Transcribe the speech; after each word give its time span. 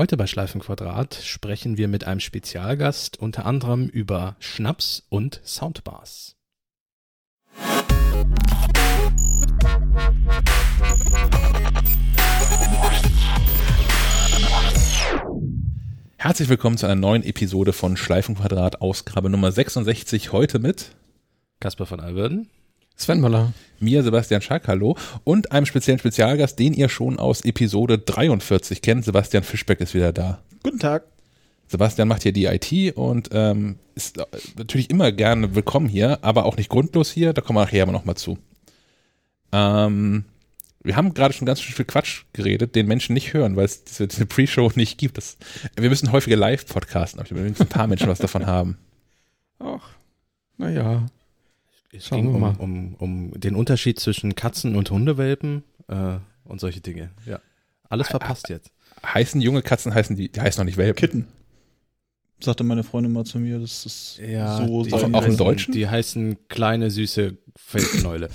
Heute 0.00 0.16
bei 0.16 0.26
Schleifenquadrat 0.26 1.14
sprechen 1.14 1.76
wir 1.76 1.86
mit 1.86 2.04
einem 2.06 2.20
Spezialgast 2.20 3.18
unter 3.18 3.44
anderem 3.44 3.86
über 3.86 4.34
Schnaps 4.38 5.02
und 5.10 5.42
Soundbars. 5.44 6.36
Herzlich 16.16 16.48
willkommen 16.48 16.78
zu 16.78 16.86
einer 16.86 16.94
neuen 16.94 17.22
Episode 17.22 17.74
von 17.74 17.98
Schleifenquadrat, 17.98 18.80
Ausgabe 18.80 19.28
Nummer 19.28 19.52
66. 19.52 20.32
Heute 20.32 20.60
mit 20.60 20.96
Kasper 21.60 21.84
von 21.84 22.00
Alverden. 22.00 22.48
Sven 23.00 23.20
Möller. 23.20 23.54
Mir, 23.78 24.02
Sebastian 24.02 24.42
Schack, 24.42 24.68
hallo. 24.68 24.94
Und 25.24 25.52
einem 25.52 25.64
speziellen 25.64 25.98
Spezialgast, 25.98 26.58
den 26.58 26.74
ihr 26.74 26.90
schon 26.90 27.18
aus 27.18 27.40
Episode 27.40 27.98
43 27.98 28.82
kennt. 28.82 29.06
Sebastian 29.06 29.42
Fischbeck 29.42 29.80
ist 29.80 29.94
wieder 29.94 30.12
da. 30.12 30.42
Guten 30.62 30.78
Tag. 30.78 31.04
Sebastian 31.66 32.08
macht 32.08 32.24
hier 32.24 32.32
die 32.32 32.44
IT 32.44 32.96
und 32.98 33.30
ähm, 33.32 33.78
ist 33.94 34.18
natürlich 34.58 34.90
immer 34.90 35.12
gerne 35.12 35.54
willkommen 35.54 35.88
hier, 35.88 36.18
aber 36.20 36.44
auch 36.44 36.58
nicht 36.58 36.68
grundlos 36.68 37.10
hier. 37.10 37.32
Da 37.32 37.40
kommen 37.40 37.56
wir 37.56 37.64
nachher 37.64 37.84
aber 37.84 37.92
nochmal 37.92 38.16
zu. 38.16 38.36
Ähm, 39.50 40.26
wir 40.82 40.94
haben 40.94 41.14
gerade 41.14 41.32
schon 41.32 41.46
ganz 41.46 41.62
schön 41.62 41.74
viel 41.74 41.86
Quatsch 41.86 42.24
geredet, 42.34 42.74
den 42.74 42.86
Menschen 42.86 43.14
nicht 43.14 43.32
hören, 43.32 43.56
weil 43.56 43.64
es 43.64 43.82
diese, 43.84 44.08
diese 44.08 44.26
Pre-Show 44.26 44.72
nicht 44.74 44.98
gibt. 44.98 45.16
Das, 45.16 45.38
wir 45.74 45.88
müssen 45.88 46.12
häufiger 46.12 46.36
live 46.36 46.66
podcasten, 46.66 47.18
aber 47.18 47.30
ich 47.30 47.34
will 47.34 47.46
ein 47.46 47.66
paar 47.66 47.86
Menschen 47.86 48.08
was 48.08 48.18
davon 48.18 48.46
haben. 48.46 48.76
Ach, 49.58 49.88
naja. 50.58 51.06
Es 51.92 52.06
Schauen 52.06 52.32
ging 52.32 52.34
um, 52.34 52.56
um, 52.56 52.94
um 52.94 53.40
den 53.40 53.54
Unterschied 53.54 53.98
zwischen 53.98 54.34
Katzen 54.34 54.76
und 54.76 54.90
Hundewelpen 54.90 55.64
äh, 55.88 56.18
und 56.44 56.60
solche 56.60 56.80
Dinge. 56.80 57.10
Ja. 57.26 57.40
Alles 57.88 58.08
verpasst 58.08 58.48
jetzt. 58.48 58.70
Heißen 59.04 59.40
junge 59.40 59.62
Katzen 59.62 59.92
heißen 59.92 60.14
die, 60.14 60.30
die 60.30 60.40
heißen 60.40 60.60
noch 60.60 60.66
nicht 60.66 60.76
Welpen. 60.76 60.96
Kitten. 60.96 61.26
Sagte 62.42 62.64
meine 62.64 62.84
Freundin 62.84 63.12
mal 63.12 63.24
zu 63.24 63.38
mir, 63.38 63.58
das 63.58 63.84
ist 63.84 64.20
ja, 64.26 64.56
so 64.56 64.84
die, 64.84 64.92
auch, 64.94 65.12
auch 65.12 65.24
im 65.24 65.36
Deutschen. 65.36 65.72
Die 65.72 65.88
heißen 65.88 66.48
kleine, 66.48 66.90
süße 66.90 67.36
Feldknäule. 67.56 68.30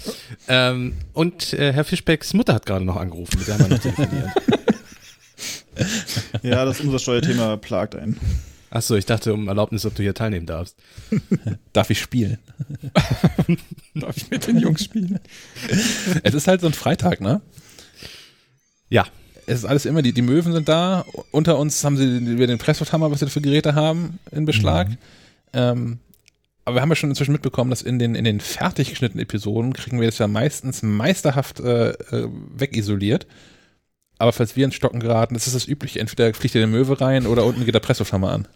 ähm, 0.47 0.93
und 1.13 1.53
äh, 1.53 1.73
Herr 1.73 1.85
Fischbecks 1.85 2.33
Mutter 2.33 2.53
hat 2.53 2.65
gerade 2.65 2.85
noch 2.85 2.97
angerufen, 2.97 3.39
mit 3.39 3.47
der 3.47 3.55
haben 3.55 3.63
wir 3.63 3.69
noch 3.69 3.79
telefoniert. 3.79 4.29
ja, 6.43 6.65
das 6.65 6.81
Umsatzsteuerthema 6.81 7.57
plagt 7.57 7.95
einen. 7.95 8.19
Achso, 8.69 8.95
ich 8.95 9.05
dachte 9.05 9.33
um 9.33 9.47
Erlaubnis, 9.47 9.85
ob 9.85 9.95
du 9.95 10.03
hier 10.03 10.13
teilnehmen 10.13 10.45
darfst. 10.45 10.75
Darf 11.73 11.89
ich 11.89 11.99
spielen? 11.99 12.39
Darf 13.95 14.17
ich 14.17 14.29
mit 14.29 14.47
den 14.47 14.57
Jungs 14.57 14.83
spielen? 14.83 15.19
Es 16.23 16.33
ist 16.33 16.47
halt 16.47 16.61
so 16.61 16.67
ein 16.67 16.73
Freitag, 16.73 17.21
ne? 17.21 17.41
Ja. 18.89 19.05
Es 19.47 19.59
ist 19.59 19.65
alles 19.65 19.85
immer, 19.85 20.01
die, 20.01 20.11
die 20.11 20.23
Möwen 20.23 20.53
sind 20.53 20.67
da. 20.67 21.05
Unter 21.31 21.59
uns 21.59 21.83
haben 21.83 21.97
sie 21.97 22.17
über 22.17 22.47
den 22.47 22.57
Presslufthammer, 22.57 23.11
was 23.11 23.19
sie 23.19 23.29
für 23.29 23.41
Geräte 23.41 23.75
haben, 23.75 24.19
in 24.31 24.45
Beschlag. 24.45 24.89
Mhm. 24.89 24.97
Ähm, 25.53 25.99
aber 26.65 26.77
wir 26.77 26.81
haben 26.81 26.89
ja 26.89 26.95
schon 26.95 27.11
inzwischen 27.11 27.31
mitbekommen, 27.31 27.69
dass 27.69 27.83
in 27.83 27.99
den, 27.99 28.15
in 28.15 28.23
den 28.23 28.39
fertig 28.39 28.89
geschnittenen 28.89 29.21
Episoden 29.21 29.73
kriegen 29.73 29.99
wir 29.99 30.07
das 30.07 30.17
ja 30.17 30.27
meistens 30.27 30.81
meisterhaft 30.81 31.59
äh, 31.59 31.91
äh 31.91 32.27
wegisoliert. 32.55 33.27
Aber 34.17 34.31
falls 34.31 34.55
wir 34.55 34.65
ins 34.65 34.75
Stocken 34.75 34.99
geraten, 34.99 35.33
das 35.33 35.47
ist 35.47 35.55
das 35.55 35.67
übliche. 35.67 35.99
Entweder 35.99 36.33
fliegt 36.33 36.55
der 36.55 36.67
Möwe 36.67 37.01
rein 37.01 37.27
oder 37.27 37.45
unten 37.45 37.65
geht 37.65 37.75
der 37.75 37.79
Presslufthammer 37.79 38.31
an. 38.31 38.47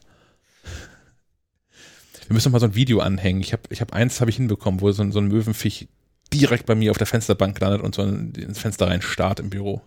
Wir 2.27 2.33
müssen 2.33 2.52
mal 2.52 2.59
so 2.59 2.67
ein 2.67 2.75
Video 2.75 2.99
anhängen. 2.99 3.41
Ich 3.41 3.53
habe 3.53 3.63
ich 3.69 3.81
hab 3.81 3.93
eins 3.93 4.21
habe 4.21 4.30
ich 4.30 4.37
hinbekommen, 4.37 4.81
wo 4.81 4.91
so 4.91 5.02
ein, 5.02 5.11
so 5.11 5.19
ein 5.19 5.27
Möwenfisch 5.27 5.87
direkt 6.31 6.65
bei 6.67 6.75
mir 6.75 6.91
auf 6.91 6.97
der 6.97 7.07
Fensterbank 7.07 7.59
landet 7.59 7.81
und 7.81 7.95
so 7.95 8.03
ins 8.03 8.59
Fenster 8.59 8.87
rein 8.87 9.02
starrt 9.02 9.39
im 9.39 9.49
Büro. 9.49 9.81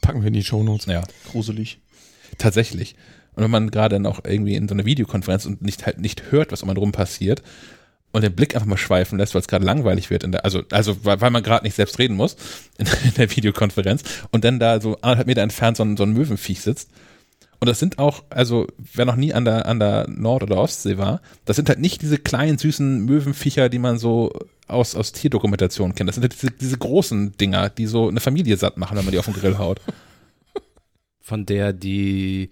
Packen 0.00 0.20
wir 0.20 0.28
in 0.28 0.34
die 0.34 0.44
Shownotes. 0.44 0.86
Ja. 0.86 1.02
Gruselig. 1.30 1.78
Tatsächlich. 2.38 2.96
Und 3.34 3.44
wenn 3.44 3.50
man 3.50 3.70
gerade 3.70 4.00
noch 4.00 4.24
irgendwie 4.24 4.56
in 4.56 4.68
so 4.68 4.74
einer 4.74 4.84
Videokonferenz 4.84 5.46
und 5.46 5.62
nicht 5.62 5.86
halt 5.86 5.98
nicht 5.98 6.30
hört, 6.30 6.52
was 6.52 6.62
um 6.62 6.70
einen 6.70 6.78
rum 6.78 6.92
passiert 6.92 7.42
und 8.14 8.22
den 8.22 8.34
Blick 8.34 8.54
einfach 8.54 8.68
mal 8.68 8.76
schweifen 8.76 9.18
lässt, 9.18 9.34
weil 9.34 9.40
es 9.40 9.48
gerade 9.48 9.64
langweilig 9.64 10.08
wird, 10.08 10.22
in 10.22 10.32
der, 10.32 10.44
also, 10.44 10.62
also 10.70 10.96
weil 11.04 11.30
man 11.30 11.42
gerade 11.42 11.64
nicht 11.64 11.74
selbst 11.74 11.98
reden 11.98 12.16
muss 12.16 12.36
in, 12.78 12.86
in, 13.04 13.14
der 13.14 13.34
Videokonferenz 13.34 14.04
und 14.30 14.44
dann 14.44 14.60
da 14.60 14.80
so 14.80 14.96
anderthalb 15.02 15.26
Meter 15.26 15.42
entfernt 15.42 15.76
so 15.76 15.82
ein, 15.82 15.96
so 15.96 16.04
ein 16.04 16.12
Möwenviech 16.12 16.60
sitzt 16.60 16.90
und 17.58 17.68
das 17.68 17.78
sind 17.78 17.98
auch, 17.98 18.22
also 18.30 18.66
wer 18.76 19.04
noch 19.04 19.16
nie 19.16 19.34
an 19.34 19.44
der, 19.44 19.66
an 19.66 19.80
der 19.80 20.06
Nord- 20.08 20.42
oder 20.44 20.58
Ostsee 20.58 20.96
war, 20.96 21.22
das 21.44 21.56
sind 21.56 21.68
halt 21.68 21.80
nicht 21.80 22.02
diese 22.02 22.18
kleinen, 22.18 22.58
süßen 22.58 23.04
Möwenviecher, 23.04 23.68
die 23.68 23.78
man 23.78 23.98
so 23.98 24.32
aus, 24.68 24.94
aus 24.94 25.12
Tierdokumentation 25.12 25.94
kennt. 25.94 26.08
Das 26.08 26.14
sind 26.14 26.22
halt 26.22 26.34
diese, 26.34 26.50
diese 26.52 26.78
großen 26.78 27.36
Dinger, 27.36 27.70
die 27.70 27.86
so 27.86 28.08
eine 28.08 28.20
Familie 28.20 28.56
satt 28.56 28.76
machen, 28.76 28.96
wenn 28.96 29.04
man 29.04 29.12
die 29.12 29.18
auf 29.18 29.24
den 29.24 29.34
Grill 29.34 29.58
haut. 29.58 29.80
Von 31.20 31.46
der 31.46 31.72
die 31.72 32.50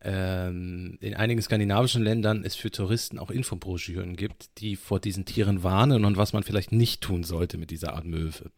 in 0.00 1.14
einigen 1.16 1.42
skandinavischen 1.42 2.04
Ländern 2.04 2.44
es 2.44 2.54
für 2.54 2.70
Touristen 2.70 3.18
auch 3.18 3.30
Infobroschüren 3.30 4.14
gibt, 4.14 4.58
die 4.58 4.76
vor 4.76 5.00
diesen 5.00 5.24
Tieren 5.24 5.64
warnen 5.64 6.04
und 6.04 6.16
was 6.16 6.32
man 6.32 6.44
vielleicht 6.44 6.70
nicht 6.70 7.00
tun 7.00 7.24
sollte 7.24 7.58
mit 7.58 7.70
dieser 7.70 7.94
Art 7.94 8.04
Möwe. 8.04 8.52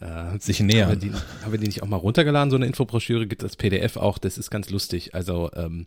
Äh, 0.00 0.38
Sich 0.40 0.58
nähern. 0.58 0.90
Haben 0.90 1.02
wir, 1.02 1.10
die, 1.10 1.16
haben 1.44 1.52
wir 1.52 1.58
die 1.60 1.66
nicht 1.66 1.84
auch 1.84 1.86
mal 1.86 1.96
runtergeladen? 1.96 2.50
So 2.50 2.56
eine 2.56 2.66
Infobroschüre 2.66 3.28
gibt 3.28 3.44
es 3.44 3.54
PDF 3.54 3.96
auch, 3.96 4.18
das 4.18 4.38
ist 4.38 4.50
ganz 4.50 4.68
lustig. 4.70 5.14
Also 5.14 5.52
ähm, 5.54 5.86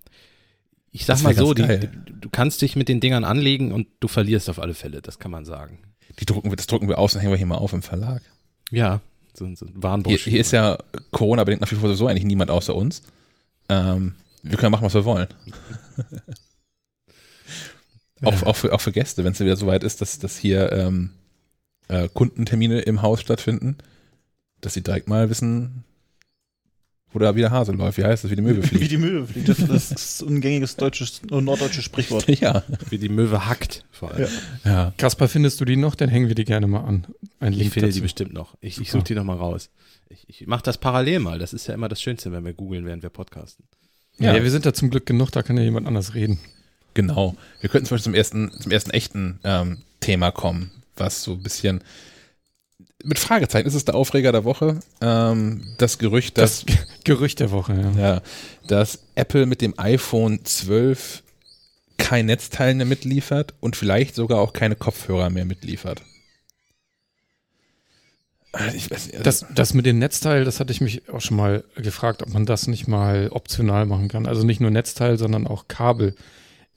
ich 0.91 1.06
sag 1.06 1.22
mal 1.23 1.35
so, 1.35 1.53
die, 1.53 1.90
du 2.22 2.29
kannst 2.31 2.61
dich 2.61 2.78
mit 2.78 2.88
den 2.88 3.01
Dingern 3.01 3.25
anlegen 3.25 3.73
und 3.73 3.88
du 4.00 4.07
verlierst 4.07 4.50
auf 4.50 4.59
alle 4.59 4.73
Fälle, 4.73 5.01
das 5.01 5.19
kann 5.19 5.31
man 5.31 5.44
sagen. 5.44 5.79
Die 6.19 6.25
drucken 6.25 6.51
wir, 6.51 6.56
das 6.56 6.67
drucken 6.67 6.88
wir 6.88 7.00
aus 7.00 7.13
und 7.13 7.19
hängen 7.19 7.34
wir 7.34 7.38
hier 7.38 7.46
mal 7.46 7.57
auf 7.57 7.73
im 7.73 7.81
Verlag. 7.81 8.22
Ja, 8.72 9.01
so, 9.34 9.46
so 9.56 9.66
ein 9.66 9.73
Warnbroschüre. 9.75 10.23
Hier, 10.23 10.31
hier 10.31 10.41
ist 10.41 10.51
ja 10.51 10.78
Corona-bedingt 11.11 11.61
nach 11.61 11.72
wie 11.72 11.75
vor 11.75 11.94
so 11.94 12.07
eigentlich 12.07 12.23
niemand 12.23 12.50
außer 12.50 12.73
uns. 12.73 13.03
Ähm, 13.67 14.16
wir 14.44 14.58
können 14.58 14.72
machen, 14.72 14.86
was 14.86 14.94
wir 14.94 15.06
wollen. 15.06 15.28
auch, 18.24 18.44
auch, 18.44 18.56
für, 18.56 18.74
auch 18.74 18.82
für 18.82 18.92
Gäste, 18.92 19.24
wenn 19.24 19.34
es 19.34 19.40
wieder 19.40 19.56
soweit 19.56 19.84
ist, 19.84 20.02
dass, 20.02 20.20
dass 20.20 20.38
hier 20.38 20.72
ähm, 20.72 21.12
äh, 21.88 22.08
Kundentermine 22.14 22.82
im 22.82 23.02
Haus 23.02 23.22
stattfinden, 23.22 23.78
dass 24.62 24.74
sie 24.74 24.84
direkt 24.84 25.08
mal 25.08 25.30
wissen, 25.30 25.84
wo 27.12 27.20
da 27.20 27.36
wieder 27.36 27.50
Hase 27.50 27.72
läuft. 27.72 27.98
Wie 27.98 28.04
heißt 28.04 28.24
das? 28.24 28.32
Wie 28.32 28.36
die 28.36 28.42
Möwe 28.42 28.62
fliegt. 28.68 28.84
Wie 28.84 28.88
die 28.88 28.98
Möwe 28.98 29.26
fliegt. 29.26 29.50
Das, 29.50 29.58
das 29.58 29.92
ist 29.92 30.22
ein 30.22 30.42
gängiges 30.42 30.76
deutsches, 30.76 31.22
norddeutsches 31.30 31.84
Sprichwort. 31.84 32.28
Ja, 32.40 32.64
wie 32.90 32.98
die 32.98 33.10
Möwe 33.10 33.48
hackt. 33.48 33.84
Vor 33.92 34.12
allem. 34.12 34.30
Ja. 34.64 34.72
ja. 34.72 34.94
Kasper, 34.98 35.28
findest 35.28 35.60
du 35.60 35.66
die 35.66 35.76
noch? 35.76 35.96
Dann 35.96 36.10
hängen 36.10 36.28
wir 36.28 36.36
die 36.36 36.46
gerne 36.46 36.68
mal 36.68 36.82
an. 36.82 37.08
Ein 37.40 37.54
Link 37.54 37.68
ich 37.68 37.74
finde 37.74 37.88
dazu. 37.88 37.98
die 37.98 38.02
bestimmt 38.02 38.34
noch. 38.34 38.56
Ich, 38.62 38.80
ich 38.80 38.92
suche 38.92 39.04
die 39.04 39.16
noch 39.16 39.24
mal 39.24 39.38
raus. 39.38 39.72
Ich, 40.10 40.26
ich 40.28 40.48
mache 40.48 40.64
das 40.64 40.78
parallel 40.78 41.20
mal. 41.20 41.40
Das 41.40 41.54
ist 41.54 41.68
ja 41.68 41.74
immer 41.74 41.90
das 41.90 42.02
Schönste, 42.02 42.32
wenn 42.32 42.46
wir 42.46 42.54
googeln, 42.54 42.86
während 42.86 43.02
wir 43.04 43.10
podcasten. 43.10 43.66
Ja. 44.19 44.35
ja, 44.35 44.44
wir 44.44 44.52
sind 44.52 44.66
da 44.66 44.74
zum 44.74 44.90
Glück 44.90 45.06
genug, 45.06 45.31
da 45.31 45.41
kann 45.41 45.57
ja 45.57 45.63
jemand 45.63 45.88
anders 45.88 46.13
reden. 46.13 46.40
Genau. 46.94 47.35
Wir 47.62 47.69
könnten 47.69 47.88
zum 47.88 47.96
Beispiel 47.96 48.12
zum 48.12 48.13
ersten, 48.13 48.52
zum 48.52 48.72
ersten 48.72 48.91
echten 48.91 49.40
ähm, 49.44 49.80
Thema 50.02 50.31
kommen, 50.31 50.72
was 50.96 51.24
so 51.24 51.34
ein 51.34 51.44
bisschen 51.44 51.81
mit 53.03 53.19
Fragezeichen 53.19 53.68
ist 53.68 53.75
es 53.75 53.85
der 53.85 53.96
Aufreger 53.96 54.31
der 54.31 54.44
Woche. 54.44 54.79
Ähm, 55.02 55.74
das 55.78 55.97
Gerücht, 55.97 56.38
dass. 56.38 56.66
Das 56.66 56.78
Gerücht 57.03 57.40
der 57.40 57.52
Woche, 57.52 57.74
ja. 57.74 58.02
ja. 58.02 58.22
Dass 58.68 59.00
Apple 59.16 59.46
mit 59.46 59.62
dem 59.62 59.74
iPhone 59.78 60.44
12 60.44 61.24
kein 61.97 62.25
Netzteil 62.25 62.75
mehr 62.75 62.85
mitliefert 62.85 63.53
und 63.59 63.75
vielleicht 63.75 64.16
sogar 64.16 64.40
auch 64.40 64.53
keine 64.53 64.75
Kopfhörer 64.75 65.29
mehr 65.29 65.46
mitliefert. 65.46 66.02
Nicht, 68.74 68.92
also 68.92 69.12
das, 69.22 69.46
das 69.54 69.74
mit 69.76 69.86
dem 69.86 70.00
Netzteil, 70.00 70.44
das 70.44 70.60
hatte 70.60 70.72
ich 70.72 70.82
mich 70.82 71.08
auch 71.10 71.22
schon 71.22 71.38
mal 71.38 71.64
gefragt, 71.76 72.24
ob 72.24 72.34
man 72.34 72.48
das 72.48 72.68
nicht 72.68 72.88
mal 72.88 73.30
optional 73.30 73.86
machen 73.86 74.08
kann. 74.08 74.26
Also 74.26 74.44
nicht 74.44 74.60
nur 74.60 74.72
Netzteil, 74.72 75.20
sondern 75.20 75.46
auch 75.46 75.68
Kabel. 75.68 76.16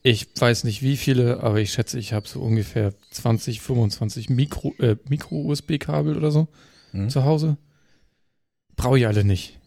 Ich 0.02 0.28
weiß 0.38 0.64
nicht 0.64 0.82
wie 0.82 0.98
viele, 0.98 1.40
aber 1.42 1.60
ich 1.60 1.72
schätze, 1.72 1.98
ich 1.98 2.12
habe 2.12 2.28
so 2.28 2.40
ungefähr 2.40 2.92
20, 3.12 3.60
25 3.60 4.28
Mikro, 4.28 4.74
äh, 4.80 4.96
Micro-USB-Kabel 5.08 6.16
oder 6.16 6.30
so 6.30 6.48
hm. 6.90 7.08
zu 7.08 7.24
Hause. 7.24 7.56
Brauche 8.76 8.98
ich 8.98 9.06
alle 9.06 9.24
nicht. 9.24 9.58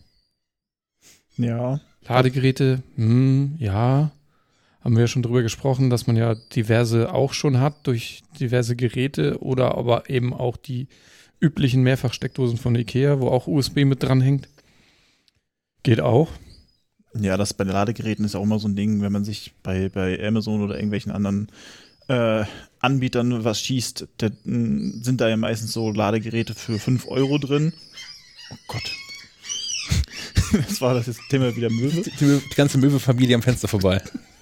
Ja. 1.38 1.80
Ladegeräte, 2.08 2.84
hm, 2.96 3.56
ja. 3.58 4.12
Haben 4.82 4.96
wir 4.96 5.02
ja 5.02 5.08
schon 5.08 5.24
drüber 5.24 5.41
gesprochen, 5.41 5.90
dass 5.90 6.06
man 6.06 6.16
ja 6.16 6.35
diverse 6.35 7.12
auch 7.12 7.34
schon 7.34 7.59
hat 7.59 7.88
durch 7.88 8.22
diverse 8.40 8.76
Geräte 8.76 9.41
oder 9.41 9.76
aber 9.76 10.09
eben 10.12 10.32
auch 10.32 10.58
die 10.58 10.88
üblichen 11.40 11.84
Mehrfachsteckdosen 11.84 12.58
von 12.58 12.76
Ikea, 12.76 13.20
wo 13.20 13.29
auch 13.29 13.47
USB 13.47 13.85
mit 13.85 14.03
dran 14.03 14.22
hängt. 14.22 14.49
Geht 15.84 16.02
auch. 16.02 16.29
Ja, 17.14 17.37
das 17.37 17.53
bei 17.53 17.64
den 17.64 17.73
Ladegeräten 17.73 18.26
ist 18.26 18.35
auch 18.35 18.43
immer 18.43 18.59
so 18.59 18.67
ein 18.67 18.76
Ding, 18.76 19.02
wenn 19.02 19.11
man 19.11 19.23
sich 19.23 19.53
bei, 19.64 19.90
bei 19.90 20.22
Amazon 20.26 20.61
oder 20.61 20.76
irgendwelchen 20.76 21.11
anderen 21.11 21.47
äh, 22.08 22.43
Anbietern 22.79 23.43
was 23.43 23.61
schießt, 23.61 24.08
da, 24.17 24.29
sind 24.43 25.22
da 25.22 25.29
ja 25.29 25.37
meistens 25.37 25.72
so 25.73 25.91
Ladegeräte 25.91 26.53
für 26.53 26.78
5 26.78 27.08
Euro 27.08 27.38
drin. 27.38 27.73
Oh 28.52 28.58
Gott. 28.67 28.91
das 30.67 30.81
war 30.81 30.93
das 30.93 31.08
jetzt 31.08 31.22
Thema 31.29 31.55
wieder 31.55 31.70
Möwe. 31.70 32.02
Die, 32.02 32.11
die 32.49 32.55
ganze 32.55 32.78
Möwe-Familie 32.78 33.35
am 33.35 33.41
Fenster 33.41 33.67
vorbei. 33.67 34.02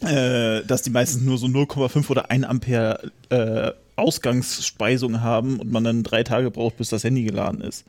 äh, 0.00 0.62
dass 0.64 0.82
die 0.82 0.90
meistens 0.90 1.22
nur 1.22 1.38
so 1.38 1.46
0,5 1.46 2.10
oder 2.10 2.30
1 2.30 2.44
Ampere 2.44 3.12
äh, 3.30 3.72
Ausgangsspeisung 3.96 5.20
haben 5.20 5.58
und 5.58 5.72
man 5.72 5.84
dann 5.84 6.02
drei 6.02 6.22
Tage 6.22 6.50
braucht, 6.50 6.76
bis 6.76 6.90
das 6.90 7.04
Handy 7.04 7.24
geladen 7.24 7.60
ist. 7.60 7.84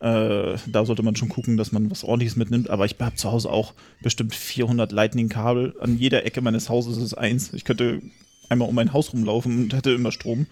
Äh, 0.00 0.56
da 0.66 0.84
sollte 0.86 1.02
man 1.02 1.16
schon 1.16 1.28
gucken, 1.28 1.56
dass 1.56 1.72
man 1.72 1.90
was 1.90 2.04
ordentliches 2.04 2.36
mitnimmt. 2.36 2.70
Aber 2.70 2.86
ich 2.86 2.96
habe 2.98 3.16
zu 3.16 3.30
Hause 3.30 3.50
auch 3.50 3.74
bestimmt 4.02 4.34
400 4.34 4.92
Lightning-Kabel. 4.92 5.74
An 5.80 5.98
jeder 5.98 6.24
Ecke 6.24 6.40
meines 6.40 6.68
Hauses 6.68 6.96
ist 6.96 7.14
eins. 7.14 7.52
Ich 7.52 7.64
könnte 7.64 8.00
einmal 8.48 8.68
um 8.68 8.74
mein 8.74 8.92
Haus 8.92 9.12
rumlaufen 9.12 9.64
und 9.64 9.74
hätte 9.74 9.90
immer 9.90 10.12
Strom. 10.12 10.46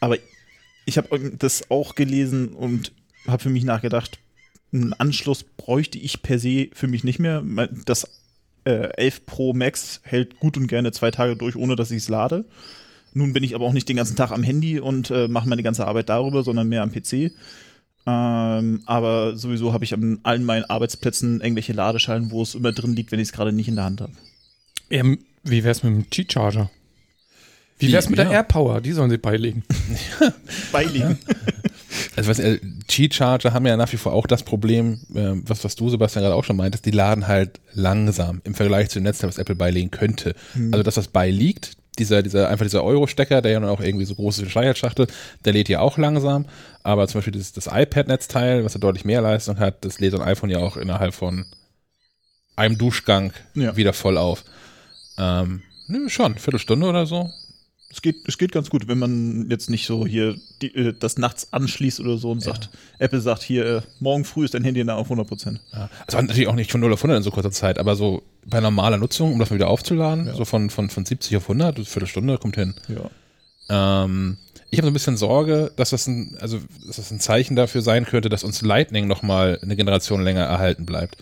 Aber 0.00 0.16
ich 0.84 0.98
habe 0.98 1.32
das 1.38 1.70
auch 1.70 1.94
gelesen 1.94 2.48
und 2.48 2.92
habe 3.26 3.42
für 3.42 3.50
mich 3.50 3.64
nachgedacht, 3.64 4.18
einen 4.72 4.94
Anschluss 4.94 5.44
bräuchte 5.44 5.98
ich 5.98 6.22
per 6.22 6.38
se 6.38 6.68
für 6.72 6.88
mich 6.88 7.04
nicht 7.04 7.18
mehr. 7.18 7.42
Das 7.84 8.08
äh, 8.64 8.88
11 8.96 9.26
Pro 9.26 9.52
Max 9.52 10.00
hält 10.04 10.38
gut 10.40 10.56
und 10.56 10.66
gerne 10.66 10.92
zwei 10.92 11.10
Tage 11.10 11.36
durch, 11.36 11.56
ohne 11.56 11.76
dass 11.76 11.90
ich 11.90 11.98
es 11.98 12.08
lade. 12.08 12.44
Nun 13.14 13.32
bin 13.32 13.44
ich 13.44 13.54
aber 13.54 13.66
auch 13.66 13.72
nicht 13.72 13.88
den 13.88 13.96
ganzen 13.96 14.16
Tag 14.16 14.30
am 14.30 14.42
Handy 14.42 14.80
und 14.80 15.10
äh, 15.10 15.28
mache 15.28 15.48
meine 15.48 15.62
ganze 15.62 15.86
Arbeit 15.86 16.08
darüber, 16.08 16.42
sondern 16.42 16.68
mehr 16.68 16.82
am 16.82 16.92
PC. 16.92 17.32
Ähm, 18.04 18.82
aber 18.86 19.36
sowieso 19.36 19.72
habe 19.72 19.84
ich 19.84 19.94
an 19.94 20.20
allen 20.22 20.44
meinen 20.44 20.64
Arbeitsplätzen 20.64 21.40
irgendwelche 21.40 21.72
Ladeschalen, 21.72 22.30
wo 22.30 22.42
es 22.42 22.54
immer 22.54 22.72
drin 22.72 22.96
liegt, 22.96 23.12
wenn 23.12 23.20
ich 23.20 23.28
es 23.28 23.32
gerade 23.32 23.52
nicht 23.52 23.68
in 23.68 23.76
der 23.76 23.84
Hand 23.84 24.00
habe. 24.00 24.12
Ähm, 24.90 25.18
wie 25.44 25.62
wär's 25.62 25.82
mit 25.82 25.94
dem 25.94 26.10
Qi-Charger? 26.10 26.70
Wie 27.82 27.92
wär's 27.92 28.08
mit 28.08 28.18
ja. 28.18 28.24
der 28.24 28.32
AirPower? 28.32 28.80
Die 28.80 28.92
sollen 28.92 29.10
sie 29.10 29.18
beilegen. 29.18 29.64
beilegen. 30.72 31.18
Also 32.16 32.30
was 32.30 32.38
äh, 32.38 32.58
Qi-Charger 32.88 33.52
haben 33.52 33.66
ja 33.66 33.76
nach 33.76 33.92
wie 33.92 33.96
vor 33.96 34.12
auch 34.12 34.26
das 34.26 34.42
Problem, 34.42 35.00
äh, 35.14 35.32
was, 35.46 35.64
was 35.64 35.76
du, 35.76 35.88
Sebastian, 35.88 36.22
gerade 36.22 36.34
auch 36.34 36.44
schon 36.44 36.56
meintest, 36.56 36.86
die 36.86 36.90
laden 36.90 37.28
halt 37.28 37.60
langsam 37.72 38.40
im 38.44 38.54
Vergleich 38.54 38.90
zu 38.90 38.98
dem 38.98 39.04
Netzteil, 39.04 39.28
was 39.28 39.38
Apple 39.38 39.54
beilegen 39.54 39.90
könnte. 39.90 40.34
Hm. 40.54 40.72
Also 40.72 40.82
das, 40.82 40.96
was 40.96 41.08
beiliegt, 41.08 41.76
dieser, 41.98 42.22
dieser, 42.22 42.48
einfach 42.48 42.64
dieser 42.64 42.84
Euro-Stecker, 42.84 43.42
der 43.42 43.52
ja 43.52 43.60
dann 43.60 43.68
auch 43.68 43.80
irgendwie 43.80 44.04
so 44.04 44.14
groß 44.14 44.38
ist 44.38 44.46
wie 44.46 44.50
Schleierschachtel, 44.50 45.06
der 45.44 45.52
lädt 45.52 45.68
ja 45.68 45.80
auch 45.80 45.98
langsam. 45.98 46.46
Aber 46.82 47.06
zum 47.08 47.18
Beispiel 47.18 47.38
das, 47.38 47.52
das 47.52 47.66
iPad-Netzteil, 47.66 48.64
was 48.64 48.74
ja 48.74 48.80
deutlich 48.80 49.04
mehr 49.04 49.20
Leistung 49.20 49.58
hat, 49.58 49.84
das 49.84 50.00
lädt 50.00 50.14
ein 50.14 50.22
iPhone 50.22 50.50
ja 50.50 50.58
auch 50.58 50.76
innerhalb 50.76 51.14
von 51.14 51.46
einem 52.56 52.78
Duschgang 52.78 53.32
ja. 53.54 53.76
wieder 53.76 53.92
voll 53.92 54.16
auf. 54.16 54.44
Ähm, 55.18 55.62
nö, 55.86 56.08
schon, 56.08 56.36
Viertelstunde 56.36 56.86
oder 56.86 57.06
so 57.06 57.30
es 57.92 58.00
geht, 58.00 58.26
es 58.26 58.38
geht 58.38 58.52
ganz 58.52 58.70
gut, 58.70 58.88
wenn 58.88 58.98
man 58.98 59.50
jetzt 59.50 59.68
nicht 59.68 59.86
so 59.86 60.06
hier 60.06 60.36
die, 60.62 60.74
äh, 60.74 60.94
das 60.98 61.18
nachts 61.18 61.52
anschließt 61.52 62.00
oder 62.00 62.16
so 62.16 62.30
und 62.30 62.38
ja. 62.38 62.52
sagt, 62.52 62.70
Apple 62.98 63.20
sagt 63.20 63.42
hier, 63.42 63.66
äh, 63.66 63.82
morgen 64.00 64.24
früh 64.24 64.44
ist 64.44 64.54
dein 64.54 64.64
Handy 64.64 64.82
auf 64.90 65.06
100 65.06 65.26
Prozent. 65.26 65.60
Ja. 65.72 65.90
Also 66.06 66.20
natürlich 66.20 66.48
auch 66.48 66.54
nicht 66.54 66.70
von 66.72 66.80
0 66.80 66.92
auf 66.92 67.00
100 67.00 67.18
in 67.18 67.22
so 67.22 67.30
kurzer 67.30 67.50
Zeit, 67.50 67.78
aber 67.78 67.94
so 67.94 68.22
bei 68.46 68.60
normaler 68.60 68.96
Nutzung, 68.96 69.32
um 69.32 69.38
das 69.38 69.50
mal 69.50 69.56
wieder 69.56 69.68
aufzuladen, 69.68 70.26
ja. 70.26 70.34
so 70.34 70.44
von, 70.44 70.70
von, 70.70 70.88
von 70.88 71.04
70 71.04 71.36
auf 71.36 71.44
100, 71.44 71.76
eine 71.76 71.84
Viertelstunde 71.84 72.38
kommt 72.38 72.56
hin. 72.56 72.74
Ja. 72.88 74.04
Ähm, 74.04 74.38
ich 74.70 74.78
habe 74.78 74.86
so 74.86 74.90
ein 74.90 74.94
bisschen 74.94 75.18
Sorge, 75.18 75.70
dass 75.76 75.90
das 75.90 76.06
ein, 76.06 76.36
also, 76.40 76.58
dass 76.86 76.96
das 76.96 77.10
ein 77.10 77.20
Zeichen 77.20 77.56
dafür 77.56 77.82
sein 77.82 78.06
könnte, 78.06 78.30
dass 78.30 78.42
uns 78.42 78.62
Lightning 78.62 79.06
nochmal 79.06 79.58
eine 79.60 79.76
Generation 79.76 80.24
länger 80.24 80.44
erhalten 80.44 80.86
bleibt. 80.86 81.18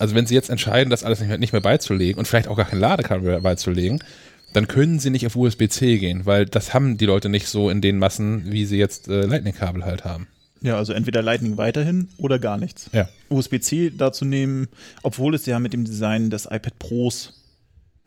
Also 0.00 0.14
wenn 0.14 0.26
sie 0.26 0.34
jetzt 0.34 0.50
entscheiden, 0.50 0.90
das 0.90 1.04
alles 1.04 1.20
nicht 1.20 1.28
mehr, 1.28 1.38
nicht 1.38 1.52
mehr 1.52 1.60
beizulegen 1.60 2.18
und 2.18 2.26
vielleicht 2.26 2.48
auch 2.48 2.56
gar 2.56 2.64
kein 2.64 2.80
Ladekabel 2.80 3.40
beizulegen, 3.42 4.02
dann 4.52 4.68
können 4.68 4.98
sie 4.98 5.10
nicht 5.10 5.26
auf 5.26 5.36
USB-C 5.36 5.98
gehen, 5.98 6.26
weil 6.26 6.46
das 6.46 6.74
haben 6.74 6.96
die 6.96 7.06
Leute 7.06 7.28
nicht 7.28 7.46
so 7.46 7.70
in 7.70 7.80
den 7.80 7.98
Massen, 7.98 8.50
wie 8.50 8.64
sie 8.64 8.78
jetzt 8.78 9.08
äh, 9.08 9.22
Lightning-Kabel 9.22 9.84
halt 9.84 10.04
haben. 10.04 10.26
Ja, 10.62 10.76
also 10.76 10.92
entweder 10.92 11.22
Lightning 11.22 11.56
weiterhin 11.56 12.08
oder 12.18 12.38
gar 12.38 12.58
nichts. 12.58 12.90
Ja. 12.92 13.08
USB-C 13.30 13.92
dazu 13.96 14.24
nehmen, 14.24 14.68
obwohl 15.02 15.34
es 15.34 15.46
ja 15.46 15.58
mit 15.58 15.72
dem 15.72 15.84
Design 15.84 16.30
des 16.30 16.44
iPad 16.46 16.78
Pros 16.78 17.40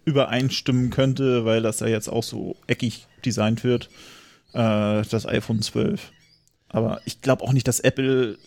übereinstimmen 0.05 0.89
könnte, 0.89 1.45
weil 1.45 1.61
das 1.61 1.79
ja 1.79 1.87
jetzt 1.87 2.09
auch 2.09 2.23
so 2.23 2.55
eckig 2.67 3.07
designt 3.25 3.63
wird, 3.63 3.89
äh, 4.53 5.01
das 5.09 5.25
iPhone 5.25 5.61
12. 5.61 6.11
Aber 6.69 7.01
ich 7.05 7.21
glaube 7.21 7.43
auch 7.43 7.53
nicht, 7.53 7.67
dass 7.67 7.79
Apple 7.79 8.37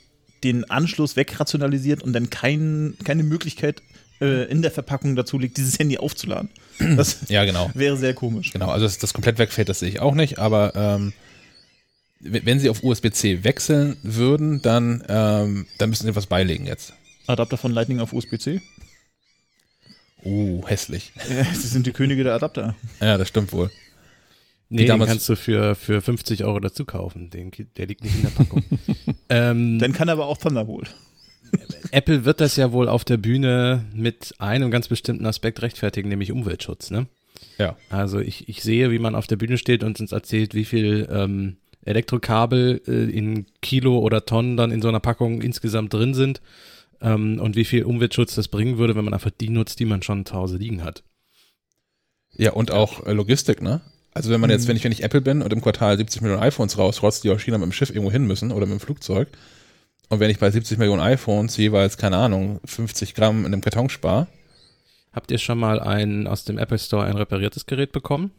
den 0.44 0.70
Anschluss 0.70 1.16
wegrationalisiert 1.16 2.02
und 2.02 2.12
dann 2.12 2.31
kein, 2.31 2.96
keine 3.04 3.22
Möglichkeit 3.22 3.82
äh, 4.21 4.45
in 4.51 4.63
der 4.63 4.71
Verpackung 4.71 5.17
dazu 5.17 5.39
liegt, 5.39 5.57
dieses 5.57 5.79
Handy 5.79 5.99
aufzuladen. 5.99 6.51
Das 6.79 7.19
ja, 7.29 7.45
genau. 7.45 7.71
wäre 7.75 7.97
sehr 7.97 8.15
komisch. 8.15 8.53
Genau, 8.53 8.71
also 8.71 8.87
dass 8.87 8.99
das 8.99 9.13
komplett 9.13 9.39
wegfällt, 9.39 9.69
das 9.69 9.81
sehe 9.81 9.89
ich 9.89 10.01
auch 10.01 10.15
nicht, 10.15 10.39
aber 10.39 10.75
ähm, 10.75 11.13
wenn 12.21 12.59
sie 12.59 12.71
auf 12.71 12.83
USB-C 12.83 13.45
wechseln 13.45 13.97
würden, 14.03 14.63
dann, 14.63 15.05
ähm, 15.09 15.67
dann 15.79 15.91
müssen 15.91 16.07
sie 16.07 16.17
was 16.17 16.27
beilegen 16.27 16.67
jetzt. 16.67 16.95
Adapter 17.27 17.57
von 17.57 17.73
Lightning 17.73 18.01
auf 18.01 18.13
USB-C? 18.13 18.61
Oh, 20.25 20.67
hässlich. 20.67 21.13
Ja, 21.29 21.45
sie 21.55 21.69
sind 21.69 21.87
die 21.87 21.93
Könige 21.93 22.25
der 22.25 22.35
Adapter. 22.35 22.75
Ja, 23.01 23.19
das 23.19 23.29
stimmt 23.29 23.53
wohl. 23.53 23.71
Nee, 24.69 24.87
den 24.87 24.99
kannst 25.05 25.29
du 25.29 25.37
für, 25.37 25.77
für 25.77 26.03
50 26.03 26.43
Euro 26.43 26.59
dazu 26.59 26.85
kaufen. 26.85 27.31
Den, 27.31 27.53
der 27.77 27.87
liegt 27.87 28.03
nicht 28.03 28.17
in 28.17 28.23
der 28.23 28.31
Packung. 28.31 28.65
ähm, 29.29 29.79
Dann 29.79 29.93
kann 29.93 30.09
aber 30.09 30.27
auch 30.27 30.39
Thunderbolt. 30.39 30.95
Apple 31.90 32.25
wird 32.25 32.40
das 32.40 32.56
ja 32.56 32.72
wohl 32.72 32.88
auf 32.88 33.04
der 33.04 33.16
Bühne 33.16 33.84
mit 33.94 34.34
einem 34.38 34.70
ganz 34.70 34.88
bestimmten 34.88 35.26
Aspekt 35.26 35.62
rechtfertigen, 35.62 36.08
nämlich 36.08 36.32
Umweltschutz, 36.32 36.90
ne? 36.90 37.06
Ja. 37.58 37.76
Also 37.90 38.19
ich, 38.19 38.48
ich 38.48 38.62
sehe, 38.62 38.90
wie 38.90 38.98
man 38.98 39.14
auf 39.14 39.26
der 39.26 39.37
Bühne 39.37 39.58
steht 39.58 39.82
und 39.82 40.00
uns 40.00 40.12
erzählt, 40.12 40.54
wie 40.54 40.64
viel 40.64 41.08
ähm, 41.10 41.56
Elektrokabel 41.84 42.82
äh, 42.87 43.10
in 43.10 43.46
Kilo 43.62 43.98
oder 43.98 44.25
Tonnen 44.25 44.56
dann 44.56 44.70
in 44.70 44.82
so 44.82 44.88
einer 44.88 45.00
Packung 45.00 45.40
insgesamt 45.40 45.93
drin 45.93 46.14
sind 46.14 46.40
ähm, 47.00 47.40
und 47.40 47.56
wie 47.56 47.64
viel 47.64 47.84
Umweltschutz 47.84 48.34
das 48.34 48.48
bringen 48.48 48.78
würde, 48.78 48.96
wenn 48.96 49.04
man 49.04 49.14
einfach 49.14 49.31
die 49.31 49.48
nutzt, 49.48 49.78
die 49.81 49.84
man 49.84 50.02
schon 50.02 50.26
zu 50.26 50.34
Hause 50.34 50.56
liegen 50.56 50.82
hat. 50.82 51.02
Ja, 52.34 52.52
und 52.52 52.70
auch 52.70 53.06
äh, 53.06 53.12
Logistik, 53.12 53.62
ne? 53.62 53.81
Also 54.12 54.31
wenn 54.31 54.40
man 54.40 54.50
jetzt, 54.50 54.64
mhm. 54.64 54.69
wenn 54.69 54.76
ich, 54.76 54.84
wenn 54.84 54.93
ich 54.93 55.02
Apple 55.02 55.20
bin 55.20 55.43
und 55.43 55.52
im 55.52 55.60
Quartal 55.60 55.96
70 55.96 56.22
Millionen 56.22 56.43
iPhones 56.43 56.78
rausrotzt, 56.78 57.25
die 57.25 57.31
aus 57.31 57.43
China 57.43 57.58
mit 57.58 57.66
dem 57.66 57.72
Schiff 57.72 57.90
irgendwo 57.90 58.10
hin 58.10 58.26
müssen 58.26 58.50
oder 58.50 58.66
mit 58.66 58.78
dem 58.78 58.81
Flugzeug, 58.81 59.28
und 60.08 60.20
wenn 60.20 60.31
ich 60.31 60.38
bei 60.38 60.50
70 60.50 60.79
Millionen 60.79 61.03
iPhones 61.03 61.56
jeweils, 61.56 61.97
keine 61.97 62.17
Ahnung, 62.17 62.61
50 62.64 63.14
Gramm 63.14 63.41
in 63.41 63.53
einem 63.53 63.61
Karton 63.61 63.88
spare. 63.88 64.29
Habt 65.12 65.31
ihr 65.31 65.38
schon 65.38 65.58
mal 65.58 65.81
ein 65.81 66.26
aus 66.26 66.44
dem 66.44 66.58
Apple 66.58 66.79
Store 66.79 67.05
ein 67.05 67.17
repariertes 67.17 67.67
Gerät 67.67 67.93
bekommen? 67.93 68.31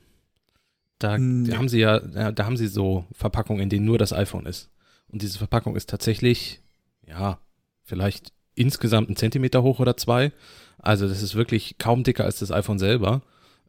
Da 1.00 1.18
nee. 1.18 1.54
haben 1.56 1.70
sie 1.70 1.80
ja, 1.80 2.00
da 2.00 2.46
haben 2.46 2.58
sie 2.58 2.68
so 2.68 3.06
Verpackungen, 3.12 3.62
in 3.62 3.70
denen 3.70 3.86
nur 3.86 3.98
das 3.98 4.14
iPhone 4.14 4.46
ist. 4.46 4.70
Und 5.10 5.22
diese 5.22 5.38
Verpackung 5.38 5.76
ist 5.76 5.90
tatsächlich, 5.90 6.62
ja, 7.06 7.40
vielleicht 7.84 8.32
insgesamt 8.56 9.08
einen 9.08 9.16
Zentimeter 9.16 9.64
hoch 9.64 9.80
oder 9.80 9.98
zwei. 9.98 10.32
Also 10.78 11.08
das 11.08 11.22
ist 11.22 11.36
wirklich 11.36 11.78
kaum 11.78 12.04
dicker 12.04 12.26
als 12.26 12.40
das 12.40 12.52
iPhone 12.52 12.80
selber. 12.80 13.22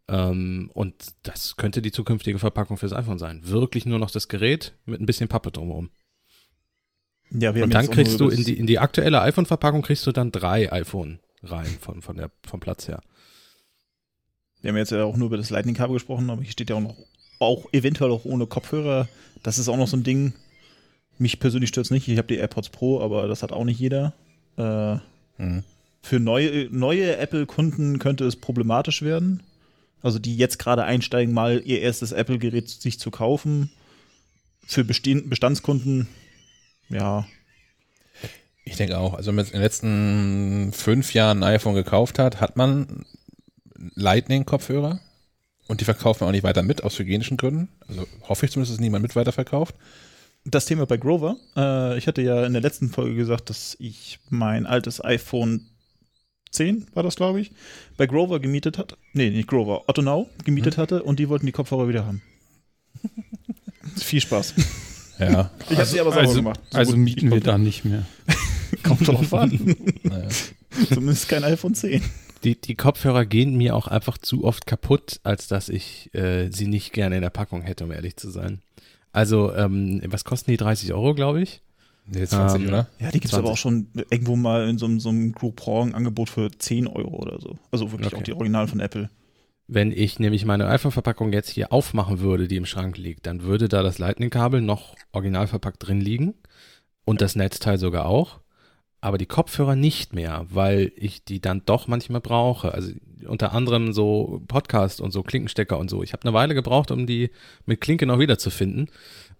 Ähm, 0.08 0.70
und 0.72 0.94
das 1.22 1.56
könnte 1.56 1.82
die 1.82 1.92
zukünftige 1.92 2.38
Verpackung 2.38 2.76
fürs 2.76 2.92
iPhone 2.92 3.18
sein. 3.18 3.42
Wirklich 3.44 3.86
nur 3.86 3.98
noch 3.98 4.10
das 4.10 4.28
Gerät 4.28 4.74
mit 4.86 5.00
ein 5.00 5.06
bisschen 5.06 5.28
Pappe 5.28 5.50
drumherum. 5.50 5.90
Ja, 7.30 7.54
wir 7.54 7.64
und 7.64 7.74
dann 7.74 7.90
kriegst 7.90 8.20
du 8.20 8.28
in 8.28 8.44
die, 8.44 8.58
in 8.58 8.66
die 8.66 8.78
aktuelle 8.78 9.20
iPhone-Verpackung 9.20 9.82
kriegst 9.82 10.06
du 10.06 10.12
dann 10.12 10.32
drei 10.32 10.72
iPhone 10.72 11.18
rein 11.42 11.76
von, 11.80 12.02
von 12.02 12.16
der, 12.16 12.30
vom 12.46 12.60
Platz 12.60 12.88
her. 12.88 13.00
Wir 14.60 14.70
haben 14.70 14.76
jetzt 14.76 14.90
ja 14.90 15.04
auch 15.04 15.16
nur 15.16 15.26
über 15.26 15.36
das 15.36 15.50
Lightning-Kabel 15.50 15.94
gesprochen, 15.94 16.30
aber 16.30 16.42
hier 16.42 16.50
steht 16.50 16.70
ja 16.70 16.76
auch 16.76 16.80
noch, 16.80 16.96
auch 17.38 17.72
eventuell 17.72 18.10
auch 18.10 18.24
ohne 18.24 18.46
Kopfhörer. 18.46 19.08
Das 19.42 19.58
ist 19.58 19.68
auch 19.68 19.76
noch 19.76 19.88
so 19.88 19.96
ein 19.96 20.02
Ding. 20.02 20.32
Mich 21.18 21.38
persönlich 21.38 21.68
stört 21.68 21.86
es 21.86 21.90
nicht. 21.90 22.08
Ich 22.08 22.18
habe 22.18 22.28
die 22.28 22.36
AirPods 22.36 22.70
Pro, 22.70 23.00
aber 23.00 23.28
das 23.28 23.42
hat 23.42 23.52
auch 23.52 23.64
nicht 23.64 23.78
jeder. 23.78 24.14
Äh, 24.56 24.96
mhm. 25.36 25.62
Für 26.02 26.18
neue, 26.18 26.68
neue 26.70 27.16
Apple-Kunden 27.18 27.98
könnte 27.98 28.24
es 28.24 28.36
problematisch 28.36 29.02
werden. 29.02 29.42
Also 30.00 30.18
die 30.18 30.36
jetzt 30.36 30.58
gerade 30.58 30.84
einsteigen, 30.84 31.34
mal 31.34 31.60
ihr 31.64 31.80
erstes 31.80 32.12
Apple-Gerät 32.12 32.68
sich 32.68 32.98
zu 32.98 33.10
kaufen. 33.10 33.70
Für 34.66 34.84
Bestandskunden 34.84 36.08
ja. 36.88 37.26
Ich 38.64 38.76
denke 38.76 38.98
auch. 38.98 39.14
Also, 39.14 39.28
wenn 39.28 39.36
man 39.36 39.46
in 39.46 39.52
den 39.52 39.62
letzten 39.62 40.72
fünf 40.72 41.14
Jahren 41.14 41.42
ein 41.42 41.54
iPhone 41.54 41.74
gekauft 41.74 42.18
hat, 42.18 42.40
hat 42.40 42.56
man 42.56 43.06
Lightning-Kopfhörer. 43.94 45.00
Und 45.68 45.80
die 45.80 45.84
verkauft 45.84 46.20
man 46.20 46.28
auch 46.28 46.32
nicht 46.32 46.44
weiter 46.44 46.62
mit, 46.62 46.82
aus 46.82 46.98
hygienischen 46.98 47.36
Gründen. 47.36 47.68
Also 47.86 48.06
hoffe 48.26 48.46
ich 48.46 48.52
zumindest, 48.52 48.74
dass 48.74 48.80
niemand 48.80 49.02
mit 49.02 49.14
weiterverkauft. 49.16 49.74
Das 50.44 50.64
Thema 50.64 50.86
bei 50.86 50.96
Grover. 50.96 51.36
Äh, 51.56 51.98
ich 51.98 52.06
hatte 52.06 52.22
ja 52.22 52.46
in 52.46 52.54
der 52.54 52.62
letzten 52.62 52.88
Folge 52.88 53.14
gesagt, 53.14 53.50
dass 53.50 53.76
ich 53.78 54.18
mein 54.30 54.66
altes 54.66 55.04
iPhone 55.04 55.66
10 56.50 56.86
war 56.94 57.02
das, 57.02 57.16
glaube 57.16 57.40
ich, 57.40 57.52
bei 57.98 58.06
Grover 58.06 58.40
gemietet 58.40 58.78
hat. 58.78 58.96
Nee, 59.12 59.28
nicht 59.28 59.48
Grover, 59.48 59.84
Otto 59.88 60.00
Now 60.00 60.28
gemietet 60.44 60.78
mhm. 60.78 60.80
hatte 60.80 61.02
und 61.02 61.18
die 61.18 61.28
wollten 61.28 61.44
die 61.44 61.52
Kopfhörer 61.52 61.88
wieder 61.88 62.06
haben. 62.06 62.22
Viel 63.96 64.22
Spaß. 64.22 64.54
Ja. 65.18 65.50
Ich 65.68 65.76
habe 65.76 65.86
sie 65.86 66.00
aber 66.00 66.12
sauber 66.12 66.28
also, 66.28 66.34
gemacht. 66.36 66.60
So 66.70 66.78
also 66.78 66.96
mieten 66.96 67.30
wir 67.30 67.40
da 67.40 67.58
nicht 67.58 67.84
mehr. 67.84 68.06
Kommt 68.82 69.06
drauf 69.06 69.34
an. 69.34 69.76
naja. 70.02 70.28
Zumindest 70.88 71.28
kein 71.28 71.44
iPhone 71.44 71.74
10. 71.74 72.02
Die, 72.44 72.60
die 72.60 72.76
Kopfhörer 72.76 73.26
gehen 73.26 73.56
mir 73.56 73.74
auch 73.74 73.88
einfach 73.88 74.18
zu 74.18 74.44
oft 74.44 74.66
kaputt, 74.66 75.20
als 75.24 75.48
dass 75.48 75.68
ich 75.68 76.14
äh, 76.14 76.50
sie 76.50 76.66
nicht 76.66 76.92
gerne 76.92 77.16
in 77.16 77.22
der 77.22 77.30
Packung 77.30 77.62
hätte, 77.62 77.84
um 77.84 77.90
ehrlich 77.90 78.16
zu 78.16 78.30
sein. 78.30 78.60
Also, 79.12 79.52
ähm, 79.54 80.00
was 80.06 80.24
kosten 80.24 80.50
die? 80.50 80.56
30 80.56 80.92
Euro, 80.92 81.14
glaube 81.14 81.42
ich? 81.42 81.62
Nee, 82.06 82.26
20, 82.26 82.60
ähm, 82.60 82.68
oder? 82.68 82.86
Ja, 83.00 83.10
die 83.10 83.20
gibt 83.20 83.32
es 83.32 83.38
aber 83.38 83.50
auch 83.50 83.56
schon 83.56 83.88
irgendwo 84.10 84.36
mal 84.36 84.68
in 84.68 84.78
so, 84.78 84.98
so 84.98 85.08
einem 85.08 85.32
Groupon-Angebot 85.32 86.30
für 86.30 86.50
10 86.50 86.86
Euro 86.86 87.16
oder 87.16 87.40
so. 87.40 87.58
Also 87.70 87.90
wirklich 87.90 88.08
okay. 88.08 88.16
auch 88.16 88.22
die 88.22 88.32
Originalen 88.34 88.68
von 88.68 88.80
Apple. 88.80 89.10
Wenn 89.70 89.92
ich 89.92 90.18
nämlich 90.18 90.46
meine 90.46 90.66
iPhone-Verpackung 90.66 91.32
jetzt 91.32 91.50
hier 91.50 91.72
aufmachen 91.72 92.20
würde, 92.20 92.48
die 92.48 92.56
im 92.56 92.64
Schrank 92.64 92.96
liegt, 92.96 93.26
dann 93.26 93.42
würde 93.42 93.68
da 93.68 93.82
das 93.82 93.98
Lightning-Kabel 93.98 94.62
noch 94.62 94.94
original 95.12 95.46
verpackt 95.46 95.86
drin 95.86 96.00
liegen. 96.00 96.34
und 97.04 97.22
das 97.22 97.36
Netzteil 97.36 97.78
sogar 97.78 98.06
auch, 98.06 98.40
aber 99.00 99.18
die 99.18 99.26
Kopfhörer 99.26 99.76
nicht 99.76 100.12
mehr, 100.12 100.46
weil 100.50 100.92
ich 100.96 101.24
die 101.24 101.40
dann 101.40 101.62
doch 101.64 101.86
manchmal 101.88 102.20
brauche. 102.20 102.74
Also 102.74 102.92
unter 103.26 103.52
anderem 103.52 103.92
so 103.92 104.42
Podcast 104.48 105.00
und 105.00 105.12
so 105.12 105.22
Klinkenstecker 105.22 105.78
und 105.78 105.88
so. 105.90 106.02
Ich 106.02 106.12
habe 106.12 106.24
eine 106.24 106.34
Weile 106.34 106.54
gebraucht, 106.54 106.90
um 106.90 107.06
die 107.06 107.30
mit 107.66 107.80
Klinke 107.80 108.06
noch 108.06 108.18
wiederzufinden. 108.18 108.90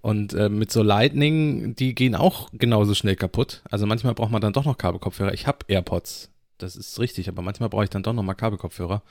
Und 0.01 0.33
äh, 0.35 0.49
mit 0.49 0.71
so 0.71 0.83
Lightning, 0.83 1.75
die 1.75 1.95
gehen 1.95 2.15
auch 2.15 2.51
genauso 2.53 2.95
schnell 2.95 3.17
kaputt. 3.17 3.63
Also 3.71 3.87
manchmal 3.87 4.15
braucht 4.15 4.31
man 4.31 4.41
dann 4.41 4.53
doch 4.53 4.65
noch 4.65 4.79
Kabelkopfhörer. 4.79 5.35
Ich 5.35 5.47
habe 5.47 5.59
AirPods, 5.69 6.31
das 6.59 6.77
ist 6.77 6.99
richtig, 7.01 7.29
aber 7.29 7.43
manchmal 7.43 7.69
brauche 7.69 7.85
ich 7.85 7.91
dann 7.91 8.03
doch 8.03 8.13
noch 8.13 8.23
mal 8.23 8.35
Kabelkopfhörer. 8.35 9.03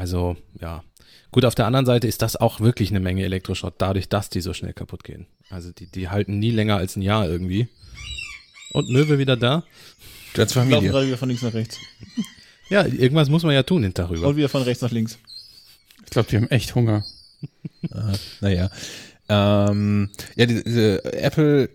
Also 0.00 0.36
ja. 0.58 0.82
Gut, 1.30 1.44
auf 1.44 1.54
der 1.54 1.66
anderen 1.66 1.86
Seite 1.86 2.08
ist 2.08 2.22
das 2.22 2.36
auch 2.36 2.60
wirklich 2.60 2.90
eine 2.90 3.00
Menge 3.00 3.22
Elektroschrott, 3.22 3.74
dadurch, 3.78 4.08
dass 4.08 4.30
die 4.30 4.40
so 4.40 4.54
schnell 4.54 4.72
kaputt 4.72 5.04
gehen. 5.04 5.26
Also 5.50 5.70
die, 5.70 5.86
die 5.86 6.08
halten 6.08 6.38
nie 6.38 6.50
länger 6.50 6.76
als 6.76 6.96
ein 6.96 7.02
Jahr 7.02 7.28
irgendwie. 7.28 7.68
Und 8.72 8.88
Möwe 8.88 9.18
wieder 9.18 9.36
da. 9.36 9.62
Laufen 10.34 10.52
Familie. 10.52 10.90
gerade 10.90 11.06
wieder 11.06 11.18
von 11.18 11.28
links 11.28 11.42
nach 11.42 11.54
rechts. 11.54 11.78
Ja, 12.68 12.86
irgendwas 12.86 13.28
muss 13.28 13.42
man 13.42 13.52
ja 13.52 13.62
tun 13.62 13.82
den 13.82 13.94
Tag 13.94 14.10
über. 14.10 14.28
Und 14.28 14.36
wieder 14.36 14.48
von 14.48 14.62
rechts 14.62 14.82
nach 14.82 14.90
links. 14.90 15.18
Ich 16.04 16.10
glaube, 16.10 16.28
die 16.30 16.36
haben 16.36 16.48
echt 16.48 16.74
Hunger. 16.74 17.04
Aha, 17.92 18.12
naja. 18.40 18.70
Ähm, 19.28 20.08
ja, 20.36 20.46
diese, 20.46 20.62
diese 20.62 21.04
Apple 21.14 21.68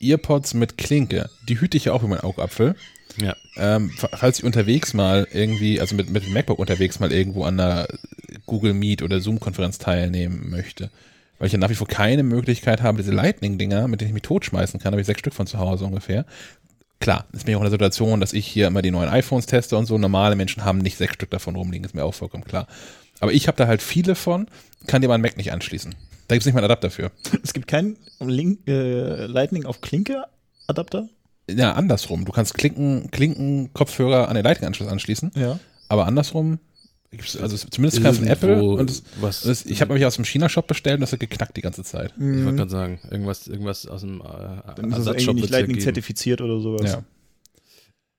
Earpods 0.00 0.54
mit 0.54 0.76
Klinke, 0.76 1.30
die 1.48 1.60
hüte 1.60 1.76
ich 1.76 1.86
ja 1.86 1.92
auch 1.92 2.00
über 2.00 2.10
meinen 2.10 2.24
Augapfel. 2.24 2.74
Ja. 3.20 3.34
Ähm, 3.56 3.90
fa- 3.90 4.10
falls 4.12 4.38
ich 4.38 4.44
unterwegs 4.44 4.94
mal 4.94 5.28
irgendwie, 5.32 5.80
also 5.80 5.94
mit, 5.94 6.10
mit 6.10 6.24
dem 6.24 6.32
MacBook 6.32 6.58
unterwegs 6.58 6.98
mal 6.98 7.12
irgendwo 7.12 7.44
an 7.44 7.60
einer 7.60 7.86
Google 8.46 8.74
Meet 8.74 9.02
oder 9.02 9.20
Zoom-Konferenz 9.20 9.78
teilnehmen 9.78 10.50
möchte. 10.50 10.90
Weil 11.38 11.46
ich 11.46 11.52
ja 11.52 11.58
nach 11.58 11.70
wie 11.70 11.74
vor 11.74 11.86
keine 11.86 12.22
Möglichkeit 12.22 12.82
habe, 12.82 12.98
diese 12.98 13.12
Lightning-Dinger, 13.12 13.88
mit 13.88 14.00
denen 14.00 14.08
ich 14.08 14.14
mich 14.14 14.22
totschmeißen 14.22 14.80
kann, 14.80 14.92
habe 14.92 15.00
ich 15.00 15.06
sechs 15.06 15.20
Stück 15.20 15.34
von 15.34 15.46
zu 15.46 15.58
Hause 15.58 15.84
ungefähr. 15.84 16.24
Klar, 17.00 17.26
ist 17.32 17.46
mir 17.46 17.56
auch 17.56 17.60
in 17.60 17.64
der 17.64 17.70
Situation, 17.72 18.20
dass 18.20 18.32
ich 18.32 18.46
hier 18.46 18.66
immer 18.68 18.82
die 18.82 18.90
neuen 18.90 19.08
iPhones 19.08 19.46
teste 19.46 19.76
und 19.76 19.86
so. 19.86 19.98
Normale 19.98 20.36
Menschen 20.36 20.64
haben 20.64 20.78
nicht 20.78 20.96
sechs 20.96 21.14
Stück 21.14 21.30
davon 21.30 21.54
rumliegen, 21.54 21.84
ist 21.84 21.94
mir 21.94 22.04
auch 22.04 22.14
vollkommen 22.14 22.44
klar. 22.44 22.66
Aber 23.20 23.32
ich 23.32 23.46
habe 23.46 23.56
da 23.56 23.66
halt 23.66 23.82
viele 23.82 24.14
von, 24.14 24.46
kann 24.86 25.02
dir 25.02 25.08
meinen 25.08 25.22
Mac 25.22 25.36
nicht 25.36 25.52
anschließen. 25.52 25.94
Da 26.28 26.34
gibt's 26.34 26.46
nicht 26.46 26.54
mal 26.54 26.60
einen 26.60 26.70
Adapter 26.70 26.90
für. 26.90 27.10
Es 27.42 27.52
gibt 27.52 27.68
keinen 27.68 27.96
Link, 28.20 28.60
äh, 28.66 29.26
Lightning 29.26 29.66
auf 29.66 29.80
Klinke 29.80 30.24
Adapter. 30.66 31.08
Ja, 31.50 31.72
andersrum. 31.72 32.24
Du 32.24 32.32
kannst 32.32 32.54
Klinken, 32.54 33.10
Klinken, 33.10 33.72
Kopfhörer 33.74 34.28
an 34.28 34.34
den 34.34 34.44
Lightning-Anschluss 34.44 34.88
anschließen, 34.88 35.32
Ja. 35.34 35.58
aber 35.88 36.06
andersrum 36.06 36.58
gibt's 37.10 37.36
also 37.36 37.56
zumindest 37.56 38.02
keinen 38.02 38.14
von 38.14 38.26
Apple. 38.26 38.62
Und 38.62 38.90
es, 38.90 39.02
was, 39.20 39.42
das, 39.42 39.66
ich 39.66 39.80
habe 39.80 39.94
mich 39.94 40.04
aus 40.04 40.16
dem 40.16 40.24
China-Shop 40.24 40.66
bestellt 40.66 40.96
und 40.96 41.00
das 41.02 41.12
hat 41.12 41.20
geknackt 41.20 41.56
die 41.56 41.60
ganze 41.60 41.84
Zeit. 41.84 42.12
ich 42.16 42.20
wollte 42.22 42.40
Mhm. 42.52 42.56
gerade 42.56 42.70
sagen, 42.70 42.98
irgendwas, 43.10 43.46
irgendwas 43.46 43.86
aus 43.86 44.00
dem 44.00 44.20
äh, 44.20 44.24
Dann 44.76 44.90
ist 44.92 45.06
irgendwie 45.06 45.34
nicht 45.42 45.50
Lightning 45.50 45.80
zertifiziert 45.80 46.40
oder 46.40 46.58
sowas. 46.60 46.90
Ja. 46.92 47.02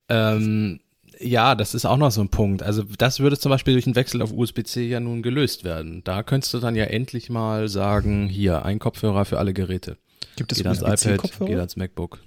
Ähm, 0.09 0.79
ja, 1.19 1.55
das 1.55 1.73
ist 1.73 1.85
auch 1.85 1.97
noch 1.97 2.11
so 2.11 2.21
ein 2.21 2.29
Punkt. 2.29 2.61
Also 2.61 2.83
das 2.97 3.19
würde 3.19 3.37
zum 3.39 3.49
Beispiel 3.49 3.73
durch 3.73 3.85
einen 3.85 3.95
Wechsel 3.95 4.21
auf 4.21 4.31
USB-C 4.31 4.87
ja 4.87 4.99
nun 4.99 5.21
gelöst 5.23 5.63
werden. 5.63 6.01
Da 6.03 6.23
könntest 6.23 6.53
du 6.53 6.59
dann 6.59 6.75
ja 6.75 6.85
endlich 6.85 7.29
mal 7.29 7.67
sagen, 7.69 8.27
hier, 8.27 8.65
ein 8.65 8.79
Kopfhörer 8.79 9.25
für 9.25 9.39
alle 9.39 9.53
Geräte. 9.53 9.97
Gibt 10.35 10.51
es 10.51 10.57
Geht 10.59 10.67
ans 10.67 10.79
iPad, 10.81 10.91
geht 11.01 11.07
USB-C-Kopfhörer? 11.23 11.57
ans 11.59 11.75
MacBook. 11.77 12.19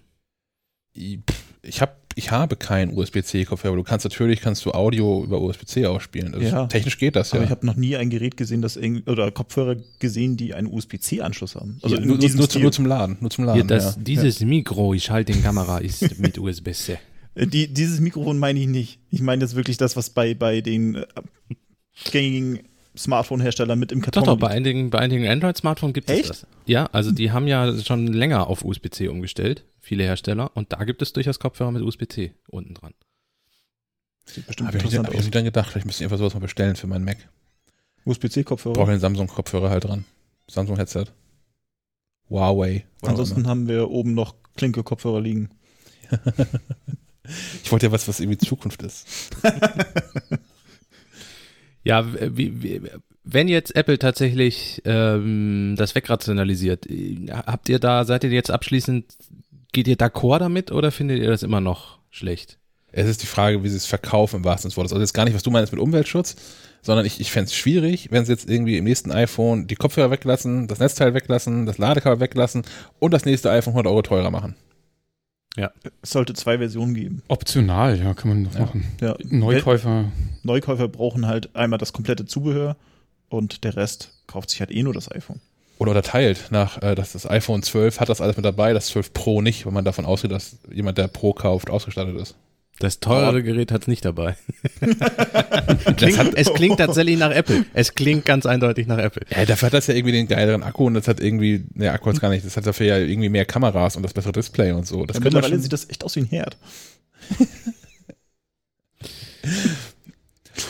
Ich, 1.62 1.80
habe 1.80 1.92
ich 2.14 2.30
habe 2.32 2.56
keinen 2.56 2.96
USB-C-Kopfhörer, 2.98 3.72
aber 3.72 3.82
du 3.82 3.84
kannst 3.88 4.04
natürlich 4.04 4.40
kannst 4.40 4.64
du 4.64 4.72
Audio 4.72 5.22
über 5.22 5.40
USB-C 5.40 5.86
ausspielen. 5.86 6.34
Also 6.34 6.46
Ja. 6.46 6.66
Technisch 6.66 6.98
geht 6.98 7.14
das 7.14 7.32
Aber 7.32 7.40
ja. 7.40 7.44
ich 7.44 7.50
habe 7.50 7.64
noch 7.64 7.76
nie 7.76 7.96
ein 7.96 8.10
Gerät 8.10 8.36
gesehen, 8.36 8.60
das 8.62 8.76
oder 8.76 9.30
Kopfhörer 9.30 9.76
gesehen, 10.00 10.36
die 10.36 10.54
einen 10.54 10.66
USB-C-Anschluss 10.66 11.54
haben. 11.54 11.78
Also 11.82 11.96
Ja, 11.96 12.00
nur, 12.00 12.18
nur, 12.18 12.28
Stil. 12.46 12.62
nur 12.62 12.72
zum 12.72 12.86
Laden, 12.86 13.16
nur 13.20 13.30
zum 13.30 13.44
Laden. 13.44 13.60
Hier, 13.60 13.66
das, 13.68 13.96
ja. 13.96 14.02
dieses 14.02 14.40
Mikro, 14.40 14.94
ich 14.94 15.10
halte 15.10 15.32
den 15.32 15.42
Kamera, 15.42 15.78
ist 15.78 16.18
mit 16.18 16.38
USB-C. 16.38 16.98
Die, 17.36 17.72
dieses 17.72 18.00
Mikrofon 18.00 18.36
meine 18.36 18.58
ich 18.58 18.66
nicht. 18.66 18.98
Ich 19.12 19.20
meine 19.20 19.44
jetzt 19.44 19.54
wirklich 19.54 19.76
das, 19.76 19.94
was 19.94 20.10
bei, 20.10 20.34
bei 20.34 20.60
den 20.60 20.96
äh, 20.96 21.06
gängigen 22.10 22.60
Smartphone-Herstellern 22.96 23.78
mit 23.78 23.92
im 23.92 24.00
Doch, 24.00 24.06
Karton 24.06 24.24
doch, 24.24 24.36
bei 24.38 24.48
liegt. 24.48 24.56
einigen, 24.56 24.90
bei 24.90 24.98
einigen 24.98 25.26
Android-Smartphones 25.28 25.94
gibt 25.94 26.10
Echt? 26.10 26.22
es 26.22 26.28
das. 26.28 26.46
Ja, 26.66 26.86
also 26.86 27.12
die 27.12 27.30
haben 27.30 27.46
ja 27.46 27.78
schon 27.80 28.08
länger 28.08 28.48
auf 28.48 28.64
USB-C 28.64 29.06
umgestellt, 29.06 29.64
viele 29.88 30.04
Hersteller, 30.04 30.50
und 30.54 30.72
da 30.72 30.84
gibt 30.84 31.02
es 31.02 31.12
durchaus 31.12 31.38
Kopfhörer 31.38 31.72
mit 31.72 31.82
USB-C 31.82 32.34
unten 32.48 32.74
dran. 32.74 32.94
Sieht 34.24 34.46
bestimmt 34.46 34.68
Hab 34.68 34.74
ich, 34.74 34.98
hab 34.98 35.14
ich 35.14 35.30
dran 35.30 35.44
gedacht, 35.44 35.70
vielleicht 35.70 35.86
müsste 35.86 36.04
ich 36.04 36.06
einfach 36.06 36.18
sowas 36.18 36.34
mal 36.34 36.40
bestellen 36.40 36.76
für 36.76 36.86
meinen 36.86 37.04
Mac. 37.04 37.16
Brauche 37.16 38.10
USB-C-Kopfhörer. 38.10 38.86
den 38.86 39.00
Samsung-Kopfhörer 39.00 39.70
halt 39.70 39.84
dran. 39.84 40.04
Samsung-Headset. 40.48 41.06
Huawei. 42.30 42.86
Ansonsten 43.02 43.46
haben 43.46 43.68
wir 43.68 43.90
oben 43.90 44.14
noch 44.14 44.34
Klinke-Kopfhörer 44.56 45.20
liegen. 45.20 45.50
Ich 47.62 47.70
wollte 47.70 47.84
ja 47.84 47.92
was, 47.92 48.08
was 48.08 48.20
irgendwie 48.20 48.38
Zukunft 48.38 48.82
ist. 48.82 49.36
Ja, 51.84 52.04
wie, 52.36 52.62
wie, 52.62 52.82
wenn 53.24 53.48
jetzt 53.48 53.74
Apple 53.74 53.98
tatsächlich 53.98 54.82
ähm, 54.84 55.74
das 55.78 55.94
wegrationalisiert, 55.94 56.84
äh, 56.90 57.28
habt 57.30 57.68
ihr 57.68 57.78
da, 57.78 58.04
seid 58.04 58.24
ihr 58.24 58.30
jetzt 58.30 58.50
abschließend, 58.50 59.06
geht 59.72 59.88
ihr 59.88 59.96
d'accord 59.96 60.38
damit 60.40 60.70
oder 60.72 60.90
findet 60.90 61.20
ihr 61.20 61.28
das 61.30 61.42
immer 61.42 61.60
noch 61.60 61.98
schlecht? 62.10 62.58
Es 62.90 63.06
ist 63.06 63.22
die 63.22 63.26
Frage, 63.26 63.62
wie 63.62 63.68
sie 63.68 63.76
es 63.76 63.86
verkaufen 63.86 64.36
im 64.36 64.44
wahrsten 64.44 64.70
Sinne 64.70 64.70
des 64.70 64.76
Wortes. 64.78 64.92
Also 64.92 65.02
jetzt 65.02 65.12
gar 65.12 65.24
nicht, 65.24 65.34
was 65.34 65.42
du 65.42 65.50
meinst 65.50 65.72
mit 65.72 65.80
Umweltschutz, 65.80 66.36
sondern 66.80 67.04
ich, 67.04 67.20
ich 67.20 67.30
fände 67.30 67.46
es 67.48 67.54
schwierig, 67.54 68.08
wenn 68.10 68.24
sie 68.24 68.32
jetzt 68.32 68.48
irgendwie 68.48 68.78
im 68.78 68.84
nächsten 68.84 69.12
iPhone 69.12 69.66
die 69.66 69.74
Kopfhörer 69.76 70.10
weglassen, 70.10 70.68
das 70.68 70.78
Netzteil 70.78 71.12
weglassen, 71.12 71.66
das 71.66 71.76
Ladekabel 71.76 72.20
weglassen 72.20 72.62
und 72.98 73.12
das 73.12 73.26
nächste 73.26 73.50
iPhone 73.50 73.72
100 73.72 73.90
Euro 73.90 74.02
teurer 74.02 74.30
machen. 74.30 74.54
Es 76.02 76.10
sollte 76.12 76.34
zwei 76.34 76.58
Versionen 76.58 76.94
geben. 76.94 77.22
Optional, 77.28 77.98
ja, 77.98 78.14
kann 78.14 78.28
man 78.28 78.44
doch 78.44 78.54
Ja. 78.54 78.60
machen. 78.60 78.84
Ja. 79.00 79.16
Neukäufer, 79.24 80.10
Neukäufer 80.44 80.88
brauchen 80.88 81.26
halt 81.26 81.54
einmal 81.56 81.78
das 81.78 81.92
komplette 81.92 82.26
Zubehör 82.26 82.76
und 83.28 83.64
der 83.64 83.76
Rest 83.76 84.22
kauft 84.28 84.50
sich 84.50 84.60
halt 84.60 84.70
eh 84.70 84.82
nur 84.82 84.94
das 84.94 85.10
iPhone. 85.10 85.40
Oder 85.78 85.92
unterteilt 85.92 86.46
nach, 86.50 86.82
äh, 86.82 86.94
dass 86.94 87.12
das 87.12 87.28
iPhone 87.30 87.62
12 87.62 88.00
hat 88.00 88.08
das 88.08 88.20
alles 88.20 88.36
mit 88.36 88.44
dabei, 88.44 88.72
das 88.72 88.86
12 88.88 89.12
Pro 89.12 89.40
nicht, 89.42 89.64
weil 89.64 89.72
man 89.72 89.84
davon 89.84 90.04
ausgeht, 90.06 90.32
dass 90.32 90.56
jemand, 90.72 90.98
der 90.98 91.06
Pro 91.08 91.32
kauft, 91.32 91.70
ausgestattet 91.70 92.16
ist. 92.20 92.34
Das 92.80 93.00
teurere 93.00 93.42
Gerät 93.42 93.72
hat's 93.72 93.88
nicht 93.88 94.04
dabei. 94.04 94.36
Klingt, 95.96 96.16
hat, 96.18 96.34
es 96.34 96.52
klingt 96.54 96.78
tatsächlich 96.78 97.18
nach 97.18 97.32
Apple. 97.32 97.64
Es 97.74 97.94
klingt 97.96 98.24
ganz 98.24 98.46
eindeutig 98.46 98.86
nach 98.86 98.98
Apple. 98.98 99.22
ja, 99.36 99.44
dafür 99.46 99.66
hat 99.66 99.72
das 99.74 99.88
ja 99.88 99.94
irgendwie 99.94 100.12
den 100.12 100.28
geileren 100.28 100.62
Akku 100.62 100.86
und 100.86 100.94
das 100.94 101.08
hat 101.08 101.18
irgendwie, 101.20 101.64
ne, 101.74 101.90
Akku 101.90 102.08
hat's 102.10 102.20
gar 102.20 102.28
nicht, 102.30 102.46
das 102.46 102.56
hat 102.56 102.66
dafür 102.66 102.86
ja 102.86 102.98
irgendwie 102.98 103.28
mehr 103.30 103.44
Kameras 103.46 103.96
und 103.96 104.04
das 104.04 104.14
bessere 104.14 104.30
Display 104.32 104.70
und 104.72 104.86
so. 104.86 105.04
Das 105.06 105.16
ja, 105.16 105.24
mittlerweile 105.24 105.54
schon, 105.54 105.62
sieht 105.62 105.72
das 105.72 105.88
echt 105.90 106.04
aus 106.04 106.14
wie 106.16 106.20
ein 106.20 106.26
Herd. 106.26 106.56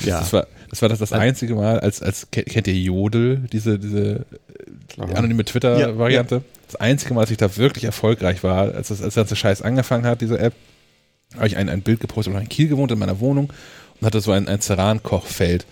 Ja. 0.05 0.21
Das 0.21 0.33
war 0.33 0.47
das, 0.71 0.83
war 0.83 0.89
das, 0.91 0.99
das 0.99 1.13
einzige 1.13 1.55
Mal, 1.55 1.81
als, 1.81 2.03
als 2.03 2.31
ke- 2.31 2.43
kennt 2.45 2.67
ihr 2.67 2.75
Jodel, 2.75 3.47
diese, 3.53 3.79
diese 3.79 4.27
klar. 5.07 5.19
anonyme 5.19 5.45
Twitter-Variante? 5.45 6.43
Das 6.67 6.77
einzige 6.77 7.15
Mal, 7.15 7.23
als 7.23 7.31
ich 7.31 7.37
da 7.37 7.57
wirklich 7.57 7.85
erfolgreich 7.85 8.43
war, 8.43 8.75
als 8.75 8.89
das, 8.89 9.03
als 9.03 9.15
der 9.15 9.23
ganze 9.23 9.37
Scheiß 9.37 9.63
angefangen 9.63 10.07
hat, 10.07 10.21
diese 10.21 10.39
App, 10.39 10.55
habe 11.35 11.47
ich 11.47 11.57
ein, 11.57 11.69
ein 11.69 11.83
Bild 11.83 12.01
gepostet, 12.01 12.35
ich 12.35 12.41
in 12.41 12.49
Kiel 12.49 12.69
gewohnt 12.69 12.91
in 12.91 12.99
meiner 12.99 13.21
Wohnung 13.21 13.53
und 14.01 14.07
hatte 14.07 14.21
so 14.21 14.33
ein, 14.33 14.49
ein 14.49 14.61
Ceran-Kochfeld 14.61 15.67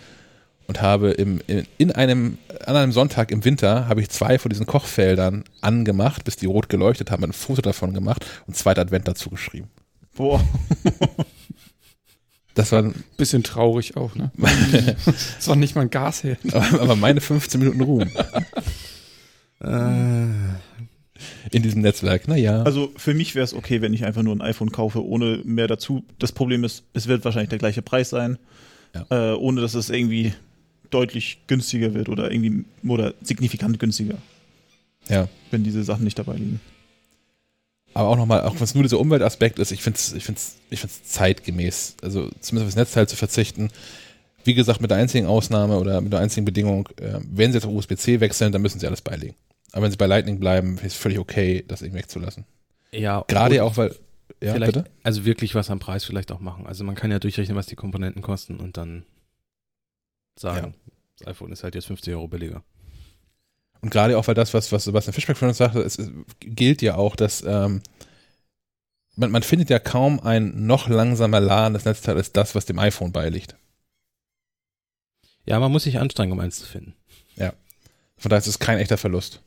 und 0.66 0.82
habe 0.82 1.10
im, 1.10 1.40
in, 1.46 1.66
in 1.78 1.92
einem, 1.92 2.38
an 2.64 2.76
einem 2.76 2.92
Sonntag 2.92 3.30
im 3.30 3.44
Winter 3.44 3.88
habe 3.88 4.00
ich 4.00 4.08
zwei 4.10 4.38
von 4.38 4.48
diesen 4.48 4.66
Kochfeldern 4.66 5.44
angemacht, 5.60 6.24
bis 6.24 6.36
die 6.36 6.46
rot 6.46 6.68
geleuchtet 6.68 7.10
haben, 7.10 7.24
ein 7.24 7.32
Foto 7.32 7.62
davon 7.62 7.94
gemacht 7.94 8.26
und 8.46 8.56
zweiter 8.56 8.82
Advent 8.82 9.06
dazu 9.08 9.30
geschrieben. 9.30 9.68
Boah. 10.14 10.42
Das 12.54 12.72
war 12.72 12.90
Bisschen 13.18 13.42
traurig 13.42 13.98
auch, 13.98 14.14
ne? 14.14 14.30
Es 15.38 15.46
war 15.46 15.56
nicht 15.56 15.74
mal 15.74 15.82
ein 15.82 15.90
Gasherd. 15.90 16.38
aber 16.54 16.96
meine 16.96 17.20
15 17.20 17.60
Minuten 17.60 17.82
Ruhm 17.82 18.10
Äh, 19.60 20.26
in 21.50 21.62
diesem 21.62 21.82
Netzwerk. 21.82 22.28
Naja. 22.28 22.62
Also 22.62 22.92
für 22.96 23.14
mich 23.14 23.34
wäre 23.34 23.44
es 23.44 23.54
okay, 23.54 23.80
wenn 23.80 23.94
ich 23.94 24.04
einfach 24.04 24.22
nur 24.22 24.34
ein 24.34 24.42
iPhone 24.42 24.70
kaufe, 24.70 25.04
ohne 25.04 25.40
mehr 25.44 25.66
dazu. 25.66 26.04
Das 26.18 26.32
Problem 26.32 26.64
ist, 26.64 26.84
es 26.92 27.06
wird 27.06 27.24
wahrscheinlich 27.24 27.50
der 27.50 27.58
gleiche 27.58 27.82
Preis 27.82 28.10
sein, 28.10 28.38
äh, 29.10 29.32
ohne 29.32 29.60
dass 29.60 29.74
es 29.74 29.90
irgendwie 29.90 30.34
deutlich 30.90 31.38
günstiger 31.46 31.94
wird 31.94 32.08
oder 32.08 32.30
irgendwie 32.30 32.64
oder 32.86 33.14
signifikant 33.22 33.78
günstiger, 33.80 34.18
ja. 35.08 35.28
wenn 35.50 35.64
diese 35.64 35.82
Sachen 35.82 36.04
nicht 36.04 36.18
dabei 36.18 36.36
liegen. 36.36 36.60
Aber 37.94 38.08
auch 38.10 38.16
nochmal, 38.16 38.42
auch 38.42 38.54
wenn 38.54 38.62
es 38.62 38.74
nur 38.74 38.82
dieser 38.82 39.00
Umweltaspekt 39.00 39.58
ist, 39.58 39.72
ich 39.72 39.82
finde 39.82 39.98
es 39.98 40.12
ich 40.12 40.24
find's, 40.24 40.56
ich 40.68 40.80
find's 40.80 41.02
zeitgemäß. 41.04 41.96
Also 42.02 42.30
zumindest 42.40 42.52
auf 42.52 42.74
das 42.74 42.76
Netzteil 42.76 43.08
zu 43.08 43.16
verzichten. 43.16 43.70
Wie 44.46 44.54
gesagt, 44.54 44.80
mit 44.80 44.90
der 44.90 44.98
einzigen 44.98 45.26
Ausnahme 45.26 45.78
oder 45.78 46.00
mit 46.00 46.12
der 46.12 46.20
einzigen 46.20 46.44
Bedingung, 46.44 46.88
äh, 47.00 47.18
wenn 47.30 47.52
sie 47.52 47.58
jetzt 47.58 47.66
auf 47.66 47.72
USB-C 47.72 48.20
wechseln, 48.20 48.52
dann 48.52 48.62
müssen 48.62 48.78
sie 48.78 48.86
alles 48.86 49.02
beilegen. 49.02 49.34
Aber 49.72 49.82
wenn 49.82 49.90
sie 49.90 49.96
bei 49.96 50.06
Lightning 50.06 50.38
bleiben, 50.38 50.76
ist 50.78 50.84
es 50.84 50.94
völlig 50.94 51.18
okay, 51.18 51.64
das 51.66 51.82
irgendwie 51.82 52.00
wegzulassen. 52.00 52.44
ja, 52.92 53.24
Gerade 53.28 53.62
auch, 53.62 53.76
weil. 53.76 53.94
Ja, 54.42 54.52
vielleicht, 54.52 54.74
bitte? 54.74 54.90
also 55.02 55.24
wirklich 55.24 55.54
was 55.54 55.70
am 55.70 55.78
Preis 55.78 56.04
vielleicht 56.04 56.30
auch 56.30 56.40
machen. 56.40 56.66
Also 56.66 56.84
man 56.84 56.94
kann 56.94 57.10
ja 57.10 57.18
durchrechnen, 57.18 57.56
was 57.56 57.66
die 57.66 57.76
Komponenten 57.76 58.22
kosten 58.22 58.56
und 58.56 58.76
dann 58.76 59.04
sagen, 60.38 60.74
das 61.18 61.28
iPhone 61.28 61.52
ist 61.52 61.64
halt 61.64 61.74
jetzt 61.74 61.86
50 61.86 62.12
Euro 62.14 62.28
billiger. 62.28 62.62
Und 63.80 63.90
gerade 63.90 64.18
auch, 64.18 64.26
weil 64.26 64.34
das, 64.34 64.52
was, 64.52 64.72
was 64.72 64.84
Sebastian 64.84 65.14
Fischbeck 65.14 65.36
von 65.36 65.48
uns 65.48 65.58
sagte, 65.58 65.80
es, 65.80 65.98
es 65.98 66.10
gilt 66.40 66.82
ja 66.82 66.96
auch, 66.96 67.16
dass 67.16 67.42
ähm, 67.46 67.82
man, 69.16 69.30
man 69.30 69.42
findet 69.42 69.70
ja 69.70 69.78
kaum 69.78 70.20
ein 70.20 70.66
noch 70.66 70.88
langsamer 70.88 71.40
ladendes 71.40 71.84
Netzteil 71.84 72.16
als 72.16 72.32
das, 72.32 72.54
was 72.54 72.66
dem 72.66 72.78
iPhone 72.78 73.12
beiliegt. 73.12 73.56
Ja, 75.46 75.58
man 75.60 75.72
muss 75.72 75.84
sich 75.84 75.98
anstrengen, 75.98 76.32
um 76.32 76.40
eins 76.40 76.58
zu 76.58 76.66
finden. 76.66 76.94
Von 78.18 78.30
daher 78.30 78.40
ist 78.40 78.46
es 78.46 78.58
kein 78.58 78.78
echter 78.78 78.96
Verlust. 78.96 79.42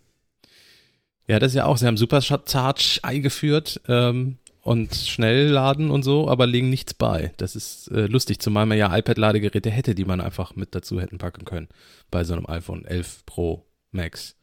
Ja, 1.28 1.40
das 1.40 1.52
ist 1.52 1.56
ja 1.56 1.66
auch, 1.66 1.78
sie 1.78 1.86
haben 1.86 1.98
Supercharge 1.98 3.00
eingeführt 3.04 3.82
ähm, 3.88 4.38
und 4.62 4.96
Schnellladen 4.96 5.92
und 5.92 6.04
so, 6.04 6.28
aber 6.28 6.48
legen 6.48 6.70
nichts 6.70 6.94
bei. 6.94 7.34
Das 7.38 7.56
ist 7.56 7.90
äh, 7.90 8.08
lustig, 8.08 8.40
zumal 8.40 8.66
man 8.66 8.78
ja 8.78 8.96
iPad-Ladegeräte 8.96 9.70
hätte, 9.70 9.96
die 9.96 10.06
man 10.06 10.22
einfach 10.22 10.56
mit 10.56 10.74
dazu 10.74 11.00
hätten 11.00 11.18
packen 11.18 11.46
können. 11.46 11.68
Bei 12.10 12.24
so 12.24 12.34
einem 12.34 12.48
iPhone 12.48 12.86
11 12.86 13.26
Pro 13.26 13.66
Max 13.92 14.36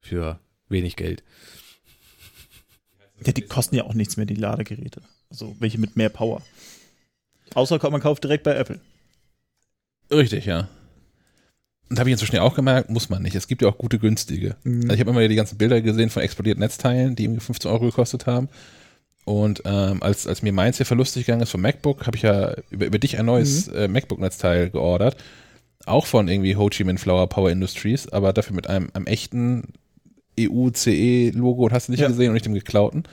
für 0.00 0.38
wenig 0.68 0.96
Geld. 0.96 1.24
Ja, 3.24 3.32
die 3.32 3.42
kosten 3.42 3.74
ja 3.74 3.84
auch 3.84 3.94
nichts 3.94 4.16
mehr, 4.16 4.26
die 4.26 4.34
Ladegeräte. 4.34 5.02
Also 5.30 5.56
welche 5.58 5.78
mit 5.78 5.96
mehr 5.96 6.08
Power. 6.08 6.42
Außer 7.54 7.78
man 7.90 8.00
kauft 8.00 8.22
direkt 8.22 8.44
bei 8.44 8.54
Apple. 8.54 8.80
Richtig, 10.10 10.46
ja. 10.46 10.68
Und 11.90 11.98
habe 11.98 12.10
ich 12.10 12.12
inzwischen 12.12 12.36
ja 12.36 12.42
auch 12.42 12.54
gemerkt, 12.54 12.90
muss 12.90 13.08
man 13.08 13.22
nicht. 13.22 13.34
Es 13.34 13.48
gibt 13.48 13.62
ja 13.62 13.68
auch 13.68 13.78
gute 13.78 13.98
günstige. 13.98 14.56
Mhm. 14.64 14.82
Also 14.82 14.94
ich 14.94 15.00
habe 15.00 15.10
immer 15.10 15.26
die 15.26 15.34
ganzen 15.34 15.56
Bilder 15.58 15.80
gesehen 15.80 16.10
von 16.10 16.22
explodierten 16.22 16.60
Netzteilen, 16.60 17.16
die 17.16 17.24
irgendwie 17.24 17.40
15 17.40 17.70
Euro 17.70 17.86
gekostet 17.86 18.26
haben. 18.26 18.48
Und 19.24 19.62
ähm, 19.64 20.02
als, 20.02 20.26
als 20.26 20.42
mir 20.42 20.52
meins 20.52 20.76
hier 20.78 20.86
verlustig 20.86 21.26
gegangen 21.26 21.42
ist 21.42 21.50
vom 21.50 21.60
MacBook, 21.60 22.06
habe 22.06 22.16
ich 22.16 22.22
ja 22.22 22.54
über, 22.70 22.86
über 22.86 22.98
dich 22.98 23.18
ein 23.18 23.26
neues 23.26 23.68
äh, 23.68 23.88
MacBook-Netzteil 23.88 24.70
geordert. 24.70 25.16
Auch 25.86 26.06
von 26.06 26.28
irgendwie 26.28 26.56
Ho 26.56 26.68
Chi 26.70 26.84
Minh 26.84 26.98
Flower 26.98 27.26
Power 27.28 27.50
Industries, 27.50 28.08
aber 28.08 28.32
dafür 28.32 28.54
mit 28.56 28.68
einem, 28.68 28.88
einem 28.94 29.06
echten 29.06 29.72
EU-CE-Logo 30.38 31.64
und 31.64 31.72
hast 31.72 31.88
du 31.88 31.92
nicht 31.92 32.00
Ja. 32.00 32.08
gesehen 32.08 32.28
und 32.28 32.34
nicht 32.34 32.46
dem 32.46 32.54
geklauten. 32.54 33.04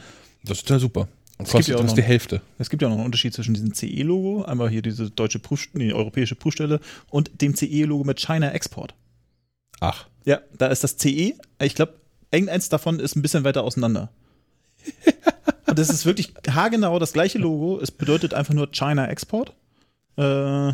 Das 0.43 0.59
ist 0.59 0.69
ja 0.69 0.79
super. 0.79 1.07
Es 1.37 1.45
gibt 1.45 1.51
kostet 1.51 1.67
ja 1.75 1.81
auch 1.81 1.83
noch- 1.83 1.93
die 1.93 2.01
Hälfte. 2.01 2.41
Es 2.59 2.69
gibt 2.69 2.81
ja 2.81 2.87
noch 2.89 2.95
einen 2.95 3.05
Unterschied 3.05 3.33
zwischen 3.33 3.53
diesem 3.53 3.73
CE-Logo, 3.73 4.43
einmal 4.43 4.69
hier 4.69 4.81
diese 4.81 5.09
deutsche 5.11 5.39
Prüf 5.39 5.67
nee, 5.73 5.91
europäische 5.91 6.35
Prüfstelle, 6.35 6.79
und 7.09 7.41
dem 7.41 7.55
CE-Logo 7.55 8.03
mit 8.05 8.19
China 8.19 8.51
Export. 8.51 8.93
Ach. 9.81 10.07
Ja, 10.25 10.39
da 10.57 10.67
ist 10.67 10.83
das 10.83 10.97
CE, 10.97 11.33
ich 11.61 11.75
glaube, 11.75 11.95
irgendeins 12.31 12.69
davon 12.69 12.99
ist 12.99 13.15
ein 13.15 13.21
bisschen 13.21 13.43
weiter 13.43 13.63
auseinander. 13.63 14.09
Und 15.67 15.79
das 15.79 15.89
ist 15.89 16.05
wirklich 16.05 16.31
haargenau 16.47 16.99
das 16.99 17.11
gleiche 17.13 17.39
Logo. 17.39 17.79
Es 17.81 17.89
bedeutet 17.91 18.33
einfach 18.35 18.53
nur 18.53 18.71
China 18.71 19.07
Export. 19.07 19.53
Äh, 20.15 20.73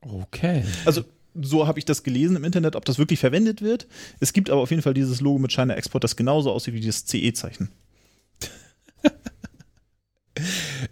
Okay. 0.00 0.64
also 0.84 1.04
so 1.34 1.66
habe 1.66 1.78
ich 1.78 1.84
das 1.84 2.02
gelesen 2.02 2.36
im 2.36 2.44
Internet, 2.44 2.76
ob 2.76 2.84
das 2.84 2.98
wirklich 2.98 3.18
verwendet 3.18 3.60
wird. 3.60 3.86
Es 4.20 4.32
gibt 4.32 4.48
aber 4.50 4.60
auf 4.62 4.70
jeden 4.70 4.82
Fall 4.82 4.94
dieses 4.94 5.20
Logo 5.20 5.38
mit 5.38 5.52
China 5.52 5.74
Export, 5.74 6.04
das 6.04 6.16
genauso 6.16 6.50
aussieht 6.52 6.74
wie 6.74 6.80
das 6.80 7.04
CE-Zeichen. 7.04 7.70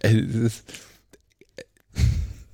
Äh, 0.03 0.13
ist, 0.17 0.63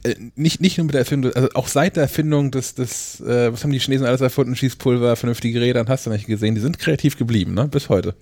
äh, 0.04 0.16
nicht, 0.36 0.62
nicht 0.62 0.78
nur 0.78 0.86
mit 0.86 0.94
der 0.94 1.02
Erfindung, 1.02 1.34
also 1.34 1.50
auch 1.54 1.68
seit 1.68 1.96
der 1.96 2.04
Erfindung 2.04 2.52
des, 2.52 2.76
des 2.76 3.20
äh, 3.22 3.54
was 3.54 3.64
haben 3.64 3.72
die 3.72 3.80
Chinesen 3.80 4.06
alles 4.08 4.22
erfunden, 4.22 4.56
Schießpulver, 4.56 5.16
vernünftige 5.16 5.62
Räder, 5.62 5.84
dann 5.84 5.90
hast 5.94 6.06
du 6.06 6.10
nicht 6.10 6.26
gesehen, 6.28 6.56
die 6.56 6.62
sind 6.62 6.80
kreativ 6.80 7.18
geblieben, 7.18 7.54
ne, 7.54 7.68
bis 7.68 7.90
heute. 7.90 8.16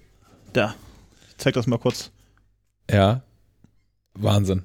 Da. 0.53 0.75
Ich 1.29 1.37
zeig 1.37 1.53
das 1.53 1.67
mal 1.67 1.77
kurz. 1.79 2.11
Ja. 2.91 3.23
Wahnsinn. 4.13 4.63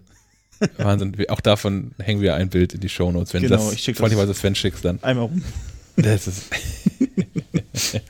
Wahnsinn. 0.79 1.15
Auch 1.29 1.41
davon 1.41 1.93
hängen 1.99 2.21
wir 2.23 2.35
ein 2.35 2.49
Bild 2.49 2.75
in 2.75 2.81
die 2.81 2.89
Shownotes, 2.89 3.35
wenn 3.35 3.43
Genau, 3.43 3.57
das 3.57 3.73
ich 3.75 3.83
schick 3.83 3.95
das- 3.95 4.01
freundlicherweise 4.01 4.35
Sven 4.35 4.55
schickst 4.55 4.85
dann. 4.85 5.03
Einmal 5.03 5.27
rum. 5.27 5.43
Das 5.97 6.27
ist 6.27 6.51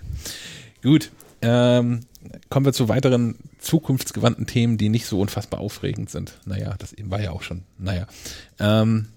Gut. 0.83 1.11
Ähm, 1.43 2.01
kommen 2.49 2.65
wir 2.67 2.73
zu 2.73 2.89
weiteren 2.89 3.37
zukunftsgewandten 3.64 4.47
Themen, 4.47 4.78
die 4.78 4.88
nicht 4.88 5.06
so 5.06 5.21
unfassbar 5.21 5.61
aufregend 5.61 6.11
sind. 6.11 6.38
Naja, 6.44 6.75
das 6.78 6.92
eben 6.92 7.11
war 7.11 7.21
ja 7.21 7.30
auch 7.30 7.42
schon. 7.42 7.62
Naja. 7.78 8.06
Ähm, 8.59 9.09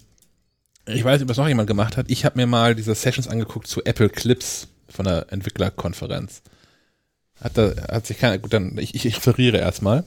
ich 0.86 1.04
weiß 1.04 1.16
nicht, 1.16 1.24
ob 1.24 1.28
das 1.28 1.38
noch 1.38 1.48
jemand 1.48 1.68
gemacht 1.68 1.98
hat. 1.98 2.10
Ich 2.10 2.26
habe 2.26 2.38
mir 2.38 2.48
mal 2.48 2.74
diese 2.74 2.96
Sessions 2.96 3.28
angeguckt 3.28 3.68
zu 3.68 3.84
Apple 3.84 4.10
Clips 4.10 4.70
von 4.90 5.06
der 5.06 5.32
Entwicklerkonferenz. 5.32 6.42
Hat, 7.42 7.58
da, 7.58 7.74
hat 7.92 8.08
sich 8.08 8.18
keiner, 8.18 8.38
gut, 8.38 8.54
dann, 8.54 8.78
ich, 8.78 8.96
ich 8.96 9.06
referiere 9.06 9.58
erstmal. 9.58 10.04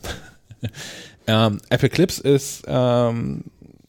ähm, 1.27 1.61
Apple 1.69 1.91
Clips 1.91 2.19
ist, 2.19 2.65
ähm, 2.67 3.45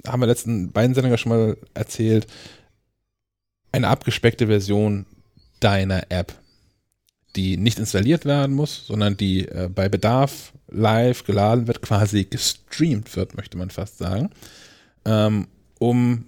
haben 0.06 0.20
wir 0.20 0.28
letzten 0.28 0.72
beiden 0.72 0.94
Sendungen 0.94 1.18
schon 1.18 1.32
mal 1.32 1.58
erzählt, 1.74 2.28
eine 3.72 3.88
abgespeckte 3.88 4.48
Version 4.48 5.06
deiner 5.60 6.04
App, 6.10 6.34
die 7.36 7.58
nicht 7.58 7.80
installiert 7.80 8.26
werden 8.26 8.56
muss, 8.56 8.86
sondern 8.88 9.18
die 9.18 9.48
äh, 9.48 9.70
bei 9.74 9.90
Bedarf 9.90 10.54
live 10.70 11.24
geladen 11.24 11.68
wird, 11.68 11.82
quasi 11.82 12.26
gestreamt 12.26 13.16
wird, 13.16 13.36
möchte 13.36 13.58
man 13.58 13.70
fast 13.70 13.98
sagen, 13.98 14.30
ähm, 15.06 15.48
um 15.80 16.26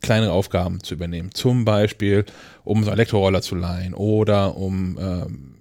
kleinere 0.00 0.32
Aufgaben 0.32 0.82
zu 0.82 0.94
übernehmen. 0.94 1.30
Zum 1.32 1.64
Beispiel, 1.64 2.24
um 2.64 2.82
so 2.82 2.90
einen 2.90 2.98
Elektroroller 2.98 3.42
zu 3.42 3.54
leihen 3.54 3.94
oder 3.94 4.56
um 4.56 4.98
ähm, 5.00 5.54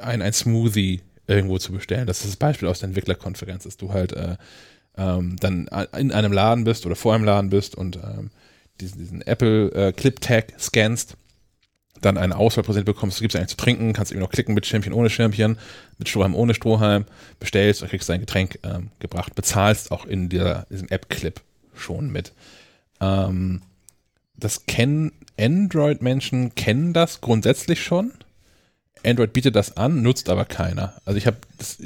ein, 0.00 0.22
ein 0.22 0.32
Smoothie 0.32 1.02
irgendwo 1.26 1.58
zu 1.58 1.72
bestellen. 1.72 2.06
Das 2.06 2.20
ist 2.20 2.28
das 2.28 2.36
Beispiel 2.36 2.68
aus 2.68 2.80
der 2.80 2.88
Entwicklerkonferenz, 2.88 3.64
dass 3.64 3.76
du 3.76 3.92
halt 3.92 4.12
äh, 4.12 4.36
ähm, 4.96 5.36
dann 5.38 5.68
in 5.96 6.12
einem 6.12 6.32
Laden 6.32 6.64
bist 6.64 6.86
oder 6.86 6.96
vor 6.96 7.14
einem 7.14 7.24
Laden 7.24 7.50
bist 7.50 7.74
und 7.74 7.96
ähm, 7.96 8.30
diesen, 8.80 8.98
diesen 8.98 9.22
Apple 9.22 9.70
äh, 9.72 9.92
Clip 9.92 10.20
Tag 10.20 10.52
scannst, 10.58 11.16
dann 12.00 12.18
eine 12.18 12.36
Auswahl 12.36 12.64
präsentiert 12.64 12.94
bekommst, 12.94 13.18
du 13.18 13.22
gibst 13.22 13.36
eigentlich 13.36 13.48
zu 13.48 13.56
trinken, 13.56 13.92
kannst 13.92 14.12
eben 14.12 14.20
noch 14.20 14.30
klicken 14.30 14.54
mit 14.54 14.66
Schirmchen, 14.66 14.92
ohne 14.92 15.10
Schirmchen, 15.10 15.58
mit 15.98 16.08
Strohhalm, 16.08 16.34
ohne 16.34 16.54
Strohhalm, 16.54 17.04
bestellst 17.40 17.82
und 17.82 17.88
kriegst 17.88 18.08
dein 18.08 18.20
Getränk 18.20 18.58
ähm, 18.62 18.90
gebracht, 18.98 19.34
bezahlst 19.34 19.92
auch 19.92 20.04
in 20.04 20.28
dieser, 20.28 20.66
diesem 20.70 20.88
App-Clip 20.88 21.40
schon 21.74 22.10
mit. 22.10 22.32
Ähm, 23.00 23.62
das 24.36 24.66
kennen 24.66 25.12
Android-Menschen, 25.38 26.54
kennen 26.54 26.92
das 26.92 27.20
grundsätzlich 27.20 27.82
schon. 27.82 28.12
Android 29.04 29.32
bietet 29.32 29.54
das 29.54 29.76
an, 29.76 30.02
nutzt 30.02 30.28
aber 30.28 30.44
keiner. 30.44 30.94
Also 31.04 31.16
ich 31.16 31.26
habe 31.26 31.36
das, 31.58 31.78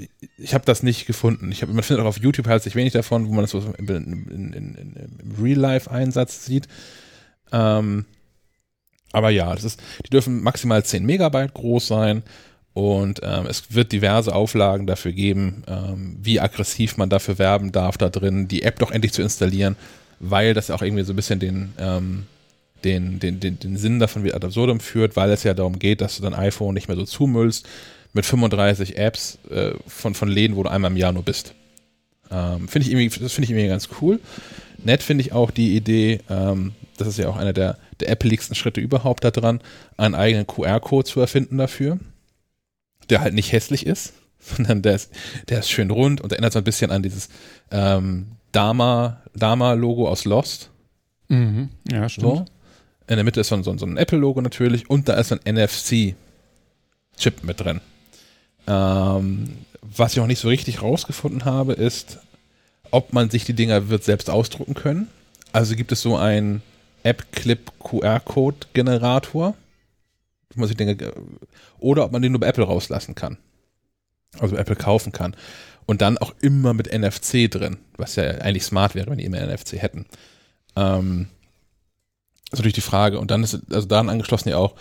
habe 0.54 0.64
das 0.64 0.82
nicht 0.82 1.06
gefunden. 1.06 1.52
Ich 1.52 1.62
hab, 1.62 1.68
man 1.68 1.82
findet 1.82 2.04
auch 2.04 2.08
auf 2.08 2.18
YouTube 2.18 2.46
halt 2.46 2.62
sich 2.62 2.74
wenig 2.74 2.92
davon, 2.92 3.28
wo 3.28 3.32
man 3.32 3.42
das 3.42 3.50
so 3.50 3.74
im, 3.76 3.88
in, 3.88 4.52
in, 4.52 4.96
im 4.96 5.44
Real-Life-Einsatz 5.44 6.46
sieht. 6.46 6.66
Ähm, 7.52 8.06
aber 9.12 9.30
ja, 9.30 9.54
das 9.54 9.64
ist, 9.64 9.80
die 10.04 10.10
dürfen 10.10 10.42
maximal 10.42 10.84
10 10.84 11.04
Megabyte 11.04 11.54
groß 11.54 11.86
sein 11.86 12.22
und 12.72 13.20
ähm, 13.22 13.46
es 13.46 13.74
wird 13.74 13.92
diverse 13.92 14.34
Auflagen 14.34 14.86
dafür 14.86 15.12
geben, 15.12 15.64
ähm, 15.66 16.16
wie 16.22 16.40
aggressiv 16.40 16.96
man 16.96 17.10
dafür 17.10 17.38
werben 17.38 17.72
darf, 17.72 17.98
da 17.98 18.08
drin 18.08 18.46
die 18.48 18.62
App 18.62 18.78
doch 18.78 18.90
endlich 18.90 19.12
zu 19.12 19.22
installieren, 19.22 19.76
weil 20.20 20.54
das 20.54 20.70
auch 20.70 20.82
irgendwie 20.82 21.02
so 21.04 21.12
ein 21.12 21.16
bisschen 21.16 21.40
den, 21.40 21.72
ähm, 21.78 22.26
den, 22.84 23.18
den, 23.18 23.40
den, 23.40 23.58
den 23.58 23.76
Sinn 23.76 23.98
davon 23.98 24.22
wieder 24.22 24.36
ad 24.36 24.46
absurdum 24.46 24.80
führt, 24.80 25.16
weil 25.16 25.30
es 25.30 25.42
ja 25.42 25.54
darum 25.54 25.78
geht, 25.78 26.00
dass 26.00 26.16
du 26.16 26.22
dein 26.22 26.34
iPhone 26.34 26.74
nicht 26.74 26.88
mehr 26.88 26.96
so 26.96 27.04
zumüllst 27.04 27.66
mit 28.12 28.24
35 28.24 28.96
Apps 28.96 29.38
äh, 29.50 29.72
von, 29.86 30.14
von 30.14 30.28
Läden, 30.28 30.56
wo 30.56 30.62
du 30.62 30.70
einmal 30.70 30.90
im 30.90 30.96
Jahr 30.96 31.12
nur 31.12 31.22
bist. 31.24 31.54
Ähm, 32.30 32.68
finde 32.68 32.86
ich 32.86 32.92
irgendwie, 32.92 33.08
das 33.08 33.32
finde 33.32 33.44
ich 33.44 33.50
irgendwie 33.50 33.68
ganz 33.68 33.88
cool. 34.00 34.20
Nett 34.84 35.02
finde 35.02 35.22
ich 35.22 35.32
auch 35.32 35.50
die 35.50 35.76
Idee, 35.76 36.20
ähm, 36.30 36.72
das 37.00 37.08
ist 37.08 37.18
ja 37.18 37.28
auch 37.28 37.36
einer 37.36 37.52
der, 37.52 37.78
der 38.00 38.10
appeligsten 38.10 38.54
Schritte 38.54 38.80
überhaupt 38.80 39.24
daran, 39.24 39.60
einen 39.96 40.14
eigenen 40.14 40.46
QR-Code 40.46 41.08
zu 41.08 41.20
erfinden 41.20 41.58
dafür, 41.58 41.98
der 43.08 43.20
halt 43.20 43.34
nicht 43.34 43.52
hässlich 43.52 43.86
ist, 43.86 44.12
sondern 44.38 44.82
der 44.82 44.94
ist, 44.94 45.10
der 45.48 45.60
ist 45.60 45.70
schön 45.70 45.90
rund 45.90 46.20
und 46.20 46.32
erinnert 46.32 46.52
so 46.52 46.58
ein 46.58 46.64
bisschen 46.64 46.90
an 46.90 47.02
dieses 47.02 47.28
ähm, 47.70 48.32
Dama, 48.52 49.22
Dama-Logo 49.34 50.08
aus 50.08 50.24
Lost. 50.24 50.70
Mhm. 51.28 51.70
Ja, 51.90 52.08
stimmt. 52.08 52.26
So. 52.26 52.44
In 53.06 53.16
der 53.16 53.24
Mitte 53.24 53.40
ist 53.40 53.48
so 53.48 53.56
ein, 53.56 53.64
so 53.64 53.72
ein, 53.72 53.78
ein 53.78 53.96
Apple-Logo 53.96 54.40
natürlich 54.40 54.88
und 54.88 55.08
da 55.08 55.14
ist 55.14 55.32
ein 55.32 55.40
NFC-Chip 55.44 57.42
mit 57.42 57.60
drin. 57.60 57.80
Ähm, 58.66 59.56
was 59.82 60.12
ich 60.12 60.18
noch 60.18 60.26
nicht 60.26 60.40
so 60.40 60.48
richtig 60.48 60.82
rausgefunden 60.82 61.44
habe, 61.44 61.72
ist, 61.72 62.18
ob 62.90 63.12
man 63.12 63.30
sich 63.30 63.44
die 63.44 63.54
Dinger 63.54 63.88
wird 63.88 64.04
selbst 64.04 64.30
ausdrucken 64.30 64.74
können. 64.74 65.08
Also 65.52 65.74
gibt 65.74 65.92
es 65.92 66.02
so 66.02 66.16
einen 66.16 66.62
App-Clip 67.02 67.72
QR-Code-Generator, 67.80 69.54
wo 70.54 70.60
man 70.60 70.68
sich 70.68 70.76
Dinge, 70.76 70.96
oder 71.78 72.04
ob 72.04 72.12
man 72.12 72.22
den 72.22 72.32
nur 72.32 72.40
bei 72.40 72.48
Apple 72.48 72.64
rauslassen 72.64 73.14
kann. 73.14 73.38
Also 74.38 74.56
Apple 74.56 74.76
kaufen 74.76 75.12
kann. 75.12 75.34
Und 75.86 76.02
dann 76.02 76.18
auch 76.18 76.34
immer 76.40 76.72
mit 76.72 76.92
NFC 76.92 77.50
drin, 77.50 77.78
was 77.96 78.16
ja 78.16 78.24
eigentlich 78.24 78.64
smart 78.64 78.94
wäre, 78.94 79.10
wenn 79.10 79.18
die 79.18 79.24
immer 79.24 79.44
NFC 79.44 79.72
hätten. 79.72 80.06
Ähm, 80.76 81.28
ist 82.52 82.58
natürlich 82.58 82.74
die 82.74 82.80
Frage. 82.80 83.18
Und 83.18 83.30
dann 83.30 83.42
ist, 83.42 83.58
also 83.72 83.86
daran 83.86 84.08
angeschlossen 84.08 84.50
ja 84.50 84.56
auch, 84.56 84.74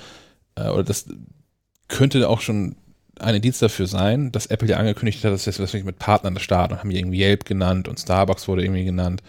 äh, 0.56 0.70
oder 0.70 0.84
das 0.84 1.06
könnte 1.88 2.30
auch 2.30 2.42
schon 2.42 2.76
ein 3.20 3.36
Indiz 3.36 3.60
dafür 3.60 3.88
sein, 3.88 4.32
dass 4.32 4.46
Apple 4.46 4.68
ja 4.68 4.78
angekündigt 4.78 5.24
hat, 5.24 5.34
dass 5.34 5.44
sie 5.44 5.52
jetzt 5.52 5.74
mit 5.86 6.00
Partnern 6.00 6.40
starten 6.40 6.74
und 6.74 6.80
haben 6.80 6.92
irgendwie 6.92 7.22
Yelp 7.22 7.46
genannt 7.46 7.88
und 7.88 8.00
Starbucks 8.00 8.48
wurde 8.48 8.64
irgendwie 8.64 8.86
genannt. 8.86 9.22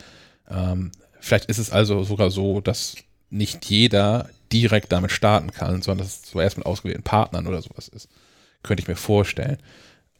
Ähm, 0.48 0.92
vielleicht 1.20 1.46
ist 1.46 1.58
es 1.58 1.70
also 1.70 2.04
sogar 2.04 2.30
so, 2.30 2.60
dass 2.60 2.96
nicht 3.30 3.64
jeder 3.66 4.28
direkt 4.52 4.90
damit 4.92 5.12
starten 5.12 5.52
kann, 5.52 5.82
sondern 5.82 6.04
dass 6.06 6.16
es 6.16 6.22
zuerst 6.22 6.56
mit 6.56 6.66
ausgewählten 6.66 7.04
Partnern 7.04 7.46
oder 7.46 7.62
sowas 7.62 7.88
ist. 7.88 8.08
Könnte 8.62 8.82
ich 8.82 8.88
mir 8.88 8.96
vorstellen. 8.96 9.58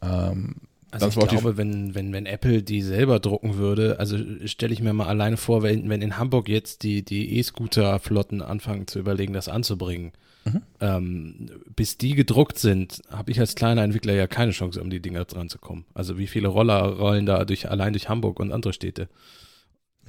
Ähm, 0.02 0.56
Also 0.92 1.08
ich 1.08 1.28
glaube, 1.28 1.56
wenn, 1.56 1.94
wenn, 1.94 2.12
wenn 2.12 2.26
Apple 2.26 2.62
die 2.62 2.82
selber 2.82 3.20
drucken 3.20 3.56
würde, 3.56 3.98
also 3.98 4.16
stelle 4.46 4.72
ich 4.72 4.80
mir 4.80 4.92
mal 4.92 5.06
alleine 5.08 5.36
vor, 5.36 5.62
wenn, 5.62 5.88
wenn 5.88 6.02
in 6.02 6.16
Hamburg 6.18 6.48
jetzt 6.48 6.82
die, 6.84 7.04
die 7.04 7.36
E-Scooter-Flotten 7.38 8.42
anfangen 8.42 8.86
zu 8.86 8.98
überlegen, 8.98 9.32
das 9.32 9.48
anzubringen, 9.48 10.12
Mhm. 10.42 10.62
ähm, 10.80 11.50
bis 11.76 11.98
die 11.98 12.14
gedruckt 12.14 12.58
sind, 12.58 13.02
habe 13.10 13.30
ich 13.30 13.38
als 13.40 13.54
kleiner 13.56 13.82
Entwickler 13.82 14.14
ja 14.14 14.26
keine 14.26 14.52
Chance, 14.52 14.80
um 14.80 14.88
die 14.88 15.00
Dinger 15.00 15.26
dran 15.26 15.50
zu 15.50 15.58
kommen. 15.58 15.84
Also 15.92 16.16
wie 16.16 16.26
viele 16.28 16.48
Roller 16.48 16.80
rollen 16.82 17.26
da 17.26 17.44
durch, 17.44 17.68
allein 17.70 17.92
durch 17.92 18.08
Hamburg 18.08 18.40
und 18.40 18.50
andere 18.50 18.72
Städte? 18.72 19.10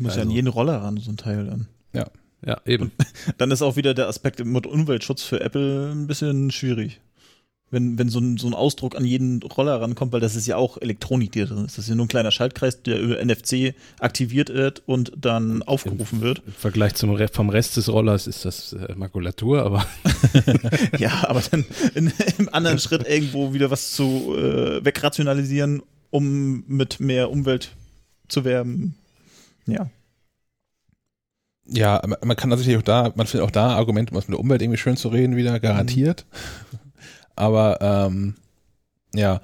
Muss 0.01 0.15
ja 0.15 0.19
Also- 0.21 0.29
an 0.29 0.35
jeden 0.35 0.47
Roller 0.47 0.77
ran, 0.81 0.97
so 0.97 1.11
ein 1.11 1.17
Teil 1.17 1.45
dann. 1.45 1.67
Ja, 2.43 2.59
eben. 2.65 2.91
Dann 3.37 3.51
ist 3.51 3.61
auch 3.61 3.75
wieder 3.75 3.93
der 3.93 4.07
Aspekt 4.07 4.43
mit 4.43 4.65
Umweltschutz 4.65 5.21
für 5.21 5.41
Apple 5.41 5.91
ein 5.93 6.07
bisschen 6.07 6.49
schwierig. 6.49 6.99
Wenn, 7.69 7.99
wenn 7.99 8.09
so, 8.09 8.17
ein, 8.17 8.37
so 8.37 8.47
ein 8.47 8.55
Ausdruck 8.55 8.95
an 8.95 9.05
jeden 9.05 9.43
Roller 9.43 9.79
rankommt, 9.79 10.11
weil 10.11 10.21
das 10.21 10.35
ist 10.35 10.47
ja 10.47 10.55
auch 10.57 10.79
Elektronik, 10.81 11.31
die 11.33 11.41
da 11.41 11.45
drin 11.45 11.65
ist. 11.65 11.77
Das 11.77 11.85
ist 11.85 11.89
ja 11.89 11.95
nur 11.95 12.05
ein 12.05 12.09
kleiner 12.09 12.31
Schaltkreis, 12.31 12.81
der 12.81 12.99
über 12.99 13.23
NFC 13.23 13.75
aktiviert 13.99 14.49
wird 14.49 14.81
und 14.87 15.11
dann 15.15 15.61
aufgerufen 15.61 16.21
wird. 16.21 16.41
Im 16.47 16.53
Vergleich 16.53 16.95
zum 16.95 17.11
Re 17.11 17.27
vom 17.27 17.49
Rest 17.49 17.77
des 17.77 17.87
Rollers 17.89 18.25
ist 18.25 18.43
das 18.43 18.73
äh, 18.73 18.95
Makulatur, 18.95 19.61
aber 19.63 19.85
Ja, 20.97 21.23
aber 21.29 21.43
dann 21.51 21.63
in, 21.93 22.11
im 22.39 22.49
anderen 22.51 22.79
Schritt 22.79 23.07
irgendwo 23.07 23.53
wieder 23.53 23.69
was 23.69 23.91
zu 23.91 24.35
äh, 24.35 24.83
wegrationalisieren, 24.83 25.83
um 26.09 26.63
mit 26.67 26.99
mehr 26.99 27.29
Umwelt 27.29 27.69
zu 28.29 28.43
werben. 28.45 28.95
Ja. 29.73 29.89
Ja, 31.65 32.01
man 32.23 32.35
kann 32.35 32.49
natürlich 32.49 32.77
auch 32.77 32.81
da, 32.81 33.13
man 33.15 33.27
findet 33.27 33.47
auch 33.47 33.51
da 33.51 33.75
Argumente, 33.75 34.11
um 34.11 34.17
was 34.17 34.27
mit 34.27 34.33
der 34.35 34.39
Umwelt 34.39 34.61
irgendwie 34.61 34.79
schön 34.79 34.97
zu 34.97 35.09
reden, 35.09 35.35
wieder 35.35 35.59
garantiert. 35.59 36.25
Aber 37.35 37.79
ähm, 37.81 38.35
ja, 39.13 39.41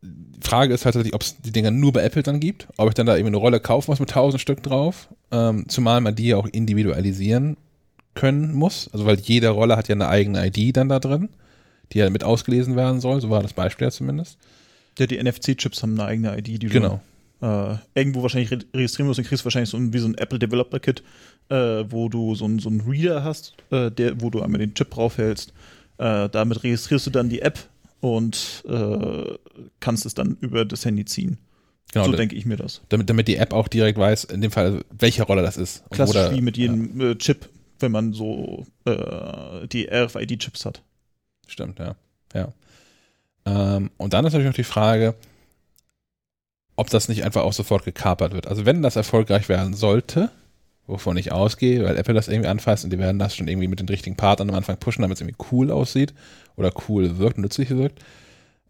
die 0.00 0.40
Frage 0.46 0.72
ist 0.74 0.84
halt 0.84 0.96
ob 1.14 1.22
es 1.22 1.40
die 1.40 1.52
Dinger 1.52 1.70
nur 1.70 1.92
bei 1.92 2.02
Apple 2.02 2.22
dann 2.22 2.40
gibt, 2.40 2.68
ob 2.76 2.88
ich 2.88 2.94
dann 2.94 3.06
da 3.06 3.14
irgendwie 3.14 3.28
eine 3.28 3.36
Rolle 3.38 3.60
kaufen 3.60 3.90
muss 3.90 4.00
mit 4.00 4.10
tausend 4.10 4.40
Stück 4.40 4.62
drauf, 4.62 5.08
ähm, 5.30 5.68
zumal 5.68 6.00
man 6.00 6.14
die 6.14 6.28
ja 6.28 6.36
auch 6.36 6.46
individualisieren 6.46 7.56
können 8.14 8.52
muss, 8.52 8.88
also 8.92 9.06
weil 9.06 9.18
jeder 9.18 9.50
Roller 9.50 9.76
hat 9.76 9.88
ja 9.88 9.94
eine 9.94 10.08
eigene 10.08 10.46
ID 10.46 10.76
dann 10.76 10.88
da 10.88 11.00
drin, 11.00 11.30
die 11.92 11.98
ja 11.98 12.08
mit 12.10 12.24
ausgelesen 12.24 12.76
werden 12.76 13.00
soll, 13.00 13.20
so 13.20 13.30
war 13.30 13.42
das 13.42 13.52
Beispiel 13.52 13.86
ja 13.86 13.90
zumindest. 13.90 14.38
ja 14.98 15.06
die 15.06 15.22
NFC-Chips 15.22 15.82
haben 15.82 15.98
eine 15.98 16.04
eigene 16.04 16.38
ID, 16.38 16.62
die 16.62 16.66
Genau. 16.68 17.00
Äh, 17.44 17.76
irgendwo 17.94 18.22
wahrscheinlich 18.22 18.50
re 18.50 18.58
registrieren 18.74 19.06
musst. 19.06 19.18
Dann 19.18 19.26
kriegst 19.26 19.42
du 19.42 19.44
wahrscheinlich 19.44 19.68
so 19.68 19.76
ein, 19.76 19.92
wie 19.92 19.98
so 19.98 20.08
ein 20.08 20.16
Apple 20.16 20.38
Developer 20.38 20.80
Kit, 20.80 21.02
äh, 21.50 21.84
wo 21.88 22.08
du 22.08 22.34
so, 22.34 22.46
ein, 22.46 22.58
so 22.58 22.70
einen 22.70 22.80
Reader 22.80 23.22
hast, 23.22 23.54
äh, 23.70 23.90
der, 23.90 24.20
wo 24.20 24.30
du 24.30 24.40
einmal 24.40 24.58
den 24.58 24.74
Chip 24.74 24.90
draufhältst. 24.90 25.52
Äh, 25.98 26.28
damit 26.30 26.64
registrierst 26.64 27.06
du 27.06 27.10
dann 27.10 27.28
die 27.28 27.42
App 27.42 27.58
und 28.00 28.64
äh, 28.66 29.34
kannst 29.80 30.06
es 30.06 30.14
dann 30.14 30.38
über 30.40 30.64
das 30.64 30.84
Handy 30.84 31.04
ziehen. 31.04 31.38
Genau, 31.92 32.06
so 32.06 32.12
denke 32.12 32.34
ich 32.34 32.44
mir 32.46 32.56
das. 32.56 32.80
damit, 32.88 33.08
damit 33.08 33.28
die 33.28 33.36
App 33.36 33.52
auch 33.52 33.68
direkt 33.68 33.98
weiß, 33.98 34.24
in 34.24 34.40
dem 34.40 34.50
Fall, 34.50 34.82
welcher 34.90 35.24
Roller 35.24 35.42
das 35.42 35.56
ist. 35.56 35.84
Klassisch 35.90 36.16
Oder- 36.16 36.32
wie 36.34 36.40
mit 36.40 36.56
jedem 36.56 37.00
äh, 37.00 37.14
Chip, 37.16 37.48
wenn 37.78 37.92
man 37.92 38.12
so 38.12 38.66
die 38.86 39.88
RFID-Chips 39.88 40.66
hat. 40.66 40.82
Stimmt, 41.46 41.78
ja. 41.78 41.94
ja. 42.34 42.48
Ähm, 43.46 43.90
und 43.96 44.12
dann 44.12 44.24
ist 44.24 44.32
natürlich 44.32 44.50
noch 44.50 44.56
die 44.56 44.64
Frage, 44.64 45.14
ob 46.76 46.90
das 46.90 47.08
nicht 47.08 47.24
einfach 47.24 47.42
auch 47.42 47.52
sofort 47.52 47.84
gekapert 47.84 48.32
wird. 48.32 48.46
Also 48.46 48.66
wenn 48.66 48.82
das 48.82 48.96
erfolgreich 48.96 49.48
werden 49.48 49.74
sollte, 49.74 50.30
wovon 50.86 51.16
ich 51.16 51.32
ausgehe, 51.32 51.84
weil 51.84 51.96
Apple 51.96 52.14
das 52.14 52.28
irgendwie 52.28 52.48
anfasst 52.48 52.84
und 52.84 52.92
die 52.92 52.98
werden 52.98 53.18
das 53.18 53.36
schon 53.36 53.48
irgendwie 53.48 53.68
mit 53.68 53.80
den 53.80 53.88
richtigen 53.88 54.16
Partnern 54.16 54.50
am 54.50 54.56
Anfang 54.56 54.76
pushen, 54.76 55.02
damit 55.02 55.16
es 55.16 55.20
irgendwie 55.20 55.44
cool 55.50 55.70
aussieht 55.70 56.12
oder 56.56 56.72
cool 56.88 57.18
wirkt, 57.18 57.38
nützlich 57.38 57.70
wirkt. 57.70 58.00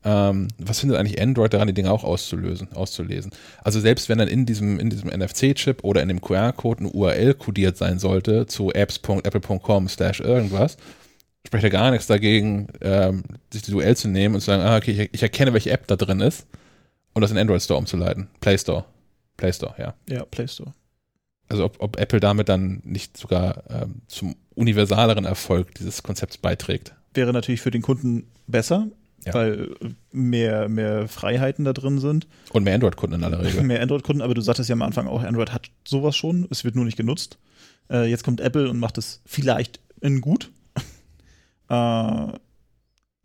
Ähm, 0.07 0.49
was 0.59 0.81
findet 0.81 0.99
eigentlich 0.99 1.21
Android 1.21 1.55
daran, 1.55 1.67
die 1.67 1.73
Dinge 1.73 1.91
auch 1.91 2.05
auszulösen, 2.05 2.73
auszulesen? 2.75 3.33
Also 3.63 3.81
selbst 3.81 4.11
wenn 4.11 4.19
dann 4.19 4.29
in 4.29 4.45
diesem, 4.45 4.79
in 4.79 4.91
diesem 4.91 5.09
NFC-Chip 5.09 5.83
oder 5.83 6.03
in 6.03 6.09
dem 6.09 6.21
QR-Code 6.21 6.81
eine 6.81 6.91
URL 6.91 7.35
kodiert 7.35 7.79
sein 7.79 7.99
sollte 7.99 8.47
zu 8.47 8.71
apps.apple.com 8.71 9.89
slash 9.89 10.21
irgendwas, 10.21 10.77
spricht 11.47 11.65
ja 11.65 11.71
gar 11.71 11.91
nichts 11.91 12.07
dagegen, 12.07 12.69
ähm, 12.83 13.23
sich 13.51 13.63
die 13.63 13.73
URL 13.73 13.97
zu 13.97 14.09
nehmen 14.09 14.35
und 14.35 14.43
zu 14.43 14.47
sagen, 14.47 14.63
ah, 14.63 14.77
okay, 14.77 14.91
ich, 14.91 15.11
ich 15.15 15.23
erkenne, 15.23 15.55
welche 15.55 15.71
App 15.71 15.87
da 15.87 15.97
drin 15.97 16.21
ist 16.21 16.47
und 17.15 17.23
das 17.23 17.31
in 17.31 17.39
Android 17.39 17.63
Store 17.63 17.79
umzuleiten. 17.79 18.29
Play 18.41 18.59
Store. 18.59 18.85
Play 19.37 19.53
Store, 19.53 19.75
ja. 19.79 19.95
Ja, 20.09 20.25
Play 20.25 20.47
Store. 20.47 20.73
Also 21.49 21.65
ob, 21.65 21.77
ob 21.81 21.99
Apple 21.99 22.21
damit 22.21 22.49
dann 22.49 22.81
nicht 22.85 23.17
sogar 23.17 23.65
ähm, 23.71 24.03
zum 24.09 24.35
universaleren 24.55 25.25
Erfolg 25.25 25.75
dieses 25.75 26.03
Konzepts 26.03 26.39
beiträgt. 26.39 26.95
Wäre 27.13 27.33
natürlich 27.33 27.61
für 27.61 27.71
den 27.71 27.83
Kunden 27.83 28.31
besser, 28.47 28.89
Ja. 29.27 29.35
weil 29.35 29.75
mehr, 30.11 30.69
mehr 30.69 31.07
Freiheiten 31.09 31.65
da 31.65 31.73
drin 31.73 31.99
sind. 31.99 32.27
Und 32.53 32.65
mehr 32.65 32.75
Android-Kunden 32.75 33.17
in 33.17 33.25
aller 33.25 33.43
Regel. 33.45 33.63
Mehr 33.65 33.83
Android-Kunden, 33.83 34.23
aber 34.23 34.35
du 34.35 34.41
sagtest 34.41 34.69
ja 34.69 34.75
am 34.75 34.83
Anfang 34.83 35.07
auch, 35.07 35.23
Android 35.23 35.53
hat 35.53 35.71
sowas 35.87 36.17
schon, 36.17 36.47
es 36.51 36.65
wird 36.65 36.77
nur 36.77 36.85
nicht 36.85 36.97
genutzt. 36.97 37.39
Äh, 37.91 38.07
jetzt 38.09 38.25
kommt 38.25 38.41
Apple 38.41 38.71
und 38.71 38.79
macht 38.79 38.97
es 38.99 39.21
vielleicht 39.27 39.81
in 40.01 40.21
gut. 40.21 40.51
äh, 41.69 42.27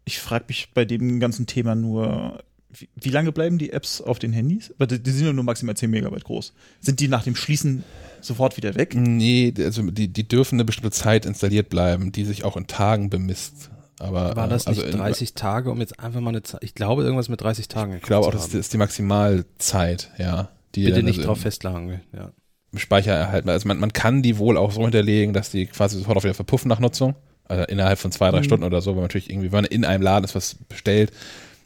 ich 0.05 0.19
frage 0.19 0.45
mich 0.47 0.71
bei 0.73 0.85
dem 0.85 1.19
ganzen 1.19 1.45
Thema 1.47 1.75
nur, 1.75 2.43
wie, 2.71 2.87
wie 2.95 3.09
lange 3.09 3.31
bleiben 3.31 3.57
die 3.57 3.71
Apps 3.71 3.99
auf 4.01 4.19
den 4.19 4.31
Handys? 4.33 4.73
Weil 4.77 4.87
die, 4.87 5.01
die 5.01 5.11
sind 5.11 5.25
ja 5.25 5.33
nur 5.33 5.43
maximal 5.43 5.75
10 5.75 5.89
Megabyte 5.89 6.23
groß. 6.23 6.53
Sind 6.81 6.99
die 6.99 7.07
nach 7.07 7.23
dem 7.23 7.35
Schließen 7.35 7.83
sofort 8.21 8.57
wieder 8.57 8.75
weg? 8.75 8.93
Nee, 8.95 9.53
also 9.57 9.81
die, 9.89 10.07
die 10.07 10.27
dürfen 10.27 10.55
eine 10.55 10.65
bestimmte 10.65 10.91
Zeit 10.91 11.25
installiert 11.25 11.69
bleiben, 11.69 12.11
die 12.11 12.25
sich 12.25 12.43
auch 12.43 12.57
in 12.57 12.67
Tagen 12.67 13.09
bemisst. 13.09 13.69
Aber, 13.99 14.35
war 14.35 14.47
das 14.47 14.65
nicht 14.67 14.79
also 14.79 14.91
in- 14.91 14.97
30 14.97 15.33
Tage, 15.33 15.71
um 15.71 15.79
jetzt 15.79 15.99
einfach 15.99 16.21
mal 16.21 16.29
eine 16.29 16.41
Zeit, 16.43 16.63
ich 16.63 16.73
glaube 16.75 17.03
irgendwas 17.03 17.27
mit 17.27 17.41
30 17.41 17.67
Tagen. 17.67 17.95
Ich 17.95 18.01
glaube 18.03 18.27
auch, 18.27 18.31
das 18.31 18.53
ist 18.53 18.71
die 18.71 18.77
Maximalzeit, 18.77 20.11
ja. 20.17 20.49
Die 20.75 20.85
Bitte 20.85 21.03
nicht 21.03 21.17
also 21.19 21.27
drauf 21.29 21.39
festlagen, 21.41 21.99
ja. 22.13 22.31
im 22.71 22.79
Speicher 22.79 23.13
erhalten. 23.13 23.49
Also 23.49 23.67
man, 23.67 23.79
man 23.79 23.91
kann 23.91 24.21
die 24.21 24.37
wohl 24.37 24.55
auch 24.57 24.71
so 24.71 24.81
hinterlegen, 24.83 25.33
dass 25.33 25.49
die 25.49 25.65
quasi 25.65 25.97
sofort 25.97 26.17
auch 26.17 26.23
wieder 26.23 26.33
verpuffen 26.35 26.69
nach 26.69 26.79
Nutzung. 26.79 27.15
Also 27.45 27.63
innerhalb 27.63 27.97
von 27.97 28.11
zwei, 28.11 28.29
drei 28.29 28.39
Mhm. 28.39 28.43
Stunden 28.43 28.63
oder 28.63 28.79
so, 28.81 28.91
weil 28.91 28.97
man 28.97 29.03
natürlich 29.05 29.29
irgendwie, 29.31 29.47
wenn 29.51 29.63
man 29.63 29.65
in 29.65 29.83
einem 29.83 30.03
Laden 30.03 30.23
ist 30.23 30.35
was 30.35 30.53
bestellt. 30.55 31.11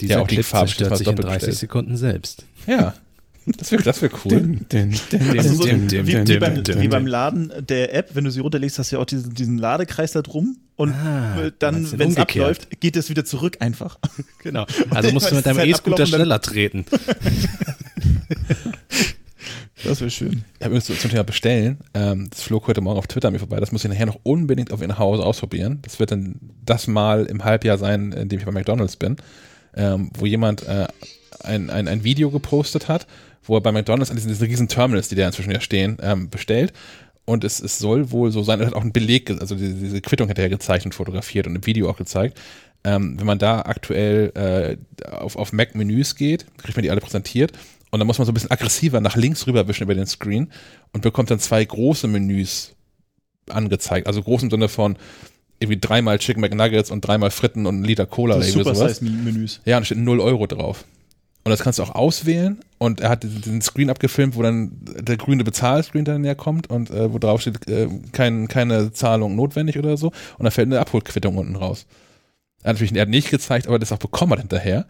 Dieser 0.01 0.21
auch 0.21 0.27
die 0.27 0.35
Clip 0.35 0.45
Farbe 0.45 0.67
zerstört 0.67 0.97
sich 0.97 1.07
in 1.07 1.15
doppelt 1.15 1.27
30 1.27 1.39
bestellt. 1.39 1.57
Sekunden 1.57 1.97
selbst. 1.97 2.45
Ja. 2.67 2.93
Das 3.45 3.71
wäre 3.73 3.83
das 3.83 4.01
wär 4.01 4.09
cool. 4.23 4.31
Din, 4.39 4.65
din, 4.71 4.99
din, 5.11 5.37
Also 5.37 5.55
so, 5.55 5.63
din, 5.63 5.91
wie, 5.91 5.97
din, 5.97 6.07
wie, 6.07 6.63
din, 6.63 6.89
beim, 6.89 7.05
Laden 7.05 7.51
der 7.67 7.93
App, 7.93 8.11
wenn 8.15 8.23
du 8.23 8.31
sie 8.31 8.39
runterlegst, 8.39 8.79
hast 8.79 8.91
du 8.91 8.95
ja 8.95 9.01
auch 9.01 9.05
diesen, 9.05 9.33
diesen 9.33 9.57
Ladekreis 9.57 10.13
da 10.13 10.21
drum 10.21 10.57
und 10.77 10.93
Ah, 10.93 11.41
äh, 11.47 11.51
dann, 11.59 11.99
wenn 11.99 12.11
es 12.11 12.17
abläuft, 12.17 12.79
geht 12.79 12.95
es 12.95 13.09
wieder 13.09 13.25
zurück 13.25 13.57
einfach. 13.59 13.99
Genau. 14.43 14.65
Also 14.89 15.11
musst 15.11 15.29
du 15.31 15.35
mit 15.35 15.45
deinem 15.45 15.59
E-Scooter 15.69 15.97
dann- 15.97 16.07
schneller 16.07 16.39
treten. 16.41 16.85
Das 19.85 19.99
wäre 19.99 20.09
schön. 20.09 20.45
Ich 20.59 20.65
habe 20.65 20.75
übrigens 20.77 20.85
zum 21.01 21.09
Thema 21.11 21.23
Bestellen. 21.23 21.77
Ähm, 21.93 22.29
das 22.29 22.41
flog 22.43 22.67
heute 22.67 22.79
Morgen 22.79 22.97
auf 22.97 23.07
Twitter 23.07 23.27
an 23.27 23.33
mir 23.33 23.39
vorbei. 23.39 23.59
Das 23.59 23.73
muss 23.73 23.83
ich 23.83 23.89
nachher 23.91 24.05
noch 24.05 24.19
unbedingt 24.23 24.71
auf 24.71 24.81
Ihr 24.81 24.97
Haus 24.97 25.19
ausprobieren. 25.19 25.79
Das 25.81 25.99
wird 25.99 26.11
dann 26.11 26.35
das 26.63 26.87
Mal 26.87 27.25
im 27.25 27.43
Halbjahr 27.43 27.77
sein, 27.77 28.13
in 28.13 28.29
dem 28.29 28.39
ich 28.39 28.45
bei 28.45 28.51
McDonalds 28.51 28.95
bin, 28.95 29.17
ähm, 29.75 30.11
wo 30.17 30.25
jemand 30.25 30.63
äh, 30.67 30.87
ein, 31.43 31.69
ein, 31.69 31.87
ein 31.87 32.03
Video 32.03 32.29
gepostet 32.31 32.87
hat, 32.87 33.07
wo 33.43 33.55
er 33.55 33.61
bei 33.61 33.71
McDonalds 33.71 34.09
an 34.09 34.17
diesen, 34.17 34.29
diesen 34.29 34.47
riesen 34.47 34.67
Terminals, 34.67 35.09
die 35.09 35.15
da 35.15 35.25
inzwischen 35.25 35.51
ja 35.51 35.61
stehen, 35.61 35.97
ähm, 36.01 36.29
bestellt. 36.29 36.73
Und 37.25 37.43
es, 37.43 37.61
es 37.61 37.79
soll 37.79 38.11
wohl 38.11 38.31
so 38.31 38.43
sein, 38.43 38.59
er 38.59 38.67
hat 38.67 38.73
auch 38.73 38.81
einen 38.81 38.91
Beleg, 38.91 39.29
also 39.29 39.55
diese, 39.55 39.75
diese 39.75 40.01
Quittung 40.01 40.29
hat 40.29 40.37
er 40.37 40.45
ja 40.45 40.49
gezeichnet, 40.49 40.93
fotografiert 40.93 41.47
und 41.47 41.55
im 41.55 41.65
Video 41.65 41.89
auch 41.89 41.97
gezeigt. 41.97 42.39
Ähm, 42.83 43.17
wenn 43.17 43.25
man 43.25 43.39
da 43.39 43.61
aktuell 43.61 44.31
äh, 44.35 45.07
auf, 45.09 45.37
auf 45.37 45.53
Mac-Menüs 45.53 46.15
geht, 46.15 46.45
kriegt 46.57 46.75
man 46.75 46.83
die 46.83 46.91
alle 46.91 46.99
präsentiert 46.99 47.53
und 47.91 47.99
dann 47.99 48.07
muss 48.07 48.17
man 48.17 48.25
so 48.25 48.31
ein 48.31 48.33
bisschen 48.33 48.51
aggressiver 48.51 48.99
nach 48.99 49.15
links 49.15 49.47
rüberwischen 49.47 49.83
über 49.83 49.95
den 49.95 50.07
Screen 50.07 50.51
und 50.91 51.01
bekommt 51.01 51.31
dann 51.31 51.39
zwei 51.39 51.63
große 51.63 52.07
Menüs 52.07 52.73
angezeigt. 53.47 54.07
Also 54.07 54.21
groß 54.21 54.43
im 54.43 54.49
Sinne 54.49 54.67
von 54.67 54.97
irgendwie 55.63 55.79
dreimal 55.79 56.19
Chicken 56.19 56.41
McNuggets 56.41 56.91
und 56.91 57.01
dreimal 57.01 57.31
Fritten 57.31 57.65
und 57.65 57.81
ein 57.81 57.83
Liter 57.83 58.05
Cola 58.05 58.35
oder 58.35 58.45
irgendwie 58.45 58.63
sowas. 58.63 58.77
Super-Size-Menüs. 58.77 59.61
Ja, 59.65 59.77
und 59.77 59.81
da 59.81 59.85
steht 59.85 59.97
0 59.97 60.19
Euro 60.19 60.45
drauf. 60.47 60.85
Und 61.45 61.49
das 61.49 61.61
kannst 61.61 61.79
du 61.79 61.83
auch 61.83 61.93
auswählen 61.93 62.59
und 62.77 63.01
er 63.01 63.09
hat 63.09 63.23
diesen 63.23 63.61
Screen 63.61 63.89
abgefilmt, 63.89 64.35
wo 64.37 64.41
dann 64.43 64.71
der 64.81 65.17
grüne 65.17 65.43
Bezahlscreen 65.43 66.05
dann 66.05 66.21
näher 66.21 66.35
kommt 66.35 66.69
und 66.69 66.89
äh, 66.89 67.11
wo 67.13 67.17
drauf 67.19 67.41
steht, 67.41 67.67
äh, 67.67 67.89
kein, 68.13 68.47
keine 68.47 68.93
Zahlung 68.93 69.35
notwendig 69.35 69.77
oder 69.77 69.97
so. 69.97 70.13
Und 70.37 70.45
da 70.45 70.51
fällt 70.51 70.67
eine 70.67 70.79
Abholquittung 70.79 71.37
unten 71.37 71.57
raus. 71.57 71.85
Er 72.61 72.69
hat 72.69 72.75
natürlich 72.75 72.95
er 72.95 73.01
hat 73.01 73.09
nicht 73.09 73.29
gezeigt, 73.29 73.67
aber 73.67 73.77
das 73.77 73.91
auch 73.91 73.97
bekommen 73.97 74.31
hat 74.31 74.39
hinterher. 74.39 74.85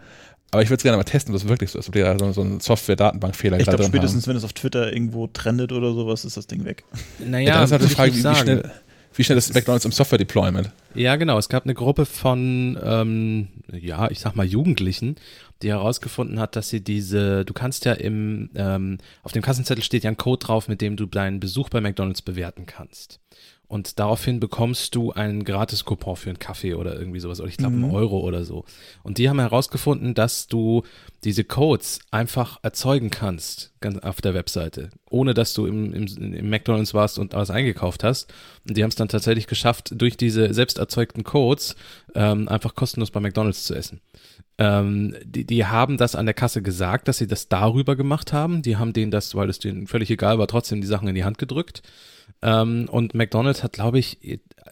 Aber 0.52 0.62
ich 0.62 0.70
würde 0.70 0.78
es 0.78 0.84
gerne 0.84 0.98
mal 0.98 1.04
testen, 1.04 1.34
ob 1.34 1.42
das 1.42 1.50
wirklich 1.50 1.72
so 1.72 1.80
ist, 1.80 1.88
ob 1.88 1.94
die 1.96 2.02
da 2.02 2.16
so, 2.20 2.32
so 2.32 2.42
einen 2.42 2.60
Software-Datenbankfehler 2.60 3.58
Ich 3.58 3.66
gerade 3.66 3.78
glaube, 3.78 3.90
drin 3.90 3.94
haben. 3.94 3.98
spätestens 3.98 4.28
wenn 4.28 4.36
es 4.36 4.44
auf 4.44 4.54
Twitter 4.54 4.94
irgendwo 4.94 5.26
trendet 5.26 5.72
oder 5.72 5.92
sowas, 5.94 6.24
ist 6.24 6.38
das 6.38 6.46
Ding 6.46 6.66
weg. 6.66 6.84
Naja, 7.18 7.48
Ja, 7.48 7.54
dann 7.56 7.64
ist 7.64 7.72
halt 7.72 7.82
die 7.82 7.88
Frage, 7.88 8.12
ich 8.12 8.18
wie, 8.24 8.28
nicht 8.28 8.30
wie, 8.30 8.36
sagen. 8.36 8.60
schnell, 8.60 8.72
wie 9.16 9.24
schnell 9.24 9.38
ist 9.38 9.54
McDonalds 9.54 9.86
im 9.86 9.92
Software-Deployment? 9.92 10.72
Ja, 10.96 11.16
genau. 11.16 11.38
Es 11.38 11.50
gab 11.50 11.64
eine 11.64 11.74
Gruppe 11.74 12.06
von, 12.06 12.78
ähm, 12.84 13.48
ja, 13.72 14.10
ich 14.12 14.20
sag 14.20 14.36
mal 14.36 14.46
Jugendlichen, 14.46 15.16
die 15.62 15.70
herausgefunden 15.70 16.40
hat, 16.40 16.56
dass 16.56 16.70
sie 16.70 16.84
diese, 16.84 17.46
du 17.46 17.54
kannst 17.54 17.86
ja 17.86 17.94
im, 17.94 18.50
ähm, 18.56 18.98
auf 19.24 19.32
dem 19.32 19.42
Kassenzettel 19.42 19.84
steht 19.84 20.04
ja 20.04 20.12
ein 20.12 20.18
Code 20.18 20.46
drauf, 20.46 20.68
mit 20.68 20.82
dem 20.82 20.96
du 20.96 21.06
deinen 21.06 21.40
Besuch 21.40 21.70
bei 21.70 21.82
McDonalds 21.82 22.22
bewerten 22.22 22.66
kannst. 22.66 23.20
Und 23.74 23.98
daraufhin 23.98 24.40
bekommst 24.40 24.94
du 24.94 25.14
einen 25.14 25.44
Gratis-Coupon 25.44 26.16
für 26.16 26.30
einen 26.30 26.38
Kaffee 26.38 26.76
oder 26.76 26.96
irgendwie 26.96 27.20
sowas, 27.20 27.40
oder 27.40 27.50
ich 27.50 27.58
glaube 27.58 27.76
Mhm. 27.76 27.86
einen 27.86 27.96
Euro 27.96 28.20
oder 28.20 28.46
so. 28.46 28.66
Und 29.02 29.18
die 29.18 29.30
haben 29.30 29.40
herausgefunden, 29.40 30.14
dass 30.14 30.46
du 30.46 30.84
diese 31.24 31.44
Codes 31.44 31.98
einfach 32.12 32.60
erzeugen 32.62 33.10
kannst 33.10 33.74
ganz 33.82 33.98
auf 33.98 34.22
der 34.22 34.36
Webseite, 34.36 34.92
ohne 35.10 35.34
dass 35.34 35.56
du 35.56 35.66
im, 35.66 35.92
im, 35.92 36.06
im 36.06 36.50
McDonalds 36.52 36.94
warst 36.94 37.18
und 37.18 37.34
alles 37.34 37.50
eingekauft 37.50 38.04
hast. 38.04 38.32
Und 38.68 38.78
die 38.78 38.84
haben 38.84 38.90
es 38.90 38.96
dann 38.96 39.08
tatsächlich 39.08 39.48
geschafft, 39.48 39.92
durch 40.00 40.18
diese 40.18 40.54
selbst 40.54 40.78
erzeugten 40.78 41.24
Codes 41.24 41.76
ähm, 42.14 42.48
einfach 42.50 42.76
kostenlos 42.76 43.10
bei 43.10 43.22
McDonalds 43.22 43.66
zu 43.66 43.74
essen. 43.74 44.02
Ähm, 44.60 45.16
die, 45.26 45.46
die 45.48 45.66
haben 45.66 45.98
das 45.98 46.14
an 46.14 46.28
der 46.28 46.36
Kasse 46.36 46.62
gesagt, 46.62 47.08
dass 47.08 47.18
sie 47.18 47.28
das 47.28 47.50
darüber 47.50 47.96
gemacht 47.96 48.34
haben. 48.34 48.62
Die 48.62 48.78
haben 48.78 48.94
denen 48.94 49.10
das, 49.10 49.34
weil 49.34 49.50
es 49.50 49.58
denen 49.58 49.88
völlig 49.88 50.12
egal 50.12 50.38
war, 50.38 50.46
trotzdem 50.48 50.80
die 50.80 50.86
Sachen 50.86 51.08
in 51.08 51.16
die 51.16 51.24
Hand 51.24 51.40
gedrückt. 51.40 51.82
Ähm, 52.44 52.90
und 52.92 53.14
McDonald's 53.16 53.64
hat, 53.64 53.74
glaube 53.74 54.00
ich, 54.00 54.18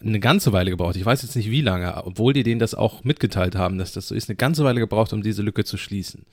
eine 0.00 0.20
ganze 0.20 0.52
Weile 0.52 0.70
gebraucht. 0.70 0.96
Ich 0.96 1.06
weiß 1.06 1.22
jetzt 1.22 1.36
nicht 1.36 1.50
wie 1.50 1.62
lange, 1.62 2.04
obwohl 2.04 2.34
die 2.34 2.42
denen 2.42 2.60
das 2.60 2.74
auch 2.74 3.02
mitgeteilt 3.02 3.56
haben, 3.56 3.78
dass 3.78 3.92
das 3.92 4.08
so 4.08 4.14
ist, 4.14 4.28
eine 4.28 4.36
ganze 4.36 4.62
Weile 4.62 4.78
gebraucht, 4.78 5.14
um 5.14 5.22
diese 5.22 5.42
Lücke 5.42 5.64
zu 5.64 5.78
schließen. 5.78 6.26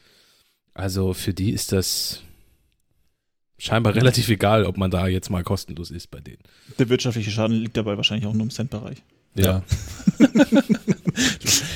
Also 0.73 1.13
für 1.13 1.34
die 1.34 1.52
ist 1.52 1.71
das 1.71 2.21
scheinbar 3.58 3.95
relativ 3.95 4.28
egal, 4.30 4.65
ob 4.65 4.78
man 4.78 4.91
da 4.91 5.08
jetzt 5.08 5.30
mal 5.30 5.43
kostenlos 5.43 5.91
ist 5.91 6.12
bei 6.12 6.19
denen. 6.19 6.39
Der 6.78 6.89
wirtschaftliche 6.89 7.32
Schaden 7.32 7.56
liegt 7.56 7.78
dabei 7.78 7.95
wahrscheinlich 7.95 8.28
auch 8.28 8.34
nur 8.34 8.43
im 8.43 8.52
Centbereich. 8.52 8.97
Ja. 9.36 9.63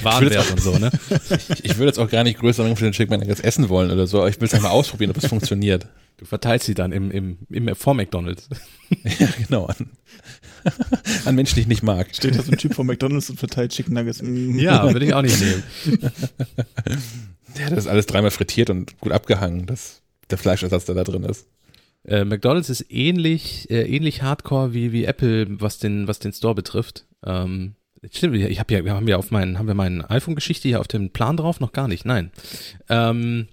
Warenwert 0.03 0.51
und 0.51 0.61
so, 0.61 0.77
ne? 0.77 0.91
Ich, 1.29 1.65
ich 1.65 1.77
würde 1.77 1.87
jetzt 1.87 1.99
auch 1.99 2.09
gar 2.09 2.23
nicht 2.23 2.39
größere 2.39 2.75
für 2.75 2.83
den 2.83 2.93
Chicken 2.93 3.13
McNuggets 3.13 3.39
essen 3.39 3.69
wollen 3.69 3.91
oder 3.91 4.07
so, 4.07 4.19
aber 4.19 4.29
ich 4.29 4.41
will 4.41 4.47
es 4.47 4.53
einfach 4.53 4.69
mal 4.69 4.75
ausprobieren, 4.75 5.11
ob 5.11 5.17
es 5.17 5.25
funktioniert. 5.29 5.87
Du 6.23 6.29
verteilst 6.29 6.65
sie 6.65 6.73
dann 6.73 6.93
im, 6.93 7.11
im, 7.11 7.37
im 7.49 7.75
vor 7.75 7.95
McDonalds. 7.95 8.47
ja, 9.19 9.27
genau. 9.45 9.65
An, 9.65 9.89
an 11.25 11.35
Menschen, 11.35 11.55
die 11.55 11.61
ich 11.61 11.67
nicht 11.67 11.83
mag. 11.83 12.15
Steht 12.15 12.37
da 12.37 12.41
so 12.41 12.49
ein 12.49 12.57
Typ 12.57 12.75
von 12.75 12.87
McDonalds 12.87 13.29
und 13.29 13.37
verteilt 13.37 13.73
Chicken 13.73 13.93
Nuggets. 13.93 14.21
Ja, 14.23 14.91
würde 14.93 15.05
ich 15.05 15.13
auch 15.13 15.21
nicht 15.21 15.37
nehmen. 15.41 15.63
Ja, 17.59 17.69
das 17.69 17.79
ist 17.79 17.87
alles 17.87 18.05
dreimal 18.05 18.31
frittiert 18.31 18.69
und 18.69 18.97
gut 19.01 19.11
abgehangen, 19.11 19.65
dass 19.65 20.01
der 20.29 20.37
Fleischersatz, 20.37 20.85
der 20.85 20.95
da 20.95 21.03
drin 21.03 21.23
ist. 21.23 21.45
Äh, 22.05 22.23
McDonalds 22.23 22.69
ist 22.69 22.85
ähnlich, 22.89 23.69
äh, 23.69 23.83
ähnlich 23.83 24.21
hardcore 24.21 24.73
wie, 24.73 24.93
wie 24.93 25.03
Apple, 25.03 25.47
was 25.59 25.79
den, 25.79 26.07
was 26.07 26.19
den 26.19 26.31
Store 26.31 26.55
betrifft. 26.55 27.05
Ähm, 27.25 27.75
stimmt, 28.11 28.37
ich 28.37 28.59
habe 28.61 28.73
ja, 28.73 28.85
wir 28.85 28.93
haben 28.93 29.09
ja 29.09 29.17
auf 29.17 29.29
meinen, 29.29 29.59
haben 29.59 29.67
wir 29.67 29.73
meine 29.73 30.09
iPhone-Geschichte 30.09 30.69
hier 30.69 30.79
auf 30.79 30.87
dem 30.87 31.09
Plan 31.09 31.35
drauf? 31.35 31.59
Noch 31.59 31.73
gar 31.73 31.89
nicht, 31.89 32.05
nein. 32.05 32.31
Ähm, 32.87 33.49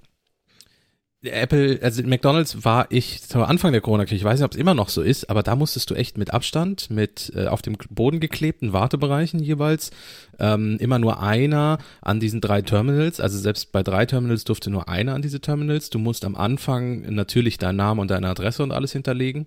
Apple, 1.23 1.79
also 1.83 2.03
McDonalds 2.03 2.65
war 2.65 2.87
ich 2.89 3.23
zu 3.23 3.45
Anfang 3.45 3.73
der 3.73 3.83
Corona-Krise, 3.83 4.17
ich 4.17 4.25
weiß 4.25 4.39
nicht, 4.39 4.45
ob 4.45 4.53
es 4.53 4.59
immer 4.59 4.73
noch 4.73 4.89
so 4.89 5.03
ist, 5.03 5.29
aber 5.29 5.43
da 5.43 5.55
musstest 5.55 5.91
du 5.91 5.95
echt 5.95 6.17
mit 6.17 6.33
Abstand, 6.33 6.89
mit 6.89 7.31
äh, 7.35 7.47
auf 7.47 7.61
dem 7.61 7.77
Boden 7.91 8.21
geklebten 8.21 8.73
Wartebereichen 8.73 9.39
jeweils, 9.39 9.91
ähm, 10.39 10.79
immer 10.81 10.99
nur 10.99 11.23
einer 11.23 11.77
an 12.01 12.21
diesen 12.21 12.41
drei 12.41 12.63
Terminals, 12.63 13.21
also 13.21 13.39
selbst 13.39 13.71
bei 13.71 13.83
drei 13.83 14.07
Terminals 14.07 14.45
durfte 14.45 14.71
nur 14.71 14.89
einer 14.89 15.15
an 15.15 15.21
diese 15.21 15.41
Terminals. 15.41 15.91
Du 15.91 15.99
musst 15.99 16.25
am 16.25 16.37
Anfang 16.37 17.03
natürlich 17.15 17.59
deinen 17.59 17.77
Namen 17.77 18.01
und 18.01 18.11
deine 18.11 18.29
Adresse 18.29 18.63
und 18.63 18.73
alles 18.73 18.93
hinterlegen. 18.93 19.45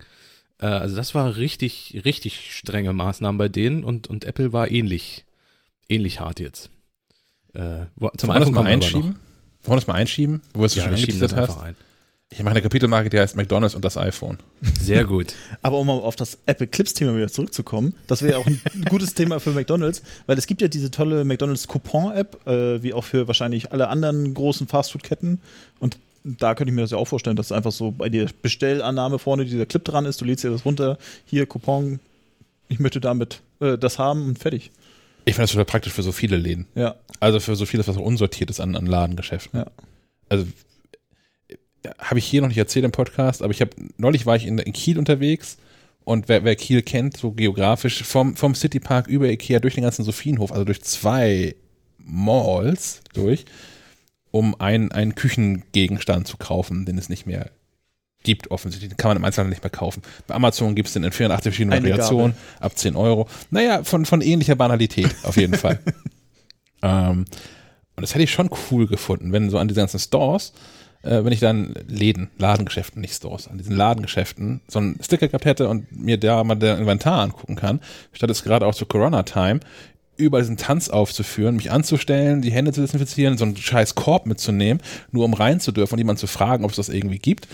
Äh, 0.59 0.67
also 0.67 0.95
das 0.95 1.15
war 1.15 1.37
richtig, 1.37 2.01
richtig 2.05 2.55
strenge 2.55 2.93
Maßnahmen 2.93 3.39
bei 3.39 3.49
denen 3.49 3.83
und, 3.83 4.07
und 4.07 4.25
Apple 4.25 4.53
war 4.53 4.69
ähnlich, 4.69 5.25
ähnlich 5.89 6.19
hart 6.19 6.39
jetzt. 6.39 6.69
Äh, 7.53 7.87
wo, 7.95 8.09
zum 8.15 8.29
iPhone 8.29 8.53
mal 8.53 8.67
einschieben? 8.67 9.15
Wollen 9.63 9.75
wir 9.75 9.81
das 9.81 9.87
mal 9.87 9.93
einschieben, 9.95 10.41
wo 10.53 10.59
du 10.59 10.65
es 10.65 10.75
Ja, 10.75 10.83
schon 10.83 10.95
wir 10.95 11.23
einfach 11.23 11.57
hast? 11.57 11.63
ein. 11.63 11.75
Ich 12.29 12.39
mache 12.41 12.51
eine 12.51 12.63
Kapitelmarke, 12.63 13.09
die 13.11 13.19
heißt 13.19 13.35
McDonalds 13.35 13.75
und 13.75 13.85
das 13.85 13.95
iPhone. 13.95 14.39
Sehr 14.81 15.05
gut. 15.05 15.35
Aber 15.61 15.77
um 15.79 15.85
mal 15.85 15.93
auf 15.93 16.15
das 16.15 16.39
Apple 16.47 16.65
Clips 16.65 16.95
Thema 16.95 17.15
wieder 17.15 17.27
zurückzukommen, 17.27 17.93
das 18.07 18.23
wäre 18.23 18.33
ja 18.33 18.37
auch 18.39 18.47
ein 18.47 18.59
gutes 18.89 19.13
Thema 19.13 19.39
für 19.39 19.51
McDonalds, 19.51 20.01
weil 20.25 20.37
es 20.37 20.47
gibt 20.47 20.61
ja 20.61 20.67
diese 20.67 20.89
tolle 20.89 21.25
McDonalds 21.25 21.67
Coupon 21.67 22.11
App, 22.11 22.45
äh, 22.47 22.81
wie 22.81 22.93
auch 22.93 23.03
für 23.03 23.27
wahrscheinlich 23.27 23.71
alle 23.71 23.87
anderen 23.87 24.33
großen 24.33 24.67
Fastfood-Ketten. 24.67 25.41
Und 25.79 25.99
da 26.23 26.55
könnte 26.55 26.71
ich 26.71 26.75
mir 26.75 26.81
das 26.81 26.91
ja 26.91 26.97
auch 26.97 27.07
vorstellen, 27.07 27.35
dass 27.35 27.51
einfach 27.51 27.71
so 27.71 27.91
bei 27.91 28.09
der 28.09 28.27
Bestellannahme 28.41 29.19
vorne 29.19 29.45
dieser 29.45 29.67
Clip 29.67 29.83
dran 29.85 30.05
ist, 30.05 30.19
du 30.19 30.25
lädst 30.25 30.43
dir 30.43 30.49
das 30.49 30.65
runter, 30.65 30.97
hier 31.25 31.45
Coupon, 31.45 31.99
ich 32.67 32.79
möchte 32.79 32.99
damit 32.99 33.41
äh, 33.59 33.77
das 33.77 33.99
haben 33.99 34.25
und 34.25 34.39
fertig. 34.39 34.71
Ich 35.25 35.35
finde 35.35 35.43
das 35.43 35.51
total 35.51 35.65
praktisch 35.65 35.93
für 35.93 36.03
so 36.03 36.11
viele 36.11 36.37
Läden. 36.37 36.67
Ja, 36.75 36.95
Also 37.19 37.39
für 37.39 37.55
so 37.55 37.65
vieles, 37.65 37.87
was 37.87 37.97
auch 37.97 38.01
unsortiert 38.01 38.49
ist 38.49 38.59
an, 38.59 38.75
an 38.75 38.85
Ladengeschäften. 38.85 39.59
ja. 39.59 39.67
Also 40.29 40.45
äh, 41.47 41.55
habe 41.99 42.19
ich 42.19 42.25
hier 42.25 42.41
noch 42.41 42.47
nicht 42.49 42.57
erzählt 42.57 42.85
im 42.85 42.91
Podcast, 42.91 43.41
aber 43.41 43.51
ich 43.51 43.61
habe 43.61 43.71
neulich 43.97 44.25
war 44.25 44.35
ich 44.35 44.45
in, 44.45 44.57
in 44.57 44.73
Kiel 44.73 44.97
unterwegs 44.97 45.57
und 46.03 46.27
wer, 46.27 46.43
wer 46.43 46.55
Kiel 46.55 46.81
kennt, 46.81 47.17
so 47.17 47.31
geografisch, 47.31 48.03
vom, 48.03 48.35
vom 48.35 48.55
Citypark 48.55 49.07
über 49.07 49.29
Ikea 49.29 49.59
durch 49.59 49.75
den 49.75 49.83
ganzen 49.83 50.03
Sophienhof, 50.03 50.51
also 50.51 50.65
durch 50.65 50.81
zwei 50.81 51.55
Malls 51.97 53.01
durch, 53.13 53.45
um 54.31 54.59
einen, 54.59 54.91
einen 54.91 55.15
Küchengegenstand 55.15 56.27
zu 56.27 56.37
kaufen, 56.37 56.85
den 56.85 56.97
es 56.97 57.07
nicht 57.09 57.25
mehr 57.25 57.51
gibt 58.23 58.51
offensichtlich. 58.51 58.89
Den 58.89 58.97
kann 58.97 59.09
man 59.09 59.17
im 59.17 59.25
Einzelnen 59.25 59.49
nicht 59.49 59.63
mehr 59.63 59.69
kaufen. 59.69 60.01
Bei 60.27 60.35
Amazon 60.35 60.75
gibt 60.75 60.87
es 60.87 60.93
den 60.93 61.03
in 61.03 61.11
84 61.11 61.43
verschiedenen 61.43 61.77
Eine 61.77 61.89
Variationen 61.89 62.35
ab 62.59 62.77
10 62.77 62.95
Euro. 62.95 63.27
Naja, 63.51 63.83
von, 63.83 64.05
von 64.05 64.21
ähnlicher 64.21 64.55
Banalität 64.55 65.13
auf 65.23 65.37
jeden 65.37 65.55
Fall. 65.55 65.79
ähm, 66.81 67.25
und 67.95 68.01
das 68.01 68.13
hätte 68.15 68.23
ich 68.23 68.31
schon 68.31 68.49
cool 68.71 68.87
gefunden, 68.87 69.31
wenn 69.31 69.49
so 69.49 69.57
an 69.57 69.67
diesen 69.67 69.81
ganzen 69.81 69.99
Stores, 69.99 70.53
äh, 71.03 71.23
wenn 71.23 71.31
ich 71.31 71.39
dann 71.39 71.75
Läden, 71.87 72.31
Ladengeschäften, 72.37 73.01
nicht 73.01 73.13
Stores, 73.13 73.47
an 73.47 73.57
diesen 73.57 73.75
Ladengeschäften 73.75 74.61
so 74.67 74.79
einen 74.79 74.99
Sticker 75.03 75.27
gehabt 75.27 75.45
hätte 75.45 75.67
und 75.67 75.91
mir 75.91 76.17
da 76.17 76.43
mal 76.43 76.55
der 76.55 76.77
Inventar 76.77 77.21
angucken 77.21 77.55
kann, 77.55 77.81
statt 78.13 78.29
es 78.29 78.43
gerade 78.43 78.65
auch 78.65 78.75
zu 78.75 78.85
Corona-Time 78.85 79.59
über 80.15 80.39
diesen 80.39 80.57
Tanz 80.57 80.89
aufzuführen, 80.89 81.55
mich 81.55 81.71
anzustellen, 81.71 82.41
die 82.41 82.51
Hände 82.51 82.71
zu 82.71 82.81
desinfizieren, 82.81 83.37
so 83.37 83.45
einen 83.45 83.57
scheiß 83.57 83.95
Korb 83.95 84.25
mitzunehmen, 84.25 84.81
nur 85.11 85.25
um 85.25 85.33
rein 85.33 85.59
zu 85.59 85.71
dürfen 85.71 85.95
und 85.95 85.99
jemanden 85.99 86.19
zu 86.19 86.27
fragen, 86.27 86.65
ob 86.65 86.71
es 86.71 86.77
das 86.77 86.89
irgendwie 86.89 87.19
gibt, 87.19 87.47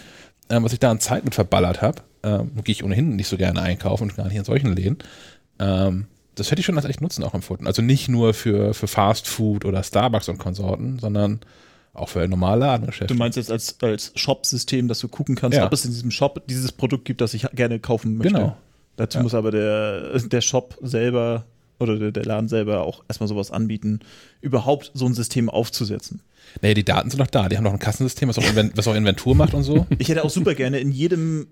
ähm, 0.50 0.64
was 0.64 0.74
ich 0.74 0.80
da 0.80 0.92
an 0.92 1.00
Zeit 1.00 1.24
mit 1.26 1.36
verballert 1.36 1.82
habe, 1.82 2.02
ähm, 2.24 2.52
gehe 2.64 2.74
ich 2.74 2.84
ohnehin 2.84 3.16
nicht 3.16 3.28
so 3.28 3.38
gerne 3.38 3.62
einkaufen 3.62 4.04
und 4.04 4.16
gar 4.16 4.26
nicht 4.28 4.36
in 4.38 4.44
solchen 4.44 4.76
Läden. 4.76 4.98
Ähm, 5.60 6.08
das 6.36 6.52
hätte 6.52 6.60
ich 6.62 6.66
schon 6.66 6.78
als 6.78 6.86
echt 6.86 7.02
Nutzen 7.02 7.24
auch 7.24 7.34
empfunden. 7.34 7.68
Also 7.68 7.82
nicht 7.82 8.08
nur 8.08 8.34
für, 8.34 8.74
für 8.74 8.88
Fast 8.88 9.28
Food 9.28 9.66
oder 9.66 9.84
Starbucks 9.84 10.30
und 10.30 10.38
Konsorten, 10.38 11.00
sondern 11.00 11.40
auch 11.94 12.08
für 12.10 12.26
normale 12.28 12.62
Ladengeschäfte. 12.62 13.14
Du 13.14 13.20
meinst 13.20 13.36
jetzt 13.36 13.52
als, 13.52 13.76
als 13.82 14.12
Shop-System, 14.16 14.88
dass 14.88 15.00
du 15.00 15.08
gucken 15.10 15.36
kannst, 15.36 15.58
Ja. 15.58 15.66
ob 15.66 15.74
es 15.74 15.84
in 15.86 15.92
diesem 15.92 16.12
Shop 16.12 16.42
dieses 16.48 16.72
Produkt 16.72 17.04
gibt, 17.06 17.20
das 17.20 17.34
ich 17.34 17.48
gerne 17.54 17.80
kaufen 17.80 18.18
möchte. 18.18 18.34
Genau. 18.34 18.58
Dazu 18.96 19.18
Ja. 19.18 19.24
muss 19.24 19.34
aber 19.34 19.52
der, 19.52 20.18
der 20.20 20.42
Shop 20.42 20.78
selber 20.82 21.46
oder 21.80 21.98
der, 21.98 22.12
der 22.12 22.26
Laden 22.26 22.48
selber 22.48 22.82
auch 22.84 23.04
erstmal 23.08 23.28
sowas 23.28 23.52
anbieten, 23.52 24.00
überhaupt 24.42 24.92
so 24.94 25.06
ein 25.06 25.14
System 25.14 25.50
aufzusetzen. 25.50 26.22
Naja, 26.62 26.74
die 26.74 26.86
Daten 26.86 27.10
sind 27.10 27.20
noch 27.20 27.28
da. 27.28 27.50
Die 27.50 27.58
haben 27.58 27.64
noch 27.64 27.74
ein 27.74 27.80
Kassensystem, 27.80 28.30
was 28.30 28.38
auch, 28.38 28.44
Inven 28.44 28.72
was 28.76 28.88
auch 28.88 28.96
Inventur 28.96 29.36
macht 29.36 29.54
und 29.54 29.64
so. 29.64 29.86
Ich 29.98 30.10
hätte 30.10 30.24
auch 30.24 30.30
super 30.30 30.56
gerne 30.56 30.80
in 30.80 30.92
jedem 30.92 31.48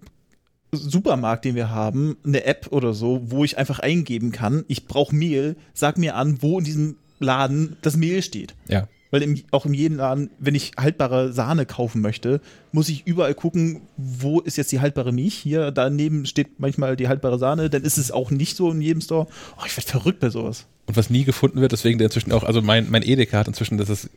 Supermarkt, 0.72 1.46
den 1.46 1.56
wir 1.56 1.70
haben, 1.70 2.18
eine 2.26 2.44
App 2.46 2.68
oder 2.72 2.94
so, 2.94 3.22
wo 3.26 3.44
ich 3.44 3.58
einfach 3.58 3.80
eingeben 3.80 4.32
kann, 4.32 4.66
ich 4.68 4.86
brauche 4.86 5.16
Mehl, 5.16 5.56
sag 5.74 5.98
mir 5.98 6.16
an, 6.16 6.42
wo 6.42 6.60
in 6.60 6.66
diesem 6.66 6.96
Laden 7.20 7.78
das 7.82 7.96
Mehl 7.96 8.22
steht. 8.22 8.54
Ja. 8.68 8.88
Weil 9.12 9.22
im, 9.22 9.41
auch 9.52 9.65
in 9.65 9.74
jedem 9.74 9.98
Laden, 9.98 10.30
wenn 10.39 10.56
ich 10.56 10.74
haltbare 10.78 11.32
Sahne 11.32 11.65
kaufen 11.65 12.02
möchte, 12.02 12.41
muss 12.72 12.89
ich 12.89 13.08
überall 13.08 13.34
gucken, 13.34 13.82
wo 13.96 14.39
ist 14.39 14.58
jetzt 14.58 14.72
die 14.72 14.82
haltbare 14.82 15.12
Milch. 15.12 15.36
Hier 15.36 15.72
daneben 15.72 16.26
steht 16.26 16.60
manchmal 16.60 16.96
die 16.96 17.08
haltbare 17.08 17.39
Sahne, 17.39 17.70
dann 17.70 17.84
ist 17.84 17.98
es 17.98 18.12
auch 18.12 18.32
nicht 18.32 18.58
so 18.58 18.72
in 18.72 18.82
jedem 18.82 19.02
Store. 19.02 19.28
Oh, 19.58 19.63
ich 19.65 19.76
werde 19.78 19.89
verrückt 19.89 20.20
bei 20.20 20.30
sowas. 20.30 20.65
Und 20.88 20.96
was 20.96 21.10
nie 21.10 21.26
gefunden 21.26 21.60
wird, 21.60 21.74
deswegen 21.74 21.98
der 21.98 22.06
inzwischen 22.06 22.32
auch, 22.32 22.43
also 22.43 22.62
mein, 22.62 22.89
mein 22.89 23.04
Edeka 23.04 23.39
hat 23.39 23.48
inzwischen, 23.48 23.78
das 23.78 23.89
ist, 23.89 24.10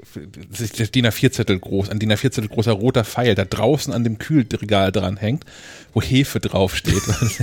ist 0.52 0.94
DIN 0.94 1.06
A4-Zettel 1.06 1.58
groß, 1.58 1.88
ein 1.88 1.98
DIN 1.98 2.12
A4-Zettel 2.12 2.48
großer 2.48 2.72
roter 2.72 3.04
Pfeil, 3.04 3.34
der 3.34 3.46
draußen 3.46 3.92
an 3.92 4.04
dem 4.04 4.18
Kühlregal 4.18 4.92
dran 4.92 5.16
hängt, 5.16 5.44
wo 5.92 6.00
Hefe 6.00 6.38
draufsteht. 6.38 7.02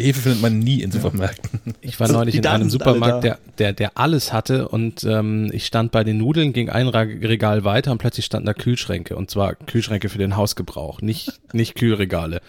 Ja 0.00 0.06
Hefe 0.06 0.20
findet 0.20 0.42
man 0.42 0.58
nie 0.58 0.82
in 0.82 0.90
Supermärkten. 0.90 1.60
Ich 1.80 1.98
war 2.00 2.06
Also, 2.06 2.18
neulich 2.18 2.34
in 2.34 2.42
Daten 2.42 2.62
einem 2.62 2.70
Supermarkt, 2.70 3.24
der, 3.24 3.38
der, 3.58 3.72
der 3.72 3.98
alles 3.98 4.32
hatte 4.32 4.68
und 4.68 5.04
ähm, 5.04 5.50
ich 5.52 5.66
stand 5.66 5.92
bei 5.92 6.04
den 6.04 6.18
Nudeln, 6.18 6.52
ging 6.52 6.68
ein 6.70 6.88
Regal 6.88 7.64
weiter 7.64 7.92
und 7.92 7.98
plötzlich 7.98 8.26
standen 8.26 8.46
da 8.46 8.54
Kühlschränke 8.54 9.16
und 9.16 9.30
zwar 9.30 9.54
Kühlschränke 9.54 10.08
für 10.08 10.18
den 10.18 10.36
Hausgebrauch, 10.36 11.00
nicht, 11.00 11.32
nicht 11.52 11.74
Kühlregale. 11.74 12.40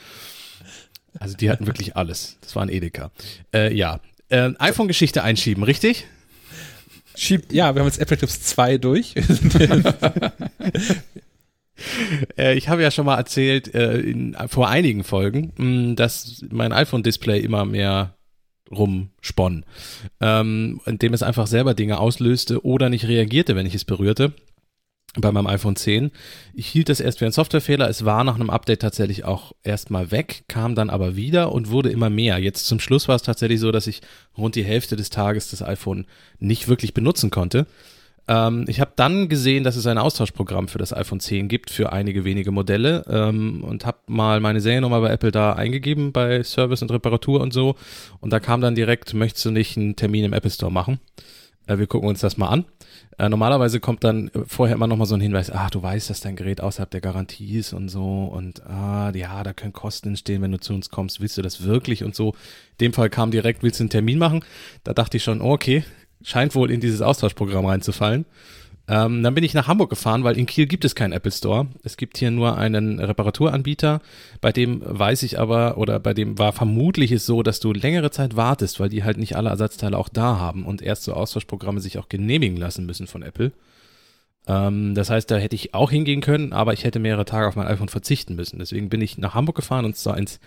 Also 1.19 1.35
die 1.35 1.49
hatten 1.49 1.67
wirklich 1.67 1.95
alles. 1.95 2.37
Das 2.41 2.55
war 2.55 2.63
ein 2.63 2.69
Edeka. 2.69 3.11
Äh, 3.53 3.73
ja. 3.75 3.99
Äh, 4.29 4.51
iPhone-Geschichte 4.59 5.23
einschieben, 5.23 5.63
richtig? 5.63 6.05
Schieb, 7.15 7.51
ja, 7.51 7.75
wir 7.75 7.81
haben 7.81 7.87
jetzt 7.87 7.99
Apple 7.99 8.17
Clips 8.17 8.41
2 8.43 8.77
durch. 8.77 9.13
Äh, 12.37 12.55
ich 12.55 12.69
habe 12.69 12.81
ja 12.81 12.91
schon 12.91 13.05
mal 13.05 13.17
erzählt 13.17 13.73
äh, 13.73 13.99
in, 13.99 14.35
vor 14.47 14.69
einigen 14.69 15.03
Folgen, 15.03 15.53
mh, 15.57 15.95
dass 15.95 16.43
mein 16.49 16.71
iPhone-Display 16.71 17.39
immer 17.39 17.65
mehr 17.65 18.15
rumsponn, 18.71 19.65
ähm, 20.21 20.81
indem 20.85 21.13
es 21.13 21.23
einfach 21.23 21.47
selber 21.47 21.73
Dinge 21.73 21.99
auslöste 21.99 22.65
oder 22.65 22.89
nicht 22.89 23.07
reagierte, 23.07 23.55
wenn 23.55 23.65
ich 23.65 23.75
es 23.75 23.85
berührte. 23.85 24.33
Bei 25.17 25.33
meinem 25.33 25.47
iPhone 25.47 25.75
10. 25.75 26.11
Ich 26.53 26.67
hielt 26.67 26.87
das 26.87 27.01
erst 27.01 27.19
für 27.19 27.25
einen 27.25 27.33
Softwarefehler. 27.33 27.89
Es 27.89 28.05
war 28.05 28.23
nach 28.23 28.35
einem 28.35 28.49
Update 28.49 28.81
tatsächlich 28.81 29.25
auch 29.25 29.51
erstmal 29.61 30.09
weg, 30.11 30.45
kam 30.47 30.73
dann 30.73 30.89
aber 30.89 31.17
wieder 31.17 31.51
und 31.51 31.69
wurde 31.69 31.89
immer 31.89 32.09
mehr. 32.09 32.37
Jetzt 32.37 32.65
zum 32.65 32.79
Schluss 32.79 33.09
war 33.09 33.17
es 33.17 33.21
tatsächlich 33.21 33.59
so, 33.59 33.73
dass 33.73 33.87
ich 33.87 34.01
rund 34.37 34.55
die 34.55 34.63
Hälfte 34.63 34.95
des 34.95 35.09
Tages 35.09 35.49
das 35.51 35.61
iPhone 35.61 36.05
nicht 36.39 36.69
wirklich 36.69 36.93
benutzen 36.93 37.29
konnte. 37.29 37.67
Ähm, 38.27 38.65
ich 38.67 38.79
habe 38.79 38.91
dann 38.95 39.29
gesehen, 39.29 39.63
dass 39.63 39.75
es 39.75 39.87
ein 39.87 39.97
Austauschprogramm 39.97 40.67
für 40.67 40.77
das 40.77 40.93
iPhone 40.93 41.19
10 41.19 41.47
gibt 41.47 41.69
für 41.69 41.91
einige 41.91 42.23
wenige 42.23 42.51
Modelle 42.51 43.03
ähm, 43.09 43.63
und 43.63 43.85
habe 43.85 43.97
mal 44.07 44.39
meine 44.39 44.61
Seriennummer 44.61 45.01
bei 45.01 45.09
Apple 45.09 45.31
da 45.31 45.53
eingegeben 45.53 46.11
bei 46.11 46.43
Service 46.43 46.81
und 46.81 46.91
Reparatur 46.91 47.41
und 47.41 47.53
so. 47.53 47.75
Und 48.19 48.31
da 48.31 48.39
kam 48.39 48.61
dann 48.61 48.75
direkt, 48.75 49.13
möchtest 49.13 49.45
du 49.45 49.51
nicht 49.51 49.77
einen 49.77 49.95
Termin 49.95 50.25
im 50.25 50.33
Apple 50.33 50.51
Store 50.51 50.71
machen? 50.71 50.99
Äh, 51.67 51.77
wir 51.77 51.87
gucken 51.87 52.09
uns 52.09 52.21
das 52.21 52.37
mal 52.37 52.49
an. 52.49 52.65
Äh, 53.17 53.29
normalerweise 53.29 53.79
kommt 53.79 54.03
dann 54.03 54.31
vorher 54.47 54.75
immer 54.75 54.87
noch 54.87 54.97
mal 54.97 55.05
so 55.05 55.15
ein 55.15 55.21
Hinweis, 55.21 55.51
ach, 55.51 55.69
du 55.69 55.83
weißt, 55.83 56.09
dass 56.09 56.21
dein 56.21 56.35
Gerät 56.35 56.61
außerhalb 56.61 56.89
der 56.89 57.01
Garantie 57.01 57.57
ist 57.57 57.73
und 57.73 57.89
so 57.89 58.25
und 58.25 58.65
ah, 58.65 59.11
ja, 59.13 59.43
da 59.43 59.53
können 59.53 59.73
Kosten 59.73 60.09
entstehen, 60.09 60.41
wenn 60.41 60.51
du 60.51 60.59
zu 60.59 60.73
uns 60.73 60.89
kommst, 60.89 61.21
willst 61.21 61.37
du 61.37 61.41
das 61.41 61.63
wirklich 61.63 62.03
und 62.03 62.15
so. 62.15 62.29
In 62.79 62.87
dem 62.87 62.93
Fall 62.93 63.09
kam 63.09 63.31
direkt, 63.31 63.63
willst 63.63 63.79
du 63.79 63.83
einen 63.83 63.89
Termin 63.89 64.17
machen? 64.17 64.43
Da 64.83 64.93
dachte 64.93 65.17
ich 65.17 65.23
schon, 65.23 65.41
okay, 65.41 65.83
scheint 66.23 66.55
wohl 66.55 66.71
in 66.71 66.79
dieses 66.79 67.01
Austauschprogramm 67.01 67.65
reinzufallen. 67.65 68.25
Ähm, 68.87 69.23
dann 69.23 69.35
bin 69.35 69.43
ich 69.43 69.53
nach 69.53 69.67
Hamburg 69.67 69.89
gefahren, 69.89 70.23
weil 70.23 70.37
in 70.37 70.45
Kiel 70.45 70.65
gibt 70.65 70.83
es 70.83 70.95
keinen 70.95 71.13
Apple 71.13 71.31
Store. 71.31 71.67
Es 71.83 71.97
gibt 71.97 72.17
hier 72.17 72.31
nur 72.31 72.57
einen 72.57 72.99
Reparaturanbieter, 72.99 74.01
bei 74.41 74.51
dem 74.51 74.81
weiß 74.83 75.23
ich 75.23 75.39
aber, 75.39 75.77
oder 75.77 75.99
bei 75.99 76.13
dem 76.13 76.37
war 76.37 76.51
vermutlich 76.51 77.11
es 77.11 77.25
so, 77.25 77.43
dass 77.43 77.59
du 77.59 77.73
längere 77.73 78.11
Zeit 78.11 78.35
wartest, 78.35 78.79
weil 78.79 78.89
die 78.89 79.03
halt 79.03 79.17
nicht 79.17 79.35
alle 79.35 79.49
Ersatzteile 79.49 79.97
auch 79.97 80.09
da 80.09 80.39
haben 80.39 80.65
und 80.65 80.81
erst 80.81 81.03
so 81.03 81.13
Austauschprogramme 81.13 81.79
sich 81.79 81.99
auch 81.99 82.09
genehmigen 82.09 82.57
lassen 82.57 82.85
müssen 82.85 83.07
von 83.07 83.21
Apple. 83.21 83.53
Ähm, 84.47 84.95
das 84.95 85.09
heißt, 85.09 85.29
da 85.29 85.37
hätte 85.37 85.55
ich 85.55 85.73
auch 85.73 85.91
hingehen 85.91 86.21
können, 86.21 86.51
aber 86.51 86.73
ich 86.73 86.83
hätte 86.83 86.99
mehrere 86.99 87.25
Tage 87.25 87.47
auf 87.47 87.55
mein 87.55 87.67
iPhone 87.67 87.89
verzichten 87.89 88.35
müssen. 88.35 88.59
Deswegen 88.59 88.89
bin 88.89 89.01
ich 89.01 89.17
nach 89.17 89.35
Hamburg 89.35 89.55
gefahren 89.55 89.85
und 89.85 89.95
zwar 89.95 90.17
ins 90.17 90.39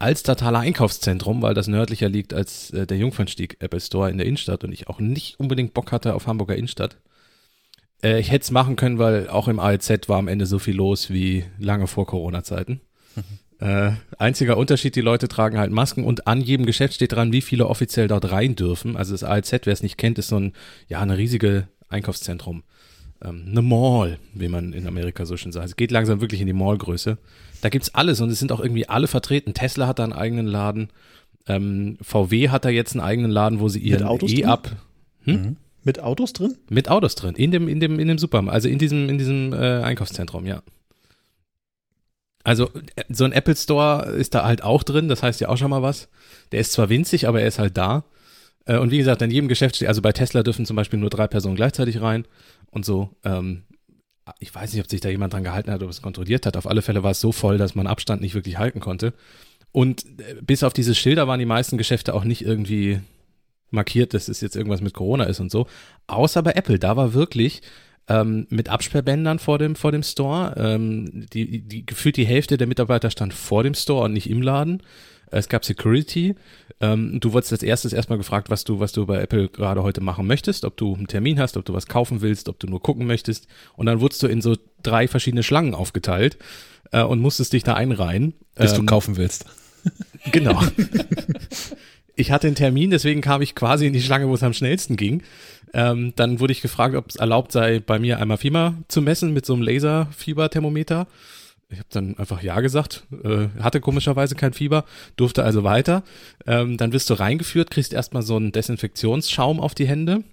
Alstertaler 0.00 0.60
Einkaufszentrum, 0.60 1.42
weil 1.42 1.54
das 1.54 1.68
nördlicher 1.68 2.08
liegt 2.08 2.34
als 2.34 2.70
äh, 2.70 2.86
der 2.86 2.96
Jungfernstieg 2.96 3.56
Apple 3.60 3.80
Store 3.80 4.10
in 4.10 4.18
der 4.18 4.26
Innenstadt 4.26 4.64
und 4.64 4.72
ich 4.72 4.88
auch 4.88 4.98
nicht 4.98 5.38
unbedingt 5.38 5.74
Bock 5.74 5.92
hatte 5.92 6.14
auf 6.14 6.26
Hamburger 6.26 6.56
Innenstadt. 6.56 6.96
Äh, 8.02 8.20
ich 8.20 8.30
hätte 8.30 8.44
es 8.44 8.50
machen 8.50 8.76
können, 8.76 8.98
weil 8.98 9.28
auch 9.28 9.48
im 9.48 9.60
ALZ 9.60 10.08
war 10.08 10.18
am 10.18 10.28
Ende 10.28 10.46
so 10.46 10.58
viel 10.58 10.74
los 10.74 11.10
wie 11.10 11.44
lange 11.58 11.86
vor 11.86 12.06
Corona-Zeiten. 12.06 12.80
Mhm. 13.14 13.66
Äh, 13.66 13.92
einziger 14.16 14.56
Unterschied, 14.56 14.96
die 14.96 15.02
Leute 15.02 15.28
tragen 15.28 15.58
halt 15.58 15.70
Masken 15.70 16.04
und 16.04 16.26
an 16.26 16.40
jedem 16.40 16.64
Geschäft 16.64 16.94
steht 16.94 17.12
dran, 17.12 17.32
wie 17.32 17.42
viele 17.42 17.66
offiziell 17.66 18.08
dort 18.08 18.32
rein 18.32 18.56
dürfen. 18.56 18.96
Also 18.96 19.12
das 19.12 19.22
ALZ, 19.22 19.52
wer 19.64 19.72
es 19.72 19.82
nicht 19.82 19.98
kennt, 19.98 20.18
ist 20.18 20.28
so 20.28 20.36
ein, 20.36 20.54
ja, 20.88 21.00
eine 21.00 21.18
riesige 21.18 21.68
Einkaufszentrum. 21.90 22.62
Ähm, 23.22 23.44
eine 23.50 23.60
Mall, 23.60 24.18
wie 24.32 24.48
man 24.48 24.72
in 24.72 24.86
Amerika 24.86 25.26
so 25.26 25.36
schön 25.36 25.52
sagt. 25.52 25.66
Es 25.66 25.76
geht 25.76 25.90
langsam 25.90 26.22
wirklich 26.22 26.40
in 26.40 26.46
die 26.46 26.54
Mallgröße. 26.54 27.18
Da 27.60 27.68
gibt's 27.68 27.94
alles 27.94 28.20
und 28.20 28.30
es 28.30 28.38
sind 28.38 28.52
auch 28.52 28.60
irgendwie 28.60 28.88
alle 28.88 29.06
vertreten. 29.06 29.54
Tesla 29.54 29.86
hat 29.86 29.98
da 29.98 30.04
einen 30.04 30.12
eigenen 30.12 30.46
Laden. 30.46 30.90
Ähm, 31.46 31.98
VW 32.00 32.48
hat 32.48 32.64
da 32.64 32.68
jetzt 32.68 32.92
einen 32.92 33.00
eigenen 33.00 33.30
Laden, 33.30 33.60
wo 33.60 33.68
sie 33.68 33.80
ihren 33.80 34.06
E-Up. 34.22 34.70
Hm? 35.24 35.34
Mhm. 35.34 35.56
Mit 35.82 36.00
Autos 36.00 36.32
drin? 36.32 36.56
Mit 36.68 36.88
Autos 36.90 37.14
drin, 37.14 37.34
in 37.34 37.50
dem, 37.50 37.66
in 37.66 37.80
dem, 37.80 37.98
in 37.98 38.08
dem 38.08 38.18
Supermarkt, 38.18 38.54
also 38.54 38.68
in 38.68 38.78
diesem, 38.78 39.08
in 39.08 39.16
diesem 39.16 39.52
äh, 39.52 39.82
Einkaufszentrum, 39.82 40.44
ja. 40.44 40.62
Also 42.44 42.70
äh, 42.96 43.04
so 43.08 43.24
ein 43.24 43.32
Apple 43.32 43.56
Store 43.56 44.10
ist 44.10 44.34
da 44.34 44.44
halt 44.44 44.62
auch 44.62 44.82
drin, 44.82 45.08
das 45.08 45.22
heißt 45.22 45.40
ja 45.40 45.48
auch 45.48 45.56
schon 45.56 45.70
mal 45.70 45.82
was. 45.82 46.08
Der 46.52 46.60
ist 46.60 46.72
zwar 46.72 46.88
winzig, 46.88 47.28
aber 47.28 47.40
er 47.40 47.48
ist 47.48 47.58
halt 47.58 47.76
da. 47.76 48.04
Äh, 48.66 48.78
und 48.78 48.90
wie 48.90 48.98
gesagt, 48.98 49.22
in 49.22 49.30
jedem 49.30 49.48
Geschäft 49.48 49.76
steht, 49.76 49.88
also 49.88 50.02
bei 50.02 50.12
Tesla 50.12 50.42
dürfen 50.42 50.66
zum 50.66 50.76
Beispiel 50.76 50.98
nur 50.98 51.10
drei 51.10 51.26
Personen 51.26 51.56
gleichzeitig 51.56 52.00
rein 52.00 52.26
und 52.70 52.84
so. 52.84 53.10
Ähm, 53.24 53.62
ich 54.38 54.54
weiß 54.54 54.72
nicht, 54.72 54.82
ob 54.82 54.90
sich 54.90 55.00
da 55.00 55.08
jemand 55.08 55.32
dran 55.32 55.44
gehalten 55.44 55.70
hat 55.70 55.80
oder 55.80 55.90
es 55.90 56.02
kontrolliert 56.02 56.46
hat. 56.46 56.56
Auf 56.56 56.66
alle 56.66 56.82
Fälle 56.82 57.02
war 57.02 57.12
es 57.12 57.20
so 57.20 57.32
voll, 57.32 57.58
dass 57.58 57.74
man 57.74 57.86
Abstand 57.86 58.22
nicht 58.22 58.34
wirklich 58.34 58.58
halten 58.58 58.80
konnte. 58.80 59.12
Und 59.72 60.04
äh, 60.20 60.36
bis 60.42 60.62
auf 60.62 60.72
diese 60.72 60.94
Schilder 60.94 61.28
waren 61.28 61.38
die 61.38 61.46
meisten 61.46 61.78
Geschäfte 61.78 62.14
auch 62.14 62.24
nicht 62.24 62.42
irgendwie 62.42 63.00
markiert, 63.70 64.14
dass 64.14 64.28
es 64.28 64.40
jetzt 64.40 64.56
irgendwas 64.56 64.80
mit 64.80 64.94
Corona 64.94 65.24
ist 65.24 65.40
und 65.40 65.50
so. 65.50 65.66
Außer 66.06 66.42
bei 66.42 66.52
Apple, 66.52 66.78
da 66.78 66.96
war 66.96 67.14
wirklich 67.14 67.62
ähm, 68.08 68.46
mit 68.50 68.68
Absperrbändern 68.68 69.38
vor 69.38 69.58
dem, 69.58 69.76
vor 69.76 69.92
dem 69.92 70.02
Store. 70.02 70.54
Ähm, 70.56 71.26
die, 71.32 71.62
die, 71.62 71.86
gefühlt 71.86 72.16
die 72.16 72.26
Hälfte 72.26 72.56
der 72.56 72.66
Mitarbeiter 72.66 73.10
stand 73.10 73.32
vor 73.32 73.62
dem 73.62 73.74
Store 73.74 74.04
und 74.04 74.12
nicht 74.12 74.28
im 74.28 74.42
Laden. 74.42 74.82
Es 75.30 75.48
gab 75.48 75.64
Security. 75.64 76.34
Ähm, 76.80 77.20
du 77.20 77.32
wurdest 77.32 77.52
als 77.52 77.62
erstes 77.62 77.92
erstmal 77.92 78.18
gefragt, 78.18 78.48
was 78.48 78.64
du, 78.64 78.80
was 78.80 78.92
du 78.92 79.04
bei 79.04 79.20
Apple 79.20 79.48
gerade 79.48 79.82
heute 79.82 80.00
machen 80.00 80.26
möchtest, 80.26 80.64
ob 80.64 80.76
du 80.76 80.94
einen 80.94 81.08
Termin 81.08 81.38
hast, 81.38 81.56
ob 81.56 81.64
du 81.64 81.74
was 81.74 81.86
kaufen 81.86 82.22
willst, 82.22 82.48
ob 82.48 82.58
du 82.58 82.66
nur 82.66 82.82
gucken 82.82 83.06
möchtest. 83.06 83.46
Und 83.76 83.86
dann 83.86 84.00
wurdest 84.00 84.22
du 84.22 84.26
in 84.26 84.40
so 84.40 84.56
drei 84.82 85.06
verschiedene 85.06 85.42
Schlangen 85.42 85.74
aufgeteilt 85.74 86.38
äh, 86.92 87.02
und 87.02 87.20
musstest 87.20 87.52
dich 87.52 87.64
da 87.64 87.74
einreihen. 87.74 88.34
Bis 88.54 88.72
du 88.72 88.80
ähm, 88.80 88.86
kaufen 88.86 89.16
willst. 89.16 89.46
Genau. 90.32 90.62
ich 92.14 92.30
hatte 92.30 92.46
einen 92.46 92.54
Termin, 92.54 92.90
deswegen 92.90 93.22
kam 93.22 93.40
ich 93.40 93.54
quasi 93.54 93.86
in 93.86 93.94
die 93.94 94.02
Schlange, 94.02 94.28
wo 94.28 94.34
es 94.34 94.42
am 94.42 94.52
schnellsten 94.52 94.96
ging. 94.98 95.22
Ähm, 95.72 96.12
dann 96.16 96.40
wurde 96.40 96.52
ich 96.52 96.60
gefragt, 96.60 96.94
ob 96.94 97.08
es 97.08 97.16
erlaubt 97.16 97.52
sei, 97.52 97.80
bei 97.80 97.98
mir 97.98 98.18
einmal 98.18 98.36
Fieber 98.36 98.74
zu 98.88 99.00
messen 99.00 99.32
mit 99.32 99.46
so 99.46 99.54
einem 99.54 99.62
Laserfieberthermometer. 99.62 101.06
Ich 101.70 101.78
habe 101.78 101.88
dann 101.90 102.18
einfach 102.18 102.42
ja 102.42 102.60
gesagt, 102.60 103.04
äh, 103.22 103.48
hatte 103.60 103.80
komischerweise 103.80 104.34
kein 104.34 104.52
Fieber, 104.52 104.84
durfte 105.16 105.44
also 105.44 105.62
weiter. 105.62 106.02
Ähm, 106.46 106.76
dann 106.76 106.92
wirst 106.92 107.08
du 107.10 107.14
reingeführt, 107.14 107.70
kriegst 107.70 107.92
erstmal 107.92 108.22
so 108.22 108.36
einen 108.36 108.50
Desinfektionsschaum 108.50 109.60
auf 109.60 109.74
die 109.74 109.86
Hände, 109.86 110.24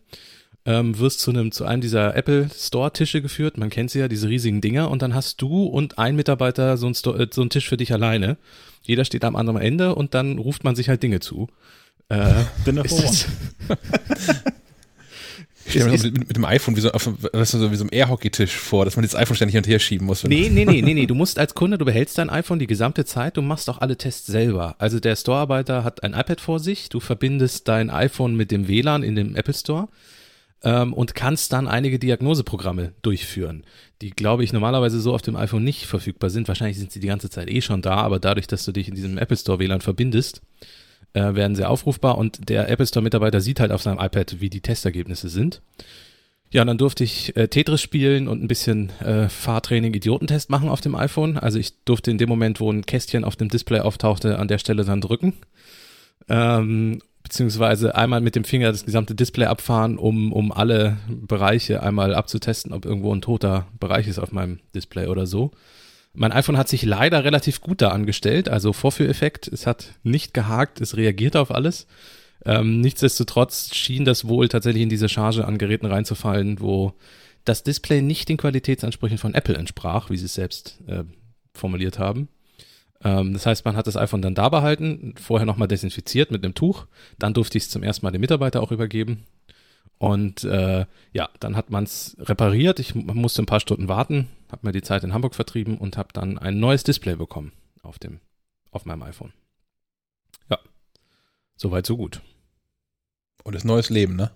ähm, 0.65 0.97
wirst 0.97 1.19
zu 1.19 1.29
einem 1.29 1.51
zu 1.51 1.65
einem 1.65 1.81
dieser 1.81 2.15
Apple 2.15 2.49
Store 2.55 2.91
Tische 2.91 3.21
geführt. 3.21 3.57
Man 3.57 3.69
kennt 3.69 3.91
sie 3.91 3.99
ja, 3.99 4.07
diese 4.07 4.29
riesigen 4.29 4.61
Dinger. 4.61 4.89
Und 4.89 5.03
dann 5.03 5.13
hast 5.13 5.39
du 5.41 5.65
und 5.65 5.99
ein 5.99 6.15
Mitarbeiter 6.15 6.75
so 6.77 6.87
ein, 6.87 6.93
äh, 6.93 7.27
so 7.31 7.43
ein 7.43 7.51
Tisch 7.51 7.69
für 7.69 7.77
dich 7.77 7.93
alleine. 7.93 8.37
Jeder 8.81 9.05
steht 9.05 9.23
am 9.23 9.35
anderen 9.35 9.61
Ende 9.61 9.93
und 9.93 10.15
dann 10.15 10.39
ruft 10.39 10.63
man 10.63 10.75
sich 10.75 10.89
halt 10.89 11.03
Dinge 11.03 11.19
zu. 11.19 11.49
Äh, 12.09 12.45
one. 12.65 13.17
Ich 15.67 15.73
stelle 15.73 15.91
mir 15.91 16.03
mit, 16.03 16.27
mit, 16.27 16.37
dem 16.37 16.45
iPhone 16.45 16.75
wie 16.77 16.81
so, 16.81 16.91
auf, 16.91 17.07
weißt 17.33 17.53
du, 17.53 17.57
so, 17.57 17.71
wie 17.71 17.75
so 17.75 17.83
einem 17.83 17.91
Airhockey-Tisch 17.91 18.55
vor, 18.55 18.85
dass 18.85 18.95
man 18.95 19.03
das 19.03 19.15
iPhone 19.15 19.35
ständig 19.35 19.53
hin 19.53 19.63
und 19.63 19.69
her 19.69 19.79
schieben 19.79 20.07
muss. 20.07 20.23
Nee, 20.23 20.49
nee, 20.49 20.65
nee, 20.65 20.81
nee, 20.81 20.93
nee. 20.93 21.05
Du 21.05 21.13
musst 21.13 21.37
als 21.37 21.53
Kunde, 21.55 21.77
du 21.77 21.85
behältst 21.85 22.17
dein 22.17 22.29
iPhone 22.29 22.57
die 22.57 22.67
gesamte 22.67 23.03
Zeit, 23.05 23.35
du 23.35 23.41
machst 23.41 23.69
auch 23.69 23.79
alle 23.79 23.97
Tests 23.97 24.25
selber. 24.27 24.75
Also 24.79 24.99
der 24.99 25.15
Store-Arbeiter 25.15 25.83
hat 25.83 26.03
ein 26.03 26.13
iPad 26.13 26.39
vor 26.39 26.59
sich, 26.59 26.89
du 26.89 26.99
verbindest 26.99 27.67
dein 27.67 27.89
iPhone 27.89 28.35
mit 28.35 28.51
dem 28.51 28.67
WLAN 28.67 29.03
in 29.03 29.15
dem 29.15 29.35
Apple 29.35 29.53
Store 29.53 29.89
ähm, 30.63 30.93
und 30.93 31.15
kannst 31.15 31.53
dann 31.53 31.67
einige 31.67 31.99
Diagnoseprogramme 31.99 32.93
durchführen, 33.01 33.63
die, 34.01 34.11
glaube 34.11 34.43
ich, 34.43 34.53
normalerweise 34.53 34.99
so 34.99 35.13
auf 35.13 35.21
dem 35.21 35.35
iPhone 35.35 35.63
nicht 35.63 35.85
verfügbar 35.85 36.29
sind. 36.29 36.47
Wahrscheinlich 36.47 36.77
sind 36.77 36.91
sie 36.91 36.99
die 36.99 37.07
ganze 37.07 37.29
Zeit 37.29 37.49
eh 37.49 37.61
schon 37.61 37.81
da, 37.81 37.95
aber 37.95 38.19
dadurch, 38.19 38.47
dass 38.47 38.65
du 38.65 38.71
dich 38.71 38.87
in 38.87 38.95
diesem 38.95 39.17
Apple 39.17 39.37
Store 39.37 39.59
WLAN 39.59 39.81
verbindest, 39.81 40.41
äh, 41.17 41.35
werden 41.35 41.55
sie 41.55 41.65
aufrufbar 41.65 42.17
und 42.17 42.49
der 42.49 42.69
Apple 42.69 42.85
Store 42.85 43.03
Mitarbeiter 43.03 43.41
sieht 43.41 43.59
halt 43.59 43.71
auf 43.71 43.81
seinem 43.81 43.99
iPad, 43.99 44.39
wie 44.39 44.49
die 44.49 44.61
Testergebnisse 44.61 45.29
sind. 45.29 45.61
Ja, 46.49 46.61
und 46.61 46.67
dann 46.67 46.77
durfte 46.77 47.03
ich 47.03 47.35
äh, 47.35 47.47
Tetris 47.49 47.81
spielen 47.81 48.27
und 48.27 48.41
ein 48.41 48.47
bisschen 48.47 48.91
äh, 49.01 49.27
Fahrtraining 49.27 49.93
Idiotentest 49.93 50.49
machen 50.49 50.69
auf 50.69 50.79
dem 50.79 50.95
iPhone. 50.95 51.37
Also 51.37 51.59
ich 51.59 51.83
durfte 51.83 52.09
in 52.09 52.17
dem 52.17 52.29
Moment, 52.29 52.61
wo 52.61 52.71
ein 52.71 52.85
Kästchen 52.85 53.25
auf 53.25 53.35
dem 53.35 53.49
Display 53.49 53.81
auftauchte, 53.81 54.39
an 54.39 54.47
der 54.47 54.57
Stelle 54.57 54.85
dann 54.85 55.01
drücken. 55.01 55.33
Ähm, 56.29 56.99
beziehungsweise 57.21 57.95
einmal 57.95 58.21
mit 58.21 58.35
dem 58.37 58.45
Finger 58.45 58.71
das 58.71 58.85
gesamte 58.85 59.13
Display 59.13 59.47
abfahren, 59.47 59.97
um, 59.97 60.31
um 60.31 60.53
alle 60.53 60.97
Bereiche 61.09 61.83
einmal 61.83 62.15
abzutesten, 62.15 62.71
ob 62.71 62.85
irgendwo 62.85 63.13
ein 63.13 63.21
toter 63.21 63.67
Bereich 63.79 64.07
ist 64.07 64.19
auf 64.19 64.31
meinem 64.31 64.59
Display 64.73 65.07
oder 65.07 65.25
so. 65.25 65.51
Mein 66.19 66.31
iPhone 66.31 66.57
hat 66.57 66.67
sich 66.67 66.81
leider 66.81 67.23
relativ 67.23 67.61
gut 67.61 67.79
da 67.79 67.89
angestellt, 67.89 68.49
also 68.49 68.73
Vorführeffekt. 68.73 69.47
Es 69.47 69.67
hat 69.67 69.93
nicht 70.01 70.33
gehakt, 70.33 70.81
es 70.81 70.97
reagiert 70.97 71.35
auf 71.35 71.51
alles. 71.51 71.85
Ähm, 72.43 72.81
nichtsdestotrotz 72.81 73.75
schien 73.75 74.03
das 74.03 74.27
wohl 74.27 74.47
tatsächlich 74.47 74.81
in 74.81 74.89
diese 74.89 75.09
Charge 75.09 75.45
an 75.45 75.59
Geräten 75.59 75.85
reinzufallen, 75.85 76.59
wo 76.59 76.93
das 77.45 77.61
Display 77.61 78.01
nicht 78.01 78.29
den 78.29 78.37
Qualitätsansprüchen 78.37 79.19
von 79.19 79.35
Apple 79.35 79.55
entsprach, 79.55 80.09
wie 80.09 80.17
sie 80.17 80.25
es 80.25 80.33
selbst 80.33 80.79
äh, 80.87 81.03
formuliert 81.53 81.99
haben. 81.99 82.29
Ähm, 83.03 83.33
das 83.33 83.45
heißt, 83.45 83.63
man 83.65 83.75
hat 83.75 83.85
das 83.85 83.95
iPhone 83.95 84.23
dann 84.23 84.33
da 84.33 84.49
behalten, 84.49 85.13
vorher 85.21 85.45
nochmal 85.45 85.67
desinfiziert 85.67 86.31
mit 86.31 86.43
einem 86.43 86.55
Tuch. 86.55 86.87
Dann 87.19 87.35
durfte 87.35 87.59
ich 87.59 87.65
es 87.65 87.69
zum 87.69 87.83
ersten 87.83 88.03
Mal 88.03 88.11
dem 88.11 88.21
Mitarbeiter 88.21 88.63
auch 88.63 88.71
übergeben. 88.71 89.25
Und 89.99 90.43
äh, 90.43 90.85
ja, 91.11 91.29
dann 91.39 91.55
hat 91.55 91.69
man 91.69 91.83
es 91.83 92.15
repariert. 92.19 92.79
Ich 92.79 92.93
musste 92.93 93.41
ein 93.41 93.47
paar 93.47 93.59
Stunden 93.59 93.87
warten, 93.87 94.27
habe 94.51 94.67
mir 94.67 94.71
die 94.71 94.83
Zeit 94.83 95.03
in 95.03 95.13
Hamburg 95.13 95.35
vertrieben 95.35 95.77
und 95.77 95.97
habe 95.97 96.09
dann 96.13 96.37
ein 96.37 96.59
neues 96.59 96.83
Display 96.83 97.15
bekommen 97.15 97.51
auf 97.81 97.97
dem, 97.97 98.19
auf 98.71 98.85
meinem 98.85 99.03
iPhone. 99.03 99.33
Ja, 100.49 100.59
soweit 101.55 101.85
so 101.85 101.97
gut. 101.97 102.21
Und 103.43 103.55
das 103.55 103.63
neues 103.63 103.89
Leben, 103.89 104.15
ne? 104.15 104.31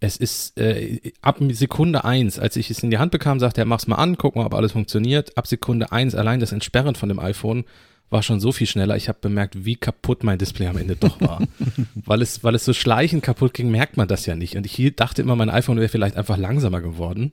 Es 0.00 0.16
ist 0.16 0.58
äh, 0.58 1.12
ab 1.22 1.38
Sekunde 1.50 2.04
eins, 2.04 2.38
als 2.38 2.56
ich 2.56 2.70
es 2.70 2.82
in 2.82 2.90
die 2.90 2.98
Hand 2.98 3.10
bekam, 3.10 3.40
sagte 3.40 3.62
er, 3.62 3.64
mach's 3.64 3.86
mal 3.86 3.96
an, 3.96 4.18
guck 4.18 4.36
mal, 4.36 4.44
ob 4.44 4.54
alles 4.54 4.72
funktioniert. 4.72 5.36
Ab 5.38 5.46
Sekunde 5.46 5.92
eins 5.92 6.14
allein 6.14 6.40
das 6.40 6.52
Entsperren 6.52 6.94
von 6.94 7.08
dem 7.08 7.18
iPhone 7.18 7.64
war 8.10 8.22
schon 8.22 8.40
so 8.40 8.52
viel 8.52 8.66
schneller. 8.66 8.96
Ich 8.96 9.08
habe 9.08 9.18
bemerkt, 9.20 9.64
wie 9.64 9.76
kaputt 9.76 10.22
mein 10.24 10.38
Display 10.38 10.66
am 10.66 10.76
Ende 10.76 10.96
doch 10.96 11.20
war. 11.20 11.42
weil, 11.94 12.22
es, 12.22 12.44
weil 12.44 12.54
es 12.54 12.64
so 12.64 12.72
schleichend 12.72 13.22
kaputt 13.22 13.54
ging, 13.54 13.70
merkt 13.70 13.96
man 13.96 14.08
das 14.08 14.26
ja 14.26 14.36
nicht. 14.36 14.56
Und 14.56 14.66
ich 14.66 14.94
dachte 14.96 15.22
immer, 15.22 15.36
mein 15.36 15.50
iPhone 15.50 15.78
wäre 15.78 15.88
vielleicht 15.88 16.16
einfach 16.16 16.36
langsamer 16.36 16.80
geworden. 16.80 17.32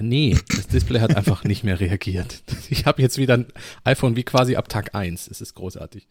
Nee, 0.00 0.36
das 0.54 0.68
Display 0.68 1.00
hat 1.00 1.16
einfach 1.16 1.44
nicht 1.44 1.64
mehr 1.64 1.80
reagiert. 1.80 2.42
Ich 2.70 2.84
habe 2.84 3.00
jetzt 3.02 3.18
wieder 3.18 3.34
ein 3.34 3.46
iPhone 3.84 4.14
wie 4.14 4.22
quasi 4.22 4.56
ab 4.56 4.68
Tag 4.68 4.94
1. 4.94 5.28
Es 5.28 5.40
ist 5.40 5.54
großartig. 5.54 6.06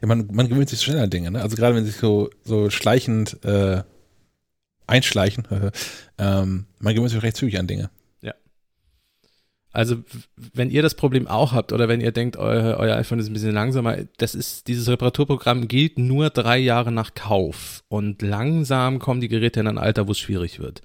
Ja, 0.00 0.08
man, 0.08 0.28
man 0.32 0.48
gewöhnt 0.48 0.68
sich 0.68 0.80
schnell 0.80 0.98
an 0.98 1.10
Dinge, 1.10 1.30
ne? 1.30 1.42
Also 1.42 1.56
gerade 1.56 1.76
wenn 1.76 1.84
sich 1.84 1.96
so, 1.96 2.30
so 2.44 2.70
schleichend 2.70 3.44
äh, 3.44 3.82
einschleichen. 4.86 5.46
ähm, 6.18 6.66
man 6.78 6.94
gewöhnt 6.94 7.10
sich 7.10 7.22
recht 7.22 7.36
zügig 7.36 7.58
an 7.58 7.66
Dinge. 7.66 7.90
Also, 9.72 9.96
wenn 10.52 10.70
ihr 10.70 10.82
das 10.82 10.96
Problem 10.96 11.28
auch 11.28 11.52
habt 11.52 11.72
oder 11.72 11.88
wenn 11.88 12.00
ihr 12.00 12.10
denkt, 12.10 12.36
euer, 12.36 12.76
euer 12.78 12.96
iPhone 12.96 13.20
ist 13.20 13.28
ein 13.28 13.32
bisschen 13.32 13.54
langsamer, 13.54 13.98
das 14.16 14.34
ist, 14.34 14.66
dieses 14.66 14.88
Reparaturprogramm 14.88 15.68
gilt 15.68 15.98
nur 15.98 16.30
drei 16.30 16.58
Jahre 16.58 16.90
nach 16.90 17.14
Kauf 17.14 17.84
und 17.88 18.20
langsam 18.20 18.98
kommen 18.98 19.20
die 19.20 19.28
Geräte 19.28 19.60
in 19.60 19.68
ein 19.68 19.78
Alter, 19.78 20.08
wo 20.08 20.12
es 20.12 20.18
schwierig 20.18 20.58
wird. 20.58 20.82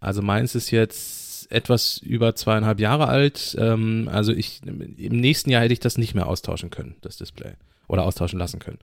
Also 0.00 0.22
meins 0.22 0.54
ist 0.56 0.70
jetzt 0.72 1.50
etwas 1.52 1.98
über 1.98 2.34
zweieinhalb 2.34 2.80
Jahre 2.80 3.06
alt. 3.06 3.56
Ähm, 3.60 4.08
also 4.12 4.32
ich, 4.32 4.60
im 4.64 5.20
nächsten 5.20 5.50
Jahr 5.50 5.62
hätte 5.62 5.72
ich 5.72 5.80
das 5.80 5.98
nicht 5.98 6.14
mehr 6.14 6.26
austauschen 6.26 6.70
können, 6.70 6.96
das 7.02 7.16
Display. 7.16 7.52
Oder 7.88 8.02
austauschen 8.04 8.40
lassen 8.40 8.58
können. 8.58 8.78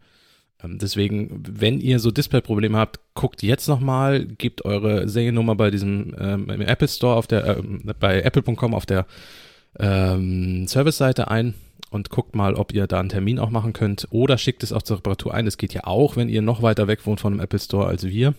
Ähm, 0.63 0.77
deswegen, 0.79 1.43
wenn 1.47 1.79
ihr 1.79 1.99
so 1.99 2.11
Display-Probleme 2.11 2.77
habt, 2.77 2.99
guckt 3.13 3.43
jetzt 3.43 3.67
nochmal, 3.67 4.25
gebt 4.25 4.65
eure 4.65 5.07
Seriennummer 5.07 5.55
bei 5.55 5.71
diesem 5.71 6.15
ähm, 6.19 6.49
Apple 6.49 6.87
Store 6.87 7.15
auf 7.15 7.27
der, 7.27 7.57
ähm, 7.57 7.91
bei 7.99 8.21
apple.com 8.21 8.73
auf 8.73 8.85
der 8.85 9.05
ähm, 9.79 10.67
Service-Seite 10.67 11.29
ein 11.29 11.53
und 11.89 12.09
guckt 12.09 12.35
mal, 12.35 12.55
ob 12.55 12.73
ihr 12.73 12.87
da 12.87 12.99
einen 12.99 13.09
Termin 13.09 13.39
auch 13.39 13.49
machen 13.49 13.73
könnt 13.73 14.07
oder 14.11 14.37
schickt 14.37 14.63
es 14.63 14.73
auch 14.73 14.81
zur 14.81 14.97
Reparatur 14.97 15.33
ein. 15.33 15.45
Das 15.45 15.57
geht 15.57 15.73
ja 15.73 15.83
auch, 15.85 16.15
wenn 16.15 16.29
ihr 16.29 16.41
noch 16.41 16.61
weiter 16.61 16.87
weg 16.87 17.05
wohnt 17.05 17.19
von 17.19 17.33
dem 17.33 17.39
Apple 17.39 17.59
Store 17.59 17.87
als 17.87 18.03
wir. 18.03 18.33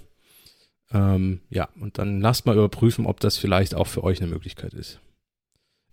Ähm, 0.92 1.40
ja, 1.50 1.68
und 1.80 1.98
dann 1.98 2.20
lasst 2.20 2.46
mal 2.46 2.56
überprüfen, 2.56 3.06
ob 3.06 3.20
das 3.20 3.36
vielleicht 3.36 3.74
auch 3.74 3.86
für 3.86 4.04
euch 4.04 4.20
eine 4.20 4.30
Möglichkeit 4.30 4.74
ist. 4.74 5.00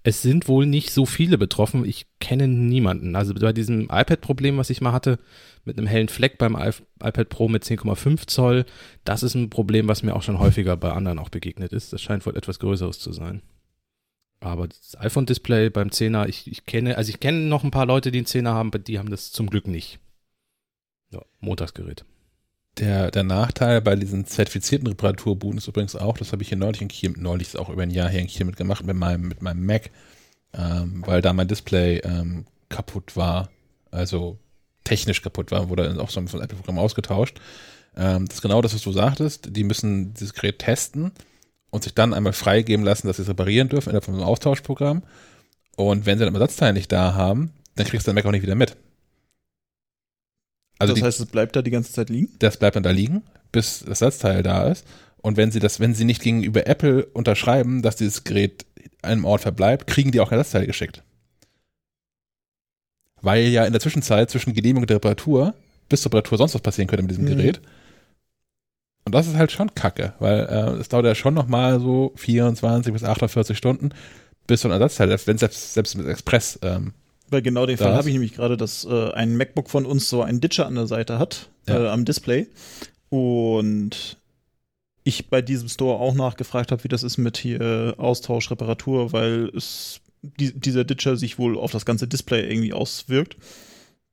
Es 0.03 0.21
sind 0.21 0.47
wohl 0.47 0.65
nicht 0.65 0.91
so 0.91 1.05
viele 1.05 1.37
betroffen. 1.37 1.85
Ich 1.85 2.07
kenne 2.19 2.47
niemanden. 2.47 3.15
Also 3.15 3.33
bei 3.35 3.53
diesem 3.53 3.83
iPad-Problem, 3.83 4.57
was 4.57 4.69
ich 4.71 4.81
mal 4.81 4.93
hatte, 4.93 5.19
mit 5.63 5.77
einem 5.77 5.85
hellen 5.85 6.09
Fleck 6.09 6.39
beim 6.39 6.55
iP- 6.55 6.81
iPad 7.03 7.29
Pro 7.29 7.47
mit 7.47 7.63
10,5 7.63 8.25
Zoll, 8.27 8.65
das 9.03 9.21
ist 9.21 9.35
ein 9.35 9.51
Problem, 9.51 9.87
was 9.87 10.01
mir 10.01 10.15
auch 10.15 10.23
schon 10.23 10.39
häufiger 10.39 10.75
bei 10.75 10.91
anderen 10.91 11.19
auch 11.19 11.29
begegnet 11.29 11.71
ist. 11.71 11.93
Das 11.93 12.01
scheint 12.01 12.25
wohl 12.25 12.35
etwas 12.35 12.57
Größeres 12.57 12.97
zu 12.99 13.13
sein. 13.13 13.43
Aber 14.39 14.67
das 14.67 14.99
iPhone-Display 14.99 15.69
beim 15.69 15.89
10er, 15.89 16.27
ich, 16.27 16.51
ich 16.51 16.65
kenne, 16.65 16.97
also 16.97 17.09
ich 17.09 17.19
kenne 17.19 17.37
noch 17.41 17.63
ein 17.63 17.69
paar 17.69 17.85
Leute, 17.85 18.11
die 18.11 18.17
einen 18.17 18.25
10er 18.25 18.53
haben, 18.53 18.71
die 18.83 18.97
haben 18.97 19.11
das 19.11 19.31
zum 19.31 19.51
Glück 19.51 19.67
nicht. 19.67 19.99
Ja, 21.11 21.21
Montagsgerät. 21.41 22.05
Der, 22.77 23.11
der 23.11 23.23
Nachteil 23.23 23.81
bei 23.81 23.95
diesen 23.95 24.25
zertifizierten 24.25 24.87
Reparaturbuden 24.87 25.57
ist 25.57 25.67
übrigens 25.67 25.95
auch, 25.95 26.17
das 26.17 26.31
habe 26.31 26.41
ich 26.41 26.49
hier 26.49 26.57
neulich 26.57 26.81
in 26.81 26.87
Kiel, 26.87 27.13
neulich 27.17 27.49
ist 27.49 27.59
auch 27.59 27.69
über 27.69 27.83
ein 27.83 27.89
Jahr 27.89 28.09
her 28.09 28.21
in 28.21 28.27
Kiel 28.27 28.45
mitgemacht, 28.45 28.85
mit 28.85 28.95
meinem, 28.95 29.27
mit 29.27 29.41
meinem 29.41 29.65
Mac, 29.65 29.89
ähm, 30.53 31.03
weil 31.05 31.21
da 31.21 31.33
mein 31.33 31.49
Display 31.49 31.97
ähm, 31.99 32.45
kaputt 32.69 33.17
war, 33.17 33.49
also 33.91 34.39
technisch 34.85 35.21
kaputt 35.21 35.51
war, 35.51 35.69
wurde 35.69 35.83
dann 35.83 35.99
auch 35.99 36.09
so 36.09 36.19
ein 36.19 36.27
Apple-Programm 36.27 36.79
ausgetauscht. 36.79 37.39
Ähm, 37.95 38.25
das 38.27 38.37
ist 38.37 38.41
genau 38.41 38.61
das, 38.61 38.73
was 38.73 38.81
du 38.81 38.91
sagtest. 38.91 39.55
Die 39.55 39.63
müssen 39.63 40.13
dieses 40.13 40.33
Gerät 40.33 40.59
testen 40.59 41.11
und 41.71 41.83
sich 41.83 41.93
dann 41.93 42.13
einmal 42.13 42.33
freigeben 42.33 42.85
lassen, 42.85 43.07
dass 43.07 43.17
sie 43.17 43.23
es 43.23 43.29
reparieren 43.29 43.69
dürfen 43.69 43.89
innerhalb 43.89 44.05
von 44.05 44.15
einem 44.15 44.23
Austauschprogramm. 44.23 45.03
Und 45.75 46.05
wenn 46.05 46.17
sie 46.17 46.25
dann 46.25 46.33
Ersatzteil 46.33 46.73
nicht 46.73 46.91
da 46.91 47.13
haben, 47.15 47.51
dann 47.75 47.85
kriegst 47.85 48.07
du 48.07 48.09
dein 48.09 48.15
Mac 48.15 48.25
auch 48.25 48.31
nicht 48.31 48.43
wieder 48.43 48.55
mit. 48.55 48.77
Also 50.81 50.93
das 50.93 50.99
die, 50.99 51.05
heißt, 51.05 51.19
es 51.19 51.25
bleibt 51.27 51.55
da 51.55 51.61
die 51.61 51.71
ganze 51.71 51.93
Zeit 51.93 52.09
liegen? 52.09 52.29
das 52.39 52.57
bleibt 52.57 52.75
dann 52.75 52.83
da 52.83 52.91
liegen, 52.91 53.23
bis 53.51 53.79
das 53.79 54.01
Ersatzteil 54.01 54.43
da 54.43 54.67
ist. 54.67 54.85
Und 55.17 55.37
wenn 55.37 55.51
sie 55.51 55.59
das, 55.59 55.79
wenn 55.79 55.93
sie 55.93 56.03
nicht 56.05 56.21
gegenüber 56.21 56.65
Apple 56.67 57.05
unterschreiben, 57.05 57.81
dass 57.81 57.95
dieses 57.95 58.23
Gerät 58.23 58.65
an 59.01 59.11
einem 59.11 59.25
Ort 59.25 59.41
verbleibt, 59.41 59.87
kriegen 59.87 60.11
die 60.11 60.19
auch 60.19 60.29
kein 60.29 60.39
Ersatzteil 60.39 60.65
geschickt. 60.65 61.03
Weil 63.21 63.43
ja 63.45 63.65
in 63.65 63.71
der 63.71 63.81
Zwischenzeit 63.81 64.31
zwischen 64.31 64.53
Genehmigung 64.53 64.87
der 64.87 64.95
Reparatur 64.95 65.53
bis 65.89 66.01
zur 66.01 66.11
Reparatur 66.11 66.37
sonst 66.39 66.55
was 66.55 66.61
passieren 66.61 66.87
könnte 66.87 67.03
mit 67.03 67.11
diesem 67.11 67.25
Mhm. 67.25 67.29
Gerät. 67.29 67.61
Und 69.05 69.13
das 69.13 69.27
ist 69.27 69.35
halt 69.35 69.51
schon 69.51 69.73
kacke, 69.75 70.13
weil 70.19 70.39
äh, 70.41 70.79
es 70.79 70.89
dauert 70.89 71.05
ja 71.05 71.15
schon 71.15 71.33
nochmal 71.33 71.79
so 71.79 72.13
24 72.15 72.93
bis 72.93 73.03
48 73.03 73.57
Stunden, 73.57 73.89
bis 74.47 74.61
so 74.61 74.69
ein 74.69 74.71
Ersatzteil, 74.71 75.09
wenn 75.25 75.37
selbst, 75.37 75.73
selbst 75.73 75.97
mit 75.97 76.07
Express 76.07 76.59
ähm, 76.61 76.93
Weil 77.31 77.41
genau 77.41 77.65
den 77.65 77.77
Fall 77.77 77.93
habe 77.95 78.09
ich 78.09 78.13
nämlich 78.13 78.33
gerade, 78.33 78.57
dass 78.57 78.85
äh, 78.85 79.11
ein 79.13 79.35
MacBook 79.37 79.69
von 79.69 79.85
uns 79.85 80.09
so 80.09 80.21
einen 80.21 80.41
Ditcher 80.41 80.67
an 80.67 80.75
der 80.75 80.85
Seite 80.85 81.17
hat, 81.17 81.49
Ja. 81.67 81.85
äh, 81.85 81.87
am 81.87 82.05
Display. 82.05 82.47
Und 83.09 84.17
ich 85.03 85.29
bei 85.29 85.41
diesem 85.41 85.67
Store 85.69 85.99
auch 85.99 86.13
nachgefragt 86.13 86.71
habe, 86.71 86.83
wie 86.83 86.87
das 86.89 87.03
ist 87.03 87.17
mit 87.17 87.37
hier 87.37 87.59
äh, 87.61 87.93
Austausch, 87.97 88.51
Reparatur, 88.51 89.13
weil 89.13 89.49
es 89.55 90.01
die, 90.21 90.53
dieser 90.53 90.83
Ditcher 90.83 91.17
sich 91.17 91.39
wohl 91.39 91.57
auf 91.57 91.71
das 91.71 91.85
ganze 91.85 92.07
Display 92.07 92.47
irgendwie 92.49 92.73
auswirkt. 92.73 93.37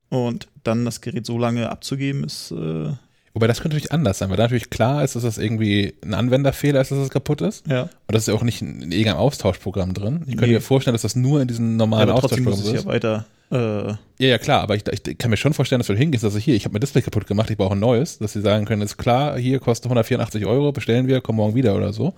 Und 0.08 0.48
dann 0.64 0.84
das 0.86 1.00
Gerät 1.02 1.26
so 1.26 1.36
lange 1.36 1.68
abzugeben, 1.70 2.24
ist 2.24 2.50
äh, 2.52 2.92
Wobei 3.38 3.46
das 3.46 3.60
könnte 3.60 3.76
natürlich 3.76 3.92
anders 3.92 4.18
sein, 4.18 4.30
weil 4.30 4.36
da 4.36 4.42
natürlich 4.42 4.68
klar 4.68 5.04
ist, 5.04 5.14
dass 5.14 5.22
das 5.22 5.38
irgendwie 5.38 5.94
ein 6.04 6.12
Anwenderfehler 6.12 6.80
ist, 6.80 6.90
dass 6.90 6.98
es 6.98 7.08
kaputt 7.10 7.40
ist. 7.40 7.64
ja. 7.68 7.82
Und 7.82 7.90
das 8.08 8.22
ist 8.24 8.26
ja 8.26 8.34
auch 8.34 8.42
nicht 8.42 8.60
in 8.62 8.80
in 8.82 8.90
irgendeinem 8.90 9.18
Austauschprogramm 9.18 9.94
drin. 9.94 10.22
Ich 10.26 10.32
könnte 10.32 10.46
Nee. 10.46 10.54
mir 10.54 10.60
vorstellen, 10.60 10.94
dass 10.94 11.02
das 11.02 11.14
nur 11.14 11.40
in 11.40 11.46
diesen 11.46 11.76
normalen 11.76 12.08
aber 12.10 12.20
trotzdem 12.20 12.42
muss 12.42 12.54
Austauschprogrammen 12.54 12.96
es 12.96 13.04
ja 13.04 13.20
ist. 13.20 13.26
weiter. 13.54 13.96
Äh, 14.20 14.22
Ja, 14.24 14.28
ja, 14.30 14.38
klar, 14.38 14.62
aber 14.62 14.74
ich, 14.74 14.82
ich 15.06 15.16
kann 15.18 15.30
mir 15.30 15.36
schon 15.36 15.54
vorstellen, 15.54 15.78
dass 15.78 15.86
du 15.86 15.94
hingehst, 15.94 16.24
dass 16.24 16.34
ich 16.34 16.44
hier, 16.44 16.56
ich 16.56 16.64
habe 16.64 16.72
mein 16.72 16.80
Display 16.80 17.00
kaputt 17.02 17.26
gemacht, 17.28 17.48
ich 17.50 17.56
brauche 17.56 17.74
ein 17.74 17.80
neues, 17.80 18.18
dass 18.18 18.32
sie 18.32 18.40
sagen 18.42 18.64
können, 18.64 18.82
ist 18.82 18.96
klar, 18.98 19.38
hier 19.38 19.60
kostet 19.60 19.86
184 19.86 20.44
Euro, 20.44 20.72
bestellen 20.72 21.06
wir, 21.06 21.20
kommen 21.20 21.36
morgen 21.36 21.54
wieder 21.54 21.76
oder 21.76 21.92
so. 21.92 22.14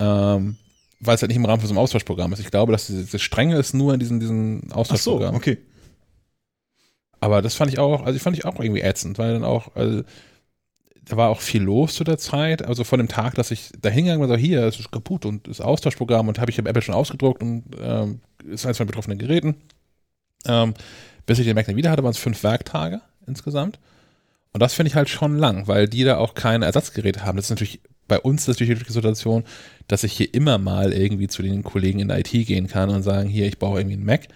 Ähm, 0.00 0.56
weil 1.00 1.14
es 1.14 1.22
halt 1.22 1.28
nicht 1.30 1.36
im 1.38 1.44
Rahmen 1.44 1.60
von 1.60 1.68
so 1.68 1.72
einem 1.72 1.78
Austauschprogramm 1.78 2.32
ist. 2.32 2.40
Ich 2.40 2.50
glaube, 2.50 2.72
dass 2.72 2.86
diese, 2.86 3.04
diese 3.04 3.18
Strenge 3.18 3.56
ist 3.56 3.74
nur 3.74 3.94
in 3.94 4.00
diesen, 4.00 4.20
diesen 4.20 4.68
ach 4.74 4.84
so, 4.96 5.20
okay. 5.20 5.58
Aber 7.20 7.40
das 7.42 7.54
fand 7.54 7.72
ich 7.72 7.78
auch, 7.78 8.04
also 8.04 8.16
ich 8.16 8.22
fand 8.22 8.36
ich 8.36 8.44
auch 8.44 8.58
irgendwie 8.58 8.80
ätzend, 8.82 9.18
weil 9.18 9.32
dann 9.32 9.44
auch, 9.44 9.74
also, 9.76 10.02
da 11.12 11.18
war 11.18 11.28
auch 11.28 11.42
viel 11.42 11.62
los 11.62 11.94
zu 11.94 12.04
der 12.04 12.16
Zeit, 12.16 12.64
also 12.64 12.84
von 12.84 12.98
dem 12.98 13.06
Tag, 13.06 13.34
dass 13.34 13.50
ich 13.50 13.68
da 13.78 13.90
hingegangen 13.90 14.22
und 14.22 14.30
sage, 14.30 14.40
hier, 14.40 14.62
es 14.62 14.80
ist 14.80 14.90
kaputt 14.90 15.26
und 15.26 15.46
ist 15.46 15.60
Austauschprogramm 15.60 16.26
und 16.26 16.38
habe 16.38 16.50
ich 16.50 16.58
im 16.58 16.64
Apple 16.64 16.80
schon 16.80 16.94
ausgedruckt 16.94 17.42
und 17.42 17.64
ähm, 17.78 18.20
ist 18.48 18.64
eins 18.64 18.78
von 18.78 18.86
betroffenen 18.86 19.18
Geräten. 19.18 19.56
Ähm, 20.46 20.72
bis 21.26 21.38
ich 21.38 21.44
den 21.44 21.54
Mac 21.54 21.66
dann 21.66 21.76
wieder 21.76 21.90
hatte, 21.90 22.02
waren 22.02 22.12
es 22.12 22.18
fünf 22.18 22.42
Werktage 22.42 23.02
insgesamt. 23.26 23.78
Und 24.54 24.60
das 24.62 24.72
finde 24.72 24.88
ich 24.88 24.94
halt 24.94 25.10
schon 25.10 25.36
lang, 25.36 25.68
weil 25.68 25.86
die 25.86 26.02
da 26.02 26.16
auch 26.16 26.32
keine 26.32 26.64
Ersatzgeräte 26.64 27.26
haben. 27.26 27.36
Das 27.36 27.44
ist 27.44 27.50
natürlich, 27.50 27.82
bei 28.08 28.18
uns 28.18 28.48
natürlich 28.48 28.82
die 28.82 28.92
Situation, 28.92 29.44
dass 29.88 30.04
ich 30.04 30.14
hier 30.14 30.32
immer 30.32 30.56
mal 30.56 30.94
irgendwie 30.94 31.28
zu 31.28 31.42
den 31.42 31.62
Kollegen 31.62 31.98
in 31.98 32.08
der 32.08 32.20
IT 32.20 32.30
gehen 32.30 32.68
kann 32.68 32.88
und 32.88 33.02
sagen, 33.02 33.28
hier, 33.28 33.46
ich 33.46 33.58
brauche 33.58 33.78
irgendwie 33.78 33.96
einen 33.96 34.06
Mac. 34.06 34.28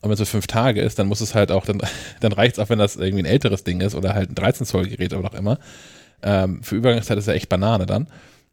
Und 0.00 0.08
wenn 0.08 0.14
es 0.14 0.18
so 0.18 0.24
fünf 0.24 0.48
Tage 0.48 0.80
ist, 0.80 0.98
dann 0.98 1.06
muss 1.06 1.20
es 1.20 1.36
halt 1.36 1.52
auch, 1.52 1.64
dann, 1.64 1.80
dann 2.20 2.32
reicht 2.32 2.54
es 2.54 2.58
auch, 2.58 2.70
wenn 2.70 2.80
das 2.80 2.96
irgendwie 2.96 3.22
ein 3.22 3.26
älteres 3.26 3.62
Ding 3.62 3.80
ist 3.80 3.94
oder 3.94 4.14
halt 4.14 4.30
ein 4.32 4.34
13 4.34 4.66
Zoll 4.66 4.88
Gerät 4.88 5.12
oder 5.12 5.22
noch 5.22 5.34
immer. 5.34 5.60
Ähm, 6.22 6.62
für 6.62 6.76
Übergangszeit 6.76 7.18
ist 7.18 7.28
ja 7.28 7.34
echt 7.34 7.48
Banane 7.48 7.86
dann. 7.86 8.08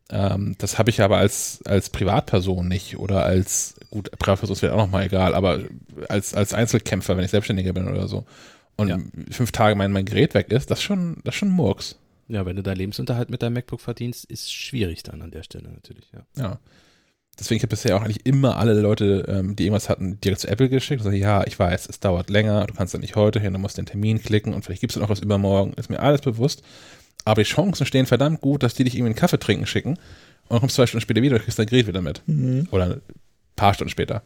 Ähm, 0.10 0.56
das 0.58 0.78
habe 0.78 0.90
ich 0.90 1.02
aber 1.02 1.18
als, 1.18 1.62
als 1.66 1.90
Privatperson 1.90 2.68
nicht 2.68 2.98
oder 2.98 3.24
als, 3.24 3.76
gut, 3.92 4.12
Privatperson 4.12 4.54
ist 4.54 4.60
vielleicht 4.60 4.74
auch 4.76 4.86
nochmal 4.86 5.06
egal, 5.06 5.34
aber 5.34 5.62
als, 6.10 6.34
als 6.34 6.54
Einzelkämpfer, 6.54 7.16
wenn 7.16 7.24
ich 7.24 7.32
Selbstständiger 7.32 7.74
bin 7.74 7.88
oder 7.88 8.08
so. 8.08 8.26
Und 8.76 8.90
Ja. 8.90 9.00
fünf 9.30 9.52
Tage 9.52 9.76
mein, 9.76 9.92
mein 9.92 10.06
Gerät 10.06 10.34
weg 10.34 10.52
ist, 10.52 10.70
das 10.72 10.80
ist 10.80 10.84
schon, 10.84 11.18
das 11.24 11.36
ist 11.36 11.40
schon 11.40 11.50
Murks. 11.52 11.98
Ja, 12.28 12.46
wenn 12.46 12.56
du 12.56 12.64
deinen 12.64 12.78
Lebensunterhalt 12.78 13.30
mit 13.30 13.42
deinem 13.42 13.54
MacBook 13.54 13.82
verdienst, 13.82 14.26
ist 14.26 14.54
schwierig 14.54 15.04
dann 15.04 15.22
an 15.22 15.32
der 15.32 15.44
Stelle 15.44 15.70
natürlich, 15.70 16.10
ja. 16.14 16.42
Ja. 16.42 16.60
Deswegen 17.40 17.60
habe 17.60 17.68
ich 17.68 17.70
bisher 17.70 17.96
auch 17.96 18.02
eigentlich 18.02 18.26
immer 18.26 18.58
alle 18.58 18.80
Leute, 18.80 19.26
ähm, 19.28 19.56
die 19.56 19.64
irgendwas 19.64 19.90
hatten, 19.90 20.20
direkt 20.22 20.42
zu 20.42 20.48
Apple 20.48 20.70
geschickt 20.70 21.02
und 21.02 21.06
sagen, 21.06 21.18
ja, 21.18 21.46
ich 21.48 21.58
weiß, 21.58 21.88
es 21.90 22.00
dauert 22.00 22.30
länger, 22.30 22.66
du 22.68 22.74
kannst 22.74 22.94
dann 22.94 23.02
nicht 23.02 23.16
heute 23.16 23.40
hin, 23.40 23.54
du 23.54 23.60
musst 23.60 23.78
den 23.78 23.86
Termin 23.86 24.22
klicken 24.22 24.54
und 24.54 24.64
vielleicht 24.64 24.82
gibt 24.82 24.94
es 24.94 25.00
noch 25.00 25.10
was 25.10 25.22
übermorgen, 25.22 25.74
ist 25.74 25.90
mir 25.90 26.00
alles 26.02 26.22
bewusst. 26.22 26.62
Aber 27.26 27.44
die 27.44 27.50
Chancen 27.50 27.86
stehen 27.86 28.06
verdammt 28.06 28.42
gut, 28.42 28.64
dass 28.64 28.74
die 28.74 28.84
dich 28.84 28.96
irgendwie 28.96 29.12
einen 29.12 29.16
Kaffee 29.16 29.40
trinken 29.40 29.66
schicken 29.66 29.98
und 30.52 30.56
dann 30.56 30.60
kommst 30.60 30.78
du 30.78 30.82
zwei 30.82 30.88
Stunden 30.88 31.02
später 31.02 31.22
wieder 31.22 31.36
und 31.36 31.44
kriegst 31.44 31.60
dein 31.60 31.68
Gerät 31.68 31.88
wieder 31.88 32.02
mit. 32.02 32.22
Mhm. 32.26 32.68
Oder 32.72 32.86
ein 32.86 33.02
paar 33.56 33.74
Stunden 33.74 33.90
später. 33.90 34.22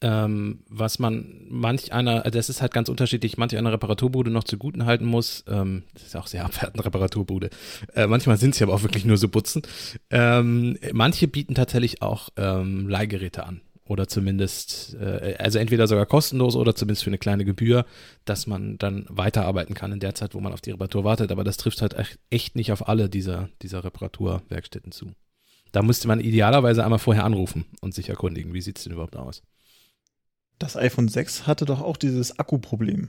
Ähm, 0.00 0.60
was 0.68 1.00
man 1.00 1.46
manch 1.48 1.92
einer, 1.92 2.24
also 2.24 2.38
das 2.38 2.48
ist 2.48 2.62
halt 2.62 2.72
ganz 2.72 2.88
unterschiedlich, 2.88 3.36
manch 3.36 3.56
einer 3.56 3.72
Reparaturbude 3.72 4.30
noch 4.30 4.44
zuguten 4.44 4.86
halten 4.86 5.04
muss. 5.04 5.44
Ähm, 5.48 5.82
das 5.94 6.04
ist 6.04 6.16
auch 6.16 6.28
sehr 6.28 6.44
abwertend, 6.44 6.84
Reparaturbude. 6.84 7.50
Äh, 7.94 8.06
manchmal 8.06 8.36
sind 8.38 8.54
sie 8.54 8.62
aber 8.62 8.74
auch 8.74 8.82
wirklich 8.82 9.04
nur 9.04 9.16
so 9.16 9.28
Putzen. 9.28 9.62
Ähm, 10.10 10.78
manche 10.92 11.26
bieten 11.26 11.54
tatsächlich 11.54 12.00
auch 12.00 12.28
ähm, 12.36 12.88
Leihgeräte 12.88 13.44
an. 13.44 13.60
Oder 13.88 14.06
zumindest, 14.06 14.94
äh, 15.00 15.36
also 15.38 15.58
entweder 15.58 15.86
sogar 15.86 16.04
kostenlos 16.04 16.56
oder 16.56 16.74
zumindest 16.74 17.04
für 17.04 17.10
eine 17.10 17.16
kleine 17.16 17.46
Gebühr, 17.46 17.86
dass 18.26 18.46
man 18.46 18.76
dann 18.76 19.06
weiterarbeiten 19.08 19.74
kann 19.74 19.92
in 19.92 19.98
der 20.00 20.14
Zeit, 20.14 20.34
wo 20.34 20.40
man 20.40 20.52
auf 20.52 20.60
die 20.60 20.72
Reparatur 20.72 21.04
wartet. 21.04 21.32
Aber 21.32 21.42
das 21.42 21.56
trifft 21.56 21.80
halt 21.80 21.96
echt- 22.28 22.54
nicht 22.54 22.70
auf 22.70 22.86
alle 22.86 23.08
dieser, 23.08 23.48
dieser 23.62 23.84
Reparaturwerkstätten 23.84 24.92
zu. 24.92 25.12
Da 25.72 25.82
müsste 25.82 26.06
man 26.06 26.20
idealerweise 26.20 26.84
einmal 26.84 26.98
vorher 26.98 27.24
anrufen 27.24 27.64
und 27.80 27.94
sich 27.94 28.10
erkundigen, 28.10 28.52
wie 28.52 28.60
sieht's 28.60 28.84
denn 28.84 28.92
überhaupt 28.92 29.16
aus. 29.16 29.42
Das 30.58 30.76
iPhone 30.76 31.08
6 31.08 31.46
hatte 31.46 31.64
doch 31.64 31.80
auch 31.80 31.96
dieses 31.96 32.38
Akkuproblem. 32.38 33.08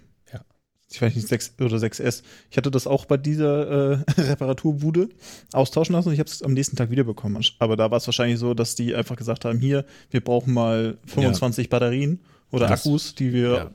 Ja. 0.91 0.95
Ich 0.95 1.01
weiß 1.01 1.15
nicht, 1.15 1.27
6 1.27 1.53
oder 1.61 1.77
6S. 1.77 2.23
Ich 2.49 2.57
hatte 2.57 2.71
das 2.71 2.87
auch 2.87 3.05
bei 3.05 3.17
dieser 3.17 3.91
äh, 3.91 3.97
Reparaturbude 4.21 5.09
austauschen 5.53 5.93
lassen 5.93 6.07
und 6.09 6.13
ich 6.15 6.19
habe 6.19 6.29
es 6.29 6.41
am 6.41 6.53
nächsten 6.53 6.75
Tag 6.75 6.89
wiederbekommen. 6.89 7.43
Aber 7.59 7.75
da 7.77 7.91
war 7.91 7.97
es 7.97 8.07
wahrscheinlich 8.07 8.39
so, 8.39 8.53
dass 8.55 8.75
die 8.75 8.95
einfach 8.95 9.15
gesagt 9.15 9.45
haben, 9.45 9.59
hier, 9.59 9.85
wir 10.09 10.21
brauchen 10.21 10.53
mal 10.53 10.97
25 11.05 11.69
Batterien 11.69 12.19
oder 12.51 12.67
Das- 12.67 12.85
Akkus, 12.85 13.13
die 13.15 13.33
wir 13.33 13.53
Ja. 13.53 13.71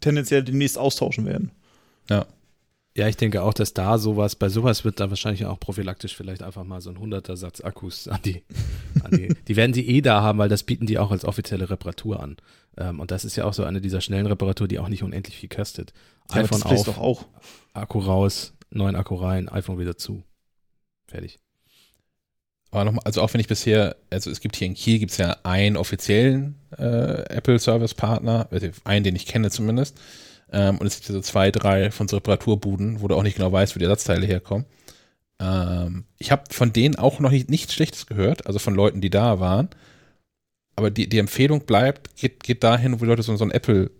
tendenziell 0.00 0.42
demnächst 0.44 0.76
austauschen 0.76 1.24
werden. 1.26 1.50
Ja. 2.10 2.26
Ja, 2.96 3.06
ich 3.06 3.16
denke 3.16 3.42
auch, 3.44 3.54
dass 3.54 3.72
da 3.72 3.98
sowas, 3.98 4.34
bei 4.34 4.48
sowas 4.48 4.84
wird 4.84 4.98
da 4.98 5.08
wahrscheinlich 5.10 5.46
auch 5.46 5.60
prophylaktisch 5.60 6.16
vielleicht 6.16 6.42
einfach 6.42 6.64
mal 6.64 6.80
so 6.80 6.90
ein 6.90 6.98
100er 6.98 7.36
Satz 7.36 7.60
Akkus 7.62 8.08
an 8.08 8.18
die, 8.24 8.42
an 9.04 9.12
die, 9.12 9.28
die 9.48 9.56
werden 9.56 9.72
sie 9.72 9.86
eh 9.86 10.00
da 10.02 10.20
haben, 10.22 10.38
weil 10.40 10.48
das 10.48 10.64
bieten 10.64 10.86
die 10.86 10.98
auch 10.98 11.12
als 11.12 11.24
offizielle 11.24 11.70
Reparatur 11.70 12.20
an. 12.20 12.36
Ähm, 12.80 12.98
und 12.98 13.10
das 13.10 13.24
ist 13.24 13.36
ja 13.36 13.44
auch 13.44 13.52
so 13.52 13.64
eine 13.64 13.80
dieser 13.80 14.00
schnellen 14.00 14.26
Reparatur, 14.26 14.66
die 14.66 14.78
auch 14.78 14.88
nicht 14.88 15.02
unendlich 15.02 15.36
viel 15.36 15.48
kostet. 15.48 15.92
Ja, 16.30 16.42
iPhone 16.42 16.62
auf, 16.62 16.84
doch 16.84 16.98
auch. 16.98 17.26
Akku 17.74 17.98
raus, 17.98 18.54
neuen 18.70 18.96
Akku 18.96 19.14
rein, 19.14 19.48
iPhone 19.48 19.78
wieder 19.78 19.96
zu. 19.96 20.22
Fertig. 21.06 21.38
Aber 22.70 22.84
nochmal, 22.84 23.02
also 23.04 23.20
auch 23.20 23.32
wenn 23.34 23.40
ich 23.40 23.48
bisher, 23.48 23.96
also 24.10 24.30
es 24.30 24.40
gibt 24.40 24.56
hier 24.56 24.66
in 24.66 24.74
Kiel 24.74 24.98
gibt 24.98 25.12
es 25.12 25.18
ja 25.18 25.36
einen 25.42 25.76
offiziellen 25.76 26.54
äh, 26.78 27.22
Apple 27.34 27.58
Service 27.58 27.94
Partner, 27.94 28.48
also 28.50 28.68
einen, 28.84 29.04
den 29.04 29.16
ich 29.16 29.26
kenne 29.26 29.50
zumindest. 29.50 29.98
Ähm, 30.52 30.78
und 30.78 30.86
es 30.86 30.96
gibt 30.96 31.08
ja 31.08 31.14
so 31.14 31.20
zwei, 31.20 31.50
drei 31.50 31.90
von 31.90 32.08
so 32.08 32.16
Reparaturbuden, 32.16 33.00
wo 33.00 33.08
du 33.08 33.16
auch 33.16 33.22
nicht 33.22 33.36
genau 33.36 33.52
weißt, 33.52 33.74
wo 33.74 33.78
die 33.78 33.84
Ersatzteile 33.84 34.26
herkommen. 34.26 34.66
Ähm, 35.40 36.04
ich 36.18 36.30
habe 36.30 36.44
von 36.50 36.72
denen 36.72 36.96
auch 36.96 37.18
noch 37.18 37.30
nicht, 37.30 37.50
nichts 37.50 37.74
Schlechtes 37.74 38.06
gehört, 38.06 38.46
also 38.46 38.58
von 38.58 38.74
Leuten, 38.74 39.00
die 39.00 39.10
da 39.10 39.40
waren. 39.40 39.68
Aber 40.80 40.90
die, 40.90 41.06
die 41.10 41.18
Empfehlung 41.18 41.66
bleibt, 41.66 42.16
geht, 42.16 42.42
geht 42.42 42.64
dahin, 42.64 42.98
wo 42.98 43.04
Leute 43.04 43.22
so, 43.22 43.36
so 43.36 43.44
einen 43.44 43.50
Apple, 43.50 43.90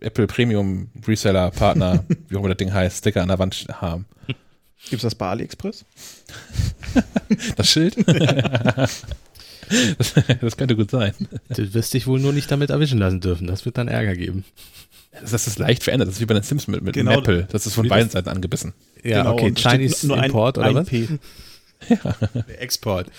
Apple 0.00 0.26
Premium 0.26 0.88
Reseller 1.06 1.50
Partner, 1.50 2.06
wie 2.30 2.36
auch 2.36 2.40
immer 2.40 2.48
das 2.48 2.56
Ding 2.56 2.72
heißt, 2.72 2.96
Sticker 3.00 3.20
an 3.20 3.28
der 3.28 3.38
Wand 3.38 3.66
haben. 3.70 4.06
Gibt's 4.88 5.02
das 5.02 5.14
bei 5.14 5.26
AliExpress? 5.28 5.84
Das 7.56 7.68
Schild? 7.68 7.96
das, 8.08 9.04
das 10.40 10.56
könnte 10.56 10.74
gut 10.74 10.90
sein. 10.90 11.12
Du 11.50 11.74
wirst 11.74 11.92
dich 11.92 12.06
wohl 12.06 12.18
nur 12.18 12.32
nicht 12.32 12.50
damit 12.50 12.70
erwischen 12.70 12.98
lassen 12.98 13.20
dürfen. 13.20 13.46
Das 13.46 13.66
wird 13.66 13.76
dann 13.76 13.88
Ärger 13.88 14.14
geben. 14.16 14.44
Das 15.20 15.46
ist 15.46 15.58
leicht 15.58 15.82
verändert. 15.84 16.08
Das 16.08 16.14
ist 16.14 16.20
wie 16.22 16.26
bei 16.26 16.32
den 16.34 16.42
Sims 16.44 16.66
mit, 16.66 16.80
mit 16.80 16.94
Genau. 16.94 17.18
Apple. 17.18 17.46
Das 17.52 17.66
ist 17.66 17.74
von 17.74 17.84
Wie 17.84 17.88
beiden 17.90 18.08
Seiten 18.08 18.30
angebissen. 18.30 18.72
Ja, 19.04 19.18
Genau, 19.24 19.34
okay. 19.34 19.52
es 19.54 19.60
Chinese 19.62 20.06
nur 20.06 20.16
ein- 20.16 20.24
Import 20.24 20.56
oder 20.56 20.68
ein 20.68 20.74
was? 20.76 20.88
P. 20.88 21.08
Export. 22.58 23.10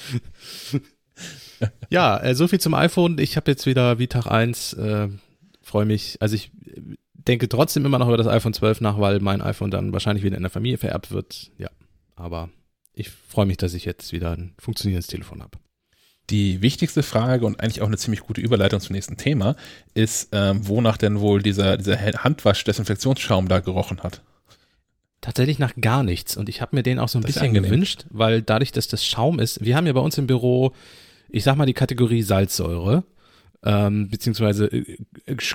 Ja, 1.90 2.18
äh, 2.18 2.36
so 2.36 2.48
viel 2.48 2.60
zum 2.60 2.74
iPhone. 2.74 3.18
Ich 3.20 3.38
habe 3.38 3.52
jetzt 3.52 3.66
wieder 3.66 4.00
wie 4.00 4.08
Tag 4.08 4.28
1, 4.28 4.74
äh, 4.74 5.10
freue 5.62 5.86
mich. 5.86 6.18
Also 6.22 6.36
ich 6.36 6.52
äh, 6.66 6.96
denke 7.14 7.50
trotzdem 7.50 7.86
immer 7.86 8.00
noch 8.00 8.08
über 8.08 8.18
das 8.18 8.28
iPhone 8.28 8.54
12 8.54 8.82
nach, 8.82 9.00
weil 9.00 9.20
mein 9.20 9.42
iPhone 9.42 9.72
dann 9.72 9.94
wahrscheinlich 9.94 10.24
wieder 10.24 10.38
in 10.38 10.44
der 10.44 10.50
Familie 10.50 10.78
vererbt 10.78 11.12
wird. 11.12 11.52
Ja, 11.58 11.70
aber 12.16 12.50
ich 12.94 13.10
freue 13.10 13.46
mich, 13.46 13.58
dass 13.58 13.74
ich 13.74 13.86
jetzt 13.86 14.12
wieder 14.12 14.32
ein 14.32 14.54
funktionierendes 14.58 15.08
Telefon 15.08 15.42
habe. 15.42 15.58
Die 16.30 16.62
wichtigste 16.62 17.04
Frage 17.04 17.46
und 17.46 17.62
eigentlich 17.62 17.82
auch 17.82 17.88
eine 17.88 17.98
ziemlich 17.98 18.22
gute 18.22 18.42
Überleitung 18.42 18.82
zum 18.82 18.94
nächsten 18.94 19.16
Thema 19.16 19.56
ist, 19.94 20.30
ähm, 20.34 20.68
wonach 20.68 20.98
denn 20.98 21.22
wohl 21.22 21.42
dieser, 21.42 21.78
dieser 21.78 21.98
Handwasch-Desinfektionsschaum 21.98 23.48
da 23.48 23.60
gerochen 23.60 24.04
hat. 24.04 24.22
Tatsächlich 25.22 25.58
nach 25.58 25.74
gar 25.80 26.04
nichts. 26.04 26.36
Und 26.36 26.50
ich 26.50 26.62
habe 26.62 26.76
mir 26.76 26.84
den 26.84 27.00
auch 27.00 27.08
so 27.08 27.18
ein 27.18 27.22
Das 27.22 27.34
bisschen 27.34 27.54
gewünscht, 27.54 28.06
weil 28.10 28.42
dadurch, 28.42 28.72
dass 28.72 28.88
das 28.88 29.06
Schaum 29.06 29.40
ist, 29.40 29.64
wir 29.64 29.76
haben 29.76 29.88
ja 29.88 29.94
bei 29.94 30.02
uns 30.02 30.18
im 30.18 30.28
Büro, 30.28 30.74
ich 31.30 31.44
sag 31.44 31.56
mal, 31.56 31.66
die 31.66 31.74
Kategorie 31.74 32.22
Salzsäure, 32.22 33.04
ähm, 33.64 34.10
beziehungsweise 34.10 34.68
äh, 34.68 34.98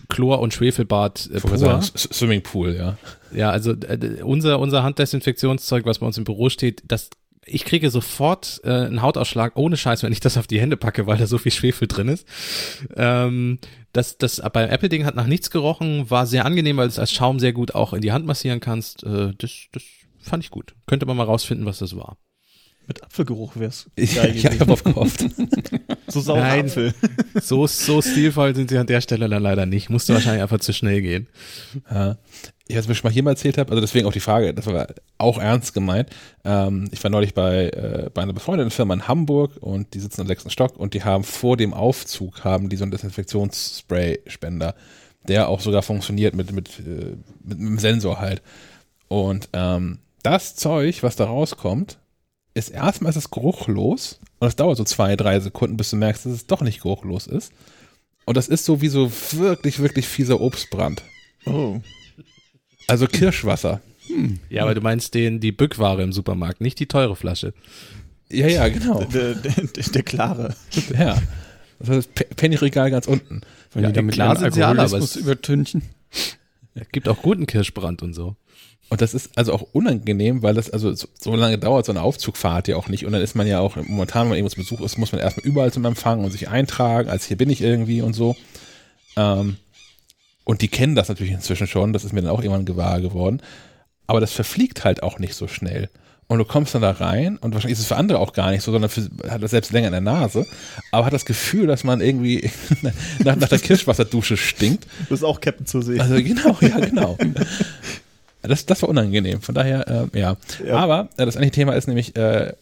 Chlor- 0.08 0.40
und 0.40 0.52
Schwefelbad 0.54 1.30
äh, 1.32 1.40
pur. 1.40 1.58
sagen, 1.58 1.82
Swimmingpool, 1.82 2.74
ja. 2.74 2.98
Ja, 3.34 3.50
also 3.50 3.72
äh, 3.72 4.22
unser, 4.22 4.58
unser 4.58 4.82
Handdesinfektionszeug, 4.82 5.86
was 5.86 6.00
bei 6.00 6.06
uns 6.06 6.18
im 6.18 6.24
Büro 6.24 6.48
steht, 6.48 6.82
das 6.86 7.10
ich 7.44 7.64
kriege 7.64 7.90
sofort 7.90 8.60
äh, 8.64 8.70
einen 8.70 9.02
Hautausschlag 9.02 9.56
ohne 9.56 9.76
Scheiß, 9.76 10.02
wenn 10.02 10.12
ich 10.12 10.20
das 10.20 10.36
auf 10.36 10.46
die 10.46 10.60
Hände 10.60 10.76
packe, 10.76 11.06
weil 11.06 11.18
da 11.18 11.26
so 11.26 11.38
viel 11.38 11.50
Schwefel 11.50 11.88
drin 11.88 12.08
ist. 12.08 12.26
Ähm, 12.94 13.58
das, 13.92 14.16
das 14.16 14.40
beim 14.52 14.70
Apple-Ding 14.70 15.04
hat 15.04 15.16
nach 15.16 15.26
nichts 15.26 15.50
gerochen, 15.50 16.08
war 16.08 16.26
sehr 16.26 16.44
angenehm, 16.44 16.76
weil 16.76 16.86
du 16.86 16.92
es 16.92 16.98
als 16.98 17.12
Schaum 17.12 17.40
sehr 17.40 17.52
gut 17.52 17.74
auch 17.74 17.92
in 17.92 18.00
die 18.00 18.12
Hand 18.12 18.26
massieren 18.26 18.60
kannst. 18.60 19.02
Äh, 19.04 19.32
das, 19.36 19.66
das 19.72 19.82
fand 20.20 20.44
ich 20.44 20.50
gut. 20.50 20.74
Könnte 20.86 21.04
man 21.04 21.16
mal 21.16 21.24
rausfinden, 21.24 21.66
was 21.66 21.78
das 21.78 21.96
war. 21.96 22.16
Mit 22.86 23.02
Apfelgeruch 23.02 23.56
wär's 23.56 23.88
Ich, 23.96 24.16
geil 24.16 24.34
ich 24.34 24.44
habe 24.44 24.56
darauf 24.56 24.82
gehofft. 24.82 25.24
So 26.08 26.20
saurer 26.20 26.40
Nein. 26.40 26.66
Apfel. 26.66 26.94
So, 27.40 27.66
so 27.66 28.02
stilvoll 28.02 28.54
sind 28.54 28.70
sie 28.70 28.78
an 28.78 28.86
der 28.86 29.00
Stelle 29.00 29.28
dann 29.28 29.42
leider 29.42 29.66
nicht. 29.66 29.90
Musste 29.90 30.14
wahrscheinlich 30.14 30.42
einfach 30.42 30.60
zu 30.60 30.72
schnell 30.72 31.00
gehen. 31.00 31.28
Ja. 31.90 32.18
Ich 32.68 32.76
was 32.76 32.88
ich 32.88 32.96
schon 32.96 33.08
mal 33.08 33.12
hier 33.12 33.22
mal 33.22 33.32
erzählt 33.32 33.58
habe, 33.58 33.70
also 33.70 33.80
deswegen 33.80 34.06
auch 34.06 34.12
die 34.12 34.20
Frage, 34.20 34.54
das 34.54 34.66
war 34.66 34.86
auch 35.18 35.38
ernst 35.38 35.74
gemeint. 35.74 36.08
Ähm, 36.44 36.88
ich 36.90 37.02
war 37.02 37.10
neulich 37.10 37.34
bei, 37.34 37.68
äh, 37.68 38.10
bei 38.14 38.22
einer 38.22 38.32
befreundeten 38.32 38.70
Firma 38.70 38.94
in 38.94 39.08
Hamburg 39.08 39.56
und 39.60 39.92
die 39.94 40.00
sitzen 40.00 40.22
im 40.22 40.26
sechsten 40.26 40.48
Stock 40.48 40.76
und 40.76 40.94
die 40.94 41.04
haben 41.04 41.24
vor 41.24 41.56
dem 41.56 41.74
Aufzug 41.74 42.44
haben 42.44 42.68
die 42.68 42.76
so 42.76 42.84
einen 42.84 42.92
Desinfektionsspray-Spender, 42.92 44.74
der 45.28 45.48
auch 45.48 45.60
sogar 45.60 45.82
funktioniert 45.82 46.34
mit, 46.34 46.52
mit, 46.52 46.78
äh, 46.78 46.82
mit, 46.82 47.58
mit 47.58 47.58
einem 47.58 47.78
Sensor 47.78 48.20
halt. 48.20 48.42
Und 49.08 49.50
ähm, 49.52 49.98
das 50.22 50.54
Zeug, 50.54 51.02
was 51.02 51.16
da 51.16 51.24
rauskommt, 51.24 51.98
ist 52.54 52.68
erstmal 52.70 53.10
ist 53.10 53.16
es 53.16 53.30
geruchlos 53.30 54.18
und 54.38 54.48
es 54.48 54.56
dauert 54.56 54.76
so 54.76 54.84
zwei, 54.84 55.16
drei 55.16 55.40
Sekunden, 55.40 55.76
bis 55.76 55.90
du 55.90 55.96
merkst, 55.96 56.26
dass 56.26 56.32
es 56.32 56.46
doch 56.46 56.60
nicht 56.62 56.82
geruchlos 56.82 57.26
ist. 57.26 57.52
Und 58.24 58.36
das 58.36 58.48
ist 58.48 58.64
so 58.64 58.80
wie 58.80 58.88
so 58.88 59.10
wirklich, 59.32 59.78
wirklich 59.80 60.06
fieser 60.06 60.40
Obstbrand. 60.40 61.02
Oh. 61.46 61.80
Also 62.88 63.06
Kirschwasser. 63.06 63.80
Ja, 64.50 64.62
aber 64.62 64.74
du 64.74 64.80
meinst 64.80 65.14
den, 65.14 65.40
die 65.40 65.52
Bückware 65.52 66.02
im 66.02 66.12
Supermarkt, 66.12 66.60
nicht 66.60 66.78
die 66.78 66.86
teure 66.86 67.16
Flasche. 67.16 67.54
Ja, 68.30 68.46
ja, 68.46 68.68
genau. 68.68 69.02
Der, 69.12 69.34
der, 69.34 69.52
der, 69.66 69.84
der 69.84 70.02
klare. 70.02 70.54
Ja. 70.96 71.20
Das 71.78 71.88
ist 71.88 71.96
das 71.96 72.06
Pe- 72.08 72.34
Pennyregal 72.34 72.90
ganz 72.90 73.06
unten. 73.06 73.40
Wenn 73.72 73.82
Ja, 73.82 73.88
die 73.90 73.94
damit 73.94 74.14
klar 74.14 74.38
sind 74.38 74.54
sie 74.54 74.62
alle, 74.62 74.82
aber 74.82 74.98
übertünchen. 75.16 75.82
Es 76.74 76.88
gibt 76.92 77.08
auch 77.08 77.20
guten 77.22 77.46
Kirschbrand 77.46 78.02
und 78.02 78.14
so. 78.14 78.36
Und 78.92 79.00
das 79.00 79.14
ist 79.14 79.30
also 79.38 79.54
auch 79.54 79.62
unangenehm, 79.72 80.42
weil 80.42 80.52
das 80.52 80.68
also 80.68 80.92
so, 80.92 81.08
so 81.18 81.34
lange 81.34 81.56
dauert 81.56 81.86
so 81.86 81.92
eine 81.92 82.02
Aufzugfahrt 82.02 82.68
ja 82.68 82.76
auch 82.76 82.88
nicht. 82.88 83.06
Und 83.06 83.12
dann 83.12 83.22
ist 83.22 83.34
man 83.34 83.46
ja 83.46 83.58
auch 83.58 83.76
momentan, 83.76 84.24
wenn 84.24 84.28
man 84.28 84.36
irgendwo 84.36 84.50
zu 84.50 84.60
Besuch 84.60 84.82
ist, 84.82 84.98
muss 84.98 85.12
man 85.12 85.20
erstmal 85.22 85.46
überall 85.46 85.72
zum 85.72 85.86
Empfang 85.86 86.22
und 86.22 86.30
sich 86.30 86.50
eintragen, 86.50 87.08
als 87.08 87.24
hier 87.24 87.38
bin 87.38 87.48
ich 87.48 87.62
irgendwie 87.62 88.02
und 88.02 88.12
so. 88.12 88.36
Ähm, 89.16 89.56
und 90.44 90.60
die 90.60 90.68
kennen 90.68 90.94
das 90.94 91.08
natürlich 91.08 91.32
inzwischen 91.32 91.66
schon, 91.66 91.94
das 91.94 92.04
ist 92.04 92.12
mir 92.12 92.20
dann 92.20 92.30
auch 92.30 92.42
irgendwann 92.42 92.66
gewahr 92.66 93.00
geworden. 93.00 93.40
Aber 94.06 94.20
das 94.20 94.32
verfliegt 94.32 94.84
halt 94.84 95.02
auch 95.02 95.18
nicht 95.18 95.36
so 95.36 95.48
schnell. 95.48 95.88
Und 96.26 96.36
du 96.36 96.44
kommst 96.44 96.74
dann 96.74 96.82
da 96.82 96.90
rein 96.90 97.38
und 97.38 97.54
wahrscheinlich 97.54 97.78
ist 97.78 97.84
es 97.84 97.88
für 97.88 97.96
andere 97.96 98.18
auch 98.18 98.34
gar 98.34 98.50
nicht 98.50 98.62
so, 98.62 98.72
sondern 98.72 98.90
für, 98.90 99.08
hat 99.26 99.42
das 99.42 99.52
selbst 99.52 99.72
länger 99.72 99.86
in 99.86 99.92
der 99.92 100.00
Nase, 100.02 100.46
aber 100.90 101.06
hat 101.06 101.14
das 101.14 101.24
Gefühl, 101.24 101.66
dass 101.66 101.82
man 101.82 102.02
irgendwie 102.02 102.50
nach, 103.24 103.36
nach 103.36 103.48
der 103.48 103.58
Kirschwasserdusche 103.58 104.36
stinkt. 104.36 104.86
Das 105.08 105.20
ist 105.20 105.24
auch 105.24 105.40
Captain 105.40 105.64
zur 105.64 105.82
See. 105.82 105.98
Also 105.98 106.14
genau, 106.16 106.58
ja, 106.60 106.78
genau. 106.78 107.16
Das, 108.42 108.66
das 108.66 108.82
war 108.82 108.88
unangenehm. 108.88 109.40
Von 109.40 109.54
daher, 109.54 110.10
äh, 110.12 110.18
ja. 110.18 110.36
Ja. 110.66 110.76
Aber 110.76 111.08
äh, 111.16 111.24
das 111.24 111.36
eigentliche 111.36 111.52
Thema 111.52 111.74
ist 111.74 111.86
nämlich, 111.86 112.16
äh, 112.16 112.52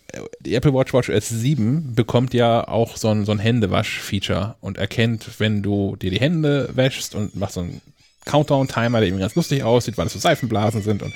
die 0.41 0.55
Apple 0.55 0.75
Watch 0.75 0.93
Watch 0.93 1.09
OS 1.09 1.29
7 1.29 1.95
bekommt 1.95 2.35
ja 2.35 2.69
auch 2.69 2.97
so 2.97 3.09
ein, 3.09 3.25
so 3.25 3.33
ein 3.33 3.39
Händewasch-Feature 3.39 4.57
und 4.61 4.77
erkennt, 4.77 5.29
wenn 5.39 5.63
du 5.63 5.97
dir 5.97 6.11
die 6.11 6.21
Hände 6.21 6.69
wäschst 6.75 7.15
und 7.15 7.35
macht 7.37 7.53
so 7.53 7.61
einen 7.61 7.81
Countdown-Timer, 8.27 8.99
der 8.99 9.09
irgendwie 9.09 9.23
ganz 9.23 9.35
lustig 9.35 9.63
aussieht, 9.63 9.97
weil 9.97 10.07
es 10.07 10.13
so 10.13 10.19
Seifenblasen 10.19 10.83
sind 10.83 11.03
und 11.03 11.15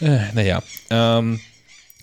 äh, 0.00 0.32
naja. 0.34 0.62
Ähm, 0.90 1.40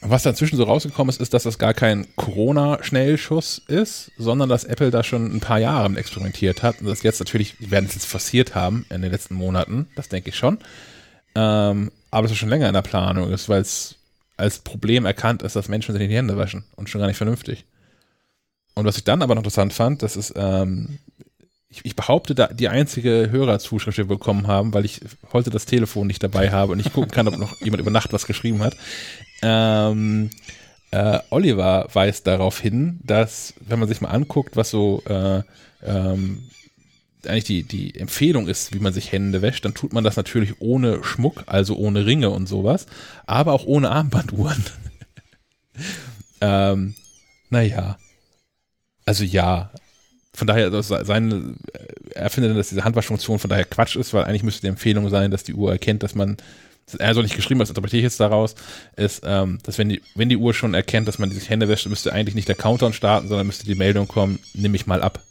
was 0.01 0.21
dazwischen 0.21 0.57
so 0.57 0.63
rausgekommen 0.63 1.09
ist, 1.09 1.19
ist, 1.19 1.33
dass 1.33 1.43
das 1.43 1.57
gar 1.57 1.73
kein 1.73 2.05
Corona-Schnellschuss 2.15 3.63
ist, 3.67 4.11
sondern 4.17 4.47
dass 4.47 4.63
Apple 4.63 4.91
da 4.91 5.03
schon 5.03 5.35
ein 5.35 5.39
paar 5.39 5.57
Jahre 5.57 5.95
experimentiert 5.97 6.61
hat 6.61 6.81
und 6.81 6.87
das 6.87 7.01
jetzt 7.01 7.19
natürlich, 7.19 7.55
die 7.59 7.71
werden 7.71 7.87
es 7.87 7.95
jetzt 7.95 8.05
forciert 8.05 8.53
haben 8.53 8.85
in 8.89 9.01
den 9.01 9.11
letzten 9.11 9.33
Monaten, 9.33 9.87
das 9.95 10.07
denke 10.07 10.29
ich 10.29 10.35
schon. 10.35 10.59
Ähm, 11.37 11.91
aber 12.09 12.25
es 12.25 12.31
ist 12.31 12.39
schon 12.39 12.49
länger 12.49 12.67
in 12.67 12.73
der 12.73 12.81
Planung 12.81 13.31
ist, 13.31 13.47
weil 13.47 13.61
es 13.61 13.95
als 14.37 14.57
Problem 14.57 15.05
erkannt 15.05 15.43
ist, 15.43 15.55
dass 15.55 15.69
Menschen 15.69 15.95
sich 15.95 16.07
die 16.07 16.15
Hände 16.15 16.35
waschen 16.35 16.63
und 16.75 16.89
schon 16.89 16.99
gar 16.99 17.07
nicht 17.07 17.17
vernünftig. 17.17 17.65
Und 18.73 18.85
was 18.85 18.97
ich 18.97 19.03
dann 19.03 19.21
aber 19.21 19.35
noch 19.35 19.41
interessant 19.41 19.71
fand, 19.71 20.01
das 20.01 20.15
ist, 20.15 20.33
ähm, 20.35 20.97
ich, 21.69 21.85
ich 21.85 21.95
behaupte, 21.95 22.33
da 22.33 22.47
die 22.47 22.69
einzige 22.69 23.29
Hörerzuschrift, 23.29 23.97
die 23.97 24.03
wir 24.03 24.17
bekommen 24.17 24.47
haben, 24.47 24.73
weil 24.73 24.85
ich 24.85 25.01
heute 25.31 25.51
das 25.51 25.65
Telefon 25.67 26.07
nicht 26.07 26.23
dabei 26.23 26.51
habe 26.51 26.71
und 26.71 26.79
nicht 26.79 26.93
gucken 26.93 27.11
kann, 27.11 27.27
ob 27.27 27.37
noch 27.37 27.55
jemand 27.61 27.81
über 27.81 27.91
Nacht 27.91 28.13
was 28.13 28.25
geschrieben 28.25 28.63
hat. 28.63 28.75
Ähm, 29.43 30.31
äh, 30.89 31.19
Oliver 31.29 31.87
weist 31.93 32.25
darauf 32.25 32.59
hin, 32.59 32.99
dass, 33.03 33.53
wenn 33.59 33.77
man 33.77 33.87
sich 33.87 34.01
mal 34.01 34.09
anguckt, 34.09 34.55
was 34.55 34.71
so 34.71 35.03
äh, 35.07 35.43
ähm, 35.83 36.49
eigentlich 37.27 37.43
die, 37.45 37.63
die 37.63 37.99
Empfehlung 37.99 38.47
ist, 38.47 38.73
wie 38.73 38.79
man 38.79 38.93
sich 38.93 39.11
Hände 39.11 39.41
wäscht, 39.41 39.65
dann 39.65 39.73
tut 39.73 39.93
man 39.93 40.03
das 40.03 40.15
natürlich 40.15 40.59
ohne 40.59 41.03
Schmuck, 41.03 41.43
also 41.45 41.75
ohne 41.75 42.05
Ringe 42.05 42.29
und 42.29 42.47
sowas, 42.47 42.87
aber 43.25 43.53
auch 43.53 43.65
ohne 43.65 43.89
Armbanduhren. 43.91 44.63
ähm, 46.41 46.95
naja. 47.49 47.97
Also 49.05 49.23
ja. 49.23 49.71
Von 50.33 50.47
daher, 50.47 50.69
das 50.69 50.89
seine, 50.89 51.55
er 52.13 52.29
findet, 52.29 52.55
dass 52.55 52.69
diese 52.69 52.83
Handwaschfunktion 52.83 53.39
von 53.39 53.49
daher 53.49 53.65
Quatsch 53.65 53.95
ist, 53.95 54.13
weil 54.13 54.25
eigentlich 54.25 54.43
müsste 54.43 54.61
die 54.61 54.67
Empfehlung 54.67 55.09
sein, 55.09 55.31
dass 55.31 55.43
die 55.43 55.55
Uhr 55.55 55.71
erkennt, 55.71 56.03
dass 56.03 56.13
man, 56.13 56.37
er 56.99 57.15
soll 57.15 57.23
nicht 57.23 57.35
geschrieben, 57.35 57.59
das 57.59 57.69
interpretiere 57.69 58.01
ich 58.01 58.03
jetzt 58.03 58.19
daraus, 58.19 58.53
ist, 58.95 59.23
ähm, 59.25 59.57
dass 59.63 59.79
wenn 59.79 59.89
die, 59.89 60.01
wenn 60.13 60.29
die 60.29 60.37
Uhr 60.37 60.53
schon 60.53 60.75
erkennt, 60.75 61.07
dass 61.07 61.17
man 61.17 61.31
sich 61.31 61.49
Hände 61.49 61.67
wäscht, 61.67 61.87
müsste 61.87 62.13
eigentlich 62.13 62.35
nicht 62.35 62.47
der 62.47 62.55
Countdown 62.55 62.93
starten, 62.93 63.27
sondern 63.27 63.47
müsste 63.47 63.65
die 63.65 63.73
Meldung 63.73 64.07
kommen, 64.07 64.37
nimm 64.53 64.73
mich 64.73 64.85
mal 64.85 65.01
ab. 65.01 65.23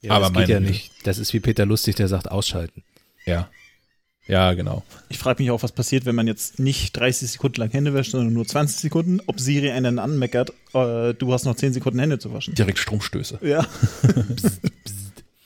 Ja, 0.00 0.12
Aber 0.12 0.30
das 0.30 0.38
geht 0.38 0.48
ja 0.48 0.60
nicht. 0.60 0.92
Das 1.04 1.18
ist 1.18 1.32
wie 1.32 1.40
Peter 1.40 1.66
Lustig, 1.66 1.96
der 1.96 2.08
sagt, 2.08 2.30
ausschalten. 2.30 2.82
Ja. 3.26 3.48
Ja, 4.26 4.52
genau. 4.52 4.82
Ich 5.08 5.16
frage 5.18 5.42
mich 5.42 5.50
auch, 5.50 5.62
was 5.62 5.72
passiert, 5.72 6.04
wenn 6.04 6.14
man 6.14 6.26
jetzt 6.26 6.58
nicht 6.58 6.94
30 6.96 7.30
Sekunden 7.30 7.60
lang 7.62 7.70
Hände 7.70 7.94
wäscht, 7.94 8.10
sondern 8.12 8.32
nur 8.34 8.46
20 8.46 8.76
Sekunden, 8.78 9.20
ob 9.26 9.40
Siri 9.40 9.70
einen 9.70 9.98
anmeckert, 9.98 10.50
äh, 10.74 11.14
du 11.14 11.32
hast 11.32 11.46
noch 11.46 11.56
10 11.56 11.72
Sekunden 11.72 11.98
Hände 11.98 12.18
zu 12.18 12.32
waschen. 12.32 12.54
Direkt 12.54 12.78
Stromstöße. 12.78 13.38
Ja. 13.42 13.66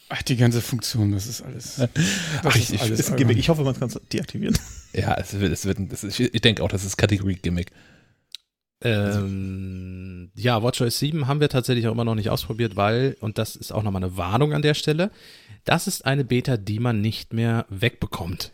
Ach, 0.08 0.22
die 0.22 0.36
ganze 0.36 0.60
Funktion, 0.60 1.12
das 1.12 1.26
ist 1.26 1.40
alles. 1.42 1.76
Das 1.76 1.88
Ach, 2.42 2.54
ich- 2.56 2.74
ich- 2.74 2.80
alles 2.82 3.00
Ist 3.00 3.10
ein. 3.12 3.16
Gimmick. 3.16 3.38
Ich 3.38 3.48
hoffe, 3.48 3.62
man 3.62 3.78
kann 3.78 3.88
es 3.88 3.98
deaktivieren. 4.12 4.58
Ja, 4.92 5.14
es 5.14 5.32
wird, 5.38 5.52
es 5.52 5.64
wird, 5.64 5.78
es 5.90 6.04
ist, 6.04 6.20
ich 6.20 6.40
denke 6.42 6.62
auch, 6.62 6.68
das 6.68 6.84
ist 6.84 6.98
Kategorie-Gimmick. 6.98 7.70
Ähm, 8.84 10.30
ja, 10.34 10.62
WatchOS 10.62 10.98
7 10.98 11.26
haben 11.26 11.40
wir 11.40 11.48
tatsächlich 11.48 11.86
auch 11.86 11.92
immer 11.92 12.04
noch 12.04 12.14
nicht 12.14 12.30
ausprobiert, 12.30 12.76
weil, 12.76 13.16
und 13.20 13.38
das 13.38 13.56
ist 13.56 13.72
auch 13.72 13.82
nochmal 13.82 14.02
eine 14.02 14.16
Warnung 14.16 14.52
an 14.52 14.62
der 14.62 14.74
Stelle, 14.74 15.10
das 15.64 15.86
ist 15.86 16.04
eine 16.04 16.24
Beta, 16.24 16.56
die 16.56 16.80
man 16.80 17.00
nicht 17.00 17.32
mehr 17.32 17.66
wegbekommt. 17.68 18.50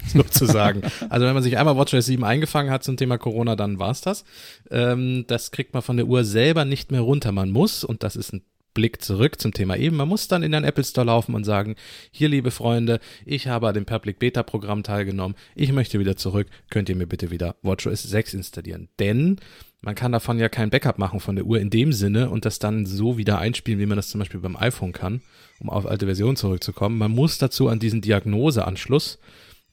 Sozusagen. 0.06 0.82
also 1.08 1.26
wenn 1.26 1.34
man 1.34 1.42
sich 1.42 1.58
einmal 1.58 1.76
WatchOS 1.76 2.06
7 2.06 2.22
eingefangen 2.22 2.70
hat 2.70 2.84
zum 2.84 2.96
Thema 2.96 3.18
Corona, 3.18 3.56
dann 3.56 3.80
war's 3.80 4.00
das. 4.00 4.24
Ähm, 4.70 5.24
das 5.26 5.50
kriegt 5.50 5.74
man 5.74 5.82
von 5.82 5.96
der 5.96 6.06
Uhr 6.06 6.24
selber 6.24 6.64
nicht 6.64 6.92
mehr 6.92 7.00
runter. 7.00 7.32
Man 7.32 7.50
muss, 7.50 7.82
und 7.82 8.04
das 8.04 8.14
ist 8.14 8.32
ein 8.32 8.42
Blick 8.74 9.02
zurück 9.02 9.40
zum 9.40 9.52
Thema 9.52 9.76
eben, 9.76 9.96
man 9.96 10.06
muss 10.06 10.28
dann 10.28 10.44
in 10.44 10.52
den 10.52 10.62
Apple 10.62 10.84
Store 10.84 11.04
laufen 11.04 11.34
und 11.34 11.42
sagen, 11.42 11.74
hier 12.12 12.28
liebe 12.28 12.52
Freunde, 12.52 13.00
ich 13.26 13.48
habe 13.48 13.66
an 13.66 13.74
dem 13.74 13.86
Public 13.86 14.20
Beta 14.20 14.44
Programm 14.44 14.84
teilgenommen, 14.84 15.36
ich 15.56 15.72
möchte 15.72 15.98
wieder 15.98 16.16
zurück, 16.16 16.46
könnt 16.70 16.88
ihr 16.88 16.94
mir 16.94 17.08
bitte 17.08 17.32
wieder 17.32 17.56
WatchOS 17.62 18.04
6 18.04 18.34
installieren. 18.34 18.88
Denn 19.00 19.40
man 19.80 19.94
kann 19.94 20.12
davon 20.12 20.38
ja 20.38 20.48
kein 20.48 20.70
Backup 20.70 20.98
machen 20.98 21.20
von 21.20 21.36
der 21.36 21.46
Uhr 21.46 21.60
in 21.60 21.70
dem 21.70 21.92
Sinne 21.92 22.30
und 22.30 22.44
das 22.44 22.58
dann 22.58 22.84
so 22.84 23.16
wieder 23.16 23.38
einspielen, 23.38 23.80
wie 23.80 23.86
man 23.86 23.96
das 23.96 24.08
zum 24.08 24.18
Beispiel 24.18 24.40
beim 24.40 24.56
iPhone 24.56 24.92
kann, 24.92 25.20
um 25.60 25.70
auf 25.70 25.86
alte 25.86 26.06
Versionen 26.06 26.36
zurückzukommen. 26.36 26.98
Man 26.98 27.12
muss 27.12 27.38
dazu 27.38 27.68
an 27.68 27.78
diesen 27.78 28.00
Diagnoseanschluss, 28.00 29.18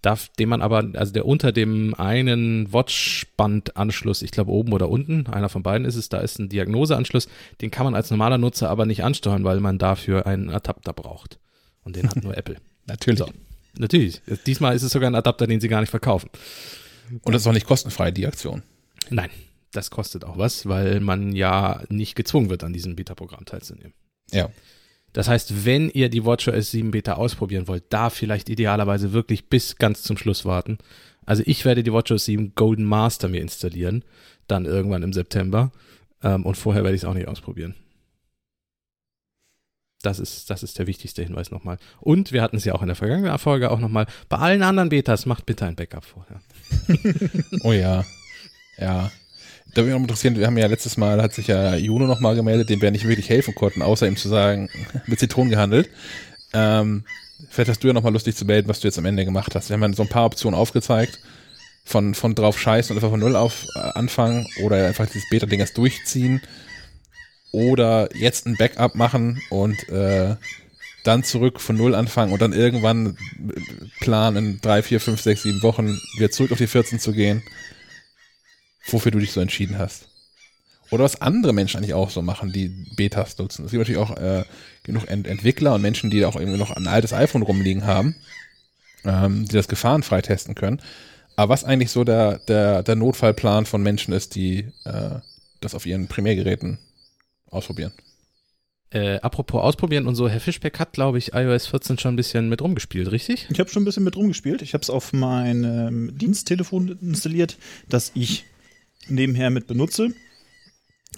darf, 0.05 0.29
den 0.37 0.49
man 0.49 0.61
aber, 0.61 0.87
also 0.93 1.11
der 1.11 1.25
unter 1.25 1.51
dem 1.51 1.95
einen 1.95 2.71
Watchband-Anschluss, 2.71 4.21
ich 4.21 4.31
glaube 4.31 4.51
oben 4.51 4.73
oder 4.73 4.89
unten, 4.89 5.25
einer 5.27 5.49
von 5.49 5.63
beiden 5.63 5.85
ist 5.85 5.95
es, 5.95 6.09
da 6.09 6.19
ist 6.19 6.39
ein 6.39 6.49
Diagnoseanschluss, 6.49 7.27
den 7.61 7.71
kann 7.71 7.85
man 7.85 7.95
als 7.95 8.11
normaler 8.11 8.37
Nutzer 8.37 8.69
aber 8.69 8.85
nicht 8.85 9.03
ansteuern, 9.03 9.43
weil 9.43 9.59
man 9.59 9.79
dafür 9.79 10.27
einen 10.27 10.49
Adapter 10.49 10.93
braucht. 10.93 11.39
Und 11.83 11.95
den 11.95 12.09
hat 12.09 12.23
nur 12.23 12.37
Apple. 12.37 12.57
Natürlich. 12.85 13.19
So. 13.19 13.29
Natürlich. 13.77 14.21
Diesmal 14.45 14.75
ist 14.75 14.83
es 14.83 14.91
sogar 14.91 15.09
ein 15.09 15.15
Adapter, 15.15 15.47
den 15.47 15.59
sie 15.59 15.67
gar 15.67 15.81
nicht 15.81 15.89
verkaufen. 15.89 16.29
Und 17.23 17.33
das 17.33 17.41
ist 17.41 17.47
auch 17.47 17.53
nicht 17.53 17.67
kostenfrei, 17.67 18.11
die 18.11 18.27
Aktion. 18.27 18.63
Nein, 19.09 19.29
das 19.76 19.91
kostet 19.91 20.23
auch 20.23 20.38
was, 20.38 20.67
weil 20.67 20.99
man 20.99 21.36
ja 21.36 21.84
nicht 21.89 22.15
gezwungen 22.15 22.49
wird, 22.49 22.63
an 22.63 22.73
diesem 22.73 22.95
Beta-Programm 22.95 23.45
teilzunehmen. 23.45 23.93
Ja. 24.32 24.49
Das 25.13 25.28
heißt, 25.28 25.65
wenn 25.65 25.89
ihr 25.89 26.09
die 26.09 26.26
WatchOS 26.26 26.71
7 26.71 26.91
Beta 26.91 27.13
ausprobieren 27.13 27.67
wollt, 27.67 27.86
da 27.89 28.09
vielleicht 28.09 28.49
idealerweise 28.49 29.13
wirklich 29.13 29.47
bis 29.47 29.78
ganz 29.78 30.03
zum 30.03 30.17
Schluss 30.17 30.43
warten. 30.43 30.78
Also 31.26 31.43
ich 31.45 31.63
werde 31.63 31.84
die 31.84 31.93
WatchOS 31.93 32.26
7 32.26 32.53
Golden 32.55 32.84
Master 32.84 33.30
mir 33.30 33.41
installieren, 33.41 34.03
dann 34.47 34.65
irgendwann 34.65 35.03
im 35.03 35.13
September. 35.13 35.71
Ähm, 36.21 36.45
und 36.45 36.55
vorher 36.55 36.84
werde 36.84 36.95
ich 36.95 37.03
es 37.03 37.05
auch 37.05 37.13
nicht 37.13 37.28
ausprobieren. 37.28 37.76
Das 40.01 40.19
ist, 40.19 40.49
das 40.49 40.61
ist 40.63 40.78
der 40.78 40.86
wichtigste 40.86 41.23
Hinweis 41.23 41.49
nochmal. 41.49 41.78
Und 41.99 42.32
wir 42.32 42.41
hatten 42.41 42.57
es 42.57 42.65
ja 42.65 42.76
auch 42.76 42.82
in 42.82 42.88
der 42.88 42.95
vergangenen 42.95 43.38
Folge 43.39 43.71
auch 43.71 43.80
nochmal, 43.80 44.05
bei 44.30 44.38
allen 44.38 44.61
anderen 44.61 44.89
Betas 44.89 45.26
macht 45.26 45.45
bitte 45.45 45.65
ein 45.65 45.76
Backup 45.76 46.05
vorher. 46.05 46.41
Oh 47.63 47.71
ja. 47.71 48.05
Ja. 48.78 49.11
Da 49.76 49.82
würde 49.82 49.91
mich 49.91 49.99
noch 49.99 50.03
interessieren, 50.03 50.38
wir 50.38 50.47
haben 50.47 50.57
ja 50.57 50.67
letztes 50.67 50.95
Mal, 50.95 51.21
hat 51.21 51.34
sich 51.34 51.47
ja 51.47 51.76
Juno 51.76 52.07
nochmal 52.07 52.34
gemeldet, 52.34 52.69
dem 52.69 52.82
wir 52.82 52.91
nicht 52.91 53.05
wirklich 53.05 53.28
helfen 53.28 53.53
konnten, 53.53 53.82
außer 53.82 54.07
ihm 54.07 54.15
zu 54.15 54.30
sagen, 54.30 54.69
mit 55.05 55.19
Zitronen 55.19 55.51
gehandelt. 55.51 55.89
Ähm, 56.53 57.03
vielleicht 57.49 57.69
hast 57.69 57.84
du 57.84 57.88
ja 57.88 57.93
nochmal 57.93 58.13
lustig 58.13 58.38
zu 58.38 58.45
melden, 58.45 58.69
was 58.69 58.80
du 58.80 58.88
jetzt 58.88 58.97
am 58.97 59.03
Ende 59.03 59.26
gemacht 59.26 59.53
hast. 59.53 59.67
Wir 59.69 59.73
haben 59.73 59.84
ja 59.84 59.91
so 59.93 60.03
ein 60.03 60.09
paar 60.09 60.28
Optionen 60.28 60.57
aufgezeigt, 60.57 61.19
von, 61.84 62.15
von 62.15 62.36
drauf 62.36 62.57
scheißen 62.57 62.93
und 62.93 62.97
einfach 62.97 63.11
von 63.11 63.19
Null 63.19 63.36
auf 63.36 63.65
äh, 63.76 63.80
anfangen 63.80 64.47
oder 64.63 64.88
einfach 64.88 65.07
dieses 65.07 65.28
Beta-Ding 65.30 65.59
erst 65.59 65.78
durchziehen 65.78 66.41
oder 67.51 68.07
jetzt 68.15 68.47
ein 68.47 68.55
Backup 68.55 68.95
machen 68.95 69.41
und 69.49 69.89
äh, 69.89 70.38
dann 71.03 71.26
zurück 71.26 71.59
von 71.59 71.76
Null 71.76 71.95
anfangen 71.95 72.32
und 72.32 72.41
dann 72.41 72.53
irgendwann 72.53 73.17
äh, 73.49 73.59
planen, 73.99 74.38
in 74.38 74.61
drei, 74.61 74.82
vier, 74.82 75.01
fünf, 75.01 75.19
sechs, 75.19 75.43
sieben 75.43 75.61
Wochen 75.63 75.99
wieder 76.15 76.32
zurück 76.32 76.53
auf 76.53 76.59
die 76.59 76.67
14 76.67 77.01
zu 77.01 77.11
gehen 77.11 77.43
wofür 78.88 79.11
du 79.11 79.19
dich 79.19 79.31
so 79.31 79.41
entschieden 79.41 79.77
hast. 79.77 80.07
Oder 80.91 81.03
was 81.03 81.21
andere 81.21 81.53
Menschen 81.53 81.77
eigentlich 81.77 81.95
auch 81.95 82.11
so 82.11 82.21
machen, 82.21 82.51
die 82.51 82.69
Betas 82.95 83.38
nutzen. 83.38 83.65
Es 83.65 83.71
gibt 83.71 83.79
natürlich 83.79 84.01
auch 84.01 84.15
äh, 84.17 84.43
genug 84.83 85.07
Ent 85.07 85.27
Entwickler 85.27 85.73
und 85.73 85.81
Menschen, 85.81 86.11
die 86.11 86.25
auch 86.25 86.36
irgendwie 86.36 86.59
noch 86.59 86.71
ein 86.71 86.88
altes 86.88 87.11
iPhone 87.11 87.41
rumliegen 87.41 87.86
haben, 87.86 88.15
ähm, 89.03 89.47
die 89.47 89.55
das 89.55 89.67
gefahrenfrei 89.67 90.21
testen 90.21 90.53
können. 90.53 90.79
Aber 91.36 91.49
was 91.53 91.63
eigentlich 91.63 91.91
so 91.91 92.03
der, 92.03 92.38
der, 92.39 92.83
der 92.83 92.95
Notfallplan 92.95 93.65
von 93.65 93.81
Menschen 93.81 94.13
ist, 94.13 94.36
die 94.36 94.67
äh, 94.86 95.19
das 95.59 95.73
auf 95.73 95.86
ihren 95.86 96.07
Primärgeräten 96.07 96.77
ausprobieren. 97.49 97.91
Äh, 98.91 99.17
apropos 99.17 99.61
ausprobieren 99.61 100.07
und 100.07 100.15
so, 100.15 100.29
Herr 100.29 100.39
Fischbeck 100.39 100.79
hat, 100.79 100.93
glaube 100.93 101.17
ich, 101.17 101.33
iOS 101.33 101.67
14 101.67 101.97
schon 101.97 102.13
ein 102.13 102.15
bisschen 102.15 102.47
mit 102.47 102.61
rumgespielt, 102.61 103.11
richtig? 103.11 103.47
Ich 103.49 103.59
habe 103.59 103.69
schon 103.69 103.81
ein 103.81 103.86
bisschen 103.86 104.03
mit 104.03 104.15
rumgespielt. 104.15 104.61
Ich 104.61 104.73
habe 104.73 104.83
es 104.83 104.89
auf 104.89 105.11
mein 105.11 105.63
ähm, 105.63 106.17
Diensttelefon 106.17 106.97
installiert, 107.01 107.57
das 107.89 108.11
ich 108.13 108.45
nebenher 109.07 109.49
mit 109.49 109.67
benutze. 109.67 110.13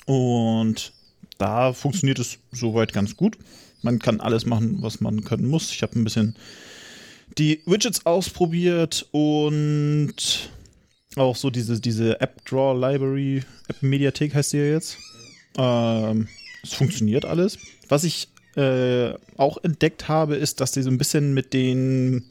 Und 0.05 0.93
da 1.37 1.73
funktioniert 1.73 2.19
es 2.19 2.39
soweit 2.51 2.93
ganz 2.93 3.15
gut. 3.15 3.37
Man 3.81 3.99
kann 3.99 4.19
alles 4.19 4.45
machen, 4.45 4.81
was 4.81 5.01
man 5.01 5.23
können 5.23 5.47
muss. 5.47 5.71
Ich 5.71 5.81
habe 5.83 5.99
ein 5.99 6.03
bisschen 6.03 6.35
die 7.37 7.61
Widgets 7.65 8.05
ausprobiert 8.05 9.07
und 9.11 10.49
auch 11.15 11.35
so 11.35 11.49
diese, 11.49 11.79
diese 11.79 12.19
App 12.21 12.45
Draw 12.45 12.73
Library, 12.73 13.43
App 13.67 13.81
Mediathek 13.81 14.33
heißt 14.33 14.53
die 14.53 14.57
ja 14.57 14.63
jetzt. 14.65 14.97
Ähm, 15.57 16.27
es 16.63 16.73
funktioniert 16.73 17.25
alles. 17.25 17.57
Was 17.89 18.03
ich 18.03 18.29
äh, 18.55 19.13
auch 19.37 19.57
entdeckt 19.63 20.07
habe, 20.07 20.35
ist, 20.35 20.61
dass 20.61 20.71
die 20.71 20.81
so 20.81 20.89
ein 20.89 20.97
bisschen 20.97 21.33
mit 21.33 21.53
den 21.53 22.23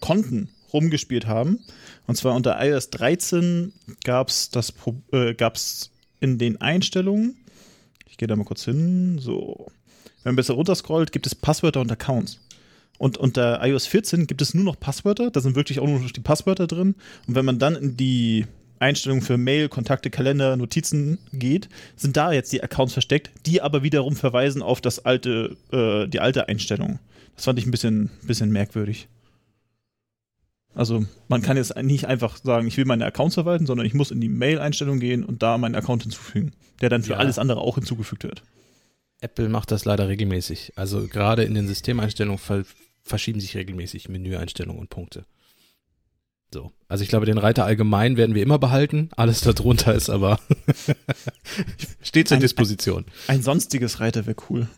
Konten 0.00 0.48
rumgespielt 0.72 1.26
haben. 1.26 1.60
Und 2.06 2.16
zwar 2.16 2.34
unter 2.34 2.62
iOS 2.62 2.90
13 2.90 3.72
gab 4.04 4.28
es 4.28 4.50
das 4.50 4.72
äh, 5.12 5.34
gab's 5.34 5.90
in 6.20 6.38
den 6.38 6.60
Einstellungen. 6.60 7.36
Ich 8.08 8.16
gehe 8.16 8.28
da 8.28 8.36
mal 8.36 8.44
kurz 8.44 8.64
hin. 8.64 9.18
So. 9.18 9.66
Wenn 10.22 10.30
man 10.30 10.36
besser 10.36 10.54
runterscrollt, 10.54 11.12
gibt 11.12 11.26
es 11.26 11.34
Passwörter 11.34 11.80
und 11.80 11.90
Accounts. 11.90 12.40
Und 12.98 13.18
unter 13.18 13.64
iOS 13.64 13.86
14 13.86 14.26
gibt 14.26 14.40
es 14.40 14.54
nur 14.54 14.64
noch 14.64 14.78
Passwörter. 14.78 15.30
Da 15.30 15.40
sind 15.40 15.56
wirklich 15.56 15.80
auch 15.80 15.86
nur 15.86 16.00
noch 16.00 16.10
die 16.10 16.20
Passwörter 16.20 16.66
drin. 16.66 16.94
Und 17.26 17.34
wenn 17.34 17.44
man 17.44 17.58
dann 17.58 17.74
in 17.74 17.96
die 17.96 18.46
Einstellungen 18.78 19.22
für 19.22 19.36
Mail, 19.36 19.68
Kontakte, 19.68 20.10
Kalender, 20.10 20.56
Notizen 20.56 21.18
geht, 21.32 21.68
sind 21.96 22.16
da 22.16 22.32
jetzt 22.32 22.52
die 22.52 22.62
Accounts 22.62 22.92
versteckt, 22.92 23.30
die 23.46 23.62
aber 23.62 23.82
wiederum 23.82 24.14
verweisen 24.14 24.62
auf 24.62 24.80
das 24.80 25.04
alte, 25.04 25.56
äh, 25.72 26.06
die 26.08 26.20
alte 26.20 26.48
Einstellung. 26.48 26.98
Das 27.34 27.46
fand 27.46 27.58
ich 27.58 27.66
ein 27.66 27.70
bisschen, 27.70 28.10
bisschen 28.22 28.50
merkwürdig. 28.50 29.08
Also 30.74 31.04
man 31.28 31.40
kann 31.42 31.56
jetzt 31.56 31.76
nicht 31.76 32.06
einfach 32.06 32.36
sagen, 32.36 32.66
ich 32.66 32.76
will 32.76 32.84
meine 32.84 33.04
Accounts 33.06 33.34
verwalten, 33.34 33.66
sondern 33.66 33.86
ich 33.86 33.94
muss 33.94 34.10
in 34.10 34.20
die 34.20 34.28
Mail-Einstellung 34.28 34.98
gehen 34.98 35.24
und 35.24 35.42
da 35.42 35.56
meinen 35.58 35.76
Account 35.76 36.02
hinzufügen, 36.02 36.52
der 36.80 36.88
dann 36.90 37.02
für 37.02 37.12
Ja. 37.12 37.18
alles 37.18 37.38
andere 37.38 37.60
auch 37.60 37.76
hinzugefügt 37.76 38.24
wird. 38.24 38.42
Apple 39.20 39.48
macht 39.48 39.70
das 39.70 39.84
leider 39.84 40.08
regelmäßig. 40.08 40.72
Also 40.76 41.06
gerade 41.06 41.44
in 41.44 41.54
den 41.54 41.66
Systemeinstellungen 41.68 42.38
ver 42.38 42.64
verschieben 43.06 43.38
sich 43.40 43.54
regelmäßig 43.56 44.08
Menüeinstellungen 44.08 44.80
und 44.80 44.88
Punkte. 44.90 45.26
So. 46.52 46.72
Also 46.88 47.02
ich 47.02 47.08
glaube, 47.10 47.26
den 47.26 47.36
Reiter 47.38 47.64
allgemein 47.66 48.16
werden 48.16 48.34
wir 48.34 48.42
immer 48.42 48.58
behalten. 48.58 49.10
Alles 49.16 49.42
darunter 49.42 49.94
ist 49.94 50.08
aber 50.08 50.40
steht 52.02 52.28
zur 52.28 52.36
Ein- 52.36 52.40
Disposition. 52.40 53.04
Ein 53.28 53.42
sonstiges 53.42 54.00
Reiter 54.00 54.26
wäre 54.26 54.36
cool. 54.50 54.68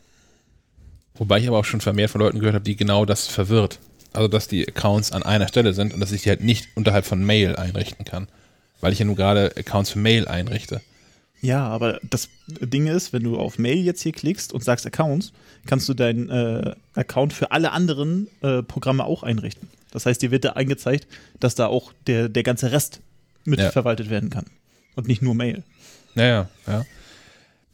Wobei 1.15 1.39
ich 1.39 1.49
aber 1.49 1.59
auch 1.59 1.65
schon 1.65 1.81
vermehrt 1.81 2.11
von 2.11 2.21
Leuten 2.21 2.39
gehört 2.41 2.55
habe, 2.55 2.65
die 2.65 2.77
genau 2.77 3.05
das 3.05 3.27
verwirrt. 3.27 3.79
Also, 4.13 4.29
dass 4.29 4.49
die 4.49 4.67
Accounts 4.67 5.13
an 5.13 5.23
einer 5.23 5.49
Stelle 5.49 5.73
sind 5.75 5.93
und 5.95 6.01
dass 6.01 6.13
ich 6.13 6.23
die 6.23 6.29
halt 6.31 6.43
nicht 6.43 6.69
unterhalb 6.75 7.05
von 7.05 7.23
Mail 7.25 7.57
einrichten 7.57 8.05
kann. 8.05 8.29
Weil 8.81 8.93
ich 8.93 8.99
ja 8.99 9.05
nur 9.05 9.17
gerade 9.17 9.53
Accounts 9.57 9.91
für 9.91 9.99
Mail 9.99 10.29
einrichte. 10.29 10.81
Ja, 11.43 11.67
aber 11.67 12.01
das 12.03 12.29
Ding 12.47 12.87
ist, 12.87 13.13
wenn 13.13 13.23
du 13.23 13.39
auf 13.39 13.59
Mail 13.59 13.79
jetzt 13.79 14.03
hier 14.03 14.13
klickst 14.13 14.53
und 14.53 14.65
sagst 14.65 14.87
Accounts, 14.87 15.33
kannst 15.67 15.89
du 15.89 15.95
deinen 15.95 16.31
äh, 16.31 16.75
Account 16.95 17.33
für 17.33 17.53
alle 17.53 17.73
anderen 17.73 18.29
äh, 18.43 18.63
Programme 18.63 19.05
auch 19.05 19.23
einrichten. 19.23 19.69
Das 19.93 20.07
heißt, 20.07 20.21
dir 20.23 20.31
wird 20.31 20.45
da 20.45 20.51
angezeigt, 20.51 21.07
dass 21.41 21.55
da 21.55 21.67
auch 21.67 21.93
der, 22.07 22.29
der 22.29 22.43
ganze 22.43 22.73
Rest 22.73 23.01
mit 23.45 23.61
Ja. 23.61 23.71
verwaltet 23.71 24.11
werden 24.11 24.31
kann. 24.31 24.47
Und 24.95 25.09
nicht 25.09 25.23
nur 25.23 25.35
Mail. 25.35 25.63
Naja, 26.15 26.49
ja. 26.67 26.85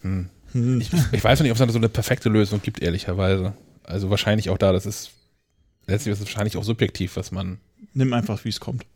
Hm. 0.03 0.29
Hm. 0.53 0.81
Ich, 0.81 0.91
ich 1.13 1.25
weiß 1.25 1.39
noch 1.39 1.45
nicht, 1.45 1.53
ob 1.53 1.59
es 1.61 1.67
da 1.67 1.73
so 1.73 1.79
eine 1.79 1.89
perfekte 1.89 2.29
Lösung 2.29 2.61
gibt, 2.63 2.83
ehrlicherweise. 2.83 3.55
Also 3.85 4.11
wahrscheinlich 4.11 4.51
auch 4.51 4.59
da, 4.59 4.73
das 4.73 4.87
ist 4.87 5.11
letztlich 5.87 6.13
ist 6.13 6.21
es 6.21 6.27
wahrscheinlich 6.27 6.57
auch 6.57 6.65
subjektiv, 6.65 7.17
was 7.17 7.33
man. 7.33 7.59
Nimm 7.95 8.13
einfach, 8.13 8.45
wie 8.45 8.49
es 8.49 8.61
kommt. 8.61 8.87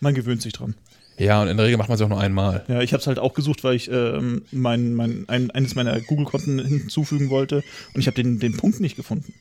Man 0.00 0.14
gewöhnt 0.14 0.42
sich 0.42 0.52
dran. 0.52 0.74
Ja, 1.18 1.40
und 1.40 1.48
in 1.48 1.56
der 1.56 1.64
Regel 1.66 1.78
macht 1.78 1.88
man 1.88 1.96
es 1.96 2.02
auch 2.02 2.08
nur 2.08 2.20
einmal. 2.20 2.64
Ja, 2.68 2.82
ich 2.82 2.92
habe 2.92 3.00
es 3.00 3.06
halt 3.06 3.18
auch 3.18 3.32
gesucht, 3.32 3.64
weil 3.64 3.74
ich 3.74 3.90
ähm, 3.90 4.42
mein, 4.50 4.94
mein, 4.94 5.24
ein, 5.28 5.50
eines 5.50 5.74
meiner 5.74 5.98
Google-Konten 6.00 6.64
hinzufügen 6.64 7.30
wollte 7.30 7.64
und 7.94 8.00
ich 8.00 8.06
habe 8.06 8.14
den, 8.14 8.38
den 8.38 8.56
Punkt 8.56 8.80
nicht 8.80 8.96
gefunden. 8.96 9.32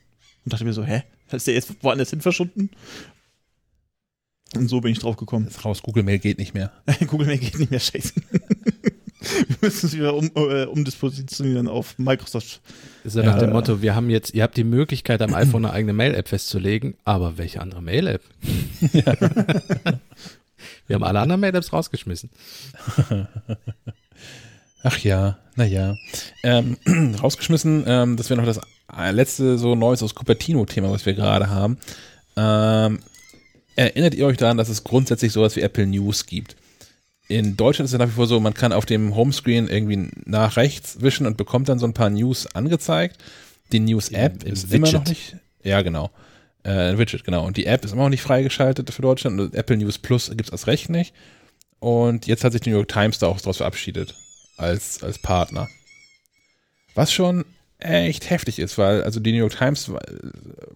Und 0.45 0.53
dachte 0.53 0.63
mir 0.63 0.73
so, 0.73 0.83
hä? 0.83 1.03
Ist 1.31 1.47
der 1.47 1.55
jetzt 1.55 1.73
woanders 1.81 2.11
hin 2.11 2.21
verschwunden? 2.21 2.69
Und 4.55 4.69
so 4.69 4.79
bin 4.79 4.91
ich 4.91 4.99
drauf 4.99 5.17
gekommen. 5.17 5.45
Jetzt 5.45 5.65
raus, 5.65 5.81
Google 5.81 6.03
Mail 6.03 6.19
geht 6.19 6.37
nicht 6.37 6.53
mehr. 6.53 6.71
Google 7.07 7.27
Mail 7.27 7.39
geht 7.39 7.59
nicht 7.59 7.71
mehr 7.71 7.79
scheiße. 7.79 8.13
wir 9.47 9.57
müssen 9.61 9.87
es 9.87 9.93
wieder 9.95 10.13
um, 10.15 10.29
äh, 10.35 10.65
umdispositionieren 10.65 11.67
auf 11.67 11.97
Microsoft. 11.97 12.61
So 13.03 13.19
nach 13.21 13.35
Ja. 13.35 13.39
dem 13.39 13.51
Motto, 13.51 13.81
wir 13.81 13.95
haben 13.95 14.09
jetzt, 14.09 14.33
ihr 14.33 14.43
habt 14.43 14.57
die 14.57 14.63
Möglichkeit, 14.63 15.21
am 15.21 15.33
iPhone 15.33 15.65
eine 15.65 15.73
eigene 15.73 15.93
Mail-App 15.93 16.27
festzulegen, 16.27 16.95
aber 17.03 17.37
welche 17.37 17.61
andere 17.61 17.81
Mail-App? 17.81 18.21
wir 20.87 20.95
haben 20.95 21.03
alle 21.03 21.19
anderen 21.19 21.41
Mail-Apps 21.41 21.73
rausgeschmissen. 21.73 22.29
Ach 24.83 24.97
ja, 24.99 25.37
naja. 25.55 25.95
Ähm, 26.43 26.77
rausgeschmissen, 27.21 27.83
ähm, 27.87 28.17
das 28.17 28.29
wäre 28.29 28.39
noch 28.39 28.45
das 28.47 28.59
äh, 28.95 29.11
letzte 29.11 29.57
so 29.57 29.73
Neues 29.75 30.03
aus 30.03 30.13
Cupertino-Thema, 30.13 30.91
was 30.91 31.05
wir 31.05 31.13
gerade 31.13 31.49
haben. 31.49 31.77
Ähm, 32.37 32.99
erinnert 33.75 34.13
ihr 34.13 34.27
euch 34.27 34.37
daran, 34.37 34.57
dass 34.57 34.69
es 34.69 34.83
grundsätzlich 34.83 35.31
sowas 35.33 35.55
wie 35.55 35.61
Apple 35.61 35.87
News 35.87 36.25
gibt? 36.27 36.55
In 37.27 37.57
Deutschland 37.57 37.87
ist 37.87 37.93
es 37.93 37.99
nach 37.99 38.07
wie 38.07 38.11
vor 38.11 38.27
so, 38.27 38.39
man 38.39 38.53
kann 38.53 38.71
auf 38.71 38.85
dem 38.85 39.15
Homescreen 39.15 39.67
irgendwie 39.67 40.09
nach 40.25 40.57
rechts 40.57 41.01
wischen 41.01 41.25
und 41.25 41.37
bekommt 41.37 41.69
dann 41.69 41.79
so 41.79 41.87
ein 41.87 41.93
paar 41.93 42.09
News 42.09 42.47
angezeigt. 42.53 43.17
Die 43.71 43.79
News-App 43.79 44.43
ist 44.43 44.71
immer 44.71 44.91
noch 44.91 45.05
Widget. 45.05 45.09
nicht. 45.09 45.35
Ja, 45.63 45.81
genau. 45.81 46.11
Äh, 46.63 46.91
ein 46.91 46.97
Widget, 46.99 47.23
genau. 47.23 47.45
Und 47.45 47.57
die 47.57 47.65
App 47.65 47.83
ist 47.83 47.93
immer 47.93 48.03
noch 48.03 48.09
nicht 48.09 48.21
freigeschaltet 48.21 48.91
für 48.91 49.01
Deutschland. 49.01 49.39
Und 49.39 49.55
Apple 49.55 49.77
News 49.77 49.97
Plus 49.97 50.29
gibt 50.29 50.45
es 50.45 50.51
als 50.51 50.67
Recht 50.67 50.89
nicht. 50.89 51.13
Und 51.79 52.27
jetzt 52.27 52.43
hat 52.43 52.51
sich 52.51 52.61
die 52.61 52.69
New 52.69 52.77
York 52.77 52.89
Times 52.89 53.17
da 53.17 53.27
auch 53.27 53.41
draus 53.41 53.57
verabschiedet 53.57 54.15
als, 54.57 55.01
als 55.03 55.17
Partner. 55.17 55.67
Was 56.93 57.11
schon 57.11 57.45
echt 57.79 58.29
heftig 58.29 58.59
ist, 58.59 58.77
weil 58.77 59.03
also 59.03 59.19
die 59.19 59.31
New 59.31 59.39
York 59.39 59.57
Times 59.57 59.91
war 59.91 60.01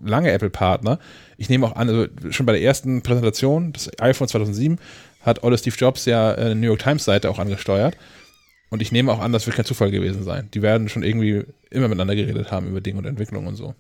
lange 0.04 0.32
Apple-Partner. 0.32 1.00
Ich 1.38 1.50
nehme 1.50 1.66
auch 1.66 1.76
an, 1.76 1.90
also 1.90 2.08
schon 2.30 2.46
bei 2.46 2.52
der 2.54 2.62
ersten 2.62 3.02
Präsentation 3.02 3.72
des 3.74 3.90
iPhone 4.00 4.28
2007 4.28 4.78
hat 5.22 5.44
Olle 5.44 5.58
Steve 5.58 5.76
Jobs 5.78 6.06
ja 6.06 6.34
äh, 6.34 6.56
New 6.56 6.68
York 6.68 6.80
Times-Seite 6.80 7.30
auch 7.30 7.40
angesteuert. 7.40 7.98
Und 8.70 8.82
ich 8.82 8.92
nehme 8.92 9.12
auch 9.12 9.20
an, 9.20 9.32
das 9.32 9.48
wird 9.48 9.56
kein 9.56 9.66
Zufall 9.66 9.92
gewesen 9.92 10.24
sein. 10.24 10.50
Die 10.54 10.62
werden 10.62 10.90
schon 10.90 11.04
irgendwie 11.04 11.44
immer 11.72 11.88
miteinander 11.88 12.16
geredet 12.16 12.52
haben 12.52 12.68
über 12.68 12.82
Dinge 12.82 13.00
und 13.00 13.06
Entwicklung 13.06 13.48
und 13.48 13.56
so. 13.56 13.74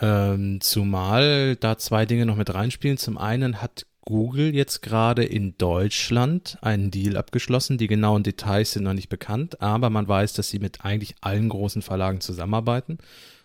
Ähm, 0.00 0.60
zumal 0.60 1.56
da 1.56 1.78
zwei 1.78 2.06
Dinge 2.06 2.26
noch 2.26 2.36
mit 2.36 2.54
reinspielen. 2.54 2.98
Zum 2.98 3.18
einen 3.18 3.62
hat 3.62 3.86
Google 4.02 4.54
jetzt 4.54 4.82
gerade 4.82 5.24
in 5.24 5.58
Deutschland 5.58 6.58
einen 6.60 6.92
Deal 6.92 7.16
abgeschlossen. 7.16 7.78
Die 7.78 7.88
genauen 7.88 8.22
Details 8.22 8.72
sind 8.72 8.84
noch 8.84 8.92
nicht 8.92 9.08
bekannt, 9.08 9.60
aber 9.60 9.90
man 9.90 10.06
weiß, 10.06 10.34
dass 10.34 10.48
sie 10.48 10.60
mit 10.60 10.84
eigentlich 10.84 11.16
allen 11.22 11.48
großen 11.48 11.82
Verlagen 11.82 12.20
zusammenarbeiten. 12.20 12.98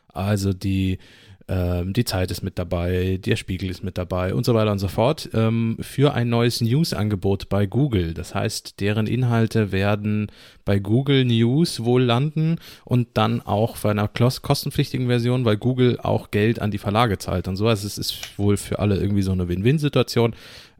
Also 0.07 0.53
die, 0.53 0.99
ähm, 1.47 1.93
die 1.93 2.05
Zeit 2.05 2.31
ist 2.31 2.41
mit 2.41 2.59
dabei, 2.59 3.19
der 3.23 3.35
Spiegel 3.35 3.69
ist 3.69 3.83
mit 3.83 3.97
dabei 3.97 4.33
und 4.33 4.45
so 4.45 4.53
weiter 4.53 4.71
und 4.71 4.79
so 4.79 4.87
fort 4.87 5.29
ähm, 5.33 5.77
für 5.79 6.13
ein 6.13 6.29
neues 6.29 6.61
News-Angebot 6.61 7.49
bei 7.49 7.65
Google. 7.65 8.13
Das 8.13 8.35
heißt, 8.35 8.79
deren 8.79 9.07
Inhalte 9.07 9.71
werden 9.71 10.31
bei 10.65 10.79
Google 10.79 11.25
News 11.25 11.83
wohl 11.83 12.03
landen 12.03 12.57
und 12.85 13.09
dann 13.15 13.41
auch 13.41 13.75
für 13.75 13.89
einer 13.89 14.07
kostenpflichtigen 14.07 15.07
Version, 15.07 15.45
weil 15.45 15.57
Google 15.57 15.99
auch 16.01 16.31
Geld 16.31 16.59
an 16.59 16.71
die 16.71 16.77
Verlage 16.77 17.17
zahlt 17.17 17.47
und 17.47 17.55
so. 17.55 17.67
Also 17.67 17.87
es 17.87 17.97
ist 17.97 18.37
wohl 18.37 18.57
für 18.57 18.79
alle 18.79 18.97
irgendwie 18.97 19.23
so 19.23 19.31
eine 19.31 19.47
Win-Win-Situation. 19.47 20.35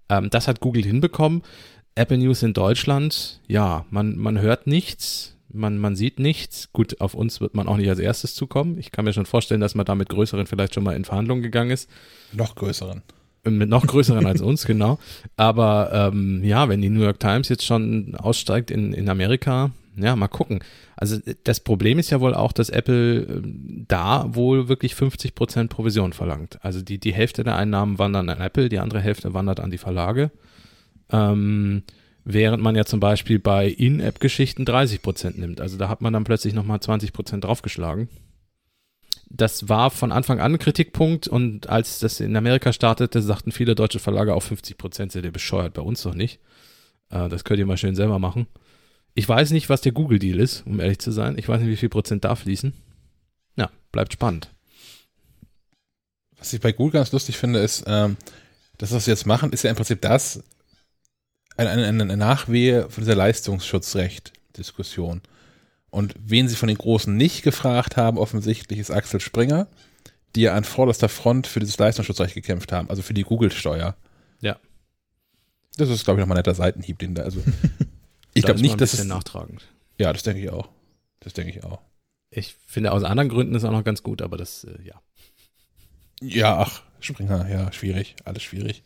Ähm, 0.09 0.30
das 0.30 0.47
hat 0.47 0.59
Google 0.59 0.84
hinbekommen. 0.84 1.41
Apple 1.95 2.18
News 2.18 2.41
in 2.41 2.53
Deutschland, 2.53 3.41
ja, 3.47 3.86
man, 3.89 4.18
man 4.18 4.39
hört 4.39 4.66
nichts, 4.66 5.31
man, 5.54 5.78
man 5.78 5.95
sieht 5.95 6.20
nichts. 6.20 6.72
Gut, 6.74 6.99
auf 7.02 7.14
uns 7.14 7.41
wird 7.41 7.56
man 7.56 7.68
auch 7.68 7.78
nicht 7.78 7.89
als 7.89 7.99
erstes 7.99 8.36
zukommen. 8.36 8.78
Ich 8.78 8.91
kann 8.91 9.06
mir 9.06 9.14
schon 9.14 9.26
vorstellen, 9.26 9.62
dass 9.62 9.76
man 9.76 9.86
da 9.86 9.95
mit 9.95 10.10
größeren 10.10 10.47
vielleicht 10.47 10.74
schon 10.74 10.84
mal 10.84 10.95
in 10.95 11.06
Verhandlungen 11.06 11.43
gegangen 11.43 11.72
ist. 11.72 11.89
Noch 12.34 12.56
größeren. 12.56 13.02
Mit 13.43 13.70
noch 13.70 13.88
größeren 13.88 14.26
als 14.26 14.41
uns, 14.41 14.66
genau. 14.66 14.99
Aber 15.36 16.12
ähm, 16.14 16.43
ja, 16.43 16.70
wenn 16.70 16.82
die 16.82 16.89
New 16.89 17.02
York 17.02 17.20
Times 17.20 17.49
jetzt 17.49 17.66
schon 17.66 18.16
aussteigt 18.16 18.70
in, 18.70 18.93
in 18.93 19.10
Amerika, 19.10 19.72
ja, 19.97 20.16
mal 20.16 20.28
gucken. 20.28 20.64
Also 20.95 21.18
das 21.43 21.60
Problem 21.60 21.97
ist 21.97 22.12
ja 22.12 22.22
wohl 22.22 22.36
auch, 22.36 22.52
dass 22.52 22.70
Apple 22.70 23.24
ähm, 23.24 23.86
da 23.88 24.34
wohl 24.34 24.70
wirklich 24.70 24.93
50% 24.93 25.68
Provision 25.70 26.14
verlangt. 26.14 26.60
Also 26.62 26.82
die, 26.82 26.99
die 26.99 27.14
Hälfte 27.14 27.43
der 27.43 27.56
Einnahmen 27.56 27.97
wandern 27.97 28.30
an 28.30 28.39
Apple, 28.39 28.70
die 28.70 28.80
andere 28.80 29.02
Hälfte 29.02 29.34
wandert 29.34 29.60
an 29.60 29.72
die 29.72 29.80
Verlage. 29.80 30.32
Ähm, 31.12 31.84
während 32.24 32.62
man 32.62 32.76
ja 32.76 32.86
zum 32.86 33.00
Beispiel 33.00 33.40
bei 33.40 33.68
In-App-Geschichten 33.68 34.64
30% 34.64 35.40
nimmt. 35.40 35.62
Also 35.62 35.78
da 35.78 35.90
hat 35.90 36.02
man 36.02 36.14
dann 36.14 36.24
plötzlich 36.24 36.54
nochmal 36.54 36.80
20% 36.80 37.40
draufgeschlagen 37.40 38.10
das 39.34 39.70
war 39.70 39.92
von 39.92 40.12
Anfang 40.12 40.40
an 40.40 40.54
ein 40.54 40.60
Kritikpunkt 40.60 41.28
und 41.28 41.70
als 41.70 42.00
das 42.00 42.20
in 42.20 42.36
Amerika 42.36 42.74
startete, 42.74 43.22
sagten 43.22 43.52
viele 43.52 43.76
deutsche 43.76 44.00
Verlage 44.00 44.34
auf 44.34 44.44
50 44.44 44.78
Prozent 44.78 45.12
seid 45.12 45.24
ihr 45.24 45.32
bescheuert, 45.32 45.74
bei 45.74 45.82
uns 45.82 46.02
doch 46.02 46.14
nicht. 46.14 46.40
Äh, 47.10 47.30
das 47.30 47.44
könnt 47.44 47.60
ihr 47.60 47.66
mal 47.66 47.78
schön 47.78 47.96
selber 47.96 48.20
machen. 48.20 48.48
Ich 49.14 49.28
weiß 49.28 49.52
nicht, 49.52 49.70
was 49.70 49.82
der 49.82 49.94
Google-Deal 49.94 50.40
ist, 50.40 50.66
um 50.66 50.80
ehrlich 50.80 51.00
zu 51.00 51.12
sein. 51.12 51.38
Ich 51.38 51.48
weiß 51.48 51.62
nicht, 51.62 51.70
wie 51.70 51.78
viel 51.78 51.90
Prozent 51.90 52.24
da 52.26 52.36
fließen. 52.36 52.74
Ja, 53.56 53.70
bleibt 53.92 54.14
spannend. 54.14 54.50
Was 56.38 56.54
ich 56.54 56.62
bei 56.62 56.72
Google 56.72 56.94
ganz 56.94 57.12
lustig 57.12 57.38
finde, 57.38 57.60
ist, 57.60 57.84
ähm, 57.88 58.18
das, 58.78 58.92
was 58.92 59.06
sie 59.06 59.12
jetzt 59.12 59.28
machen, 59.28 59.54
ist 59.54 59.64
ja 59.64 59.70
im 59.70 59.76
Prinzip 59.76 60.02
das, 60.02 60.44
eine, 61.58 61.70
eine, 61.72 62.04
eine 62.04 62.18
Nachwehe 62.18 62.89
von 62.89 63.04
dieser 63.04 63.16
Leistungsschutzrecht-Diskussion. 63.16 65.22
Und 65.89 66.16
wen 66.18 66.47
sie 66.47 66.56
von 66.56 66.68
den 66.68 66.78
Großen 66.78 67.16
nicht 67.16 67.43
gefragt 67.43 67.97
haben, 67.97 68.18
offensichtlich 68.18 68.80
ist 68.80 68.91
Axel 68.91 69.20
Springer, 69.20 69.68
die 70.36 70.41
ja 70.41 70.56
an 70.56 70.64
vorderster 70.64 71.10
Front 71.10 71.47
für 71.47 71.60
dieses 71.60 71.78
Leistungsschutzrecht 71.78 72.34
gekämpft 72.34 72.72
haben, 72.72 72.89
also 72.89 73.02
für 73.02 73.14
die 73.14 73.24
Google-Steuer. 73.24 73.95
Ja. 74.39 74.58
Das 75.78 75.89
ist, 75.89 76.06
glaube 76.06 76.20
ich, 76.20 76.22
nochmal 76.22 76.38
ein 76.38 76.39
netter 76.39 76.56
Seitenhieb, 76.56 76.99
den 76.99 77.16
da, 77.16 77.24
also. 77.24 77.41
Ich 78.34 78.43
Da 78.43 78.47
glaube 78.47 78.60
ist 78.60 78.62
nicht, 78.62 78.80
dass 78.80 78.91
bisschen 78.91 79.08
es. 79.08 79.14
nachtragend. 79.14 79.66
Ja, 79.99 80.14
das 80.14 80.24
denke 80.24 80.41
ich 80.41 80.49
auch. 80.49 80.70
Das 81.20 81.34
denke 81.34 81.52
ich 81.52 81.66
auch. 81.66 81.82
Ich 82.30 82.56
finde, 82.66 82.93
aus 82.93 83.04
anderen 83.04 83.28
Gründen 83.28 83.56
ist 83.56 83.66
auch 83.66 83.74
noch 83.74 83.84
ganz 83.84 84.04
gut, 84.04 84.22
aber 84.22 84.38
das, 84.38 84.64
äh, 84.64 84.78
ja, 84.86 85.02
Ja, 86.22 86.60
ach, 86.60 86.82
Springer, 87.02 87.49
ja, 87.49 87.70
schwierig. 87.74 88.16
Alles 88.24 88.41
schwierig. 88.43 88.84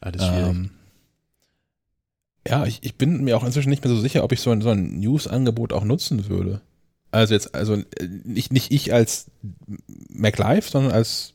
alles 0.00 0.24
schwierig. 0.24 0.48
Ähm, 0.48 0.70
ja, 2.46 2.64
ich, 2.66 2.78
ich 2.82 2.94
bin 2.96 3.22
mir 3.24 3.36
auch 3.36 3.44
inzwischen 3.44 3.70
nicht 3.70 3.84
mehr 3.84 3.94
so 3.94 4.00
sicher, 4.00 4.24
ob 4.24 4.32
ich 4.32 4.40
so 4.40 4.50
ein, 4.50 4.62
so 4.62 4.70
ein 4.70 4.98
News-Angebot 5.00 5.72
auch 5.72 5.84
nutzen 5.84 6.28
würde. 6.28 6.60
Also 7.12 7.34
jetzt, 7.34 7.54
also 7.54 7.74
äh, 7.74 7.84
nicht, 8.24 8.52
nicht 8.52 8.72
ich 8.72 8.92
als 8.92 9.26
MacLive, 10.08 10.62
sondern 10.68 10.92
als 10.92 11.34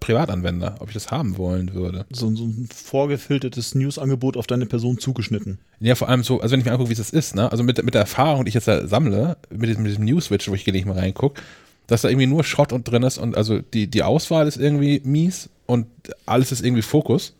Privatanwender, 0.00 0.76
ob 0.80 0.88
ich 0.88 0.94
das 0.94 1.10
haben 1.10 1.38
wollen 1.38 1.74
würde. 1.74 2.06
So, 2.10 2.34
so 2.36 2.44
ein 2.44 2.68
vorgefiltertes 2.72 3.74
News-Angebot 3.74 4.36
auf 4.36 4.46
deine 4.46 4.66
Person 4.66 4.98
zugeschnitten. 4.98 5.58
Ja, 5.80 5.94
vor 5.94 6.08
allem 6.08 6.22
so, 6.22 6.40
also 6.40 6.52
wenn 6.52 6.60
ich 6.60 6.66
mir 6.66 6.72
angucke, 6.72 6.90
wie 6.90 6.92
es 6.94 6.98
das 6.98 7.10
ist, 7.10 7.34
ne? 7.34 7.50
Also 7.50 7.64
mit, 7.64 7.78
der- 7.78 7.84
mit 7.84 7.94
der 7.94 8.02
Erfahrung, 8.02 8.44
die 8.44 8.50
ich 8.50 8.54
jetzt 8.54 8.68
da 8.68 8.86
sammle, 8.86 9.36
mit 9.50 9.68
diesem, 9.68 9.82
mit 9.82 9.90
diesem 9.90 10.04
News-Switch, 10.04 10.48
wo 10.48 10.54
ich 10.54 10.64
gelegentlich 10.64 10.94
mal 10.94 11.00
reingucke, 11.00 11.40
dass 11.86 12.02
da 12.02 12.08
irgendwie 12.08 12.26
nur 12.26 12.44
Schrott 12.44 12.72
und 12.72 12.84
drin 12.88 13.02
ist 13.02 13.18
und 13.18 13.36
also 13.36 13.58
die, 13.60 13.86
die 13.88 14.02
Auswahl 14.02 14.46
ist 14.46 14.56
irgendwie 14.58 15.00
mies 15.04 15.48
und 15.66 15.86
alles 16.26 16.52
ist 16.52 16.62
irgendwie 16.64 16.82
Fokus. 16.82 17.34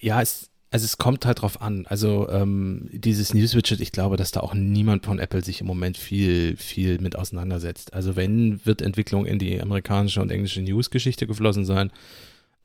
Ja, 0.00 0.22
es, 0.22 0.48
also 0.70 0.84
es 0.84 0.98
kommt 0.98 1.26
halt 1.26 1.42
drauf 1.42 1.60
an. 1.60 1.84
Also 1.88 2.28
ähm, 2.30 2.88
dieses 2.92 3.34
News-Widget, 3.34 3.80
ich 3.80 3.90
glaube, 3.90 4.16
dass 4.16 4.30
da 4.30 4.40
auch 4.40 4.54
niemand 4.54 5.04
von 5.04 5.18
Apple 5.18 5.42
sich 5.42 5.60
im 5.60 5.66
Moment 5.66 5.96
viel, 5.96 6.56
viel 6.56 7.00
mit 7.00 7.16
auseinandersetzt. 7.16 7.92
Also 7.92 8.14
wenn, 8.14 8.64
wird 8.64 8.80
Entwicklung 8.80 9.26
in 9.26 9.40
die 9.40 9.60
amerikanische 9.60 10.22
und 10.22 10.30
englische 10.30 10.62
News-Geschichte 10.62 11.26
geflossen 11.26 11.64
sein. 11.64 11.90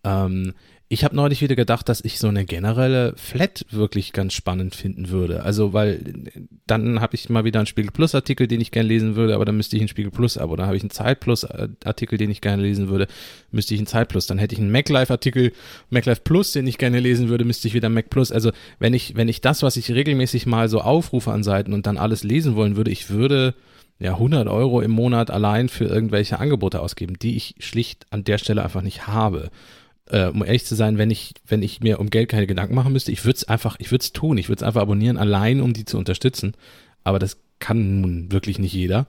Ähm, 0.04 0.54
ich 0.88 1.04
habe 1.04 1.16
neulich 1.16 1.42
wieder 1.42 1.56
gedacht, 1.56 1.90
dass 1.90 2.06
ich 2.06 2.20
so 2.20 2.28
eine 2.28 2.46
generelle 2.46 3.14
Flat 3.18 3.66
wirklich 3.72 4.14
ganz 4.14 4.34
spannend 4.34 4.76
finden 4.76 5.10
würde. 5.10 5.42
Also, 5.42 5.74
weil 5.74 6.00
dann 6.68 7.02
habe 7.02 7.16
ich 7.16 7.28
mal 7.30 7.44
wieder 7.44 7.60
einen 7.60 7.66
Spiegel 7.66 7.90
Plus 7.90 8.14
Artikel, 8.14 8.48
den 8.48 8.62
ich 8.62 8.70
gerne 8.70 8.88
lesen 8.88 9.16
würde, 9.16 9.34
aber 9.34 9.46
dann 9.46 9.58
müsste 9.58 9.76
ich 9.76 9.82
einen 9.82 9.88
Spiegel 9.88 10.12
Plus 10.12 10.38
Abo. 10.38 10.56
Dann 10.56 10.68
habe 10.68 10.78
ich 10.78 10.84
einen 10.84 10.92
Zeit 10.92 11.22
Plus 11.22 11.44
äh, 11.44 11.70
Artikel, 11.84 12.20
den 12.20 12.30
ich 12.30 12.40
gerne 12.40 12.62
lesen 12.62 12.88
würde, 12.88 13.08
müsste 13.52 13.74
ich 13.74 13.80
einen 13.80 13.88
Zeit 13.88 14.10
Plus. 14.10 14.28
Dann 14.28 14.38
hätte 14.38 14.54
ich 14.54 14.62
einen 14.62 14.72
MacLife 14.72 15.12
Artikel, 15.12 15.54
MacLife 15.90 16.22
Plus, 16.24 16.52
den 16.52 16.68
ich 16.68 16.78
gerne 16.78 17.00
lesen 17.00 17.30
würde, 17.30 17.46
müsste 17.46 17.68
ich 17.68 17.74
wieder 17.74 17.90
Mac 17.90 18.12
Plus. 18.12 18.32
Also, 18.32 18.52
wenn 18.78 18.94
ich, 18.94 19.16
wenn 19.16 19.28
ich 19.28 19.42
das, 19.42 19.64
was 19.64 19.78
ich 19.78 19.92
regelmäßig 19.92 20.46
mal 20.46 20.70
so 20.70 20.82
aufrufe 20.82 21.32
an 21.32 21.42
Seiten 21.42 21.74
und 21.74 21.88
dann 21.88 21.98
alles 21.98 22.24
lesen 22.24 22.56
wollen 22.56 22.76
würde, 22.76 22.92
ich 22.92 23.10
würde 23.10 23.56
ja 23.98 24.12
100 24.12 24.48
Euro 24.50 24.82
im 24.82 24.92
Monat 24.92 25.32
allein 25.32 25.68
für 25.68 25.86
irgendwelche 25.86 26.38
Angebote 26.38 26.80
ausgeben, 26.80 27.18
die 27.18 27.38
ich 27.38 27.56
schlicht 27.58 28.06
an 28.12 28.24
der 28.24 28.38
Stelle 28.38 28.64
einfach 28.64 28.84
nicht 28.84 29.08
habe 29.08 29.50
äh, 30.08 30.28
um 30.28 30.44
ehrlich 30.44 30.66
zu 30.66 30.76
sein, 30.76 30.98
wenn 30.98 31.12
ich, 31.12 31.34
wenn 31.48 31.64
ich 31.64 31.82
mir 31.82 32.00
um 32.00 32.10
Geld 32.10 32.30
keine 32.30 32.48
Gedanken 32.48 32.76
machen 32.76 32.94
müsste, 32.94 33.12
ich 33.12 33.26
würde 33.26 33.38
es 33.38 33.48
einfach, 33.48 33.78
ich 33.80 33.92
würde 33.92 34.04
es 34.04 34.14
tun, 34.14 34.38
ich 34.38 34.50
würde 34.50 34.60
es 34.60 34.64
einfach 34.64 34.82
abonnieren, 34.82 35.18
allein 35.18 35.62
um 35.62 35.74
die 35.74 35.86
zu 35.86 35.98
unterstützen. 35.98 36.54
Aber 37.04 37.20
das 37.20 37.38
kann 37.60 38.02
nun 38.02 38.32
wirklich 38.32 38.60
nicht 38.60 38.74
jeder. 38.74 39.08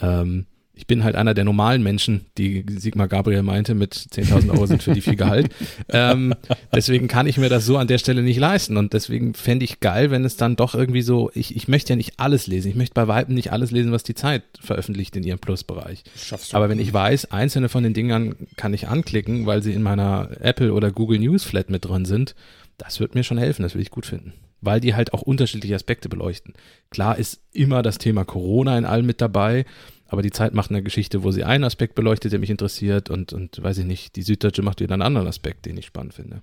Ähm, 0.00 0.46
ich 0.78 0.86
bin 0.86 1.02
halt 1.02 1.16
einer 1.16 1.34
der 1.34 1.44
normalen 1.44 1.82
Menschen, 1.82 2.26
die 2.38 2.64
Sigmar 2.68 3.08
Gabriel 3.08 3.42
meinte, 3.42 3.74
mit 3.74 3.94
10.000 3.94 4.50
Euro 4.52 4.66
sind 4.66 4.80
für 4.80 4.92
die 4.92 5.00
viel 5.00 5.16
Gehalt. 5.16 5.48
ähm, 5.88 6.34
deswegen 6.72 7.08
kann 7.08 7.26
ich 7.26 7.36
mir 7.36 7.48
das 7.48 7.66
so 7.66 7.78
an 7.78 7.88
der 7.88 7.98
Stelle 7.98 8.22
nicht 8.22 8.38
leisten. 8.38 8.76
Und 8.76 8.92
deswegen 8.92 9.34
fände 9.34 9.64
ich 9.64 9.80
geil, 9.80 10.12
wenn 10.12 10.24
es 10.24 10.36
dann 10.36 10.54
doch 10.54 10.76
irgendwie 10.76 11.02
so, 11.02 11.32
ich, 11.34 11.56
ich 11.56 11.66
möchte 11.66 11.94
ja 11.94 11.96
nicht 11.96 12.20
alles 12.20 12.46
lesen. 12.46 12.68
Ich 12.68 12.76
möchte 12.76 12.94
bei 12.94 13.08
Weitem 13.08 13.34
nicht 13.34 13.50
alles 13.50 13.72
lesen, 13.72 13.90
was 13.90 14.04
die 14.04 14.14
Zeit 14.14 14.44
veröffentlicht 14.60 15.16
in 15.16 15.24
ihrem 15.24 15.40
Plusbereich. 15.40 16.04
Schaffst 16.16 16.52
du. 16.52 16.56
Aber 16.56 16.68
wenn 16.68 16.78
ich 16.78 16.92
weiß, 16.94 17.32
einzelne 17.32 17.68
von 17.68 17.82
den 17.82 17.92
Dingern 17.92 18.36
kann 18.54 18.72
ich 18.72 18.86
anklicken, 18.86 19.46
weil 19.46 19.64
sie 19.64 19.72
in 19.72 19.82
meiner 19.82 20.30
Apple 20.40 20.72
oder 20.72 20.92
Google 20.92 21.18
News 21.18 21.42
Flat 21.42 21.70
mit 21.70 21.86
drin 21.86 22.04
sind, 22.04 22.36
das 22.76 23.00
wird 23.00 23.16
mir 23.16 23.24
schon 23.24 23.38
helfen, 23.38 23.62
das 23.64 23.74
will 23.74 23.82
ich 23.82 23.90
gut 23.90 24.06
finden. 24.06 24.32
Weil 24.60 24.78
die 24.80 24.94
halt 24.94 25.12
auch 25.12 25.22
unterschiedliche 25.22 25.74
Aspekte 25.74 26.08
beleuchten. 26.08 26.54
Klar 26.90 27.18
ist 27.18 27.40
immer 27.52 27.82
das 27.82 27.98
Thema 27.98 28.24
Corona 28.24 28.78
in 28.78 28.84
allem 28.84 29.06
mit 29.06 29.20
dabei, 29.20 29.64
aber 30.08 30.22
die 30.22 30.30
Zeit 30.30 30.54
macht 30.54 30.70
eine 30.70 30.82
Geschichte, 30.82 31.22
wo 31.22 31.30
sie 31.30 31.44
einen 31.44 31.64
Aspekt 31.64 31.94
beleuchtet, 31.94 32.32
der 32.32 32.40
mich 32.40 32.50
interessiert 32.50 33.10
und, 33.10 33.32
und 33.32 33.62
weiß 33.62 33.78
ich 33.78 33.84
nicht, 33.84 34.16
die 34.16 34.22
Süddeutsche 34.22 34.62
macht 34.62 34.80
wieder 34.80 34.94
einen 34.94 35.02
anderen 35.02 35.28
Aspekt, 35.28 35.66
den 35.66 35.76
ich 35.76 35.86
spannend 35.86 36.14
finde. 36.14 36.42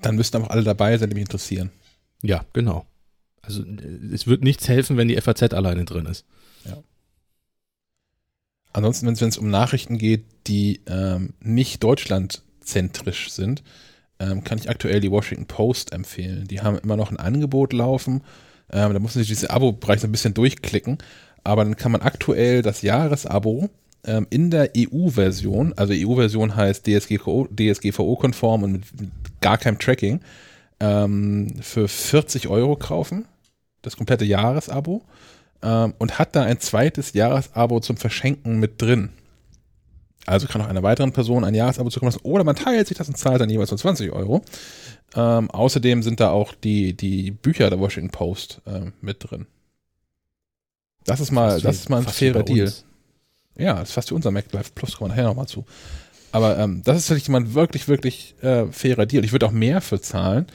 Dann 0.00 0.16
müssten 0.16 0.42
auch 0.42 0.50
alle 0.50 0.62
dabei 0.62 0.96
sein, 0.98 1.08
die 1.08 1.14
mich 1.14 1.22
interessieren. 1.22 1.70
Ja, 2.22 2.44
genau. 2.52 2.86
Also 3.40 3.64
es 4.12 4.26
wird 4.26 4.44
nichts 4.44 4.68
helfen, 4.68 4.96
wenn 4.96 5.08
die 5.08 5.20
FAZ 5.20 5.52
alleine 5.52 5.84
drin 5.84 6.06
ist. 6.06 6.24
Ansonsten, 8.72 9.06
wenn 9.06 9.28
es 9.28 9.38
um 9.38 9.50
Nachrichten 9.50 9.98
geht, 9.98 10.24
die 10.46 10.80
ähm, 10.86 11.34
nicht 11.40 11.84
deutschlandzentrisch 11.84 13.30
sind, 13.30 13.62
ähm, 14.18 14.44
kann 14.44 14.58
ich 14.58 14.70
aktuell 14.70 15.00
die 15.00 15.10
Washington 15.10 15.46
Post 15.46 15.92
empfehlen. 15.92 16.46
Die 16.48 16.62
haben 16.62 16.78
immer 16.78 16.96
noch 16.96 17.10
ein 17.10 17.18
Angebot 17.18 17.72
laufen. 17.72 18.22
Ähm, 18.70 18.94
da 18.94 18.98
muss 18.98 19.14
man 19.14 19.24
sich 19.24 19.28
diese 19.28 19.50
Abo-Bereich 19.50 20.00
so 20.00 20.06
ein 20.06 20.12
bisschen 20.12 20.32
durchklicken. 20.32 20.98
Aber 21.44 21.64
dann 21.64 21.76
kann 21.76 21.92
man 21.92 22.02
aktuell 22.02 22.62
das 22.62 22.82
Jahresabo 22.82 23.68
ähm, 24.04 24.26
in 24.30 24.50
der 24.50 24.70
EU-Version, 24.76 25.74
also 25.76 25.92
EU-Version 25.94 26.56
heißt 26.56 26.86
DSGVO, 26.86 27.48
DSGVO-konform 27.48 28.62
und 28.64 28.72
mit 28.72 28.84
gar 29.40 29.58
keinem 29.58 29.78
Tracking, 29.78 30.20
ähm, 30.80 31.54
für 31.60 31.88
40 31.88 32.48
Euro 32.48 32.76
kaufen. 32.76 33.26
Das 33.82 33.96
komplette 33.96 34.24
Jahresabo. 34.24 35.02
Ähm, 35.62 35.94
und 35.98 36.18
hat 36.18 36.34
da 36.34 36.42
ein 36.42 36.60
zweites 36.60 37.12
Jahresabo 37.12 37.80
zum 37.80 37.96
Verschenken 37.96 38.58
mit 38.58 38.82
drin. 38.82 39.10
Also 40.26 40.46
kann 40.46 40.60
auch 40.60 40.68
einer 40.68 40.82
weiteren 40.82 41.12
Person 41.12 41.44
ein 41.44 41.54
Jahresabo 41.54 41.90
zukommen 41.90 42.12
lassen. 42.12 42.24
Oder 42.24 42.44
man 42.44 42.56
teilt 42.56 42.88
sich 42.88 42.96
das 42.96 43.08
und 43.08 43.16
zahlt 43.16 43.40
dann 43.40 43.50
jeweils 43.50 43.70
nur 43.70 43.78
20 43.78 44.12
Euro. 44.12 44.42
Ähm, 45.14 45.50
außerdem 45.50 46.02
sind 46.02 46.20
da 46.20 46.30
auch 46.30 46.54
die, 46.54 46.96
die 46.96 47.30
Bücher 47.30 47.70
der 47.70 47.80
Washington 47.80 48.10
Post 48.10 48.60
ähm, 48.66 48.92
mit 49.00 49.18
drin. 49.20 49.46
Das 51.04 51.20
ist 51.20 51.30
mal, 51.30 51.60
das 51.60 51.76
ist 51.76 51.90
mal 51.90 51.98
ein 51.98 52.06
fairer 52.06 52.42
Deal. 52.42 52.66
uns. 52.66 52.84
Ja, 53.56 53.74
das 53.74 53.90
ist 53.90 53.94
fast 53.94 54.10
wie 54.10 54.14
unser 54.14 54.30
MacLife 54.30 54.70
Plus, 54.74 54.96
kommen 54.96 55.10
wir 55.10 55.16
nachher 55.16 55.28
nochmal 55.28 55.46
zu. 55.46 55.64
Aber 56.30 56.58
ähm, 56.58 56.82
das 56.84 56.96
ist 56.96 57.10
wirklich 57.10 57.28
mal 57.28 57.42
ein 57.42 57.54
wirklich, 57.54 57.88
wirklich 57.88 58.34
äh, 58.40 58.66
fairer 58.66 59.06
Deal. 59.06 59.24
Ich 59.24 59.32
würde 59.32 59.46
auch 59.46 59.52
mehr 59.52 59.80
für 59.80 60.00
zahlen. 60.00 60.46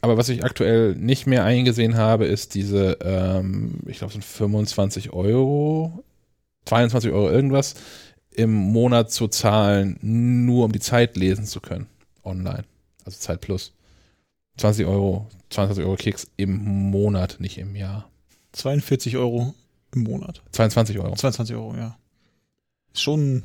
Aber 0.00 0.16
was 0.16 0.28
ich 0.28 0.44
aktuell 0.44 0.94
nicht 0.94 1.26
mehr 1.26 1.44
eingesehen 1.44 1.96
habe, 1.96 2.26
ist 2.26 2.54
diese, 2.54 2.98
ähm, 3.00 3.80
ich 3.86 3.98
glaube, 3.98 4.08
es 4.08 4.14
sind 4.14 4.24
25 4.24 5.12
Euro, 5.12 6.04
22 6.66 7.12
Euro 7.12 7.30
irgendwas 7.30 7.74
im 8.34 8.52
Monat 8.52 9.10
zu 9.10 9.28
zahlen, 9.28 9.98
nur 10.02 10.64
um 10.66 10.72
die 10.72 10.80
Zeit 10.80 11.16
lesen 11.16 11.46
zu 11.46 11.60
können. 11.60 11.86
Online. 12.24 12.64
Also 13.04 13.18
Zeit 13.18 13.40
plus. 13.40 13.72
20 14.58 14.86
Euro, 14.86 15.26
22 15.50 15.84
Euro 15.84 15.96
Kicks 15.96 16.26
im 16.36 16.90
Monat, 16.90 17.36
nicht 17.38 17.58
im 17.58 17.76
Jahr. 17.76 18.10
42 18.52 19.16
Euro 19.16 19.54
im 19.94 20.02
Monat. 20.02 20.42
22 20.52 20.98
Euro. 20.98 21.14
22 21.14 21.54
Euro, 21.56 21.74
ja. 21.76 21.96
Ist 22.92 23.02
schon, 23.02 23.42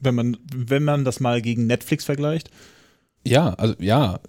wenn 0.00 0.14
man, 0.14 0.36
wenn 0.54 0.84
man 0.84 1.04
das 1.04 1.20
mal 1.20 1.42
gegen 1.42 1.66
Netflix 1.66 2.04
vergleicht. 2.04 2.50
Ja, 3.26 3.54
also 3.54 3.74
ja. 3.78 4.20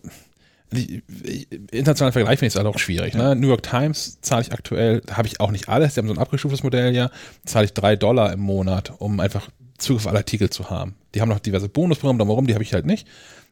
Die- 0.72 1.02
ich- 1.24 1.52
International 1.72 2.12
Vergleich 2.12 2.38
finde 2.40 2.48
ich 2.48 2.54
es 2.54 2.58
halt 2.58 2.68
auch 2.68 2.78
schwierig. 2.78 3.16
Ne? 3.16 3.36
New 3.36 3.48
York 3.48 3.64
Times 3.64 4.20
zahle 4.22 4.44
ich 4.44 4.52
aktuell, 4.54 5.02
habe 5.12 5.28
ich 5.28 5.40
auch 5.40 5.50
nicht 5.52 5.68
alles, 5.68 5.94
die 5.96 6.00
haben 6.00 6.08
so 6.08 6.14
ein 6.14 6.20
abgestuftes 6.20 6.62
Modell 6.64 6.94
ja, 6.96 7.10
zahle 7.44 7.66
ich 7.66 7.74
drei 7.74 7.96
Dollar 7.96 8.32
im 8.34 8.40
Monat, 8.42 8.94
um 9.00 9.20
einfach 9.20 9.50
Zugriff 9.80 10.04
auf 10.06 10.10
alle 10.10 10.20
Artikel 10.20 10.50
zu 10.52 10.70
haben. 10.70 10.96
Die 11.16 11.22
haben 11.22 11.30
noch 11.30 11.40
diverse 11.40 11.70
Bonusprogramme 11.70 12.20
drumherum, 12.20 12.46
die 12.46 12.54
habe 12.54 12.64
ich 12.64 12.74
halt 12.74 12.86
nicht, 12.86 13.08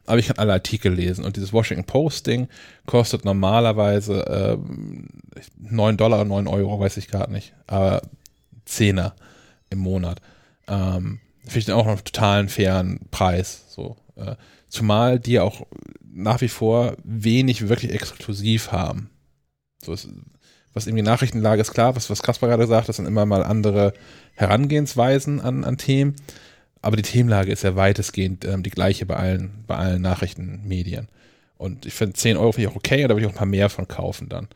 aber 0.08 0.18
ich 0.18 0.28
kann 0.28 0.38
alle 0.38 0.52
Artikel 0.52 0.92
lesen. 0.92 1.24
Und 1.24 1.36
dieses 1.36 1.52
Washington 1.52 1.84
Post-Ding 1.84 2.48
kostet 2.86 3.24
normalerweise 3.24 4.58
ähm, 4.58 5.08
9 5.58 5.96
Dollar, 5.96 6.24
9 6.24 6.46
Euro, 6.46 6.80
weiß 6.80 6.96
ich 6.96 7.08
gerade 7.08 7.32
nicht, 7.32 7.52
aber 7.66 8.02
Zehner 8.64 9.14
im 9.70 9.78
Monat. 9.78 10.20
Ähm, 10.66 11.20
Finde 11.42 11.58
ich 11.58 11.64
dann 11.66 11.76
auch 11.76 11.84
noch 11.84 11.92
einen 11.92 12.04
totalen 12.04 12.48
fairen 12.48 13.00
Preis. 13.10 13.64
So. 13.68 13.96
Äh, 14.16 14.36
zumal 14.68 15.18
die 15.18 15.40
auch 15.40 15.66
nach 16.02 16.40
wie 16.40 16.48
vor 16.48 16.96
wenig 17.04 17.68
wirklich 17.68 17.92
exklusiv 17.92 18.72
haben. 18.72 19.10
So 19.82 19.92
ist, 19.92 20.08
was 20.72 20.86
irgendwie 20.86 21.02
Nachrichtenlage 21.02 21.60
ist 21.60 21.72
klar, 21.72 21.96
was, 21.96 22.10
was 22.10 22.22
Kaspar 22.22 22.48
gerade 22.48 22.66
sagt, 22.66 22.88
das 22.88 22.96
sind 22.96 23.06
immer 23.06 23.26
mal 23.26 23.42
andere 23.42 23.92
Herangehensweisen 24.34 25.40
an, 25.40 25.64
an 25.64 25.78
Themen. 25.78 26.16
Aber 26.82 26.96
die 26.96 27.02
Themenlage 27.02 27.52
ist 27.52 27.62
ja 27.62 27.76
weitestgehend 27.76 28.44
ähm, 28.44 28.62
die 28.62 28.70
gleiche 28.70 29.06
bei 29.06 29.16
allen, 29.16 29.64
bei 29.66 29.76
allen 29.76 30.02
Nachrichtenmedien. 30.02 31.08
Und 31.56 31.86
ich 31.86 31.94
finde 31.94 32.14
10 32.14 32.36
Euro 32.36 32.52
finde 32.52 32.68
ich 32.68 32.72
auch 32.72 32.76
okay, 32.76 33.02
da 33.02 33.10
würde 33.10 33.22
ich 33.22 33.26
auch 33.26 33.32
ein 33.32 33.38
paar 33.38 33.46
mehr 33.46 33.68
von 33.68 33.88
kaufen 33.88 34.28
dann. 34.28 34.48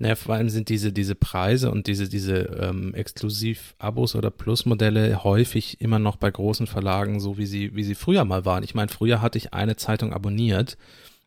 Naja, 0.00 0.14
vor 0.14 0.36
allem 0.36 0.48
sind 0.48 0.68
diese, 0.68 0.92
diese 0.92 1.16
Preise 1.16 1.72
und 1.72 1.88
diese, 1.88 2.08
diese 2.08 2.36
ähm, 2.60 2.94
Exklusiv-Abos 2.94 4.14
oder 4.14 4.30
Plus-Modelle 4.30 5.24
häufig 5.24 5.80
immer 5.80 5.98
noch 5.98 6.16
bei 6.16 6.30
großen 6.30 6.68
Verlagen 6.68 7.18
so, 7.18 7.36
wie 7.36 7.46
sie, 7.46 7.74
wie 7.74 7.82
sie 7.82 7.96
früher 7.96 8.24
mal 8.24 8.44
waren. 8.44 8.62
Ich 8.62 8.76
meine, 8.76 8.88
früher 8.88 9.20
hatte 9.20 9.38
ich 9.38 9.54
eine 9.54 9.74
Zeitung 9.74 10.12
abonniert 10.12 10.78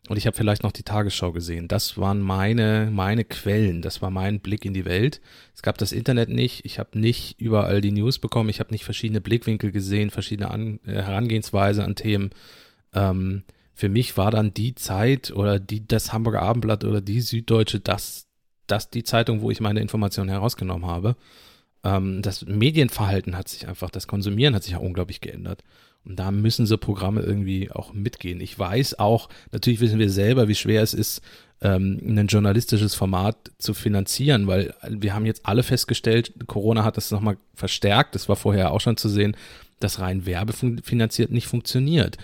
und 0.08 0.16
ich 0.16 0.26
habe 0.26 0.36
vielleicht 0.36 0.64
noch 0.64 0.72
die 0.72 0.82
Tagesschau 0.82 1.30
gesehen. 1.30 1.68
Das 1.68 1.96
waren 1.96 2.20
meine, 2.20 2.90
meine 2.92 3.24
Quellen, 3.24 3.82
das 3.82 4.02
war 4.02 4.10
mein 4.10 4.40
Blick 4.40 4.64
in 4.64 4.74
die 4.74 4.84
Welt. 4.84 5.20
Es 5.54 5.62
gab 5.62 5.78
das 5.78 5.92
Internet 5.92 6.28
nicht, 6.28 6.64
ich 6.64 6.80
habe 6.80 6.98
nicht 6.98 7.40
überall 7.40 7.80
die 7.80 7.92
News 7.92 8.18
bekommen, 8.18 8.48
ich 8.48 8.58
habe 8.58 8.72
nicht 8.72 8.84
verschiedene 8.84 9.20
Blickwinkel 9.20 9.70
gesehen, 9.70 10.10
verschiedene 10.10 10.50
an, 10.50 10.80
äh, 10.84 11.02
Herangehensweise 11.02 11.84
an 11.84 11.94
Themen. 11.94 12.30
Ähm, 12.92 13.44
für 13.74 13.88
mich 13.88 14.16
war 14.16 14.32
dann 14.32 14.52
die 14.52 14.74
Zeit 14.74 15.30
oder 15.30 15.60
die, 15.60 15.86
das 15.86 16.12
Hamburger 16.12 16.42
Abendblatt 16.42 16.84
oder 16.84 17.00
die 17.00 17.20
Süddeutsche 17.20 17.78
das, 17.78 18.26
das 18.66 18.90
die 18.90 19.04
Zeitung, 19.04 19.40
wo 19.40 19.50
ich 19.50 19.60
meine 19.60 19.80
Informationen 19.80 20.30
herausgenommen 20.30 20.86
habe. 20.86 21.16
Ähm, 21.84 22.22
das 22.22 22.44
Medienverhalten 22.44 23.36
hat 23.36 23.48
sich 23.48 23.68
einfach, 23.68 23.90
das 23.90 24.08
Konsumieren 24.08 24.54
hat 24.54 24.64
sich 24.64 24.72
ja 24.72 24.78
unglaublich 24.78 25.20
geändert. 25.20 25.62
Und 26.04 26.18
da 26.18 26.30
müssen 26.30 26.66
so 26.66 26.78
Programme 26.78 27.20
irgendwie 27.20 27.70
auch 27.70 27.92
mitgehen. 27.92 28.40
Ich 28.40 28.58
weiß 28.58 28.98
auch, 28.98 29.28
natürlich 29.52 29.80
wissen 29.80 29.98
wir 29.98 30.10
selber, 30.10 30.48
wie 30.48 30.54
schwer 30.54 30.82
es 30.82 30.94
ist, 30.94 31.22
ähm, 31.60 32.00
ein 32.04 32.26
journalistisches 32.26 32.94
Format 32.94 33.36
zu 33.58 33.72
finanzieren, 33.72 34.46
weil 34.48 34.74
wir 34.88 35.14
haben 35.14 35.26
jetzt 35.26 35.46
alle 35.46 35.62
festgestellt, 35.62 36.32
Corona 36.46 36.84
hat 36.84 36.96
das 36.96 37.10
nochmal 37.12 37.36
verstärkt, 37.54 38.14
das 38.14 38.28
war 38.28 38.36
vorher 38.36 38.72
auch 38.72 38.80
schon 38.80 38.96
zu 38.96 39.08
sehen, 39.08 39.36
dass 39.78 40.00
rein 40.00 40.26
werbefinanziert 40.26 41.30
nicht 41.30 41.46
funktioniert. 41.46 42.18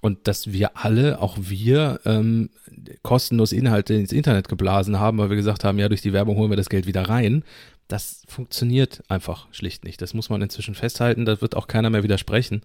Und 0.00 0.28
dass 0.28 0.52
wir 0.52 0.76
alle, 0.76 1.20
auch 1.20 1.36
wir, 1.40 2.00
ähm, 2.04 2.50
kostenlos 3.02 3.50
Inhalte 3.50 3.94
ins 3.94 4.12
Internet 4.12 4.48
geblasen 4.48 5.00
haben, 5.00 5.18
weil 5.18 5.30
wir 5.30 5.36
gesagt 5.36 5.64
haben, 5.64 5.78
ja, 5.78 5.88
durch 5.88 6.02
die 6.02 6.12
Werbung 6.12 6.36
holen 6.36 6.50
wir 6.50 6.56
das 6.56 6.68
Geld 6.68 6.86
wieder 6.86 7.08
rein. 7.08 7.42
Das 7.88 8.22
funktioniert 8.28 9.02
einfach 9.08 9.48
schlicht 9.52 9.84
nicht. 9.84 10.00
Das 10.02 10.14
muss 10.14 10.28
man 10.28 10.42
inzwischen 10.42 10.74
festhalten. 10.74 11.24
Da 11.24 11.40
wird 11.40 11.56
auch 11.56 11.66
keiner 11.66 11.90
mehr 11.90 12.02
widersprechen. 12.04 12.62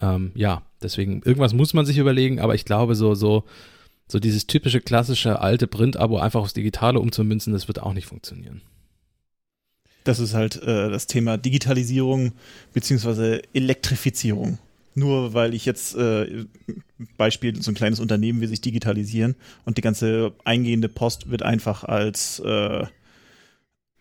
Ähm, 0.00 0.32
ja, 0.34 0.62
deswegen, 0.82 1.22
irgendwas 1.24 1.52
muss 1.52 1.74
man 1.74 1.86
sich 1.86 1.98
überlegen, 1.98 2.40
aber 2.40 2.54
ich 2.54 2.64
glaube, 2.64 2.94
so, 2.94 3.14
so, 3.14 3.44
so 4.08 4.18
dieses 4.18 4.46
typische, 4.46 4.80
klassische, 4.80 5.40
alte 5.40 5.66
Print-Abo 5.66 6.18
einfach 6.18 6.40
aufs 6.40 6.54
Digitale 6.54 7.00
umzumünzen, 7.00 7.52
das 7.52 7.68
wird 7.68 7.82
auch 7.82 7.92
nicht 7.92 8.06
funktionieren. 8.06 8.62
Das 10.04 10.18
ist 10.18 10.34
halt 10.34 10.56
äh, 10.62 10.88
das 10.88 11.06
Thema 11.06 11.36
Digitalisierung 11.36 12.32
beziehungsweise 12.72 13.42
Elektrifizierung. 13.52 14.58
Nur 14.94 15.34
weil 15.34 15.54
ich 15.54 15.66
jetzt 15.66 15.94
äh, 15.94 16.46
Beispiel 17.16 17.60
so 17.62 17.70
ein 17.70 17.74
kleines 17.74 18.00
Unternehmen 18.00 18.40
will 18.40 18.48
sich 18.48 18.60
digitalisieren 18.60 19.36
und 19.64 19.78
die 19.78 19.82
ganze 19.82 20.32
eingehende 20.44 20.88
Post 20.88 21.30
wird 21.30 21.42
einfach 21.42 21.84
als 21.84 22.40
äh, 22.40 22.86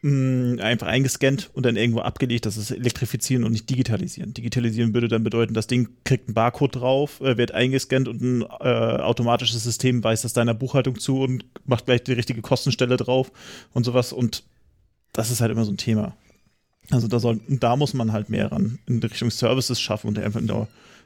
mh, 0.02 0.62
einfach 0.64 0.88
eingescannt 0.88 1.50
und 1.54 1.66
dann 1.66 1.76
irgendwo 1.76 2.02
abgelegt. 2.02 2.45
Das 2.45 2.58
ist 2.58 2.72
elektrifizieren 2.72 3.43
und 3.43 3.52
nicht 3.52 3.70
digitalisieren. 3.70 4.34
Digitalisieren 4.34 4.93
würde 4.93 5.08
dann 5.08 5.24
bedeuten, 5.24 5.54
das 5.54 5.68
Ding 5.68 5.89
kriegt 6.04 6.28
einen 6.28 6.36
Barcode 6.36 6.76
drauf, 6.76 7.22
äh, 7.22 7.38
wird 7.38 7.52
eingescannt 7.52 8.08
und 8.08 8.22
ein 8.22 8.41
äh, 8.41 9.02
automatisches 9.02 9.64
System 9.64 10.04
weist 10.04 10.24
das 10.24 10.34
deiner 10.34 10.54
Buchhaltung 10.54 11.00
zu 11.00 11.22
und 11.22 11.45
macht 11.66 11.86
gleich 11.86 12.04
die 12.04 12.14
richtige 12.14 12.41
Kostenstelle 12.41 12.97
drauf 12.97 13.32
und 13.74 13.84
sowas. 13.84 14.14
Und 14.14 14.43
das 15.14 15.32
ist 15.32 15.41
halt 15.41 15.52
immer 15.52 15.66
so 15.66 15.72
ein 15.72 15.78
Thema. 15.78 16.16
Also 16.91 17.08
da, 17.08 17.20
soll, 17.20 17.39
da 17.47 17.76
muss 17.76 17.93
man 17.93 18.12
halt 18.12 18.30
mehr 18.30 18.52
ran 18.52 18.80
in 18.88 19.00
Richtung 19.00 19.30
Services 19.30 19.80
schaffen 19.80 20.08
und 20.08 20.18
einfach 20.18 20.41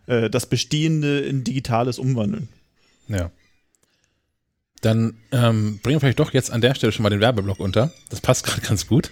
äh, 0.07 0.29
das 0.29 0.45
Bestehende 0.45 1.19
in 1.19 1.43
Digitales 1.43 1.99
umwandeln. 1.99 2.47
Ja. 3.07 3.31
Dann 4.83 5.15
ähm, 5.31 5.79
bringen 5.81 5.95
wir 5.95 5.99
vielleicht 6.01 6.19
doch 6.19 6.33
jetzt 6.33 6.51
an 6.51 6.59
der 6.59 6.75
Stelle 6.75 6.91
schon 6.91 7.03
mal 7.03 7.09
den 7.09 7.21
Werbeblock 7.21 7.61
unter. 7.61 7.93
Das 8.09 8.19
passt 8.19 8.45
gerade 8.45 8.61
ganz 8.67 8.85
gut. 8.85 9.11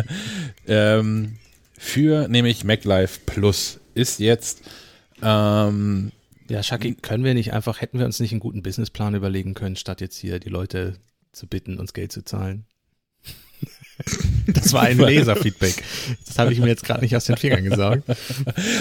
ähm, 0.66 1.38
für 1.78 2.26
nämlich 2.26 2.64
MacLife 2.64 3.20
Plus 3.24 3.78
ist 3.94 4.18
jetzt 4.18 4.62
ähm, 5.22 6.10
Ja, 6.48 6.62
Shaki, 6.62 6.96
können 6.96 7.22
wir 7.22 7.34
nicht 7.34 7.52
einfach, 7.52 7.80
hätten 7.80 8.00
wir 8.00 8.06
uns 8.06 8.18
nicht 8.18 8.32
einen 8.32 8.40
guten 8.40 8.64
Businessplan 8.64 9.14
überlegen 9.14 9.54
können, 9.54 9.76
statt 9.76 10.00
jetzt 10.00 10.18
hier 10.18 10.40
die 10.40 10.48
Leute 10.48 10.94
zu 11.30 11.46
bitten, 11.46 11.78
uns 11.78 11.92
Geld 11.92 12.10
zu 12.10 12.24
zahlen? 12.24 12.66
Das 14.46 14.72
war 14.72 14.82
ein 14.82 14.98
Leserfeedback. 14.98 15.82
Das 16.26 16.38
habe 16.38 16.52
ich 16.52 16.60
mir 16.60 16.68
jetzt 16.68 16.84
gerade 16.84 17.00
nicht 17.00 17.16
aus 17.16 17.24
den 17.24 17.36
Fingern 17.36 17.64
gesagt. 17.64 18.02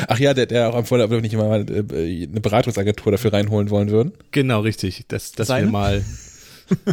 Ach 0.07 0.19
ja, 0.19 0.33
der, 0.33 0.45
der 0.45 0.73
auch 0.73 0.91
ob 0.91 0.91
wir 0.91 1.21
nicht 1.21 1.35
mal 1.35 1.65
äh, 1.69 2.23
eine 2.23 2.41
Beratungsagentur 2.41 3.11
dafür 3.13 3.33
reinholen 3.33 3.69
wollen 3.69 3.89
würden. 3.89 4.11
Genau, 4.31 4.59
richtig. 4.59 5.05
Dass, 5.07 5.31
dass 5.31 5.49
wir 5.49 5.65
mal. 5.65 6.03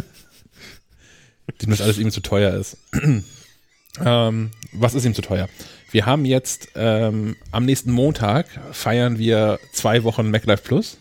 dem 1.61 1.69
das 1.69 1.81
alles 1.81 1.97
ihm 1.97 2.11
zu 2.11 2.21
teuer 2.21 2.53
ist. 2.53 2.77
ähm, 4.05 4.51
was 4.71 4.93
ist 4.93 5.05
ihm 5.05 5.13
zu 5.13 5.21
teuer? 5.21 5.49
Wir 5.91 6.05
haben 6.05 6.25
jetzt 6.25 6.69
ähm, 6.75 7.35
am 7.51 7.65
nächsten 7.65 7.91
Montag 7.91 8.47
feiern 8.71 9.17
wir 9.19 9.59
zwei 9.73 10.03
Wochen 10.03 10.31
MacLife 10.31 10.63
Plus. 10.63 10.97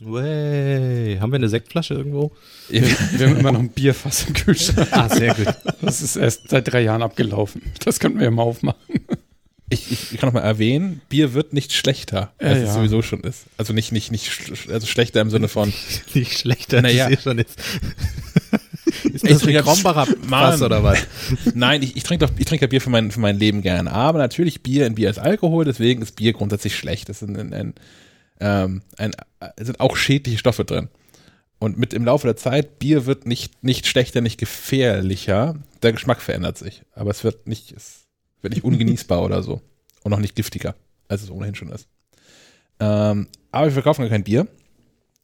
Wey, 0.00 1.18
haben 1.20 1.32
wir 1.32 1.36
eine 1.36 1.48
Sektflasche 1.48 1.94
irgendwo? 1.94 2.30
Wir, 2.68 2.82
wir 2.82 3.28
haben 3.28 3.36
immer 3.38 3.50
noch 3.52 3.58
ein 3.60 3.70
Bierfass 3.70 4.26
im 4.28 4.34
Kühlschrank. 4.34 4.88
Ah, 4.92 5.08
sehr 5.08 5.34
gut. 5.34 5.48
Das 5.82 6.02
ist 6.02 6.14
erst 6.16 6.48
seit 6.50 6.72
drei 6.72 6.82
Jahren 6.82 7.02
abgelaufen. 7.02 7.62
Das 7.84 7.98
könnten 7.98 8.18
wir 8.18 8.26
ja 8.26 8.30
mal 8.30 8.44
aufmachen. 8.44 8.78
Ich, 9.70 9.90
ich, 9.92 10.12
ich 10.12 10.18
kann 10.18 10.28
noch 10.28 10.34
mal 10.34 10.40
erwähnen, 10.46 11.00
Bier 11.08 11.34
wird 11.34 11.52
nicht 11.52 11.72
schlechter, 11.74 12.32
Ja, 12.40 12.46
als 12.48 12.58
es 12.60 12.64
ja. 12.68 12.74
sowieso 12.74 13.02
schon 13.02 13.20
ist. 13.22 13.44
Also 13.58 13.72
nicht, 13.74 13.92
nicht, 13.92 14.10
nicht, 14.12 14.26
sch- 14.30 14.72
also 14.72 14.86
schlechter 14.86 15.20
im 15.20 15.28
Sinne 15.30 15.48
von, 15.48 15.72
Nicht 16.14 16.38
schlechter, 16.38 16.80
Naja. 16.80 17.04
als 17.06 17.14
es 17.14 17.18
eh 17.18 17.22
schon 17.22 17.38
ist. 17.38 17.58
Ist 19.04 19.24
Ich 19.24 19.30
das 19.30 19.42
ein 19.42 19.48
trinke- 19.48 19.62
Krombacher 19.62 20.06
Mann. 20.26 20.52
Fass 20.52 20.62
oder 20.62 20.82
was? 20.82 20.98
nein, 21.54 21.82
ich, 21.82 21.96
ich 21.96 22.02
trinke 22.04 22.26
doch, 22.26 22.32
ich 22.38 22.46
trinke 22.46 22.64
ja 22.64 22.68
Bier 22.68 22.80
für 22.80 22.88
mein, 22.90 23.10
für 23.10 23.20
mein 23.20 23.38
Leben 23.38 23.60
gern. 23.62 23.88
Aber 23.88 24.18
natürlich 24.18 24.62
Bier 24.62 24.86
in 24.86 24.94
Bier 24.94 25.10
ist 25.10 25.18
Alkohol, 25.18 25.64
deswegen 25.66 26.00
ist 26.02 26.16
Bier 26.16 26.32
grundsätzlich 26.32 26.74
schlecht. 26.74 27.08
Es 27.10 27.18
sind, 27.18 27.36
ein, 27.36 27.52
ein, 27.52 27.74
ähm, 28.40 28.82
ein, 28.96 29.12
es 29.56 29.66
sind 29.66 29.80
auch 29.80 29.96
schädliche 29.96 30.38
Stoffe 30.38 30.64
drin. 30.64 30.88
Und 31.58 31.76
mit 31.76 31.92
im 31.92 32.04
Laufe 32.04 32.26
der 32.26 32.36
Zeit, 32.36 32.78
Bier 32.78 33.06
wird 33.06 33.26
nicht, 33.26 33.64
nicht 33.64 33.86
schlechter, 33.86 34.20
nicht 34.20 34.38
gefährlicher. 34.38 35.56
Der 35.82 35.92
Geschmack 35.92 36.20
verändert 36.20 36.56
sich. 36.56 36.82
Aber 36.92 37.10
es 37.10 37.24
wird 37.24 37.48
nicht, 37.48 37.72
es 37.72 38.06
wird 38.42 38.54
nicht 38.54 38.64
ungenießbar 38.64 39.22
oder 39.22 39.42
so. 39.42 39.60
Und 40.04 40.12
auch 40.12 40.20
nicht 40.20 40.36
giftiger, 40.36 40.76
als 41.08 41.22
es 41.22 41.30
ohnehin 41.30 41.56
schon 41.56 41.70
ist. 41.70 41.88
Ähm, 42.80 43.26
aber 43.50 43.66
wir 43.66 43.72
verkaufen 43.72 44.02
gar 44.02 44.10
kein 44.10 44.24
Bier, 44.24 44.46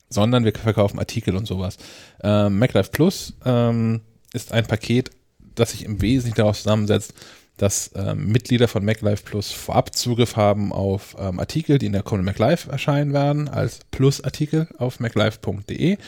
sondern 0.09 0.45
wir 0.45 0.53
verkaufen 0.53 0.99
Artikel 0.99 1.37
und 1.37 1.47
sowas. 1.47 1.77
Ähm, 2.23 2.59
MacLife 2.59 2.91
Plus 2.91 3.35
ähm, 3.45 4.01
ist 4.33 4.53
ein 4.53 4.67
Paket, 4.67 5.11
das 5.55 5.71
sich 5.71 5.85
im 5.85 6.03
Wesentlichen 6.03 6.37
daraus 6.37 6.59
zusammensetzt, 6.59 7.15
dass 7.57 7.91
ähm, 7.95 8.27
Mitglieder 8.27 8.67
von 8.69 8.85
MacLife 8.85 9.23
Plus 9.25 9.53
vorab 9.53 9.95
Zugriff 9.95 10.37
haben 10.37 10.73
auf 10.73 11.17
ähm, 11.19 11.39
Artikel, 11.39 11.79
die 11.79 11.87
in 11.87 11.93
der 11.93 12.03
kommenden 12.03 12.27
MacLife 12.27 12.71
erscheinen 12.71 13.13
werden, 13.13 13.49
als 13.49 13.81
Plus-Artikel 13.91 14.69
auf 14.79 14.99
maclife.de. 14.99 15.99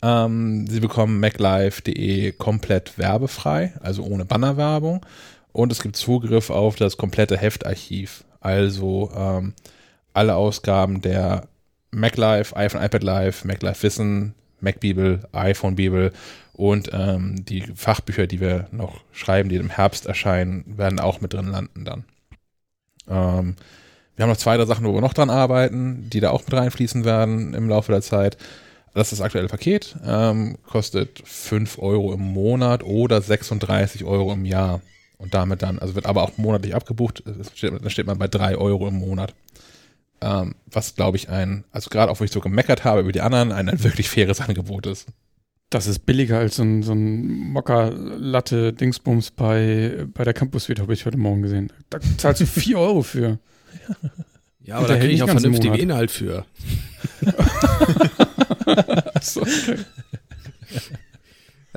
Ähm, 0.00 0.66
sie 0.66 0.80
bekommen 0.80 1.20
maclife.de 1.20 2.32
komplett 2.32 2.98
werbefrei, 2.98 3.74
also 3.80 4.04
ohne 4.04 4.24
Bannerwerbung. 4.24 5.04
Und 5.52 5.72
es 5.72 5.82
gibt 5.82 5.96
Zugriff 5.96 6.50
auf 6.50 6.76
das 6.76 6.96
komplette 6.96 7.36
Heftarchiv, 7.36 8.24
also 8.40 9.10
ähm, 9.14 9.54
alle 10.14 10.36
Ausgaben 10.36 11.00
der 11.00 11.48
MacLife, 11.90 12.56
iPhone, 12.56 12.82
iPad 12.82 13.02
Live, 13.02 13.44
MacLife 13.44 13.82
Wissen, 13.82 14.34
MacBibel, 14.60 15.20
iPhone 15.32 15.76
Bibel 15.76 16.12
und 16.52 16.90
ähm, 16.92 17.44
die 17.44 17.62
Fachbücher, 17.62 18.26
die 18.26 18.40
wir 18.40 18.66
noch 18.72 19.00
schreiben, 19.12 19.48
die 19.48 19.56
im 19.56 19.70
Herbst 19.70 20.06
erscheinen, 20.06 20.64
werden 20.76 21.00
auch 21.00 21.20
mit 21.20 21.32
drin 21.32 21.50
landen 21.50 21.84
dann. 21.84 22.04
Ähm, 23.08 23.56
wir 24.16 24.24
haben 24.24 24.30
noch 24.30 24.36
zwei, 24.36 24.56
drei 24.56 24.64
Sachen, 24.64 24.84
wo 24.84 24.94
wir 24.94 25.00
noch 25.00 25.14
dran 25.14 25.30
arbeiten, 25.30 26.10
die 26.10 26.18
da 26.18 26.30
auch 26.30 26.44
mit 26.44 26.52
reinfließen 26.52 27.04
werden 27.04 27.54
im 27.54 27.68
Laufe 27.68 27.92
der 27.92 28.02
Zeit. 28.02 28.36
Das 28.94 29.12
ist 29.12 29.20
das 29.20 29.24
aktuelle 29.24 29.46
Paket, 29.46 29.96
ähm, 30.04 30.58
kostet 30.66 31.22
5 31.24 31.78
Euro 31.78 32.12
im 32.12 32.32
Monat 32.32 32.82
oder 32.82 33.20
36 33.20 34.04
Euro 34.04 34.32
im 34.32 34.44
Jahr. 34.44 34.80
Und 35.18 35.34
damit 35.34 35.62
dann, 35.62 35.78
also 35.78 35.94
wird 35.94 36.06
aber 36.06 36.22
auch 36.22 36.36
monatlich 36.36 36.74
abgebucht, 36.74 37.22
steht, 37.54 37.72
dann 37.72 37.90
steht 37.90 38.06
man 38.06 38.18
bei 38.18 38.26
3 38.26 38.56
Euro 38.56 38.88
im 38.88 38.94
Monat. 38.94 39.34
Ähm, 40.20 40.54
was 40.66 40.96
glaube 40.96 41.16
ich 41.16 41.28
ein, 41.28 41.64
also 41.70 41.90
gerade 41.90 42.10
auch 42.10 42.20
wo 42.20 42.24
ich 42.24 42.32
so 42.32 42.40
gemeckert 42.40 42.84
habe 42.84 43.00
über 43.00 43.12
die 43.12 43.20
anderen, 43.20 43.52
ein, 43.52 43.68
ein 43.68 43.84
wirklich 43.84 44.08
faires 44.08 44.40
Angebot 44.40 44.86
ist. 44.86 45.06
Das 45.70 45.86
ist 45.86 46.06
billiger 46.06 46.38
als 46.38 46.56
so 46.56 46.62
ein, 46.62 46.82
so 46.82 46.92
ein 46.92 47.52
Mokka-Latte-Dingsbums 47.52 49.32
bei, 49.32 50.06
bei 50.14 50.24
der 50.24 50.32
Campus 50.34 50.64
Suite, 50.64 50.80
habe 50.80 50.94
ich 50.94 51.04
heute 51.06 51.18
Morgen 51.18 51.42
gesehen. 51.42 51.72
Da 51.90 51.98
zahlst 52.16 52.40
du 52.40 52.46
4 52.60 52.78
Euro 52.78 53.02
für. 53.02 53.38
Ja, 54.60 54.76
aber 54.76 54.88
da 54.88 54.96
kriege 54.96 55.12
ich 55.12 55.22
auch 55.22 55.28
vernünftigen 55.28 55.72
Monat. 55.72 55.82
Inhalt 55.82 56.10
für. 56.10 56.44
Achso, 59.14 59.42
okay. 59.42 59.76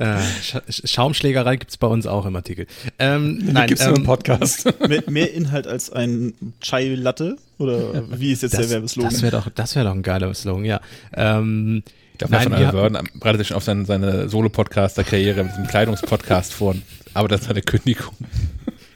Äh, 0.02 0.18
Scha 0.42 0.62
Schaumschlägerei 0.68 1.58
gibt's 1.58 1.78
bei 1.78 1.86
uns 1.86 2.08
auch 2.08 2.26
im 2.26 2.36
Artikel. 2.36 2.66
Ähm, 2.98 3.38
Nein, 3.52 3.68
gibt's 3.68 3.84
nur 3.86 3.96
ähm, 3.96 4.02
im 4.02 4.04
Podcast. 4.04 4.66
mehr, 4.88 5.04
mehr 5.08 5.32
Inhalt 5.36 5.68
als 5.68 5.92
ein 5.92 6.34
Chai 6.60 6.96
Latte? 6.96 7.38
Oder 7.60 8.04
wie 8.20 8.32
ist 8.32 8.42
jetzt 8.42 8.54
der 8.54 8.62
das, 8.62 8.72
Werbeslogan? 8.72 9.12
das 9.12 9.22
wäre 9.22 9.32
doch, 9.32 9.50
das 9.54 9.76
wäre 9.76 9.86
doch 9.86 9.94
ein 9.94 10.02
geiler 10.02 10.34
Slogan, 10.34 10.66
ja. 10.66 10.82
Ähm, 11.14 11.84
Ich 12.14 12.18
glaube, 12.18 12.34
Nein, 12.34 12.52
von 12.52 12.74
Wörden 12.74 13.10
bereitet 13.14 13.42
sich 13.42 13.48
schon 13.50 13.58
auf 13.58 13.64
seine, 13.64 13.86
seine 13.86 14.28
Solo-Podcaster-Karriere 14.28 15.44
mit 15.44 15.52
diesem 15.52 15.68
Kleidungspodcast 15.68 16.52
vor. 16.52 16.76
Aber 17.14 17.28
das 17.28 17.42
ist 17.42 17.50
eine 17.52 17.62
Kündigung. 17.62 18.16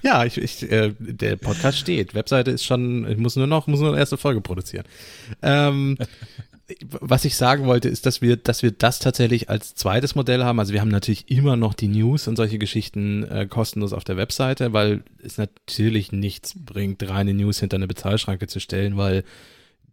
Ja, 0.02 0.26
ich, 0.26 0.40
ich, 0.40 0.72
äh, 0.72 0.94
der 1.00 1.36
Podcast 1.36 1.78
steht. 1.78 2.16
Webseite 2.16 2.50
ist 2.50 2.64
schon, 2.64 3.08
ich 3.10 3.18
muss 3.18 3.36
nur 3.36 3.48
noch, 3.48 3.68
muss 3.68 3.80
nur 3.80 3.90
eine 3.90 4.00
erste 4.00 4.18
Folge 4.18 4.42
produzieren. 4.42 4.86
Ähm, 5.44 5.98
was 6.90 7.26
ich 7.26 7.36
sagen 7.36 7.66
wollte, 7.68 7.90
ist, 7.90 8.06
dass 8.06 8.22
wir, 8.22 8.38
dass 8.38 8.64
wir 8.64 8.72
das 8.72 9.00
tatsächlich 9.00 9.50
als 9.50 9.76
zweites 9.76 10.16
Modell 10.16 10.44
haben. 10.44 10.60
Also 10.60 10.74
wir 10.74 10.82
haben 10.82 10.90
natürlich 10.90 11.30
immer 11.30 11.56
noch 11.56 11.76
die 11.76 11.88
News 11.88 12.28
und 12.28 12.38
solche 12.38 12.58
Geschichten 12.58 13.24
äh, 13.24 13.46
kostenlos 13.48 13.94
auf 13.94 14.04
der 14.04 14.18
Webseite, 14.18 14.74
weil 14.74 15.04
es 15.22 15.38
natürlich 15.38 16.12
nichts 16.12 16.56
bringt, 16.58 17.08
reine 17.08 17.34
News 17.34 17.60
hinter 17.60 17.76
eine 17.76 17.88
Bezahlschranke 17.88 18.48
zu 18.48 18.60
stellen, 18.60 18.98
weil 18.98 19.24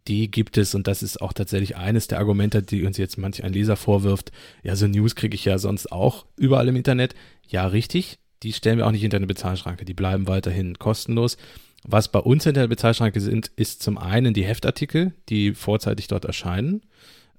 die 0.07 0.31
gibt 0.31 0.57
es 0.57 0.73
und 0.73 0.87
das 0.87 1.03
ist 1.03 1.21
auch 1.21 1.31
tatsächlich 1.31 1.77
eines 1.77 2.07
der 2.07 2.19
Argumente, 2.19 2.63
die 2.63 2.83
uns 2.83 2.97
jetzt 2.97 3.17
manch 3.17 3.43
ein 3.43 3.53
Leser 3.53 3.75
vorwirft. 3.75 4.31
Ja, 4.63 4.75
so 4.75 4.87
News 4.87 5.15
kriege 5.15 5.35
ich 5.35 5.45
ja 5.45 5.59
sonst 5.59 5.91
auch 5.91 6.25
überall 6.37 6.67
im 6.67 6.75
Internet. 6.75 7.13
Ja, 7.47 7.67
richtig. 7.67 8.17
Die 8.41 8.51
stellen 8.51 8.79
wir 8.79 8.87
auch 8.87 8.91
nicht 8.91 9.01
hinter 9.01 9.17
eine 9.17 9.27
Bezahlschranke. 9.27 9.85
Die 9.85 9.93
bleiben 9.93 10.27
weiterhin 10.27 10.77
kostenlos. 10.77 11.37
Was 11.85 12.07
bei 12.07 12.19
uns 12.19 12.43
hinter 12.45 12.61
der 12.61 12.67
Bezahlschranke 12.67 13.19
sind, 13.19 13.51
ist 13.55 13.83
zum 13.83 13.97
einen 13.97 14.33
die 14.33 14.45
Heftartikel, 14.45 15.13
die 15.29 15.53
vorzeitig 15.53 16.07
dort 16.07 16.25
erscheinen, 16.25 16.81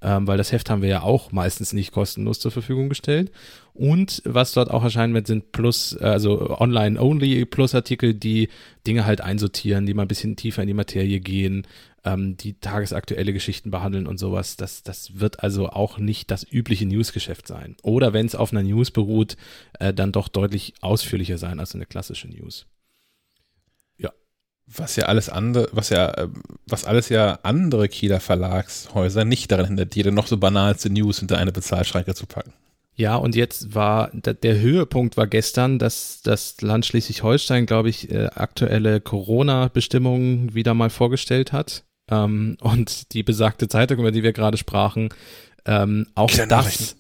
ähm, 0.03 0.27
weil 0.27 0.37
das 0.37 0.53
Heft 0.53 0.69
haben 0.69 0.83
wir 0.83 0.89
ja 0.91 1.03
auch 1.03 1.33
meistens 1.33 1.73
nicht 1.73 1.93
kostenlos 1.93 2.41
zur 2.41 2.51
Verfügung 2.51 2.91
gestellt. 2.91 3.33
Und 3.73 4.21
was 4.27 4.53
dort 4.53 4.71
auch 4.71 4.85
erscheinen 4.85 5.15
wird, 5.15 5.27
sind 5.27 5.53
Plus, 5.53 5.97
also 5.97 6.59
Online-Only 6.61 7.47
Plus-Artikel, 7.47 8.13
die 8.13 8.49
Dinge 8.87 9.07
halt 9.07 9.23
einsortieren, 9.23 9.87
die 9.87 9.95
mal 9.95 10.03
ein 10.03 10.09
bisschen 10.09 10.37
tiefer 10.37 10.63
in 10.63 10.69
die 10.69 10.75
Materie 10.75 11.21
gehen, 11.21 11.67
ähm, 12.05 12.37
die 12.37 12.61
tagesaktuelle 12.61 13.33
Geschichten 13.33 13.71
behandeln 13.71 14.07
und 14.07 14.19
sowas. 14.19 14.57
Das, 14.57 14.83
das 14.83 15.19
wird 15.19 15.43
also 15.43 15.71
auch 15.71 15.97
nicht 15.97 16.31
das 16.31 16.47
übliche 16.49 16.85
Newsgeschäft 16.85 17.49
sein. 17.49 17.77
Oder 17.83 18.13
wenn 18.13 18.27
es 18.27 18.35
auf 18.35 18.53
einer 18.53 18.63
News 18.63 18.91
beruht, 18.91 19.39
äh, 19.81 19.95
dann 19.95 20.13
doch 20.13 20.29
deutlich 20.29 20.75
ausführlicher 20.83 21.39
sein 21.39 21.61
als 21.61 21.75
eine 21.75 21.87
klassische 21.87 22.29
News. 22.29 22.67
Was 24.67 24.97
ja 24.97 25.07
alles 25.07 25.29
andere, 25.29 25.69
was 25.73 25.91
ja, 25.91 26.11
äh, 26.15 26.29
was 26.67 26.85
alles 26.85 27.09
ja 27.09 27.39
andere 27.43 27.89
Kieler 27.89 28.21
Verlagshäuser 28.21 29.25
nicht 29.25 29.53
daran 29.53 29.67
hindert, 29.67 29.95
jede 29.95 30.11
noch 30.11 30.27
so 30.27 30.39
banalste 30.39 30.91
News 30.91 31.19
hinter 31.19 31.39
eine 31.39 31.53
Bezahlschranke 31.53 32.15
zu 32.15 32.27
packen. 32.27 32.53
Ja, 32.97 33.17
und 33.17 33.35
jetzt 33.35 33.75
war 33.75 34.11
der 34.13 34.61
Höhepunkt 34.61 35.17
war 35.17 35.27
gestern, 35.27 35.79
dass 35.79 36.21
das 36.23 36.61
Land 36.61 36.87
Schleswig-Holstein, 36.87 37.67
glaube 37.67 37.89
ich, 37.89 38.11
äh, 38.11 38.27
aktuelle 38.27 39.01
Corona-Bestimmungen 39.01 40.55
wieder 40.55 40.75
mal 40.75 40.91
vorgestellt 40.91 41.53
hat. 41.53 41.83
Ähm, 42.09 42.57
und 42.61 43.13
die 43.13 43.25
besagte 43.25 43.67
Zeitung, 43.67 43.99
über 43.99 44.13
die 44.13 44.23
wir 44.23 44.33
gerade 44.33 44.57
sprachen, 44.57 45.09
ähm, 45.67 46.07
auch 46.15 46.31
Kieler 46.31 46.47
das 46.47 46.95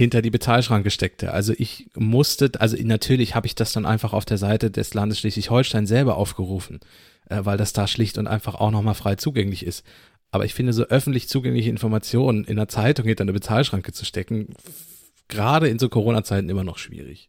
hinter 0.00 0.22
die 0.22 0.30
Bezahlschranke 0.30 0.90
steckte. 0.90 1.34
Also 1.34 1.52
ich 1.58 1.90
musste, 1.94 2.50
also 2.58 2.74
natürlich 2.82 3.34
habe 3.34 3.46
ich 3.46 3.54
das 3.54 3.74
dann 3.74 3.84
einfach 3.84 4.14
auf 4.14 4.24
der 4.24 4.38
Seite 4.38 4.70
des 4.70 4.94
Landes 4.94 5.18
Schleswig-Holstein 5.18 5.86
selber 5.86 6.16
aufgerufen, 6.16 6.80
äh, 7.28 7.40
weil 7.44 7.58
das 7.58 7.74
da 7.74 7.86
schlicht 7.86 8.16
und 8.16 8.26
einfach 8.26 8.54
auch 8.54 8.70
nochmal 8.70 8.94
frei 8.94 9.16
zugänglich 9.16 9.66
ist. 9.66 9.84
Aber 10.30 10.46
ich 10.46 10.54
finde, 10.54 10.72
so 10.72 10.84
öffentlich 10.84 11.28
zugängliche 11.28 11.68
Informationen 11.68 12.44
in 12.44 12.56
der 12.56 12.68
Zeitung 12.68 13.04
hinter 13.04 13.24
eine 13.24 13.34
Bezahlschranke 13.34 13.92
zu 13.92 14.06
stecken, 14.06 14.54
gerade 15.28 15.68
in 15.68 15.78
so 15.78 15.90
Corona-Zeiten 15.90 16.48
immer 16.48 16.64
noch 16.64 16.78
schwierig. 16.78 17.28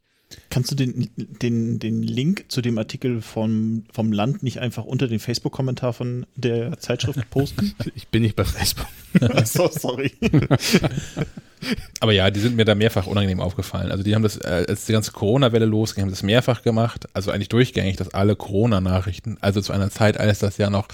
Kannst 0.49 0.71
du 0.71 0.75
den, 0.75 1.09
den, 1.15 1.79
den 1.79 2.03
Link 2.03 2.45
zu 2.49 2.61
dem 2.61 2.77
Artikel 2.77 3.21
vom, 3.21 3.83
vom 3.91 4.11
Land 4.11 4.43
nicht 4.43 4.59
einfach 4.59 4.85
unter 4.85 5.07
den 5.07 5.19
Facebook-Kommentar 5.19 5.93
von 5.93 6.25
der 6.35 6.77
Zeitschrift 6.79 7.19
posten? 7.29 7.73
Ich 7.95 8.07
bin 8.07 8.21
nicht 8.23 8.35
bei 8.35 8.45
Facebook. 8.45 8.87
so, 9.45 9.69
sorry. 9.69 10.11
Aber 11.99 12.11
ja, 12.11 12.31
die 12.31 12.39
sind 12.39 12.55
mir 12.55 12.65
da 12.65 12.75
mehrfach 12.75 13.07
unangenehm 13.07 13.39
aufgefallen. 13.39 13.91
Also 13.91 14.03
die 14.03 14.15
haben 14.15 14.23
das, 14.23 14.37
äh, 14.37 14.65
als 14.67 14.85
die 14.85 14.93
ganze 14.93 15.11
Corona-Welle 15.11 15.65
losging, 15.65 16.03
haben 16.03 16.09
das 16.09 16.23
mehrfach 16.23 16.63
gemacht. 16.63 17.07
Also 17.13 17.31
eigentlich 17.31 17.49
durchgängig, 17.49 17.97
dass 17.97 18.13
alle 18.13 18.35
Corona-Nachrichten, 18.35 19.37
also 19.41 19.61
zu 19.61 19.73
einer 19.73 19.89
Zeit, 19.89 20.19
als 20.19 20.39
das 20.39 20.57
ja 20.57 20.69
noch 20.69 20.87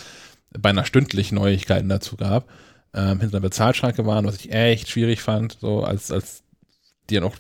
beinahe 0.58 0.86
stündlich 0.86 1.32
Neuigkeiten 1.32 1.90
dazu 1.90 2.18
gab, 2.18 2.48
ähm, 2.94 3.20
hinter 3.20 3.38
einer 3.38 3.42
Bezahlschranke 3.42 4.06
waren, 4.06 4.26
was 4.26 4.38
ich 4.38 4.52
echt 4.52 4.90
schwierig 4.90 5.22
fand, 5.22 5.58
so 5.60 5.84
als, 5.84 6.12
als 6.12 6.44
die 7.10 7.16
ja 7.16 7.22
noch 7.22 7.38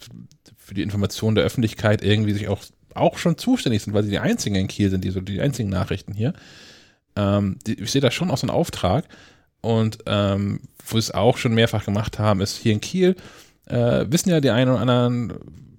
für 0.67 0.73
die 0.73 0.81
Information 0.81 1.33
der 1.33 1.45
Öffentlichkeit 1.45 2.03
irgendwie 2.03 2.33
sich 2.33 2.49
auch, 2.49 2.61
auch 2.93 3.17
schon 3.17 3.37
zuständig 3.37 3.83
sind, 3.83 3.93
weil 3.93 4.03
sie 4.03 4.09
die 4.09 4.19
einzigen 4.19 4.55
in 4.55 4.67
Kiel 4.67 4.89
sind, 4.89 5.05
die 5.05 5.11
so 5.11 5.21
die 5.21 5.39
einzigen 5.39 5.69
Nachrichten 5.69 6.13
hier. 6.13 6.33
Ähm, 7.15 7.57
die, 7.65 7.75
ich 7.75 7.89
sehe 7.89 8.01
da 8.01 8.11
schon 8.11 8.29
auch 8.29 8.37
so 8.37 8.45
einen 8.45 8.55
Auftrag 8.55 9.05
und 9.61 9.99
ähm, 10.07 10.59
wo 10.85 10.95
wir 10.95 10.99
es 10.99 11.11
auch 11.11 11.37
schon 11.37 11.53
mehrfach 11.53 11.85
gemacht 11.85 12.19
haben, 12.19 12.41
ist 12.41 12.57
hier 12.57 12.73
in 12.73 12.81
Kiel, 12.81 13.15
äh, 13.67 14.05
wissen 14.09 14.29
ja 14.29 14.41
die 14.41 14.49
einen 14.49 14.71
oder 14.71 14.81
anderen 14.81 15.33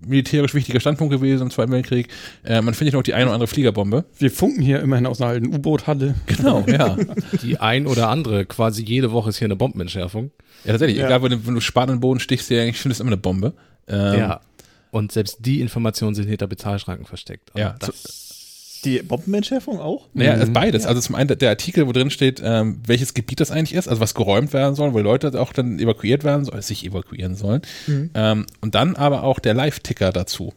militärisch 0.06 0.54
wichtiger 0.54 0.80
Standpunkt 0.80 1.12
gewesen 1.12 1.42
im 1.42 1.50
Zweiten 1.50 1.70
Weltkrieg. 1.70 2.08
Äh, 2.42 2.62
man 2.62 2.72
findet 2.72 2.94
noch 2.94 3.02
die 3.02 3.12
eine 3.12 3.26
oder 3.26 3.34
andere 3.34 3.48
Fliegerbombe. 3.48 4.06
Wir 4.18 4.30
funken 4.30 4.62
hier 4.62 4.80
immerhin 4.80 5.04
aus 5.04 5.20
einer 5.20 5.32
alten 5.32 5.54
U-Boot-Halle. 5.54 6.14
Genau, 6.24 6.64
ja. 6.66 6.96
Die 7.42 7.58
ein 7.58 7.86
oder 7.86 8.08
andere, 8.08 8.46
quasi 8.46 8.82
jede 8.82 9.12
Woche 9.12 9.28
ist 9.28 9.36
hier 9.36 9.48
eine 9.48 9.56
Bombenentschärfung. 9.56 10.30
Ja, 10.64 10.70
tatsächlich. 10.70 10.96
Ja. 10.96 11.08
Egal, 11.08 11.22
wenn 11.24 11.32
du, 11.32 11.46
wenn 11.46 11.54
du 11.54 11.60
Span 11.60 11.90
in 11.90 11.96
den 11.96 12.00
Boden 12.00 12.20
stichst, 12.20 12.48
ja, 12.48 12.64
ich 12.64 12.78
finde 12.78 12.94
es 12.94 13.00
immer 13.00 13.10
eine 13.10 13.18
Bombe. 13.18 13.52
Ähm, 13.86 14.18
ja. 14.18 14.40
Und 14.90 15.12
selbst 15.12 15.38
die 15.40 15.60
Informationen 15.60 16.14
sind 16.14 16.28
hinter 16.28 16.46
Bezahlschranken 16.46 17.06
versteckt. 17.06 17.50
Und 17.54 17.60
Ja, 17.60 17.76
das, 17.78 18.24
Die 18.84 19.02
Bombenentschärfung 19.02 19.80
auch? 19.80 20.06
Naja, 20.14 20.34
Mhm. 20.36 20.40
also 20.40 20.52
beides. 20.52 20.86
Also 20.86 21.00
zum 21.00 21.16
einen 21.16 21.36
der 21.36 21.48
Artikel, 21.50 21.86
wo 21.88 21.92
drin 21.92 22.10
steht, 22.10 22.40
ähm, 22.44 22.80
welches 22.86 23.12
Gebiet 23.12 23.40
das 23.40 23.50
eigentlich 23.50 23.74
ist, 23.74 23.88
also 23.88 24.00
was 24.00 24.14
geräumt 24.14 24.52
werden 24.52 24.76
soll, 24.76 24.94
wo 24.94 25.00
Leute 25.00 25.38
auch 25.40 25.52
dann 25.52 25.80
evakuiert 25.80 26.22
werden 26.22 26.44
sollen, 26.44 26.62
sich 26.62 26.84
evakuieren 26.86 27.34
sollen. 27.34 27.62
Mhm. 27.88 28.10
Ähm, 28.14 28.46
und 28.60 28.76
dann 28.76 28.94
aber 28.94 29.24
auch 29.24 29.40
der 29.40 29.54
Live-Ticker 29.54 30.12
dazu, 30.12 30.54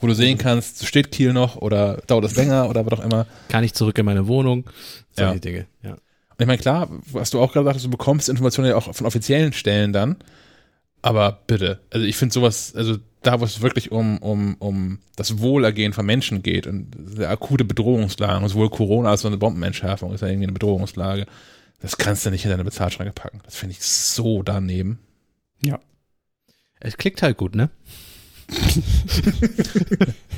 wo 0.00 0.06
du 0.06 0.14
sehen 0.14 0.38
kannst, 0.38 0.86
steht 0.86 1.12
Kiel 1.12 1.34
noch 1.34 1.56
oder 1.56 1.98
dauert 2.06 2.24
es 2.24 2.34
länger 2.34 2.70
oder 2.70 2.86
was 2.86 2.98
auch 2.98 3.04
immer. 3.04 3.26
kann 3.48 3.62
ich 3.62 3.74
zurück 3.74 3.98
in 3.98 4.06
meine 4.06 4.26
Wohnung? 4.26 4.64
Solche 5.12 5.34
Ja. 5.34 5.38
Dinge. 5.38 5.66
Ja. 5.82 5.90
Und 5.92 5.98
ich 6.38 6.46
meine, 6.46 6.56
klar, 6.58 6.88
was 7.12 7.28
du 7.28 7.38
auch 7.40 7.52
gerade 7.52 7.66
sagtest, 7.66 7.84
du 7.84 7.90
bekommst 7.90 8.30
Informationen 8.30 8.70
ja 8.70 8.76
auch 8.76 8.94
von 8.94 9.06
offiziellen 9.06 9.52
Stellen 9.52 9.92
dann. 9.92 10.16
Aber 11.02 11.40
bitte, 11.46 11.80
also 11.90 12.06
ich 12.06 12.16
finde 12.16 12.32
sowas, 12.32 12.74
also 12.74 12.96
da, 13.22 13.40
wo 13.40 13.44
es 13.44 13.60
wirklich 13.60 13.92
um, 13.92 14.18
um, 14.18 14.56
um 14.58 14.98
das 15.16 15.38
Wohlergehen 15.40 15.92
von 15.92 16.06
Menschen 16.06 16.42
geht 16.42 16.66
und 16.66 16.96
eine 17.16 17.28
akute 17.28 17.64
Bedrohungslage, 17.64 18.42
und 18.42 18.48
sowohl 18.48 18.70
Corona 18.70 19.10
als 19.10 19.24
auch 19.24 19.28
eine 19.28 19.36
Bombenentschärfung 19.36 20.12
ist 20.14 20.20
ja 20.22 20.28
irgendwie 20.28 20.44
eine 20.44 20.52
Bedrohungslage, 20.52 21.26
das 21.80 21.96
kannst 21.96 22.24
du 22.26 22.30
nicht 22.30 22.44
in 22.44 22.50
deine 22.50 22.64
Bezahlschranke 22.64 23.12
packen. 23.12 23.40
Das 23.44 23.54
finde 23.56 23.72
ich 23.72 23.82
so 23.82 24.42
daneben. 24.42 24.98
Es 26.82 26.96
klickt 26.96 27.22
halt 27.22 27.36
gut, 27.36 27.54
ne? 27.54 27.68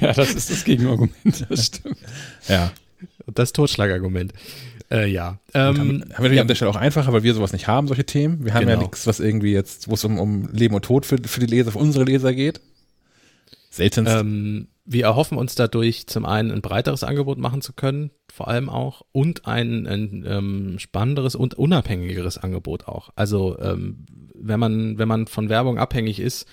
Ja, 0.01 0.12
das 0.12 0.35
ist 0.35 0.51
das 0.51 0.64
Gegenargument. 0.64 1.47
Das 1.49 1.66
stimmt. 1.66 1.99
Ja. 2.49 2.72
Und 3.26 3.39
das 3.39 3.53
Totschlagargument. 3.53 4.33
Äh, 4.91 5.07
ja. 5.09 5.39
Ähm, 5.55 5.62
haben, 5.62 5.78
haben 5.78 5.78
wir 5.89 6.09
natürlich 6.16 6.41
an 6.41 6.49
der 6.49 6.55
Stelle 6.57 6.70
auch 6.72 6.76
einfacher, 6.76 7.12
weil 7.12 7.22
wir 7.22 7.35
sowas 7.35 7.53
nicht 7.53 7.68
haben, 7.68 7.87
solche 7.87 8.05
Themen. 8.05 8.45
Wir 8.45 8.55
haben 8.55 8.68
ja 8.68 8.74
Genau. 8.74 8.83
nichts, 8.83 9.07
was 9.07 9.20
irgendwie 9.20 9.53
jetzt, 9.53 9.89
wo 9.89 9.95
es 9.95 10.05
um, 10.05 10.18
um 10.18 10.49
Leben 10.53 10.74
und 10.74 10.85
Tod 10.85 11.07
für, 11.07 11.18
für 11.24 11.39
die 11.41 11.47
Leser, 11.47 11.70
für 11.70 11.78
unsere 11.78 12.05
Leser 12.05 12.35
geht. 12.35 12.61
Selten. 13.73 14.07
ähm, 14.07 14.68
wir 14.85 15.05
erhoffen 15.05 15.39
uns 15.39 15.55
dadurch 15.55 16.07
zum 16.07 16.27
einen 16.27 16.51
ein 16.51 16.61
breiteres 16.61 17.05
Angebot 17.05 17.39
machen 17.39 17.62
zu 17.62 17.73
können, 17.73 18.11
vor 18.31 18.49
allem 18.49 18.68
auch, 18.68 19.03
und 19.12 19.47
ein, 19.47 19.87
ein 19.87 20.25
ähm, 20.27 20.79
spannenderes 20.79 21.35
und 21.35 21.55
unabhängigeres 21.55 22.39
Angebot 22.39 22.87
auch. 22.87 23.11
Also 23.14 23.59
ähm, 23.61 24.07
wenn 24.35 24.61
man, 24.61 24.99
wenn 24.99 25.09
man 25.09 25.27
von 25.27 25.49
Werbung 25.49 25.79
abhängig 25.79 26.20
ist, 26.20 26.47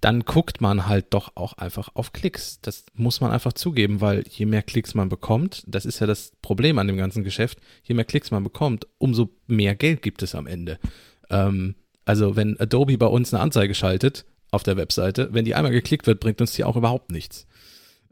dann 0.00 0.20
guckt 0.20 0.60
man 0.60 0.86
halt 0.86 1.06
doch 1.10 1.32
auch 1.36 1.54
einfach 1.54 1.90
auf 1.94 2.12
Klicks. 2.12 2.60
Das 2.60 2.86
muss 2.94 3.20
man 3.20 3.32
einfach 3.32 3.52
zugeben, 3.52 4.00
weil 4.00 4.24
je 4.28 4.46
mehr 4.46 4.62
Klicks 4.62 4.94
man 4.94 5.08
bekommt, 5.08 5.64
das 5.66 5.84
ist 5.84 6.00
ja 6.00 6.06
das 6.06 6.32
Problem 6.40 6.78
an 6.78 6.86
dem 6.86 6.96
ganzen 6.96 7.24
Geschäft, 7.24 7.58
je 7.82 7.94
mehr 7.94 8.04
Klicks 8.04 8.30
man 8.30 8.44
bekommt, 8.44 8.86
umso 8.98 9.30
mehr 9.46 9.74
Geld 9.74 10.02
gibt 10.02 10.22
es 10.22 10.34
am 10.34 10.46
Ende. 10.46 10.78
Ähm, 11.30 11.74
also 12.04 12.36
wenn 12.36 12.58
Adobe 12.58 12.96
bei 12.96 13.06
uns 13.06 13.34
eine 13.34 13.42
Anzeige 13.42 13.74
schaltet 13.74 14.24
auf 14.50 14.62
der 14.62 14.76
Webseite, 14.76 15.32
wenn 15.32 15.44
die 15.44 15.54
einmal 15.54 15.72
geklickt 15.72 16.06
wird, 16.06 16.20
bringt 16.20 16.40
uns 16.40 16.52
die 16.52 16.64
auch 16.64 16.76
überhaupt 16.76 17.10
nichts. 17.10 17.46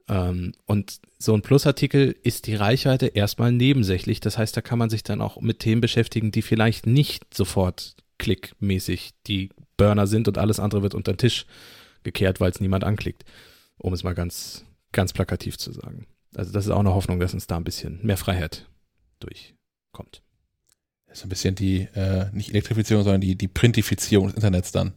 Ähm, 0.09 0.53
und 0.67 1.01
so 1.19 1.35
ein 1.35 1.43
Plusartikel 1.43 2.15
ist 2.23 2.47
die 2.47 2.55
Reichweite 2.55 3.07
erstmal 3.07 3.53
nebensächlich. 3.53 4.21
Das 4.21 4.39
heißt, 4.39 4.57
da 4.57 4.61
kann 4.61 4.79
man 4.79 4.91
sich 4.91 5.03
dann 5.03 5.21
auch 5.21 5.41
mit 5.41 5.61
Themen 5.61 5.81
beschäftigen, 5.81 6.31
die 6.31 6.43
vielleicht 6.43 6.87
nicht 6.87 7.35
sofort 7.35 7.97
klickmäßig 8.19 9.13
die 9.27 9.51
Burner 9.77 10.07
sind 10.07 10.29
und 10.29 10.39
alles 10.39 10.61
andere 10.61 10.83
wird 10.83 10.95
unter 10.95 11.13
den 11.13 11.19
Tisch 11.19 11.47
gekehrt, 12.03 12.41
weil 12.41 12.51
es 12.51 12.61
niemand 12.61 12.85
anklickt. 12.85 13.25
Um 13.79 13.93
es 13.93 14.05
mal 14.05 14.15
ganz, 14.15 14.65
ganz 14.93 15.13
plakativ 15.13 15.59
zu 15.59 15.73
sagen. 15.73 16.07
Also 16.35 16.53
das 16.53 16.67
ist 16.67 16.71
auch 16.71 16.81
eine 16.81 16.95
Hoffnung, 16.95 17.21
dass 17.21 17.35
uns 17.35 17.47
da 17.47 17.57
ein 17.57 17.65
bisschen 17.65 17.99
mehr 18.03 18.17
Freiheit 18.17 18.67
durchkommt. 19.21 20.23
Das 21.07 21.19
ist 21.19 21.25
ein 21.25 21.29
bisschen 21.29 21.55
die, 21.55 21.89
äh, 21.95 22.31
nicht 22.33 22.51
Elektrifizierung, 22.51 23.05
sondern 23.05 23.21
die, 23.21 23.37
die 23.37 23.49
Printifizierung 23.49 24.29
des 24.29 24.37
Internets 24.37 24.73
dann. 24.73 24.93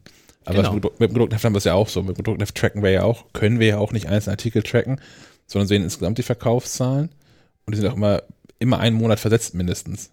Aber 0.49 0.57
Genau. 0.63 0.73
mit, 0.73 0.83
mit 0.83 1.09
dem 1.09 1.13
gedruckten 1.13 1.35
Heft 1.35 1.45
haben 1.45 1.53
wir 1.53 1.59
es 1.59 1.63
ja 1.63 1.73
auch 1.73 1.87
so. 1.89 2.01
Mit 2.01 2.17
dem 2.17 2.23
gedruckten 2.23 2.41
Heft 2.41 2.55
tracken 2.55 2.83
wir 2.83 2.91
ja 2.91 3.03
auch, 3.03 3.25
können 3.33 3.59
wir 3.59 3.67
ja 3.67 3.77
auch 3.77 3.91
nicht 3.91 4.07
einzelne 4.07 4.33
Artikel 4.33 4.63
tracken, 4.63 4.99
sondern 5.47 5.67
sehen 5.67 5.83
insgesamt 5.83 6.17
die 6.17 6.23
Verkaufszahlen. 6.23 7.09
Und 7.65 7.75
die 7.75 7.79
sind 7.79 7.89
auch 7.89 7.95
immer, 7.95 8.23
immer 8.57 8.79
einen 8.79 8.95
Monat 8.95 9.19
versetzt 9.19 9.53
mindestens. 9.53 10.11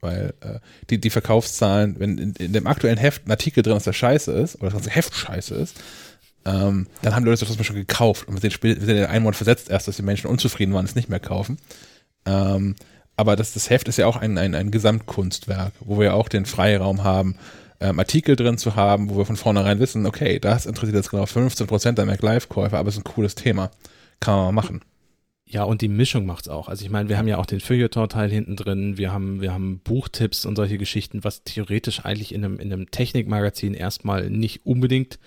Weil 0.00 0.34
äh, 0.40 0.60
die, 0.88 0.98
die 0.98 1.10
Verkaufszahlen, 1.10 1.96
wenn 1.98 2.18
in, 2.18 2.32
in 2.34 2.52
dem 2.52 2.66
aktuellen 2.66 2.98
Heft 2.98 3.26
ein 3.26 3.30
Artikel 3.30 3.62
drin 3.62 3.76
ist, 3.76 3.86
der 3.86 3.92
scheiße 3.92 4.32
ist, 4.32 4.56
oder 4.56 4.66
das 4.66 4.74
ganze 4.74 4.90
Heft 4.90 5.14
scheiße 5.14 5.54
ist, 5.54 5.76
ähm, 6.46 6.86
dann 7.02 7.14
haben 7.14 7.24
die 7.24 7.30
Leute 7.30 7.44
das 7.44 7.56
Beispiel 7.56 7.80
gekauft. 7.80 8.26
Und 8.26 8.34
wir 8.34 8.50
sehen, 8.50 8.58
wir 8.62 8.80
sehen 8.80 8.96
in 8.96 9.04
einen 9.04 9.22
Monat 9.24 9.36
versetzt 9.36 9.68
erst, 9.68 9.88
dass 9.88 9.96
die 9.96 10.02
Menschen 10.02 10.28
unzufrieden 10.28 10.72
waren, 10.72 10.84
es 10.86 10.94
nicht 10.94 11.10
mehr 11.10 11.20
kaufen. 11.20 11.58
Ähm, 12.24 12.76
aber 13.16 13.36
das, 13.36 13.52
das 13.52 13.68
Heft 13.68 13.88
ist 13.88 13.98
ja 13.98 14.06
auch 14.06 14.16
ein, 14.16 14.38
ein, 14.38 14.54
ein 14.54 14.70
Gesamtkunstwerk, 14.70 15.72
wo 15.80 15.98
wir 15.98 16.06
ja 16.06 16.12
auch 16.14 16.28
den 16.28 16.46
Freiraum 16.46 17.04
haben, 17.04 17.34
ähm, 17.80 17.98
Artikel 17.98 18.36
drin 18.36 18.58
zu 18.58 18.76
haben, 18.76 19.10
wo 19.10 19.16
wir 19.16 19.24
von 19.24 19.36
vornherein 19.36 19.80
wissen, 19.80 20.06
okay, 20.06 20.38
das 20.38 20.66
interessiert 20.66 20.96
jetzt 20.96 21.10
genau 21.10 21.24
15% 21.24 21.92
der 21.92 22.06
MacLive-Käufer, 22.06 22.78
aber 22.78 22.88
es 22.88 22.96
ist 22.96 23.00
ein 23.00 23.12
cooles 23.12 23.34
Thema. 23.34 23.70
Kann 24.20 24.36
man 24.36 24.44
mal 24.46 24.52
machen. 24.52 24.80
Ja, 25.46 25.64
und 25.64 25.80
die 25.82 25.88
Mischung 25.88 26.26
macht's 26.26 26.48
auch. 26.48 26.68
Also 26.68 26.84
ich 26.84 26.90
meine, 26.90 27.08
wir 27.08 27.18
haben 27.18 27.26
ja 27.26 27.38
auch 27.38 27.46
den 27.46 27.58
Feuilleton-Teil 27.58 28.30
hinten 28.30 28.54
drin, 28.54 28.98
wir 28.98 29.12
haben, 29.12 29.40
wir 29.40 29.52
haben 29.52 29.80
Buchtipps 29.80 30.46
und 30.46 30.54
solche 30.54 30.78
Geschichten, 30.78 31.24
was 31.24 31.42
theoretisch 31.42 32.04
eigentlich 32.04 32.32
in 32.32 32.44
einem, 32.44 32.60
in 32.60 32.72
einem 32.72 32.90
Technikmagazin 32.90 33.74
erstmal 33.74 34.30
nicht 34.30 34.64
unbedingt 34.64 35.18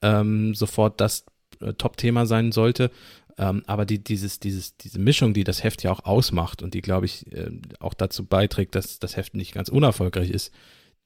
ähm, 0.00 0.54
sofort 0.54 1.00
das 1.00 1.26
äh, 1.60 1.74
Top-Thema 1.74 2.24
sein 2.24 2.52
sollte. 2.52 2.90
Ähm, 3.36 3.64
aber 3.66 3.84
die, 3.84 4.02
dieses, 4.02 4.40
dieses, 4.40 4.78
diese 4.78 4.98
Mischung, 4.98 5.34
die 5.34 5.44
das 5.44 5.62
Heft 5.62 5.82
ja 5.82 5.90
auch 5.90 6.04
ausmacht 6.06 6.62
und 6.62 6.72
die, 6.72 6.80
glaube 6.80 7.04
ich, 7.04 7.30
äh, 7.32 7.50
auch 7.80 7.92
dazu 7.92 8.24
beiträgt, 8.24 8.74
dass 8.74 8.98
das 8.98 9.16
Heft 9.16 9.34
nicht 9.34 9.52
ganz 9.52 9.68
unerfolgreich 9.68 10.30
ist, 10.30 10.54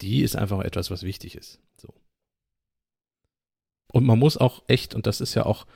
die 0.01 0.23
ist 0.23 0.37
einfach 0.37 0.61
etwas, 0.61 0.91
was 0.91 1.03
wichtig 1.03 1.37
ist. 1.37 1.61
So. 1.77 1.95
Und 3.93 4.05
man 4.05 4.19
muss 4.19 4.37
auch 4.37 4.63
echt, 4.69 4.95
und 4.95 5.07
das 5.07 5.21
ist 5.21 5.35
ja 5.35 5.47
auch, 5.47 5.67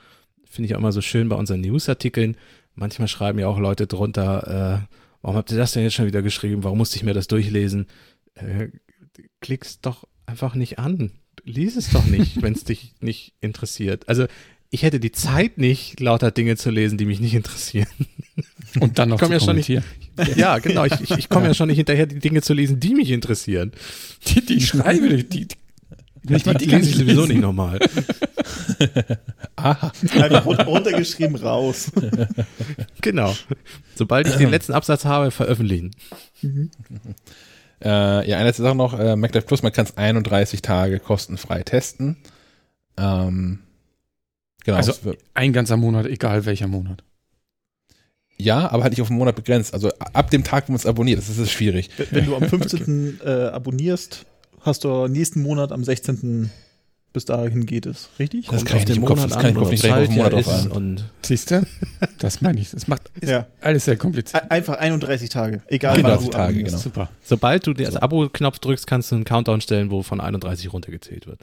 finde 0.44 0.66
ich 0.66 0.74
auch 0.74 0.78
immer 0.78 0.92
so 0.92 1.00
schön 1.00 1.28
bei 1.28 1.36
unseren 1.36 1.60
Newsartikeln, 1.60 2.36
manchmal 2.74 3.08
schreiben 3.08 3.38
ja 3.38 3.48
auch 3.48 3.58
Leute 3.58 3.86
drunter, 3.86 4.86
äh, 4.88 4.94
warum 5.22 5.36
habt 5.36 5.50
ihr 5.50 5.58
das 5.58 5.72
denn 5.72 5.82
jetzt 5.82 5.94
schon 5.94 6.06
wieder 6.06 6.22
geschrieben? 6.22 6.64
Warum 6.64 6.78
musste 6.78 6.96
ich 6.96 7.02
mir 7.02 7.14
das 7.14 7.28
durchlesen? 7.28 7.86
Äh, 8.34 8.68
klick's 9.40 9.80
doch 9.80 10.06
einfach 10.26 10.54
nicht 10.54 10.78
an. 10.78 11.12
Lies 11.44 11.76
es 11.76 11.90
doch 11.90 12.04
nicht, 12.04 12.42
wenn 12.42 12.54
es 12.54 12.64
dich 12.64 12.94
nicht 13.00 13.34
interessiert. 13.40 14.08
Also 14.08 14.26
ich 14.70 14.82
hätte 14.82 15.00
die 15.00 15.12
Zeit 15.12 15.58
nicht, 15.58 16.00
lauter 16.00 16.30
Dinge 16.30 16.56
zu 16.56 16.70
lesen, 16.70 16.98
die 16.98 17.06
mich 17.06 17.20
nicht 17.20 17.34
interessieren. 17.34 17.88
Und 18.80 18.98
dann 18.98 19.08
noch 19.10 19.18
Komm 19.18 19.28
zu 19.28 19.32
ja 19.34 19.40
schon 19.40 19.56
nicht- 19.56 19.66
kommentieren. 20.16 20.38
ja, 20.38 20.58
genau. 20.58 20.84
Ich, 20.84 21.00
ich, 21.00 21.10
ich 21.12 21.28
komme 21.28 21.46
ja 21.46 21.54
schon 21.54 21.68
nicht 21.68 21.76
hinterher, 21.76 22.06
die 22.06 22.18
Dinge 22.18 22.42
zu 22.42 22.54
lesen, 22.54 22.80
die 22.80 22.94
mich 22.94 23.10
interessieren. 23.10 23.72
Die, 24.26 24.44
die 24.44 24.54
ich 24.54 24.66
schreibe, 24.68 25.08
die, 25.22 25.24
die, 25.24 25.48
Die, 26.24 26.54
die 26.54 26.64
lese 26.66 26.90
ich 26.90 26.96
sowieso 26.96 27.26
nicht 27.26 27.40
nochmal. 27.40 27.78
Aha. 29.56 29.92
Einfach 30.14 30.44
run- 30.46 30.60
runtergeschrieben 30.60 31.36
raus. 31.36 31.92
Genau. 33.00 33.34
Sobald 33.94 34.26
ich 34.28 34.34
den 34.36 34.50
letzten 34.50 34.72
Absatz 34.72 35.04
habe, 35.04 35.30
veröffentlichen. 35.30 35.90
Äh, 36.42 38.28
ja, 38.28 38.36
eine 38.36 38.44
letzte 38.44 38.62
Sache 38.62 38.74
noch, 38.74 38.98
äh, 38.98 39.16
MacLive 39.16 39.44
Plus, 39.46 39.62
man 39.62 39.72
kann 39.72 39.84
es 39.86 39.96
31 39.96 40.62
Tage 40.62 40.98
kostenfrei 40.98 41.62
testen. 41.62 42.16
Ähm, 42.96 43.58
genau. 44.64 44.76
Also- 44.78 44.94
Ein 45.34 45.52
ganzer 45.52 45.76
Monat, 45.76 46.06
egal 46.06 46.46
welcher 46.46 46.66
Monat. 46.68 47.02
Ja, 48.36 48.70
aber 48.70 48.82
halt 48.82 48.92
nicht 48.92 49.02
auf 49.02 49.10
einen 49.10 49.18
Monat 49.18 49.36
begrenzt. 49.36 49.74
Also 49.74 49.90
ab 50.12 50.30
dem 50.30 50.44
Tag, 50.44 50.68
wo 50.68 50.72
man 50.72 50.76
es 50.78 50.86
abonniert, 50.86 51.18
das 51.18 51.28
ist 51.28 51.38
es 51.38 51.50
schwierig. 51.50 51.90
Wenn 52.10 52.26
du 52.26 52.36
am 52.36 52.42
15. 52.48 53.20
äh, 53.24 53.28
abonnierst, 53.30 54.26
hast 54.60 54.84
du 54.84 55.08
nächsten 55.08 55.42
Monat 55.42 55.72
am 55.72 55.84
16. 55.84 56.50
bis 57.12 57.24
dahin 57.26 57.64
geht 57.64 57.86
es, 57.86 58.08
richtig? 58.18 58.46
Das 58.48 58.64
kann 58.64 58.78
ich 58.78 58.88
nicht 58.88 58.96
im 58.96 59.04
Kopf- 59.04 59.22
das 59.22 59.32
kann 59.34 59.44
ich 59.46 59.50
im 59.52 59.56
Kopf 59.58 59.70
nicht 59.70 59.86
auf 59.88 60.02
den 60.06 60.14
Monat 60.14 60.48
an. 60.48 60.70
und 60.72 61.04
Siehst 61.22 61.50
du? 61.52 61.64
Das 62.18 62.40
meine 62.40 62.60
ich. 62.60 62.72
Das 62.72 62.88
macht 62.88 63.02
ist 63.20 63.30
Ja. 63.30 63.46
alles 63.60 63.84
sehr 63.84 63.96
kompliziert. 63.96 64.42
Ein- 64.42 64.50
Einfach 64.50 64.78
31 64.78 65.28
Tage, 65.28 65.62
egal 65.68 65.94
Genau, 65.96 66.08
wann 66.08 66.12
31 66.14 66.26
du 66.26 66.32
Tage, 66.32 66.44
abonnierst. 66.44 66.70
genau. 66.72 66.82
Super. 66.82 67.08
sobald 67.22 67.66
du 67.68 67.72
den 67.72 67.96
Abo-Knopf 67.96 68.58
drückst, 68.58 68.86
kannst 68.88 69.12
du 69.12 69.14
einen 69.16 69.24
Countdown 69.24 69.60
stellen, 69.60 69.90
wo 69.92 70.02
von 70.02 70.20
31 70.20 70.72
runtergezählt 70.72 71.28
wird. 71.28 71.40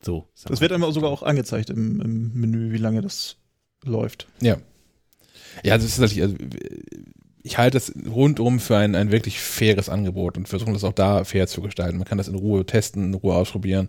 So. 0.00 0.28
Das 0.46 0.56
wir. 0.58 0.60
wird 0.62 0.72
einmal 0.72 0.92
sogar 0.92 1.10
auch 1.10 1.22
angezeigt 1.22 1.68
im, 1.70 2.00
im 2.00 2.32
Menü, 2.32 2.72
wie 2.72 2.78
lange 2.78 3.02
das 3.02 3.36
läuft. 3.84 4.26
Ja. 4.40 4.56
Ja, 5.62 5.76
das 5.76 5.84
ist 5.84 5.98
natürlich, 5.98 6.22
also, 6.22 6.36
ich 7.42 7.58
halte 7.58 7.76
es 7.76 7.92
rundum 8.08 8.60
für 8.60 8.76
ein, 8.76 8.94
ein 8.94 9.10
wirklich 9.10 9.40
faires 9.40 9.88
Angebot 9.88 10.36
und 10.36 10.48
versuche 10.48 10.72
das 10.72 10.84
auch 10.84 10.92
da 10.92 11.24
fair 11.24 11.46
zu 11.46 11.60
gestalten. 11.60 11.98
Man 11.98 12.06
kann 12.06 12.18
das 12.18 12.28
in 12.28 12.34
Ruhe 12.34 12.64
testen, 12.64 13.04
in 13.04 13.14
Ruhe 13.14 13.34
ausprobieren. 13.34 13.88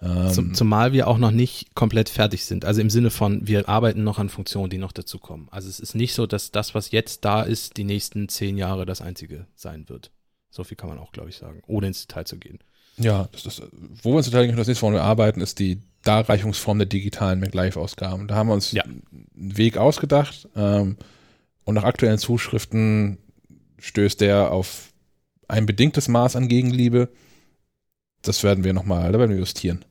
Ähm, 0.00 0.30
Zum, 0.30 0.54
zumal 0.54 0.92
wir 0.92 1.08
auch 1.08 1.18
noch 1.18 1.30
nicht 1.30 1.74
komplett 1.74 2.08
fertig 2.08 2.44
sind. 2.44 2.64
Also 2.64 2.80
im 2.80 2.90
Sinne 2.90 3.10
von, 3.10 3.46
wir 3.46 3.68
arbeiten 3.68 4.04
noch 4.04 4.18
an 4.18 4.28
Funktionen, 4.28 4.70
die 4.70 4.78
noch 4.78 4.92
dazukommen. 4.92 5.48
Also 5.50 5.68
es 5.68 5.80
ist 5.80 5.94
nicht 5.94 6.14
so, 6.14 6.26
dass 6.26 6.50
das, 6.50 6.74
was 6.74 6.90
jetzt 6.90 7.24
da 7.24 7.42
ist, 7.42 7.76
die 7.76 7.84
nächsten 7.84 8.28
zehn 8.28 8.56
Jahre 8.56 8.86
das 8.86 9.00
einzige 9.00 9.46
sein 9.54 9.88
wird. 9.88 10.10
So 10.50 10.64
viel 10.64 10.76
kann 10.76 10.88
man 10.88 10.98
auch, 10.98 11.12
glaube 11.12 11.30
ich, 11.30 11.36
sagen, 11.36 11.62
ohne 11.66 11.88
ins 11.88 12.06
Detail 12.06 12.24
zu 12.24 12.38
gehen. 12.38 12.58
Ja, 12.98 13.28
das 13.32 13.44
ist, 13.44 13.62
wo 14.02 14.10
wir 14.10 14.16
uns 14.16 14.26
total 14.26 14.48
das 14.48 14.66
nächste, 14.68 14.82
woran 14.82 14.94
wir 14.94 15.02
arbeiten, 15.02 15.40
ist 15.40 15.58
die 15.58 15.82
Darreichungsform 16.06 16.78
der 16.78 16.86
digitalen 16.86 17.40
MacLive-Ausgaben. 17.40 18.28
Da 18.28 18.34
haben 18.36 18.48
wir 18.48 18.54
uns 18.54 18.72
Ja. 18.72 18.84
einen 18.84 19.02
Weg 19.34 19.76
ausgedacht 19.76 20.48
ähm, 20.56 20.96
und 21.64 21.74
nach 21.74 21.84
aktuellen 21.84 22.18
Zuschriften 22.18 23.18
stößt 23.78 24.20
der 24.20 24.50
auf 24.52 24.92
ein 25.48 25.66
bedingtes 25.66 26.08
Maß 26.08 26.36
an 26.36 26.48
Gegenliebe. 26.48 27.08
Das 28.22 28.42
werden 28.42 28.64
wir 28.64 28.72
nochmal, 28.72 29.12
da 29.12 29.18
werden 29.18 29.30
wir 29.30 29.38
justieren. 29.38 29.84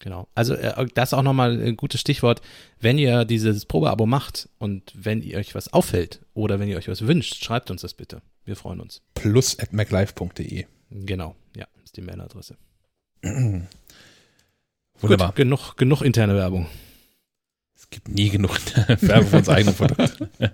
Genau. 0.00 0.28
Also 0.34 0.54
äh, 0.54 0.86
das 0.94 1.10
ist 1.10 1.14
auch 1.14 1.22
nochmal 1.22 1.60
ein 1.60 1.76
gutes 1.76 2.00
Stichwort. 2.00 2.42
Wenn 2.80 2.98
ihr 2.98 3.24
dieses 3.24 3.64
Probeabo 3.64 4.06
macht 4.06 4.48
und 4.58 4.92
wenn 4.94 5.22
ihr 5.22 5.38
euch 5.38 5.54
was 5.54 5.72
auffällt 5.72 6.20
oder 6.34 6.58
wenn 6.60 6.68
ihr 6.68 6.76
euch 6.76 6.88
was 6.88 7.06
wünscht, 7.06 7.42
schreibt 7.42 7.70
uns 7.70 7.82
das 7.82 7.94
bitte. 7.94 8.20
Wir 8.44 8.56
freuen 8.56 8.80
uns. 8.80 9.00
Plus 9.14 9.58
at 9.58 9.72
maclive.de. 9.72 10.66
Genau, 10.90 11.34
ja, 11.56 11.66
ist 11.84 11.96
die 11.96 12.02
Mailadresse. 12.02 12.56
Wunderbar. 15.00 15.28
Gut, 15.28 15.36
genug, 15.36 15.76
genug 15.76 16.02
interne 16.02 16.34
Werbung. 16.34 16.66
Es 17.76 17.90
gibt 17.90 18.08
nie 18.08 18.30
genug 18.30 18.58
Werbung 19.00 19.28
für 19.28 19.36
uns 19.36 19.48
eigene 19.48 19.72
Produkte. 19.72 20.30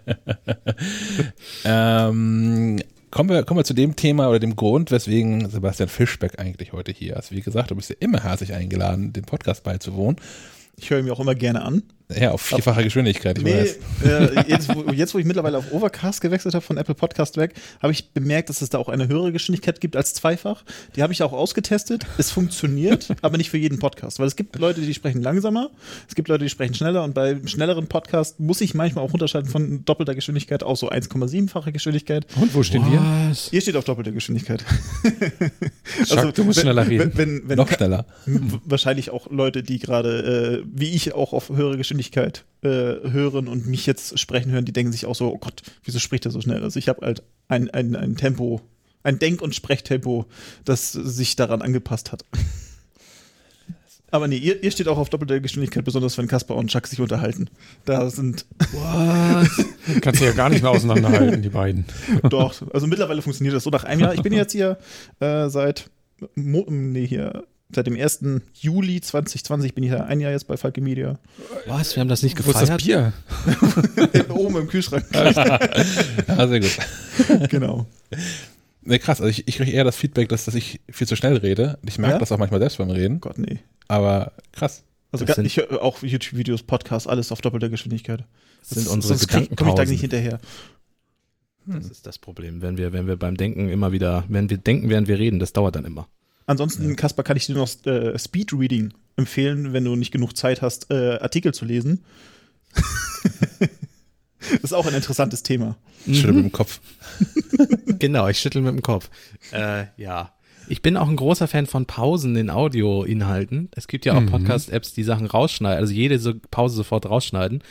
ähm, 1.64 2.80
kommen, 3.10 3.28
wir, 3.30 3.42
kommen 3.44 3.60
wir 3.60 3.64
zu 3.64 3.74
dem 3.74 3.96
Thema 3.96 4.28
oder 4.28 4.38
dem 4.38 4.56
Grund, 4.56 4.90
weswegen 4.90 5.48
Sebastian 5.48 5.88
Fischbeck 5.88 6.38
eigentlich 6.38 6.72
heute 6.72 6.92
hier 6.92 7.16
ist. 7.16 7.30
Wie 7.30 7.40
gesagt, 7.40 7.70
du 7.70 7.76
bist 7.76 7.90
ja 7.90 7.96
immer 8.00 8.22
herzlich 8.22 8.54
eingeladen, 8.54 9.12
dem 9.12 9.24
Podcast 9.24 9.62
beizuwohnen. 9.62 10.16
Ich 10.76 10.90
höre 10.90 10.98
ihn 10.98 11.04
mir 11.04 11.12
auch 11.12 11.20
immer 11.20 11.34
gerne 11.34 11.62
an. 11.62 11.82
Ja, 12.18 12.32
auf 12.32 12.40
vierfache 12.42 12.82
Geschwindigkeit, 12.82 13.38
ich 13.38 13.44
Nee, 13.44 13.54
weiß. 13.54 13.78
äh, 14.04 14.48
jetzt, 14.48 14.74
wo, 14.74 14.90
jetzt, 14.92 15.14
wo 15.14 15.18
ich 15.18 15.24
mittlerweile 15.24 15.58
auf 15.58 15.72
Overcast 15.72 16.20
gewechselt 16.20 16.54
habe 16.54 16.64
von 16.64 16.76
Apple 16.76 16.94
Podcast 16.94 17.36
weg, 17.36 17.54
habe 17.80 17.92
ich 17.92 18.10
bemerkt, 18.10 18.48
dass 18.48 18.62
es 18.62 18.70
da 18.70 18.78
auch 18.78 18.88
eine 18.88 19.06
höhere 19.08 19.32
Geschwindigkeit 19.32 19.80
gibt 19.80 19.94
als 19.96 20.14
zweifach. 20.14 20.64
Die 20.96 21.02
habe 21.02 21.12
ich 21.12 21.22
auch 21.22 21.32
ausgetestet. 21.32 22.06
Es 22.18 22.30
funktioniert, 22.30 23.08
aber 23.22 23.36
nicht 23.36 23.50
für 23.50 23.58
jeden 23.58 23.78
Podcast. 23.78 24.18
Weil 24.18 24.26
es 24.26 24.34
gibt 24.34 24.56
Leute, 24.58 24.80
die 24.80 24.92
sprechen 24.94 25.22
langsamer, 25.22 25.70
es 26.08 26.14
gibt 26.14 26.28
Leute, 26.28 26.44
die 26.44 26.50
sprechen 26.50 26.74
schneller 26.74 27.04
und 27.04 27.14
bei 27.14 27.36
schnelleren 27.44 27.86
Podcasts 27.86 28.38
muss 28.38 28.60
ich 28.60 28.74
manchmal 28.74 29.04
auch 29.04 29.12
unterscheiden 29.12 29.48
von 29.48 29.84
doppelter 29.84 30.14
Geschwindigkeit 30.14 30.62
auf 30.62 30.78
so 30.78 30.90
1,7-fache 30.90 31.70
Geschwindigkeit. 31.70 32.26
Und 32.40 32.54
wo 32.54 32.62
stehen 32.62 32.84
wir? 32.90 33.32
Ihr 33.52 33.60
steht 33.60 33.76
auf 33.76 33.84
doppelte 33.84 34.12
Geschwindigkeit. 34.12 34.64
Chuck, 36.06 36.34
du 36.34 36.44
musst 36.44 36.58
wenn, 36.58 36.62
schneller 36.64 36.86
reden. 36.88 37.12
Wenn, 37.14 37.40
wenn, 37.40 37.48
wenn, 37.48 37.56
Noch 37.56 37.70
schneller. 37.70 38.06
wahrscheinlich 38.64 39.10
auch 39.10 39.30
Leute, 39.30 39.62
die 39.62 39.78
gerade, 39.78 40.62
äh, 40.62 40.66
wie 40.72 40.90
ich, 40.90 41.14
auch 41.14 41.32
auf 41.32 41.50
höhere 41.50 41.76
Geschwindigkeit 41.76 41.99
äh, 42.62 42.68
hören 43.10 43.48
und 43.48 43.66
mich 43.66 43.86
jetzt 43.86 44.18
sprechen 44.18 44.52
hören, 44.52 44.64
die 44.64 44.72
denken 44.72 44.92
sich 44.92 45.06
auch 45.06 45.14
so, 45.14 45.32
oh 45.32 45.38
Gott, 45.38 45.62
wieso 45.84 45.98
spricht 45.98 46.26
er 46.26 46.30
so 46.30 46.40
schnell? 46.40 46.62
Also 46.62 46.78
ich 46.78 46.88
habe 46.88 47.04
halt 47.04 47.22
ein, 47.48 47.70
ein, 47.70 47.96
ein 47.96 48.16
Tempo, 48.16 48.60
ein 49.02 49.18
Denk- 49.18 49.42
und 49.42 49.54
Sprechtempo, 49.54 50.26
das 50.64 50.92
sich 50.92 51.36
daran 51.36 51.62
angepasst 51.62 52.12
hat. 52.12 52.24
Aber 54.12 54.26
nee, 54.26 54.36
ihr, 54.36 54.62
ihr 54.62 54.70
steht 54.70 54.88
auch 54.88 54.98
auf 54.98 55.08
doppelter 55.08 55.38
Geschwindigkeit, 55.40 55.84
besonders 55.84 56.18
wenn 56.18 56.26
Kaspar 56.26 56.56
und 56.56 56.68
Chuck 56.68 56.86
sich 56.86 57.00
unterhalten. 57.00 57.48
Da 57.84 58.10
sind 58.10 58.44
Kannst 60.00 60.20
du 60.20 60.24
ja 60.24 60.32
gar 60.32 60.48
nicht 60.48 60.62
mehr 60.62 60.70
auseinanderhalten, 60.72 61.42
die 61.42 61.48
beiden. 61.48 61.84
doch, 62.28 62.54
also 62.72 62.86
mittlerweile 62.86 63.22
funktioniert 63.22 63.54
das 63.54 63.64
so 63.64 63.70
nach 63.70 63.84
einem 63.84 64.00
Jahr. 64.00 64.14
Ich 64.14 64.22
bin 64.22 64.32
jetzt 64.32 64.52
hier 64.52 64.78
äh, 65.20 65.48
seit, 65.48 65.90
Mo 66.34 66.66
nee, 66.68 67.06
hier, 67.06 67.44
seit 67.74 67.86
dem 67.86 67.96
1. 67.96 68.20
Juli 68.54 69.00
2020 69.00 69.74
bin 69.74 69.84
ich 69.84 69.90
ja 69.90 70.04
ein 70.04 70.20
Jahr 70.20 70.32
jetzt 70.32 70.46
bei 70.46 70.56
Falke 70.56 70.80
Media. 70.80 71.18
Was? 71.66 71.94
Wir 71.96 72.00
haben 72.00 72.08
das 72.08 72.22
nicht 72.22 72.36
Wo 72.44 72.50
ist 72.50 72.60
das 72.60 72.70
gefeiert? 72.78 73.12
Bier? 74.06 74.24
Oben 74.34 74.56
im 74.56 74.68
Kühlschrank. 74.68 75.04
Ja, 75.12 76.48
sehr 76.48 76.60
gut. 76.60 76.78
genau. 77.50 77.86
Nee, 78.82 78.98
krass, 78.98 79.20
also 79.20 79.28
ich, 79.30 79.46
ich 79.46 79.56
kriege 79.56 79.70
eher 79.70 79.84
das 79.84 79.96
Feedback, 79.96 80.28
dass, 80.30 80.46
dass 80.46 80.54
ich 80.54 80.80
viel 80.90 81.06
zu 81.06 81.16
schnell 81.16 81.36
rede. 81.36 81.78
Ich 81.86 81.98
merke 81.98 82.14
Ja? 82.14 82.18
das 82.18 82.32
auch 82.32 82.38
manchmal 82.38 82.60
selbst 82.60 82.78
beim 82.78 82.90
Reden, 82.90 83.20
Gott, 83.20 83.38
nee. 83.38 83.58
aber 83.88 84.32
krass. 84.52 84.84
Also 85.12 85.24
gar, 85.24 85.38
ich 85.38 85.56
höre 85.56 85.82
auch 85.82 86.02
YouTube-Videos, 86.02 86.62
Podcasts, 86.62 87.06
alles 87.06 87.32
auf 87.32 87.40
doppelter 87.40 87.68
Geschwindigkeit. 87.68 88.24
Das 88.60 88.70
sind 88.70 88.88
unsere 88.88 89.16
sonst 89.16 89.28
komme 89.28 89.70
ich 89.70 89.74
da 89.74 89.84
nicht 89.84 90.00
hinterher. 90.00 90.40
Das 91.66 91.86
ist 91.90 92.06
das 92.06 92.18
Problem. 92.18 92.62
Wenn 92.62 92.78
wir, 92.78 92.92
wenn 92.92 93.06
wir 93.06 93.16
beim 93.16 93.36
Denken 93.36 93.68
immer 93.68 93.92
wieder, 93.92 94.24
wenn 94.28 94.48
wir 94.50 94.56
denken, 94.58 94.88
während 94.88 95.08
wir 95.08 95.18
reden, 95.18 95.38
das 95.38 95.52
dauert 95.52 95.76
dann 95.76 95.84
immer. 95.84 96.08
Ansonsten, 96.46 96.96
Kaspar, 96.96 97.24
kann 97.24 97.36
ich 97.36 97.46
dir 97.46 97.54
noch 97.54 97.68
äh, 97.86 98.18
Speedreading 98.18 98.92
empfehlen, 99.16 99.72
wenn 99.72 99.84
du 99.84 99.94
nicht 99.96 100.10
genug 100.12 100.36
Zeit 100.36 100.62
hast, 100.62 100.90
äh, 100.90 101.18
Artikel 101.20 101.52
zu 101.54 101.64
lesen. 101.64 102.04
das 104.50 104.58
ist 104.62 104.72
auch 104.72 104.86
ein 104.86 104.94
interessantes 104.94 105.42
Thema. 105.42 105.76
Schüttel 106.06 106.32
mit 106.32 106.44
dem 106.44 106.52
Kopf. 106.52 106.80
Genau, 107.98 108.28
ich 108.28 108.38
schüttel 108.38 108.62
mit 108.62 108.72
dem 108.72 108.80
Kopf. 108.80 109.10
Äh, 109.52 109.84
ja. 109.98 110.32
Ich 110.68 110.80
bin 110.80 110.96
auch 110.96 111.08
ein 111.08 111.16
großer 111.16 111.46
Fan 111.48 111.66
von 111.66 111.84
Pausen 111.84 112.34
in 112.36 112.48
Audioinhalten. 112.48 113.68
Es 113.74 113.88
gibt 113.88 114.06
ja 114.06 114.14
auch 114.14 114.20
Mhm. 114.20 114.26
Podcast-Apps, 114.30 114.94
die 114.94 115.02
Sachen 115.02 115.26
rausschneiden, 115.26 115.78
also 115.78 115.92
jede 115.92 116.18
so 116.18 116.32
Pause 116.50 116.76
sofort 116.76 117.04
rausschneiden. 117.04 117.62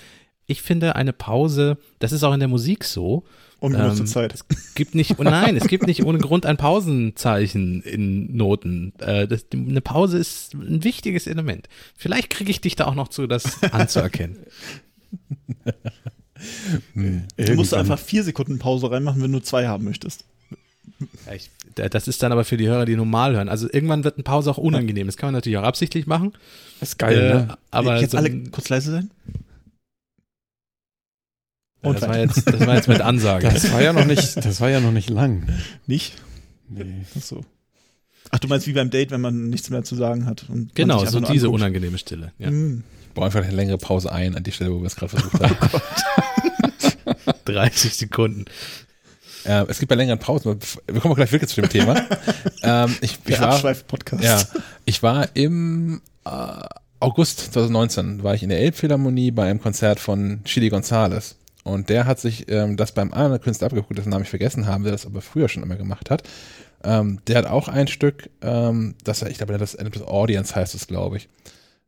Ich 0.46 0.62
finde 0.62 0.96
eine 0.96 1.14
Pause, 1.14 1.78
das 1.98 2.12
ist 2.12 2.24
auch 2.24 2.34
in 2.34 2.40
der 2.40 2.50
Musik 2.50 2.84
so, 2.84 3.24
Ungenutzte 3.60 4.02
Ähm, 4.04 4.08
Zeit. 4.08 4.36
gibt 4.76 4.96
nicht, 4.96 5.20
oh 5.20 5.24
nein, 5.24 5.58
es 5.58 5.68
gibt 5.68 5.86
nicht 5.86 6.04
ohne 6.06 6.18
Grund 6.20 6.46
ein 6.46 6.56
Pausenzeichen 6.58 7.82
in 7.84 8.36
Noten. 8.38 8.94
Äh, 9.00 9.28
das, 9.28 9.46
eine 9.52 9.82
Pause 9.82 10.18
ist 10.18 10.54
ein 10.54 10.84
wichtiges 10.84 11.28
Element. 11.28 11.68
Vielleicht 11.98 12.30
kriege 12.30 12.52
ich 12.52 12.62
dich 12.62 12.76
da 12.78 12.86
auch 12.86 12.96
noch 12.96 13.10
zu, 13.10 13.28
das 13.28 13.62
anzuerkennen. 13.74 14.38
Du 17.36 17.54
musst 17.56 17.74
einfach 17.74 18.00
vier 18.00 18.24
Sekunden 18.24 18.60
Pause 18.60 18.90
reinmachen, 18.92 19.22
wenn 19.22 19.32
du 19.32 19.42
zwei 19.42 19.68
haben 19.68 19.84
möchtest. 19.84 20.24
Ja, 21.26 21.34
ich, 21.34 21.50
da- 21.76 21.90
das 21.90 22.08
ist 22.08 22.24
dann 22.24 22.32
aber 22.32 22.46
für 22.46 22.56
die 22.56 22.68
Hörer, 22.68 22.86
die 22.86 22.96
normal 22.96 23.36
hören. 23.36 23.50
Also 23.50 23.68
irgendwann 23.72 24.04
wird 24.06 24.16
eine 24.16 24.24
Pause 24.24 24.50
auch 24.52 24.58
unangenehm. 24.58 25.06
Das 25.08 25.18
kann 25.18 25.28
man 25.28 25.34
natürlich 25.36 25.58
auch 25.58 25.64
absichtlich 25.64 26.08
machen. 26.08 26.32
Das 26.80 26.90
ist 26.90 26.98
geil, 26.98 27.18
Äh, 27.18 27.34
ne? 27.34 27.58
Aber 27.72 28.00
Jetzt 28.00 28.12
so, 28.12 28.18
alle 28.18 28.32
kurz 28.52 28.70
leise 28.70 28.92
sein. 28.92 29.12
Und 31.82 32.02
das, 32.02 32.10
war 32.10 32.18
jetzt, 32.18 32.46
das 32.46 32.68
war 32.68 32.76
jetzt 32.76 32.88
mit 32.88 33.02
Ansage. 33.02 33.50
Das 33.50 33.72
war 33.72 33.82
ja 33.82 33.94
noch 33.94 34.06
nicht, 34.06 34.36
das 34.46 34.60
war 34.60 34.70
ja 34.70 34.80
noch 34.80 34.92
nicht 34.92 35.10
lang. 35.10 35.48
Nicht? 35.88 36.14
Nee. 36.68 37.06
Ach 37.18 37.22
so. 37.22 37.46
Ach, 38.32 38.40
du 38.40 38.48
meinst 38.48 38.68
wie 38.68 38.74
beim 38.74 38.90
Date, 38.90 39.12
wenn 39.12 39.22
man 39.22 39.50
nichts 39.50 39.70
mehr 39.70 39.84
zu 39.84 39.96
sagen 39.96 40.26
hat. 40.26 40.46
Und 40.50 40.76
genau, 40.76 41.00
so 41.06 41.20
diese 41.20 41.48
anguckt. 41.48 41.62
unangenehme 41.62 41.98
Stille. 41.98 42.32
Ja. 42.38 42.52
Mm. 42.52 42.84
Ich 43.08 43.14
baue 43.16 43.26
einfach 43.26 43.42
eine 43.44 43.56
längere 43.56 43.78
Pause 43.78 44.12
ein 44.12 44.36
an 44.36 44.44
die 44.44 44.52
Stelle, 44.52 44.72
wo 44.72 44.80
wir 44.82 44.88
es 44.88 44.96
gerade 44.96 45.18
versucht 45.18 45.40
haben. 45.44 45.82
30 47.46 47.94
Sekunden. 47.96 48.46
äh, 49.46 49.66
es 49.68 49.80
gibt 49.80 49.90
bei 49.90 49.96
längeren 49.96 50.20
Pausen, 50.20 50.60
wir 50.88 51.02
kommen 51.02 51.14
auch 51.14 51.16
gleich 51.16 51.32
wirklich 51.32 51.50
zu 51.50 51.62
dem 51.62 51.70
Thema. 51.70 52.06
ähm, 52.62 52.96
ich, 53.02 53.18
ich 53.26 53.40
war, 53.40 53.54
Abschweif-Podcast. 53.54 54.24
Ja, 54.24 54.44
ich 54.86 55.02
war 55.02 55.30
im 55.36 56.02
äh, 56.26 56.30
August 57.00 57.54
2019 57.54 58.24
war 58.24 58.36
ich 58.36 58.44
in 58.44 58.50
der 58.50 58.60
Elbphilharmonie 58.60 59.32
bei 59.32 59.50
einem 59.50 59.62
Konzert 59.62 60.00
von 60.00 60.42
Chili 60.44 60.70
Gonzales. 60.70 61.38
Und 61.74 61.90
der 61.90 62.06
hat 62.06 62.20
sich 62.20 62.50
ähm, 62.50 62.78
das 62.78 62.92
beim 62.92 63.14
anderen 63.14 63.42
Künstler 63.42 63.68
abgeguckt, 63.68 63.98
dessen 63.98 64.10
Namen 64.10 64.24
ich 64.24 64.30
vergessen 64.30 64.68
habe, 64.68 64.84
der 64.84 64.92
das 64.92 65.06
aber 65.06 65.22
früher 65.22 65.50
schon 65.50 65.64
immer 65.64 65.76
gemacht 65.76 66.10
hat. 66.10 66.24
Ähm, 66.84 67.20
der 67.28 67.38
hat 67.38 67.46
auch 67.46 67.68
ein 67.68 67.88
Stück, 67.88 68.30
ähm, 68.42 68.96
das 69.04 69.22
ich 69.24 69.38
glaube, 69.38 69.58
das 69.58 69.78
Audience 69.78 70.56
heißt 70.56 70.76
es, 70.76 70.88
glaube 70.88 71.18
ich, 71.18 71.30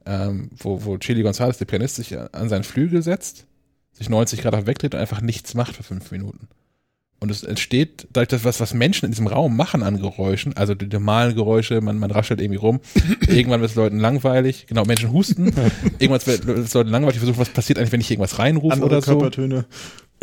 ähm, 0.06 0.50
wo, 0.58 0.84
wo 0.84 0.98
Chili 0.98 1.22
Gonzales, 1.24 1.58
der 1.58 1.66
Pianist, 1.66 1.96
sich 1.96 2.18
an 2.18 2.50
seinen 2.50 2.64
Flügel 2.64 3.02
setzt, 3.02 3.46
sich 3.94 4.10
90 4.10 4.42
Grad 4.42 4.66
wegdreht 4.68 4.94
und 4.94 5.00
einfach 5.00 5.22
nichts 5.22 5.54
macht 5.54 5.76
für 5.76 5.84
fünf 5.84 6.12
Minuten. 6.12 6.48
Und 7.24 7.30
es 7.30 7.44
entsteht 7.44 8.08
dadurch, 8.12 8.30
dass 8.30 8.44
was, 8.46 8.60
was 8.60 8.74
Menschen 8.74 9.06
in 9.06 9.12
diesem 9.12 9.28
Raum 9.28 9.56
machen 9.56 9.84
an 9.84 10.02
Geräuschen, 10.02 10.58
also 10.58 10.74
die 10.74 10.88
normalen 10.88 11.36
Geräusche, 11.36 11.80
man, 11.80 12.00
man 12.00 12.10
raschelt 12.10 12.42
irgendwie 12.42 12.58
rum. 12.58 12.80
Irgendwann 13.28 13.62
wird 13.62 13.70
es 13.70 13.76
Leuten 13.76 14.00
langweilig. 14.00 14.66
Genau, 14.68 14.86
Menschen 14.86 15.12
husten. 15.12 15.54
Irgendwann 16.00 16.26
wird 16.26 16.66
es 16.66 16.74
Leuten 16.74 16.90
langweilig. 16.90 17.20
Versuchen, 17.20 17.38
was 17.38 17.50
passiert 17.50 17.78
eigentlich, 17.78 17.92
wenn 17.92 18.02
ich 18.02 18.10
irgendwas 18.10 18.40
reinrufe 18.40 18.74
Andere 18.74 18.88
oder 18.88 19.02
so. 19.04 19.12
Körpertöne. 19.12 19.66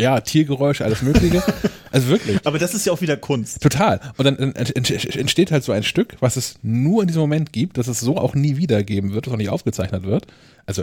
Ja, 0.00 0.20
Tiergeräusche, 0.20 0.84
alles 0.84 1.02
Mögliche. 1.02 1.40
also 1.92 2.08
wirklich. 2.08 2.38
Aber 2.44 2.58
das 2.58 2.74
ist 2.74 2.84
ja 2.84 2.92
auch 2.92 3.00
wieder 3.00 3.16
Kunst. 3.16 3.60
Total. 3.62 4.00
Und 4.16 4.24
dann 4.24 4.36
ent- 4.36 4.76
ent- 4.76 5.16
entsteht 5.16 5.52
halt 5.52 5.62
so 5.62 5.70
ein 5.70 5.84
Stück, 5.84 6.16
was 6.18 6.36
es 6.36 6.56
nur 6.62 7.02
in 7.02 7.06
diesem 7.06 7.20
Moment 7.20 7.52
gibt, 7.52 7.78
dass 7.78 7.86
es 7.86 8.00
so 8.00 8.16
auch 8.16 8.34
nie 8.34 8.56
wieder 8.56 8.82
geben 8.82 9.12
wird, 9.12 9.26
was 9.28 9.34
auch 9.34 9.38
nicht 9.38 9.50
aufgezeichnet 9.50 10.02
wird. 10.02 10.26
Also 10.66 10.82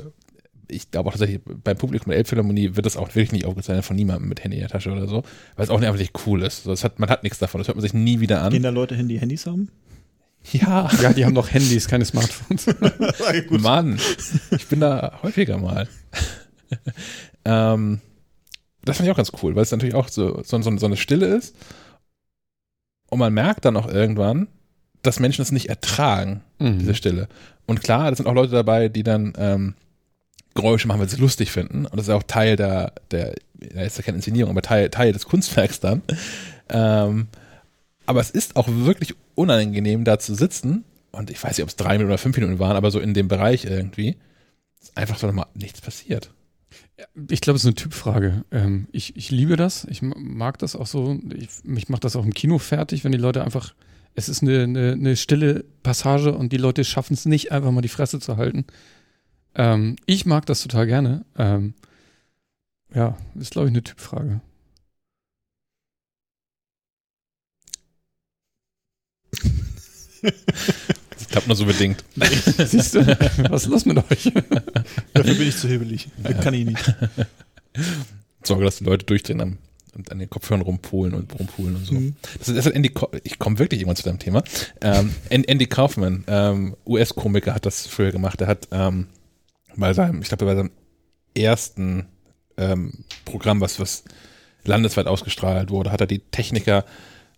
ich 0.70 0.92
glaube 0.92 1.10
auch 1.10 1.14
tatsächlich, 1.14 1.42
beim 1.46 1.78
Publikum 1.78 2.10
der 2.10 2.18
Elbphilharmonie 2.18 2.76
wird 2.76 2.86
das 2.86 2.98
auch 2.98 3.10
wirklich 3.10 3.32
nicht 3.32 3.46
aufgezeichnet 3.46 3.86
von 3.86 3.96
niemandem 3.96 4.30
mit 4.30 4.44
Handy 4.44 4.58
in 4.58 4.62
der 4.62 4.70
Tasche 4.70 4.92
oder 4.92 5.08
so, 5.08 5.24
weil 5.56 5.64
es 5.66 5.70
auch 5.70 5.80
nicht 5.80 5.88
einfach 5.88 6.00
nicht 6.00 6.14
cool 6.26 6.42
ist. 6.44 6.66
Das 6.68 6.84
hat, 6.84 7.00
man 7.00 7.10
hat 7.10 7.24
nichts 7.24 7.40
davon, 7.40 7.60
das 7.60 7.68
hört 7.68 7.78
man 7.78 7.82
sich 7.82 7.94
nie 7.94 8.20
wieder 8.20 8.38
Gehen 8.50 8.58
an. 8.58 8.64
da 8.64 8.70
Leute 8.70 8.96
hin, 8.96 9.08
die 9.08 9.20
Handys 9.20 9.46
haben? 9.46 9.70
Ja, 10.52 10.90
Ja, 11.02 11.12
die 11.14 11.26
haben 11.26 11.34
noch 11.34 11.52
Handys, 11.52 11.88
keine 11.88 12.06
Smartphones. 12.06 12.66
Gut. 13.48 13.62
Mann, 13.62 14.00
ich 14.52 14.68
bin 14.68 14.80
da 14.80 15.20
häufiger 15.24 15.58
mal. 15.58 15.88
ähm, 17.46 18.00
das 18.84 18.98
fand 18.98 19.08
ich 19.08 19.12
auch 19.12 19.18
ganz 19.18 19.32
cool, 19.42 19.56
weil 19.56 19.64
es 19.64 19.72
natürlich 19.72 19.96
auch 19.96 20.08
so, 20.08 20.42
so, 20.44 20.62
so, 20.62 20.78
so 20.78 20.86
eine 20.86 20.98
Stille 20.98 21.26
ist. 21.36 21.56
Und 23.10 23.20
man 23.20 23.34
merkt 23.34 23.66
dann 23.66 23.78
auch 23.78 23.88
irgendwann, 23.88 24.48
dass 25.02 25.20
Menschen 25.20 25.42
es 25.42 25.52
nicht 25.52 25.70
ertragen, 25.70 26.42
Mhm. 26.60 26.80
diese 26.80 26.96
Stille. 26.96 27.28
Und 27.66 27.82
klar, 27.84 28.10
da 28.10 28.16
sind 28.16 28.28
auch 28.28 28.34
Leute 28.34 28.52
dabei, 28.54 28.88
die 28.90 29.04
dann 29.04 29.34
ähm, 29.38 29.74
Geräusche 30.56 30.88
machen, 30.88 31.00
weil 31.00 31.10
sie 31.10 31.16
es 31.16 31.22
lustig 31.22 31.52
finden. 31.52 31.86
Und 31.86 31.98
das 31.98 32.08
ist 32.08 32.14
auch 32.14 32.24
Teil 32.24 32.56
der, 32.56 32.94
der, 33.12 33.36
ja, 33.62 33.82
ist 33.82 33.98
ja 33.98 34.04
keine 34.04 34.18
Inszenierung, 34.18 34.52
aber 34.52 34.62
Teil, 34.62 34.90
Teil 34.90 35.12
des 35.14 35.26
Kunstwerks 35.26 35.80
dann. 35.80 36.02
Ähm, 36.70 37.28
aber 38.06 38.22
es 38.22 38.32
ist 38.32 38.56
auch 38.56 38.68
wirklich 38.70 39.16
unangenehm, 39.36 40.04
da 40.04 40.18
zu 40.18 40.34
sitzen. 40.34 40.84
Und 41.12 41.30
ich 41.30 41.44
weiß 41.44 41.58
nicht, 41.58 41.64
ob 41.64 41.70
es 41.70 41.76
drei 41.76 41.94
Minuten 41.94 42.10
oder 42.10 42.18
fünf 42.18 42.36
Minuten 42.38 42.60
waren, 42.60 42.76
aber 42.76 42.92
so 42.92 43.00
in 43.00 43.14
dem 43.14 43.28
Bereich 43.28 43.66
irgendwie. 43.66 44.16
Ist 44.82 44.98
einfach 44.98 45.18
so 45.18 45.28
nochmal 45.28 45.48
nichts 45.54 45.82
passiert. 45.82 46.32
Ich 47.30 47.42
glaube, 47.42 47.58
es 47.58 47.64
ist 47.64 47.68
eine 47.68 47.76
Typfrage. 47.76 48.46
Ähm, 48.52 48.88
ich, 48.92 49.16
ich 49.18 49.32
liebe 49.32 49.58
das. 49.58 49.86
Ich 49.90 50.02
ma- 50.02 50.16
mag 50.18 50.58
das 50.60 50.76
auch 50.76 50.88
so. 50.88 51.20
Ich, 51.34 51.50
mich 51.64 51.90
macht 51.90 52.04
das 52.04 52.16
auch 52.16 52.24
im 52.26 52.34
Kino 52.34 52.58
fertig, 52.60 53.04
wenn 53.04 53.12
die 53.12 53.18
Leute 53.18 53.44
einfach. 53.44 53.74
Es 54.14 54.30
ist 54.30 54.42
eine, 54.42 54.64
eine, 54.64 54.92
eine 54.94 55.16
stille 55.18 55.66
Passage 55.84 56.34
und 56.34 56.54
die 56.54 56.58
Leute 56.58 56.86
schaffen 56.86 57.16
es 57.16 57.26
nicht, 57.26 57.52
einfach 57.52 57.72
mal 57.72 57.82
die 57.82 57.90
Fresse 57.90 58.22
zu 58.22 58.38
halten. 58.38 58.66
Ähm, 59.56 59.96
ich 60.06 60.26
mag 60.26 60.46
das 60.46 60.62
total 60.62 60.86
gerne. 60.88 61.26
Ähm, 61.38 61.74
ja, 62.94 63.18
ist, 63.36 63.52
glaube 63.52 63.68
ich, 63.68 63.74
eine 63.74 63.84
Typfrage. 63.84 64.42
Das 71.18 71.30
klappt 71.30 71.48
nur 71.48 71.56
so 71.56 71.66
bedingt. 71.66 72.04
Siehst 72.66 72.96
du, 72.96 73.06
was 73.50 73.64
ist 73.64 73.70
los 73.70 73.86
mit 73.86 73.98
euch? 73.98 74.32
Dafür 75.14 75.34
bin 75.36 75.48
ich 75.48 75.56
zu 75.58 75.68
hibbelig. 75.68 76.10
Kann 76.42 76.54
ich 76.54 76.66
nicht. 76.66 76.94
Sorge, 78.44 78.66
dass 78.66 78.78
die 78.78 78.84
Leute 78.84 79.06
durchdrehen 79.06 79.40
am, 79.42 79.58
und 79.96 80.12
an 80.12 80.20
den 80.20 80.30
Kopfhörern 80.30 80.62
rumpulen 80.62 81.14
und 81.14 81.34
rumpulen 81.40 81.76
und 81.78 81.86
so. 81.86 81.94
Mhm. 81.94 82.16
Das 82.40 82.50
ist, 82.50 82.58
das 82.58 82.66
ist 82.66 82.72
Andy, 82.74 82.92
ich 83.24 83.40
komme 83.40 83.60
wirklich 83.60 83.80
irgendwann 83.82 83.96
zu 83.96 84.04
deinem 84.04 84.20
Thema. 84.20 84.44
Ähm, 84.82 85.16
An- 85.32 85.44
Andy 85.46 85.68
Kaufman, 85.68 86.26
ähm, 86.28 86.76
US-Komiker, 86.86 87.54
hat 87.56 87.66
das 87.66 87.88
früher 87.88 88.12
gemacht. 88.12 88.42
Er 88.42 88.48
hat 88.48 88.68
ähm, 88.72 89.08
bei 89.78 89.94
seinem, 89.94 90.22
ich 90.22 90.28
glaube, 90.28 90.46
bei 90.46 90.56
seinem 90.56 90.72
ersten 91.36 92.08
ähm, 92.58 93.06
Programm, 93.26 93.62
was, 93.62 93.80
was 93.80 94.04
landesweit 94.64 95.08
ausgestrahlt 95.08 95.70
wurde, 95.70 95.92
hat 95.92 96.02
er 96.02 96.08
die 96.08 96.20
Techniker 96.20 96.86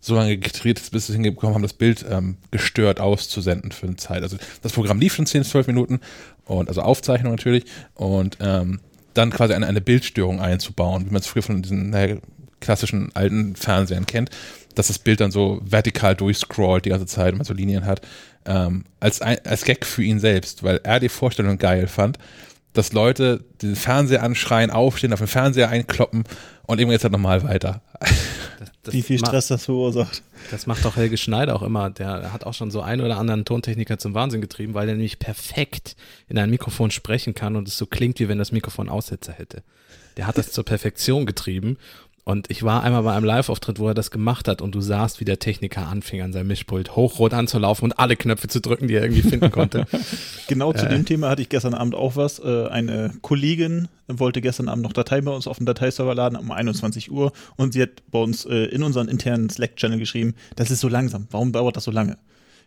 so 0.00 0.14
lange 0.14 0.38
gedreht, 0.38 0.80
bis 0.92 1.08
sie 1.08 1.12
hingekommen 1.12 1.54
haben, 1.54 1.62
das 1.62 1.72
Bild 1.72 2.04
ähm, 2.08 2.36
gestört 2.50 3.00
auszusenden 3.00 3.72
für 3.72 3.86
eine 3.86 3.96
Zeit. 3.96 4.22
Also 4.22 4.36
das 4.62 4.72
Programm 4.72 5.00
lief 5.00 5.14
schon 5.14 5.26
10, 5.26 5.44
12 5.44 5.66
Minuten 5.66 6.00
und 6.44 6.68
also 6.68 6.82
Aufzeichnung 6.82 7.32
natürlich 7.32 7.64
und 7.94 8.38
ähm, 8.40 8.80
dann 9.14 9.30
quasi 9.30 9.54
eine, 9.54 9.66
eine 9.66 9.80
Bildstörung 9.80 10.40
einzubauen, 10.40 11.06
wie 11.06 11.10
man 11.10 11.20
es 11.20 11.26
früher 11.26 11.42
von 11.42 11.62
diesen 11.62 11.90
naja, 11.90 12.16
klassischen 12.60 13.10
alten 13.14 13.56
Fernsehern 13.56 14.06
kennt, 14.06 14.30
dass 14.74 14.86
das 14.86 15.00
Bild 15.00 15.20
dann 15.20 15.32
so 15.32 15.60
vertikal 15.64 16.14
durchscrollt 16.14 16.84
die 16.84 16.90
ganze 16.90 17.06
Zeit 17.06 17.32
und 17.32 17.38
man 17.38 17.44
so 17.44 17.54
Linien 17.54 17.84
hat, 17.84 18.00
ähm, 18.44 18.84
als, 19.00 19.20
ein, 19.20 19.38
als 19.44 19.64
Gag 19.64 19.84
für 19.84 20.02
ihn 20.02 20.20
selbst, 20.20 20.62
weil 20.62 20.80
er 20.82 21.00
die 21.00 21.08
Vorstellung 21.08 21.58
geil 21.58 21.86
fand, 21.86 22.18
dass 22.72 22.92
Leute 22.92 23.44
den 23.62 23.76
Fernseher 23.76 24.22
anschreien, 24.22 24.70
aufstehen, 24.70 25.12
auf 25.12 25.18
den 25.18 25.28
Fernseher 25.28 25.68
einkloppen 25.68 26.24
und 26.66 26.78
irgendwann 26.78 26.92
jetzt 26.92 27.04
halt 27.04 27.12
nochmal 27.12 27.42
weiter. 27.42 27.82
Das, 28.58 28.70
das 28.82 28.94
Wie 28.94 29.02
viel 29.02 29.18
Stress 29.18 29.48
das 29.48 29.64
verursacht. 29.66 30.22
Das 30.50 30.66
macht 30.66 30.84
doch 30.84 30.96
Helge 30.96 31.16
Schneider 31.16 31.54
auch 31.54 31.62
immer. 31.62 31.90
Der 31.90 32.32
hat 32.32 32.44
auch 32.44 32.54
schon 32.54 32.70
so 32.70 32.80
einen 32.80 33.02
oder 33.02 33.16
anderen 33.16 33.44
Tontechniker 33.44 33.98
zum 33.98 34.14
Wahnsinn 34.14 34.40
getrieben, 34.40 34.74
weil 34.74 34.88
er 34.88 34.94
nämlich 34.94 35.18
perfekt 35.18 35.96
in 36.28 36.38
ein 36.38 36.50
Mikrofon 36.50 36.90
sprechen 36.90 37.34
kann 37.34 37.56
und 37.56 37.68
es 37.68 37.78
so 37.78 37.86
klingt, 37.86 38.18
wie 38.18 38.28
wenn 38.28 38.38
das 38.38 38.52
Mikrofon 38.52 38.88
Aussetzer 38.88 39.32
hätte. 39.32 39.62
Der 40.16 40.26
hat 40.26 40.38
das 40.38 40.50
zur 40.50 40.64
Perfektion 40.64 41.26
getrieben. 41.26 41.78
Und 42.28 42.50
ich 42.50 42.62
war 42.62 42.82
einmal 42.82 43.04
bei 43.04 43.14
einem 43.14 43.24
Live-Auftritt, 43.24 43.78
wo 43.78 43.88
er 43.88 43.94
das 43.94 44.10
gemacht 44.10 44.48
hat 44.48 44.60
und 44.60 44.74
du 44.74 44.82
sahst, 44.82 45.18
wie 45.18 45.24
der 45.24 45.38
Techniker 45.38 45.88
anfing, 45.88 46.20
an 46.20 46.34
seinem 46.34 46.48
Mischpult 46.48 46.94
hochrot 46.94 47.32
anzulaufen 47.32 47.84
und 47.84 47.98
alle 47.98 48.16
Knöpfe 48.16 48.48
zu 48.48 48.60
drücken, 48.60 48.86
die 48.86 48.96
er 48.96 49.02
irgendwie 49.02 49.22
finden 49.22 49.50
konnte. 49.50 49.86
Genau 50.46 50.74
zu 50.74 50.84
Äh. 50.84 50.90
dem 50.90 51.06
Thema 51.06 51.30
hatte 51.30 51.40
ich 51.40 51.48
gestern 51.48 51.72
Abend 51.72 51.94
auch 51.94 52.16
was. 52.16 52.38
Äh, 52.38 52.66
eine 52.68 53.12
Kollegin 53.22 53.88
wollte 54.08 54.42
gestern 54.42 54.68
Abend 54.68 54.82
noch 54.82 54.92
Dateien 54.92 55.24
bei 55.24 55.30
uns 55.32 55.46
auf 55.46 55.56
dem 55.56 55.64
Dateiserver 55.64 56.14
laden 56.14 56.36
um 56.36 56.50
21 56.50 57.10
Uhr 57.10 57.32
und 57.56 57.72
sie 57.72 57.80
hat 57.80 58.02
bei 58.10 58.18
uns 58.18 58.44
äh, 58.44 58.64
in 58.66 58.82
unseren 58.82 59.08
internen 59.08 59.48
Slack-Channel 59.48 59.98
geschrieben, 59.98 60.34
das 60.56 60.70
ist 60.70 60.80
so 60.80 60.88
langsam. 60.88 61.28
Warum 61.30 61.52
dauert 61.52 61.76
das 61.76 61.84
so 61.84 61.90
lange? 61.90 62.18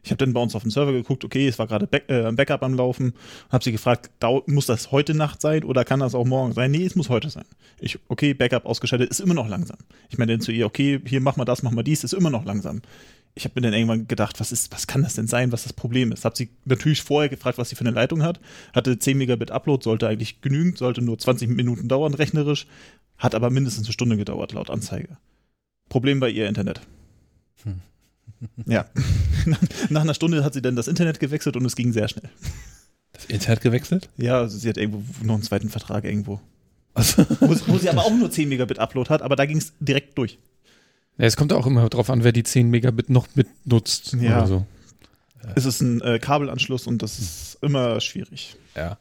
Ich 0.03 0.11
habe 0.11 0.18
dann 0.18 0.34
bei 0.34 0.41
uns 0.41 0.56
auf 0.56 0.64
dem 0.64 0.72
Server 0.72 0.91
geguckt, 0.91 1.23
okay, 1.23 1.48
es 1.48 1.60
war 1.60 1.68
gerade 1.68 1.88
Back, 1.88 2.06
äh, 2.07 2.32
Backup 2.32 2.64
am 2.64 2.73
Laufen, 2.73 3.14
habe 3.49 3.64
sie 3.64 3.72
gefragt, 3.72 4.10
muss 4.48 4.65
das 4.65 4.91
heute 4.91 5.14
Nacht 5.14 5.41
sein 5.41 5.64
oder 5.64 5.86
kann 5.86 5.99
das 5.99 6.15
auch 6.15 6.26
morgen 6.26 6.53
sein? 6.53 6.72
Nee, 6.72 6.86
es 6.86 6.95
muss 6.95 7.10
heute 7.10 7.30
sein. 7.30 7.45
Ich, 7.80 7.99
okay, 8.07 8.34
Backup 8.34 8.65
ausgeschaltet, 8.65 9.10
ist 9.10 9.19
immer 9.19 9.34
noch 9.34 9.48
langsam. 9.48 9.78
Ich 10.10 10.18
meine 10.18 10.34
dann 10.34 10.41
zu 10.41 10.52
ihr, 10.52 10.65
okay, 10.65 10.99
hier 11.06 11.22
mach 11.22 11.38
mal 11.38 11.45
das, 11.45 11.64
mach 11.64 11.72
mal 11.72 11.84
dies, 11.84 12.03
ist 12.03 12.14
immer 12.14 12.30
noch 12.30 12.45
langsam. 12.45 12.82
Ich 13.34 13.45
habe 13.45 13.53
mir 13.56 13.61
dann 13.61 13.73
irgendwann 13.73 14.07
gedacht, 14.07 14.40
was 14.40 14.52
ist, 14.52 14.72
was 14.73 14.88
kann 14.88 15.03
das 15.03 15.14
denn 15.14 15.28
sein, 15.28 15.52
was 15.52 15.64
das 15.64 15.73
Problem 15.73 16.11
ist? 16.11 16.26
Hab 16.26 16.36
sie 16.36 16.49
natürlich 16.65 17.02
vorher 17.02 17.30
gefragt, 17.30 17.57
was 17.57 17.69
sie 17.69 17.76
für 17.76 17.86
eine 17.86 17.91
Leitung 17.91 18.23
hat. 18.23 18.41
Hatte 18.73 18.99
10 18.99 19.18
Megabit 19.18 19.52
Upload, 19.52 19.84
sollte 19.84 20.07
eigentlich 20.07 20.41
genügend, 20.41 20.78
sollte 20.78 21.02
nur 21.02 21.18
20 21.18 21.49
Minuten 21.49 21.88
dauern, 21.88 22.14
rechnerisch. 22.14 22.68
Hat 23.18 23.36
aber 23.36 23.49
mindestens 23.49 23.86
eine 23.86 23.94
Stunde 23.94 24.18
gedauert, 24.18 24.52
laut 24.52 24.69
Anzeige. 24.69 25.18
Problem 25.88 26.19
bei 26.19 26.30
ihr 26.30 26.48
Internet. 26.48 26.82
Hm. 27.64 27.82
Ja. 28.65 28.85
Nach 29.89 30.01
einer 30.01 30.13
Stunde 30.13 30.43
hat 30.43 30.53
sie 30.53 30.61
dann 30.61 30.76
das 30.76 30.88
Internet 30.88 31.19
gewechselt 31.19 31.55
und 31.57 31.65
es 31.65 31.76
ging 31.76 31.91
sehr 31.93 32.07
schnell. 32.07 32.30
Das 33.13 33.26
Internet 33.26 33.61
gewechselt? 33.61 34.09
Ja, 34.18 34.39
also 34.39 34.57
sie 34.57 34.69
hat 34.69 34.77
irgendwo 34.77 35.03
noch 35.26 35.35
einen 35.35 35.43
zweiten 35.43 35.69
Vertrag 35.69 36.03
irgendwo. 36.05 36.39
Also, 36.93 37.26
Wo, 37.39 37.55
wo 37.68 37.77
sie 37.77 37.89
aber 37.89 38.01
auch 38.05 38.11
nur 38.11 38.30
10 38.31 38.49
Megabit 38.49 38.80
Upload 38.80 39.09
hat, 39.09 39.22
aber 39.22 39.35
da 39.35 39.45
ging 39.45 39.57
es 39.57 39.73
direkt 39.80 40.18
durch. 40.18 40.39
Ja, 41.18 41.26
es 41.26 41.38
kommt 41.38 41.53
auch 41.53 41.68
immer 41.68 41.88
drauf 41.89 42.09
an, 42.09 42.23
wer 42.23 42.31
die 42.31 42.43
10 42.43 42.69
Megabit 42.69 43.09
noch 43.09 43.27
mitnutzt 43.35 44.13
Ja. 44.19 44.39
oder 44.39 44.47
so. 44.47 44.65
Es 45.55 45.65
ist 45.65 45.81
ein 45.81 46.01
äh, 46.01 46.19
Kabelanschluss 46.19 46.85
und 46.88 47.01
das 47.01 47.18
ist 47.19 47.57
immer 47.61 47.99
schwierig. 48.01 48.55
ja. 48.76 48.97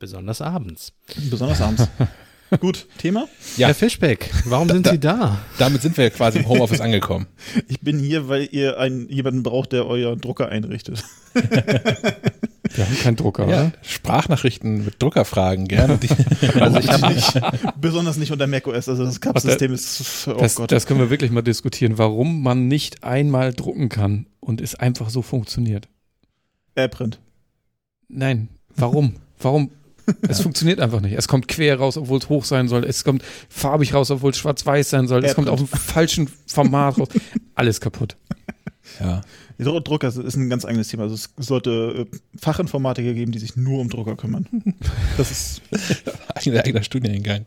Besonders 0.00 0.40
abends. 0.40 0.92
Besonders 1.28 1.60
abends. 1.60 1.88
Gut, 2.60 2.86
Thema? 2.98 3.28
Ja. 3.56 3.66
Herr 3.68 3.74
Fischbeck, 3.74 4.30
warum 4.44 4.68
sind 4.68 4.86
Da- 4.86 4.90
Sie 4.92 4.98
da? 4.98 5.38
Damit 5.58 5.82
sind 5.82 5.96
wir 5.96 6.04
ja 6.04 6.10
quasi 6.10 6.38
im 6.38 6.48
Homeoffice 6.48 6.80
angekommen. 6.80 7.26
Ich 7.68 7.80
bin 7.80 7.98
hier, 7.98 8.28
weil 8.28 8.48
ihr 8.50 8.78
einen, 8.78 9.08
jemanden 9.08 9.42
braucht, 9.42 9.72
der 9.72 9.86
euren 9.86 10.20
Drucker 10.20 10.48
einrichtet. 10.48 11.04
Wir 12.74 12.84
haben 12.86 12.98
keinen 13.02 13.16
Drucker, 13.16 13.48
Ja, 13.48 13.60
oder? 13.66 13.72
Sprachnachrichten 13.82 14.84
mit 14.84 15.02
Druckerfragen 15.02 15.68
gerne. 15.68 15.98
Also 16.60 16.78
ich 16.78 16.88
habe 16.88 17.14
nicht, 17.14 17.40
besonders 17.80 18.16
nicht 18.18 18.30
unter 18.30 18.46
macOS. 18.46 18.88
Also 18.88 19.04
das 19.04 19.20
Cup-System 19.20 19.72
ist, 19.72 20.28
oh 20.28 20.34
Das, 20.34 20.54
Gott. 20.56 20.70
das 20.70 20.86
können 20.86 21.00
wir 21.00 21.10
wirklich 21.10 21.30
mal 21.30 21.42
diskutieren, 21.42 21.96
warum 21.98 22.42
man 22.42 22.68
nicht 22.68 23.04
einmal 23.04 23.52
drucken 23.54 23.88
kann 23.88 24.26
und 24.40 24.60
es 24.60 24.74
einfach 24.74 25.10
so 25.10 25.22
funktioniert. 25.22 25.88
AirPrint. 26.74 27.20
Nein, 28.08 28.48
warum? 28.76 29.16
Warum? 29.40 29.70
Es 30.28 30.40
funktioniert 30.40 30.80
einfach 30.80 31.00
nicht. 31.00 31.14
Es 31.16 31.28
kommt 31.28 31.48
quer 31.48 31.78
raus, 31.78 31.96
obwohl 31.96 32.18
es 32.18 32.28
hoch 32.28 32.44
sein 32.44 32.68
soll. 32.68 32.84
Es 32.84 33.04
kommt 33.04 33.22
farbig 33.48 33.94
raus, 33.94 34.10
obwohl 34.10 34.30
es 34.30 34.38
schwarz-weiß 34.38 34.90
sein 34.90 35.08
soll. 35.08 35.24
Es 35.24 35.34
kommt 35.34 35.48
auf 35.48 35.58
dem 35.58 35.68
falschen 35.68 36.28
Format 36.46 36.98
raus. 36.98 37.08
Alles 37.54 37.80
kaputt. 37.80 38.16
ja. 39.00 39.22
Drucker 39.58 40.08
ist 40.08 40.36
ein 40.36 40.48
ganz 40.48 40.64
eigenes 40.64 40.88
Thema. 40.88 41.04
Also 41.04 41.14
es 41.14 41.30
sollte 41.36 42.06
äh, 42.12 42.18
Fachinformatiker 42.38 43.12
geben, 43.12 43.32
die 43.32 43.38
sich 43.38 43.56
nur 43.56 43.80
um 43.80 43.88
Drucker 43.88 44.16
kümmern. 44.16 44.46
Das 45.16 45.30
ist 45.30 45.62
Eigener, 46.34 46.60
eigener 46.60 46.82
Studiengang. 46.82 47.46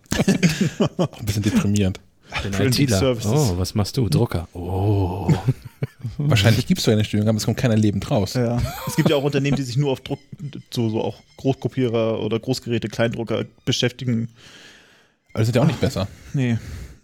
Auch 0.98 1.20
ein 1.20 1.26
bisschen 1.26 1.44
deprimierend. 1.44 2.02
Bin 2.44 2.53
ITler. 2.53 3.18
Oh, 3.26 3.58
was 3.58 3.76
machst 3.76 3.98
du? 3.98 4.10
Drucker. 4.10 4.48
Oh. 4.53 5.32
Wahrscheinlich 6.18 6.68
gibt 6.68 6.80
es 6.80 6.86
so 6.86 6.91
eine 6.91 7.03
Studiengang, 7.03 7.30
aber 7.30 7.38
es 7.38 7.45
kommt 7.45 7.58
keiner 7.58 7.76
lebend 7.76 8.10
raus. 8.10 8.34
ja. 8.34 8.62
Es 8.88 8.95
gibt 8.95 9.10
ja 9.10 9.16
auch 9.16 9.24
Unternehmen, 9.24 9.58
die 9.58 9.64
sich 9.64 9.78
nur 9.78 9.91
auf 9.91 10.02
Druck, 10.02 10.20
so, 10.72 10.90
so 10.90 11.02
auch 11.02 11.18
Großkopierer 11.38 12.20
oder 12.22 12.40
Großgeräte, 12.40 12.88
Kleindrucker 12.88 13.45
beschäftigen. 13.66 14.30
Das 15.34 15.45
sind 15.45 15.56
ja 15.56 15.62
auch 15.62 15.68
nicht 15.68 15.82
besser. 15.82 16.08
Nee, 16.34 16.58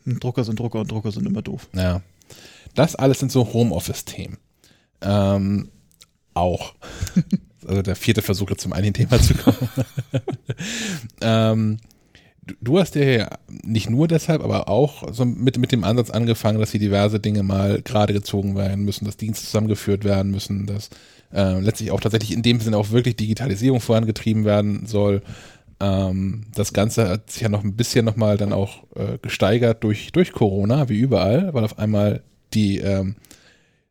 Drucker 0.05 0.43
sind 0.43 0.59
Drucker 0.59 0.79
und 0.79 0.91
Drucker 0.91 1.11
sind 1.11 1.25
immer 1.25 1.41
doof. 1.41 1.67
Ja. 1.73 2.01
Das 2.75 2.95
alles 2.95 3.19
sind 3.19 3.31
so 3.31 3.53
Homeoffice-Themen. 3.53 4.37
Ähm, 5.01 5.69
auch. 6.33 6.75
Also 7.65 7.81
der 7.81 7.97
vierte 7.97 8.21
Versuch, 8.21 8.49
jetzt 8.49 8.61
zum 8.61 8.71
einen 8.71 8.93
Thema 8.93 9.19
zu 9.19 9.33
kommen. 9.33 9.57
ähm, 11.21 11.79
du, 12.61 12.79
hast 12.79 12.95
ja 12.95 13.29
nicht 13.49 13.89
nur 13.89 14.07
deshalb, 14.07 14.43
aber 14.43 14.69
auch 14.69 15.11
so 15.13 15.25
mit, 15.25 15.57
mit 15.57 15.71
dem 15.71 15.83
Ansatz 15.83 16.09
angefangen, 16.09 16.59
dass 16.59 16.71
hier 16.71 16.79
diverse 16.79 17.19
Dinge 17.19 17.43
mal 17.43 17.81
gerade 17.81 18.13
gezogen 18.13 18.55
werden 18.55 18.85
müssen, 18.85 19.05
dass 19.05 19.17
Dienste 19.17 19.45
zusammengeführt 19.45 20.03
werden 20.03 20.31
müssen, 20.31 20.65
dass 20.65 20.89
äh, 21.33 21.59
letztlich 21.59 21.91
auch 21.91 21.99
tatsächlich 21.99 22.33
in 22.33 22.41
dem 22.41 22.59
Sinne 22.59 22.77
auch 22.77 22.91
wirklich 22.91 23.15
Digitalisierung 23.15 23.81
vorangetrieben 23.81 24.45
werden 24.45 24.85
soll. 24.85 25.21
Ähm, 25.79 26.45
das 26.55 26.73
Ganze 26.73 27.09
hat 27.09 27.31
sich 27.31 27.41
ja 27.41 27.49
noch 27.49 27.63
ein 27.63 27.75
bisschen 27.75 28.05
nochmal 28.05 28.37
dann 28.37 28.53
auch 28.53 28.83
äh, 28.95 29.17
gesteigert 29.21 29.83
durch, 29.83 30.11
durch 30.11 30.31
Corona, 30.31 30.89
wie 30.89 30.99
überall, 30.99 31.53
weil 31.53 31.63
auf 31.63 31.77
einmal 31.77 32.23
die, 32.53 32.79
ähm, 32.79 33.15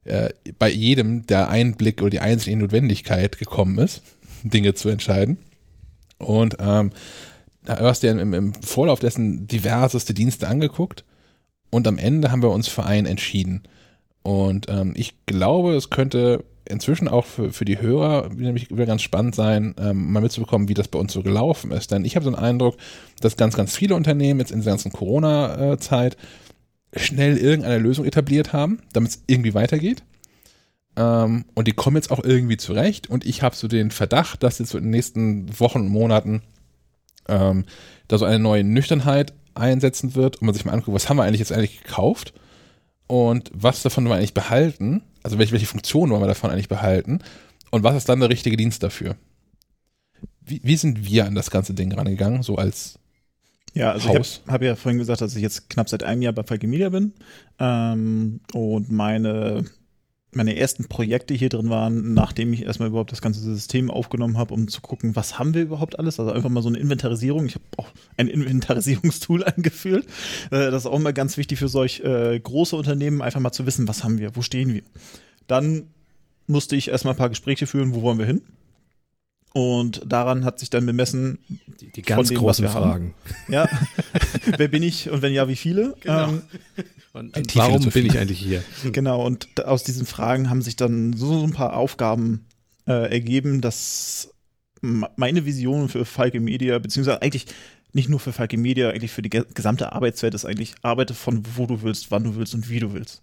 äh, 0.05 0.31
bei 0.59 0.71
jedem 0.71 1.27
der 1.27 1.49
Einblick 1.49 2.03
oder 2.03 2.11
die 2.11 2.51
in 2.51 2.59
Notwendigkeit 2.59 3.39
gekommen 3.39 3.79
ist, 3.79 4.03
Dinge 4.43 4.75
zu 4.75 4.89
entscheiden. 4.89 5.39
Und 6.19 6.57
ähm, 6.61 6.93
hast 7.69 8.03
ja 8.03 8.13
im, 8.13 8.35
im 8.35 8.55
Vorlauf 8.55 9.01
dessen 9.01 9.47
diverseste 9.47 10.15
Dienste 10.15 10.49
angeguckt 10.49 11.05
und 11.71 11.87
am 11.87 11.99
Ende 11.99 12.31
haben 12.31 12.43
wir 12.43 12.51
uns 12.51 12.69
für 12.69 12.85
einen 12.85 13.07
entschieden. 13.07 13.63
Und 14.23 14.67
ähm, 14.69 14.93
ich 14.97 15.15
glaube, 15.27 15.75
es 15.75 15.91
könnte 15.91 16.45
inzwischen 16.69 17.09
auch 17.09 17.25
für, 17.25 17.53
für 17.53 17.65
die 17.65 17.81
Hörer 17.81 18.29
nämlich 18.35 18.71
wieder 18.71 18.87
ganz 18.87 19.03
spannend 19.03 19.35
sein, 19.35 19.75
ähm, 19.79 20.13
mal 20.13 20.21
mitzubekommen, 20.21 20.69
wie 20.69 20.75
das 20.75 20.89
bei 20.89 20.99
uns 20.99 21.13
so 21.13 21.23
gelaufen 21.23 21.71
ist. 21.71 21.93
Denn 21.93 22.05
ich 22.05 22.17
habe 22.17 22.25
so 22.25 22.35
einen 22.35 22.43
Eindruck, 22.43 22.77
dass 23.21 23.37
ganz, 23.37 23.57
ganz 23.57 23.77
viele 23.77 23.95
Unternehmen 23.95 24.41
jetzt 24.41 24.51
in 24.51 24.63
der 24.63 24.73
ganzen 24.73 24.93
Corona-Zeit 24.93 26.17
schnell 26.95 27.37
irgendeine 27.37 27.79
Lösung 27.79 28.05
etabliert 28.05 28.53
haben, 28.53 28.81
damit 28.93 29.11
es 29.11 29.23
irgendwie 29.27 29.55
weitergeht. 29.55 30.03
Ähm, 30.97 31.45
und 31.55 31.69
die 31.69 31.73
kommen 31.73 31.97
jetzt 31.97 32.11
auch 32.11 32.25
irgendwie 32.25 32.57
zurecht. 32.57 33.09
Und 33.09 33.25
ich 33.25 33.43
habe 33.43 33.55
so 33.55 33.69
den 33.69 33.91
Verdacht, 33.91 34.43
dass 34.43 34.59
jetzt 34.59 34.71
so 34.71 34.79
in 34.79 34.85
den 34.85 34.91
nächsten 34.91 35.61
Wochen 35.61 35.81
und 35.81 35.89
Monaten 35.89 36.43
ähm, 37.29 37.65
da 38.09 38.19
so 38.19 38.25
eine 38.25 38.39
neue 38.39 38.65
Nüchternheit 38.65 39.33
einsetzen 39.55 40.15
wird 40.15 40.37
und 40.37 40.47
man 40.47 40.55
sich 40.55 40.65
mal 40.65 40.73
anguckt, 40.73 40.95
was 40.95 41.09
haben 41.09 41.17
wir 41.17 41.25
eigentlich 41.25 41.41
jetzt 41.41 41.53
eigentlich 41.53 41.83
gekauft 41.83 42.35
und 43.07 43.51
was 43.55 43.83
davon 43.83 44.05
wollen 44.05 44.13
wir 44.13 44.17
eigentlich 44.19 44.35
behalten, 44.35 45.03
also 45.23 45.39
welche, 45.39 45.53
welche 45.53 45.67
Funktionen 45.67 46.13
wollen 46.13 46.23
wir 46.23 46.29
davon 46.29 46.51
eigentlich 46.51 46.69
behalten 46.69 47.21
und 47.71 47.83
was 47.83 47.97
ist 47.97 48.09
dann 48.09 48.21
der 48.21 48.29
richtige 48.29 48.57
Dienst 48.57 48.83
dafür. 48.83 49.17
Wie, 50.41 50.61
wie 50.63 50.77
sind 50.77 51.05
wir 51.05 51.27
an 51.27 51.35
das 51.35 51.51
ganze 51.51 51.75
Ding 51.75 51.93
rangegangen, 51.93 52.43
so 52.43 52.57
als 52.57 52.99
ja, 53.75 53.93
also 53.93 54.09
Haus. 54.09 54.41
ich 54.43 54.47
habe 54.47 54.55
hab 54.55 54.63
ja 54.63 54.77
vorhin 54.77 54.99
gesagt, 54.99 55.21
dass 55.21 55.37
ich 55.37 55.43
jetzt 55.43 55.69
knapp 55.69 55.89
seit 55.89 56.03
einem 56.03 56.23
Jahr 56.23 56.33
bei 56.33 56.45
Falke 56.45 56.67
Media 56.67 56.89
bin 56.89 57.13
ähm, 57.59 58.41
und 58.55 58.91
meine 58.91 59.65
meine 60.37 60.57
ersten 60.57 60.87
Projekte 60.87 61.35
hier 61.35 61.49
drin 61.49 61.71
waren, 61.71 62.15
nachdem 62.15 62.53
ich 62.53 62.63
erstmal 62.63 62.89
überhaupt 62.89 63.11
das 63.11 63.23
ganze 63.23 63.41
System 63.41 63.91
aufgenommen 63.91 64.39
habe, 64.39 64.55
um 64.55 64.69
zu 64.69 64.81
gucken, 64.81 65.17
was 65.17 65.39
haben 65.39 65.55
wir 65.55 65.63
überhaupt 65.63 65.99
alles. 65.99 66.21
Also 66.21 66.33
einfach 66.33 66.51
mal 66.51 66.63
so 66.63 66.69
eine 66.69 66.79
Inventarisierung. 66.79 67.47
Ich 67.47 67.55
habe 67.55 67.65
auch 67.79 67.89
ein 68.17 68.29
Inventarisierungstool 68.29 69.45
eingeführt. 69.45 70.07
Äh, 70.51 70.71
das 70.71 70.83
ist 70.83 70.87
auch 70.87 70.99
immer 70.99 71.13
ganz 71.13 71.37
wichtig 71.37 71.59
für 71.59 71.69
solch 71.69 72.01
äh, 72.01 72.39
große 72.39 72.77
Unternehmen, 72.77 73.23
einfach 73.23 73.41
mal 73.41 73.53
zu 73.53 73.67
wissen, 73.67 73.89
was 73.89 74.05
haben 74.05 74.19
wir, 74.19 74.37
wo 74.37 74.43
stehen 74.43 74.73
wir. 74.73 74.83
Dann 75.47 75.89
musste 76.47 76.77
ich 76.77 76.89
erstmal 76.89 77.15
ein 77.15 77.19
paar 77.19 77.29
Gespräche 77.29 77.67
führen, 77.67 77.95
wo 77.95 78.03
wollen 78.03 78.19
wir 78.19 78.27
hin. 78.27 78.43
Und 79.57 80.03
daran 80.05 80.45
hat 80.45 80.59
sich 80.59 80.69
dann 80.69 80.85
bemessen. 80.85 81.39
Die, 81.81 81.91
die 81.91 82.03
ganz 82.03 82.29
dem, 82.29 82.37
großen 82.37 82.69
Fragen. 82.69 83.15
Ja. 83.49 83.67
Wer 84.59 84.69
bin 84.69 84.83
ich 84.83 85.09
und 85.09 85.23
wenn 85.23 85.33
ja, 85.33 85.49
wie 85.49 85.57
viele? 85.57 85.97
Genau. 86.01 86.29
Ähm, 86.29 86.43
und, 87.15 87.35
und 87.35 87.57
warum 87.57 87.83
bin 87.89 88.05
ich 88.05 88.19
eigentlich 88.19 88.39
hier? 88.39 88.63
Genau, 88.93 89.25
und 89.25 89.65
aus 89.65 89.83
diesen 89.83 90.05
Fragen 90.05 90.51
haben 90.51 90.61
sich 90.61 90.77
dann 90.77 91.15
so, 91.15 91.39
so 91.39 91.45
ein 91.47 91.55
paar 91.55 91.75
Aufgaben 91.75 92.45
äh, 92.87 93.11
ergeben, 93.11 93.63
dass 93.63 94.35
meine 94.83 95.47
Vision 95.47 95.89
für 95.89 96.05
Falke 96.05 96.39
Media, 96.39 96.79
beziehungsweise 96.79 97.23
eigentlich 97.23 97.47
nicht 97.95 98.11
nur 98.11 98.21
für 98.21 98.35
Falke 98.35 98.59
Media, 98.59 98.91
eigentlich 98.91 99.13
für 99.13 99.23
die 99.23 99.31
gesamte 99.31 99.91
Arbeitswelt 99.93 100.35
ist 100.35 100.45
eigentlich, 100.45 100.75
arbeite 100.83 101.15
von 101.15 101.43
wo 101.55 101.65
du 101.65 101.81
willst, 101.81 102.11
wann 102.11 102.25
du 102.25 102.37
willst 102.37 102.55
und 102.55 102.69
wie 102.69 102.81
du 102.81 102.93
willst. 102.93 103.23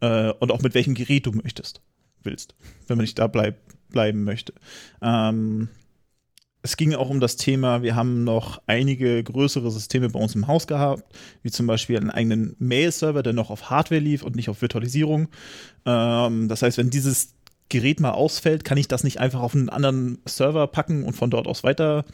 Äh, 0.00 0.30
und 0.30 0.50
auch 0.50 0.62
mit 0.62 0.72
welchem 0.72 0.94
Gerät 0.94 1.26
du 1.26 1.32
möchtest, 1.32 1.82
willst, 2.22 2.54
wenn 2.86 2.96
man 2.96 3.04
nicht 3.04 3.18
da 3.18 3.26
bleibt 3.26 3.77
bleiben 3.90 4.24
möchte. 4.24 4.52
Ähm, 5.02 5.68
es 6.62 6.76
ging 6.76 6.94
auch 6.94 7.08
um 7.08 7.20
das 7.20 7.36
Thema, 7.36 7.82
wir 7.82 7.94
haben 7.94 8.24
noch 8.24 8.60
einige 8.66 9.22
größere 9.22 9.70
Systeme 9.70 10.10
bei 10.10 10.20
uns 10.20 10.34
im 10.34 10.48
Haus 10.48 10.66
gehabt, 10.66 11.04
wie 11.42 11.50
zum 11.50 11.66
Beispiel 11.66 11.96
einen 11.96 12.10
eigenen 12.10 12.56
Mail-Server, 12.58 13.22
der 13.22 13.32
noch 13.32 13.50
auf 13.50 13.70
Hardware 13.70 14.00
lief 14.00 14.22
und 14.22 14.36
nicht 14.36 14.48
auf 14.48 14.60
Virtualisierung. 14.60 15.28
Ähm, 15.86 16.48
das 16.48 16.62
heißt, 16.62 16.78
wenn 16.78 16.90
dieses 16.90 17.34
Gerät 17.68 18.00
mal 18.00 18.10
ausfällt, 18.10 18.64
kann 18.64 18.78
ich 18.78 18.88
das 18.88 19.04
nicht 19.04 19.20
einfach 19.20 19.40
auf 19.40 19.54
einen 19.54 19.68
anderen 19.68 20.18
Server 20.26 20.66
packen 20.66 21.04
und 21.04 21.14
von 21.14 21.30
dort 21.30 21.46
aus 21.46 21.64
weiter 21.64 22.04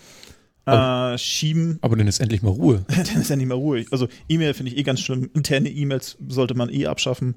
äh, 0.66 1.18
schieben. 1.18 1.78
Aber 1.82 1.96
dann 1.96 2.08
ist 2.08 2.20
endlich 2.20 2.42
mal 2.42 2.50
Ruhe. 2.50 2.84
dann 2.88 3.20
ist 3.20 3.30
endlich 3.30 3.48
mal 3.48 3.54
Ruhe. 3.54 3.84
Also 3.90 4.08
E-Mail 4.28 4.54
finde 4.54 4.72
ich 4.72 4.78
eh 4.78 4.82
ganz 4.82 5.00
schlimm. 5.00 5.30
Interne 5.34 5.70
E-Mails 5.70 6.16
sollte 6.28 6.54
man 6.54 6.70
eh 6.70 6.86
abschaffen. 6.86 7.36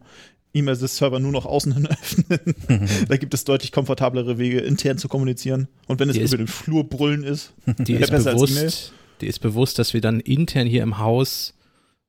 E-Mail-Server 0.53 1.19
nur 1.19 1.31
noch 1.31 1.45
außen 1.45 1.73
hin 1.73 1.87
öffnen. 1.87 2.87
da 3.07 3.17
gibt 3.17 3.33
es 3.33 3.43
deutlich 3.43 3.71
komfortablere 3.71 4.37
Wege, 4.37 4.59
intern 4.59 4.97
zu 4.97 5.07
kommunizieren. 5.07 5.67
Und 5.87 5.99
wenn 5.99 6.09
es 6.09 6.15
die 6.15 6.23
über 6.23 6.37
den 6.37 6.47
Flur 6.47 6.83
brüllen 6.83 7.23
ist, 7.23 7.53
die 7.65 7.93
ist 7.93 8.11
bewusst, 8.11 8.93
die 9.21 9.27
ist 9.27 9.39
bewusst, 9.39 9.79
dass 9.79 9.93
wir 9.93 10.01
dann 10.01 10.19
intern 10.19 10.67
hier 10.67 10.83
im 10.83 10.97
Haus 10.97 11.53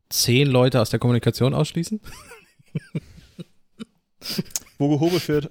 zehn 0.08 0.48
Leute 0.48 0.80
aus 0.80 0.90
der 0.90 0.98
Kommunikation 0.98 1.54
ausschließen? 1.54 2.00
wo 4.78 4.88
gehobelt 4.88 5.26
wird. 5.28 5.50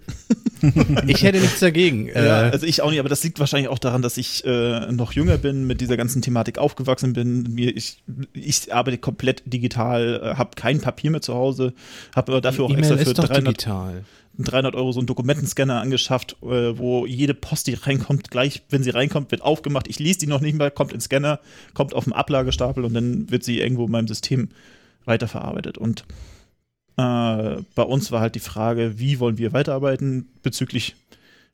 ich 1.07 1.23
hätte 1.23 1.39
nichts 1.39 1.59
dagegen. 1.59 2.07
Ja, 2.07 2.47
äh, 2.47 2.51
also 2.51 2.65
ich 2.65 2.81
auch 2.81 2.89
nicht, 2.89 2.99
aber 2.99 3.09
das 3.09 3.23
liegt 3.23 3.39
wahrscheinlich 3.39 3.69
auch 3.69 3.79
daran, 3.79 4.01
dass 4.01 4.17
ich 4.17 4.45
äh, 4.45 4.91
noch 4.91 5.11
jünger 5.13 5.37
bin, 5.37 5.67
mit 5.67 5.81
dieser 5.81 5.97
ganzen 5.97 6.21
Thematik 6.21 6.57
aufgewachsen 6.57 7.13
bin. 7.13 7.43
Mir, 7.43 7.75
ich, 7.75 8.01
ich 8.33 8.73
arbeite 8.73 8.97
komplett 8.97 9.43
digital, 9.45 10.21
äh, 10.23 10.35
habe 10.35 10.51
kein 10.55 10.79
Papier 10.79 11.11
mehr 11.11 11.21
zu 11.21 11.33
Hause, 11.33 11.73
habe 12.15 12.31
aber 12.31 12.41
dafür 12.41 12.65
auch 12.65 12.71
e 12.71 12.75
extra 12.75 12.97
für 12.97 13.13
300, 13.13 13.47
digital. 13.47 14.03
300 14.39 14.75
Euro 14.75 14.91
so 14.91 14.99
einen 14.99 15.07
Dokumentenscanner 15.07 15.81
angeschafft, 15.81 16.37
äh, 16.43 16.77
wo 16.77 17.05
jede 17.05 17.33
Post, 17.33 17.67
die 17.67 17.73
reinkommt, 17.73 18.31
gleich, 18.31 18.61
wenn 18.69 18.83
sie 18.83 18.91
reinkommt, 18.91 19.31
wird 19.31 19.41
aufgemacht. 19.41 19.87
Ich 19.87 19.99
lese 19.99 20.19
die 20.19 20.27
noch 20.27 20.41
nicht 20.41 20.57
mal, 20.57 20.71
kommt 20.71 20.91
in 20.91 20.97
den 20.97 21.01
Scanner, 21.01 21.39
kommt 21.73 21.93
auf 21.93 22.05
den 22.05 22.13
Ablagestapel 22.13 22.85
und 22.85 22.93
dann 22.93 23.29
wird 23.29 23.43
sie 23.43 23.59
irgendwo 23.59 23.85
in 23.85 23.91
meinem 23.91 24.07
System 24.07 24.49
weiterverarbeitet. 25.05 25.77
Und 25.77 26.05
äh, 26.97 27.61
bei 27.75 27.83
uns 27.83 28.11
war 28.11 28.21
halt 28.21 28.35
die 28.35 28.39
Frage, 28.39 28.99
wie 28.99 29.19
wollen 29.19 29.37
wir 29.37 29.53
weiterarbeiten 29.53 30.27
bezüglich 30.41 30.95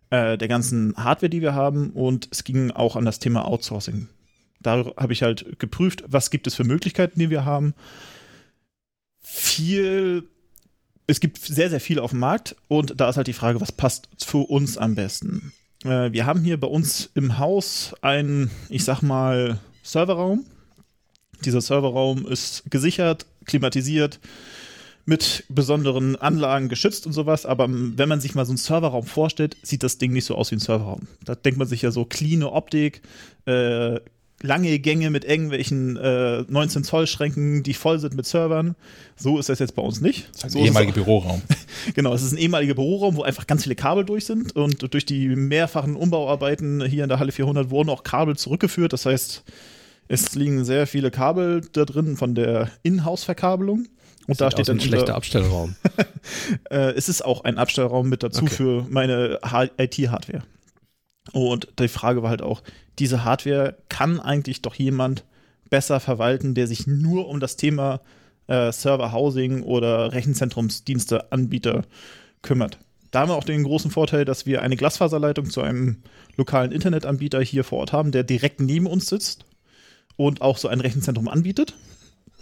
äh, 0.09 0.37
der 0.37 0.47
ganzen 0.47 0.95
Hardware, 0.95 1.29
die 1.29 1.41
wir 1.41 1.53
haben. 1.53 1.91
Und 1.91 2.29
es 2.31 2.43
ging 2.43 2.71
auch 2.71 2.95
an 2.95 3.05
das 3.05 3.19
Thema 3.19 3.45
Outsourcing. 3.45 4.07
Da 4.61 4.85
habe 4.95 5.13
ich 5.13 5.21
halt 5.23 5.59
geprüft, 5.59 6.03
was 6.07 6.29
gibt 6.29 6.47
es 6.47 6.55
für 6.55 6.63
Möglichkeiten, 6.63 7.19
die 7.19 7.29
wir 7.29 7.43
haben. 7.43 7.73
Viel, 9.19 10.23
es 11.07 11.19
gibt 11.19 11.39
sehr, 11.39 11.69
sehr 11.69 11.81
viel 11.81 11.99
auf 11.99 12.11
dem 12.11 12.19
Markt 12.19 12.55
und 12.69 12.99
da 12.99 13.09
ist 13.09 13.17
halt 13.17 13.27
die 13.27 13.33
Frage, 13.33 13.59
was 13.59 13.71
passt 13.71 14.07
für 14.23 14.49
uns 14.49 14.77
am 14.77 14.95
besten. 14.95 15.51
Äh, 15.83 16.13
wir 16.13 16.25
haben 16.25 16.43
hier 16.43 16.59
bei 16.59 16.67
uns 16.67 17.09
im 17.15 17.37
Haus 17.37 17.93
einen, 18.01 18.51
ich 18.69 18.85
sag 18.85 19.01
mal, 19.01 19.59
Serverraum. 19.81 20.45
Dieser 21.43 21.59
Serverraum 21.59 22.25
ist 22.25 22.63
gesichert, 22.69 23.25
klimatisiert, 23.45 24.19
mit 25.05 25.43
besonderen 25.49 26.15
Anlagen 26.15 26.69
geschützt 26.69 27.05
und 27.05 27.13
sowas, 27.13 27.45
aber 27.45 27.67
wenn 27.69 28.07
man 28.07 28.21
sich 28.21 28.35
mal 28.35 28.45
so 28.45 28.51
einen 28.51 28.57
Serverraum 28.57 29.05
vorstellt, 29.05 29.57
sieht 29.61 29.83
das 29.83 29.97
Ding 29.97 30.13
nicht 30.13 30.25
so 30.25 30.35
aus 30.35 30.51
wie 30.51 30.55
ein 30.55 30.59
Serverraum. 30.59 31.07
Da 31.25 31.35
denkt 31.35 31.59
man 31.59 31.67
sich 31.67 31.81
ja 31.81 31.91
so 31.91 32.05
cleane 32.05 32.51
Optik, 32.51 33.01
äh, 33.45 33.99
lange 34.43 34.77
Gänge 34.79 35.09
mit 35.09 35.25
irgendwelchen 35.25 35.97
äh, 35.97 36.43
19 36.47 36.83
Zoll 36.83 37.07
Schränken, 37.07 37.63
die 37.63 37.73
voll 37.73 37.99
sind 37.99 38.15
mit 38.15 38.25
Servern. 38.25 38.75
So 39.15 39.39
ist 39.39 39.49
das 39.49 39.59
jetzt 39.59 39.75
bei 39.75 39.81
uns 39.81 40.01
nicht. 40.01 40.29
Das 40.31 40.37
ist 40.37 40.43
ein 40.43 40.49
so 40.51 40.59
ehemaliger 40.59 40.91
Büroraum. 40.91 41.41
genau, 41.95 42.13
es 42.13 42.23
ist 42.23 42.33
ein 42.33 42.37
ehemaliger 42.37 42.75
Büroraum, 42.75 43.15
wo 43.15 43.23
einfach 43.23 43.47
ganz 43.47 43.63
viele 43.63 43.75
Kabel 43.75 44.05
durch 44.05 44.25
sind 44.25 44.55
und 44.55 44.93
durch 44.93 45.05
die 45.05 45.29
mehrfachen 45.29 45.95
Umbauarbeiten 45.95 46.85
hier 46.85 47.03
in 47.03 47.09
der 47.09 47.19
Halle 47.19 47.31
400 47.31 47.71
wurden 47.71 47.89
auch 47.89 48.03
Kabel 48.03 48.35
zurückgeführt. 48.35 48.93
Das 48.93 49.05
heißt, 49.05 49.43
es 50.09 50.35
liegen 50.35 50.65
sehr 50.65 50.87
viele 50.87 51.09
Kabel 51.09 51.61
da 51.71 51.85
drin 51.85 52.17
von 52.17 52.35
der 52.35 52.69
Inhouse-Verkabelung. 52.83 53.87
Und 54.27 54.39
da 54.39 54.51
steht 54.51 54.69
dann 54.69 54.77
ein 54.77 54.81
schlechter 54.81 55.15
Abstellraum. 55.15 55.75
äh, 56.69 56.91
es 56.91 57.09
ist 57.09 57.25
auch 57.25 57.43
ein 57.43 57.57
Abstellraum 57.57 58.07
mit 58.09 58.23
dazu 58.23 58.45
okay. 58.45 58.55
für 58.55 58.85
meine 58.89 59.39
IT-Hardware. 59.77 60.43
Und 61.31 61.67
die 61.79 61.87
Frage 61.87 62.23
war 62.23 62.29
halt 62.29 62.41
auch, 62.41 62.63
diese 62.99 63.23
Hardware 63.23 63.77
kann 63.89 64.19
eigentlich 64.19 64.61
doch 64.61 64.75
jemand 64.75 65.25
besser 65.69 65.99
verwalten, 65.99 66.53
der 66.53 66.67
sich 66.67 66.87
nur 66.87 67.27
um 67.27 67.39
das 67.39 67.55
Thema 67.55 68.01
äh, 68.47 68.71
Server-Housing 68.71 69.63
oder 69.63 70.13
Rechenzentrumsdienste-Anbieter 70.13 71.83
kümmert. 72.41 72.77
Da 73.11 73.21
haben 73.21 73.29
wir 73.29 73.35
auch 73.35 73.43
den 73.43 73.63
großen 73.63 73.91
Vorteil, 73.91 74.25
dass 74.25 74.45
wir 74.45 74.61
eine 74.61 74.75
Glasfaserleitung 74.75 75.49
zu 75.49 75.61
einem 75.61 75.97
lokalen 76.35 76.71
Internetanbieter 76.71 77.41
hier 77.41 77.63
vor 77.63 77.79
Ort 77.79 77.93
haben, 77.93 78.11
der 78.11 78.23
direkt 78.23 78.59
neben 78.59 78.87
uns 78.87 79.07
sitzt 79.07 79.45
und 80.15 80.41
auch 80.41 80.57
so 80.57 80.67
ein 80.67 80.81
Rechenzentrum 80.81 81.27
anbietet. 81.27 81.75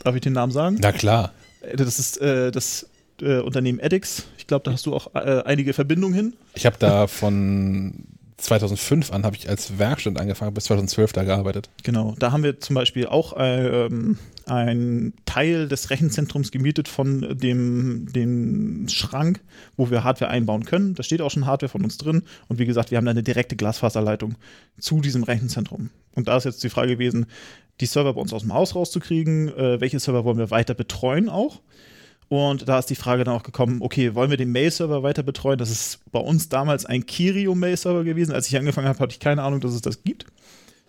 Darf 0.03 0.15
ich 0.15 0.21
den 0.21 0.33
Namen 0.33 0.51
sagen? 0.51 0.77
Na 0.81 0.91
klar. 0.91 1.33
Äh, 1.61 1.75
das 1.75 1.99
ist 1.99 2.19
äh, 2.21 2.51
das 2.51 2.89
äh, 3.21 3.39
Unternehmen 3.39 3.79
Edix. 3.79 4.25
Ich 4.37 4.47
glaube, 4.47 4.63
da 4.63 4.73
hast 4.73 4.85
du 4.85 4.93
auch 4.93 5.13
äh, 5.15 5.43
einige 5.45 5.73
Verbindungen 5.73 6.13
hin. 6.13 6.33
Ich 6.55 6.65
habe 6.65 6.77
da 6.79 7.07
von 7.07 8.05
2005 8.41 9.11
an 9.11 9.23
habe 9.23 9.35
ich 9.35 9.47
als 9.47 9.77
Werkstatt 9.77 10.19
angefangen, 10.19 10.53
bis 10.53 10.65
2012 10.65 11.13
da 11.13 11.23
gearbeitet. 11.23 11.69
Genau, 11.83 12.15
da 12.17 12.31
haben 12.31 12.43
wir 12.43 12.59
zum 12.59 12.75
Beispiel 12.75 13.05
auch 13.07 13.33
ähm, 13.37 14.17
einen 14.45 15.13
Teil 15.25 15.67
des 15.67 15.89
Rechenzentrums 15.89 16.51
gemietet 16.51 16.87
von 16.87 17.37
dem, 17.37 18.11
dem 18.11 18.87
Schrank, 18.89 19.41
wo 19.77 19.89
wir 19.89 20.03
Hardware 20.03 20.31
einbauen 20.31 20.65
können. 20.65 20.95
Da 20.95 21.03
steht 21.03 21.21
auch 21.21 21.31
schon 21.31 21.45
Hardware 21.45 21.69
von 21.69 21.83
uns 21.83 21.97
drin. 21.97 22.23
Und 22.47 22.59
wie 22.59 22.65
gesagt, 22.65 22.91
wir 22.91 22.97
haben 22.97 23.05
da 23.05 23.11
eine 23.11 23.23
direkte 23.23 23.55
Glasfaserleitung 23.55 24.35
zu 24.79 25.01
diesem 25.01 25.23
Rechenzentrum. 25.23 25.89
Und 26.15 26.27
da 26.27 26.37
ist 26.37 26.45
jetzt 26.45 26.63
die 26.63 26.69
Frage 26.69 26.93
gewesen, 26.93 27.27
die 27.81 27.85
Server 27.87 28.13
bei 28.13 28.21
uns 28.21 28.33
aus 28.33 28.43
dem 28.43 28.53
Haus 28.53 28.75
rauszukriegen, 28.75 29.49
äh, 29.49 29.81
welche 29.81 29.99
Server 29.99 30.23
wollen 30.23 30.37
wir 30.37 30.51
weiter 30.51 30.73
betreuen 30.73 31.29
auch 31.29 31.59
Und 32.29 32.69
da 32.69 32.79
ist 32.79 32.89
die 32.89 32.95
Frage 32.95 33.23
dann 33.25 33.35
auch 33.35 33.43
gekommen, 33.43 33.81
okay, 33.81 34.15
wollen 34.15 34.29
wir 34.29 34.37
den 34.37 34.51
Mail-Server 34.51 35.03
weiter 35.03 35.23
betreuen? 35.23 35.57
Das 35.57 35.69
ist 35.69 35.99
bei 36.11 36.19
uns 36.19 36.47
damals 36.47 36.85
ein 36.85 37.05
Kirio-Mail-Server 37.05 38.05
gewesen. 38.05 38.31
Als 38.33 38.47
ich 38.47 38.57
angefangen 38.57 38.87
habe, 38.87 38.99
hatte 38.99 39.11
ich 39.11 39.19
keine 39.19 39.43
Ahnung, 39.43 39.59
dass 39.59 39.73
es 39.73 39.81
das 39.81 40.03
gibt. 40.03 40.25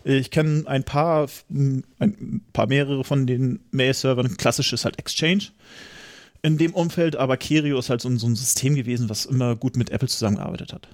Ich 0.05 0.31
kenne 0.31 0.65
ein 0.67 0.85
paar, 0.85 1.29
ein 1.51 2.43
paar 2.53 2.67
mehrere 2.69 3.03
von 3.05 3.27
den 3.27 3.61
Mail-Servern. 3.73 4.37
Klassisch 4.37 4.73
ist 4.73 4.85
halt 4.85 4.99
Exchange 4.99 5.49
in 6.43 6.59
dem 6.59 6.75
Umfeld, 6.75 7.17
aber 7.17 7.37
Kirio 7.37 7.79
ist 7.79 7.89
halt 7.89 8.01
so 8.01 8.17
so 8.17 8.27
ein 8.27 8.37
System 8.37 8.75
gewesen, 8.75 9.09
was 9.09 9.27
immer 9.27 9.57
gut 9.57 9.77
mit 9.77 9.91
Apple 9.91 10.09
zusammengearbeitet 10.09 10.73
hat. 10.73 10.89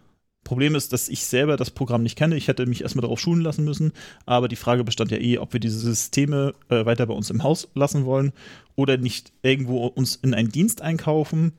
Problem 0.48 0.74
ist, 0.74 0.94
dass 0.94 1.10
ich 1.10 1.26
selber 1.26 1.58
das 1.58 1.70
Programm 1.70 2.02
nicht 2.02 2.16
kenne. 2.16 2.34
Ich 2.34 2.48
hätte 2.48 2.64
mich 2.64 2.80
erstmal 2.80 3.02
darauf 3.02 3.20
schulen 3.20 3.42
lassen 3.42 3.64
müssen. 3.64 3.92
Aber 4.24 4.48
die 4.48 4.56
Frage 4.56 4.82
bestand 4.82 5.10
ja 5.10 5.18
eh, 5.18 5.36
ob 5.36 5.52
wir 5.52 5.60
diese 5.60 5.78
Systeme 5.78 6.54
äh, 6.70 6.86
weiter 6.86 7.04
bei 7.04 7.12
uns 7.12 7.28
im 7.28 7.42
Haus 7.42 7.68
lassen 7.74 8.06
wollen 8.06 8.32
oder 8.74 8.96
nicht 8.96 9.30
irgendwo 9.42 9.84
uns 9.88 10.16
in 10.16 10.32
einen 10.32 10.50
Dienst 10.50 10.80
einkaufen, 10.80 11.52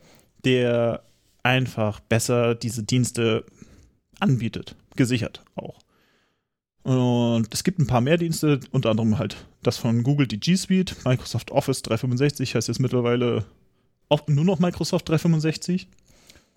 der 0.43 1.03
einfach 1.43 1.99
besser 1.99 2.55
diese 2.55 2.81
Dienste 2.81 3.45
anbietet. 4.19 4.75
Gesichert 4.95 5.43
auch. 5.53 5.77
Und 6.81 7.45
es 7.53 7.63
gibt 7.63 7.77
ein 7.77 7.85
paar 7.85 8.01
mehr 8.01 8.17
Dienste, 8.17 8.59
unter 8.71 8.89
anderem 8.89 9.19
halt 9.19 9.37
das 9.61 9.77
von 9.77 10.01
Google, 10.01 10.25
die 10.25 10.39
G 10.39 10.55
Suite, 10.55 10.95
Microsoft 11.05 11.51
Office 11.51 11.83
365 11.83 12.55
heißt 12.55 12.69
jetzt 12.69 12.79
mittlerweile 12.79 13.45
nur 14.25 14.45
noch 14.45 14.57
Microsoft 14.57 15.07
365. 15.09 15.87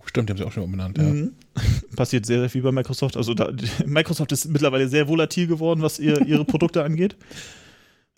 Stimmt, 0.05 0.29
die 0.29 0.33
haben 0.33 0.39
sie 0.39 0.45
auch 0.45 0.53
schon 0.53 0.65
umbenannt, 0.65 0.99
ja. 0.99 1.05
Mhm. 1.05 1.33
Passiert 1.97 2.27
sehr, 2.27 2.41
sehr 2.41 2.51
viel 2.51 2.63
bei 2.63 2.73
Microsoft. 2.73 3.17
Also 3.17 3.35
da, 3.35 3.53
Microsoft 3.87 4.33
ist 4.33 4.49
mittlerweile 4.49 4.89
sehr 4.89 5.09
volatil 5.09 5.47
geworden, 5.47 5.83
was 5.83 5.99
ihr, 5.99 6.27
ihre 6.27 6.45
Produkte 6.45 6.83
angeht. 6.83 7.17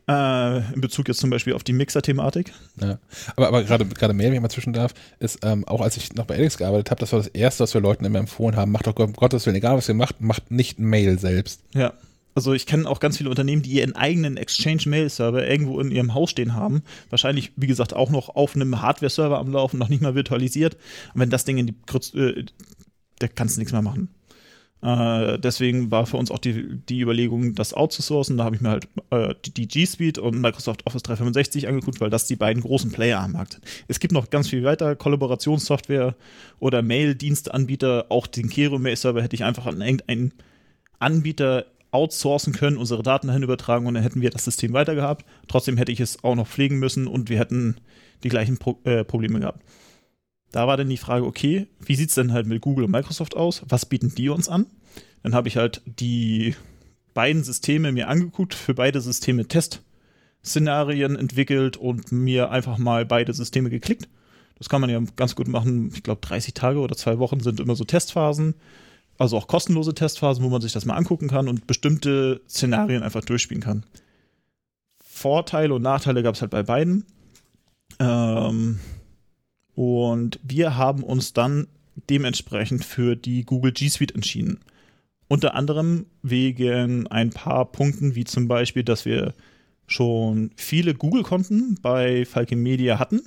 Äh, 0.06 0.58
in 0.74 0.80
Bezug 0.82 1.08
jetzt 1.08 1.20
zum 1.20 1.30
Beispiel 1.30 1.54
auf 1.54 1.64
die 1.64 1.72
Mixer-Thematik. 1.72 2.52
Ja. 2.80 2.98
Aber, 3.36 3.48
aber 3.48 3.64
gerade, 3.64 3.86
gerade 3.86 4.12
mehr, 4.12 4.28
wenn 4.28 4.34
ich 4.34 4.40
mal 4.40 4.50
zwischen 4.50 4.74
darf, 4.74 4.92
ist, 5.18 5.38
ähm, 5.42 5.66
auch 5.66 5.80
als 5.80 5.96
ich 5.96 6.12
noch 6.14 6.26
bei 6.26 6.36
Alex 6.36 6.58
gearbeitet 6.58 6.90
habe, 6.90 7.00
das 7.00 7.12
war 7.12 7.20
das 7.20 7.28
Erste, 7.28 7.62
was 7.62 7.72
wir 7.72 7.80
Leuten 7.80 8.04
immer 8.04 8.18
empfohlen 8.18 8.56
haben, 8.56 8.70
macht 8.70 8.86
doch 8.86 8.96
um 8.96 9.14
Gottes 9.14 9.46
Willen, 9.46 9.56
egal 9.56 9.76
was 9.78 9.88
ihr 9.88 9.94
macht, 9.94 10.20
macht 10.20 10.50
nicht 10.50 10.78
Mail 10.78 11.18
selbst. 11.18 11.62
Ja. 11.74 11.94
Also 12.34 12.52
ich 12.52 12.66
kenne 12.66 12.88
auch 12.88 13.00
ganz 13.00 13.16
viele 13.16 13.30
Unternehmen, 13.30 13.62
die 13.62 13.72
ihren 13.72 13.94
eigenen 13.94 14.36
Exchange-Mail-Server 14.36 15.46
irgendwo 15.46 15.80
in 15.80 15.90
ihrem 15.90 16.14
Haus 16.14 16.30
stehen 16.30 16.54
haben. 16.54 16.82
Wahrscheinlich, 17.10 17.52
wie 17.56 17.66
gesagt, 17.66 17.94
auch 17.94 18.10
noch 18.10 18.30
auf 18.30 18.56
einem 18.56 18.80
Hardware-Server 18.80 19.38
am 19.38 19.52
Laufen, 19.52 19.78
noch 19.78 19.88
nicht 19.88 20.02
mal 20.02 20.14
virtualisiert. 20.14 20.74
Und 21.14 21.20
wenn 21.20 21.30
das 21.30 21.44
Ding 21.44 21.58
in 21.58 21.66
die 21.66 22.18
äh, 22.18 22.44
da 23.20 23.28
kannst 23.28 23.56
du 23.56 23.60
nichts 23.60 23.72
mehr 23.72 23.82
machen. 23.82 24.08
Äh, 24.84 25.38
deswegen 25.38 25.90
war 25.90 26.04
für 26.04 26.18
uns 26.18 26.30
auch 26.30 26.38
die, 26.38 26.76
die 26.88 27.00
Überlegung, 27.00 27.54
das 27.54 27.72
outzusourcen. 27.72 28.36
Da 28.36 28.44
habe 28.44 28.56
ich 28.56 28.60
mir 28.60 28.70
halt 28.70 28.88
äh, 29.10 29.34
die, 29.44 29.54
die 29.54 29.66
G 29.66 29.86
Suite 29.86 30.18
und 30.18 30.40
Microsoft 30.40 30.86
Office 30.86 31.02
365 31.04 31.68
angeguckt, 31.68 32.00
weil 32.02 32.10
das 32.10 32.26
die 32.26 32.36
beiden 32.36 32.62
großen 32.62 32.92
Player 32.92 33.20
am 33.20 33.32
Markt 33.32 33.54
sind. 33.54 33.64
Es 33.88 33.98
gibt 33.98 34.12
noch 34.12 34.28
ganz 34.28 34.50
viel 34.50 34.62
weiter, 34.62 34.94
Kollaborationssoftware 34.94 36.16
oder 36.58 36.82
Mail-Dienstanbieter. 36.82 38.06
Auch 38.10 38.26
den 38.26 38.50
Kero 38.50 38.78
Mail-Server 38.78 39.22
hätte 39.22 39.36
ich 39.36 39.44
einfach 39.44 39.64
an 39.64 39.80
irgendeinen 39.80 40.32
Anbieter 40.98 41.64
outsourcen 41.94 42.52
können, 42.52 42.76
unsere 42.76 43.02
Daten 43.02 43.28
dahin 43.28 43.44
übertragen 43.44 43.86
und 43.86 43.94
dann 43.94 44.02
hätten 44.02 44.20
wir 44.20 44.30
das 44.30 44.44
System 44.44 44.72
weiter 44.72 44.94
gehabt. 44.94 45.24
Trotzdem 45.48 45.76
hätte 45.76 45.92
ich 45.92 46.00
es 46.00 46.24
auch 46.24 46.34
noch 46.34 46.48
pflegen 46.48 46.78
müssen 46.78 47.06
und 47.06 47.30
wir 47.30 47.38
hätten 47.38 47.76
die 48.24 48.28
gleichen 48.28 48.58
Pro 48.58 48.80
äh, 48.84 49.04
Probleme 49.04 49.40
gehabt. 49.40 49.64
Da 50.50 50.66
war 50.66 50.76
dann 50.76 50.88
die 50.88 50.96
Frage, 50.96 51.24
okay, 51.24 51.66
wie 51.80 51.94
sieht 51.94 52.10
es 52.10 52.14
denn 52.16 52.32
halt 52.32 52.46
mit 52.46 52.60
Google 52.60 52.84
und 52.84 52.90
Microsoft 52.90 53.36
aus? 53.36 53.62
Was 53.68 53.86
bieten 53.86 54.14
die 54.14 54.28
uns 54.28 54.48
an? 54.48 54.66
Dann 55.22 55.34
habe 55.34 55.48
ich 55.48 55.56
halt 55.56 55.82
die 55.86 56.54
beiden 57.14 57.44
Systeme 57.44 57.92
mir 57.92 58.08
angeguckt, 58.08 58.54
für 58.54 58.74
beide 58.74 59.00
Systeme 59.00 59.46
Testszenarien 59.46 61.16
entwickelt 61.16 61.76
und 61.76 62.12
mir 62.12 62.50
einfach 62.50 62.78
mal 62.78 63.06
beide 63.06 63.32
Systeme 63.32 63.70
geklickt. 63.70 64.08
Das 64.58 64.68
kann 64.68 64.80
man 64.80 64.90
ja 64.90 65.00
ganz 65.16 65.34
gut 65.34 65.48
machen. 65.48 65.90
Ich 65.94 66.02
glaube, 66.02 66.20
30 66.20 66.54
Tage 66.54 66.78
oder 66.78 66.96
zwei 66.96 67.18
Wochen 67.18 67.40
sind 67.40 67.60
immer 67.60 67.74
so 67.74 67.84
Testphasen 67.84 68.54
also 69.18 69.36
auch 69.36 69.46
kostenlose 69.46 69.94
Testphasen, 69.94 70.44
wo 70.44 70.48
man 70.48 70.60
sich 70.60 70.72
das 70.72 70.84
mal 70.84 70.96
angucken 70.96 71.28
kann 71.28 71.48
und 71.48 71.66
bestimmte 71.66 72.40
Szenarien 72.48 73.02
einfach 73.02 73.24
durchspielen 73.24 73.62
kann. 73.62 73.84
Vorteile 75.02 75.74
und 75.74 75.82
Nachteile 75.82 76.22
gab 76.22 76.34
es 76.34 76.40
halt 76.40 76.50
bei 76.50 76.62
beiden. 76.62 77.06
Ähm, 78.00 78.80
und 79.74 80.40
wir 80.42 80.76
haben 80.76 81.02
uns 81.02 81.32
dann 81.32 81.68
dementsprechend 82.10 82.84
für 82.84 83.16
die 83.16 83.44
Google 83.44 83.72
G 83.72 83.88
Suite 83.88 84.14
entschieden. 84.14 84.60
Unter 85.28 85.54
anderem 85.54 86.06
wegen 86.22 87.06
ein 87.06 87.30
paar 87.30 87.70
Punkten, 87.70 88.14
wie 88.14 88.24
zum 88.24 88.48
Beispiel, 88.48 88.82
dass 88.82 89.04
wir 89.04 89.34
schon 89.86 90.50
viele 90.56 90.94
Google-Konten 90.94 91.78
bei 91.80 92.24
Falcon 92.24 92.58
Media 92.58 92.98
hatten. 92.98 93.22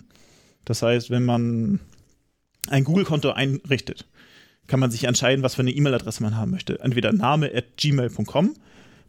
Das 0.66 0.82
heißt, 0.82 1.10
wenn 1.10 1.26
man 1.26 1.80
ein 2.70 2.84
Google-Konto 2.84 3.32
einrichtet, 3.32 4.06
kann 4.68 4.80
man 4.80 4.92
sich 4.92 5.06
entscheiden, 5.06 5.44
was 5.44 5.56
für 5.56 5.62
eine 5.62 5.72
E-Mail-Adresse 5.72 6.22
man 6.22 6.36
haben 6.36 6.52
möchte. 6.52 6.80
Entweder 6.80 7.14
name 7.14 7.52
at 7.54 7.78
gmail.com. 7.78 8.56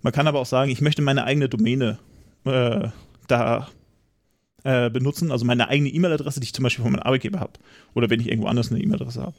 Man 0.02 0.12
kann 0.12 0.26
aber 0.26 0.40
auch 0.40 0.46
sagen, 0.46 0.70
ich 0.70 0.80
möchte 0.80 1.02
meine 1.02 1.24
eigene 1.24 1.48
Domäne 1.48 1.98
äh, 2.44 2.88
da 3.26 3.68
äh, 4.64 4.90
benutzen, 4.90 5.32
also 5.32 5.44
meine 5.44 5.68
eigene 5.68 5.90
E-Mail-Adresse, 5.90 6.40
die 6.40 6.44
ich 6.44 6.54
zum 6.54 6.62
Beispiel 6.62 6.82
von 6.82 6.92
meinem 6.92 7.02
Arbeitgeber 7.02 7.40
habe. 7.40 7.52
Oder 7.94 8.08
wenn 8.10 8.20
ich 8.20 8.28
irgendwo 8.28 8.48
anders 8.48 8.70
eine 8.70 8.80
E-Mail-Adresse 8.80 9.22
habe. 9.22 9.34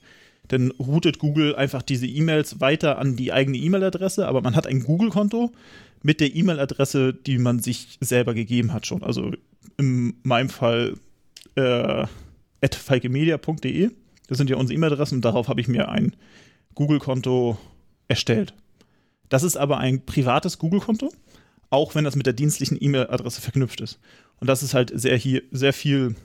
Dann 0.50 0.72
routet 0.72 1.20
Google 1.20 1.56
einfach 1.56 1.82
diese 1.82 2.08
E-Mails 2.08 2.60
weiter 2.60 2.98
an 2.98 3.16
die 3.16 3.32
eigene 3.32 3.58
E-Mail-Adresse, 3.58 4.28
aber 4.28 4.42
man 4.42 4.56
hat 4.56 4.68
ein 4.68 4.84
Google-Konto 4.84 5.52
mit 6.02 6.20
der 6.20 6.36
E-Mail-Adresse, 6.36 7.14
die 7.14 7.38
man 7.38 7.60
sich 7.60 7.98
selber 8.02 8.34
gegeben 8.34 8.74
hat 8.74 8.88
schon. 8.88 9.04
Also 9.04 9.32
in 9.78 10.16
meinem 10.24 10.50
Fall 10.50 10.96
äh, 11.56 12.06
at 12.62 12.76
falkemedia.de 12.76 13.92
das 14.30 14.38
sind 14.38 14.50
ja 14.50 14.58
unsere 14.58 14.76
E-Mail-Adressen 14.76 15.16
und 15.16 15.26
darauf 15.26 15.48
habe 15.48 15.60
ich 15.60 15.68
mir 15.68 15.90
ein 15.90 16.16
Google-Konto 16.76 17.58
erstellt. 18.08 18.54
Das 19.28 19.42
ist 19.42 19.58
aber 19.58 19.80
ein 19.80 20.06
privates 20.06 20.60
Google-Konto, 20.60 21.12
auch 21.72 21.96
wenn 21.96 22.04
das 22.04 22.16
mit 22.16 22.28
der 22.28 22.34
dienstlichen 22.34 22.78
E-Mail-Adresse 22.80 23.42
verknüpft 23.42 23.82
ist. 23.82 24.00
Und 24.40 24.48
das 24.48 24.62
ist 24.62 24.76
halt 24.76 24.92
sehr, 24.94 25.18
hier, 25.18 25.42
sehr 25.52 25.74
viel 25.74 26.16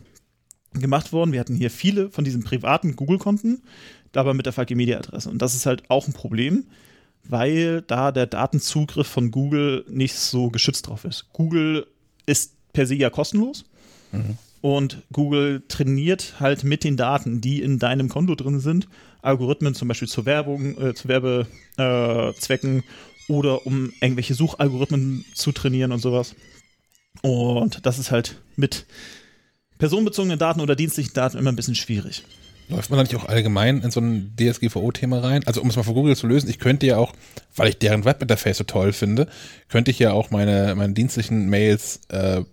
gemacht 0.74 1.12
worden. 1.12 1.32
Wir 1.32 1.40
hatten 1.40 1.56
hier 1.56 1.70
viele 1.70 2.10
von 2.10 2.24
diesen 2.24 2.44
privaten 2.44 2.94
Google-Konten, 2.94 3.62
aber 4.14 4.34
mit 4.34 4.44
der 4.44 4.52
Falke 4.52 4.76
Media-Adresse. 4.76 5.30
Und 5.30 5.40
das 5.40 5.54
ist 5.54 5.64
halt 5.64 5.88
auch 5.88 6.06
ein 6.06 6.12
Problem, 6.12 6.66
weil 7.26 7.80
da 7.80 8.12
der 8.12 8.26
Datenzugriff 8.26 9.06
von 9.06 9.30
Google 9.30 9.86
nicht 9.88 10.14
so 10.14 10.50
geschützt 10.50 10.88
drauf 10.88 11.06
ist. 11.06 11.32
Google 11.32 11.86
ist 12.26 12.52
per 12.74 12.86
se 12.86 12.96
ja 12.96 13.08
kostenlos. 13.08 13.64
Mhm. 14.12 14.36
Und 14.64 15.02
Google 15.12 15.62
trainiert 15.68 16.40
halt 16.40 16.64
mit 16.64 16.84
den 16.84 16.96
Daten, 16.96 17.42
die 17.42 17.60
in 17.60 17.78
deinem 17.78 18.08
Konto 18.08 18.34
drin 18.34 18.60
sind, 18.60 18.88
Algorithmen 19.20 19.74
zum 19.74 19.88
Beispiel 19.88 20.08
zur 20.08 20.24
Werbung, 20.24 20.80
äh, 20.80 20.94
zu 20.94 21.06
Werbezwecken 21.06 22.78
äh, 22.78 22.82
oder 23.30 23.66
um 23.66 23.92
irgendwelche 24.00 24.32
Suchalgorithmen 24.32 25.26
zu 25.34 25.52
trainieren 25.52 25.92
und 25.92 25.98
sowas. 25.98 26.34
Und 27.20 27.84
das 27.84 27.98
ist 27.98 28.10
halt 28.10 28.40
mit 28.56 28.86
personenbezogenen 29.76 30.38
Daten 30.38 30.62
oder 30.62 30.74
dienstlichen 30.76 31.12
Daten 31.12 31.36
immer 31.36 31.52
ein 31.52 31.56
bisschen 31.56 31.74
schwierig. 31.74 32.24
Läuft 32.70 32.88
man 32.88 32.96
da 32.96 33.02
nicht 33.02 33.16
auch 33.16 33.28
allgemein 33.28 33.82
in 33.82 33.90
so 33.90 34.00
ein 34.00 34.34
DSGVO-Thema 34.40 35.18
rein? 35.18 35.42
Also 35.44 35.60
um 35.60 35.68
es 35.68 35.76
mal 35.76 35.82
von 35.82 35.92
Google 35.92 36.16
zu 36.16 36.26
lösen, 36.26 36.48
ich 36.48 36.58
könnte 36.58 36.86
ja 36.86 36.96
auch, 36.96 37.12
weil 37.54 37.68
ich 37.68 37.76
deren 37.76 38.06
Webinterface 38.06 38.56
so 38.56 38.64
toll 38.64 38.94
finde, 38.94 39.28
könnte 39.68 39.90
ich 39.90 39.98
ja 39.98 40.12
auch 40.12 40.30
meine, 40.30 40.74
meine 40.74 40.94
dienstlichen 40.94 41.50
Mails 41.50 42.00
äh, 42.08 42.44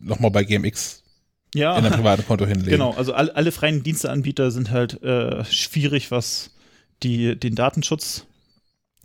nochmal 0.00 0.30
bei 0.30 0.44
GMX 0.44 1.02
ja. 1.54 1.76
in 1.78 1.84
ein 1.84 1.92
privates 1.92 2.26
Konto 2.26 2.46
hinlegen. 2.46 2.70
Genau, 2.70 2.92
also 2.92 3.12
alle, 3.12 3.34
alle 3.34 3.52
freien 3.52 3.82
Diensteanbieter 3.82 4.50
sind 4.50 4.70
halt 4.70 5.02
äh, 5.02 5.44
schwierig, 5.44 6.10
was 6.10 6.50
die, 7.02 7.38
den 7.38 7.54
Datenschutz 7.54 8.26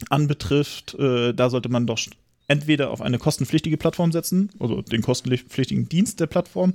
anbetrifft. 0.10 0.96
Äh, 0.96 1.34
da 1.34 1.50
sollte 1.50 1.70
man 1.70 1.88
doch 1.88 2.00
entweder 2.48 2.92
auf 2.92 3.02
eine 3.02 3.20
kostenpflichtige 3.20 3.78
Plattform 3.78 4.12
setzen, 4.12 4.50
also 4.60 4.82
den 4.82 5.02
kostenpflichtigen 5.02 5.88
Dienst 5.88 6.20
der 6.20 6.28
Plattform, 6.28 6.74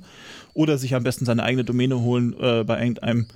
oder 0.53 0.77
sich 0.77 0.95
am 0.95 1.03
besten 1.03 1.25
seine 1.25 1.43
eigene 1.43 1.63
Domäne 1.63 1.99
holen 2.01 2.33
äh, 2.39 2.63
bei 2.63 2.79
irgendeinem 2.79 3.27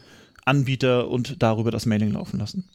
Anbieter 0.46 1.10
und 1.10 1.42
darüber 1.42 1.72
das 1.72 1.86
Mailing 1.86 2.12
laufen 2.12 2.40
lassen. 2.40 2.66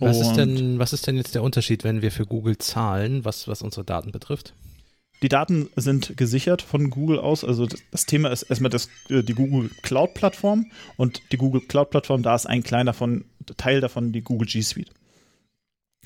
Was 0.00 0.20
ist, 0.20 0.34
denn, 0.34 0.80
was 0.80 0.92
ist 0.92 1.06
denn 1.06 1.16
jetzt 1.16 1.36
der 1.36 1.44
Unterschied, 1.44 1.84
wenn 1.84 2.02
wir 2.02 2.10
für 2.10 2.26
Google 2.26 2.58
zahlen, 2.58 3.24
was, 3.24 3.46
was 3.46 3.62
unsere 3.62 3.84
Daten 3.84 4.10
betrifft? 4.10 4.52
Die 5.22 5.28
Daten 5.28 5.70
sind 5.76 6.16
gesichert 6.16 6.62
von 6.62 6.90
Google 6.90 7.18
aus. 7.18 7.44
Also 7.44 7.66
das 7.90 8.06
Thema 8.06 8.30
ist 8.30 8.42
erstmal 8.42 8.70
das, 8.70 8.88
äh, 9.08 9.22
die 9.22 9.34
Google 9.34 9.70
Cloud 9.82 10.14
Plattform 10.14 10.70
und 10.96 11.22
die 11.32 11.36
Google 11.36 11.62
Cloud 11.62 11.90
Plattform, 11.90 12.22
da 12.22 12.34
ist 12.34 12.46
ein 12.46 12.62
kleiner 12.62 12.92
von, 12.92 13.24
Teil 13.56 13.80
davon 13.80 14.12
die 14.12 14.22
Google 14.22 14.48
G 14.48 14.60
Suite. 14.60 14.90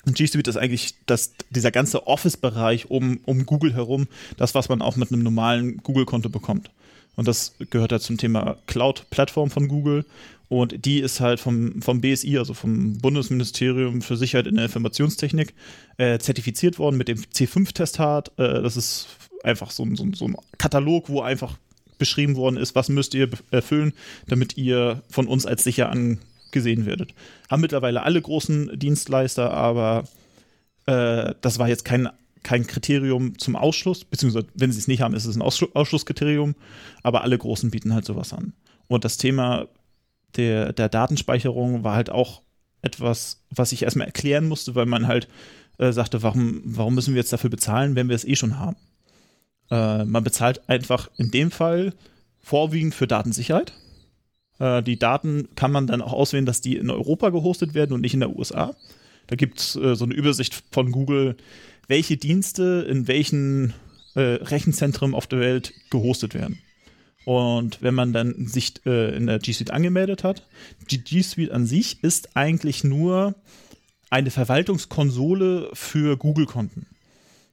Und 0.05 0.15
G 0.15 0.25
Suite 0.25 0.47
ist 0.47 0.57
eigentlich 0.57 0.95
das, 1.05 1.33
dieser 1.49 1.71
ganze 1.71 2.07
Office-Bereich 2.07 2.89
um, 2.89 3.19
um 3.25 3.45
Google 3.45 3.73
herum, 3.73 4.07
das, 4.37 4.55
was 4.55 4.69
man 4.69 4.81
auch 4.81 4.95
mit 4.95 5.11
einem 5.11 5.23
normalen 5.23 5.77
Google-Konto 5.77 6.29
bekommt. 6.29 6.71
Und 7.15 7.27
das 7.27 7.55
gehört 7.69 7.91
halt 7.91 8.01
zum 8.01 8.17
Thema 8.17 8.57
Cloud-Plattform 8.67 9.49
von 9.49 9.67
Google. 9.67 10.05
Und 10.49 10.83
die 10.85 10.99
ist 10.99 11.19
halt 11.19 11.39
vom, 11.39 11.81
vom 11.81 12.01
BSI, 12.01 12.39
also 12.39 12.55
vom 12.55 12.97
Bundesministerium 12.97 14.01
für 14.01 14.17
Sicherheit 14.17 14.47
in 14.47 14.55
der 14.55 14.65
Informationstechnik, 14.65 15.53
äh, 15.97 16.17
zertifiziert 16.17 16.79
worden 16.79 16.97
mit 16.97 17.07
dem 17.07 17.19
C5-Testat. 17.19 18.31
Äh, 18.37 18.63
das 18.63 18.75
ist 18.75 19.07
einfach 19.43 19.69
so, 19.69 19.87
so, 19.95 20.07
so 20.13 20.25
ein 20.25 20.35
Katalog, 20.57 21.07
wo 21.07 21.21
einfach 21.21 21.57
beschrieben 21.99 22.35
worden 22.35 22.57
ist, 22.57 22.73
was 22.73 22.89
müsst 22.89 23.13
ihr 23.13 23.29
erfüllen, 23.51 23.93
damit 24.27 24.57
ihr 24.57 25.03
von 25.09 25.27
uns 25.27 25.45
als 25.45 25.63
sicher 25.63 25.91
angesehen 25.91 26.87
werdet. 26.87 27.13
Haben 27.49 27.61
mittlerweile 27.61 28.01
alle 28.01 28.21
großen 28.21 28.79
Dienstleister, 28.79 29.51
aber 29.51 30.05
äh, 30.87 31.35
das 31.41 31.59
war 31.59 31.69
jetzt 31.69 31.85
kein, 31.85 32.09
kein 32.41 32.65
Kriterium 32.65 33.37
zum 33.37 33.55
Ausschluss, 33.55 34.03
beziehungsweise 34.03 34.47
wenn 34.55 34.71
sie 34.71 34.79
es 34.79 34.87
nicht 34.87 35.01
haben, 35.01 35.13
ist 35.13 35.25
es 35.25 35.35
ein 35.35 35.43
Ausschlu 35.43 35.67
Ausschlusskriterium, 35.73 36.55
aber 37.03 37.21
alle 37.21 37.37
großen 37.37 37.69
bieten 37.69 37.93
halt 37.93 38.05
sowas 38.05 38.33
an. 38.33 38.53
Und 38.87 39.05
das 39.05 39.17
Thema 39.17 39.67
der, 40.35 40.73
der 40.73 40.89
Datenspeicherung 40.89 41.83
war 41.83 41.95
halt 41.95 42.09
auch 42.09 42.41
etwas, 42.81 43.43
was 43.49 43.71
ich 43.71 43.83
erstmal 43.83 44.07
erklären 44.07 44.47
musste, 44.47 44.75
weil 44.75 44.85
man 44.85 45.07
halt 45.07 45.27
äh, 45.77 45.91
sagte, 45.91 46.23
warum, 46.23 46.61
warum 46.63 46.95
müssen 46.95 47.13
wir 47.13 47.19
jetzt 47.19 47.33
dafür 47.33 47.49
bezahlen, 47.49 47.95
wenn 47.95 48.09
wir 48.09 48.15
es 48.15 48.25
eh 48.25 48.35
schon 48.35 48.57
haben? 48.57 48.77
Äh, 49.71 50.05
man 50.05 50.23
bezahlt 50.23 50.69
einfach 50.69 51.09
in 51.17 51.31
dem 51.31 51.51
Fall 51.51 51.93
vorwiegend 52.39 52.95
für 52.95 53.07
Datensicherheit. 53.07 53.73
Äh, 54.59 54.83
die 54.83 54.99
Daten 54.99 55.49
kann 55.55 55.71
man 55.71 55.87
dann 55.87 56.01
auch 56.01 56.13
auswählen, 56.13 56.45
dass 56.45 56.61
die 56.61 56.77
in 56.77 56.89
Europa 56.89 57.29
gehostet 57.29 57.73
werden 57.73 57.93
und 57.93 58.01
nicht 58.01 58.13
in 58.13 58.21
der 58.21 58.35
USA. 58.35 58.75
Da 59.27 59.35
gibt 59.35 59.59
es 59.59 59.75
äh, 59.75 59.95
so 59.95 60.05
eine 60.05 60.13
Übersicht 60.13 60.63
von 60.71 60.91
Google, 60.91 61.37
welche 61.87 62.17
Dienste 62.17 62.85
in 62.89 63.07
welchen 63.07 63.73
äh, 64.15 64.21
Rechenzentren 64.21 65.13
auf 65.13 65.27
der 65.27 65.39
Welt 65.39 65.73
gehostet 65.89 66.33
werden. 66.33 66.59
Und 67.29 67.83
wenn 67.83 67.93
man 67.93 68.11
dann 68.11 68.47
sich 68.47 68.83
äh, 68.87 69.15
in 69.15 69.27
der 69.27 69.37
G 69.37 69.53
Suite 69.53 69.69
angemeldet 69.69 70.23
hat, 70.23 70.47
die 70.89 70.97
G 70.97 71.21
Suite 71.21 71.51
an 71.51 71.67
sich 71.67 72.03
ist 72.03 72.35
eigentlich 72.35 72.83
nur 72.83 73.35
eine 74.09 74.31
Verwaltungskonsole 74.31 75.69
für 75.73 76.17
Google-Konten. 76.17 76.87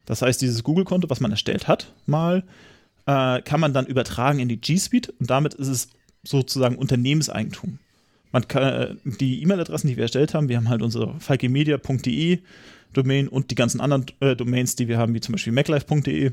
Das 0.07 0.23
heißt, 0.23 0.41
dieses 0.41 0.63
Google-Konto, 0.63 1.11
was 1.11 1.21
man 1.21 1.31
erstellt 1.31 1.69
hat, 1.69 1.93
mal, 2.07 2.43
äh, 3.05 3.43
kann 3.43 3.61
man 3.61 3.75
dann 3.75 3.85
übertragen 3.85 4.39
in 4.39 4.49
die 4.49 4.57
G 4.57 4.79
Suite 4.79 5.13
und 5.21 5.29
damit 5.29 5.53
ist 5.53 5.69
es 5.69 5.89
sozusagen 6.23 6.77
Unternehmenseigentum. 6.77 7.79
Man 8.33 8.49
kann 8.49 8.63
äh, 8.63 8.95
die 9.05 9.43
E-Mail-Adressen, 9.43 9.89
die 9.89 9.97
wir 9.99 10.05
erstellt 10.05 10.33
haben, 10.33 10.49
wir 10.49 10.57
haben 10.57 10.71
halt 10.71 10.81
unsere 10.81 11.21
falkemedia.de 11.21 12.39
Domain 12.95 13.29
und 13.29 13.51
die 13.51 13.57
ganzen 13.57 13.83
anderen 13.83 14.07
äh, 14.21 14.37
Domains, 14.37 14.75
die 14.75 14.89
wir 14.89 14.97
haben, 14.97 15.13
wie 15.13 15.21
zum 15.21 15.33
Beispiel 15.33 15.53
maclife.de, 15.53 16.33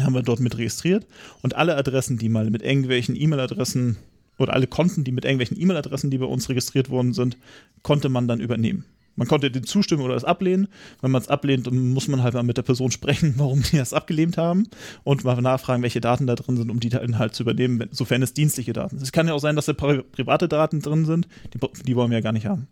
haben 0.00 0.14
wir 0.14 0.22
dort 0.22 0.40
mit 0.40 0.56
registriert 0.58 1.06
und 1.42 1.56
alle 1.56 1.76
Adressen, 1.76 2.18
die 2.18 2.28
mal 2.28 2.50
mit 2.50 2.62
irgendwelchen 2.62 3.16
E-Mail-Adressen 3.16 3.96
oder 4.38 4.52
alle 4.52 4.66
Konten, 4.66 5.04
die 5.04 5.12
mit 5.12 5.24
irgendwelchen 5.24 5.60
E-Mail-Adressen, 5.60 6.10
die 6.10 6.18
bei 6.18 6.26
uns 6.26 6.48
registriert 6.48 6.90
worden 6.90 7.12
sind, 7.12 7.36
konnte 7.82 8.08
man 8.08 8.28
dann 8.28 8.40
übernehmen. 8.40 8.84
Man 9.16 9.26
konnte 9.26 9.50
dem 9.50 9.66
zustimmen 9.66 10.02
oder 10.02 10.14
es 10.14 10.24
ablehnen. 10.24 10.68
Wenn 11.00 11.10
man 11.10 11.22
es 11.22 11.28
ablehnt, 11.28 11.66
dann 11.66 11.88
muss 11.94 12.06
man 12.06 12.22
halt 12.22 12.34
mal 12.34 12.42
mit 12.42 12.58
der 12.58 12.62
Person 12.62 12.90
sprechen, 12.90 13.34
warum 13.38 13.62
die 13.62 13.78
das 13.78 13.94
abgelehnt 13.94 14.36
haben 14.36 14.68
und 15.04 15.24
mal 15.24 15.40
nachfragen, 15.40 15.82
welche 15.82 16.00
Daten 16.00 16.26
da 16.26 16.34
drin 16.34 16.56
sind, 16.56 16.70
um 16.70 16.80
die 16.80 16.90
dann 16.90 17.18
halt 17.18 17.34
zu 17.34 17.42
übernehmen, 17.42 17.88
sofern 17.90 18.22
es 18.22 18.34
dienstliche 18.34 18.74
Daten 18.74 18.98
sind. 18.98 19.02
Es 19.02 19.12
kann 19.12 19.26
ja 19.26 19.34
auch 19.34 19.40
sein, 19.40 19.56
dass 19.56 19.66
da 19.66 19.72
private 19.72 20.48
Daten 20.48 20.80
drin 20.82 21.06
sind, 21.06 21.28
die, 21.54 21.82
die 21.84 21.96
wollen 21.96 22.10
wir 22.10 22.18
ja 22.18 22.22
gar 22.22 22.32
nicht 22.32 22.46
haben. 22.46 22.68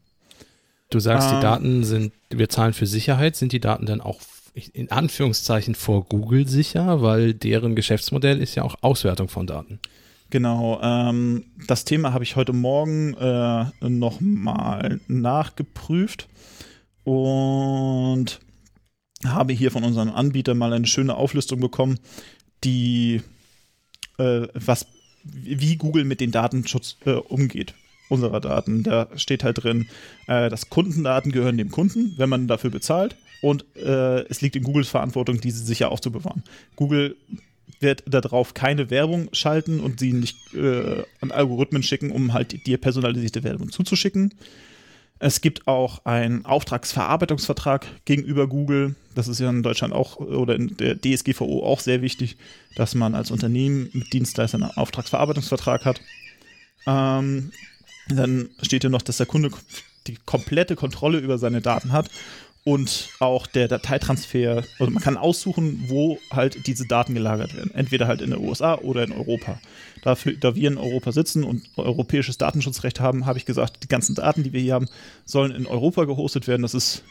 Du 0.91 1.01
sagst, 1.01 1.29
ähm, 1.31 1.37
die 1.37 1.43
Daten 1.43 1.85
sind, 1.85 2.13
wir 2.31 2.49
zahlen 2.49 2.75
für 2.75 2.87
Sicherheit. 2.87 3.37
Sind 3.37 3.53
die 3.53 3.61
Daten 3.61 3.87
dann 3.87 4.01
auch 4.01 4.21
in 4.55 4.91
Anführungszeichen 4.91 5.75
vor 5.75 6.05
Google 6.05 6.47
sicher, 6.47 7.03
weil 7.03 7.35
deren 7.35 7.75
Geschäftsmodell 7.75 8.41
ist 8.41 8.55
ja 8.55 8.63
auch 8.63 8.77
Auswertung 8.83 9.29
von 9.29 9.47
Daten. 9.47 9.81
Genau, 10.31 10.81
ähm, 10.83 11.45
das 11.67 11.85
Thema 11.85 12.13
habe 12.13 12.25
ich 12.25 12.37
heute 12.37 12.53
Morgen 12.53 13.15
äh, 13.15 13.67
nochmal 13.89 15.01
nachgeprüft 15.07 16.29
und 17.03 18.41
habe 19.25 19.53
hier 19.53 19.71
von 19.71 19.85
unseren 19.85 20.09
Anbietern 20.09 20.59
mal 20.59 20.73
eine 20.73 20.87
schöne 20.87 21.15
Auflistung 21.15 21.61
bekommen, 21.61 21.99
die 22.63 23.23
äh, 24.19 24.47
was 24.55 24.87
wie 25.25 25.77
Google 25.77 26.05
mit 26.05 26.21
den 26.21 26.31
Datenschutz 26.31 26.97
äh, 27.07 27.13
umgeht 27.13 27.75
unserer 28.09 28.41
Daten. 28.41 28.83
Da 28.83 29.09
steht 29.17 29.43
halt 29.43 29.65
drin, 29.65 29.89
äh, 30.27 30.51
dass 30.51 30.69
Kundendaten 30.69 31.33
gehören 31.33 31.57
dem 31.57 31.71
Kunden, 31.71 32.15
wenn 32.19 32.29
man 32.29 32.47
dafür 32.47 32.71
bezahlt 32.71 33.17
und 33.43 33.65
äh, 33.77 34.21
es 34.29 34.41
liegt 34.41 34.57
in 34.57 34.63
Googles 34.63 34.89
Verantwortung, 34.89 35.41
diese 35.41 35.65
sicher 35.65 35.91
aufzubewahren. 35.91 36.43
Google 36.77 37.17
wird 37.81 38.03
darauf 38.07 38.55
keine 38.55 38.91
Werbung 38.91 39.29
schalten 39.33 39.81
und 39.81 40.01
sie 40.01 40.13
nicht 40.13 40.55
äh, 40.55 41.03
an 41.21 41.31
Algorithmen 41.31 41.83
schicken, 41.83 42.11
um 42.11 42.33
halt 42.33 42.67
dir 42.67 42.79
personalisierte 42.79 43.43
Werbung 43.43 43.71
zuzuschicken. 43.71 44.35
Es 45.21 45.41
gibt 45.41 45.69
auch 45.69 46.05
einen 46.05 46.45
Auftragsverarbeitungsvertrag 46.45 47.87
gegenüber 48.05 48.49
Google. 48.49 48.97
Das 49.15 49.29
ist 49.29 49.39
ja 49.39 49.49
in 49.49 49.63
Deutschland 49.63 49.95
auch 49.95 50.17
oder 50.17 50.57
in 50.57 50.77
der 50.77 51.01
DSGVO 51.01 51.65
auch 51.65 51.81
sehr 51.81 52.03
wichtig, 52.03 52.37
dass 52.75 52.95
man 52.95 53.15
als 53.15 53.31
Unternehmen 53.31 53.89
mit 53.93 54.13
Dienstleistern 54.13 54.65
einen 54.65 54.77
Auftragsverarbeitungsvertrag 54.77 55.85
hat. 55.85 56.01
Ähm, 56.87 57.53
dann 58.09 58.51
steht 58.61 58.83
hier 58.83 58.91
noch, 58.91 59.03
dass 59.03 59.19
der 59.19 59.27
Kunde 59.27 59.51
die 60.09 60.19
komplette 60.27 60.77
Kontrolle 60.77 61.19
über 61.19 61.39
seine 61.39 61.63
Daten 61.63 61.93
hat 61.93 62.11
und 62.65 63.11
auch 63.21 63.47
der 63.47 63.69
Dateitransfer, 63.69 64.65
also 64.79 64.91
man 64.91 65.03
kann 65.03 65.19
aussuchen, 65.19 65.85
wo 65.89 66.19
halt 66.31 66.67
diese 66.67 66.87
Daten 66.87 67.15
gelagert 67.15 67.55
werden. 67.55 67.71
Entweder 67.75 68.07
halt 68.09 68.23
in 68.23 68.31
den 68.31 68.41
USA 68.41 68.77
oder 68.77 69.05
in 69.05 69.13
Europa. 69.13 69.61
Dafür, 70.03 70.33
da 70.33 70.55
wir 70.55 70.69
in 70.69 70.79
Europa 70.79 71.13
sitzen 71.13 71.45
und 71.45 71.63
europäisches 71.77 72.39
Datenschutzrecht 72.39 73.01
haben, 73.01 73.27
habe 73.27 73.39
ich 73.39 73.45
gesagt, 73.45 73.83
die 73.83 73.89
ganzen 73.89 74.15
Daten, 74.15 74.43
die 74.43 74.55
wir 74.55 74.61
hier 74.61 74.75
haben, 74.75 74.89
sollen 75.27 75.53
in 75.53 75.67
Europa 75.67 76.05
gehostet 76.05 76.49
werden. 76.49 76.63
Das 76.63 76.73
ist, 76.73 77.03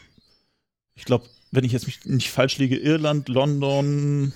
ich 0.96 1.04
glaube, 1.04 1.26
wenn 1.52 1.64
ich 1.64 1.72
jetzt 1.72 1.86
mich 1.86 2.04
nicht 2.04 2.30
falsch 2.30 2.58
liege, 2.58 2.76
Irland, 2.76 3.28
London, 3.28 4.32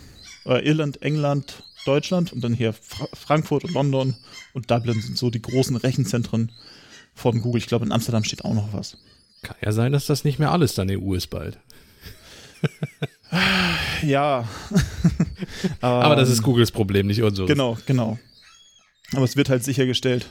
äh, 0.47 0.65
Irland, 0.65 1.03
England, 1.03 1.65
Deutschland 1.85 2.33
und 2.33 2.43
dann 2.43 2.55
hier 2.55 2.73
Fra 2.73 3.09
Frankfurt 3.13 3.65
und 3.65 3.75
London 3.75 4.15
und 4.53 4.71
Dublin 4.71 5.01
sind 5.01 5.19
so 5.19 5.31
die 5.31 5.43
großen 5.43 5.75
Rechenzentren 5.75 6.53
von 7.15 7.41
Google. 7.41 7.61
Ich 7.61 7.67
glaube, 7.67 7.85
in 7.85 7.93
Amsterdam 7.93 8.23
steht 8.23 8.45
auch 8.45 8.55
noch 8.55 8.73
was. 8.73 8.97
Kann 9.43 9.57
ja 9.63 9.73
sein, 9.73 9.93
dass 9.93 10.07
das 10.07 10.25
nicht 10.25 10.39
mehr 10.39 10.51
alles 10.51 10.75
dann 10.75 10.91
EU 10.91 11.15
ist 11.15 11.29
bald. 11.29 11.59
ja. 14.03 14.49
Aber 15.81 16.17
das 16.17 16.31
ist 16.31 16.43
Googles 16.43 16.71
Problem, 16.71 17.07
nicht 17.07 17.23
unseres. 17.23 17.49
Genau, 17.49 17.79
genau. 17.87 18.19
Aber 19.13 19.25
es 19.25 19.37
wird 19.37 19.49
halt 19.49 19.65
sichergestellt, 19.65 20.27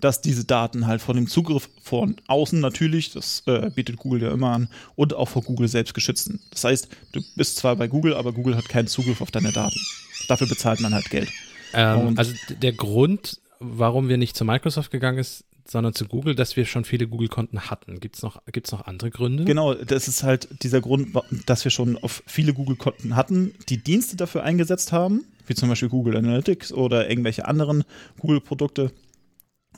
dass 0.00 0.20
diese 0.20 0.44
Daten 0.44 0.86
halt 0.86 1.02
von 1.02 1.16
dem 1.16 1.26
Zugriff 1.26 1.68
von 1.82 2.16
außen 2.26 2.58
natürlich, 2.60 3.12
das 3.12 3.42
äh, 3.46 3.70
bietet 3.74 3.96
Google 3.96 4.22
ja 4.22 4.32
immer 4.32 4.52
an, 4.52 4.68
und 4.94 5.14
auch 5.14 5.28
vor 5.28 5.42
Google 5.42 5.68
selbst 5.68 5.94
geschützt 5.94 6.26
sind. 6.26 6.40
Das 6.50 6.64
heißt, 6.64 6.88
du 7.12 7.20
bist 7.36 7.56
zwar 7.56 7.76
bei 7.76 7.88
Google, 7.88 8.14
aber 8.14 8.32
Google 8.32 8.56
hat 8.56 8.68
keinen 8.68 8.86
Zugriff 8.86 9.20
auf 9.20 9.30
deine 9.30 9.52
Daten. 9.52 9.78
Dafür 10.28 10.46
bezahlt 10.46 10.80
man 10.80 10.94
halt 10.94 11.10
Geld. 11.10 11.30
Ähm, 11.72 12.14
also 12.16 12.34
der 12.48 12.72
Grund, 12.72 13.40
warum 13.58 14.08
wir 14.08 14.16
nicht 14.16 14.36
zu 14.36 14.44
Microsoft 14.44 14.90
gegangen 14.90 15.18
ist, 15.18 15.44
sondern 15.70 15.94
zu 15.94 16.06
Google, 16.06 16.34
dass 16.34 16.56
wir 16.56 16.66
schon 16.66 16.84
viele 16.84 17.06
Google-Konten 17.06 17.70
hatten. 17.70 18.00
Gibt 18.00 18.16
es 18.16 18.22
noch, 18.22 18.42
gibt's 18.46 18.72
noch 18.72 18.86
andere 18.86 19.10
Gründe? 19.10 19.44
Genau, 19.44 19.72
das 19.74 20.08
ist 20.08 20.24
halt 20.24 20.48
dieser 20.64 20.80
Grund, 20.80 21.10
dass 21.46 21.62
wir 21.62 21.70
schon 21.70 21.96
auf 21.96 22.24
viele 22.26 22.52
Google-Konten 22.52 23.14
hatten, 23.14 23.54
die 23.68 23.76
Dienste 23.76 24.16
dafür 24.16 24.42
eingesetzt 24.42 24.90
haben, 24.90 25.24
wie 25.46 25.54
zum 25.54 25.68
Beispiel 25.68 25.88
Google 25.88 26.16
Analytics 26.16 26.72
oder 26.72 27.08
irgendwelche 27.08 27.46
anderen 27.46 27.84
Google-Produkte 28.18 28.90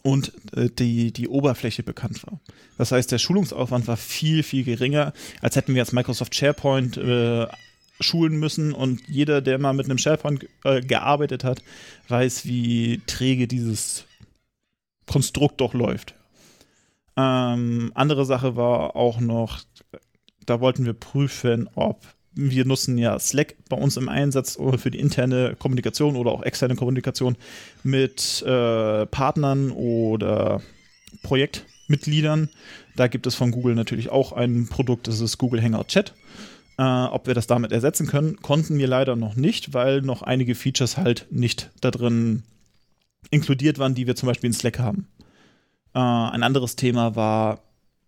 und 0.01 0.32
äh, 0.56 0.70
die, 0.70 1.12
die 1.12 1.28
Oberfläche 1.28 1.82
bekannt 1.82 2.24
war. 2.24 2.40
Das 2.78 2.90
heißt, 2.90 3.12
der 3.12 3.19
Schulungsaufwand 3.19 3.86
war 3.86 3.98
viel, 3.98 4.43
viel 4.43 4.64
geringer, 4.64 5.12
als 5.43 5.56
hätten 5.56 5.74
wir 5.74 5.81
jetzt 5.81 5.93
Microsoft 5.93 6.35
SharePoint 6.35 6.97
äh, 6.97 7.47
schulen 8.01 8.39
müssen 8.39 8.73
und 8.73 9.06
jeder, 9.09 9.43
der 9.43 9.59
mal 9.59 9.74
mit 9.74 9.85
einem 9.85 9.98
SharePoint 9.98 10.47
äh, 10.64 10.81
gearbeitet 10.81 11.44
hat, 11.44 11.62
weiß, 12.09 12.47
wie 12.47 13.02
träge 13.06 13.47
dieses 13.47 14.06
Konstrukt 15.06 15.60
doch 15.60 15.74
läuft. 15.74 16.14
Ähm, 17.16 17.92
andere 17.94 18.24
Sache 18.24 18.56
war 18.56 18.96
auch 18.96 19.20
noch, 19.20 19.60
da 20.46 20.60
wollten 20.60 20.84
wir 20.84 20.94
prüfen, 20.94 21.68
ob 21.74 22.00
wir 22.34 22.64
nutzen 22.64 22.96
ja 22.96 23.18
Slack 23.18 23.56
bei 23.68 23.76
uns 23.76 23.96
im 23.96 24.08
Einsatz 24.08 24.58
für 24.76 24.90
die 24.90 24.98
interne 24.98 25.54
Kommunikation 25.58 26.16
oder 26.16 26.32
auch 26.32 26.42
externe 26.42 26.76
Kommunikation 26.76 27.36
mit 27.82 28.42
äh, 28.42 29.06
Partnern 29.06 29.70
oder 29.70 30.62
Projektmitgliedern. 31.22 32.48
Da 32.96 33.08
gibt 33.08 33.26
es 33.26 33.34
von 33.34 33.50
Google 33.50 33.74
natürlich 33.74 34.08
auch 34.08 34.32
ein 34.32 34.66
Produkt, 34.68 35.08
das 35.08 35.20
ist 35.20 35.36
Google 35.36 35.62
Hangout 35.62 35.88
Chat. 35.88 36.14
Äh, 36.78 36.82
ob 36.82 37.26
wir 37.26 37.34
das 37.34 37.46
damit 37.46 37.70
ersetzen 37.70 38.06
können, 38.06 38.36
konnten 38.36 38.78
wir 38.78 38.86
leider 38.86 39.14
noch 39.14 39.36
nicht, 39.36 39.74
weil 39.74 40.00
noch 40.00 40.22
einige 40.22 40.54
Features 40.54 40.96
halt 40.96 41.26
nicht 41.30 41.70
da 41.82 41.90
drin 41.90 42.44
inkludiert 43.31 43.78
waren, 43.78 43.94
die 43.94 44.07
wir 44.07 44.16
zum 44.16 44.27
Beispiel 44.28 44.49
in 44.49 44.55
Slack 44.55 44.78
haben. 44.78 45.09
Äh, 45.94 45.99
ein 45.99 46.43
anderes 46.43 46.77
Thema 46.77 47.16
war, 47.16 47.61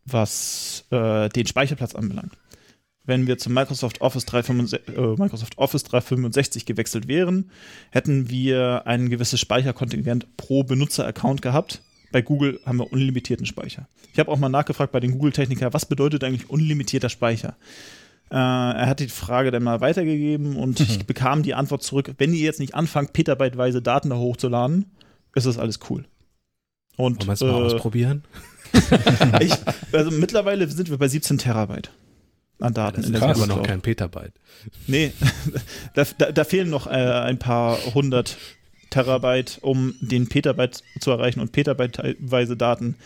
was 0.04 0.84
äh, 0.90 1.28
den 1.30 1.46
Speicherplatz 1.46 1.94
anbelangt. 1.94 2.32
Wenn 3.06 3.26
wir 3.26 3.36
zu 3.36 3.50
Microsoft 3.50 4.00
Office, 4.00 4.24
365, 4.24 4.96
äh, 4.96 5.00
Microsoft 5.18 5.58
Office 5.58 5.84
365 5.84 6.64
gewechselt 6.64 7.06
wären, 7.06 7.50
hätten 7.90 8.30
wir 8.30 8.86
ein 8.86 9.10
gewisses 9.10 9.40
Speicherkontingent 9.40 10.36
pro 10.38 10.62
Benutzer-Account 10.64 11.42
gehabt. 11.42 11.82
Bei 12.12 12.22
Google 12.22 12.60
haben 12.64 12.78
wir 12.78 12.92
unlimitierten 12.92 13.44
Speicher. 13.44 13.88
Ich 14.12 14.18
habe 14.18 14.30
auch 14.30 14.38
mal 14.38 14.48
nachgefragt 14.48 14.92
bei 14.92 15.00
den 15.00 15.12
Google-Technikern, 15.12 15.74
was 15.74 15.84
bedeutet 15.86 16.24
eigentlich 16.24 16.48
unlimitierter 16.48 17.08
Speicher? 17.10 17.56
Äh, 18.30 18.36
er 18.36 18.86
hat 18.86 19.00
die 19.00 19.08
Frage 19.08 19.50
dann 19.50 19.64
mal 19.64 19.80
weitergegeben 19.82 20.56
und 20.56 20.80
Mhm. 20.80 20.86
ich 20.88 21.06
bekam 21.06 21.42
die 21.42 21.54
Antwort 21.54 21.82
zurück, 21.82 22.14
wenn 22.18 22.32
ihr 22.32 22.40
jetzt 22.40 22.60
nicht 22.60 22.74
anfangt, 22.74 23.12
petabyteweise 23.12 23.82
Daten 23.82 24.10
da 24.10 24.16
hochzuladen, 24.16 24.86
ist 25.34 25.46
das 25.46 25.58
alles 25.58 25.80
cool. 25.90 26.04
Und 26.96 27.26
Wollen 27.26 27.28
wir 27.28 27.32
es 27.32 27.40
mal 27.40 27.48
äh, 27.48 27.64
ausprobieren? 27.64 28.24
ich, 29.40 29.52
also 29.92 30.10
mittlerweile 30.10 30.68
sind 30.68 30.90
wir 30.90 30.98
bei 30.98 31.08
17 31.08 31.38
Terabyte 31.38 31.90
an 32.60 32.74
Daten. 32.74 33.02
Das 33.02 33.06
in 33.06 33.14
ist 33.14 33.20
der 33.20 33.30
aber 33.30 33.46
noch 33.46 33.62
kein 33.62 33.80
Petabyte. 33.80 34.32
Nee, 34.86 35.12
da, 35.94 36.04
da, 36.18 36.32
da 36.32 36.44
fehlen 36.44 36.70
noch 36.70 36.86
äh, 36.86 36.90
ein 36.90 37.38
paar 37.38 37.78
hundert 37.94 38.36
Terabyte, 38.90 39.58
um 39.60 39.94
den 40.00 40.28
Petabyte 40.28 40.82
zu 41.00 41.10
erreichen. 41.10 41.40
Und 41.40 41.52
petabyteweise 41.52 42.56
Daten 42.56 42.96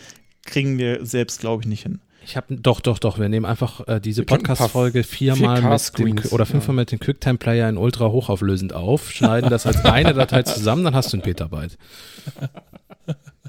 kriegen 0.45 0.77
wir 0.77 1.05
selbst, 1.05 1.39
glaube 1.39 1.63
ich, 1.63 1.67
nicht 1.67 1.83
hin. 1.83 1.99
Ich 2.23 2.37
habe 2.37 2.55
doch, 2.57 2.81
doch, 2.81 2.99
doch. 2.99 3.17
Wir 3.19 3.29
nehmen 3.29 3.45
einfach 3.45 3.87
äh, 3.87 3.99
diese 3.99 4.23
Podcast-Folge 4.23 5.03
viermal 5.03 5.55
mit 5.55 5.63
dem, 5.63 5.71
4K-Screens, 5.71 6.31
oder 6.31 6.45
fünfmal 6.45 6.75
ja. 6.75 6.81
mit 6.81 6.91
dem 6.91 6.99
QuickTime-Player 6.99 7.67
in 7.69 7.77
ultra 7.77 8.09
hochauflösend 8.09 8.73
auf, 8.73 9.11
schneiden 9.11 9.49
das 9.49 9.65
als 9.65 9.83
eine 9.85 10.13
Datei 10.13 10.43
zusammen, 10.43 10.83
dann 10.83 10.95
hast 10.95 11.11
du 11.13 11.17
ein 11.17 11.21
Petabyte. 11.21 11.77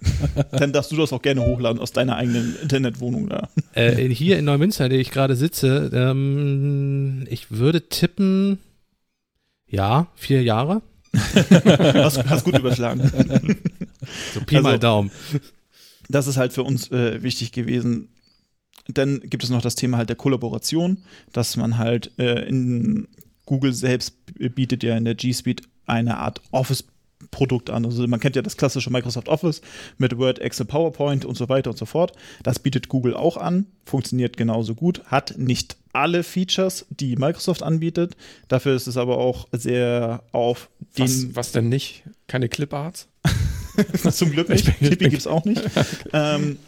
Dann 0.52 0.72
darfst 0.72 0.90
du 0.92 0.97
das 0.97 1.12
auch 1.12 1.20
gerne 1.20 1.42
hochladen 1.42 1.78
aus 1.78 1.92
deiner 1.92 2.16
eigenen 2.16 2.56
Internetwohnung 2.62 3.28
da. 3.28 3.51
Äh, 3.74 4.09
hier 4.09 4.38
in 4.38 4.47
Neumünster, 4.47 4.84
in 4.86 4.90
der 4.90 4.98
ich 5.01 5.10
gerade 5.10 5.36
sitze, 5.36 5.90
ähm, 5.92 7.26
ich 7.28 7.51
würde 7.51 7.88
tippen, 7.88 8.59
ja, 9.66 10.06
vier 10.14 10.42
Jahre. 10.42 10.80
Hast, 11.12 12.24
hast 12.30 12.44
gut 12.44 12.56
überschlagen. 12.56 13.10
So 14.32 14.40
Pi 14.40 14.56
Also- 14.56 14.68
mal 14.68 14.78
Daumen. 14.78 15.10
Das 16.09 16.26
ist 16.26 16.36
halt 16.36 16.52
für 16.52 16.62
uns 16.62 16.90
äh, 16.90 17.22
wichtig 17.22 17.52
gewesen. 17.52 18.09
Dann 18.94 19.20
gibt 19.20 19.44
es 19.44 19.50
noch 19.50 19.62
das 19.62 19.74
Thema 19.74 19.98
halt 19.98 20.08
der 20.08 20.16
Kollaboration, 20.16 20.98
dass 21.32 21.56
man 21.56 21.78
halt 21.78 22.12
äh, 22.18 22.48
in 22.48 23.08
Google 23.46 23.72
selbst 23.72 24.14
bietet 24.54 24.82
ja 24.82 24.96
in 24.96 25.04
der 25.04 25.16
G 25.16 25.32
Suite 25.32 25.62
eine 25.86 26.18
Art 26.18 26.40
Office-Produkt 26.52 27.68
an. 27.68 27.84
Also 27.84 28.06
man 28.06 28.20
kennt 28.20 28.36
ja 28.36 28.42
das 28.42 28.56
klassische 28.56 28.90
Microsoft 28.90 29.28
Office 29.28 29.60
mit 29.98 30.16
Word, 30.16 30.38
Excel, 30.38 30.66
PowerPoint 30.66 31.24
und 31.24 31.36
so 31.36 31.48
weiter 31.48 31.70
und 31.70 31.76
so 31.76 31.84
fort. 31.84 32.12
Das 32.44 32.60
bietet 32.60 32.88
Google 32.88 33.14
auch 33.14 33.36
an, 33.36 33.66
funktioniert 33.84 34.36
genauso 34.36 34.76
gut, 34.76 35.02
hat 35.06 35.36
nicht 35.36 35.76
alle 35.92 36.22
Features, 36.22 36.86
die 36.90 37.16
Microsoft 37.16 37.64
anbietet. 37.64 38.16
Dafür 38.46 38.76
ist 38.76 38.86
es 38.86 38.96
aber 38.96 39.18
auch 39.18 39.48
sehr 39.50 40.22
auf 40.30 40.70
den 40.96 41.04
Was, 41.04 41.34
was 41.34 41.52
denn 41.52 41.68
nicht? 41.68 42.04
Keine 42.28 42.48
Cliparts? 42.48 43.08
Zum 44.12 44.30
Glück 44.30 44.48
nicht. 44.48 44.66
Clippy 44.78 45.08
gibt 45.08 45.18
es 45.22 45.26
auch 45.26 45.44
nicht. 45.44 45.62
ähm, 46.12 46.58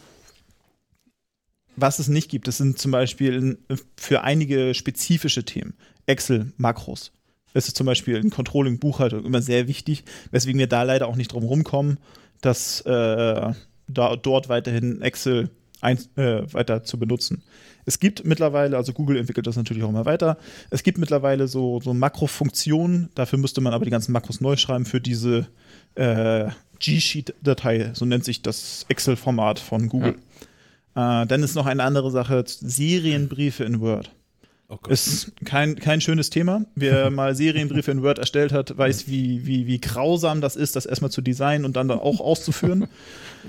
was 1.76 1.98
es 1.98 2.08
nicht 2.08 2.30
gibt, 2.30 2.48
das 2.48 2.58
sind 2.58 2.78
zum 2.78 2.90
Beispiel 2.90 3.58
für 3.96 4.22
einige 4.22 4.74
spezifische 4.74 5.44
Themen. 5.44 5.74
Excel, 6.06 6.52
Makros. 6.56 7.12
Das 7.54 7.68
ist 7.68 7.76
zum 7.76 7.86
Beispiel 7.86 8.16
in 8.16 8.30
Controlling, 8.30 8.78
Buchhaltung 8.78 9.24
immer 9.24 9.42
sehr 9.42 9.68
wichtig, 9.68 10.04
weswegen 10.30 10.58
wir 10.58 10.66
da 10.66 10.82
leider 10.82 11.06
auch 11.06 11.16
nicht 11.16 11.32
drum 11.32 11.44
rumkommen, 11.44 11.98
dass 12.40 12.80
äh, 12.82 13.52
da 13.88 14.16
dort 14.16 14.48
weiterhin 14.48 15.02
Excel 15.02 15.50
ein, 15.80 15.98
äh, 16.16 16.42
weiter 16.52 16.84
zu 16.84 16.98
benutzen. 16.98 17.42
Es 17.84 17.98
gibt 17.98 18.24
mittlerweile, 18.24 18.76
also 18.76 18.92
Google 18.92 19.16
entwickelt 19.16 19.46
das 19.46 19.56
natürlich 19.56 19.82
auch 19.82 19.88
immer 19.88 20.06
weiter, 20.06 20.38
es 20.70 20.82
gibt 20.82 20.98
mittlerweile 20.98 21.48
so, 21.48 21.80
so 21.80 21.92
Makrofunktionen, 21.92 23.10
dafür 23.14 23.38
müsste 23.38 23.60
man 23.60 23.74
aber 23.74 23.84
die 23.84 23.90
ganzen 23.90 24.12
Makros 24.12 24.40
neu 24.40 24.56
schreiben 24.56 24.86
für 24.86 25.00
diese 25.00 25.48
äh, 25.96 26.48
G-Sheet-Datei, 26.78 27.90
so 27.94 28.04
nennt 28.04 28.24
sich 28.24 28.42
das 28.42 28.86
Excel-Format 28.88 29.58
von 29.58 29.88
Google. 29.88 30.16
Äh, 30.94 31.26
dann 31.26 31.42
ist 31.42 31.54
noch 31.54 31.66
eine 31.66 31.82
andere 31.82 32.10
Sache, 32.10 32.44
Serienbriefe 32.46 33.64
in 33.64 33.80
Word. 33.80 34.10
Oh. 34.68 34.78
Ist 34.88 35.32
kein, 35.44 35.76
kein 35.76 36.00
schönes 36.00 36.30
Thema. 36.30 36.64
Wer 36.74 37.10
mal 37.10 37.34
Serienbriefe 37.34 37.90
in 37.90 38.02
Word 38.02 38.18
erstellt 38.18 38.52
hat, 38.52 38.76
weiß, 38.76 39.06
wie, 39.06 39.46
wie, 39.46 39.66
wie 39.66 39.80
grausam 39.80 40.40
das 40.40 40.56
ist, 40.56 40.76
das 40.76 40.86
erstmal 40.86 41.10
zu 41.10 41.20
designen 41.20 41.64
und 41.64 41.76
dann, 41.76 41.88
dann 41.88 41.98
auch 41.98 42.20
auszuführen. 42.20 42.88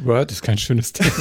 Word 0.03 0.31
ist 0.31 0.41
kein 0.41 0.57
schönes 0.57 0.91
Thema. 0.91 1.11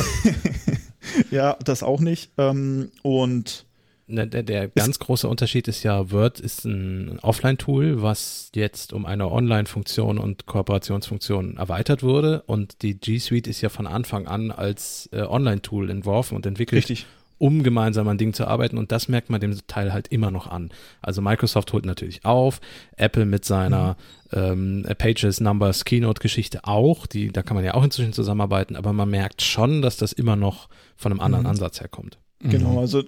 ja, 1.30 1.56
das 1.64 1.82
auch 1.82 2.00
nicht. 2.00 2.32
Ähm, 2.38 2.90
und 3.02 3.64
Der, 4.14 4.42
der 4.42 4.68
ganz 4.68 4.98
große 4.98 5.26
Unterschied 5.26 5.68
ist 5.68 5.82
ja, 5.82 6.10
Word 6.10 6.38
ist 6.38 6.64
ein 6.66 7.18
Offline-Tool, 7.20 8.02
was 8.02 8.50
jetzt 8.54 8.92
um 8.92 9.06
eine 9.06 9.30
Online-Funktion 9.30 10.18
und 10.18 10.44
Kooperationsfunktion 10.46 11.56
erweitert 11.56 12.02
wurde. 12.02 12.42
Und 12.46 12.82
die 12.82 12.94
G 12.98 13.18
Suite 13.18 13.46
ist 13.46 13.62
ja 13.62 13.70
von 13.70 13.86
Anfang 13.86 14.26
an 14.26 14.50
als 14.50 15.08
äh, 15.12 15.22
Online-Tool 15.22 15.88
entworfen 15.88 16.36
und 16.36 16.44
entwickelt, 16.44 16.78
richtig. 16.82 17.06
um 17.38 17.62
gemeinsam 17.62 18.06
an 18.08 18.18
Dingen 18.18 18.34
zu 18.34 18.46
arbeiten. 18.46 18.76
Und 18.76 18.92
das 18.92 19.08
merkt 19.08 19.30
man 19.30 19.40
dem 19.40 19.56
Teil 19.66 19.94
halt 19.94 20.08
immer 20.08 20.30
noch 20.30 20.46
an. 20.46 20.70
Also 21.00 21.22
Microsoft 21.22 21.72
holt 21.72 21.86
natürlich 21.86 22.24
auf, 22.26 22.60
Apple 22.96 23.24
mit 23.24 23.46
seiner 23.46 23.96
ähm, 24.32 24.86
Pages, 24.98 25.40
Numbers, 25.40 25.84
Keynote-Geschichte 25.86 26.60
auch. 26.64 27.06
Die, 27.06 27.32
da 27.32 27.42
kann 27.42 27.54
man 27.54 27.64
ja 27.64 27.74
auch 27.74 27.82
inzwischen 27.84 28.12
zusammenarbeiten, 28.12 28.76
aber 28.76 28.92
man 28.92 29.08
merkt 29.08 29.40
schon, 29.40 29.80
dass 29.80 29.96
das 29.96 30.12
immer 30.12 30.36
noch 30.36 30.68
von 30.96 31.12
einem 31.12 31.20
anderen 31.20 31.44
Mhm. 31.44 31.50
Ansatz 31.50 31.80
herkommt. 31.80 32.18
Genau, 32.40 32.80
also 32.80 33.02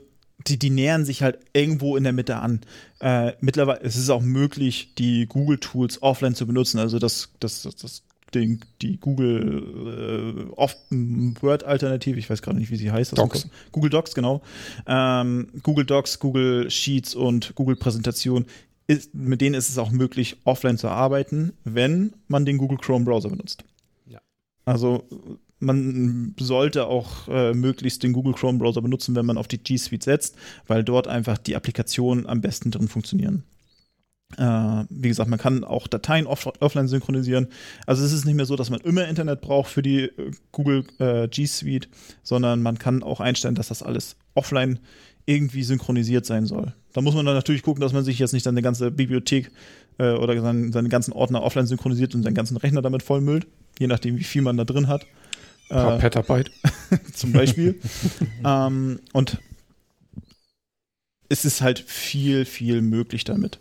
die, 0.46 0.58
die 0.58 0.70
nähern 0.70 1.04
sich 1.04 1.22
halt 1.22 1.38
irgendwo 1.52 1.96
in 1.96 2.04
der 2.04 2.12
Mitte 2.12 2.36
an. 2.36 2.60
Äh, 3.00 3.32
mittlerweile 3.40 3.80
es 3.80 3.96
ist 3.96 4.10
auch 4.10 4.22
möglich, 4.22 4.94
die 4.98 5.26
Google-Tools 5.26 6.02
offline 6.02 6.34
zu 6.34 6.46
benutzen. 6.46 6.78
Also 6.78 6.98
das, 6.98 7.30
das, 7.40 7.62
das, 7.62 7.76
das 7.76 8.02
den, 8.34 8.60
die 8.82 8.98
Google 8.98 10.48
äh, 10.50 10.52
off- 10.56 10.76
Word-Alternative, 10.90 12.18
ich 12.18 12.28
weiß 12.28 12.42
gerade 12.42 12.58
nicht, 12.58 12.70
wie 12.70 12.76
sie 12.76 12.90
heißt. 12.90 13.12
dem 13.12 13.16
Docs. 13.16 13.48
Google 13.72 13.90
Docs, 13.90 14.14
genau. 14.14 14.42
Ähm, 14.86 15.48
Google 15.62 15.84
Docs, 15.84 16.18
Google 16.18 16.70
Sheets 16.70 17.14
und 17.14 17.54
Google 17.54 17.76
Präsentation. 17.76 18.46
Ist, 18.86 19.14
mit 19.14 19.40
denen 19.40 19.54
ist 19.54 19.70
es 19.70 19.78
auch 19.78 19.90
möglich, 19.90 20.36
offline 20.44 20.76
zu 20.76 20.88
arbeiten, 20.88 21.54
wenn 21.64 22.12
man 22.28 22.44
den 22.44 22.58
Google 22.58 22.76
Chrome 22.76 23.06
Browser 23.06 23.30
benutzt. 23.30 23.64
Ja. 24.06 24.20
Also 24.66 25.08
man 25.64 26.34
sollte 26.38 26.86
auch 26.86 27.28
äh, 27.28 27.54
möglichst 27.54 28.02
den 28.02 28.12
Google 28.12 28.34
Chrome 28.34 28.58
Browser 28.58 28.82
benutzen, 28.82 29.14
wenn 29.14 29.26
man 29.26 29.38
auf 29.38 29.48
die 29.48 29.58
G 29.58 29.76
Suite 29.76 30.02
setzt, 30.02 30.36
weil 30.66 30.84
dort 30.84 31.08
einfach 31.08 31.38
die 31.38 31.56
Applikationen 31.56 32.26
am 32.26 32.40
besten 32.40 32.70
drin 32.70 32.88
funktionieren. 32.88 33.44
Äh, 34.36 34.84
wie 34.90 35.08
gesagt, 35.08 35.30
man 35.30 35.38
kann 35.38 35.64
auch 35.64 35.86
Dateien 35.86 36.26
off 36.26 36.46
offline 36.60 36.88
synchronisieren. 36.88 37.48
Also 37.86 38.04
es 38.04 38.12
ist 38.12 38.24
nicht 38.24 38.34
mehr 38.34 38.46
so, 38.46 38.56
dass 38.56 38.70
man 38.70 38.80
immer 38.80 39.06
Internet 39.06 39.40
braucht 39.40 39.70
für 39.70 39.82
die 39.82 40.02
äh, 40.02 40.30
Google 40.50 40.84
äh, 40.98 41.28
G 41.28 41.46
Suite, 41.46 41.88
sondern 42.22 42.62
man 42.62 42.78
kann 42.78 43.02
auch 43.02 43.20
einstellen, 43.20 43.54
dass 43.54 43.68
das 43.68 43.82
alles 43.82 44.16
offline 44.34 44.80
irgendwie 45.26 45.62
synchronisiert 45.62 46.26
sein 46.26 46.46
soll. 46.46 46.74
Da 46.92 47.00
muss 47.00 47.14
man 47.14 47.24
dann 47.24 47.34
natürlich 47.34 47.62
gucken, 47.62 47.80
dass 47.80 47.92
man 47.92 48.04
sich 48.04 48.18
jetzt 48.18 48.32
nicht 48.32 48.42
seine 48.42 48.62
ganze 48.62 48.90
Bibliothek 48.90 49.50
äh, 49.98 50.12
oder 50.12 50.40
seinen, 50.40 50.72
seine 50.72 50.88
ganzen 50.88 51.12
Ordner 51.12 51.42
offline 51.42 51.66
synchronisiert 51.66 52.14
und 52.14 52.22
seinen 52.22 52.34
ganzen 52.34 52.56
Rechner 52.56 52.82
damit 52.82 53.02
vollmüllt, 53.02 53.46
je 53.78 53.86
nachdem, 53.86 54.18
wie 54.18 54.24
viel 54.24 54.42
man 54.42 54.56
da 54.56 54.64
drin 54.64 54.88
hat. 54.88 55.06
Paar 55.68 55.96
Äh, 55.96 56.00
Petabyte. 56.00 56.50
zum 57.14 57.32
Beispiel. 57.32 57.80
ähm, 58.44 59.00
und 59.12 59.38
es 61.28 61.44
ist 61.44 61.62
halt 61.62 61.80
viel, 61.80 62.44
viel 62.44 62.82
möglich 62.82 63.24
damit. 63.24 63.58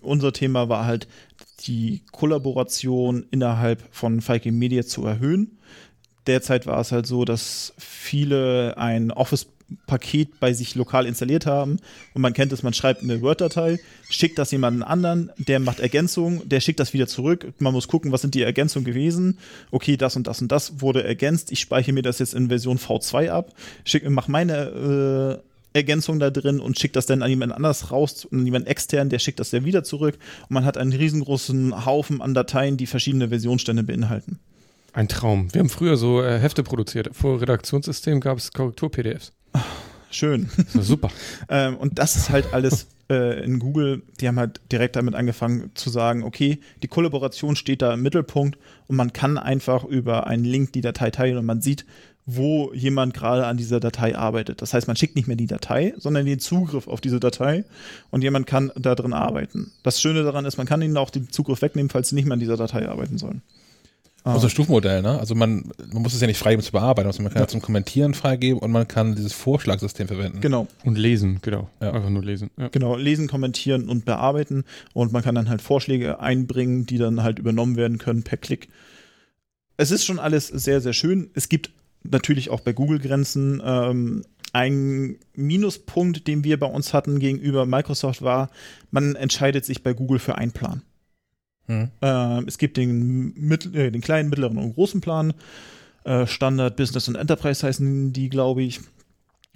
Unser 0.00 0.32
Thema 0.32 0.68
war 0.68 0.86
halt, 0.86 1.08
die 1.60 2.02
Kollaboration 2.12 3.26
innerhalb 3.30 3.82
von 3.90 4.20
Falke 4.20 4.52
Media 4.52 4.84
zu 4.84 5.04
erhöhen. 5.04 5.58
Derzeit 6.26 6.66
war 6.66 6.80
es 6.80 6.92
halt 6.92 7.06
so, 7.06 7.24
dass 7.24 7.74
viele 7.78 8.76
ein 8.76 9.10
Office-Paket 9.74 10.40
bei 10.40 10.52
sich 10.52 10.74
lokal 10.74 11.06
installiert 11.06 11.46
haben 11.46 11.78
und 12.14 12.22
man 12.22 12.32
kennt 12.32 12.52
es, 12.52 12.62
man 12.62 12.74
schreibt 12.74 13.02
eine 13.02 13.20
Word-Datei, 13.20 13.78
schickt 14.08 14.38
das 14.38 14.50
jemanden 14.50 14.82
anderen, 14.82 15.30
der 15.38 15.60
macht 15.60 15.80
Ergänzungen, 15.80 16.48
der 16.48 16.60
schickt 16.60 16.80
das 16.80 16.92
wieder 16.92 17.06
zurück. 17.06 17.52
Man 17.58 17.72
muss 17.72 17.88
gucken, 17.88 18.12
was 18.12 18.22
sind 18.22 18.34
die 18.34 18.42
Ergänzungen 18.42 18.84
gewesen. 18.84 19.38
Okay, 19.70 19.96
das 19.96 20.16
und 20.16 20.26
das 20.26 20.40
und 20.40 20.50
das 20.50 20.80
wurde 20.80 21.04
ergänzt. 21.04 21.52
Ich 21.52 21.60
speichere 21.60 21.92
mir 21.92 22.02
das 22.02 22.18
jetzt 22.18 22.34
in 22.34 22.48
Version 22.48 22.78
V2 22.78 23.30
ab, 23.30 23.52
schick, 23.84 24.08
mach 24.08 24.28
meine 24.28 25.40
äh, 25.72 25.76
Ergänzung 25.76 26.20
da 26.20 26.30
drin 26.30 26.60
und 26.60 26.78
schickt 26.78 26.96
das 26.96 27.06
dann 27.06 27.22
an 27.22 27.30
jemand 27.30 27.52
anders 27.52 27.90
raus, 27.90 28.28
an 28.30 28.44
jemand 28.44 28.68
extern, 28.68 29.08
der 29.08 29.18
schickt 29.18 29.40
das 29.40 29.50
dann 29.50 29.64
wieder 29.64 29.82
zurück 29.82 30.18
und 30.42 30.52
man 30.52 30.64
hat 30.64 30.78
einen 30.78 30.92
riesengroßen 30.92 31.84
Haufen 31.84 32.22
an 32.22 32.32
Dateien, 32.32 32.76
die 32.76 32.86
verschiedene 32.86 33.28
Versionsstände 33.28 33.82
beinhalten. 33.82 34.38
Ein 34.92 35.08
Traum. 35.08 35.52
Wir 35.52 35.58
haben 35.58 35.70
früher 35.70 35.96
so 35.96 36.22
äh, 36.22 36.38
Hefte 36.38 36.62
produziert. 36.62 37.10
Vor 37.10 37.40
Redaktionssystem 37.40 38.20
gab 38.20 38.38
es 38.38 38.52
Korrektur-PDFs. 38.52 39.32
Schön. 40.10 40.48
Das 40.74 40.86
super. 40.86 41.10
Ähm, 41.48 41.76
und 41.76 41.98
das 41.98 42.16
ist 42.16 42.30
halt 42.30 42.54
alles 42.54 42.86
äh, 43.10 43.44
in 43.44 43.58
Google, 43.58 44.02
die 44.20 44.28
haben 44.28 44.38
halt 44.38 44.60
direkt 44.72 44.96
damit 44.96 45.14
angefangen 45.14 45.70
zu 45.74 45.90
sagen, 45.90 46.22
okay, 46.22 46.60
die 46.82 46.88
Kollaboration 46.88 47.56
steht 47.56 47.82
da 47.82 47.92
im 47.94 48.02
Mittelpunkt 48.02 48.58
und 48.86 48.96
man 48.96 49.12
kann 49.12 49.36
einfach 49.36 49.84
über 49.84 50.26
einen 50.26 50.44
Link 50.44 50.72
die 50.72 50.80
Datei 50.80 51.10
teilen 51.10 51.38
und 51.38 51.44
man 51.44 51.60
sieht, 51.60 51.84
wo 52.26 52.72
jemand 52.72 53.12
gerade 53.12 53.46
an 53.46 53.58
dieser 53.58 53.80
Datei 53.80 54.16
arbeitet. 54.16 54.62
Das 54.62 54.72
heißt, 54.72 54.86
man 54.86 54.96
schickt 54.96 55.16
nicht 55.16 55.28
mehr 55.28 55.36
die 55.36 55.46
Datei, 55.46 55.92
sondern 55.98 56.24
den 56.24 56.38
Zugriff 56.38 56.88
auf 56.88 57.00
diese 57.00 57.20
Datei 57.20 57.64
und 58.10 58.22
jemand 58.22 58.46
kann 58.46 58.72
da 58.76 58.94
drin 58.94 59.12
arbeiten. 59.12 59.72
Das 59.82 60.00
Schöne 60.00 60.22
daran 60.22 60.46
ist, 60.46 60.56
man 60.56 60.66
kann 60.66 60.80
ihnen 60.80 60.96
auch 60.96 61.10
den 61.10 61.30
Zugriff 61.30 61.60
wegnehmen, 61.60 61.90
falls 61.90 62.08
sie 62.08 62.14
nicht 62.14 62.24
mehr 62.24 62.34
an 62.34 62.40
dieser 62.40 62.56
Datei 62.56 62.88
arbeiten 62.88 63.18
sollen. 63.18 63.42
Auch 64.24 64.40
so 64.40 64.46
ein 64.46 64.50
Stufenmodell, 64.50 65.02
ne? 65.02 65.18
Also 65.18 65.34
man, 65.34 65.70
man 65.92 66.02
muss 66.02 66.14
es 66.14 66.20
ja 66.22 66.26
nicht 66.26 66.38
freigeben 66.38 66.64
zu 66.64 66.72
bearbeiten, 66.72 67.06
also 67.06 67.22
man 67.22 67.30
kann 67.30 67.42
ja. 67.42 67.48
zum 67.48 67.60
Kommentieren 67.60 68.14
freigeben 68.14 68.58
und 68.58 68.70
man 68.70 68.88
kann 68.88 69.14
dieses 69.14 69.34
Vorschlagsystem 69.34 70.08
verwenden. 70.08 70.40
Genau. 70.40 70.66
Und 70.82 70.96
lesen, 70.96 71.40
genau. 71.42 71.68
Ja. 71.82 71.92
Einfach 71.92 72.08
nur 72.08 72.24
lesen. 72.24 72.50
Ja. 72.56 72.68
Genau, 72.68 72.96
lesen, 72.96 73.28
kommentieren 73.28 73.90
und 73.90 74.06
bearbeiten. 74.06 74.64
Und 74.94 75.12
man 75.12 75.22
kann 75.22 75.34
dann 75.34 75.50
halt 75.50 75.60
Vorschläge 75.60 76.20
einbringen, 76.20 76.86
die 76.86 76.96
dann 76.96 77.22
halt 77.22 77.38
übernommen 77.38 77.76
werden 77.76 77.98
können 77.98 78.22
per 78.22 78.38
Klick. 78.38 78.68
Es 79.76 79.90
ist 79.90 80.06
schon 80.06 80.18
alles 80.18 80.48
sehr, 80.48 80.80
sehr 80.80 80.94
schön. 80.94 81.28
Es 81.34 81.50
gibt 81.50 81.70
natürlich 82.02 82.48
auch 82.48 82.60
bei 82.60 82.72
Google 82.72 83.00
Grenzen. 83.00 83.60
Ähm, 83.62 84.24
ein 84.54 85.16
Minuspunkt, 85.34 86.28
den 86.28 86.44
wir 86.44 86.58
bei 86.58 86.66
uns 86.66 86.94
hatten 86.94 87.18
gegenüber 87.18 87.66
Microsoft 87.66 88.22
war, 88.22 88.50
man 88.90 89.16
entscheidet 89.16 89.66
sich 89.66 89.82
bei 89.82 89.92
Google 89.92 90.18
für 90.18 90.36
einen 90.36 90.52
Plan. 90.52 90.82
Hm. 91.66 91.88
Ähm, 92.02 92.44
es 92.46 92.58
gibt 92.58 92.76
den, 92.76 93.32
mittel, 93.34 93.74
äh, 93.74 93.90
den 93.90 94.00
kleinen, 94.00 94.28
mittleren 94.28 94.58
und 94.58 94.74
großen 94.74 95.00
Plan. 95.00 95.34
Äh, 96.04 96.26
Standard, 96.26 96.76
Business 96.76 97.08
und 97.08 97.14
Enterprise 97.14 97.66
heißen 97.66 98.12
die, 98.12 98.28
glaube 98.28 98.62
ich. 98.62 98.80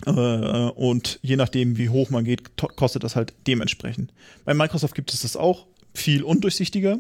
Äh, 0.07 0.11
und 0.11 1.19
je 1.23 1.37
nachdem, 1.37 1.77
wie 1.77 1.89
hoch 1.89 2.11
man 2.11 2.25
geht, 2.25 2.57
kostet 2.77 3.05
das 3.05 3.17
halt 3.17 3.35
dementsprechend. 3.47 4.13
Bei 4.45 4.55
Microsoft 4.55 4.95
gibt 4.95 5.13
es 5.13 5.23
das 5.23 5.37
auch 5.37 5.67
viel 5.95 6.23
undurchsichtiger. 6.23 6.99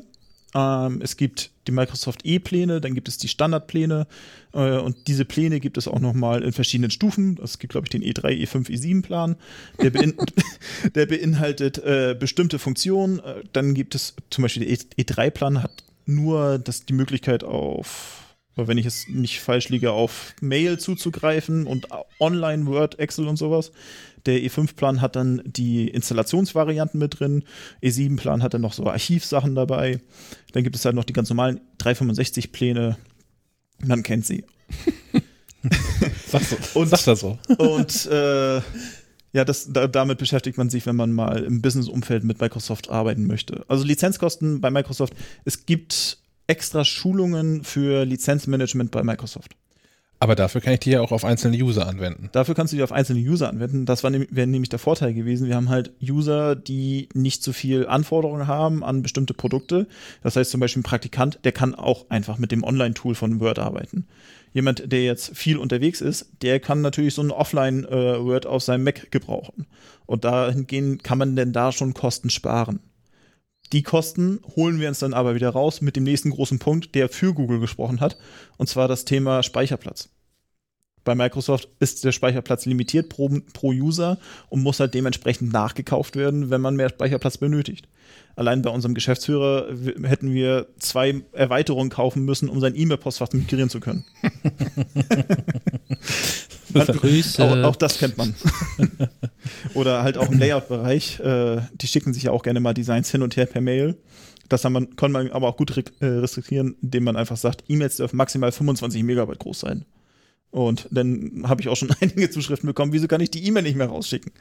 Ähm, 0.54 1.00
es 1.02 1.16
gibt 1.16 1.50
die 1.66 1.72
Microsoft 1.72 2.20
E-Pläne, 2.24 2.80
dann 2.80 2.94
gibt 2.94 3.08
es 3.08 3.18
die 3.18 3.28
Standardpläne 3.28 4.06
äh, 4.54 4.78
und 4.78 5.06
diese 5.06 5.24
Pläne 5.24 5.60
gibt 5.60 5.76
es 5.76 5.86
auch 5.86 6.00
nochmal 6.00 6.42
in 6.42 6.52
verschiedenen 6.52 6.90
Stufen. 6.90 7.38
Es 7.42 7.58
gibt, 7.58 7.72
glaube 7.72 7.86
ich, 7.86 7.90
den 7.90 8.02
E 8.02 8.12
E3, 8.12 8.44
E5, 8.44 8.70
E7-Plan. 8.70 9.36
Der, 9.82 9.90
bein 9.90 10.14
der 10.94 11.06
beinhaltet 11.06 11.78
äh, 11.78 12.16
bestimmte 12.18 12.58
Funktionen. 12.58 13.18
Äh, 13.20 13.42
dann 13.52 13.74
gibt 13.74 13.94
es 13.94 14.14
zum 14.30 14.42
Beispiel 14.42 14.64
der 14.64 14.72
E 14.72 15.02
E3-Plan 15.02 15.62
hat 15.62 15.84
nur 16.06 16.58
das, 16.58 16.86
die 16.86 16.94
Möglichkeit 16.94 17.44
auf, 17.44 18.34
wenn 18.56 18.78
ich 18.78 18.86
es 18.86 19.08
nicht 19.08 19.40
falsch 19.40 19.68
liege, 19.68 19.92
auf 19.92 20.34
Mail 20.40 20.78
zuzugreifen 20.78 21.66
und 21.66 21.88
online 22.18 22.66
Word, 22.66 22.98
Excel 22.98 23.28
und 23.28 23.36
sowas. 23.36 23.72
Der 24.26 24.38
E5-Plan 24.40 25.00
hat 25.00 25.16
dann 25.16 25.42
die 25.46 25.88
Installationsvarianten 25.88 26.98
mit 26.98 27.18
drin. 27.20 27.44
E7-Plan 27.82 28.42
hat 28.42 28.54
dann 28.54 28.60
noch 28.62 28.72
so 28.72 28.86
Archivsachen 28.86 29.54
dabei. 29.54 30.00
Dann 30.52 30.64
gibt 30.64 30.76
es 30.76 30.84
halt 30.84 30.94
noch 30.94 31.04
die 31.04 31.12
ganz 31.12 31.28
normalen 31.30 31.60
365-Pläne. 31.80 32.96
Man 33.84 34.02
kennt 34.02 34.26
sie. 34.26 34.44
Sag 36.26 36.42
so. 36.42 36.56
Und- 36.78 36.88
Sag 36.88 37.04
das 37.04 37.20
so. 37.20 37.38
Und 37.58 38.06
äh, 38.06 38.56
ja, 39.32 39.44
das, 39.44 39.72
da, 39.72 39.86
damit 39.86 40.18
beschäftigt 40.18 40.56
man 40.58 40.70
sich, 40.70 40.86
wenn 40.86 40.96
man 40.96 41.12
mal 41.12 41.42
im 41.44 41.60
Business-Umfeld 41.62 42.24
mit 42.24 42.40
Microsoft 42.40 42.90
arbeiten 42.90 43.26
möchte. 43.26 43.64
Also 43.68 43.84
Lizenzkosten 43.84 44.60
bei 44.60 44.70
Microsoft. 44.70 45.14
Es 45.44 45.66
gibt 45.66 46.18
extra 46.46 46.84
Schulungen 46.84 47.62
für 47.62 48.04
Lizenzmanagement 48.04 48.90
bei 48.90 49.02
Microsoft. 49.02 49.52
Aber 50.20 50.34
dafür 50.34 50.60
kann 50.60 50.72
ich 50.72 50.80
die 50.80 50.90
ja 50.90 51.00
auch 51.00 51.12
auf 51.12 51.24
einzelne 51.24 51.56
User 51.56 51.86
anwenden. 51.86 52.28
Dafür 52.32 52.56
kannst 52.56 52.72
du 52.72 52.76
die 52.76 52.82
auf 52.82 52.90
einzelne 52.90 53.20
User 53.20 53.48
anwenden. 53.48 53.86
Das 53.86 54.02
wäre 54.02 54.46
nämlich 54.46 54.68
der 54.68 54.80
Vorteil 54.80 55.14
gewesen. 55.14 55.46
Wir 55.46 55.54
haben 55.54 55.68
halt 55.68 55.92
User, 56.02 56.56
die 56.56 57.08
nicht 57.14 57.44
so 57.44 57.52
viel 57.52 57.86
Anforderungen 57.86 58.48
haben 58.48 58.82
an 58.82 59.02
bestimmte 59.02 59.32
Produkte. 59.32 59.86
Das 60.24 60.34
heißt 60.34 60.50
zum 60.50 60.60
Beispiel 60.60 60.80
ein 60.80 60.84
Praktikant, 60.84 61.38
der 61.44 61.52
kann 61.52 61.76
auch 61.76 62.06
einfach 62.08 62.36
mit 62.36 62.50
dem 62.50 62.64
Online-Tool 62.64 63.14
von 63.14 63.38
Word 63.38 63.60
arbeiten. 63.60 64.08
Jemand, 64.52 64.90
der 64.90 65.04
jetzt 65.04 65.36
viel 65.36 65.56
unterwegs 65.56 66.00
ist, 66.00 66.32
der 66.42 66.58
kann 66.58 66.80
natürlich 66.80 67.14
so 67.14 67.22
ein 67.22 67.30
Offline-Word 67.30 68.44
auf 68.46 68.64
seinem 68.64 68.82
Mac 68.82 69.12
gebrauchen. 69.12 69.66
Und 70.06 70.24
dahingehend 70.24 71.04
kann 71.04 71.18
man 71.18 71.36
denn 71.36 71.52
da 71.52 71.70
schon 71.70 71.94
Kosten 71.94 72.30
sparen. 72.30 72.80
Die 73.72 73.82
Kosten 73.82 74.40
holen 74.56 74.80
wir 74.80 74.88
uns 74.88 75.00
dann 75.00 75.14
aber 75.14 75.34
wieder 75.34 75.50
raus 75.50 75.80
mit 75.80 75.96
dem 75.96 76.04
nächsten 76.04 76.30
großen 76.30 76.58
Punkt, 76.58 76.94
der 76.94 77.08
für 77.08 77.34
Google 77.34 77.60
gesprochen 77.60 78.00
hat, 78.00 78.16
und 78.56 78.68
zwar 78.68 78.88
das 78.88 79.04
Thema 79.04 79.42
Speicherplatz. 79.42 80.08
Bei 81.04 81.14
Microsoft 81.14 81.68
ist 81.80 82.04
der 82.04 82.12
Speicherplatz 82.12 82.66
limitiert 82.66 83.08
pro, 83.08 83.30
pro 83.52 83.70
User 83.70 84.18
und 84.48 84.62
muss 84.62 84.80
halt 84.80 84.94
dementsprechend 84.94 85.52
nachgekauft 85.52 86.16
werden, 86.16 86.50
wenn 86.50 86.60
man 86.60 86.76
mehr 86.76 86.90
Speicherplatz 86.90 87.38
benötigt. 87.38 87.88
Allein 88.36 88.62
bei 88.62 88.70
unserem 88.70 88.94
Geschäftsführer 88.94 89.68
hätten 90.04 90.32
wir 90.32 90.68
zwei 90.78 91.22
Erweiterungen 91.32 91.90
kaufen 91.90 92.24
müssen, 92.24 92.48
um 92.48 92.60
sein 92.60 92.76
E-Mail-Postfach 92.76 93.32
migrieren 93.32 93.68
zu 93.68 93.80
können. 93.80 94.04
Grüße. 96.72 97.42
Auch, 97.42 97.70
auch 97.70 97.76
das 97.76 97.98
kennt 97.98 98.16
man. 98.16 98.34
Oder 99.74 100.02
halt 100.02 100.18
auch 100.18 100.30
im 100.30 100.38
Layout-Bereich. 100.38 101.20
Äh, 101.20 101.62
die 101.80 101.86
schicken 101.86 102.12
sich 102.12 102.24
ja 102.24 102.30
auch 102.30 102.42
gerne 102.42 102.60
mal 102.60 102.74
Designs 102.74 103.10
hin 103.10 103.22
und 103.22 103.36
her 103.36 103.46
per 103.46 103.60
Mail. 103.60 103.96
Das 104.48 104.62
kann 104.62 104.72
man, 104.72 104.96
kann 104.96 105.12
man 105.12 105.30
aber 105.30 105.48
auch 105.48 105.56
gut 105.56 105.76
äh, 105.76 106.06
restriktieren, 106.06 106.76
indem 106.80 107.04
man 107.04 107.16
einfach 107.16 107.36
sagt, 107.36 107.64
E-Mails 107.68 107.96
dürfen 107.96 108.16
maximal 108.16 108.52
25 108.52 109.02
Megabyte 109.02 109.38
groß 109.38 109.60
sein. 109.60 109.84
Und 110.50 110.88
dann 110.90 111.44
habe 111.46 111.60
ich 111.60 111.68
auch 111.68 111.76
schon 111.76 111.90
einige 112.00 112.30
Zuschriften 112.30 112.66
bekommen, 112.66 112.92
wieso 112.92 113.08
kann 113.08 113.20
ich 113.20 113.30
die 113.30 113.46
E-Mail 113.46 113.62
nicht 113.62 113.76
mehr 113.76 113.88
rausschicken? 113.88 114.32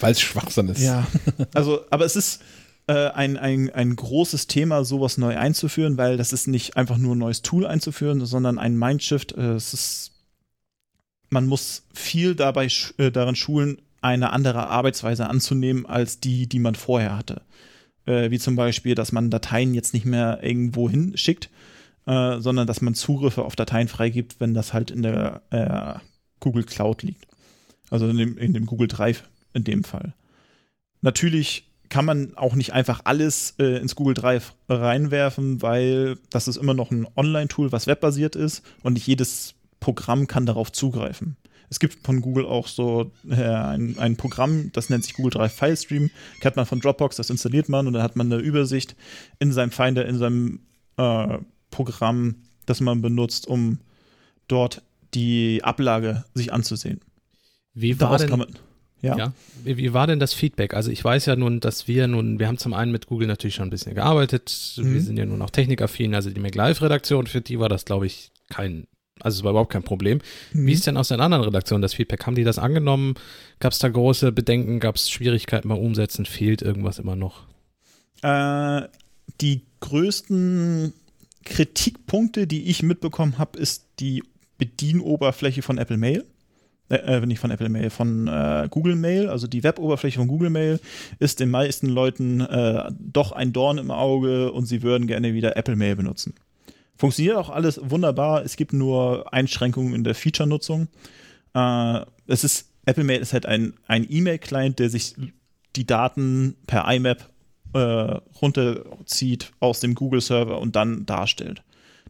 Weil 0.00 0.12
es 0.12 0.20
Schwachsinn 0.20 0.68
ist. 0.68 0.80
Ja, 0.80 1.06
also, 1.54 1.80
aber 1.90 2.04
es 2.04 2.16
ist 2.16 2.42
äh, 2.86 3.10
ein, 3.10 3.36
ein, 3.36 3.70
ein 3.70 3.96
großes 3.96 4.46
Thema, 4.46 4.84
sowas 4.84 5.18
neu 5.18 5.36
einzuführen, 5.36 5.96
weil 5.96 6.16
das 6.16 6.32
ist 6.32 6.48
nicht 6.48 6.76
einfach 6.76 6.98
nur 6.98 7.14
ein 7.14 7.18
neues 7.18 7.42
Tool 7.42 7.66
einzuführen, 7.66 8.24
sondern 8.24 8.58
ein 8.58 8.78
Mindshift. 8.78 9.32
Äh, 9.32 9.52
es 9.52 9.72
ist, 9.72 10.12
man 11.30 11.46
muss 11.46 11.84
viel 11.94 12.34
dabei 12.34 12.68
äh, 12.98 13.10
daran 13.10 13.36
schulen, 13.36 13.80
eine 14.00 14.32
andere 14.32 14.68
Arbeitsweise 14.68 15.28
anzunehmen 15.28 15.86
als 15.86 16.20
die, 16.20 16.46
die 16.46 16.60
man 16.60 16.74
vorher 16.74 17.16
hatte. 17.16 17.42
Äh, 18.06 18.30
wie 18.30 18.38
zum 18.38 18.56
Beispiel, 18.56 18.94
dass 18.94 19.12
man 19.12 19.30
Dateien 19.30 19.74
jetzt 19.74 19.92
nicht 19.92 20.06
mehr 20.06 20.40
irgendwo 20.42 20.88
hinschickt, 20.88 21.50
äh, 22.08 22.40
sondern 22.40 22.66
dass 22.66 22.80
man 22.80 22.94
Zugriffe 22.94 23.44
auf 23.44 23.54
Dateien 23.54 23.86
freigibt, 23.86 24.40
wenn 24.40 24.54
das 24.54 24.72
halt 24.72 24.90
in 24.90 25.02
der 25.02 25.42
äh, 25.50 26.00
Google 26.40 26.64
Cloud 26.64 27.02
liegt. 27.02 27.26
Also 27.90 28.08
in 28.08 28.16
dem, 28.16 28.38
in 28.38 28.54
dem 28.54 28.64
Google 28.64 28.88
Drive 28.88 29.24
in 29.52 29.64
dem 29.64 29.84
Fall. 29.84 30.14
Natürlich 31.02 31.70
kann 31.90 32.06
man 32.06 32.34
auch 32.36 32.54
nicht 32.54 32.72
einfach 32.72 33.02
alles 33.04 33.54
äh, 33.58 33.78
ins 33.78 33.94
Google 33.94 34.14
Drive 34.14 34.54
reinwerfen, 34.70 35.60
weil 35.60 36.16
das 36.30 36.48
ist 36.48 36.56
immer 36.56 36.74
noch 36.74 36.90
ein 36.90 37.06
Online-Tool, 37.14 37.72
was 37.72 37.86
webbasiert 37.86 38.36
ist 38.36 38.62
und 38.82 38.94
nicht 38.94 39.06
jedes 39.06 39.54
Programm 39.78 40.26
kann 40.26 40.46
darauf 40.46 40.72
zugreifen. 40.72 41.36
Es 41.68 41.78
gibt 41.78 42.06
von 42.06 42.22
Google 42.22 42.46
auch 42.46 42.68
so 42.68 43.12
äh, 43.28 43.34
ein, 43.34 43.98
ein 43.98 44.16
Programm, 44.16 44.70
das 44.72 44.88
nennt 44.88 45.04
sich 45.04 45.12
Google 45.12 45.32
Drive 45.32 45.52
File 45.52 45.76
Stream. 45.76 46.10
Kennt 46.40 46.56
man 46.56 46.64
von 46.64 46.80
Dropbox, 46.80 47.16
das 47.16 47.28
installiert 47.28 47.68
man 47.68 47.86
und 47.86 47.92
dann 47.92 48.02
hat 48.02 48.16
man 48.16 48.32
eine 48.32 48.40
Übersicht 48.40 48.96
in 49.38 49.52
seinem 49.52 49.72
Finder, 49.72 50.06
in 50.06 50.16
seinem 50.16 50.60
äh, 50.96 51.38
Programm, 51.70 52.36
das 52.66 52.80
man 52.80 53.02
benutzt, 53.02 53.46
um 53.46 53.78
dort 54.48 54.82
die 55.14 55.60
Ablage 55.64 56.24
sich 56.34 56.52
anzusehen. 56.52 57.00
Wie 57.74 57.98
war 58.00 58.08
Daraus 58.08 58.26
denn, 58.26 58.38
man. 58.38 58.48
Ja. 59.00 59.16
Ja. 59.16 59.32
Wie, 59.62 59.76
wie 59.76 59.92
war 59.92 60.06
denn 60.06 60.18
das 60.18 60.34
Feedback? 60.34 60.74
Also 60.74 60.90
ich 60.90 61.04
weiß 61.04 61.26
ja 61.26 61.36
nun, 61.36 61.60
dass 61.60 61.86
wir 61.86 62.08
nun, 62.08 62.38
wir 62.40 62.48
haben 62.48 62.58
zum 62.58 62.74
einen 62.74 62.90
mit 62.90 63.06
Google 63.06 63.28
natürlich 63.28 63.54
schon 63.54 63.68
ein 63.68 63.70
bisschen 63.70 63.94
gearbeitet. 63.94 64.72
Wir 64.76 64.84
Mhm. 64.84 65.00
sind 65.00 65.16
ja 65.16 65.24
nun 65.24 65.40
auch 65.40 65.50
technikaffin. 65.50 66.14
Also 66.14 66.30
die 66.30 66.40
MacLive-Redaktion, 66.40 67.26
für 67.28 67.40
die 67.40 67.60
war 67.60 67.68
das, 67.68 67.84
glaube 67.84 68.06
ich, 68.06 68.32
kein, 68.50 68.88
also 69.20 69.38
es 69.38 69.44
war 69.44 69.52
überhaupt 69.52 69.72
kein 69.72 69.84
Problem. 69.84 70.18
Mhm. 70.52 70.66
Wie 70.66 70.72
ist 70.72 70.86
denn 70.86 70.96
aus 70.96 71.08
den 71.08 71.20
anderen 71.20 71.44
Redaktionen 71.44 71.82
das 71.82 71.94
Feedback? 71.94 72.26
Haben 72.26 72.34
die 72.34 72.44
das 72.44 72.58
angenommen? 72.58 73.14
Gab 73.60 73.72
es 73.72 73.78
da 73.78 73.88
große 73.88 74.32
Bedenken? 74.32 74.80
Gab 74.80 74.96
es 74.96 75.08
Schwierigkeiten 75.08 75.68
beim 75.68 75.78
Umsetzen? 75.78 76.26
Fehlt 76.26 76.60
irgendwas 76.62 76.98
immer 76.98 77.14
noch? 77.14 77.42
Äh, 78.22 78.88
die 79.40 79.62
größten 79.78 80.92
Kritikpunkte, 81.44 82.46
die 82.46 82.68
ich 82.68 82.82
mitbekommen 82.82 83.38
habe, 83.38 83.58
ist 83.58 83.86
die 84.00 84.22
Bedienoberfläche 84.58 85.62
von 85.62 85.78
Apple 85.78 85.96
Mail. 85.96 86.24
Äh, 86.90 86.96
äh, 86.96 87.26
nicht 87.26 87.38
von 87.38 87.50
Apple 87.50 87.68
Mail, 87.68 87.90
von 87.90 88.28
äh, 88.28 88.66
Google 88.70 88.96
Mail, 88.96 89.28
also 89.28 89.46
die 89.46 89.62
Weboberfläche 89.62 90.18
von 90.18 90.28
Google 90.28 90.48
Mail 90.48 90.80
ist 91.18 91.38
den 91.38 91.50
meisten 91.50 91.88
Leuten 91.88 92.40
äh, 92.40 92.90
doch 92.98 93.32
ein 93.32 93.52
Dorn 93.52 93.76
im 93.76 93.90
Auge 93.90 94.52
und 94.52 94.64
sie 94.64 94.82
würden 94.82 95.06
gerne 95.06 95.34
wieder 95.34 95.56
Apple 95.56 95.76
Mail 95.76 95.96
benutzen. 95.96 96.34
Funktioniert 96.96 97.36
auch 97.36 97.50
alles 97.50 97.78
wunderbar, 97.82 98.42
es 98.42 98.56
gibt 98.56 98.72
nur 98.72 99.32
Einschränkungen 99.32 99.94
in 99.94 100.02
der 100.02 100.14
Feature-Nutzung. 100.14 100.88
Äh, 101.54 102.00
es 102.26 102.44
ist, 102.44 102.70
Apple 102.86 103.04
Mail 103.04 103.20
ist 103.20 103.34
halt 103.34 103.44
ein, 103.44 103.74
ein 103.86 104.06
E-Mail-Client, 104.08 104.78
der 104.78 104.88
sich 104.88 105.14
die 105.76 105.86
Daten 105.86 106.56
per 106.66 106.90
IMAP 106.90 107.28
äh, 107.72 107.78
runterzieht 107.78 109.52
aus 109.60 109.80
dem 109.80 109.94
Google-Server 109.94 110.58
und 110.58 110.76
dann 110.76 111.06
darstellt. 111.06 111.62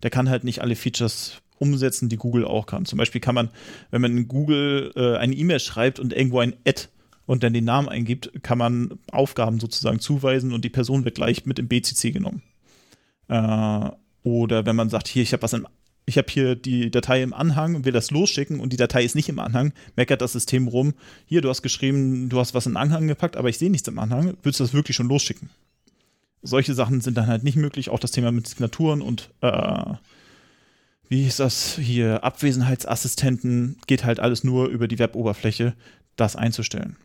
Der 0.02 0.10
kann 0.10 0.30
halt 0.30 0.44
nicht 0.44 0.60
alle 0.60 0.76
Features 0.76 1.40
umsetzen, 1.59 2.09
die 2.09 2.16
Google 2.16 2.44
auch 2.44 2.66
kann. 2.66 2.85
Zum 2.85 2.98
Beispiel 2.98 3.20
kann 3.20 3.35
man, 3.35 3.51
wenn 3.90 4.01
man 4.01 4.16
in 4.16 4.28
Google 4.28 4.93
äh, 4.94 5.16
eine 5.16 5.35
E-Mail 5.35 5.60
schreibt 5.60 5.98
und 5.98 6.12
irgendwo 6.12 6.39
ein 6.40 6.55
Ad 6.66 6.85
und 7.26 7.43
dann 7.43 7.52
den 7.52 7.64
Namen 7.64 7.89
eingibt, 7.89 8.30
kann 8.43 8.59
man 8.59 8.98
Aufgaben 9.10 9.60
sozusagen 9.60 10.01
zuweisen 10.01 10.52
und 10.52 10.64
die 10.64 10.70
Person 10.70 11.05
wird 11.05 11.16
gleich 11.16 11.47
mit 11.47 11.59
im 11.59 11.68
BCC 11.68 12.12
genommen. 12.12 12.43
Äh, 13.28 13.90
oder 14.22 14.66
wenn 14.66 14.76
man 14.76 14.90
sagt, 14.90 15.09
hier, 15.09 15.22
ich 15.22 15.32
habe 15.32 15.43
was 15.43 15.52
im 15.52 15.66
ich 16.09 16.16
habe 16.16 16.28
hier 16.30 16.56
die 16.56 16.90
Datei 16.90 17.22
im 17.22 17.35
Anhang 17.35 17.85
will 17.85 17.93
das 17.93 18.10
losschicken 18.10 18.60
und 18.60 18.72
die 18.72 18.78
Datei 18.78 19.05
ist 19.05 19.14
nicht 19.14 19.28
im 19.28 19.39
Anhang, 19.39 19.74
meckert 19.94 20.22
das 20.22 20.32
System 20.32 20.66
rum. 20.66 20.94
Hier, 21.26 21.43
du 21.43 21.51
hast 21.51 21.62
geschrieben, 21.62 22.30
du 22.30 22.40
hast 22.40 22.55
was 22.55 22.64
in 22.64 22.72
den 22.72 22.76
Anhang 22.78 23.06
gepackt, 23.06 23.36
aber 23.36 23.51
ich 23.51 23.59
sehe 23.59 23.70
nichts 23.70 23.89
im 23.89 23.98
Anhang. 23.98 24.35
Willst 24.43 24.59
du 24.59 24.64
das 24.64 24.72
wirklich 24.72 24.97
schon 24.97 25.09
losschicken? 25.09 25.51
Solche 26.40 26.72
Sachen 26.72 27.02
sind 27.02 27.18
dann 27.18 27.26
halt 27.26 27.44
nicht 27.44 27.56
möglich. 27.56 27.90
Auch 27.90 27.98
das 27.98 28.10
Thema 28.10 28.32
mit 28.32 28.47
Signaturen 28.47 29.02
und 29.02 29.30
äh, 29.43 29.94
wie 31.10 31.26
ist 31.26 31.40
das 31.40 31.76
hier, 31.76 32.24
Abwesenheitsassistenten, 32.24 33.76
geht 33.86 34.05
halt 34.05 34.18
alles 34.18 34.44
nur 34.44 34.68
über 34.68 34.89
die 34.89 34.98
Weboberfläche, 34.98 35.74
das 36.16 36.36
einzustellen. 36.36 36.97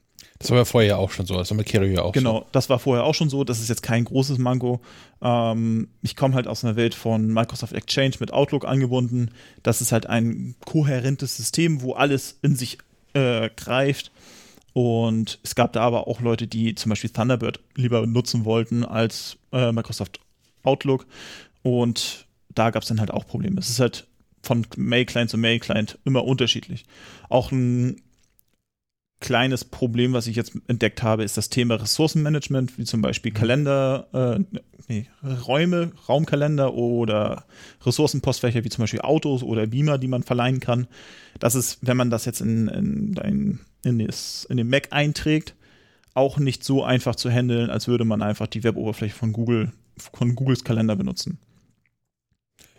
Das 0.44 0.52
war 0.52 0.58
ja 0.58 0.66
vorher 0.66 1.00
auch 1.00 1.10
schon 1.12 1.26
so, 1.26 1.36
das 1.36 1.50
war 1.50 1.58
mit 1.58 1.66
Kerio 1.68 1.94
ja 1.94 2.02
auch 2.02 2.12
Genau, 2.12 2.40
so. 2.40 2.46
das 2.52 2.70
war 2.70 2.78
vorher 2.80 3.06
auch 3.06 3.16
schon 3.16 3.30
so. 3.30 3.44
Das 3.44 3.60
ist 3.62 3.70
jetzt 3.70 3.82
kein 3.82 4.04
großes 4.04 4.38
Mango. 4.38 4.82
Ähm, 5.22 5.88
ich 6.02 6.16
komme 6.16 6.36
halt 6.36 6.48
aus 6.48 6.64
einer 6.64 6.76
Welt 6.76 6.94
von 6.96 7.28
Microsoft 7.28 7.74
Exchange 7.74 8.16
mit 8.20 8.34
Outlook 8.34 8.66
angebunden. 8.66 9.32
Das 9.64 9.82
ist 9.82 9.92
halt 9.94 10.06
ein 10.08 10.56
kohärentes 10.66 11.38
System, 11.38 11.82
wo 11.82 11.94
alles 11.94 12.38
in 12.42 12.56
sich 12.56 12.78
äh, 13.14 13.50
greift. 13.56 14.12
Und 14.74 15.40
es 15.44 15.56
gab 15.56 15.72
da 15.74 15.82
aber 15.82 16.08
auch 16.08 16.20
Leute, 16.20 16.46
die 16.48 16.76
zum 16.76 16.90
Beispiel 16.90 17.10
Thunderbird 17.12 17.60
lieber 17.76 18.06
nutzen 18.06 18.44
wollten 18.44 18.84
als 18.84 19.38
äh, 19.54 19.72
Microsoft 19.72 20.20
Outlook. 20.64 21.06
Und 21.62 22.26
da 22.54 22.70
gab 22.70 22.84
es 22.84 22.90
dann 22.90 23.00
halt 23.00 23.12
auch 23.12 23.26
Probleme. 23.26 23.60
Es 23.60 23.70
ist 23.70 23.80
halt 23.80 24.08
von 24.42 24.68
Mail-Client 24.76 25.30
zu 25.30 25.38
Mail-Client 25.38 26.00
immer 26.04 26.26
unterschiedlich. 26.26 26.86
Auch 27.30 27.52
ein 27.52 28.02
kleines 29.24 29.64
Problem, 29.64 30.12
was 30.12 30.28
ich 30.28 30.36
jetzt 30.36 30.52
entdeckt 30.68 31.02
habe, 31.02 31.24
ist 31.24 31.38
das 31.38 31.50
Thema 31.50 31.76
Ressourcenmanagement, 31.76 32.78
wie 32.78 32.84
zum 32.84 33.02
Beispiel 33.02 33.32
Kalender, 33.32 34.08
äh, 34.12 34.58
nee, 34.90 35.08
Räume, 35.48 35.94
Raumkalender 36.10 36.74
oder 36.74 37.46
Ressourcenpostfächer, 37.86 38.66
wie 38.66 38.70
zum 38.70 38.84
Beispiel 38.84 39.00
Autos 39.00 39.42
oder 39.42 39.66
Beamer, 39.66 39.98
die 39.98 40.10
man 40.10 40.24
verleihen 40.24 40.60
kann. 40.60 40.88
Das 41.40 41.56
ist, 41.56 41.80
wenn 41.82 41.96
man 41.96 42.10
das 42.10 42.26
jetzt 42.26 42.42
in, 42.42 42.68
in, 42.68 43.14
dein, 43.14 43.62
in, 43.86 44.00
das, 44.00 44.46
in 44.50 44.58
den 44.58 44.68
Mac 44.68 44.90
einträgt, 44.92 45.56
auch 46.14 46.38
nicht 46.38 46.66
so 46.66 46.84
einfach 46.84 47.16
zu 47.16 47.32
handeln, 47.32 47.70
als 47.70 47.88
würde 47.88 48.04
man 48.04 48.22
einfach 48.22 48.48
die 48.48 48.66
Weboberfläche 48.66 49.16
von 49.16 49.32
Google, 49.32 49.72
von 49.98 50.36
Googles 50.36 50.66
Kalender 50.66 50.98
benutzen. 50.98 51.40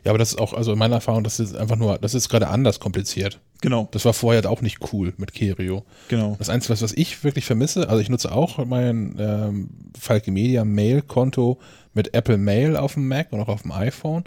Ja, 0.05 0.10
aber 0.10 0.18
das 0.18 0.32
ist 0.32 0.39
auch, 0.39 0.52
also 0.52 0.72
in 0.72 0.78
meiner 0.78 0.97
Erfahrung, 0.97 1.24
das 1.24 1.40
ist 1.40 1.56
einfach 1.56 1.76
nur, 1.76 1.98
das 1.98 2.12
ist 2.14 2.28
gerade 2.28 2.48
anders 2.48 2.78
kompliziert. 2.78 3.40
Genau, 3.62 3.89
Das 3.93 4.05
war 4.05 4.12
vorher 4.12 4.48
auch 4.51 4.60
nicht 4.60 4.93
cool 4.93 5.14
mit 5.16 5.32
Kerio. 5.32 5.85
genau. 6.09 6.36
Das 6.39 6.51
Einzige, 6.51 6.74
was, 6.74 6.82
was 6.82 6.93
ich 6.93 7.24
wirklich 7.24 7.47
vermisse, 7.47 7.89
also 7.89 8.01
ich 8.02 8.10
nutze 8.10 8.31
auch 8.31 8.64
mein 8.66 9.16
ähm, 9.18 9.70
Falke 9.98 10.31
Media 10.31 10.64
Mail-Konto 10.64 11.59
mit 11.94 12.12
Apple 12.14 12.36
Mail 12.36 12.76
auf 12.76 12.94
dem 12.94 13.09
Mac 13.09 13.32
und 13.32 13.40
auch 13.40 13.48
auf 13.48 13.62
dem 13.62 13.72
iPhone. 13.72 14.24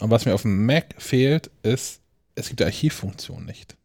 Und 0.00 0.10
was 0.10 0.24
mir 0.24 0.34
auf 0.34 0.42
dem 0.42 0.66
Mac 0.66 0.94
fehlt, 0.98 1.50
ist, 1.62 2.00
es 2.34 2.48
gibt 2.48 2.58
die 2.60 2.64
Archivfunktion 2.64 3.44
nicht. 3.44 3.76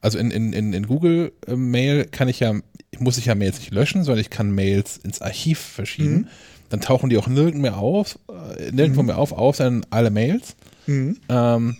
Also 0.00 0.18
in, 0.18 0.30
in, 0.32 0.52
in, 0.52 0.72
in 0.72 0.86
Google 0.86 1.32
äh, 1.46 1.54
Mail 1.54 2.06
kann 2.06 2.28
ich 2.28 2.40
ja, 2.40 2.54
muss 2.98 3.18
ich 3.18 3.26
ja 3.26 3.34
Mails 3.36 3.58
nicht 3.60 3.70
löschen, 3.72 4.02
sondern 4.02 4.20
ich 4.20 4.30
kann 4.30 4.50
Mails 4.50 4.96
ins 4.96 5.20
Archiv 5.22 5.58
verschieben. 5.60 6.14
Mhm. 6.14 6.28
Dann 6.70 6.80
tauchen 6.80 7.10
die 7.10 7.16
auch 7.18 7.26
nirgendwo 7.28 7.62
mehr 7.62 7.78
auf, 7.78 8.18
äh, 8.28 8.70
nirgendwo 8.72 9.02
Mhm. 9.02 9.06
mehr 9.06 9.18
auf, 9.18 9.32
außer 9.32 9.66
in 9.66 9.86
alle 9.90 10.10
Mails. 10.10 10.56
Mhm. 10.86 11.16
Ähm, 11.28 11.76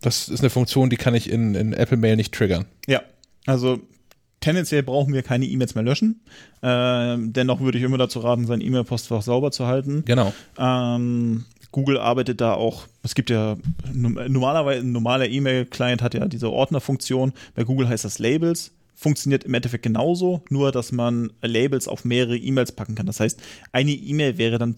das 0.00 0.28
ist 0.28 0.40
eine 0.40 0.50
Funktion, 0.50 0.90
die 0.90 0.96
kann 0.96 1.14
ich 1.14 1.30
in, 1.30 1.54
in 1.54 1.72
Apple 1.72 1.96
Mail 1.96 2.16
nicht 2.16 2.32
triggern. 2.34 2.66
Ja, 2.86 3.02
also 3.46 3.80
tendenziell 4.40 4.82
brauchen 4.82 5.12
wir 5.12 5.22
keine 5.22 5.46
E-Mails 5.46 5.74
mehr 5.74 5.82
löschen. 5.84 6.20
Ähm, 6.62 7.32
dennoch 7.32 7.60
würde 7.60 7.78
ich 7.78 7.84
immer 7.84 7.98
dazu 7.98 8.20
raten, 8.20 8.46
sein 8.46 8.60
E-Mail-Postfach 8.60 9.22
sauber 9.22 9.50
zu 9.50 9.66
halten. 9.66 10.04
Genau. 10.04 10.32
Ähm, 10.58 11.44
Google 11.72 11.98
arbeitet 11.98 12.40
da 12.40 12.54
auch, 12.54 12.86
es 13.02 13.14
gibt 13.14 13.28
ja 13.30 13.56
normalerweise 13.92 14.80
ein 14.82 14.92
normaler 14.92 15.28
E-Mail-Client 15.28 16.00
hat 16.02 16.14
ja 16.14 16.26
diese 16.26 16.50
Ordnerfunktion. 16.50 17.32
Bei 17.54 17.64
Google 17.64 17.88
heißt 17.88 18.04
das 18.04 18.18
Labels. 18.18 18.70
Funktioniert 18.98 19.44
im 19.44 19.54
Endeffekt 19.54 19.82
genauso, 19.82 20.42
nur 20.48 20.72
dass 20.72 20.90
man 20.90 21.30
Labels 21.42 21.86
auf 21.86 22.04
mehrere 22.04 22.36
E-Mails 22.36 22.72
packen 22.72 22.94
kann. 22.94 23.06
Das 23.06 23.20
heißt, 23.20 23.40
eine 23.70 23.92
E-Mail 23.92 24.38
wäre 24.38 24.58
dann 24.58 24.76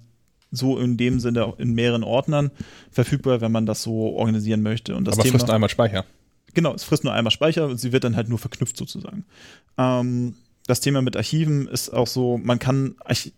so 0.51 0.79
in 0.79 0.97
dem 0.97 1.21
Sinne 1.21 1.45
auch 1.45 1.59
in 1.59 1.75
mehreren 1.75 2.03
Ordnern 2.03 2.51
verfügbar, 2.91 3.41
wenn 3.41 3.53
man 3.53 3.67
das 3.67 3.83
so 3.83 4.17
organisieren 4.17 4.63
möchte. 4.63 4.97
Und 4.97 5.05
das 5.05 5.15
Aber 5.15 5.23
Thema, 5.23 5.33
frisst 5.33 5.47
nur 5.47 5.55
einmal 5.55 5.71
Speicher. 5.71 6.05
Genau, 6.55 6.75
es 6.75 6.85
frisst 6.85 7.05
nur 7.05 7.13
einmal 7.13 7.31
Speicher 7.31 7.67
und 7.67 7.79
sie 7.79 7.93
wird 7.93 8.05
dann 8.05 8.17
halt 8.17 8.29
nur 8.29 8.39
verknüpft 8.39 8.77
sozusagen. 8.77 9.25
Ähm, 9.77 10.35
das 10.67 10.81
Thema 10.81 11.03
mit 11.03 11.17
Archiven 11.17 11.69
ist 11.69 11.91
auch 11.91 12.07
so, 12.07 12.39
man 12.39 12.59
kann 12.59 12.97
Archi 13.05 13.33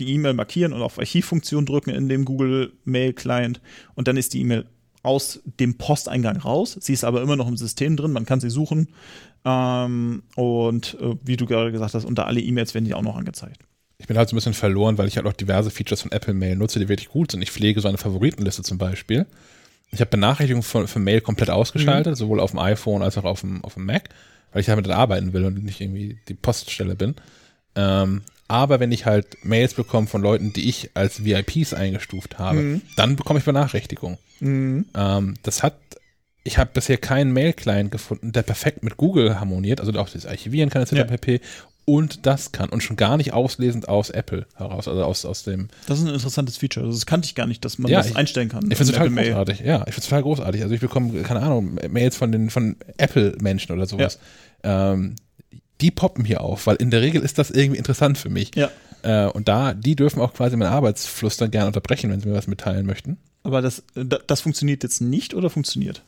die 0.00 0.12
E-Mail 0.12 0.34
markieren 0.34 0.72
und 0.72 0.82
auf 0.82 0.98
Archivfunktion 0.98 1.66
drücken 1.66 1.90
in 1.90 2.08
dem 2.08 2.24
Google 2.24 2.72
Mail 2.84 3.12
Client 3.12 3.60
und 3.94 4.08
dann 4.08 4.16
ist 4.16 4.34
die 4.34 4.40
E-Mail 4.40 4.66
aus 5.04 5.40
dem 5.60 5.76
Posteingang 5.78 6.38
raus. 6.38 6.76
Sie 6.80 6.92
ist 6.92 7.04
aber 7.04 7.22
immer 7.22 7.36
noch 7.36 7.46
im 7.46 7.56
System 7.56 7.96
drin, 7.96 8.10
man 8.10 8.26
kann 8.26 8.40
sie 8.40 8.50
suchen. 8.50 8.88
Ähm, 9.44 10.22
und 10.36 10.96
äh, 11.00 11.16
wie 11.24 11.36
du 11.36 11.46
gerade 11.46 11.72
gesagt 11.72 11.94
hast, 11.94 12.04
unter 12.04 12.26
alle 12.26 12.40
E-Mails 12.40 12.74
werden 12.74 12.84
die 12.86 12.94
auch 12.94 13.02
noch 13.02 13.16
angezeigt. 13.16 13.58
Ich 13.98 14.06
bin 14.06 14.16
halt 14.16 14.28
so 14.28 14.34
ein 14.34 14.38
bisschen 14.38 14.54
verloren, 14.54 14.98
weil 14.98 15.06
ich 15.08 15.16
halt 15.16 15.26
auch 15.26 15.32
diverse 15.32 15.70
Features 15.70 16.02
von 16.02 16.12
Apple 16.12 16.34
Mail 16.34 16.56
nutze, 16.56 16.78
die 16.78 16.88
wirklich 16.88 17.08
gut 17.08 17.30
sind. 17.30 17.42
Ich 17.42 17.50
pflege 17.52 17.80
so 17.80 17.88
eine 17.88 17.98
Favoritenliste 17.98 18.62
zum 18.62 18.78
Beispiel. 18.78 19.26
Ich 19.92 20.00
habe 20.00 20.10
Benachrichtigungen 20.10 20.62
für, 20.64 20.88
für 20.88 20.98
Mail 20.98 21.20
komplett 21.20 21.50
ausgeschaltet, 21.50 22.16
sowohl 22.16 22.40
auf 22.40 22.50
dem 22.50 22.58
iPhone 22.58 23.02
als 23.02 23.16
auch 23.16 23.24
auf 23.24 23.40
dem, 23.42 23.62
auf 23.62 23.74
dem 23.74 23.86
Mac, 23.86 24.08
weil 24.52 24.60
ich 24.60 24.66
damit 24.66 24.88
arbeiten 24.88 25.32
will 25.32 25.44
und 25.44 25.62
nicht 25.62 25.80
irgendwie 25.80 26.18
die 26.28 26.34
Poststelle 26.34 26.96
bin. 26.96 27.14
Ähm, 27.76 28.22
aber 28.48 28.80
wenn 28.80 28.92
ich 28.92 29.06
halt 29.06 29.38
Mails 29.44 29.74
bekomme 29.74 30.06
von 30.06 30.20
Leuten, 30.22 30.52
die 30.52 30.68
ich 30.68 30.90
als 30.94 31.24
VIPs 31.24 31.72
eingestuft 31.74 32.38
habe, 32.38 32.58
Mhm. 32.60 32.82
dann 32.96 33.16
bekomme 33.16 33.38
ich 33.38 33.44
Benachrichtigungen. 33.44 34.18
Mhm. 34.40 34.86
Ähm, 34.94 35.34
das 35.44 35.62
hat, 35.62 35.76
ich 36.44 36.58
habe 36.58 36.70
bisher 36.74 36.98
keinen 36.98 37.32
Mail-Client 37.32 37.90
gefunden, 37.90 38.32
der 38.32 38.42
perfekt 38.42 38.82
mit 38.82 38.96
Google 38.96 39.40
harmoniert, 39.40 39.80
also 39.80 39.92
auch 39.98 40.08
das 40.08 40.26
Archivieren 40.26 40.70
kann 40.70 40.82
etc. 40.82 40.92
Ja. 40.92 41.04
pp. 41.04 41.40
Und 41.86 42.24
das 42.24 42.52
kann 42.52 42.70
und 42.70 42.82
schon 42.82 42.96
gar 42.96 43.18
nicht 43.18 43.34
auslesend 43.34 43.88
aus 43.88 44.08
Apple 44.08 44.46
heraus, 44.54 44.88
also 44.88 45.04
aus, 45.04 45.26
aus 45.26 45.42
dem. 45.42 45.68
Das 45.86 45.98
ist 45.98 46.06
ein 46.06 46.14
interessantes 46.14 46.56
Feature. 46.56 46.86
Also 46.86 46.96
Das 46.96 47.04
kannte 47.04 47.26
ich 47.26 47.34
gar 47.34 47.46
nicht, 47.46 47.62
dass 47.64 47.78
man 47.78 47.90
Ja, 47.90 47.98
das 47.98 48.08
ich- 48.10 48.16
einstellen 48.16 48.48
kann. 48.48 48.70
Ich 48.70 48.78
finde 48.78 48.84
es 48.84 48.88
total 48.92 49.06
Apple 49.08 49.14
Mail. 49.14 49.30
großartig. 49.32 49.60
Ja, 49.60 49.76
ich 49.80 49.84
finde 49.94 49.98
es 50.00 50.04
total 50.04 50.22
großartig. 50.22 50.62
Also 50.62 50.74
ich 50.74 50.80
bekomme, 50.80 51.22
keine 51.22 51.40
Ahnung, 51.42 51.78
Mails 51.90 52.16
von 52.16 52.32
den 52.32 52.48
von 52.48 52.76
Apple-Menschen 52.96 53.72
oder 53.74 53.84
sowas. 53.86 54.18
Ähm, 54.62 55.16
die 55.80 55.90
poppen 55.90 56.24
hier 56.24 56.40
auf, 56.40 56.66
weil 56.66 56.76
in 56.76 56.90
der 56.90 57.02
Regel 57.02 57.20
ist 57.20 57.36
das 57.38 57.50
irgendwie 57.50 57.76
interessant 57.78 58.16
für 58.16 58.30
mich. 58.30 58.52
Ja. 58.54 58.70
Äh, 59.02 59.28
und 59.30 59.48
da, 59.48 59.74
die 59.74 59.94
dürfen 59.96 60.20
auch 60.22 60.32
quasi 60.32 60.56
meinen 60.56 60.72
Arbeitsfluss 60.72 61.36
dann 61.36 61.50
gerne 61.50 61.66
unterbrechen, 61.66 62.10
wenn 62.10 62.20
sie 62.20 62.28
mir 62.28 62.34
was 62.34 62.46
mitteilen 62.46 62.86
möchten. 62.86 63.18
Aber 63.42 63.60
das, 63.60 63.82
da- 63.94 64.20
das 64.26 64.40
funktioniert 64.40 64.82
jetzt 64.84 65.02
nicht 65.02 65.34
oder 65.34 65.50
funktioniert? 65.50 66.02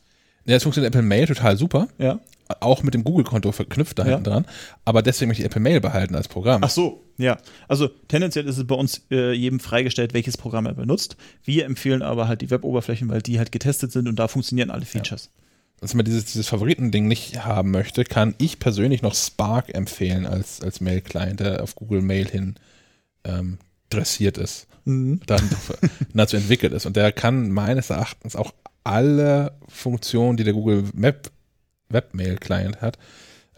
Ja, 0.47 0.55
das 0.55 0.63
funktioniert 0.63 0.95
Apple 0.95 1.07
Mail 1.07 1.27
total 1.27 1.57
super. 1.57 1.89
Ja. 1.99 2.21
auch 2.61 2.85
mit 2.85 2.95
dem 2.95 3.03
Google-Konto 3.03 3.51
verknüpft 3.51 3.99
da 3.99 4.05
Ja. 4.05 4.11
hinten 4.11 4.25
dran. 4.25 4.47
Aber 4.85 5.03
deswegen 5.03 5.29
möchte 5.29 5.43
ich 5.43 5.47
Apple 5.47 5.61
Mail 5.61 5.81
behalten 5.81 6.15
als 6.15 6.29
Programm. 6.29 6.63
Ach 6.63 6.71
so, 6.71 7.03
ja. 7.19 7.39
Also 7.67 7.89
tendenziell 7.89 8.47
ist 8.47 8.57
es 8.57 8.65
bei 8.67 8.77
uns 8.77 9.03
äh, 9.11 9.33
jedem 9.33 9.59
freigestellt, 9.59 10.15
welches 10.15 10.37
Programm 10.37 10.65
er 10.67 10.75
benutzt. 10.75 11.17
Wir 11.43 11.65
empfehlen 11.65 12.03
aber 12.03 12.29
halt 12.29 12.43
die 12.43 12.51
Web-Oberflächen, 12.51 13.09
weil 13.09 13.21
die 13.21 13.39
halt 13.39 13.51
getestet 13.51 13.91
sind 13.91 14.07
und 14.07 14.17
da 14.21 14.29
funktionieren 14.29 14.71
alle 14.71 14.85
Features. 14.85 15.31
Dass 15.81 15.93
man 15.95 16.05
dieses, 16.05 16.25
dieses 16.27 16.47
Favoriten-Ding 16.47 17.09
nicht 17.09 17.45
haben 17.45 17.73
möchte, 17.73 18.05
kann 18.05 18.35
ich 18.39 18.61
persönlich 18.61 19.03
noch 19.03 19.15
Spark 19.17 19.75
empfehlen 19.75 20.25
als, 20.25 20.61
als 20.63 20.81
Mail-Client, 20.81 21.41
der 21.41 21.65
auf 21.65 21.75
Google 21.75 22.01
Mail 22.01 22.29
hin 22.29 22.55
ähm, 23.25 23.59
dressiert 23.91 24.39
ist, 24.39 24.69
Mhm. 24.85 25.21
dann 25.27 25.43
dazu 26.15 26.37
entwickelt 26.37 26.73
ist. 26.73 26.87
Und 26.87 26.95
der 26.97 27.11
kann 27.11 27.51
meines 27.51 27.91
Erachtens 27.91 28.37
auch 28.37 28.55
alle 28.87 29.53
Funktionen, 29.69 30.37
die 30.37 30.45
der 30.45 30.55
Google 30.55 30.85
Map 30.95 31.31
Webmail-Client 31.89 32.81
hat, 32.81 32.99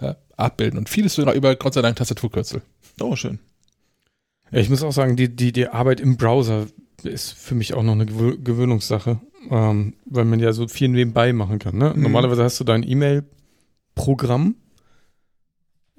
äh, 0.00 0.14
abbilden. 0.36 0.78
Und 0.78 0.88
vieles 0.88 1.14
sogar 1.14 1.34
über, 1.34 1.54
Gott 1.56 1.74
sei 1.74 1.82
Dank, 1.82 1.96
Tastaturkürzel. 1.96 2.62
Oh, 3.00 3.16
schön. 3.16 3.38
Ja, 4.50 4.58
ich 4.60 4.70
muss 4.70 4.82
auch 4.82 4.92
sagen, 4.92 5.16
die, 5.16 5.34
die, 5.34 5.52
die 5.52 5.68
Arbeit 5.68 6.00
im 6.00 6.16
Browser 6.16 6.66
ist 7.02 7.32
für 7.32 7.54
mich 7.54 7.74
auch 7.74 7.82
noch 7.82 7.92
eine 7.92 8.06
Gewö 8.06 8.36
Gewöhnungssache, 8.38 9.20
ähm, 9.50 9.94
weil 10.04 10.24
man 10.24 10.40
ja 10.40 10.52
so 10.52 10.66
viel 10.66 10.88
nebenbei 10.88 11.32
machen 11.32 11.58
kann. 11.58 11.76
Ne? 11.76 11.92
Mhm. 11.94 12.02
Normalerweise 12.02 12.42
hast 12.42 12.58
du 12.60 12.64
dein 12.64 12.88
E-Mail-Programm. 12.88 14.56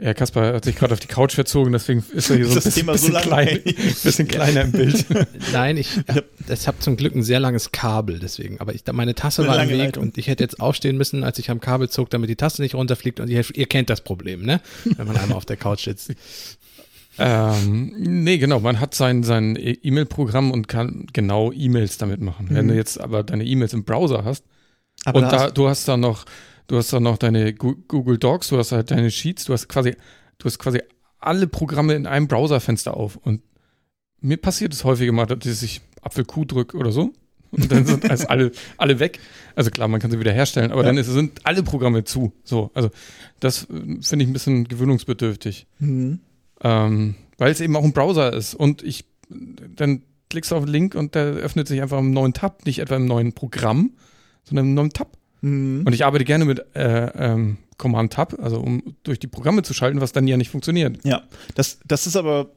Ja, 0.02 0.14
Kaspar 0.14 0.54
hat 0.54 0.64
sich 0.64 0.78
gerade 0.78 0.94
auf 0.94 1.02
die 1.02 1.08
Couch 1.08 1.34
verzogen, 1.36 1.74
deswegen 1.74 2.06
ist 2.14 2.30
er 2.30 2.38
hier 2.38 2.46
so 2.46 2.52
ein 2.52 2.56
Das 2.56 2.64
bisschen, 2.64 2.86
so 2.86 2.92
bisschen, 2.94 3.14
klein, 3.16 3.60
bisschen 3.66 4.28
kleiner 4.30 4.62
im 4.62 4.72
Bild. 4.72 5.06
Nein, 5.52 5.76
ich 5.76 5.98
hab, 6.08 6.24
ich 6.50 6.68
habe 6.68 6.80
zum 6.80 6.96
Glück 6.96 7.14
ein 7.16 7.24
sehr 7.24 7.42
langes 7.42 7.72
Kabel, 7.74 8.18
deswegen. 8.20 8.62
Aber 8.62 8.74
ich, 8.74 8.84
meine 8.94 9.14
Tasse 9.14 9.42
Eine 9.42 9.52
war 9.52 9.62
im 9.62 9.70
Weg 9.70 9.78
Leitung. 9.78 10.04
und 10.04 10.18
ich 10.18 10.28
hätte 10.28 10.42
jetzt 10.42 10.62
aufstehen 10.62 10.96
müssen, 10.96 11.26
als 11.26 11.38
ich 11.38 11.50
am 11.50 11.60
Kabel 11.60 11.90
zog, 11.90 12.10
damit 12.12 12.30
die 12.30 12.38
Tasse 12.38 12.62
nicht 12.62 12.76
runterfliegt. 12.76 13.20
Und 13.20 13.30
ihr, 13.30 13.44
ihr 13.54 13.66
kennt 13.68 13.90
das 13.90 14.00
Problem, 14.00 14.44
ne? 14.44 14.62
Wenn 14.86 15.06
man 15.06 15.18
einmal 15.18 15.36
auf 15.38 15.46
der 15.46 15.58
Couch 15.58 15.84
sitzt. 15.84 16.14
Ähm, 17.18 17.94
nee, 17.98 18.38
genau. 18.38 18.60
Man 18.62 18.80
hat 18.80 18.96
sein, 18.96 19.24
sein 19.24 19.58
E-Mail-Programm 19.60 20.52
und 20.52 20.68
kann 20.70 21.08
genau 21.12 21.52
E-Mails 21.52 21.98
damit 21.98 22.22
machen. 22.22 22.48
Wenn 22.50 22.66
Mhm. 22.66 22.70
du 22.70 22.76
jetzt 22.76 23.00
aber 23.00 23.24
deine 23.24 23.44
E-Mails 23.44 23.74
im 23.74 23.84
Browser 23.84 24.24
hast 24.24 24.46
Aber 25.04 25.18
und 25.20 25.26
da 25.26 25.32
da, 25.32 25.40
hast- 25.46 25.58
du 25.58 25.68
hast 25.68 25.88
dann 25.88 26.00
noch, 26.00 26.24
du 26.70 26.78
hast 26.78 26.94
dann 26.94 27.04
noch 27.04 27.18
deine 27.18 27.54
Google 27.54 28.18
Docs, 28.18 28.48
du 28.48 28.58
hast 28.58 28.72
halt 28.72 28.90
deine 28.92 29.12
Sheets, 29.12 29.44
du 29.46 29.54
hast 29.54 29.68
quasi, 29.68 29.96
du 30.38 30.46
hast 30.46 30.58
quasi 30.60 30.82
alle 31.20 31.48
Programme 31.48 31.96
in 31.96 32.08
einem 32.08 32.28
Browserfenster 32.28 32.96
auf. 32.96 33.18
Und 33.18 33.42
mir 34.22 34.38
passiert 34.38 34.74
es 34.74 34.86
häufiger 34.86 35.12
mal, 35.12 35.26
dass 35.26 35.62
ich 35.62 35.82
Apfel 36.02 36.24
Q 36.24 36.46
drücke 36.46 36.78
oder 36.78 36.92
so. 36.92 37.12
Und 37.52 37.72
dann 37.72 37.86
sind 37.86 38.10
also 38.10 38.28
alle, 38.28 38.52
alle 38.78 39.00
weg. 39.00 39.20
Also 39.56 39.72
klar, 39.72 39.88
man 39.88 40.00
kann 40.00 40.12
sie 40.12 40.20
wieder 40.20 40.32
herstellen, 40.32 40.72
aber 40.72 40.82
Ja. 40.82 40.88
dann 40.88 40.98
ist, 40.98 41.08
sind 41.08 41.46
alle 41.46 41.64
Programme 41.64 42.04
zu. 42.06 42.32
So, 42.44 42.70
also 42.74 42.90
das 43.40 43.64
äh, 43.64 44.02
finde 44.02 44.24
ich 44.24 44.30
ein 44.30 44.34
bisschen 44.34 44.68
gewöhnungsbedürftig. 44.68 45.66
Mhm. 45.80 46.20
Ähm, 46.62 47.16
weil 47.38 47.52
es 47.52 47.60
eben 47.62 47.76
auch 47.76 47.84
ein 47.84 47.94
Browser 47.94 48.32
ist 48.34 48.54
und 48.54 48.84
ich 48.84 49.06
dann 49.30 50.04
klickst 50.30 50.52
du 50.52 50.56
auf 50.56 50.66
den 50.66 50.72
Link 50.72 50.96
und 50.96 51.16
der 51.16 51.26
öffnet 51.26 51.68
sich 51.68 51.82
einfach 51.82 52.00
im 52.00 52.12
neuen 52.12 52.34
Tab, 52.34 52.66
nicht 52.66 52.80
etwa 52.80 52.96
im 52.98 53.06
neuen 53.06 53.34
Programm, 53.34 53.92
sondern 54.44 54.66
einem 54.66 54.74
neuen 54.76 54.90
Tab. 54.92 55.18
Mhm. 55.42 55.84
Und 55.86 55.94
ich 55.94 56.06
arbeite 56.06 56.26
gerne 56.26 56.46
mit 56.46 56.66
äh, 56.76 57.06
ähm, 57.16 57.58
Command 57.78 58.14
Tab, 58.14 58.38
also 58.42 58.60
um 58.60 58.96
durch 59.04 59.20
die 59.20 59.28
Programme 59.28 59.64
zu 59.64 59.74
schalten, 59.74 60.02
was 60.02 60.12
dann 60.12 60.28
ja 60.28 60.38
nicht 60.38 60.50
funktioniert. 60.50 60.98
Ja, 61.06 61.24
das, 61.56 61.80
das 61.86 62.08
ist 62.08 62.16
aber, 62.18 62.48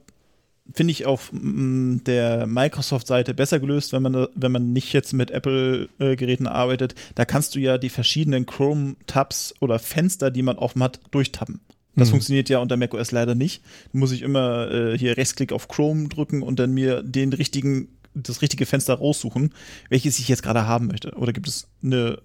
finde 0.73 0.91
ich, 0.91 1.05
auf 1.05 1.31
mm, 1.31 1.99
der 2.05 2.45
Microsoft-Seite 2.47 3.33
besser 3.33 3.59
gelöst, 3.59 3.93
wenn 3.93 4.01
man, 4.03 4.27
wenn 4.35 4.51
man 4.51 4.73
nicht 4.73 4.91
jetzt 4.93 5.13
mit 5.13 5.31
Apple-Geräten 5.31 6.47
arbeitet. 6.47 6.95
Da 7.15 7.25
kannst 7.25 7.55
du 7.55 7.59
ja 7.59 7.77
die 7.77 7.89
verschiedenen 7.89 8.45
Chrome-Tabs 8.45 9.53
oder 9.61 9.79
Fenster, 9.79 10.29
die 10.31 10.41
man 10.43 10.57
offen 10.57 10.83
hat, 10.83 10.99
durchtappen. 11.11 11.61
Das 11.95 12.07
Mhm. 12.09 12.13
funktioniert 12.13 12.49
ja 12.49 12.57
unter 12.57 12.75
macOS 12.75 13.11
leider 13.11 13.35
nicht. 13.35 13.61
Da 13.93 13.99
muss 13.99 14.11
ich 14.11 14.23
immer 14.23 14.71
äh, 14.71 14.97
hier 14.97 15.15
Rechtsklick 15.15 15.51
auf 15.53 15.67
Chrome 15.67 16.09
drücken 16.09 16.41
und 16.41 16.59
dann 16.59 16.73
mir 16.73 17.03
den 17.03 17.31
richtigen, 17.33 17.87
das 18.15 18.41
richtige 18.41 18.65
Fenster 18.65 18.95
raussuchen, 18.95 19.53
welches 19.89 20.17
ich 20.19 20.27
jetzt 20.27 20.41
gerade 20.43 20.65
haben 20.67 20.87
möchte. 20.87 21.11
Oder 21.11 21.33
gibt 21.33 21.47
es 21.47 21.67
eine, 21.83 22.17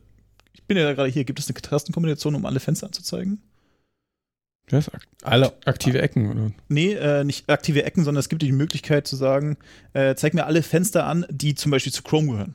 bin 0.68 0.76
ja 0.76 0.92
gerade 0.92 1.10
hier, 1.10 1.24
gibt 1.24 1.38
es 1.40 1.48
eine 1.48 1.60
Tastenkombination, 1.60 2.34
um 2.36 2.46
alle 2.46 2.60
Fenster 2.60 2.86
anzuzeigen? 2.86 3.42
Das 4.70 4.88
ak 4.90 5.06
Alle, 5.22 5.54
aktive 5.64 6.00
Ecken, 6.02 6.30
oder? 6.30 6.52
Nee, 6.68 6.92
äh, 6.92 7.24
nicht 7.24 7.48
aktive 7.50 7.84
Ecken, 7.84 8.04
sondern 8.04 8.20
es 8.20 8.28
gibt 8.28 8.42
die 8.42 8.52
Möglichkeit 8.52 9.06
zu 9.06 9.16
sagen, 9.16 9.56
äh, 9.94 10.14
zeig 10.14 10.34
mir 10.34 10.44
alle 10.44 10.62
Fenster 10.62 11.06
an, 11.06 11.24
die 11.30 11.54
zum 11.54 11.70
Beispiel 11.72 11.92
zu 11.92 12.02
Chrome 12.02 12.32
gehören. 12.32 12.54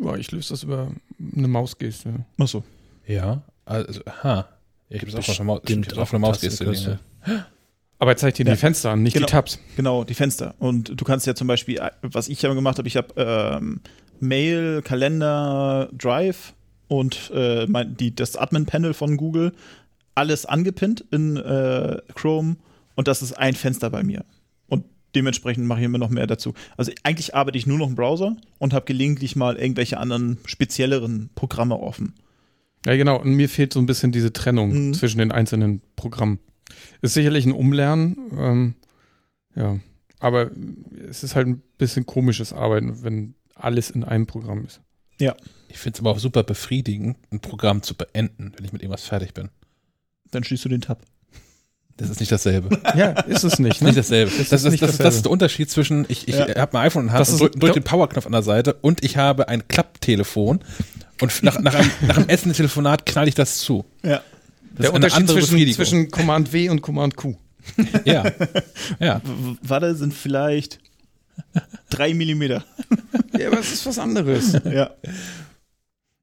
Ja, 0.00 0.16
ich 0.16 0.30
löse 0.32 0.50
das 0.50 0.62
über 0.64 0.90
eine 1.36 1.48
Mausgeste. 1.48 2.24
Achso. 2.38 2.64
ja, 3.06 3.42
also, 3.64 4.00
ha. 4.24 4.48
Ja, 4.88 4.96
ich 4.96 5.00
habe 5.00 5.10
es 5.10 5.14
auch 5.14 5.28
auf 5.28 5.36
der 5.36 5.44
Maus, 5.44 5.58
ich 5.60 5.62
Bestimmt 5.64 5.86
hab's 5.88 5.98
auf 5.98 6.10
der 6.10 6.18
Mausgeste. 6.18 6.64
Liegen, 6.70 6.98
Aber 7.98 8.10
er 8.10 8.16
zeigt 8.16 8.38
dir 8.38 8.44
Ja. 8.46 8.52
die 8.52 8.58
Fenster 8.58 8.90
an, 8.90 9.02
nicht 9.02 9.14
Genau. 9.14 9.26
die 9.26 9.30
Tabs. 9.32 9.58
Genau, 9.76 10.04
die 10.04 10.14
Fenster. 10.14 10.54
Und 10.58 11.00
du 11.00 11.04
kannst 11.04 11.26
ja 11.26 11.34
zum 11.34 11.46
Beispiel, 11.46 11.78
äh, 11.78 11.90
was 12.02 12.28
ich 12.28 12.42
ja 12.42 12.52
gemacht 12.52 12.78
habe, 12.78 12.88
ich 12.88 12.96
habe 12.96 13.14
ähm, 13.16 13.80
Mail, 14.24 14.82
Kalender, 14.82 15.88
Drive 15.96 16.54
und 16.88 17.30
äh, 17.34 17.66
mein, 17.66 17.96
die, 17.96 18.14
das 18.14 18.36
Admin-Panel 18.36 18.94
von 18.94 19.16
Google 19.16 19.52
alles 20.14 20.46
angepinnt 20.46 21.04
in 21.10 21.36
äh, 21.36 21.98
Chrome 22.14 22.56
und 22.94 23.08
das 23.08 23.22
ist 23.22 23.32
ein 23.32 23.54
Fenster 23.54 23.90
bei 23.90 24.02
mir. 24.02 24.24
Und 24.68 24.84
dementsprechend 25.14 25.66
mache 25.66 25.80
ich 25.80 25.86
immer 25.86 25.98
noch 25.98 26.10
mehr 26.10 26.26
dazu. 26.26 26.54
Also 26.76 26.92
eigentlich 27.02 27.34
arbeite 27.34 27.58
ich 27.58 27.66
nur 27.66 27.78
noch 27.78 27.88
im 27.88 27.96
Browser 27.96 28.36
und 28.58 28.72
habe 28.74 28.84
gelegentlich 28.84 29.34
mal 29.34 29.56
irgendwelche 29.56 29.98
anderen 29.98 30.38
spezielleren 30.44 31.30
Programme 31.34 31.78
offen. 31.78 32.14
Ja, 32.86 32.94
genau. 32.96 33.20
Und 33.20 33.34
mir 33.34 33.48
fehlt 33.48 33.72
so 33.72 33.80
ein 33.80 33.86
bisschen 33.86 34.12
diese 34.12 34.32
Trennung 34.32 34.88
Mhm. 34.88 34.94
zwischen 34.94 35.18
den 35.18 35.32
einzelnen 35.32 35.80
Programmen. 35.96 36.38
Ist 37.02 37.14
sicherlich 37.14 37.46
ein 37.46 37.52
Umlernen, 37.52 38.16
ähm, 38.38 38.74
ja. 39.56 39.78
Aber 40.20 40.50
es 41.08 41.22
ist 41.24 41.34
halt 41.34 41.48
ein 41.48 41.62
bisschen 41.76 42.06
komisches 42.06 42.52
Arbeiten, 42.52 43.02
wenn 43.02 43.34
alles 43.54 43.90
in 43.90 44.04
einem 44.04 44.26
Programm 44.26 44.64
ist. 44.64 44.80
Ich 45.68 45.78
finde 45.78 45.96
es 45.96 46.00
aber 46.00 46.10
auch 46.10 46.18
super 46.18 46.42
befriedigend, 46.42 47.16
ein 47.32 47.40
Programm 47.40 47.82
zu 47.82 47.94
beenden, 47.94 48.52
wenn 48.56 48.64
ich 48.64 48.72
mit 48.72 48.82
irgendwas 48.82 49.04
fertig 49.04 49.32
bin. 49.34 49.48
Dann 50.30 50.44
schließt 50.44 50.64
du 50.64 50.68
den 50.68 50.80
Tab. 50.80 51.02
Das 51.96 52.10
ist 52.10 52.18
nicht 52.18 52.32
dasselbe. 52.32 52.76
Ja, 52.96 53.10
ist 53.20 53.44
es 53.44 53.58
nicht, 53.60 53.70
Das 53.70 53.76
ist 53.76 53.82
nicht 53.82 53.82
ne? 53.82 53.92
dasselbe. 53.92 54.32
Das 54.36 54.48
Das, 54.48 54.64
ist 54.64 54.70
nicht 54.72 54.82
das, 54.82 54.90
das, 54.90 54.98
dasselbe. 54.98 55.16
ist 55.16 55.24
der 55.24 55.32
Unterschied 55.32 55.70
zwischen, 55.70 56.04
ich, 56.08 56.26
ich 56.28 56.34
Ja. 56.36 56.48
habe 56.56 56.70
mein 56.72 56.86
iPhone 56.86 57.02
in 57.02 57.06
der 57.08 57.14
Hand 57.14 57.20
Das 57.28 57.40
und 57.40 57.54
drück 57.54 57.60
da- 57.60 57.72
den 57.72 57.84
Powerknopf 57.84 58.26
an 58.26 58.32
der 58.32 58.42
Seite 58.42 58.74
und 58.74 59.04
ich 59.04 59.16
habe 59.16 59.48
ein 59.48 59.66
Klapptelefon 59.68 60.60
und 61.20 61.42
nach, 61.44 61.60
nach, 61.60 61.74
einem, 61.76 61.90
nach 62.08 62.16
einem 62.16 62.28
Essen 62.28 62.52
Telefonat 62.52 63.06
knall 63.06 63.28
ich 63.28 63.36
das 63.36 63.58
zu. 63.58 63.84
Ja. 64.02 64.20
Das 64.76 64.78
Der 64.78 64.86
ist 64.86 64.94
Unterschied 64.94 65.28
zwischen, 65.28 65.72
zwischen 65.72 66.10
Command 66.10 66.52
W 66.52 66.68
und 66.68 66.82
Command 66.82 67.16
Q. 67.16 67.36
Ja. 68.04 68.24
ja. 68.98 69.20
Warte, 69.62 69.94
sind 69.94 70.12
vielleicht 70.12 70.80
drei 71.90 72.14
Millimeter. 72.14 72.64
Ja, 73.36 73.48
aber 73.48 73.58
es 73.58 73.72
ist 73.72 73.84
was 73.84 73.98
anderes. 73.98 74.52
Ja. 74.64 74.90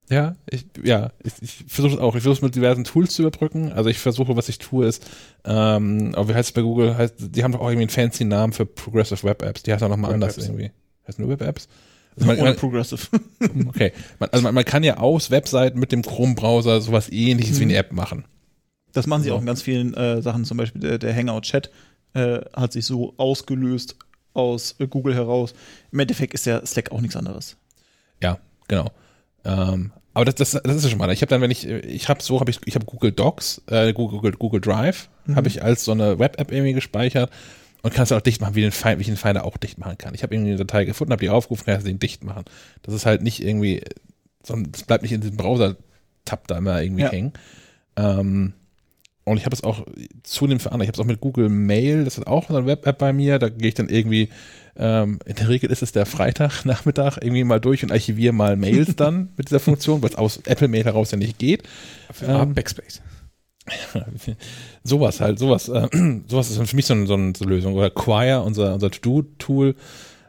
Ja, 0.10 0.36
ich, 0.50 0.66
ja, 0.84 1.12
ich, 1.24 1.34
ich 1.42 1.66
versuche 1.68 1.94
es 1.96 2.00
auch. 2.00 2.16
Ich 2.16 2.22
versuche 2.24 2.38
es 2.38 2.42
mit 2.42 2.56
diversen 2.56 2.84
Tools 2.84 3.14
zu 3.14 3.22
überbrücken. 3.22 3.72
Also 3.72 3.90
ich 3.90 4.00
versuche, 4.00 4.36
was 4.36 4.50
ich 4.50 4.60
tue, 4.60 4.86
ist, 4.86 5.06
ähm, 5.46 6.14
aber 6.16 6.30
wie 6.30 6.34
heißt 6.34 6.50
es 6.50 6.54
bei 6.54 6.62
Google? 6.62 6.98
Heißt, 6.98 7.16
die 7.20 7.44
haben 7.44 7.54
doch 7.54 7.60
auch 7.62 7.70
irgendwie 7.70 7.84
einen 7.84 7.90
fancy 7.90 8.26
Namen 8.26 8.52
für 8.54 8.66
Progressive 8.66 9.24
Web 9.24 9.42
Apps. 9.42 9.64
Die 9.64 9.72
heißt 9.74 9.84
auch 9.84 9.90
nochmal 9.90 10.12
Web 10.12 10.16
anders 10.16 10.38
Apps. 10.38 10.48
irgendwie. 10.48 10.72
Heißt 11.08 11.20
nur 11.20 11.30
Web 11.30 11.42
Apps? 11.42 11.68
Also 12.16 12.28
man, 12.28 12.38
man, 12.44 12.56
Progressive. 12.58 13.08
okay. 13.68 13.94
Man, 14.20 14.30
also 14.32 14.44
man, 14.44 14.54
man 14.54 14.66
kann 14.66 14.84
ja 14.84 14.98
aus 14.98 15.32
Webseiten 15.32 15.80
mit 15.80 15.92
dem 15.94 16.02
Chrome-Browser 16.02 16.82
sowas 16.82 17.10
ähnliches 17.10 17.60
wie 17.60 17.64
eine 17.64 17.76
App 17.76 17.94
machen. 17.94 18.26
Das 18.92 19.08
machen 19.08 19.24
sie 19.24 19.30
So. 19.30 19.36
auch 19.36 19.40
in 19.40 19.46
ganz 19.46 19.62
vielen 19.62 19.94
äh, 19.94 20.22
Sachen. 20.22 20.44
Zum 20.44 20.58
Beispiel 20.58 20.82
der, 20.82 20.98
der 20.98 21.16
Hangout-Chat 21.16 21.72
äh, 22.14 22.40
hat 22.54 22.74
sich 22.74 22.86
so 22.86 23.14
ausgelöst 23.18 23.96
aus 24.34 24.76
äh, 24.80 24.88
Google 24.88 25.16
heraus. 25.16 25.53
Im 25.91 25.99
Endeffekt 25.99 26.34
ist 26.34 26.45
der 26.45 26.66
Slack 26.66 26.91
auch 26.91 27.02
nichts 27.02 27.16
anderes. 27.16 27.58
Ja, 28.22 28.38
genau. 28.68 28.91
Ähm, 29.45 29.91
aber 30.14 30.26
das, 30.26 30.36
das, 30.36 30.52
das 30.64 30.76
ist 30.76 30.84
ja 30.84 30.90
schon 30.90 30.99
mal. 30.99 31.12
Ich 31.12 31.22
habe 31.22 31.30
dann, 31.30 31.41
wenn 31.41 31.52
ich, 31.52 31.66
ich 31.68 32.10
habe 32.10 32.22
so, 32.22 32.40
habe 32.40 32.52
ich, 32.52 32.60
ich 32.66 32.76
habe 32.76 32.86
Google 32.86 33.12
Docs, 33.12 33.62
äh, 33.68 33.94
Google, 33.94 34.32
Google 34.34 34.62
Drive, 34.62 35.10
Mhm. 35.26 35.36
habe 35.36 35.48
ich 35.48 35.64
als 35.64 35.86
so 35.86 35.91
eine 35.91 36.18
Web-App 36.20 36.52
irgendwie 36.52 36.74
gespeichert 36.74 37.32
und 37.84 37.94
kann 37.94 38.03
es 38.03 38.12
auch 38.12 38.22
dicht 38.22 38.41
machen, 38.41 38.56
wie, 38.56 38.62
den 38.62 38.72
Find, 38.72 38.98
wie 38.98 39.02
ich 39.02 39.08
den 39.08 39.18
Finder 39.18 39.45
auch 39.45 39.58
dicht 39.58 39.78
machen 39.78 39.98
kann. 39.99 40.14
Ich 40.16 40.24
habe 40.24 40.34
irgendwie 40.34 40.52
eine 40.52 40.58
Datei 40.60 40.84
gefunden, 40.86 41.12
habe 41.14 41.22
die 41.24 41.30
aufgerufen, 41.30 41.66
kann 41.66 41.78
ich 41.78 41.84
den 41.84 41.99
dicht 41.99 42.24
machen. 42.24 42.45
Das 42.82 42.94
ist 42.95 43.06
halt 43.06 43.22
nicht 43.22 43.41
irgendwie, 43.44 43.84
sondern 44.44 44.72
es 44.76 44.84
bleibt 44.84 45.03
nicht 45.03 45.12
in 45.12 45.22
diesem 45.22 45.38
Browser-Tab 45.38 46.48
da 46.48 46.58
immer 46.58 46.82
irgendwie 46.82 47.03
Ja. 47.03 47.12
hängen. 47.12 47.34
Ähm, 47.98 48.53
und 49.23 49.38
ich 49.38 49.45
habe 49.45 49.56
es 49.56 49.64
auch 49.64 49.85
zunehmend 50.23 50.61
verändert. 50.61 50.85
Ich 50.85 50.88
habe 50.89 50.95
es 50.95 50.99
auch 50.99 51.10
mit 51.10 51.22
Google 51.22 51.49
Mail, 51.49 52.06
das 52.06 52.18
ist 52.18 52.27
auch 52.27 52.48
so 52.48 52.56
eine 52.56 52.65
Web-App 52.65 52.98
bei 52.98 53.14
mir. 53.14 53.38
Da 53.39 53.49
gehe 53.49 53.68
ich 53.68 53.76
dann 53.76 53.88
irgendwie, 53.89 54.30
ähm, 54.76 55.19
in 55.26 55.35
der 55.35 55.48
Regel 55.49 55.69
ist 55.72 55.84
es 55.84 55.91
der 55.91 56.06
Freitagnachmittag, 56.06 57.18
irgendwie 57.22 57.43
mal 57.43 57.60
durch 57.60 57.84
und 57.84 57.91
archiviere 57.91 58.34
mal 58.34 58.56
Mails 58.56 58.95
dann 58.95 59.30
mit 59.38 59.49
dieser 59.49 59.60
Funktion, 59.60 60.02
was 60.02 60.15
aus 60.15 60.38
Apple 60.45 60.68
Mail 60.68 60.85
heraus 60.85 61.11
ja 61.11 61.18
nicht 61.18 61.38
geht. 61.38 61.64
Ähm, 62.26 62.53
Backspace. 62.53 63.02
sowas 64.84 65.19
halt, 65.22 65.39
sowas, 65.39 65.69
äh, 65.69 65.88
sowas 66.27 66.49
ist 66.49 66.69
für 66.69 66.76
mich 66.76 66.85
so 66.85 66.93
eine, 66.93 67.06
so 67.06 67.14
eine 67.14 67.34
Lösung. 67.41 67.76
Oder 67.76 67.89
Quire, 67.89 68.41
unser, 68.41 68.73
unser 68.73 68.91
To-Do-Tool, 68.91 69.76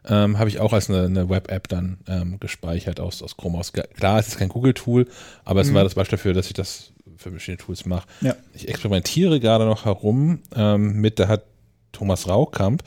ähm, 0.05 0.39
habe 0.39 0.51
ich 0.51 0.59
auch 0.61 0.73
als 0.73 0.91
eine, 0.91 1.05
eine 1.05 1.29
Web-App 1.29 1.69
dann 1.69 1.99
ähm, 2.09 2.39
gespeichert 2.41 2.99
aus, 3.01 3.23
aus 3.23 3.37
Chrome 3.37 3.59
aus. 3.59 3.73
Klar, 3.73 4.19
es 4.19 4.29
ist 4.29 4.39
kein 4.39 4.49
Google-Tool, 4.49 5.07
aber 5.45 5.61
es 5.61 5.71
Mhm. 5.71 5.75
war 5.75 5.85
das 5.85 5.95
Beispiel 5.95 6.19
dafür, 6.19 6.35
dass 6.35 6.49
ich 6.49 6.55
das 6.55 6.92
für 7.17 7.31
verschiedene 7.31 7.59
Tools 7.59 7.87
mache. 7.87 8.07
Ja. 8.21 8.37
Ich 8.55 8.69
experimentiere 8.69 9.41
gerade 9.41 9.65
noch 9.65 9.85
herum 9.85 10.41
ähm, 10.55 11.01
mit, 11.01 11.19
da 11.19 11.29
hat 11.29 11.45
Thomas 11.93 12.29
Raukamp, 12.29 12.83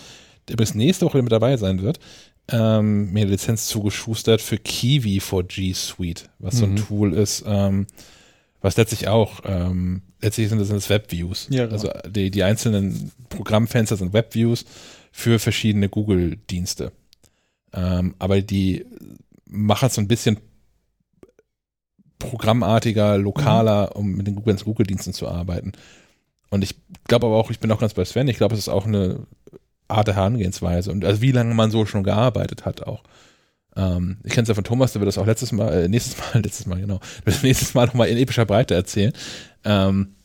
der 0.48 0.56
bis 0.56 0.76
nächste 0.76 1.06
Woche 1.06 1.22
mit 1.22 1.32
dabei 1.32 1.58
sein 1.58 1.82
wird, 1.82 2.00
ähm, 2.48 3.12
mir 3.12 3.22
eine 3.22 3.32
Lizenz 3.32 3.68
zugeschustert 3.68 4.42
für 4.42 4.58
Kiwi 4.58 5.20
for 5.20 5.44
G 5.44 5.74
Suite, 5.74 6.30
was 6.40 6.58
so 6.58 6.66
ein 6.66 6.74
Mhm. 6.74 6.78
Tool 6.78 7.14
ist, 7.14 7.44
ähm, 7.48 7.88
was 8.62 8.78
letztlich 8.78 9.08
auch, 9.08 9.42
ähm, 9.46 10.02
letztlich 10.22 10.50
sind 10.50 10.60
das, 10.60 10.68
sind 10.68 10.78
das 10.78 10.90
Webviews. 10.90 11.48
Ja, 11.50 11.66
genau. 11.66 11.74
Also 11.74 11.90
die, 12.08 12.30
die 12.32 12.44
einzelnen 12.44 13.12
Programmfenster 13.30 13.96
sind 13.98 14.14
Webviews 14.14 14.66
für 15.12 15.40
verschiedene 15.40 15.90
Google-Dienste. 15.90 16.92
Ähm, 17.74 18.16
aber 18.20 18.42
die 18.42 18.86
machen 19.48 19.88
es 19.88 19.96
so 19.96 20.02
ein 20.02 20.08
bisschen 20.08 20.38
programmartiger, 22.20 23.18
lokaler, 23.18 23.96
um 23.96 24.14
mit 24.14 24.28
den 24.28 24.36
Google- 24.36 24.56
Google-Diensten 24.56 25.14
zu 25.14 25.28
arbeiten. 25.28 25.74
Und 26.50 26.64
ich 26.64 26.76
glaube 27.08 27.28
aber 27.28 27.36
auch, 27.36 27.52
ich 27.52 27.60
bin 27.60 27.72
auch 27.72 27.80
ganz 27.80 27.94
bei 27.94 28.06
Sven, 28.06 28.28
ich 28.28 28.38
glaube, 28.38 28.54
es 28.54 28.60
ist 28.60 28.70
auch 28.70 28.86
eine 28.86 29.28
Art 29.88 30.08
der 30.08 30.16
Herangehensweise 30.16 30.92
und 30.92 31.06
also 31.06 31.22
wie 31.22 31.32
lange 31.32 31.54
man 31.54 31.72
so 31.72 31.86
schon 31.86 32.04
gearbeitet 32.04 32.66
hat 32.66 32.84
auch. 32.84 33.04
Ähm, 33.76 34.18
ich 34.24 34.32
kenne 34.32 34.44
es 34.44 34.50
ja 34.50 34.56
von 34.56 34.64
Thomas, 34.64 34.94
der 34.94 35.02
wird 35.02 35.08
das 35.08 35.18
auch 35.18 35.26
letztes 35.26 35.52
Mal, 35.52 35.84
äh, 35.84 35.88
nächstes 35.88 36.18
Mal, 36.18 36.42
letztes 36.44 36.66
Mal, 36.66 36.80
genau, 36.80 37.00
wird 37.24 37.36
das 37.36 37.44
nächstes 37.44 37.74
Mal 37.74 37.88
nochmal 37.88 38.08
in 38.08 38.18
epischer 38.18 38.46
Breite 38.46 38.74
erzählen, 38.74 39.14
ähm, 39.64 40.16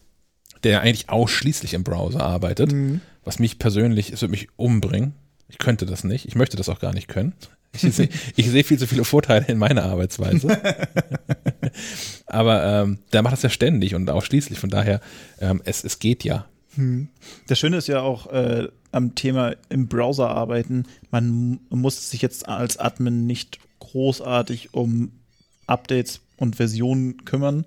der 0.63 0.83
eigentlich 0.83 1.09
ausschließlich 1.09 1.75
im 1.75 1.85
Browser 1.85 2.21
arbeitet, 2.23 2.73
was 3.25 3.39
mich 3.39 3.59
persönlich, 3.59 4.13
es 4.13 4.21
wird 4.23 4.31
mich 4.31 4.49
umbringen. 4.57 5.15
Ich 5.49 5.59
könnte 5.59 5.85
das 5.85 6.05
nicht, 6.05 6.27
ich 6.29 6.37
möchte 6.37 6.57
das 6.57 6.69
auch 6.69 6.79
gar 6.79 6.95
nicht 6.95 7.09
können. 7.09 7.33
Ich 7.73 7.83
sehe 7.95 8.09
sehe 8.37 8.65
viel 8.65 8.79
zu 8.79 8.87
viele 8.87 9.05
Vorteile 9.05 9.47
in 9.47 9.59
meiner 9.59 9.85
Arbeitsweise. 9.85 10.61
Aber 12.27 12.65
ähm, 12.65 12.99
der 13.13 13.23
macht 13.23 13.35
das 13.35 13.43
ja 13.43 13.51
ständig 13.51 13.95
und 13.95 14.11
ausschließlich, 14.11 14.59
von 14.59 14.71
daher, 14.71 15.01
ähm, 15.41 15.63
es, 15.65 15.85
es 15.85 15.99
geht 15.99 16.25
ja. 16.25 16.47
Hm. 16.75 17.09
Das 17.47 17.59
Schöne 17.59 17.77
ist 17.77 17.89
ja 17.89 18.01
auch 18.01 18.33
äh, 18.33 18.69
am 18.93 19.15
Thema 19.15 19.55
im 19.69 19.89
Browser 19.89 20.31
arbeiten, 20.31 20.85
man 21.11 21.61
muss 21.69 22.11
sich 22.11 22.23
jetzt 22.23 22.49
als 22.49 22.77
Admin 22.77 23.27
nicht 23.27 23.59
großartig 23.79 24.75
um 24.75 25.13
Updates 25.67 26.21
und 26.37 26.57
Versionen 26.57 27.25
kümmern, 27.25 27.67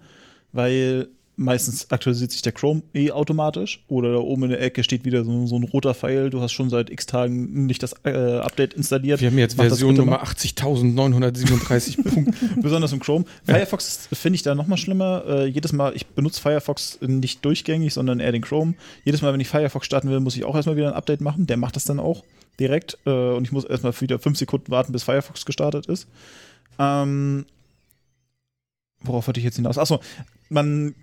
weil 0.51 1.07
meistens 1.35 1.89
aktualisiert 1.89 2.31
sich 2.31 2.41
der 2.41 2.51
Chrome 2.51 2.83
eh 2.93 3.11
automatisch 3.11 3.83
oder 3.87 4.13
da 4.13 4.19
oben 4.19 4.43
in 4.43 4.49
der 4.51 4.61
Ecke 4.61 4.83
steht 4.83 5.03
wieder 5.05 5.23
so, 5.23 5.47
so 5.47 5.55
ein 5.55 5.63
roter 5.63 5.93
Pfeil, 5.93 6.29
du 6.29 6.41
hast 6.41 6.51
schon 6.51 6.69
seit 6.69 6.89
x 6.89 7.05
Tagen 7.05 7.65
nicht 7.65 7.81
das 7.81 7.95
äh, 8.03 8.37
Update 8.37 8.73
installiert. 8.73 9.19
Wir 9.21 9.29
haben 9.29 9.37
jetzt 9.37 9.57
Mach 9.57 9.65
Version 9.65 9.95
Nummer 9.95 10.23
80.937 10.23 12.03
Punkt. 12.13 12.35
Besonders 12.61 12.93
im 12.93 12.99
Chrome. 12.99 13.25
Firefox 13.45 14.09
finde 14.13 14.35
ich 14.35 14.43
da 14.43 14.55
noch 14.55 14.67
mal 14.67 14.77
schlimmer. 14.77 15.23
Äh, 15.27 15.45
jedes 15.47 15.73
Mal, 15.73 15.95
ich 15.95 16.05
benutze 16.07 16.41
Firefox 16.41 16.99
nicht 17.01 17.43
durchgängig, 17.43 17.93
sondern 17.93 18.19
eher 18.19 18.31
den 18.31 18.41
Chrome. 18.41 18.75
Jedes 19.03 19.21
Mal, 19.21 19.33
wenn 19.33 19.39
ich 19.39 19.47
Firefox 19.47 19.85
starten 19.85 20.09
will, 20.09 20.19
muss 20.19 20.35
ich 20.35 20.43
auch 20.45 20.55
erstmal 20.55 20.77
wieder 20.77 20.89
ein 20.89 20.93
Update 20.93 21.21
machen. 21.21 21.47
Der 21.47 21.57
macht 21.57 21.75
das 21.75 21.85
dann 21.85 21.99
auch 21.99 22.23
direkt. 22.59 22.97
Äh, 23.05 23.09
und 23.09 23.45
ich 23.45 23.51
muss 23.51 23.65
erstmal 23.65 23.99
wieder 23.99 24.19
fünf 24.19 24.37
Sekunden 24.37 24.71
warten, 24.71 24.91
bis 24.91 25.03
Firefox 25.03 25.45
gestartet 25.45 25.87
ist. 25.87 26.07
Ähm, 26.79 27.45
worauf 29.01 29.27
wollte 29.27 29.39
ich 29.39 29.45
jetzt 29.45 29.55
hinaus? 29.55 29.77
Achso, 29.77 29.99
man, 30.49 30.95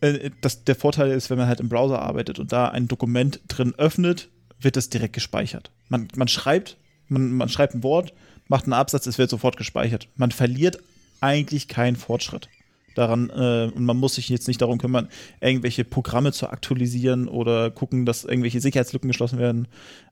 äh, 0.00 0.30
das, 0.40 0.64
der 0.64 0.74
Vorteil 0.74 1.10
ist, 1.10 1.30
wenn 1.30 1.38
man 1.38 1.48
halt 1.48 1.60
im 1.60 1.68
Browser 1.68 2.00
arbeitet 2.00 2.38
und 2.38 2.52
da 2.52 2.68
ein 2.68 2.88
Dokument 2.88 3.40
drin 3.48 3.74
öffnet, 3.76 4.28
wird 4.60 4.76
es 4.76 4.90
direkt 4.90 5.14
gespeichert. 5.14 5.70
Man, 5.88 6.08
man 6.16 6.28
schreibt, 6.28 6.76
man, 7.08 7.32
man 7.32 7.48
schreibt 7.48 7.74
ein 7.74 7.82
Wort, 7.82 8.12
macht 8.48 8.64
einen 8.64 8.72
Absatz, 8.72 9.06
es 9.06 9.18
wird 9.18 9.30
sofort 9.30 9.56
gespeichert. 9.56 10.08
Man 10.16 10.30
verliert 10.30 10.78
eigentlich 11.20 11.68
keinen 11.68 11.96
Fortschritt 11.96 12.48
daran 12.94 13.30
äh, 13.30 13.70
und 13.74 13.84
man 13.84 13.96
muss 13.96 14.16
sich 14.16 14.28
jetzt 14.28 14.48
nicht 14.48 14.60
darum 14.60 14.78
kümmern, 14.78 15.08
irgendwelche 15.40 15.84
Programme 15.84 16.32
zu 16.32 16.48
aktualisieren 16.48 17.28
oder 17.28 17.70
gucken, 17.70 18.06
dass 18.06 18.24
irgendwelche 18.24 18.60
Sicherheitslücken 18.60 19.08
geschlossen 19.08 19.38
werden. 19.38 19.68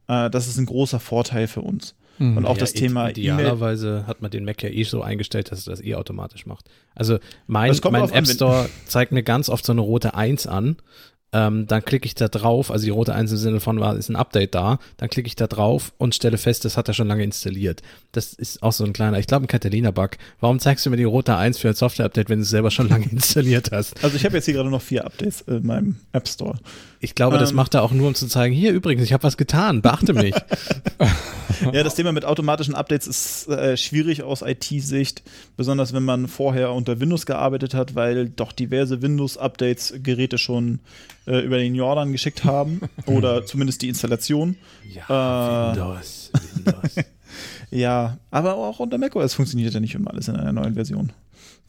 Äh, 0.08 0.30
das 0.30 0.46
ist 0.46 0.58
ein 0.58 0.66
großer 0.66 1.00
Vorteil 1.00 1.48
für 1.48 1.62
uns. 1.62 1.94
Mhm. 2.18 2.36
Und 2.38 2.46
auch 2.46 2.54
Ja, 2.54 2.60
das 2.60 2.72
Thema. 2.72 3.08
Idealerweise 3.10 4.04
hat 4.06 4.22
man 4.22 4.30
den 4.30 4.44
Mac 4.44 4.62
ja 4.62 4.68
eh 4.70 4.84
so 4.84 5.02
eingestellt, 5.02 5.50
dass 5.50 5.60
es 5.60 5.64
das 5.66 5.82
eh 5.82 5.94
automatisch 5.94 6.46
macht. 6.46 6.66
Also 6.94 7.18
mein, 7.46 7.68
Das 7.68 7.82
mein 7.84 8.10
App 8.10 8.26
Store 8.26 8.68
zeigt 8.86 9.12
mir 9.12 9.22
ganz 9.22 9.48
oft 9.48 9.64
so 9.66 9.72
eine 9.72 9.80
rote 9.82 10.14
1 10.14 10.46
an. 10.46 10.76
Ähm, 11.32 11.66
dann 11.66 11.84
klicke 11.84 12.06
ich 12.06 12.14
da 12.14 12.28
drauf, 12.28 12.70
also 12.70 12.84
die 12.84 12.90
rote 12.90 13.12
1 13.12 13.32
im 13.32 13.36
Sinne 13.36 13.60
von, 13.60 13.82
ist 13.98 14.08
ein 14.08 14.14
Update 14.16 14.54
da, 14.54 14.78
dann 14.96 15.10
klicke 15.10 15.26
ich 15.26 15.34
da 15.34 15.48
drauf 15.48 15.92
und 15.98 16.14
stelle 16.14 16.38
fest, 16.38 16.64
das 16.64 16.76
hat 16.76 16.86
er 16.86 16.94
schon 16.94 17.08
lange 17.08 17.24
installiert. 17.24 17.82
Das 18.12 18.32
ist 18.32 18.62
auch 18.62 18.72
so 18.72 18.84
ein 18.84 18.92
kleiner, 18.92 19.18
ich 19.18 19.26
glaube 19.26 19.44
ein 19.44 19.48
Catalina-Bug. 19.48 20.10
Warum 20.38 20.60
zeigst 20.60 20.86
du 20.86 20.90
mir 20.90 20.96
die 20.96 21.04
rote 21.04 21.36
1 21.36 21.58
für 21.58 21.68
ein 21.68 21.74
Software-Update, 21.74 22.28
wenn 22.30 22.38
du 22.38 22.42
es 22.44 22.50
selber 22.50 22.70
schon 22.70 22.88
lange 22.90 23.06
installiert 23.10 23.70
hast? 23.72 24.02
Also 24.04 24.16
ich 24.16 24.24
habe 24.24 24.36
jetzt 24.36 24.44
hier 24.44 24.54
gerade 24.54 24.70
noch 24.70 24.80
vier 24.80 25.04
Updates 25.04 25.40
in 25.42 25.66
meinem 25.66 25.96
App 26.12 26.28
Store. 26.28 26.58
Ich 27.00 27.16
glaube, 27.16 27.38
das 27.38 27.50
Ähm. 27.50 27.56
macht 27.56 27.74
er 27.74 27.82
auch 27.82 27.90
nur, 27.92 28.06
um 28.06 28.14
zu 28.14 28.28
zeigen, 28.28 28.54
hier 28.54 28.72
übrigens, 28.72 29.02
ich 29.02 29.12
habe 29.12 29.24
was 29.24 29.36
getan, 29.36 29.82
beachte 29.82 30.14
mich. 30.14 30.34
Ja, 31.72 31.82
das 31.82 31.94
Thema 31.94 32.12
mit 32.12 32.24
automatischen 32.24 32.74
Updates 32.74 33.06
ist 33.06 33.48
äh, 33.48 33.76
schwierig 33.76 34.22
aus 34.22 34.42
IT-Sicht, 34.42 35.22
besonders 35.56 35.92
wenn 35.92 36.02
man 36.02 36.28
vorher 36.28 36.72
unter 36.72 37.00
Windows 37.00 37.26
gearbeitet 37.26 37.74
hat, 37.74 37.94
weil 37.94 38.28
doch 38.28 38.52
diverse 38.52 39.02
Windows-Updates 39.02 39.94
Geräte 40.02 40.38
schon 40.38 40.80
äh, 41.26 41.40
über 41.40 41.58
den 41.58 41.74
Jordan 41.74 42.12
geschickt 42.12 42.44
haben 42.44 42.80
oder 43.06 43.46
zumindest 43.46 43.82
die 43.82 43.88
Installation. 43.88 44.56
Ja, 44.92 45.72
Äh. 45.72 45.76
Windows, 45.76 46.30
Windows. 46.54 46.96
Ja, 47.70 48.18
aber 48.30 48.54
auch 48.54 48.78
unter 48.78 48.96
macOS 48.96 49.34
funktioniert 49.34 49.74
ja 49.74 49.80
nicht 49.80 49.94
immer 49.96 50.12
alles 50.12 50.28
in 50.28 50.36
einer 50.36 50.52
neuen 50.52 50.74
Version. 50.74 51.12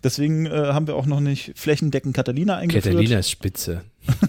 Deswegen 0.03 0.45
äh, 0.45 0.51
haben 0.51 0.85
wir 0.85 0.95
auch 0.95 1.07
noch 1.07 1.19
nicht 1.19 1.53
flächendeckend 1.55 2.15
Catalina 2.15 2.55
eingeführt. 2.57 2.93
Catalina 2.93 3.17
ist 3.19 3.31
spitze. 3.31 3.81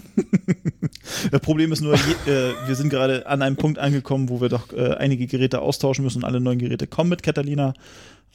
Das 1.31 1.41
Problem 1.41 1.73
ist 1.73 1.81
nur, 1.81 1.95
je, 1.97 2.33
äh, 2.33 2.53
wir 2.67 2.75
sind 2.75 2.91
gerade 2.91 3.27
an 3.27 3.43
einem 3.43 3.57
Punkt 3.57 3.79
angekommen, 3.79 4.29
wo 4.29 4.41
wir 4.41 4.49
doch 4.49 4.73
äh, 4.73 4.95
einige 4.95 5.27
Geräte 5.27 5.61
austauschen 5.61 6.05
müssen 6.05 6.19
und 6.19 6.25
alle 6.25 6.41
neuen 6.41 6.59
Geräte 6.59 6.87
kommen 6.87 7.11
mit 7.11 7.23
Catalina. 7.23 7.75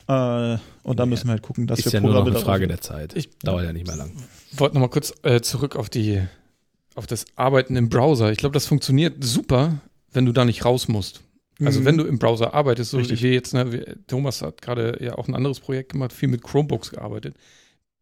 Äh, 0.07 0.57
und 0.83 0.99
da 0.99 1.03
Ja. 1.03 1.05
müssen 1.05 1.27
wir 1.27 1.31
halt 1.31 1.41
gucken, 1.43 1.67
dass 1.67 1.79
ist 1.79 1.85
wir 1.85 1.91
ja 1.93 1.99
nur 2.01 2.13
noch 2.13 2.25
eine 2.25 2.35
Frage 2.39 2.67
der 2.67 2.81
Zeit. 2.81 3.15
Ich- 3.15 3.37
Dauert 3.39 3.63
ja 3.65 3.73
nicht 3.73 3.87
mehr 3.87 3.95
lang. 3.95 4.11
wollte 4.57 4.75
noch 4.75 4.81
mal 4.81 4.89
kurz 4.89 5.13
äh, 5.23 5.41
zurück 5.41 5.75
auf 5.75 5.89
die 5.89 6.21
auf 6.95 7.07
das 7.07 7.25
Arbeiten 7.35 7.75
im 7.75 7.89
Browser. 7.89 8.31
Ich 8.31 8.37
glaube, 8.37 8.53
das 8.53 8.67
funktioniert 8.67 9.23
super, 9.23 9.79
wenn 10.11 10.25
du 10.25 10.31
da 10.31 10.45
nicht 10.45 10.63
raus 10.63 10.87
musst. 10.87 11.21
Also 11.63 11.79
Mhm. 11.79 11.85
wenn 11.85 11.97
du 11.97 12.03
im 12.03 12.19
Browser 12.19 12.53
arbeitest, 12.53 12.91
so 12.91 12.97
Richtig. 12.97 13.19
wie 13.21 13.23
wir 13.27 13.33
jetzt, 13.33 13.53
ne, 13.53 13.95
Thomas 14.07 14.41
hat 14.43 14.61
gerade 14.61 14.97
ja 15.03 15.15
auch 15.17 15.27
ein 15.27 15.33
anderes 15.35 15.59
Projekt 15.59 15.93
gemacht, 15.93 16.13
viel 16.13 16.29
mit 16.29 16.43
Chromebooks 16.43 16.91
gearbeitet. 16.91 17.35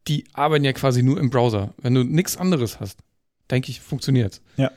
Die 0.08 0.26
arbeiten 0.34 0.66
ja 0.66 0.74
quasi 0.74 1.04
nur 1.04 1.20
im 1.20 1.30
Browser. 1.30 1.74
Wenn 1.82 1.94
du 1.94 2.04
nichts 2.04 2.36
anderes 2.36 2.80
hast, 2.82 3.00
denke 3.52 3.70
ich, 3.70 3.82
funktioniert's. 3.82 4.42
Ja. 4.58 4.72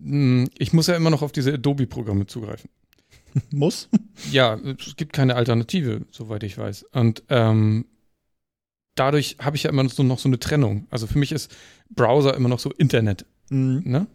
Hm, 0.00 0.48
Ich 0.58 0.72
muss 0.72 0.86
ja 0.88 0.96
immer 0.96 1.10
noch 1.10 1.22
auf 1.22 1.32
diese 1.32 1.54
Adobe-Programme 1.54 2.26
zugreifen. 2.26 2.68
muss. 3.50 3.88
Ja, 4.30 4.58
es 4.78 4.96
gibt 4.96 5.12
keine 5.14 5.36
Alternative, 5.36 6.02
soweit 6.10 6.42
ich 6.42 6.58
weiß. 6.58 6.84
Und 6.92 7.22
ähm, 7.30 7.86
dadurch 8.94 9.36
habe 9.40 9.56
ich 9.56 9.62
ja 9.62 9.70
immer 9.70 9.88
so 9.88 10.02
noch 10.02 10.18
so 10.18 10.28
eine 10.28 10.38
Trennung. 10.38 10.86
Also 10.90 11.06
für 11.06 11.18
mich 11.18 11.32
ist 11.32 11.54
Browser 11.90 12.34
immer 12.36 12.48
noch 12.48 12.58
so 12.60 12.70
Internet, 12.72 13.24
Mhm. 13.50 13.82
ne? 13.84 14.06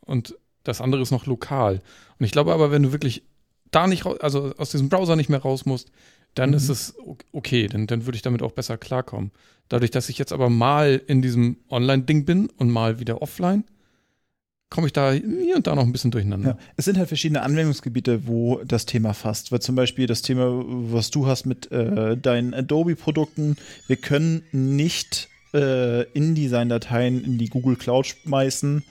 Und 0.00 0.34
das 0.64 0.80
andere 0.80 1.02
ist 1.02 1.10
noch 1.10 1.26
lokal. 1.26 1.80
Und 2.18 2.24
ich 2.26 2.32
glaube 2.32 2.52
aber, 2.52 2.70
wenn 2.70 2.82
du 2.82 2.92
wirklich 2.92 3.22
da 3.70 3.86
nicht 3.86 4.04
raus, 4.06 4.18
also 4.20 4.54
aus 4.56 4.70
diesem 4.70 4.88
Browser 4.88 5.14
nicht 5.16 5.28
mehr 5.28 5.40
raus 5.42 5.66
musst, 5.66 5.90
dann 6.38 6.50
Mhm. 6.50 6.56
ist 6.56 6.68
es 6.68 6.94
okay, 7.32 7.66
dann, 7.66 7.86
dann 7.86 8.06
würde 8.06 8.16
ich 8.16 8.22
damit 8.22 8.42
auch 8.42 8.52
besser 8.52 8.76
klarkommen. 8.78 9.30
Dadurch, 9.68 9.90
dass 9.90 10.08
ich 10.08 10.18
jetzt 10.18 10.32
aber 10.32 10.48
mal 10.48 11.00
in 11.06 11.20
diesem 11.20 11.56
Online-Ding 11.70 12.24
bin 12.24 12.48
und 12.56 12.70
mal 12.70 13.00
wieder 13.00 13.20
offline, 13.22 13.64
komme 14.70 14.86
ich 14.86 14.92
da 14.92 15.12
hier 15.12 15.56
und 15.56 15.66
da 15.66 15.74
noch 15.74 15.84
ein 15.84 15.92
bisschen 15.92 16.10
durcheinander. 16.10 16.50
Ja. 16.50 16.58
Es 16.76 16.84
sind 16.84 16.98
halt 16.98 17.08
verschiedene 17.08 17.42
Anwendungsgebiete, 17.42 18.26
wo 18.26 18.60
das 18.64 18.84
Thema 18.86 19.14
fasst. 19.14 19.50
Weil 19.50 19.60
zum 19.60 19.74
Beispiel 19.76 20.06
das 20.06 20.22
Thema, 20.22 20.46
was 20.66 21.10
du 21.10 21.26
hast 21.26 21.46
mit 21.46 21.70
äh, 21.72 22.16
deinen 22.16 22.54
Adobe-Produkten, 22.54 23.56
wir 23.86 23.96
können 23.96 24.42
nicht 24.52 25.28
äh, 25.54 26.02
InDesign-Dateien 26.12 27.24
in 27.24 27.38
die 27.38 27.48
Google 27.48 27.76
Cloud 27.76 28.06
schmeißen, 28.06 28.82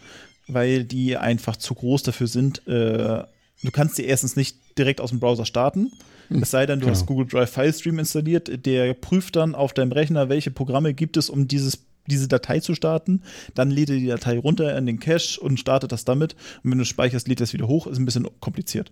weil 0.47 0.83
die 0.83 1.15
einfach 1.17 1.57
zu 1.57 1.75
groß 1.75 2.03
dafür 2.03 2.27
sind. 2.27 2.67
Äh, 2.67 3.23
du 3.63 3.71
kannst 3.71 3.97
die 3.99 4.05
erstens 4.05 4.35
nicht 4.35 4.57
direkt 4.77 4.99
aus 5.01 5.11
dem 5.11 5.19
Browser 5.19 5.45
starten. 5.45 5.91
Es 6.41 6.51
sei 6.51 6.65
denn, 6.65 6.79
du 6.79 6.85
genau. 6.85 6.95
hast 6.95 7.05
Google 7.05 7.27
Drive 7.27 7.51
Filestream 7.51 7.99
installiert, 7.99 8.65
der 8.65 8.93
prüft 8.93 9.35
dann 9.35 9.55
auf 9.55 9.73
deinem 9.73 9.91
Rechner, 9.91 10.29
welche 10.29 10.51
Programme 10.51 10.93
gibt 10.93 11.17
es, 11.17 11.29
um 11.29 11.47
dieses, 11.47 11.85
diese 12.07 12.27
Datei 12.27 12.59
zu 12.59 12.75
starten. 12.75 13.21
Dann 13.53 13.71
lädt 13.71 13.89
er 13.89 13.97
die 13.97 14.07
Datei 14.07 14.37
runter 14.37 14.77
in 14.77 14.85
den 14.85 14.99
Cache 14.99 15.39
und 15.39 15.59
startet 15.59 15.91
das 15.91 16.05
damit. 16.05 16.35
Und 16.63 16.71
wenn 16.71 16.77
du 16.77 16.85
speicherst, 16.85 17.27
lädt 17.27 17.41
er 17.41 17.45
es 17.45 17.53
wieder 17.53 17.67
hoch. 17.67 17.87
Ist 17.87 17.97
ein 17.97 18.05
bisschen 18.05 18.27
kompliziert. 18.39 18.91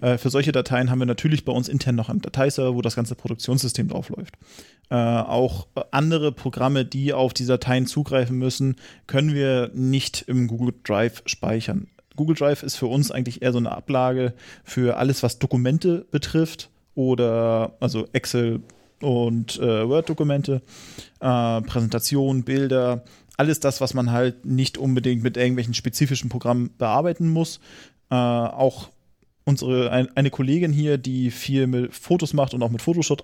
Äh, 0.00 0.18
für 0.18 0.30
solche 0.30 0.52
Dateien 0.52 0.90
haben 0.90 0.98
wir 0.98 1.06
natürlich 1.06 1.44
bei 1.44 1.52
uns 1.52 1.68
intern 1.68 1.94
noch 1.94 2.08
einen 2.08 2.20
Dateiserver, 2.20 2.74
wo 2.74 2.82
das 2.82 2.96
ganze 2.96 3.14
Produktionssystem 3.14 3.88
drauf 3.88 4.08
läuft. 4.08 4.34
Äh, 4.90 4.96
auch 4.96 5.66
andere 5.90 6.32
Programme, 6.32 6.84
die 6.84 7.12
auf 7.12 7.34
die 7.34 7.46
Dateien 7.46 7.86
zugreifen 7.86 8.38
müssen, 8.38 8.76
können 9.06 9.34
wir 9.34 9.70
nicht 9.74 10.24
im 10.26 10.46
Google 10.46 10.74
Drive 10.84 11.22
speichern. 11.26 11.88
Google 12.14 12.36
Drive 12.36 12.62
ist 12.62 12.76
für 12.76 12.86
uns 12.86 13.10
eigentlich 13.10 13.42
eher 13.42 13.52
so 13.52 13.58
eine 13.58 13.72
Ablage 13.72 14.32
für 14.64 14.96
alles, 14.96 15.22
was 15.22 15.38
Dokumente 15.38 16.06
betrifft 16.10 16.70
oder 16.96 17.76
also 17.78 18.08
Excel 18.12 18.62
und 19.00 19.58
äh, 19.58 19.88
Word-Dokumente, 19.88 20.62
äh, 21.20 21.60
Präsentationen, 21.60 22.42
Bilder, 22.42 23.04
alles 23.36 23.60
das, 23.60 23.80
was 23.80 23.94
man 23.94 24.10
halt 24.10 24.44
nicht 24.44 24.78
unbedingt 24.78 25.22
mit 25.22 25.36
irgendwelchen 25.36 25.74
spezifischen 25.74 26.28
Programmen 26.28 26.70
bearbeiten 26.78 27.28
muss. 27.28 27.60
Äh, 28.10 28.14
auch 28.14 28.88
unsere 29.44 29.90
ein, 29.90 30.08
eine 30.16 30.30
Kollegin 30.30 30.72
hier, 30.72 30.98
die 30.98 31.30
viel 31.30 31.66
mit 31.66 31.94
Fotos 31.94 32.32
macht 32.32 32.54
und 32.54 32.62
auch 32.62 32.70
mit 32.70 32.82
Photoshop, 32.82 33.22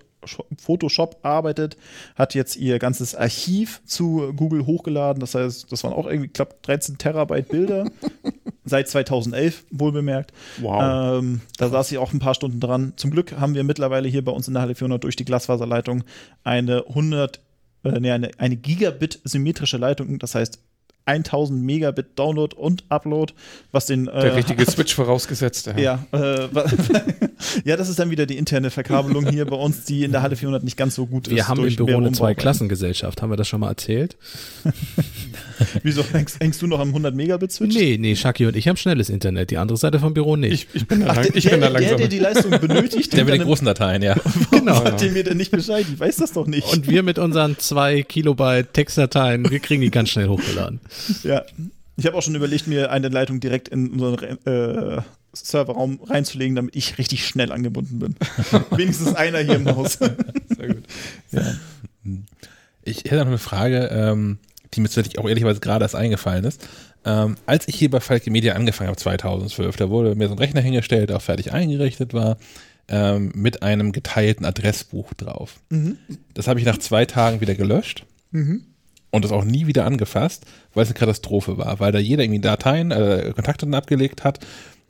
Photoshop 0.59 1.19
arbeitet, 1.23 1.77
hat 2.15 2.35
jetzt 2.35 2.57
ihr 2.57 2.78
ganzes 2.78 3.15
Archiv 3.15 3.81
zu 3.85 4.32
Google 4.35 4.66
hochgeladen. 4.66 5.20
Das 5.20 5.35
heißt, 5.35 5.70
das 5.70 5.85
waren 5.85 5.93
auch 5.93 6.07
irgendwie, 6.07 6.27
ich 6.27 6.32
glaube, 6.32 6.55
13 6.62 6.99
Terabyte 6.99 7.49
Bilder. 7.49 7.90
Seit 8.65 8.89
2011, 8.89 9.65
wohl 9.70 9.90
bemerkt. 9.90 10.32
Wow. 10.61 11.19
Ähm, 11.19 11.40
da 11.59 11.69
saß 11.69 11.90
ich 11.90 11.99
auch 11.99 12.12
ein 12.12 12.20
paar 12.20 12.35
Stunden 12.35 12.61
dran. 12.61 12.93
Zum 12.97 13.11
Glück 13.11 13.32
haben 13.32 13.55
wir 13.55 13.65
mittlerweile 13.65 14.09
hier 14.09 14.24
bei 14.24 14.32
uns 14.32 14.47
in 14.47 14.55
der 14.55 14.62
Halle 14.62 14.77
400 14.77 15.03
durch 15.03 15.16
die 15.16 15.24
Glasfaserleitung 15.24 16.05
eine 16.44 16.85
100, 16.86 17.40
äh, 17.85 17.99
nee, 17.99 18.12
eine, 18.12 18.31
eine 18.39 18.57
Gigabit 18.57 19.20
symmetrische 19.24 19.78
Leitung. 19.78 20.20
Das 20.20 20.36
heißt 20.36 20.61
1000 21.07 21.62
Megabit 21.62 22.19
Download 22.19 22.55
und 22.57 22.85
Upload, 22.89 23.33
was 23.70 23.87
den 23.87 24.09
äh, 24.09 24.20
Der 24.20 24.37
richtige 24.37 24.65
Switch 24.70 24.95
vorausgesetzt. 24.95 25.66
Ja. 25.66 25.79
ja, 25.79 26.07
äh, 26.12 26.49
ja, 27.65 27.77
das 27.77 27.89
ist 27.89 27.99
dann 27.99 28.11
wieder 28.11 28.27
die 28.27 28.39
interne 28.39 28.70
Verkabelung 28.70 29.29
hier 29.29 29.47
bei 29.47 29.57
uns, 29.57 29.85
die 29.85 30.05
in 30.05 30.12
der 30.12 30.23
Halle 30.23 30.37
400 30.37 30.62
nicht 30.62 30.77
ganz 30.77 30.95
so 30.95 31.07
gut 31.07 31.29
ist. 31.29 31.35
Wir 31.35 31.49
haben 31.49 31.66
im 31.66 31.77
Büro 31.77 31.97
eine. 31.97 32.12
Zweiklassengesellschaft. 32.12 33.23
Haben 33.23 33.31
wir 33.31 33.37
das 33.37 33.49
schon 33.49 33.61
mal 33.61 33.69
erzählt? 33.69 34.16
Wieso 35.83 36.05
hängst, 36.12 36.41
hängst 36.41 36.62
du 36.62 36.66
noch 36.66 36.81
am 36.81 36.89
100 36.89 37.15
Megabit 37.15 37.53
Switch? 37.53 37.74
Nee, 37.74 37.97
nee, 37.99 38.16
Shaki 38.16 38.47
und 38.47 38.57
ich 38.57 38.69
haben 38.69 38.77
schnelles 38.77 39.09
Internet. 39.11 39.51
Die 39.51 39.59
andere 39.59 39.77
Seite 39.79 39.99
vom 39.99 40.15
Büro 40.15 40.37
nicht. 40.37 40.53
Ich, 40.53 40.83
ich 40.83 40.89
bin 40.89 41.01
da, 41.01 41.09
Ach, 41.11 41.16
lang, 41.16 41.27
der, 41.27 41.37
ich 41.37 41.49
bin 41.51 41.61
da 41.61 41.69
der, 41.69 41.70
der, 41.70 41.81
langsam. 41.81 41.99
der 41.99 42.09
die 42.09 42.19
Leistung 42.19 42.51
benötigt, 42.61 43.12
Der 43.16 43.24
mit 43.24 43.35
den 43.35 43.43
großen 43.43 43.65
Dateien, 43.66 44.03
ja. 44.03 44.16
Genau. 44.51 44.74
Ja. 44.74 44.91
Sagt 44.91 45.03
ihr 45.03 45.12
mir 45.12 45.24
denn 45.24 45.37
nicht 45.37 45.51
Bescheid? 45.51 45.87
Ich 45.93 45.99
weiß 45.99 46.16
das 46.16 46.33
doch 46.33 46.47
nicht. 46.47 46.73
und 46.73 46.89
wir 46.89 47.03
mit 47.03 47.19
unseren 47.19 47.59
zwei 47.59 48.03
Kilobyte 48.03 48.73
Textdateien, 48.73 49.51
wir 49.51 49.61
kriegen 49.61 49.83
die 49.83 49.91
ganz 49.91 50.11
schnell 50.11 50.29
hochgeladen. 50.29 50.81
Ja. 51.23 51.43
Ich 51.97 52.07
habe 52.07 52.16
auch 52.16 52.23
schon 52.23 52.35
überlegt, 52.35 52.66
mir 52.66 52.91
eine 52.91 53.09
Leitung 53.09 53.41
direkt 53.41 53.69
in 53.69 53.91
unseren 53.91 54.39
äh, 54.47 55.03
Serverraum 55.35 56.01
reinzulegen, 56.03 56.57
damit 56.57 56.74
ich 56.77 56.99
richtig 56.99 57.27
schnell 57.27 57.53
angebunden 57.53 57.99
bin. 57.99 58.16
Wenigstens 58.70 59.15
einer 59.15 59.39
hier 59.39 59.57
im 59.57 59.66
Haus. 59.66 59.99
Sehr 59.99 60.66
gut. 60.69 60.85
ja. 61.33 61.55
Ich 62.85 63.05
hätte 63.05 63.16
noch 63.16 63.27
eine 63.27 63.39
Frage, 63.39 63.89
ähm, 63.93 64.39
die 64.74 64.81
mir 64.81 64.89
tatsächlich 64.89 65.19
auch 65.19 65.28
ehrlicherweise 65.28 65.61
gerade 65.61 65.85
erst 65.85 65.94
eingefallen 65.94 66.44
ist. 66.44 66.66
Ähm, 67.05 67.36
als 67.47 67.66
ich 67.69 67.74
hier 67.77 67.90
bei 67.90 68.01
Falke 68.01 68.31
Media 68.31 68.55
angefangen 68.55 68.89
habe, 68.89 68.97
2012, 68.99 69.77
da 69.77 69.90
wurde 69.90 70.15
mir 70.15 70.28
so 70.28 70.35
ein 70.35 70.39
Rechner 70.39 70.61
hingestellt, 70.61 71.11
der 71.11 71.16
auch 71.16 71.23
fertig 71.23 71.53
eingerichtet 71.53 72.15
war, 72.15 72.36
ähm, 72.89 73.32
mit 73.35 73.62
einem 73.62 73.93
geteilten 73.93 74.44
Adressbuch 74.47 75.12
drauf. 75.15 75.61
Mhm. 75.70 75.99
Das 76.35 76.49
habe 76.49 76.61
ich 76.61 76.66
nach 76.66 76.78
zwei 76.78 77.05
Tagen 77.07 77.40
wieder 77.40 77.55
gelöscht 77.55 78.05
Mhm. 78.31 78.65
und 79.11 79.24
das 79.24 79.32
auch 79.32 79.44
nie 79.44 79.66
wieder 79.66 79.85
angefasst, 79.85 80.44
weil 80.74 80.85
es 80.85 80.89
eine 80.90 80.99
Katastrophe 80.99 81.59
war, 81.59 81.81
weil 81.81 81.93
da 81.93 81.99
jeder 81.99 82.23
irgendwie 82.24 82.40
Dateien, 82.40 82.90
äh, 82.93 83.32
Kontaktdaten 83.35 83.74
abgelegt 83.74 84.24
hat 84.24 84.40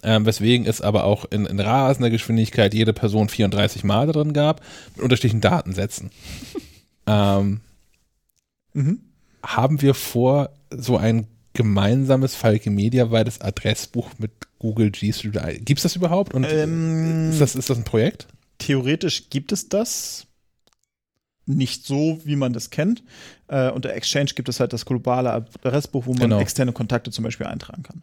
ähm, 0.04 0.26
weswegen 0.26 0.66
es 0.66 0.80
aber 0.80 1.04
auch 1.04 1.26
in, 1.30 1.46
in 1.46 1.60
rasender 1.60 2.10
Geschwindigkeit 2.10 2.74
jede 2.74 2.92
Person 2.92 3.28
34 3.28 3.84
Mal 3.84 4.08
drin 4.08 4.32
gab, 4.32 4.60
mit 4.96 5.04
unterschiedlichen 5.04 5.40
Datensätzen. 5.40 6.10
ähm, 7.06 7.60
Mhm. 8.74 9.00
Haben 9.42 9.82
wir 9.82 9.94
vor, 9.94 10.50
so 10.70 10.96
ein 10.96 11.26
gemeinsames 11.54 12.34
Falke 12.34 12.70
Media-weites 12.70 13.40
Adressbuch 13.40 14.10
mit 14.18 14.30
Google 14.58 14.90
G 14.90 15.12
Suite? 15.12 15.64
Gibt 15.64 15.78
es 15.78 15.82
das 15.82 15.96
überhaupt? 15.96 16.34
Und 16.34 16.44
Ähm, 16.44 17.30
ist, 17.30 17.40
das, 17.40 17.54
ist 17.56 17.68
das 17.70 17.78
ein 17.78 17.84
Projekt? 17.84 18.28
Theoretisch 18.58 19.28
gibt 19.30 19.52
es 19.52 19.68
das. 19.68 20.26
Nicht 21.44 21.84
so, 21.84 22.20
wie 22.24 22.36
man 22.36 22.52
das 22.52 22.70
kennt. 22.70 23.02
Äh, 23.48 23.70
unter 23.70 23.92
Exchange 23.92 24.30
gibt 24.36 24.48
es 24.48 24.60
halt 24.60 24.72
das 24.72 24.86
globale 24.86 25.32
Adressbuch, 25.32 26.06
wo 26.06 26.12
man 26.12 26.20
Genau. 26.22 26.38
externe 26.40 26.72
Kontakte 26.72 27.10
zum 27.10 27.24
Beispiel 27.24 27.46
eintragen 27.46 27.82
kann. 27.82 28.02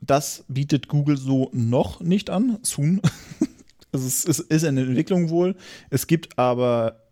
Das 0.00 0.44
bietet 0.48 0.88
Google 0.88 1.18
so 1.18 1.50
noch 1.52 2.00
nicht 2.00 2.30
an. 2.30 2.58
Soon. 2.62 3.02
also 3.92 4.06
es 4.06 4.24
ist, 4.24 4.40
ist 4.40 4.62
in 4.62 4.78
Entwicklung 4.78 5.28
wohl. 5.28 5.56
Es 5.90 6.06
gibt 6.06 6.38
aber 6.38 7.02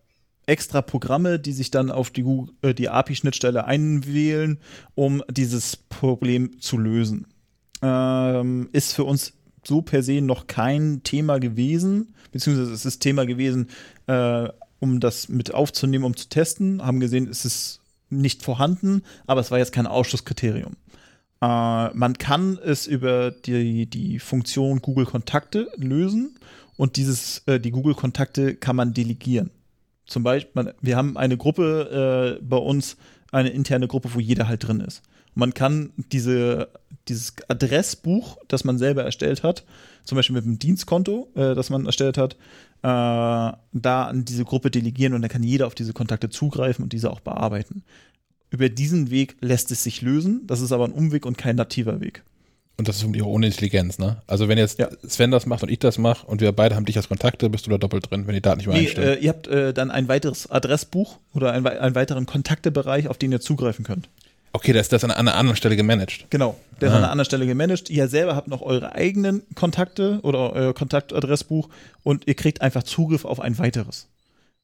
extra 0.47 0.81
Programme, 0.81 1.39
die 1.39 1.53
sich 1.53 1.71
dann 1.71 1.91
auf 1.91 2.11
die, 2.11 2.25
äh, 2.63 2.73
die 2.73 2.89
API-Schnittstelle 2.89 3.65
einwählen, 3.65 4.59
um 4.95 5.23
dieses 5.29 5.77
Problem 5.77 6.61
zu 6.61 6.79
lösen. 6.79 7.27
Ähm, 7.83 8.69
ist 8.73 8.95
für 8.95 9.05
uns 9.05 9.35
so 9.65 9.83
per 9.83 10.03
se 10.03 10.21
noch 10.21 10.47
kein 10.47 11.03
Thema 11.03 11.39
gewesen, 11.39 12.15
beziehungsweise 12.33 12.73
es 12.73 12.87
ist 12.87 13.01
Thema 13.01 13.27
gewesen, 13.27 13.69
äh, 14.07 14.49
um 14.79 15.01
das 15.01 15.29
mit 15.29 15.53
aufzunehmen, 15.53 16.05
um 16.05 16.17
zu 16.17 16.29
testen. 16.29 16.85
Haben 16.85 17.01
gesehen, 17.01 17.29
es 17.29 17.45
ist 17.45 17.81
nicht 18.09 18.43
vorhanden, 18.43 19.03
aber 19.27 19.41
es 19.41 19.51
war 19.51 19.59
jetzt 19.59 19.73
kein 19.73 19.87
Ausschlusskriterium. 19.87 20.77
Äh, 21.43 21.95
man 21.95 22.17
kann 22.19 22.59
es 22.65 22.87
über 22.87 23.31
die, 23.31 23.87
die 23.87 24.19
Funktion 24.19 24.81
Google 24.81 25.07
Kontakte 25.07 25.69
lösen 25.77 26.39
und 26.77 26.97
dieses, 26.97 27.43
äh, 27.47 27.59
die 27.59 27.73
Google 27.73 27.95
Kontakte 27.95 28.55
kann 28.55 28.77
man 28.77 28.95
delegieren. 28.95 29.51
Zum 30.07 30.23
Beispiel, 30.23 30.51
man, 30.55 30.73
wir 30.81 30.97
haben 30.97 31.17
eine 31.17 31.37
Gruppe 31.37 32.39
äh, 32.39 32.45
bei 32.45 32.57
uns, 32.57 32.97
eine 33.33 33.51
interne 33.51 33.89
Gruppe, 33.89 34.11
wo 34.15 34.21
jeder 34.21 34.49
halt 34.49 34.67
drin 34.67 34.81
ist. 34.81 35.03
Man 35.35 35.53
kann 35.53 35.93
diese, 36.13 36.69
dieses 37.09 37.35
Adressbuch, 37.49 38.39
das 38.49 38.65
man 38.65 38.79
selber 38.79 39.05
erstellt 39.05 39.43
hat, 39.43 39.65
zum 40.05 40.17
Beispiel 40.17 40.35
mit 40.35 40.45
einem 40.45 40.59
Dienstkonto, 40.59 41.29
äh, 41.35 41.55
das 41.55 41.69
man 41.69 41.85
erstellt 41.85 42.17
hat, 42.17 42.35
äh, 42.35 42.39
da 42.83 43.59
an 43.73 44.25
diese 44.25 44.45
Gruppe 44.45 44.71
delegieren 44.71 45.13
und 45.13 45.23
dann 45.23 45.31
kann 45.31 45.43
jeder 45.43 45.67
auf 45.67 45.75
diese 45.75 45.93
Kontakte 45.93 46.31
zugreifen 46.31 46.85
und 46.85 46.93
diese 46.93 47.11
auch 47.11 47.21
bearbeiten. 47.21 47.83
Über 48.51 48.69
diesen 48.69 49.11
Weg 49.11 49.37
lässt 49.41 49.71
es 49.73 49.83
sich 49.83 50.03
lösen. 50.03 50.47
Das 50.47 50.61
ist 50.61 50.73
aber 50.73 50.85
ein 50.85 50.93
Umweg 50.93 51.27
und 51.27 51.37
kein 51.37 51.57
nativer 51.57 52.01
Weg. 52.01 52.23
Und 52.79 52.89
das 52.89 52.97
ist 52.97 53.03
irgendwie 53.05 53.23
auch 53.23 53.27
ohne 53.27 53.47
Intelligenz, 53.47 53.99
ne? 53.99 54.21
Also 54.27 54.49
wenn 54.49 54.59
jetzt 54.59 54.79
Ja. 54.79 54.89
Sven 55.09 55.31
das 55.31 55.47
macht 55.47 55.63
und 55.63 55.71
ich 55.71 55.79
das 55.79 55.97
mache 55.97 56.27
und 56.27 56.41
wir 56.43 56.53
beide 56.53 56.75
haben 56.77 56.85
dich 56.85 56.97
als 56.99 57.09
Kontakte, 57.09 57.49
bist 57.49 57.67
du 57.67 57.71
da 57.71 57.79
doppelt 57.79 58.11
drin, 58.11 58.27
wenn 58.27 58.35
die 58.35 58.43
Daten 58.43 58.59
nicht 58.59 58.67
Nee, 58.69 58.73
übereinstimmen. 58.81 59.11
äh, 59.11 59.15
ihr 59.17 59.29
habt 59.31 59.47
äh, 59.49 59.73
dann 59.73 59.91
ein 59.91 60.09
weiteres 60.09 60.51
Adressbuch 60.51 61.17
oder 61.33 61.53
ein, 61.53 61.67
einen 61.67 61.95
weiteren 61.95 62.27
Kontaktebereich, 62.27 63.09
auf 63.09 63.17
den 63.17 63.33
ihr 63.33 63.41
zugreifen 63.41 63.85
könnt. 63.85 64.09
okay, 64.53 64.73
das 64.73 64.83
ist 64.87 64.93
das 64.93 65.05
an, 65.05 65.11
an 65.11 65.27
einer 65.29 65.37
anderen 65.37 65.57
Stelle 65.57 65.77
gemanagt. 65.77 66.27
Genau, 66.31 66.57
der 66.81 66.89
ist 66.89 66.93
Ah. 66.93 66.97
an 66.99 67.03
einer 67.05 67.11
anderen 67.13 67.25
Stelle 67.27 67.47
gemanagt. 67.47 67.89
Ihr 67.91 68.09
selber 68.09 68.37
habt 68.37 68.49
noch 68.49 68.61
eure 68.63 68.95
eigenen 68.95 69.43
Kontakte 69.55 70.21
oder 70.23 70.53
euer 70.53 70.75
Kontaktadressbuch 70.75 71.69
und 72.03 72.27
ihr 72.27 72.35
kriegt 72.35 72.61
einfach 72.63 72.83
Zugriff 72.83 73.25
auf 73.25 73.41
ein 73.41 73.59
weiteres. 73.59 74.07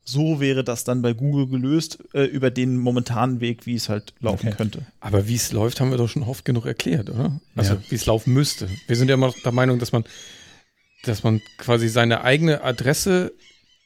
So 0.04 0.40
wäre 0.40 0.64
das 0.64 0.84
dann 0.84 1.00
bei 1.02 1.12
Google 1.12 1.46
gelöst 1.46 1.98
äh, 2.12 2.24
über 2.24 2.50
den 2.50 2.76
momentanen 2.76 3.40
Weg, 3.40 3.66
wie 3.66 3.74
es 3.76 3.88
halt 3.88 4.14
laufen 4.20 4.48
Okay. 4.48 4.56
könnte. 4.56 4.86
Aber 5.00 5.28
wie 5.28 5.36
es 5.36 5.52
läuft, 5.52 5.80
haben 5.80 5.90
wir 5.90 5.98
doch 5.98 6.08
schon 6.08 6.24
oft 6.24 6.44
genug 6.44 6.66
erklärt, 6.66 7.08
oder? 7.10 7.40
Also 7.54 7.74
Ja. 7.74 7.80
wie 7.88 7.94
es 7.94 8.06
laufen 8.06 8.32
müsste. 8.34 8.68
Wir 8.88 8.96
sind 8.96 9.08
ja 9.08 9.14
immer 9.14 9.28
noch 9.28 9.38
der 9.38 9.52
Meinung, 9.52 9.78
dass 9.78 9.92
man, 9.92 10.04
dass 11.04 11.22
man 11.22 11.40
quasi 11.56 11.88
seine 11.88 12.22
eigene 12.24 12.62
Adresse 12.64 13.32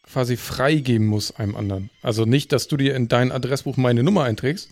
quasi 0.05 0.37
freigeben 0.37 1.07
muss 1.07 1.33
einem 1.33 1.57
anderen. 1.57 1.91
Also 2.01 2.25
nicht, 2.25 2.53
dass 2.53 2.69
du 2.69 2.77
dir 2.77 2.95
in 2.95 3.09
dein 3.09 3.31
Adressbuch 3.33 3.77
meine 3.77 4.03
Nummer 4.03 4.23
einträgst, 4.25 4.71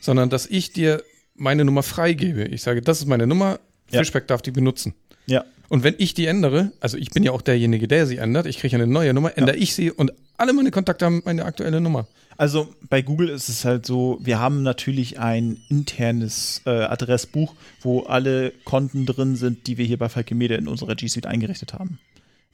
sondern 0.00 0.30
dass 0.30 0.46
ich 0.46 0.72
dir 0.72 1.02
meine 1.34 1.64
Nummer 1.64 1.82
freigebe. 1.82 2.44
Ich 2.44 2.62
sage, 2.62 2.82
das 2.82 3.00
ist 3.00 3.06
meine 3.06 3.26
Nummer, 3.26 3.58
Ja. 3.90 4.00
Fischbeck 4.00 4.26
darf 4.26 4.42
die 4.42 4.50
benutzen. 4.50 4.94
Ja, 5.26 5.44
Und 5.68 5.82
wenn 5.84 5.94
ich 5.98 6.14
die 6.14 6.26
ändere, 6.26 6.72
also 6.80 6.98
ich 6.98 7.10
bin 7.10 7.22
ja 7.22 7.32
auch 7.32 7.42
derjenige, 7.42 7.88
der 7.88 8.06
sie 8.06 8.18
ändert, 8.18 8.46
ich 8.46 8.58
kriege 8.58 8.76
eine 8.76 8.86
neue 8.86 9.14
Nummer, 9.14 9.36
ändere 9.36 9.56
ich 9.56 9.74
sie 9.74 9.90
und 9.90 10.12
alle 10.36 10.52
meine 10.52 10.70
Kontakte 10.70 11.06
haben 11.06 11.22
meine 11.24 11.44
aktuelle 11.44 11.80
Nummer. 11.80 12.06
Also 12.36 12.74
bei 12.90 13.00
Google 13.00 13.28
ist 13.28 13.48
es 13.48 13.64
halt 13.64 13.86
so, 13.86 14.18
wir 14.20 14.40
haben 14.40 14.62
natürlich 14.64 15.20
ein 15.20 15.60
internes 15.68 16.62
äh, 16.66 16.70
Adressbuch, 16.70 17.54
wo 17.80 18.00
alle 18.00 18.52
Konten 18.64 19.06
drin 19.06 19.36
sind, 19.36 19.66
die 19.68 19.78
wir 19.78 19.84
hier 19.84 19.98
bei 19.98 20.08
Falke 20.08 20.34
Media 20.34 20.58
in 20.58 20.66
unserer 20.66 20.96
G 20.96 21.06
Suite 21.06 21.26
eingerichtet 21.26 21.74
haben. 21.74 22.00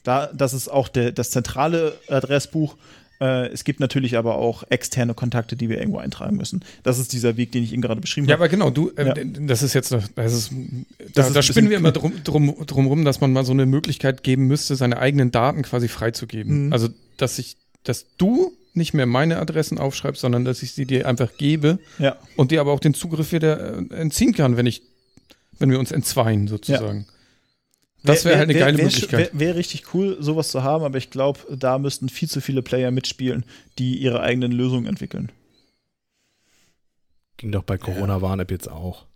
Da, 0.02 0.30
das 0.32 0.52
ist 0.54 0.68
auch 0.68 0.88
der, 0.88 1.12
das 1.12 1.30
zentrale 1.30 1.94
Adressbuch. 2.08 2.76
Äh, 3.20 3.48
es 3.48 3.64
gibt 3.64 3.80
natürlich 3.80 4.16
aber 4.16 4.36
auch 4.36 4.64
externe 4.70 5.12
Kontakte, 5.14 5.54
die 5.54 5.68
wir 5.68 5.78
irgendwo 5.78 5.98
eintragen 5.98 6.36
müssen. 6.36 6.62
Das 6.82 6.98
ist 6.98 7.12
dieser 7.12 7.36
Weg, 7.36 7.52
den 7.52 7.62
ich 7.62 7.72
Ihnen 7.72 7.82
gerade 7.82 8.00
beschrieben 8.00 8.26
Ja, 8.26 8.34
habe. 8.34 8.44
aber 8.44 8.48
genau, 8.48 8.70
du, 8.70 8.90
äh, 8.96 9.06
Ja. 9.08 9.14
das 9.40 9.62
ist 9.62 9.74
jetzt, 9.74 9.92
das 9.92 10.04
ist, 10.32 10.50
Das 10.98 11.12
da, 11.12 11.26
ist 11.26 11.36
da 11.36 11.42
spinnen 11.42 11.68
wir 11.70 11.76
immer 11.76 11.92
drum, 11.92 12.12
drum, 12.24 12.54
drum 12.66 12.86
rum, 12.86 13.04
dass 13.04 13.20
man 13.20 13.32
mal 13.32 13.44
so 13.44 13.52
eine 13.52 13.66
Möglichkeit 13.66 14.22
geben 14.22 14.46
müsste, 14.46 14.74
seine 14.76 14.98
eigenen 14.98 15.30
Daten 15.30 15.62
quasi 15.62 15.88
freizugeben. 15.88 16.66
Mhm. 16.66 16.72
Also, 16.72 16.88
dass 17.18 17.38
ich, 17.38 17.56
dass 17.84 18.06
du 18.16 18.52
nicht 18.72 18.94
mehr 18.94 19.06
meine 19.06 19.38
Adressen 19.38 19.78
aufschreibst, 19.78 20.20
sondern 20.22 20.44
dass 20.44 20.62
ich 20.62 20.72
sie 20.72 20.86
dir 20.86 21.06
einfach 21.06 21.36
gebe 21.36 21.78
Ja. 21.98 22.16
und 22.36 22.52
dir 22.52 22.60
aber 22.60 22.72
auch 22.72 22.80
den 22.80 22.94
Zugriff 22.94 23.32
wieder 23.32 23.78
äh, 23.78 23.94
entziehen 23.94 24.32
kann, 24.32 24.56
wenn 24.56 24.64
ich, 24.66 24.82
wenn 25.58 25.70
wir 25.70 25.78
uns 25.78 25.90
entzweien 25.92 26.48
sozusagen. 26.48 27.06
Das 28.02 28.24
wäre 28.24 28.38
halt 28.38 28.48
eine 28.48 28.58
geile 28.58 28.78
wär, 28.78 28.84
Möglichkeit. 28.84 29.30
Wäre 29.32 29.38
wär 29.38 29.56
richtig 29.56 29.94
cool, 29.94 30.16
sowas 30.20 30.48
zu 30.50 30.62
haben, 30.62 30.84
aber 30.84 30.98
ich 30.98 31.10
glaube, 31.10 31.40
da 31.50 31.78
müssten 31.78 32.08
viel 32.08 32.28
zu 32.28 32.40
viele 32.40 32.62
Player 32.62 32.90
mitspielen, 32.90 33.44
die 33.78 33.96
ihre 33.98 34.20
eigenen 34.20 34.52
Lösungen 34.52 34.86
entwickeln. 34.86 35.30
Ging 37.36 37.52
doch 37.52 37.62
bei 37.62 37.78
Corona 37.78 38.20
Warn-App 38.22 38.50
jetzt 38.50 38.70
auch. 38.70 39.06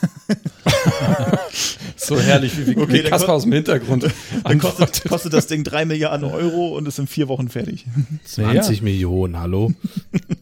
So 1.95 2.19
herrlich, 2.19 2.57
wie, 2.57 2.67
wie, 2.67 2.77
Okay, 2.77 3.03
Kasper 3.03 3.33
aus 3.33 3.43
dem 3.43 3.51
Hintergrund 3.51 4.09
Dann 4.43 4.59
kostet, 4.59 5.03
kostet 5.07 5.33
das 5.33 5.47
Ding 5.47 5.63
drei 5.63 5.85
Milliarden 5.85 6.27
Euro 6.29 6.75
und 6.77 6.87
ist 6.87 6.97
in 6.97 7.07
vier 7.07 7.27
Wochen 7.27 7.49
fertig. 7.49 7.85
20 8.23 8.81
Millionen, 8.81 9.39
hallo? 9.39 9.73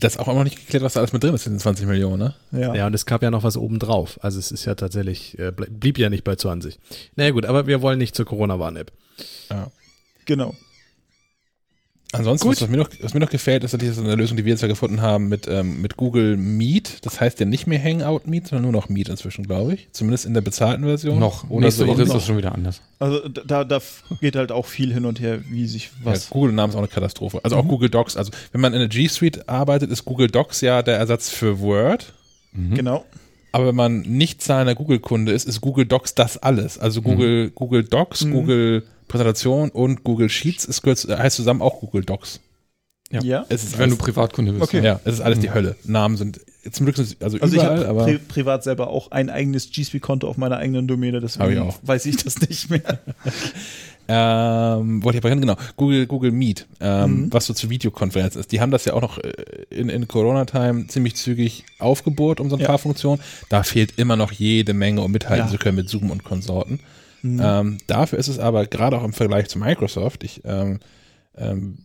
Das 0.00 0.14
ist 0.14 0.20
auch 0.20 0.28
immer 0.28 0.38
noch 0.38 0.44
nicht 0.44 0.58
geklärt, 0.58 0.84
was 0.84 0.92
da 0.92 1.00
alles 1.00 1.12
mit 1.12 1.22
drin 1.24 1.34
ist 1.34 1.46
in 1.46 1.54
den 1.54 1.58
20 1.58 1.86
Millionen, 1.86 2.18
ne? 2.18 2.34
Ja. 2.52 2.74
Ja, 2.74 2.86
und 2.86 2.94
es 2.94 3.04
gab 3.04 3.22
ja 3.22 3.30
noch 3.30 3.42
was 3.42 3.56
obendrauf. 3.56 4.18
Also 4.22 4.38
es 4.38 4.52
ist 4.52 4.64
ja 4.64 4.74
tatsächlich, 4.76 5.38
äh, 5.38 5.50
blieb 5.52 5.98
ja 5.98 6.08
nicht 6.08 6.22
bei 6.24 6.36
20. 6.36 6.78
Naja 7.16 7.30
gut, 7.32 7.44
aber 7.46 7.66
wir 7.66 7.82
wollen 7.82 7.98
nicht 7.98 8.14
zur 8.14 8.24
Corona-Warn-App. 8.24 8.92
Genau. 10.24 10.54
Ansonsten, 12.12 12.48
was 12.48 12.66
mir, 12.68 12.78
noch, 12.78 12.88
was 13.02 13.12
mir 13.12 13.20
noch 13.20 13.28
gefällt, 13.28 13.64
ist 13.64 13.72
natürlich 13.72 13.94
so 13.94 14.02
eine 14.02 14.14
Lösung, 14.14 14.38
die 14.38 14.44
wir 14.46 14.52
jetzt 14.52 14.62
ja 14.62 14.68
gefunden 14.68 15.02
haben 15.02 15.28
mit, 15.28 15.46
ähm, 15.46 15.82
mit 15.82 15.98
Google 15.98 16.38
Meet. 16.38 17.04
Das 17.04 17.20
heißt 17.20 17.38
ja 17.38 17.44
nicht 17.44 17.66
mehr 17.66 17.82
Hangout 17.82 18.22
Meet, 18.24 18.48
sondern 18.48 18.62
nur 18.62 18.72
noch 18.72 18.88
Meet 18.88 19.10
inzwischen, 19.10 19.44
glaube 19.46 19.74
ich. 19.74 19.88
Zumindest 19.92 20.24
in 20.24 20.32
der 20.32 20.40
bezahlten 20.40 20.84
Version. 20.84 21.18
Noch, 21.18 21.50
Oder 21.50 21.66
nächste 21.66 21.82
so 21.84 21.88
Woche 21.88 22.02
ist 22.02 22.14
das 22.14 22.24
schon 22.24 22.38
wieder 22.38 22.52
anders. 22.54 22.80
Also 22.98 23.28
da, 23.28 23.62
da 23.64 23.80
geht 24.22 24.36
halt 24.36 24.52
auch 24.52 24.64
viel 24.64 24.92
hin 24.92 25.04
und 25.04 25.20
her, 25.20 25.40
wie 25.50 25.66
sich 25.66 25.90
was. 26.02 26.24
Ja, 26.24 26.30
Google-Name 26.30 26.70
ist 26.70 26.76
auch 26.76 26.78
eine 26.80 26.88
Katastrophe. 26.88 27.40
Also 27.42 27.56
auch 27.56 27.68
Google 27.68 27.90
Docs. 27.90 28.16
Also 28.16 28.32
wenn 28.52 28.62
man 28.62 28.72
in 28.72 28.78
der 28.78 28.88
G 28.88 29.06
Suite 29.06 29.46
arbeitet, 29.46 29.90
ist 29.90 30.06
Google 30.06 30.28
Docs 30.28 30.62
ja 30.62 30.82
der 30.82 30.96
Ersatz 30.96 31.28
für 31.28 31.60
Word. 31.60 32.14
Genau. 32.74 33.04
Aber 33.52 33.66
wenn 33.66 33.76
man 33.76 34.00
nicht 34.00 34.42
zahlender 34.42 34.74
Google-Kunde 34.74 35.32
ist, 35.32 35.46
ist 35.46 35.60
Google 35.60 35.84
Docs 35.84 36.14
das 36.14 36.38
alles. 36.38 36.78
Also 36.78 37.02
Google, 37.02 37.50
Google 37.50 37.84
Docs, 37.84 38.24
Mhm. 38.24 38.32
Google 38.32 38.82
Präsentation 39.08 39.70
und 39.70 40.04
Google 40.04 40.28
Sheets 40.28 40.64
ist, 40.64 40.82
gehört- 40.82 41.06
heißt 41.08 41.36
zusammen 41.36 41.62
auch 41.62 41.80
Google 41.80 42.04
Docs. 42.04 42.40
Ja. 43.10 43.22
Ja. 43.22 43.46
Es 43.48 43.64
ist 43.64 43.72
Wenn 43.78 43.88
du 43.88 43.96
alles, 43.96 44.04
Privatkunde 44.04 44.52
bist. 44.52 44.64
Okay. 44.64 44.84
ja, 44.84 45.00
es 45.04 45.14
ist 45.14 45.20
alles 45.22 45.38
die 45.40 45.48
Mhm. 45.48 45.54
Hölle. 45.54 45.76
Namen 45.84 46.16
sind 46.18 46.40
zum 46.70 46.84
Glück 46.84 46.96
sind 46.96 47.16
also, 47.22 47.38
Also 47.40 47.56
ich 47.56 47.62
überall, 47.62 47.78
habe 47.78 47.88
aber 47.88 48.04
pri 48.04 48.18
privat 48.18 48.62
selber 48.64 48.88
auch 48.88 49.10
ein 49.10 49.30
eigenes 49.30 49.70
G 49.70 49.82
Suite-Konto 49.82 50.28
auf 50.28 50.36
meiner 50.36 50.58
eigenen 50.58 50.86
Domäne, 50.86 51.18
deswegen 51.20 51.52
ich 51.52 51.58
auch. 51.58 51.78
weiß 51.82 52.04
ich 52.04 52.16
das 52.22 52.38
nicht 52.42 52.68
mehr. 52.68 52.82
ähm, 54.08 55.02
wollte 55.02 55.18
ich 55.18 55.22
aber 55.24 55.30
hin, 55.30 55.40
genau, 55.40 55.56
Google, 55.76 56.06
Google 56.06 56.32
Meet, 56.32 56.66
ähm, 56.80 57.10
Mhm. 57.24 57.32
was 57.32 57.46
so 57.46 57.54
zur 57.54 57.70
Videokonferenz 57.70 58.36
ist. 58.36 58.52
Die 58.52 58.60
haben 58.60 58.70
das 58.70 58.84
ja 58.84 58.94
auch 58.94 59.00
noch 59.02 59.18
äh, 59.18 59.32
in, 59.70 59.88
in 59.88 60.08
Corona-Time 60.08 60.86
ziemlich 60.88 61.16
zügig 61.16 61.64
aufgebohrt 61.78 62.40
um 62.40 62.48
so 62.50 62.56
ein 62.56 62.60
Ja. 62.60 62.66
paar 62.66 62.78
Funktionen. 62.78 63.20
Da 63.48 63.62
fehlt 63.62 63.98
immer 63.98 64.16
noch 64.16 64.32
jede 64.32 64.74
Menge, 64.74 65.00
um 65.02 65.10
mithalten 65.10 65.46
Ja. 65.46 65.50
zu 65.52 65.58
können 65.58 65.76
mit 65.76 65.88
Zoom 65.88 66.10
und 66.10 66.24
Konsorten. 66.24 66.80
Mhm. 67.34 67.40
Ähm, 67.42 67.78
dafür 67.86 68.18
ist 68.18 68.28
es 68.28 68.38
aber 68.38 68.66
gerade 68.66 68.96
auch 68.98 69.04
im 69.04 69.12
Vergleich 69.12 69.48
zu 69.48 69.58
Microsoft, 69.58 70.24
ich 70.24 70.42
ähm, 70.44 70.80
ähm, 71.36 71.78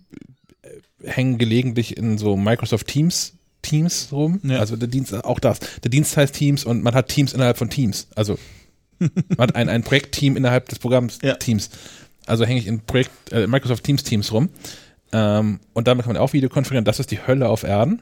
äh, 0.62 1.08
hänge 1.10 1.38
gelegentlich 1.38 1.98
in 1.98 2.18
so 2.18 2.36
Microsoft 2.38 2.88
Teams 2.88 3.34
Teams 3.62 4.10
rum. 4.12 4.40
Ja. 4.44 4.60
Also 4.60 4.76
der 4.76 4.90
Dienst, 4.90 5.14
auch 5.14 5.40
das. 5.40 5.60
Der 5.84 5.90
Dienst 5.90 6.18
heißt 6.18 6.36
Teams 6.36 6.66
und 6.66 6.84
man 6.84 6.94
hat 6.96 7.08
Teams 7.08 7.32
innerhalb 7.34 7.58
von 7.58 7.70
Teams. 7.70 8.08
Also 8.16 8.38
man 9.00 9.40
hat 9.40 9.56
ein, 9.56 9.70
ein 9.70 9.84
Projektteam 9.84 10.36
innerhalb 10.36 10.68
des 10.70 10.80
Programms 10.80 11.20
Ja. 11.24 11.36
Teams. 11.36 11.70
Also 12.26 12.46
hänge 12.46 12.60
ich 12.60 12.68
in 12.68 12.82
Projekt, 12.82 13.32
äh, 13.32 13.48
Microsoft 13.48 13.84
Teams 13.86 14.04
Teams 14.04 14.32
rum. 14.34 14.50
Ähm, 15.14 15.60
und 15.74 15.88
damit 15.88 16.06
kann 16.06 16.14
man 16.14 16.22
auch 16.22 16.34
Videokonferieren. 16.34 16.84
Das 16.86 17.00
ist 17.00 17.12
die 17.12 17.26
Hölle 17.26 17.48
auf 17.48 17.64
Erden. 17.64 18.02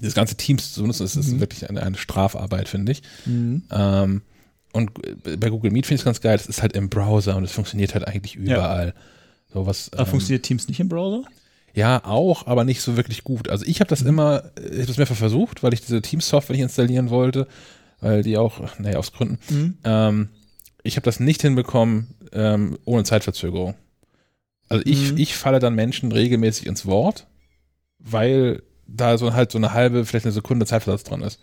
Das 0.00 0.14
ganze 0.14 0.36
Teams 0.36 0.72
zu 0.74 0.82
benutzen, 0.82 1.02
das 1.04 1.16
ist 1.16 1.32
Mhm. 1.32 1.40
wirklich 1.40 1.68
eine, 1.68 1.82
eine 1.82 1.96
Strafarbeit, 1.96 2.68
finde 2.68 2.92
ich. 2.92 3.02
Mhm. 3.26 3.62
Ähm, 3.72 4.22
und 4.72 4.90
äh, 5.26 5.36
bei 5.36 5.50
Google 5.50 5.70
Meet 5.70 5.86
finde 5.86 5.96
ich 5.96 6.00
es 6.02 6.04
ganz 6.04 6.20
geil, 6.20 6.36
es 6.36 6.46
ist 6.46 6.62
halt 6.62 6.74
im 6.76 6.88
Browser 6.88 7.36
und 7.36 7.44
es 7.44 7.52
funktioniert 7.52 7.94
halt 7.94 8.06
eigentlich 8.06 8.34
überall. 8.36 8.94
So 9.52 9.66
was, 9.66 9.90
Aber 9.92 10.02
ähm, 10.02 10.06
funktioniert 10.08 10.44
Teams 10.44 10.68
nicht 10.68 10.80
im 10.80 10.88
Browser? 10.88 11.22
Ja, 11.74 12.04
auch, 12.04 12.46
aber 12.46 12.64
nicht 12.64 12.80
so 12.80 12.96
wirklich 12.96 13.24
gut. 13.24 13.48
Also 13.48 13.64
ich 13.66 13.80
habe 13.80 13.88
das 13.88 14.02
immer, 14.02 14.50
ich 14.58 14.72
habe 14.78 14.86
das 14.86 14.96
mehrfach 14.96 15.16
versucht, 15.16 15.62
weil 15.62 15.72
ich 15.74 15.80
diese 15.80 16.02
Teams-Software 16.02 16.54
nicht 16.54 16.62
installieren 16.62 17.10
wollte, 17.10 17.46
weil 18.00 18.22
die 18.22 18.36
auch, 18.36 18.60
naja, 18.78 18.98
aus 18.98 19.12
Gründen. 19.12 19.38
Mhm. 19.48 19.78
Ähm, 19.84 20.28
ich 20.82 20.96
habe 20.96 21.04
das 21.04 21.20
nicht 21.20 21.42
hinbekommen 21.42 22.14
ähm, 22.32 22.78
ohne 22.84 23.04
Zeitverzögerung. 23.04 23.74
Also 24.68 24.82
ich, 24.86 25.12
Mhm. 25.12 25.18
ich 25.18 25.34
falle 25.36 25.60
dann 25.60 25.74
Menschen 25.74 26.12
regelmäßig 26.12 26.66
ins 26.66 26.84
Wort, 26.84 27.26
weil 27.98 28.62
da 28.86 29.18
so 29.18 29.32
halt 29.34 29.50
so 29.50 29.58
eine 29.58 29.72
halbe, 29.72 30.04
vielleicht 30.04 30.26
eine 30.26 30.32
Sekunde 30.32 30.66
Zeitversatz 30.66 31.04
dran 31.04 31.22
ist. 31.22 31.40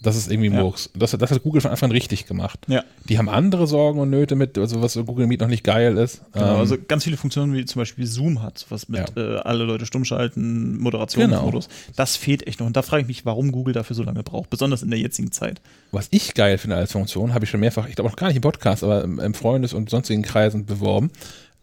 Das 0.00 0.14
ist 0.14 0.30
irgendwie 0.30 0.50
Ja. 0.50 0.60
Murks. 0.62 0.90
Das, 0.94 1.10
das 1.10 1.30
hat 1.32 1.42
Google 1.42 1.60
von 1.60 1.72
Anfang 1.72 1.88
an 1.88 1.92
richtig 1.92 2.26
gemacht. 2.26 2.60
Ja. 2.68 2.84
Die 3.08 3.18
haben 3.18 3.28
andere 3.28 3.66
Sorgen 3.66 3.98
und 3.98 4.10
Nöte 4.10 4.36
mit, 4.36 4.56
also 4.56 4.80
was 4.80 4.94
Google 4.94 5.26
Meet 5.26 5.40
noch 5.40 5.48
nicht 5.48 5.64
geil 5.64 5.96
ist. 5.98 6.20
Genau, 6.32 6.54
Ähm, 6.54 6.60
also 6.60 6.76
ganz 6.86 7.02
viele 7.02 7.16
Funktionen, 7.16 7.52
wie 7.52 7.64
zum 7.64 7.80
Beispiel 7.80 8.06
Zoom 8.06 8.40
hat, 8.40 8.64
was 8.68 8.88
mit 8.88 9.16
äh, 9.16 9.38
alle 9.38 9.64
Leute 9.64 9.86
stumm 9.86 10.04
schalten, 10.04 10.72
Genau. 10.74 10.82
Moderationsmodus. 10.84 11.68
Das 11.96 12.16
fehlt 12.16 12.46
echt 12.46 12.60
noch. 12.60 12.66
Und 12.68 12.76
da 12.76 12.82
frage 12.82 13.02
ich 13.02 13.08
mich, 13.08 13.24
warum 13.26 13.50
Google 13.50 13.74
dafür 13.74 13.96
so 13.96 14.04
lange 14.04 14.22
braucht, 14.22 14.50
besonders 14.50 14.84
in 14.84 14.90
der 14.90 15.00
jetzigen 15.00 15.32
Zeit. 15.32 15.60
Was 15.90 16.06
ich 16.12 16.34
geil 16.34 16.58
finde 16.58 16.76
als 16.76 16.92
Funktion, 16.92 17.34
habe 17.34 17.44
ich 17.44 17.50
schon 17.50 17.58
mehrfach, 17.60 17.88
ich 17.88 17.96
glaube 17.96 18.08
auch 18.10 18.16
gar 18.16 18.28
nicht 18.28 18.36
im 18.36 18.42
Podcast, 18.42 18.84
aber 18.84 19.02
im, 19.02 19.18
im 19.18 19.34
Freundes- 19.34 19.74
und 19.74 19.90
sonstigen 19.90 20.22
Kreisen 20.22 20.64
beworben. 20.64 21.10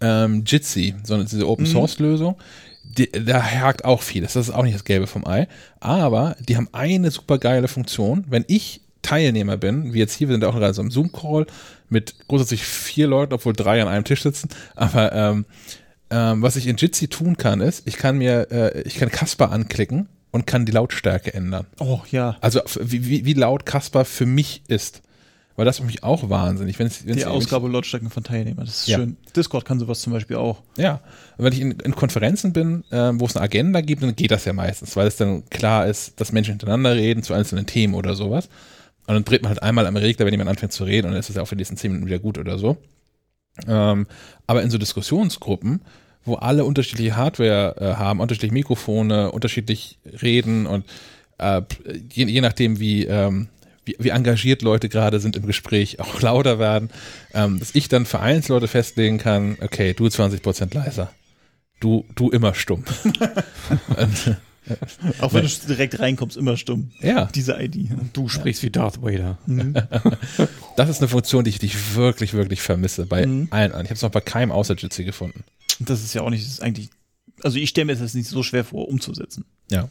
Ähm, 0.02 0.44
Jitsi, 0.46 0.94
sondern 1.04 1.26
diese 1.28 1.48
Open 1.48 1.66
Mhm. 1.66 1.72
Die, 2.98 3.12
da 3.12 3.44
hakt 3.44 3.84
auch 3.84 4.02
vieles. 4.02 4.34
Das 4.34 4.48
ist 4.48 4.54
auch 4.54 4.64
nicht 4.64 4.76
das 4.76 4.86
Gelbe 4.86 5.08
vom 5.08 5.26
Ei. 5.28 5.48
Aber 5.80 6.36
die 6.40 6.56
haben 6.58 6.70
eine 6.72 7.12
super 7.12 7.38
geile 7.38 7.68
Funktion. 7.68 8.26
Wenn 8.28 8.46
ich 8.48 8.82
Teilnehmer 9.02 9.58
bin, 9.58 9.94
wie 9.94 10.00
jetzt 10.00 10.14
hier, 10.14 10.28
wir 10.30 10.34
sind 10.34 10.46
auch 10.46 10.56
gerade 10.56 10.74
so 10.74 10.82
im 10.82 10.92
Zoom-Call 10.92 11.46
mit 11.90 12.28
grundsätzlich 12.28 12.64
vier 12.64 13.08
Leuten, 13.08 13.34
obwohl 13.34 13.54
drei 13.54 13.82
an 13.82 13.88
einem 13.88 14.04
Tisch 14.04 14.24
sitzen. 14.24 14.50
Aber 14.76 15.14
ähm, 15.14 15.46
ähm, 16.10 16.42
was 16.42 16.56
ich 16.56 16.68
in 16.68 16.78
Jitsi 16.78 17.08
tun 17.08 17.38
kann, 17.38 17.62
ist, 17.62 17.88
ich 17.88 17.98
kann 17.98 18.18
mir, 18.18 18.48
äh, 18.52 18.82
ich 18.82 18.96
kann 18.96 19.10
Casper 19.10 19.52
anklicken 19.52 20.08
und 20.32 20.48
kann 20.48 20.66
die 20.66 20.72
Lautstärke 20.72 21.34
ändern. 21.34 21.66
Oh 21.80 22.02
ja. 22.12 22.38
Also 22.42 22.62
wie, 22.80 23.06
wie, 23.08 23.26
wie 23.26 23.34
laut 23.34 23.66
Kasper 23.66 24.06
für 24.06 24.26
mich 24.26 24.64
ist. 24.68 25.02
Weil 25.56 25.64
das 25.66 25.80
macht 25.80 25.88
mich 25.88 26.04
auch 26.04 26.30
wahnsinnig. 26.30 26.78
Wenn 26.80 26.88
es, 26.88 27.06
wenn 27.08 27.16
Die 27.16 27.26
Ausgabe 27.26 27.70
Lautstärken 27.70 28.10
von 28.10 28.24
Teilnehmern, 28.24 28.66
das 28.66 28.82
ist 28.82 28.88
Ja. 28.88 28.98
schön. 28.98 29.16
Discord 29.36 29.64
kann 29.64 29.80
sowas 29.80 30.02
zum 30.02 30.12
Beispiel 30.12 30.36
auch. 30.36 30.62
Ja, 30.78 31.00
wenn 31.38 31.54
ich 31.54 31.62
in, 31.62 31.72
in 31.72 31.96
Konferenzen 31.96 32.52
bin, 32.52 32.84
ähm, 32.92 33.22
wo 33.22 33.26
es 33.26 33.36
eine 33.38 33.46
Agenda 33.46 33.80
gibt, 33.80 34.04
dann 34.04 34.16
geht 34.16 34.32
das 34.32 34.44
ja 34.44 34.52
meistens, 34.54 34.96
weil 34.98 35.08
es 35.08 35.16
dann 35.16 35.46
klar 35.50 35.88
ist, 35.88 36.20
dass 36.20 36.34
Menschen 36.34 36.52
hintereinander 36.52 36.96
reden 36.96 37.24
zu 37.24 37.34
einzelnen 37.34 37.66
Themen 37.66 37.94
oder 37.94 38.16
sowas. 38.16 38.50
Und 39.08 39.14
dann 39.14 39.24
dreht 39.24 39.44
man 39.44 39.50
halt 39.50 39.64
einmal 39.64 39.86
am 39.88 39.96
Regler, 39.96 40.26
wenn 40.26 40.34
jemand 40.34 40.50
anfängt 40.50 40.74
zu 40.74 40.84
reden, 40.84 41.08
und 41.08 41.12
dann 41.14 41.20
ist 41.20 41.30
es 41.30 41.36
ja 41.36 41.42
auch 41.44 41.48
für 41.48 41.56
die 41.56 41.62
nächsten 41.62 41.78
zehn 41.78 41.92
Minuten 41.92 42.08
wieder 42.08 42.20
gut 42.20 42.38
oder 42.38 42.58
so. 42.58 42.78
Ähm, 43.68 44.08
aber 44.48 44.62
in 44.64 44.70
so 44.72 44.78
Diskussionsgruppen, 44.78 45.82
wo 46.26 46.36
alle 46.36 46.66
unterschiedliche 46.66 47.16
Hardware 47.16 47.76
äh, 47.80 47.94
haben, 47.96 48.20
unterschiedliche 48.20 48.54
Mikrofone, 48.54 49.32
unterschiedlich 49.32 50.00
reden 50.22 50.66
und 50.66 50.86
äh, 51.38 51.62
je, 52.12 52.26
je 52.26 52.42
nachdem, 52.42 52.80
wie, 52.80 53.06
ähm, 53.06 53.48
wie, 53.86 53.96
wie 54.00 54.10
engagiert 54.10 54.62
Leute 54.62 54.90
gerade 54.90 55.20
sind 55.20 55.36
im 55.36 55.46
Gespräch, 55.46 56.00
auch 56.00 56.22
lauter 56.22 56.60
werden, 56.60 56.90
ähm, 57.34 57.60
dass 57.60 57.74
ich 57.74 57.88
dann 57.88 58.06
für 58.06 58.20
Einzelleute 58.20 58.68
festlegen 58.68 59.18
kann, 59.18 59.58
okay, 59.62 59.94
du 59.94 60.06
20% 60.08 60.74
leiser. 60.74 61.12
Du, 61.80 62.06
du 62.16 62.30
immer 62.30 62.54
stumm. 62.54 62.84
und, 63.98 64.38
Auch 65.20 65.34
wenn 65.34 65.46
du 65.46 65.52
direkt 65.68 66.00
reinkommst, 66.00 66.38
immer 66.38 66.58
stumm. 66.58 66.92
ja, 67.02 67.26
Diese 67.36 67.54
ID. 67.62 67.90
Du 68.14 68.30
sprichst 68.30 68.64
wie 68.64 68.70
Darth 68.72 69.02
Vader. 69.02 69.38
Mhm. 69.46 69.74
das 70.78 70.90
ist 70.90 71.00
eine 71.02 71.08
Funktion, 71.08 71.44
die 71.44 71.50
ich, 71.52 71.60
die 71.60 71.68
ich 71.68 71.96
wirklich, 71.96 72.34
wirklich 72.34 72.62
vermisse 72.62 73.06
bei 73.06 73.26
Mhm. 73.26 73.48
allen 73.52 73.72
anderen. 73.72 73.86
Ich 73.86 73.90
habe 73.92 73.96
es 73.98 74.02
noch 74.02 74.12
bei 74.12 74.22
keinem 74.22 74.52
außer 74.52 74.76
Jitsi 74.76 75.04
gefunden. 75.04 75.44
Das 75.80 76.02
ist 76.04 76.14
ja 76.14 76.22
auch 76.22 76.30
nicht, 76.30 76.44
das 76.46 76.54
ist 76.54 76.62
eigentlich, 76.64 76.90
also 77.44 77.58
ich 77.58 77.70
stelle 77.70 77.86
mir 77.86 77.96
das 77.96 78.14
nicht 78.14 78.30
so 78.30 78.42
schwer 78.42 78.64
vor, 78.64 78.88
umzusetzen. 78.88 79.46
Ja. 79.70 79.90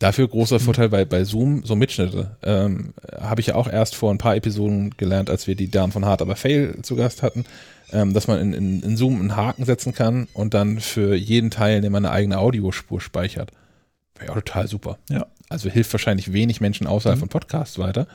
Dafür 0.00 0.26
großer 0.28 0.56
Mhm. 0.56 0.60
Vorteil 0.60 0.88
bei, 0.88 1.04
bei 1.04 1.24
Zoom, 1.24 1.64
so 1.64 1.76
Mitschnitte. 1.76 2.36
Ähm, 2.42 2.94
Habe 3.20 3.40
ich 3.40 3.48
ja 3.48 3.54
auch 3.54 3.68
erst 3.68 3.94
vor 3.94 4.10
ein 4.10 4.18
paar 4.18 4.36
Episoden 4.36 4.90
gelernt, 4.96 5.30
als 5.30 5.46
wir 5.46 5.54
die 5.54 5.70
Damen 5.70 5.92
von 5.92 6.04
Hard 6.04 6.20
aber 6.22 6.36
Fail 6.36 6.78
zu 6.82 6.96
Gast 6.96 7.22
hatten, 7.22 7.44
ähm, 7.92 8.12
dass 8.12 8.26
man 8.26 8.40
in, 8.40 8.52
in, 8.52 8.82
in 8.82 8.96
Zoom 8.96 9.20
einen 9.20 9.36
Haken 9.36 9.64
setzen 9.64 9.94
kann 9.94 10.26
und 10.34 10.52
dann 10.54 10.80
für 10.80 11.14
jeden 11.14 11.50
Teilnehmer 11.50 11.98
eine 11.98 12.10
eigene 12.10 12.38
Audiospur 12.38 13.00
speichert. 13.00 13.52
Wäre 14.16 14.28
ja 14.28 14.34
total 14.34 14.66
super. 14.68 14.98
Ja. 15.08 15.26
Also 15.48 15.70
hilft 15.70 15.92
wahrscheinlich 15.92 16.32
wenig 16.32 16.60
Menschen 16.60 16.86
außerhalb 16.86 17.16
Mhm. 17.16 17.20
von 17.20 17.28
Podcasts 17.28 17.78
weiter. 17.78 18.06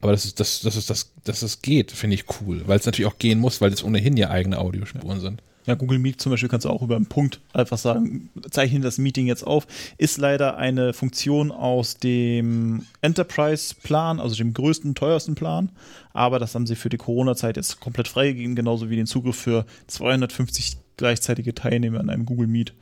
Aber 0.00 0.12
das 0.12 0.24
ist, 0.26 0.38
das, 0.38 0.60
das 0.60 0.76
ist, 0.76 0.90
das, 0.90 1.12
dass 1.24 1.42
es 1.42 1.62
geht, 1.62 1.90
finde 1.90 2.14
ich 2.14 2.24
cool. 2.40 2.62
Weil 2.66 2.78
es 2.78 2.84
natürlich 2.86 3.10
auch 3.10 3.18
gehen 3.18 3.38
muss, 3.40 3.60
weil 3.60 3.72
es 3.72 3.82
ohnehin 3.82 4.16
ja 4.16 4.28
eigene 4.30 4.58
Audiospuren 4.58 5.18
sind. 5.20 5.42
Ja, 5.66 5.74
Google 5.74 5.98
Meet 5.98 6.20
zum 6.20 6.30
Beispiel 6.30 6.48
kannst 6.48 6.66
du 6.66 6.70
auch 6.70 6.82
über 6.82 6.96
einen 6.96 7.06
Punkt 7.06 7.40
einfach 7.52 7.78
sagen, 7.78 8.28
zeichne 8.50 8.80
das 8.80 8.98
Meeting 8.98 9.26
jetzt 9.26 9.46
auf. 9.46 9.66
Ist 9.96 10.18
leider 10.18 10.56
eine 10.56 10.92
Funktion 10.92 11.50
aus 11.50 11.96
dem 11.96 12.84
Enterprise-Plan, 13.00 14.20
also 14.20 14.34
dem 14.34 14.52
größten, 14.52 14.94
teuersten 14.94 15.34
Plan. 15.34 15.70
Aber 16.12 16.38
das 16.38 16.54
haben 16.54 16.66
sie 16.66 16.76
für 16.76 16.90
die 16.90 16.98
Corona-Zeit 16.98 17.56
jetzt 17.56 17.80
komplett 17.80 18.08
freigegeben, 18.08 18.54
genauso 18.54 18.90
wie 18.90 18.96
den 18.96 19.06
Zugriff 19.06 19.36
für 19.36 19.64
250 19.86 20.76
gleichzeitige 20.96 21.54
Teilnehmer 21.54 22.00
in 22.00 22.10
einem 22.10 22.26
Google 22.26 22.46
Meet. 22.46 22.74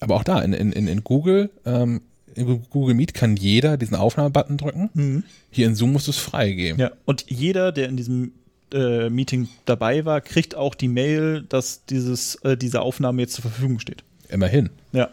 Aber 0.00 0.16
auch 0.16 0.24
da, 0.24 0.40
in, 0.42 0.52
in, 0.52 0.72
in 0.72 1.04
Google, 1.04 1.50
ähm, 1.64 2.02
in 2.34 2.62
Google 2.70 2.94
Meet 2.94 3.14
kann 3.14 3.36
jeder 3.36 3.76
diesen 3.76 3.96
Aufnahmebutton 3.96 4.58
drücken. 4.58 5.24
Hier 5.50 5.66
in 5.66 5.74
Zoom 5.74 5.92
musst 5.92 6.06
du 6.06 6.10
es 6.10 6.18
freigeben. 6.18 6.78
Ja, 6.80 6.92
und 7.04 7.24
jeder, 7.28 7.72
der 7.72 7.88
in 7.88 7.96
diesem 7.96 8.32
äh, 8.72 9.10
Meeting 9.10 9.48
dabei 9.64 10.04
war, 10.04 10.20
kriegt 10.20 10.54
auch 10.54 10.74
die 10.74 10.88
Mail, 10.88 11.42
dass 11.48 11.84
dieses, 11.86 12.36
äh, 12.36 12.56
diese 12.56 12.80
Aufnahme 12.82 13.22
jetzt 13.22 13.34
zur 13.34 13.42
Verfügung 13.42 13.78
steht. 13.78 14.04
Immerhin. 14.30 14.68
Ja, 14.92 15.08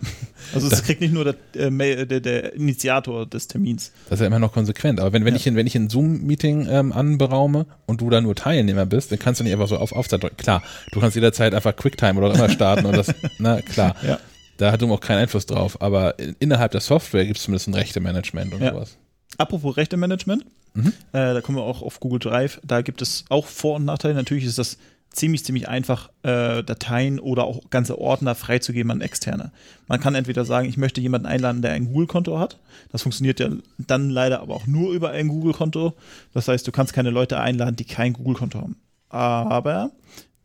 also 0.54 0.68
es 0.68 0.84
kriegt 0.84 1.00
nicht 1.00 1.14
nur 1.14 1.24
der, 1.24 1.36
äh, 1.56 1.70
Mail, 1.70 2.06
der, 2.06 2.20
der 2.20 2.54
Initiator 2.54 3.26
des 3.26 3.48
Termins. 3.48 3.94
Das 4.10 4.18
ist 4.18 4.22
ja 4.22 4.28
immer 4.28 4.40
noch 4.40 4.52
konsequent. 4.52 5.00
Aber 5.00 5.14
wenn, 5.14 5.24
wenn 5.24 5.34
Ja. 5.34 5.40
ich 5.40 5.48
in, 5.48 5.56
wenn 5.56 5.68
ich 5.68 5.76
ein 5.76 5.90
Zoom-Meeting 5.90 6.68
ähm, 6.70 6.92
anberaume 6.92 7.66
und 7.86 8.02
du 8.02 8.10
da 8.10 8.20
nur 8.20 8.36
Teilnehmer 8.36 8.86
bist, 8.86 9.14
dann 9.14 9.20
kannst 9.20 9.40
du 9.40 9.46
nicht 9.46 9.54
einfach 9.54 9.70
so 9.70 9.78
auf 9.78 9.94
Aufzeit 9.94 10.22
drücken. 10.22 10.36
Klar, 10.36 10.62
du 10.92 11.00
kannst 11.00 11.16
jederzeit 11.16 11.54
einfach 11.54 11.76
QuickTime 11.78 12.20
oder 12.20 12.34
immer 12.36 12.50
starten 12.50 12.86
und 12.86 12.98
das, 12.98 13.14
na 13.40 13.62
klar. 13.62 13.96
Ja. 14.06 14.20
Da 14.58 14.72
hat 14.74 14.82
du 14.82 14.94
auch 14.94 15.00
keinen 15.00 15.20
Einfluss 15.20 15.46
drauf. 15.46 15.82
Aber 15.82 16.20
in, 16.20 16.36
innerhalb 16.40 16.72
der 16.74 16.82
Software 16.82 17.26
gibt 17.26 17.38
es 17.38 17.44
zumindest 17.44 17.68
ein 17.70 17.74
Rechte-Management 17.74 18.54
und 18.54 18.62
Ja. 18.62 18.74
sowas. 18.74 18.98
Apropos 19.38 19.78
Rechtemanagement, 19.78 20.46
Mhm. 20.76 20.94
äh, 21.14 21.34
da 21.34 21.42
kommen 21.42 21.58
wir 21.58 21.64
auch 21.64 21.82
auf 21.82 22.00
Google 22.00 22.20
Drive. 22.20 22.60
Da 22.64 22.82
gibt 22.82 23.02
es 23.02 23.26
auch 23.30 23.48
Vor- 23.48 23.78
und 23.78 23.86
Nachteile. 23.86 24.14
Natürlich 24.14 24.46
ist 24.46 24.60
das 24.60 24.78
ziemlich, 25.10 25.46
ziemlich 25.46 25.68
einfach, 25.68 26.10
äh, 26.24 26.64
Dateien 26.64 27.20
oder 27.20 27.46
auch 27.46 27.70
ganze 27.70 27.98
Ordner 27.98 28.36
freizugeben 28.36 28.92
an 28.92 29.02
Externe. 29.02 29.52
Man 29.88 30.00
kann 30.00 30.14
entweder 30.14 30.46
sagen, 30.46 30.68
ich 30.68 30.78
möchte 30.78 31.02
jemanden 31.02 31.28
einladen, 31.28 31.62
der 31.62 31.72
ein 31.72 31.86
Google-Konto 31.86 32.38
hat. 32.38 32.60
Das 32.92 33.02
funktioniert 33.04 33.40
ja 33.40 33.50
dann 33.78 34.10
leider 34.10 34.42
aber 34.42 34.54
auch 34.54 34.68
nur 34.68 34.94
über 34.94 35.12
ein 35.12 35.30
Google-Konto. 35.30 35.94
Das 36.34 36.48
heißt, 36.48 36.68
du 36.68 36.72
kannst 36.72 36.94
keine 36.94 37.10
Leute 37.10 37.40
einladen, 37.40 37.76
die 37.78 37.86
kein 37.86 38.14
Google-Konto 38.14 38.60
haben. 38.60 38.76
Aber 39.10 39.92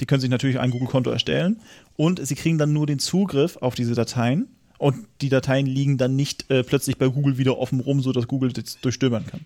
die 0.01 0.07
können 0.07 0.21
sich 0.21 0.31
natürlich 0.31 0.61
ein 0.61 0.71
Google-Konto 0.71 1.11
erstellen 1.11 1.61
und 1.97 2.25
sie 2.25 2.35
kriegen 2.35 2.57
dann 2.57 2.73
nur 2.73 2.87
den 2.87 2.99
Zugriff 2.99 3.57
auf 3.57 3.75
diese 3.75 3.95
Dateien 3.95 4.49
und 4.79 5.07
die 5.21 5.29
Dateien 5.29 5.67
liegen 5.67 5.99
dann 5.99 6.17
nicht 6.17 6.51
äh, 6.51 6.63
plötzlich 6.63 6.97
bei 6.97 7.09
Google 7.09 7.37
wieder 7.37 7.59
offen 7.59 7.81
rum, 7.81 8.01
sodass 8.01 8.27
Google 8.29 8.53
das 8.53 8.81
durchstöbern 8.81 9.27
kann. 9.27 9.41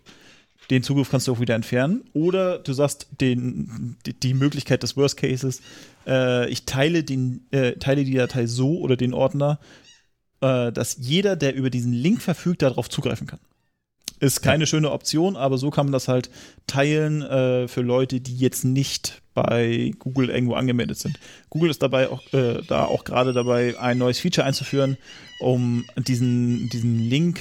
Den 0.70 0.82
Zugriff 0.82 1.10
kannst 1.10 1.28
du 1.28 1.32
auch 1.32 1.40
wieder 1.40 1.54
entfernen. 1.54 2.04
Oder 2.12 2.58
du 2.58 2.72
sagst 2.72 3.08
den, 3.20 3.96
die, 4.06 4.14
die 4.14 4.34
Möglichkeit 4.34 4.82
des 4.82 4.96
Worst 4.96 5.16
Cases, 5.16 5.60
äh, 6.06 6.48
ich 6.48 6.64
teile, 6.64 7.04
den, 7.04 7.46
äh, 7.50 7.72
teile 7.72 8.04
die 8.04 8.14
Datei 8.14 8.46
so 8.46 8.78
oder 8.78 8.96
den 8.96 9.14
Ordner, 9.14 9.58
äh, 10.40 10.72
dass 10.72 10.96
jeder, 11.00 11.36
der 11.36 11.54
über 11.54 11.70
diesen 11.70 11.92
Link 11.92 12.22
verfügt, 12.22 12.62
darauf 12.62 12.88
zugreifen 12.88 13.26
kann. 13.26 13.40
Ist 14.20 14.42
keine 14.42 14.66
schöne 14.66 14.90
Option, 14.90 15.36
aber 15.36 15.58
so 15.58 15.70
kann 15.70 15.86
man 15.86 15.92
das 15.92 16.08
halt 16.08 16.30
teilen 16.66 17.22
äh, 17.22 17.68
für 17.68 17.82
Leute, 17.82 18.20
die 18.20 18.36
jetzt 18.36 18.64
nicht 18.64 19.22
bei 19.34 19.92
Google 19.98 20.30
irgendwo 20.30 20.54
angemeldet 20.54 20.98
sind. 20.98 21.18
Google 21.50 21.70
ist 21.70 21.82
dabei 21.82 22.08
auch, 22.08 22.22
äh, 22.32 22.62
da 22.68 22.84
auch 22.84 23.04
gerade 23.04 23.32
dabei, 23.32 23.78
ein 23.78 23.98
neues 23.98 24.20
Feature 24.20 24.46
einzuführen, 24.46 24.96
um 25.40 25.84
diesen, 25.96 26.68
diesen 26.68 27.00
Link, 27.00 27.40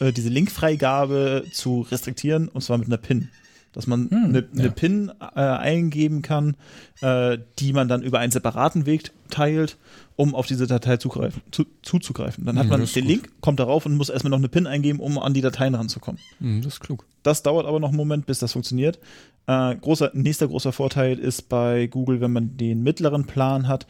äh, 0.00 0.12
diese 0.12 0.28
Linkfreigabe 0.28 1.44
zu 1.52 1.82
restriktieren, 1.82 2.48
und 2.48 2.60
zwar 2.62 2.78
mit 2.78 2.88
einer 2.88 2.96
PIN. 2.98 3.28
Dass 3.72 3.86
man 3.86 4.10
Hm, 4.10 4.24
eine, 4.24 4.48
eine 4.52 4.64
ja. 4.64 4.70
PIN 4.70 5.12
äh, 5.20 5.40
eingeben 5.40 6.22
kann, 6.22 6.56
äh, 7.02 7.38
die 7.58 7.72
man 7.74 7.86
dann 7.86 8.02
über 8.02 8.18
einen 8.18 8.32
separaten 8.32 8.86
Weg 8.86 9.10
teilt, 9.30 9.76
um 10.16 10.34
auf 10.34 10.46
diese 10.46 10.66
Datei 10.66 10.96
zugreifen, 10.96 11.42
zu, 11.52 11.66
zuzugreifen. 11.82 12.44
Dann 12.46 12.56
hat 12.56 12.64
Hm, 12.64 12.70
man 12.70 12.80
den 12.86 12.88
gut. 13.04 13.04
Link, 13.04 13.28
kommt 13.42 13.60
darauf 13.60 13.84
und 13.84 13.94
muss 13.96 14.08
erstmal 14.08 14.30
noch 14.30 14.38
eine 14.38 14.48
PIN 14.48 14.66
eingeben, 14.66 15.00
um 15.00 15.18
an 15.18 15.34
die 15.34 15.42
Dateien 15.42 15.74
ranzukommen. 15.74 16.20
Hm, 16.40 16.62
das 16.62 16.74
ist 16.74 16.80
klug. 16.80 17.04
Das 17.22 17.42
dauert 17.42 17.66
aber 17.66 17.78
noch 17.78 17.88
einen 17.88 17.98
Moment, 17.98 18.24
bis 18.26 18.38
das 18.38 18.52
funktioniert. 18.52 18.98
Äh, 19.46 19.76
großer, 19.76 20.10
nächster 20.14 20.48
großer 20.48 20.72
Vorteil 20.72 21.18
ist 21.18 21.48
bei 21.50 21.86
Google, 21.88 22.20
wenn 22.22 22.32
man 22.32 22.56
den 22.56 22.82
mittleren 22.82 23.26
Plan 23.26 23.68
hat, 23.68 23.86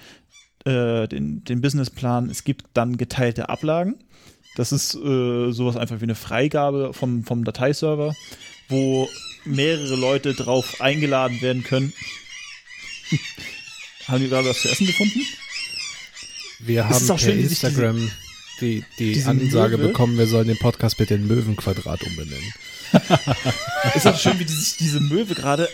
äh, 0.65 1.07
den, 1.07 1.45
den 1.45 1.61
Businessplan, 1.61 2.29
es 2.31 2.43
gibt 2.43 2.67
dann 2.75 2.97
geteilte 2.97 3.49
Ablagen. 3.49 3.95
Das 4.59 4.73
ist 4.73 4.95
äh, 4.95 5.53
sowas 5.53 5.77
einfach 5.77 6.01
wie 6.01 6.05
eine 6.05 6.15
Freigabe 6.15 6.93
vom, 6.93 7.25
vom 7.25 7.45
Dateiserver, 7.45 8.15
wo 8.69 9.09
mehrere 9.45 9.95
Leute 9.97 10.35
drauf 10.35 10.81
eingeladen 10.81 11.41
werden 11.41 11.63
können. 11.63 11.93
haben 14.09 14.21
die 14.23 14.29
gerade 14.29 14.49
was 14.49 14.61
zu 14.61 14.69
essen 14.69 14.87
gefunden? 14.87 15.21
Wir 16.61 16.81
Es 16.91 16.97
haben 16.97 17.05
auch 17.05 17.09
per 17.09 17.19
schön, 17.19 17.41
Instagram 17.41 18.11
die, 18.61 18.85
die 18.99 19.13
diese 19.13 19.29
Ansage 19.31 19.77
Möwe- 19.77 19.87
bekommen, 19.89 20.19
wir 20.19 20.27
sollen 20.27 20.49
den 20.49 20.59
Podcast 20.59 20.97
bitte 20.97 21.15
in 21.15 21.29
Möwenquadrat 21.29 22.03
umbenennen. 22.03 22.53
Ist 23.95 24.07
auch 24.07 24.19
schön, 24.19 24.39
wie 24.41 24.45
die 24.45 24.53
sich 24.53 24.77
diese 24.79 24.99
Möwe 24.99 25.35
gerade 25.37 25.69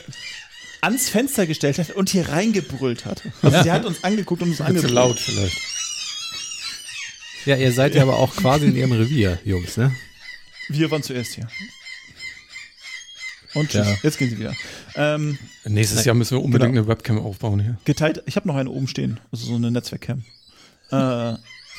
ans 0.82 1.08
Fenster 1.08 1.46
gestellt 1.46 1.78
hat 1.78 1.90
und 1.92 2.10
hier 2.10 2.28
reingebrüllt 2.28 3.06
hat. 3.06 3.22
Also 3.40 3.62
sie 3.62 3.72
hat 3.72 3.86
uns 3.86 4.04
angeguckt 4.04 4.42
und 4.42 4.48
uns 4.48 4.58
Zu 4.58 4.64
angebrüllt. 4.64 4.92
laut 4.94 5.18
vielleicht. 5.18 5.56
Ja, 7.46 7.56
ihr 7.56 7.72
seid 7.72 7.94
ja 7.94 8.02
aber 8.02 8.16
auch 8.16 8.34
quasi 8.34 8.66
in 8.66 8.76
ihrem 8.76 8.92
Revier, 8.92 9.38
Jungs, 9.44 9.76
ne? 9.76 9.94
Wir 10.68 10.90
waren 10.90 11.02
zuerst 11.02 11.34
hier. 11.34 11.46
Und 13.54 13.70
tschüss. 13.70 13.86
Ja. 13.86 13.96
Jetzt 14.02 14.18
gehen 14.18 14.30
sie 14.30 14.38
wieder. 14.38 14.52
Ähm, 14.96 15.38
Nächstes 15.64 16.04
Jahr 16.04 16.14
müssen 16.14 16.36
wir 16.36 16.42
unbedingt 16.42 16.72
Genau. 16.72 16.82
eine 16.82 16.88
Webcam 16.88 17.18
aufbauen 17.18 17.60
hier. 17.60 17.76
geteilt, 17.84 18.22
ich 18.26 18.36
habe 18.36 18.48
noch 18.48 18.56
eine 18.56 18.70
oben 18.70 18.88
stehen, 18.88 19.20
also 19.30 19.46
so 19.46 19.54
eine 19.54 19.70
Netzwerkcam. 19.70 20.24
Äh, 20.90 20.96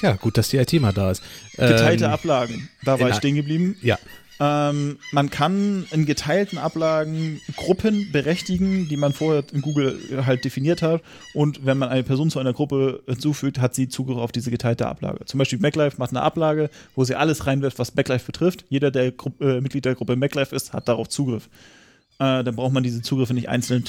Ja, 0.02 0.14
gut, 0.20 0.38
dass 0.38 0.50
die 0.50 0.58
IT 0.58 0.74
mal 0.74 0.94
da 0.94 1.12
ist. 1.12 1.22
geteilte 1.58 2.06
Ähm, 2.06 2.12
Ablagen, 2.12 2.70
da 2.84 3.00
war 3.00 3.10
ich 3.10 3.16
stehen 3.16 3.36
geblieben. 3.36 3.78
Ja. 3.82 3.98
Ähm, 4.40 4.98
man 5.12 5.30
kann 5.30 5.86
in 5.92 6.06
geteilten 6.06 6.58
Ablagen 6.58 7.40
Gruppen 7.56 8.12
berechtigen, 8.12 8.90
die 8.90 8.98
man 8.98 9.14
vorher 9.14 9.44
in 9.54 9.62
Google 9.62 10.26
halt 10.26 10.44
definiert 10.44 10.82
hat. 10.82 11.02
Und 11.34 11.66
wenn 11.66 11.78
man 11.78 11.90
eine 11.90 12.04
Person 12.04 12.30
zu 12.30 12.40
einer 12.40 12.54
Gruppe 12.54 13.02
hinzufügt, 13.08 13.60
hat 13.60 13.76
sie 13.76 13.88
Zugriff 13.88 14.18
auf 14.18 14.32
diese 14.32 14.52
geteilte 14.52 14.88
Ablage. 14.88 15.26
Zum 15.26 15.38
Beispiel 15.38 15.60
MacLife 15.60 15.98
macht 15.98 16.12
eine 16.12 16.22
Ablage, 16.22 16.70
wo 16.96 17.04
sie 17.06 17.16
alles 17.16 17.48
reinwirft, 17.48 17.80
was 17.80 17.96
MacLife 17.96 18.26
betrifft. 18.26 18.66
Jeder, 18.70 18.92
der 18.92 19.12
Gru 19.12 19.32
äh, 19.40 19.62
Mitglied 19.62 19.86
der 19.86 19.96
Gruppe 19.96 20.18
MacLife 20.18 20.54
ist, 20.54 20.74
hat 20.74 20.88
darauf 20.90 21.08
Zugriff. 21.08 21.50
Äh, 22.20 22.44
dann 22.44 22.56
braucht 22.56 22.74
man 22.74 22.84
diese 22.84 23.02
Zugriffe 23.02 23.34
nicht 23.34 23.48
einzeln 23.48 23.86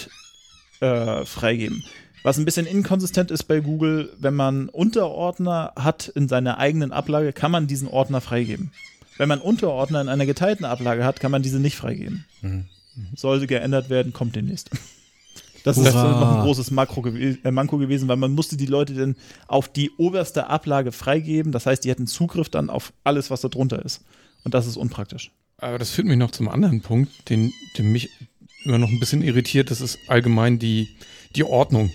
äh, 0.80 1.24
freigeben. 1.24 1.82
Was 2.22 2.38
ein 2.38 2.44
bisschen 2.44 2.66
inkonsistent 2.66 3.30
ist 3.30 3.44
bei 3.44 3.60
Google, 3.60 4.12
wenn 4.18 4.34
man 4.34 4.68
Unterordner 4.68 5.72
hat 5.76 6.08
in 6.08 6.28
seiner 6.28 6.58
eigenen 6.58 6.92
Ablage, 6.92 7.32
kann 7.32 7.52
man 7.52 7.66
diesen 7.68 7.88
Ordner 7.88 8.20
freigeben. 8.20 8.72
Wenn 9.18 9.28
man 9.28 9.40
Unterordner 9.40 10.00
in 10.00 10.08
einer 10.08 10.26
geteilten 10.26 10.64
Ablage 10.64 11.04
hat, 11.04 11.20
kann 11.20 11.30
man 11.30 11.42
diese 11.42 11.60
nicht 11.60 11.76
freigeben. 11.76 12.24
Mhm. 12.42 12.66
Sollte 13.14 13.46
geändert 13.46 13.90
werden, 13.90 14.12
kommt 14.12 14.36
demnächst. 14.36 14.70
Das 15.64 15.76
ist 15.78 15.92
Hurra. 15.92 16.20
noch 16.20 16.36
ein 16.36 16.42
großes 16.44 16.70
Makro 16.70 17.02
gew 17.02 17.36
äh, 17.42 17.50
Manko 17.50 17.78
gewesen, 17.78 18.06
weil 18.06 18.16
man 18.16 18.32
musste 18.32 18.56
die 18.56 18.66
Leute 18.66 18.94
dann 18.94 19.16
auf 19.48 19.68
die 19.68 19.90
oberste 19.98 20.46
Ablage 20.46 20.92
freigeben. 20.92 21.50
Das 21.50 21.66
heißt, 21.66 21.84
die 21.84 21.90
hätten 21.90 22.06
Zugriff 22.06 22.48
dann 22.48 22.70
auf 22.70 22.92
alles, 23.02 23.30
was 23.30 23.40
da 23.40 23.48
drunter 23.48 23.84
ist. 23.84 24.02
Und 24.44 24.54
das 24.54 24.66
ist 24.66 24.76
unpraktisch. 24.76 25.32
Aber 25.58 25.78
das 25.78 25.90
führt 25.90 26.06
mich 26.06 26.18
noch 26.18 26.30
zum 26.30 26.48
anderen 26.48 26.82
Punkt, 26.82 27.28
den, 27.30 27.52
den 27.76 27.90
mich 27.90 28.10
immer 28.64 28.78
noch 28.78 28.88
ein 28.88 29.00
bisschen 29.00 29.22
irritiert. 29.22 29.72
Das 29.72 29.80
ist 29.80 29.98
allgemein 30.06 30.60
die, 30.60 30.88
die 31.34 31.42
Ordnung. 31.44 31.90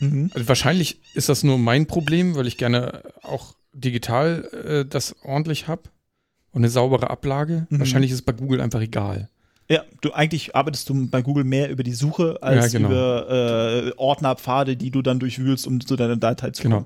Also 0.00 0.48
wahrscheinlich 0.48 0.98
ist 1.14 1.28
das 1.28 1.44
nur 1.44 1.58
mein 1.58 1.86
Problem, 1.86 2.34
weil 2.34 2.48
ich 2.48 2.56
gerne 2.56 3.02
auch 3.22 3.54
digital 3.72 4.48
äh, 4.66 4.88
das 4.88 5.14
ordentlich 5.22 5.68
habe 5.68 5.82
und 6.52 6.60
eine 6.62 6.68
saubere 6.70 7.10
Ablage. 7.10 7.66
Mhm. 7.70 7.78
Wahrscheinlich 7.78 8.10
ist 8.10 8.16
es 8.16 8.22
bei 8.22 8.32
Google 8.32 8.60
einfach 8.60 8.80
egal. 8.80 9.28
Ja, 9.68 9.84
du 10.02 10.12
eigentlich 10.12 10.54
arbeitest 10.54 10.88
du 10.88 11.06
bei 11.08 11.22
Google 11.22 11.44
mehr 11.44 11.70
über 11.70 11.82
die 11.82 11.92
Suche 11.94 12.38
als 12.42 12.72
Ja, 12.72 12.78
genau. 12.78 12.90
über 12.90 13.86
äh, 13.88 13.92
Ordnerpfade, 13.96 14.76
die 14.76 14.90
du 14.90 15.00
dann 15.02 15.18
durchwühlst, 15.18 15.66
um 15.66 15.80
zu 15.80 15.96
deiner 15.96 16.16
Datei 16.16 16.50
zu 16.50 16.62
Genau. 16.64 16.76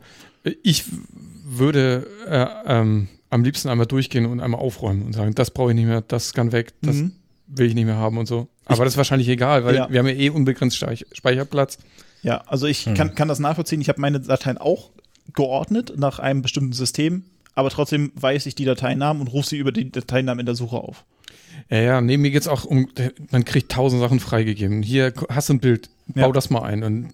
kommen. 0.45 0.55
Ich 0.63 0.87
w- 0.87 0.97
würde 1.45 2.07
äh, 2.29 2.47
ähm, 2.67 3.09
am 3.31 3.43
liebsten 3.43 3.69
einmal 3.69 3.87
durchgehen 3.87 4.27
und 4.27 4.41
einmal 4.41 4.61
aufräumen 4.61 5.03
und 5.03 5.15
sagen, 5.15 5.35
das 5.35 5.51
brauche 5.51 5.71
ich 5.71 5.75
nicht 5.77 5.87
mehr, 5.87 6.01
das 6.03 6.33
kann 6.33 6.53
weg, 6.53 6.75
das 6.83 6.97
Mhm. 6.97 7.13
will 7.49 7.67
ich 7.67 7.75
nicht 7.75 7.87
mehr 7.87 7.97
haben 7.97 8.19
und 8.19 8.27
so. 8.27 8.47
Aber 8.67 8.85
das 8.85 8.95
ist 8.95 8.99
wahrscheinlich 8.99 9.29
egal, 9.29 9.65
weil 9.65 9.75
Ja. 9.75 9.91
wir 9.91 9.99
haben 9.99 10.07
ja 10.07 10.15
eh 10.15 10.31
unbegrenzt 10.31 10.77
Steich- 10.77 11.07
Speicherplatz. 11.13 11.79
Ja, 12.23 12.43
also 12.47 12.67
ich 12.67 12.87
Hm. 12.87 12.95
kann, 12.95 13.15
kann 13.17 13.27
das 13.27 13.39
nachvollziehen. 13.41 13.81
Ich 13.81 13.89
habe 13.89 14.01
meine 14.01 14.21
Dateien 14.21 14.59
auch 14.59 14.91
geordnet 15.35 15.95
nach 15.97 16.19
einem 16.21 16.43
bestimmten 16.43 16.73
System, 16.73 17.25
aber 17.57 17.71
trotzdem 17.71 18.13
weiß 18.15 18.47
ich 18.47 18.55
die 18.55 18.65
Dateinamen 18.65 19.21
und 19.23 19.29
rufe 19.29 19.49
sie 19.49 19.57
über 19.59 19.73
die 19.73 19.91
Dateinamen 19.91 20.41
in 20.41 20.47
der 20.47 20.55
Suche 20.55 20.77
auf. 20.77 21.05
Ja, 21.71 21.79
ja, 21.81 22.01
nee, 22.01 22.17
mir 22.19 22.31
geht's 22.31 22.47
auch 22.49 22.65
um, 22.65 22.89
man 23.33 23.45
kriegt 23.45 23.73
tausend 23.73 24.01
Sachen 24.01 24.21
freigegeben. 24.21 24.83
Hier 24.83 25.13
hast 25.31 25.49
du 25.49 25.55
ein 25.55 25.59
Bild, 25.61 25.89
bau 26.07 26.27
Ja. 26.27 26.33
das 26.33 26.51
mal 26.51 26.63
ein. 26.63 26.85
Und, 26.85 27.05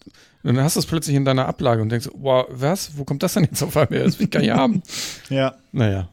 und 0.43 0.55
dann 0.57 0.61
hast 0.61 0.75
du 0.77 0.81
es 0.81 0.87
plötzlich 0.87 1.15
in 1.17 1.25
deiner 1.25 1.47
Ablage 1.47 1.81
und 1.81 1.89
denkst, 1.91 2.09
wow, 2.15 2.45
was? 2.51 2.97
Wo 2.99 3.05
kommt 3.05 3.23
das 3.23 3.35
denn 3.35 3.45
jetzt 3.45 3.63
auf 3.63 3.77
einmal 3.77 3.99
her? 3.99 4.05
Das 4.05 4.19
will 4.19 4.25
ich 4.27 4.31
gar 4.31 4.41
nicht 4.41 4.51
haben. 4.51 4.83
Ja, 5.31 5.55
Naja. 5.71 6.09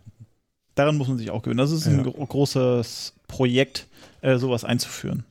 daran 0.76 0.96
muss 0.98 1.08
man 1.08 1.18
sich 1.18 1.32
auch 1.32 1.42
gewöhnen. 1.42 1.58
Das 1.58 1.72
ist 1.72 1.86
Ja. 1.88 1.92
ein 1.94 2.04
gro 2.04 2.12
großes 2.26 3.14
Projekt, 3.28 3.88
äh, 4.22 4.38
sowas 4.38 4.64
einzuführen. 4.64 5.24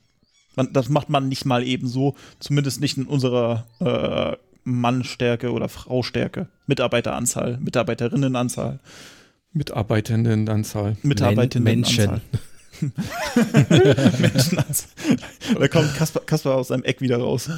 Man, 0.56 0.72
das 0.72 0.88
macht 0.88 1.08
man 1.08 1.28
nicht 1.28 1.44
mal 1.44 1.62
eben 1.62 1.86
so, 1.86 2.16
zumindest 2.40 2.80
nicht 2.80 2.96
in 2.98 3.06
unserer 3.06 3.64
äh, 3.80 4.36
Mannstärke 4.68 5.50
oder 5.52 5.68
Fraustärke. 5.68 6.48
Mitarbeiteranzahl, 6.66 7.58
Mitarbeiterinnenanzahl, 7.60 8.78
Mitarbeitendenanzahl. 9.52 10.96
Mitarbeiterinnenanzahl. 11.02 12.20
Menschen. 12.20 12.22
Menschenanzahl. 14.20 14.88
da 15.58 15.68
kommt 15.68 15.94
Kasper, 15.96 16.20
Kasper 16.20 16.54
aus 16.54 16.68
seinem 16.68 16.84
Eck 16.84 17.00
wieder 17.00 17.18
raus. 17.18 17.50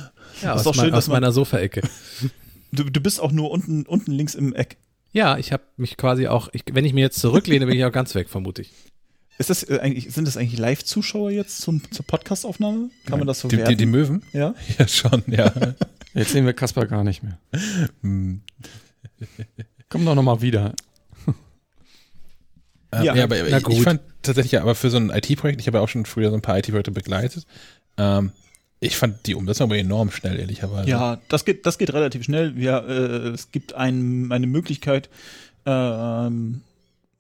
Ja, 0.43 0.55
Ist 0.55 0.67
aus, 0.67 0.77
schön, 0.77 0.87
mein, 0.87 0.95
aus 0.95 1.09
meiner 1.09 1.33
Sofaecke. 1.33 1.83
Du, 2.73 2.85
du 2.85 3.01
bist 3.01 3.21
auch 3.21 3.33
nur 3.33 3.51
unten, 3.51 3.85
unten 3.85 4.13
links 4.13 4.35
im 4.35 4.55
Eck. 4.55 4.77
Ja, 5.13 5.37
ich 5.39 5.53
habe 5.53 5.65
mich 5.77 5.97
quasi 5.97 6.29
auch, 6.29 6.49
ich, 6.53 6.63
wenn 6.73 6.85
ich 6.85 6.93
mir 6.93 7.01
jetzt 7.01 7.19
zurücklehne, 7.19 7.67
bin 7.67 7.77
ich 7.77 7.85
auch 7.85 7.93
ganz 7.93 8.15
weg, 8.15 8.29
vermute 8.29 8.63
ich. 8.63 8.73
Ist 9.39 9.51
das 9.51 9.63
äh, 9.65 9.79
eigentlich, 9.81 10.13
sind 10.15 10.27
das 10.29 10.37
eigentlich 10.37 10.59
Live-Zuschauer 10.59 11.31
jetzt 11.31 11.63
zum, 11.63 11.83
zur 11.91 12.07
Podcastaufnahme? 12.07 12.91
Kann 13.07 13.19
man 13.19 13.27
das 13.27 13.41
so 13.41 13.49
Die, 13.49 13.57
die, 13.57 13.63
werten? 13.63 13.79
die 13.79 13.87
Möwen? 13.87 14.23
ja? 14.33 14.55
Ja, 14.79 14.87
schon, 14.87 15.23
ja. 15.27 15.53
Jetzt 16.15 16.33
sehen 16.33 16.47
wir 16.47 16.53
Kasper 16.53 16.87
gar 16.87 17.05
nicht 17.05 17.23
mehr. 17.23 17.39
Komm 19.89 20.05
doch 20.05 20.15
nochmal 20.15 20.43
wieder. 20.43 20.75
Ja, 22.93 23.15
ja, 23.15 23.23
aber 23.23 23.37
na 23.49 23.59
ich, 23.59 23.63
gut. 23.63 23.75
ich 23.75 23.83
fand 23.85 24.01
tatsächlich, 24.21 24.51
ja, 24.51 24.63
aber 24.63 24.75
für 24.75 24.91
so 24.91 24.97
ein 24.97 25.11
IT-Projekt, 25.11 25.61
ich 25.61 25.69
habe 25.69 25.79
ja 25.79 25.85
auch 25.85 25.89
schon 25.89 26.07
früher 26.07 26.31
so 26.31 26.35
ein 26.35 26.43
paar 26.43 26.59
IT-Projekte 26.59 26.91
begleitet, 26.91 27.47
ähm, 27.97 28.33
ich 28.81 28.97
fand 28.97 29.27
die 29.29 29.37
Umsetzung 29.37 29.69
aber 29.69 29.79
enorm 29.79 30.11
schnell, 30.11 30.41
ehrlicherweise. 30.41 30.91
Ja, 30.91 31.21
das 31.29 31.45
geht, 31.45 31.67
das 31.67 31.79
geht 31.79 31.93
relativ 31.93 32.25
schnell. 32.25 32.57
Wir, 32.57 32.85
äh, 32.89 33.29
es 33.29 33.53
gibt 33.53 33.75
ein, 33.75 34.33
eine 34.33 34.49
Möglichkeit, 34.49 35.09
ähm, 35.67 36.63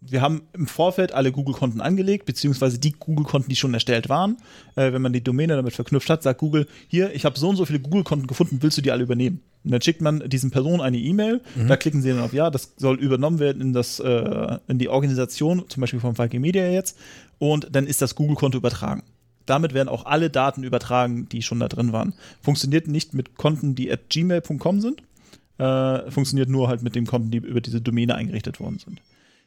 wir 0.00 0.22
haben 0.22 0.42
im 0.52 0.66
Vorfeld 0.66 1.12
alle 1.12 1.30
Google-Konten 1.30 1.80
angelegt, 1.80 2.24
beziehungsweise 2.24 2.78
die 2.78 2.92
Google-Konten, 2.92 3.50
die 3.50 3.56
schon 3.56 3.74
erstellt 3.74 4.08
waren. 4.08 4.38
Äh, 4.74 4.92
wenn 4.92 5.02
man 5.02 5.12
die 5.12 5.22
Domäne 5.22 5.56
damit 5.56 5.74
verknüpft 5.74 6.08
hat, 6.08 6.22
sagt 6.22 6.40
Google, 6.40 6.66
hier, 6.88 7.14
ich 7.14 7.24
habe 7.24 7.38
so 7.38 7.48
und 7.48 7.56
so 7.56 7.66
viele 7.66 7.80
Google-Konten 7.80 8.26
gefunden, 8.26 8.58
willst 8.60 8.78
du 8.78 8.82
die 8.82 8.90
alle 8.90 9.02
übernehmen? 9.02 9.40
Und 9.62 9.72
dann 9.72 9.82
schickt 9.82 10.00
man 10.00 10.26
diesen 10.26 10.50
Personen 10.50 10.80
eine 10.80 10.96
E-Mail, 10.96 11.42
da 11.68 11.76
klicken 11.76 12.00
sie 12.00 12.08
dann 12.08 12.20
auf 12.20 12.32
Ja, 12.32 12.48
das 12.48 12.72
soll 12.78 12.98
übernommen 12.98 13.38
werden 13.38 13.60
in, 13.60 13.72
das, 13.74 14.00
äh, 14.00 14.58
in 14.68 14.78
die 14.78 14.88
Organisation, 14.88 15.64
zum 15.68 15.82
Beispiel 15.82 16.00
von 16.00 16.14
Falke 16.14 16.40
Media 16.40 16.66
jetzt, 16.66 16.96
und 17.38 17.68
dann 17.70 17.86
ist 17.86 18.00
das 18.00 18.14
Google-Konto 18.14 18.56
übertragen. 18.56 19.02
Damit 19.44 19.74
werden 19.74 19.88
auch 19.88 20.06
alle 20.06 20.30
Daten 20.30 20.62
übertragen, 20.62 21.28
die 21.28 21.42
schon 21.42 21.60
da 21.60 21.68
drin 21.68 21.92
waren. 21.92 22.14
Funktioniert 22.40 22.88
nicht 22.88 23.12
mit 23.12 23.36
Konten, 23.36 23.74
die 23.74 23.92
at 23.92 24.08
gmail.com 24.08 24.80
sind. 24.80 25.02
Äh, 25.58 26.10
funktioniert 26.10 26.48
nur 26.48 26.68
halt 26.68 26.82
mit 26.82 26.94
den 26.94 27.06
Konten, 27.06 27.30
die 27.30 27.38
über 27.38 27.60
diese 27.60 27.80
Domäne 27.82 28.14
eingerichtet 28.14 28.60
worden 28.60 28.78
sind. 28.78 29.02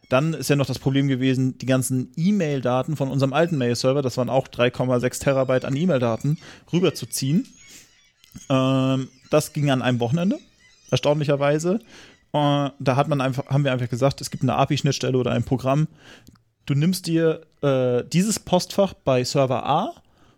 Dann 0.09 0.33
ist 0.33 0.49
ja 0.49 0.55
noch 0.55 0.65
das 0.65 0.79
Problem 0.79 1.07
gewesen, 1.07 1.57
die 1.57 1.65
ganzen 1.65 2.11
E-Mail-Daten 2.15 2.95
von 2.95 3.09
unserem 3.09 3.33
alten 3.33 3.57
Mail-Server, 3.57 4.01
das 4.01 4.17
waren 4.17 4.29
auch 4.29 4.47
3,6 4.47 5.21
Terabyte 5.21 5.65
an 5.65 5.75
E-Mail-Daten, 5.75 6.37
rüberzuziehen. 6.71 7.47
Ähm, 8.49 9.09
das 9.29 9.53
ging 9.53 9.71
an 9.71 9.81
einem 9.81 9.99
Wochenende, 9.99 10.39
erstaunlicherweise. 10.91 11.79
Äh, 12.33 12.69
da 12.79 12.95
hat 12.95 13.07
man 13.07 13.21
einfach, 13.21 13.47
haben 13.47 13.63
wir 13.63 13.71
einfach 13.71 13.89
gesagt, 13.89 14.21
es 14.21 14.31
gibt 14.31 14.43
eine 14.43 14.55
API-Schnittstelle 14.55 15.17
oder 15.17 15.31
ein 15.31 15.43
Programm. 15.43 15.87
Du 16.65 16.75
nimmst 16.75 17.07
dir 17.07 17.41
äh, 17.61 18.03
dieses 18.11 18.39
Postfach 18.39 18.93
bei 18.93 19.23
Server 19.23 19.65
A 19.65 19.93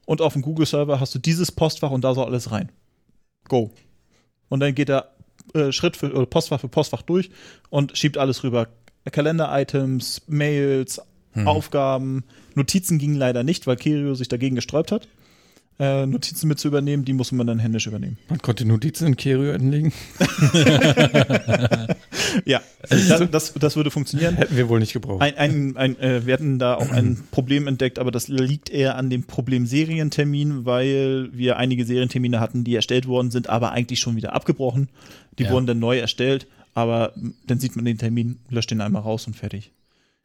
und 0.05 0.21
auf 0.21 0.33
dem 0.33 0.41
Google-Server 0.41 0.99
hast 0.99 1.15
du 1.15 1.19
dieses 1.19 1.51
Postfach 1.51 1.91
und 1.91 2.03
da 2.03 2.13
soll 2.13 2.25
alles 2.25 2.51
rein. 2.51 2.71
Go. 3.47 3.71
Und 4.49 4.59
dann 4.59 4.75
geht 4.75 4.89
er 4.89 5.11
äh, 5.53 5.71
Schritt 5.71 5.97
für 5.97 6.11
oder 6.13 6.25
Postfach 6.25 6.59
für 6.59 6.67
Postfach 6.67 7.01
durch 7.01 7.29
und 7.69 7.97
schiebt 7.97 8.17
alles 8.17 8.43
rüber. 8.43 8.67
Kalender-Items, 9.11 10.23
Mails, 10.27 11.01
Hm. 11.33 11.47
Aufgaben, 11.49 12.23
Notizen 12.55 12.97
gingen 12.97 13.15
leider 13.15 13.43
nicht, 13.43 13.67
weil 13.67 13.75
Kirio 13.75 14.15
sich 14.15 14.29
dagegen 14.29 14.55
gesträubt 14.55 14.93
hat. 14.93 15.09
Äh, 15.77 16.05
Notizen 16.05 16.47
mit 16.47 16.57
zu 16.59 16.69
übernehmen, 16.69 17.03
die 17.03 17.11
muss 17.11 17.33
man 17.33 17.45
dann 17.45 17.59
händisch 17.59 17.87
übernehmen. 17.87 18.17
Man 18.29 18.39
konnte 18.39 18.63
Notizen 18.65 19.07
in 19.07 19.17
Kerio 19.17 19.53
anlegen. 19.53 19.91
Ja, 22.45 22.61
das, 22.89 23.29
das, 23.31 23.53
das 23.53 23.75
würde 23.75 23.91
funktionieren. 23.91 24.35
Hätten 24.35 24.57
wir 24.57 24.67
wohl 24.67 24.79
nicht 24.79 24.91
gebraucht. 24.93 25.21
Ein, 25.21 25.37
ein, 25.37 25.77
ein, 25.77 25.99
äh, 25.99 26.25
wir 26.25 26.33
hatten 26.33 26.59
da 26.59 26.75
auch 26.75 26.91
ein 26.91 27.23
Problem 27.31 27.67
entdeckt, 27.67 27.97
aber 27.97 28.11
das 28.11 28.27
liegt 28.27 28.69
eher 28.69 28.97
an 28.97 29.09
dem 29.09 29.23
Problem 29.23 29.65
Serientermin, 29.65 30.65
weil 30.65 31.29
wir 31.31 31.57
einige 31.57 31.85
Serientermine 31.85 32.39
hatten, 32.41 32.63
die 32.65 32.75
erstellt 32.75 33.07
worden 33.07 33.31
sind, 33.31 33.47
aber 33.49 33.71
eigentlich 33.71 33.99
schon 33.99 34.15
wieder 34.17 34.33
abgebrochen. 34.33 34.89
Die 35.39 35.43
Ja. 35.43 35.51
wurden 35.51 35.65
dann 35.65 35.79
neu 35.79 35.97
erstellt, 35.97 36.45
aber 36.75 37.13
dann 37.47 37.59
sieht 37.59 37.75
man 37.75 37.85
den 37.85 37.97
Termin, 37.97 38.37
löscht 38.49 38.69
den 38.69 38.81
einmal 38.81 39.01
raus 39.01 39.25
und 39.25 39.35
fertig. 39.35 39.71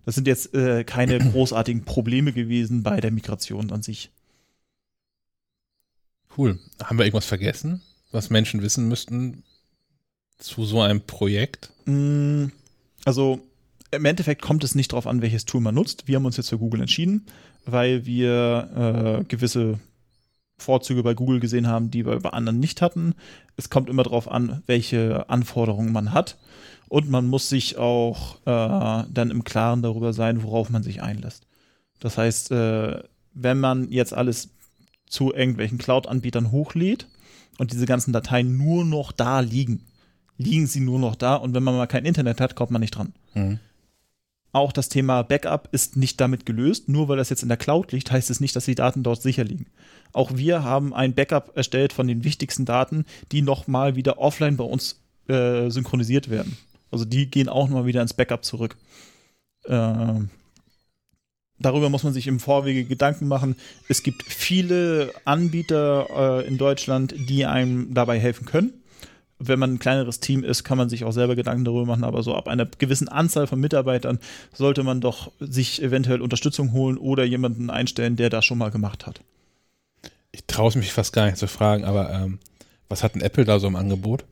Das 0.04 0.16
sind 0.16 0.26
jetzt 0.26 0.52
äh, 0.52 0.84
keine 0.84 1.18
großartigen 1.32 1.84
Probleme 1.84 2.32
gewesen 2.32 2.82
bei 2.82 3.00
der 3.00 3.12
Migration 3.12 3.70
an 3.70 3.82
sich. 3.82 4.10
Cool. 6.36 6.58
Haben 6.82 6.98
wir 6.98 7.04
irgendwas 7.06 7.26
vergessen, 7.26 7.80
was 8.12 8.30
Menschen 8.30 8.62
wissen 8.62 8.88
müssten 8.88 9.42
zu 10.38 10.64
so 10.64 10.80
einem 10.80 11.00
Projekt? 11.02 11.70
Mm, 11.86 12.46
Also 13.04 13.40
im 13.92 14.04
Endeffekt 14.04 14.42
kommt 14.42 14.64
es 14.64 14.74
nicht 14.74 14.92
darauf 14.92 15.06
an, 15.06 15.22
welches 15.22 15.44
Tool 15.44 15.60
man 15.60 15.74
nutzt. 15.74 16.08
Wir 16.08 16.16
haben 16.16 16.24
uns 16.26 16.36
jetzt 16.36 16.48
für 16.48 16.58
Google 16.58 16.80
entschieden, 16.80 17.26
weil 17.64 18.06
wir 18.06 19.20
äh, 19.20 19.24
gewisse 19.24 19.78
Vorzüge 20.60 21.02
bei 21.02 21.14
Google 21.14 21.40
gesehen 21.40 21.66
haben, 21.66 21.90
die 21.90 22.06
wir 22.06 22.18
bei 22.20 22.30
anderen 22.30 22.60
nicht 22.60 22.82
hatten. 22.82 23.14
Es 23.56 23.70
kommt 23.70 23.88
immer 23.88 24.02
darauf 24.02 24.30
an, 24.30 24.62
welche 24.66 25.28
Anforderungen 25.28 25.92
man 25.92 26.12
hat. 26.12 26.38
Und 26.88 27.08
man 27.08 27.26
muss 27.26 27.48
sich 27.48 27.78
auch 27.78 28.36
äh, 28.46 29.04
dann 29.12 29.30
im 29.30 29.44
Klaren 29.44 29.82
darüber 29.82 30.12
sein, 30.12 30.42
worauf 30.42 30.70
man 30.70 30.82
sich 30.82 31.02
einlässt. 31.02 31.46
Das 32.00 32.18
heißt, 32.18 32.50
äh, 32.50 33.02
wenn 33.32 33.60
man 33.60 33.90
jetzt 33.90 34.12
alles 34.12 34.50
zu 35.06 35.32
irgendwelchen 35.32 35.78
Cloud-Anbietern 35.78 36.50
hochlädt 36.50 37.06
und 37.58 37.72
diese 37.72 37.86
ganzen 37.86 38.12
Dateien 38.12 38.56
nur 38.56 38.84
noch 38.84 39.12
da 39.12 39.40
liegen, 39.40 39.84
liegen 40.36 40.66
sie 40.66 40.80
nur 40.80 40.98
noch 40.98 41.14
da 41.14 41.36
und 41.36 41.54
wenn 41.54 41.62
man 41.62 41.76
mal 41.76 41.86
kein 41.86 42.04
Internet 42.04 42.40
hat, 42.40 42.56
kommt 42.56 42.70
man 42.70 42.80
nicht 42.80 42.96
dran. 42.96 43.12
Mhm. 43.34 43.60
Auch 44.52 44.72
das 44.72 44.88
Thema 44.88 45.22
Backup 45.22 45.68
ist 45.70 45.96
nicht 45.96 46.20
damit 46.20 46.44
gelöst. 46.44 46.88
Nur 46.88 47.08
weil 47.08 47.16
das 47.16 47.30
jetzt 47.30 47.42
in 47.42 47.48
der 47.48 47.56
Cloud 47.56 47.92
liegt, 47.92 48.10
heißt 48.10 48.30
es 48.30 48.40
nicht, 48.40 48.56
dass 48.56 48.64
die 48.64 48.74
Daten 48.74 49.02
dort 49.02 49.22
sicher 49.22 49.44
liegen. 49.44 49.66
Auch 50.12 50.36
wir 50.36 50.64
haben 50.64 50.94
ein 50.94 51.14
Backup 51.14 51.56
erstellt 51.56 51.92
von 51.92 52.08
den 52.08 52.24
wichtigsten 52.24 52.64
Daten, 52.64 53.04
die 53.32 53.42
nochmal 53.42 53.96
wieder 53.96 54.18
offline 54.18 54.56
bei 54.56 54.64
uns 54.64 55.00
äh, 55.28 55.70
synchronisiert 55.70 56.30
werden. 56.30 56.56
Also 56.90 57.04
die 57.04 57.30
gehen 57.30 57.48
auch 57.48 57.68
nochmal 57.68 57.86
wieder 57.86 58.02
ins 58.02 58.14
Backup 58.14 58.44
zurück. 58.44 58.76
Ähm, 59.66 60.30
darüber 61.58 61.88
muss 61.88 62.02
man 62.02 62.12
sich 62.12 62.26
im 62.26 62.40
Vorwege 62.40 62.84
Gedanken 62.84 63.28
machen. 63.28 63.56
Es 63.88 64.02
gibt 64.02 64.24
viele 64.24 65.12
Anbieter 65.24 66.40
äh, 66.42 66.46
in 66.46 66.58
Deutschland, 66.58 67.14
die 67.16 67.46
einem 67.46 67.94
dabei 67.94 68.18
helfen 68.18 68.46
können. 68.46 68.72
Wenn 69.38 69.58
man 69.58 69.74
ein 69.74 69.78
kleineres 69.78 70.20
Team 70.20 70.44
ist, 70.44 70.64
kann 70.64 70.76
man 70.76 70.90
sich 70.90 71.04
auch 71.04 71.12
selber 71.12 71.34
Gedanken 71.34 71.64
darüber 71.64 71.86
machen, 71.86 72.04
aber 72.04 72.22
so 72.22 72.34
ab 72.34 72.46
einer 72.46 72.66
gewissen 72.66 73.08
Anzahl 73.08 73.46
von 73.46 73.58
Mitarbeitern 73.58 74.18
sollte 74.52 74.82
man 74.82 75.00
doch 75.00 75.32
sich 75.40 75.82
eventuell 75.82 76.20
Unterstützung 76.20 76.72
holen 76.72 76.98
oder 76.98 77.24
jemanden 77.24 77.70
einstellen, 77.70 78.16
der 78.16 78.28
das 78.28 78.44
schon 78.44 78.58
mal 78.58 78.70
gemacht 78.70 79.06
hat. 79.06 79.22
Ich 80.32 80.44
traue 80.46 80.76
mich 80.78 80.92
fast 80.92 81.12
gar 81.12 81.26
nicht 81.26 81.38
zu 81.38 81.48
fragen, 81.48 81.84
aber 81.84 82.12
ähm, 82.12 82.38
was 82.88 83.02
hat 83.02 83.14
denn 83.14 83.22
Apple 83.22 83.44
da 83.44 83.58
so 83.58 83.66
im 83.66 83.76
Angebot? 83.76 84.24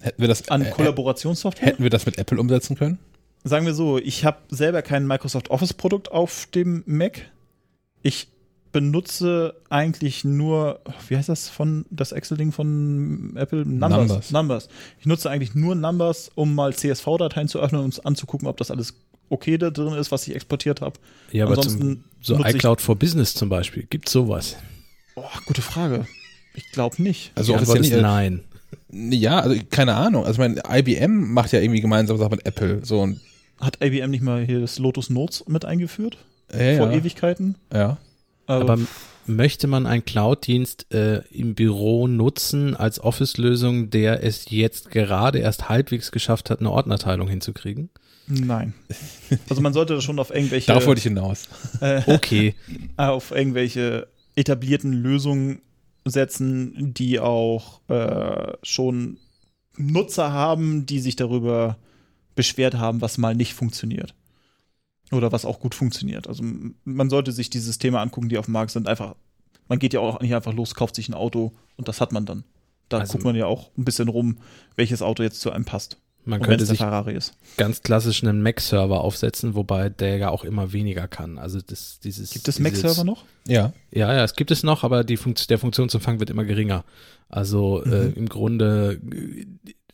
Hätten 0.00 0.20
wir 0.20 0.28
das, 0.28 0.48
An 0.48 0.62
äh, 0.62 0.70
Kollaborationssoftware? 0.70 1.66
hätten 1.66 1.82
wir 1.82 1.90
das 1.90 2.06
mit 2.06 2.18
Apple 2.18 2.38
umsetzen 2.38 2.76
können? 2.76 2.98
Sagen 3.42 3.66
wir 3.66 3.74
so, 3.74 3.98
ich 3.98 4.24
habe 4.24 4.38
selber 4.48 4.82
kein 4.82 5.06
Microsoft 5.06 5.50
Office 5.50 5.74
Produkt 5.74 6.10
auf 6.10 6.46
dem 6.54 6.82
Mac. 6.86 7.30
Ich 8.02 8.28
benutze 8.72 9.54
eigentlich 9.70 10.24
nur, 10.24 10.80
wie 11.08 11.16
heißt 11.16 11.28
das 11.28 11.48
von 11.48 11.86
das 11.90 12.12
Excel-Ding 12.12 12.52
von 12.52 13.34
Apple? 13.36 13.64
Numbers. 13.64 14.30
Numbers. 14.30 14.68
Ich 14.98 15.06
nutze 15.06 15.30
eigentlich 15.30 15.54
nur 15.54 15.74
Numbers, 15.74 16.30
um 16.34 16.54
mal 16.54 16.74
CSV-Dateien 16.74 17.48
zu 17.48 17.60
öffnen 17.60 17.80
und 17.80 17.86
uns 17.86 18.00
anzugucken, 18.00 18.48
ob 18.48 18.56
das 18.56 18.70
alles 18.70 18.94
okay 19.28 19.58
da 19.58 19.70
drin 19.70 19.94
ist, 19.94 20.10
was 20.10 20.26
ich 20.26 20.34
exportiert 20.34 20.80
habe. 20.80 20.98
Ja, 21.30 21.46
aber 21.46 21.54
zum, 21.54 21.72
Ansonsten 21.72 22.04
so 22.20 22.44
iCloud 22.44 22.80
for 22.80 22.96
Business 22.96 23.34
zum 23.34 23.48
Beispiel. 23.48 23.86
Gibt 23.88 24.08
sowas? 24.08 24.56
Oh, 25.16 25.24
gute 25.46 25.62
Frage. 25.62 26.06
Ich 26.54 26.70
glaube 26.72 27.02
nicht. 27.02 27.32
Also 27.34 27.52
Die 27.52 27.58
Antwort 27.58 27.80
ist 27.80 27.92
nein. 27.92 28.40
Ja, 28.92 29.40
also 29.40 29.56
keine 29.70 29.94
Ahnung. 29.94 30.24
Also 30.24 30.40
mein 30.40 30.60
IBM 30.68 31.32
macht 31.32 31.52
ja 31.52 31.60
irgendwie 31.60 31.80
gemeinsam 31.80 32.16
Sachen 32.16 32.32
mit 32.32 32.46
Apple. 32.46 32.84
So 32.84 33.00
und 33.00 33.20
Hat 33.60 33.78
IBM 33.82 34.10
nicht 34.10 34.22
mal 34.22 34.44
hier 34.44 34.60
das 34.60 34.78
Lotus 34.78 35.10
Notes 35.10 35.44
mit 35.48 35.64
eingeführt? 35.64 36.18
ja, 36.52 36.76
Vor 36.76 36.90
ja, 36.90 36.98
Ewigkeiten? 36.98 37.56
ja. 37.72 37.96
Aber 38.46 38.74
m- 38.74 38.86
möchte 39.26 39.66
man 39.68 39.86
einen 39.86 40.04
Cloud-Dienst 40.04 40.92
äh, 40.92 41.22
im 41.30 41.54
Büro 41.54 42.06
nutzen 42.06 42.76
als 42.76 43.00
Office-Lösung, 43.00 43.88
der 43.88 44.22
es 44.22 44.50
jetzt 44.50 44.90
gerade 44.90 45.38
erst 45.38 45.70
halbwegs 45.70 46.12
geschafft 46.12 46.50
hat, 46.50 46.60
eine 46.60 46.70
Ordnerteilung 46.70 47.26
hinzukriegen? 47.26 47.88
Nein. 48.26 48.74
Also 49.48 49.62
man 49.62 49.72
sollte 49.72 49.94
das 49.94 50.04
schon 50.04 50.18
auf 50.18 50.30
irgendwelche 50.34 50.66
Darauf 50.66 50.86
wollte 50.86 50.98
ich 50.98 51.04
hinaus. 51.04 51.48
äh, 51.80 52.02
Okay, 52.06 52.54
auf 52.98 53.30
irgendwelche 53.30 54.06
etablierten 54.36 54.92
Lösungen 54.92 55.60
setzen, 56.04 56.92
die 56.94 57.18
auch 57.20 57.80
äh, 57.88 58.52
schon 58.62 59.18
Nutzer 59.76 60.32
haben, 60.32 60.86
die 60.86 61.00
sich 61.00 61.16
darüber 61.16 61.78
beschwert 62.34 62.74
haben, 62.74 63.00
was 63.00 63.18
mal 63.18 63.34
nicht 63.34 63.54
funktioniert. 63.54 64.14
Oder 65.12 65.32
was 65.32 65.44
auch 65.44 65.60
gut 65.60 65.74
funktioniert. 65.74 66.26
Also 66.28 66.42
man 66.84 67.10
sollte 67.10 67.32
sich 67.32 67.50
die 67.50 67.58
Systeme 67.58 68.00
angucken, 68.00 68.28
die 68.28 68.38
auf 68.38 68.46
dem 68.46 68.52
Markt 68.52 68.72
sind. 68.72 68.88
Einfach, 68.88 69.14
man 69.68 69.78
geht 69.78 69.92
ja 69.94 70.00
auch 70.00 70.20
nicht 70.20 70.34
einfach 70.34 70.52
los, 70.52 70.74
kauft 70.74 70.94
sich 70.96 71.08
ein 71.08 71.14
Auto 71.14 71.52
und 71.76 71.88
das 71.88 72.00
hat 72.00 72.12
man 72.12 72.26
dann. 72.26 72.44
Da 72.88 72.98
Also- 72.98 73.12
guckt 73.12 73.24
man 73.24 73.36
ja 73.36 73.46
auch 73.46 73.70
ein 73.76 73.84
bisschen 73.84 74.08
rum, 74.08 74.38
welches 74.76 75.02
Auto 75.02 75.22
jetzt 75.22 75.40
zu 75.40 75.50
einem 75.50 75.64
passt. 75.64 75.98
Man 76.24 76.40
Und 76.40 76.46
könnte 76.46 76.64
sich 76.66 76.78
Ferrari 76.78 77.14
ist. 77.14 77.34
ganz 77.56 77.82
klassisch 77.82 78.22
einen 78.22 78.42
Mac-Server 78.42 79.00
aufsetzen, 79.02 79.54
wobei 79.54 79.88
der 79.90 80.16
ja 80.16 80.30
auch 80.30 80.44
immer 80.44 80.72
weniger 80.72 81.06
kann. 81.08 81.38
Also 81.38 81.60
das, 81.64 82.00
dieses, 82.00 82.30
Gibt 82.30 82.48
es 82.48 82.58
Mac-Server 82.58 83.04
noch? 83.04 83.24
Ja. 83.46 83.72
Ja, 83.90 84.12
ja, 84.14 84.24
es 84.24 84.34
gibt 84.34 84.50
es 84.50 84.62
noch, 84.62 84.84
aber 84.84 85.04
die 85.04 85.16
Funkt 85.16 85.50
der 85.50 85.58
Funktionsumfang 85.58 86.20
wird 86.20 86.30
immer 86.30 86.44
geringer. 86.44 86.84
Also 87.28 87.82
äh, 87.84 88.06
Mhm. 88.08 88.14
im 88.14 88.28
Grunde 88.28 89.00
äh, 89.12 89.46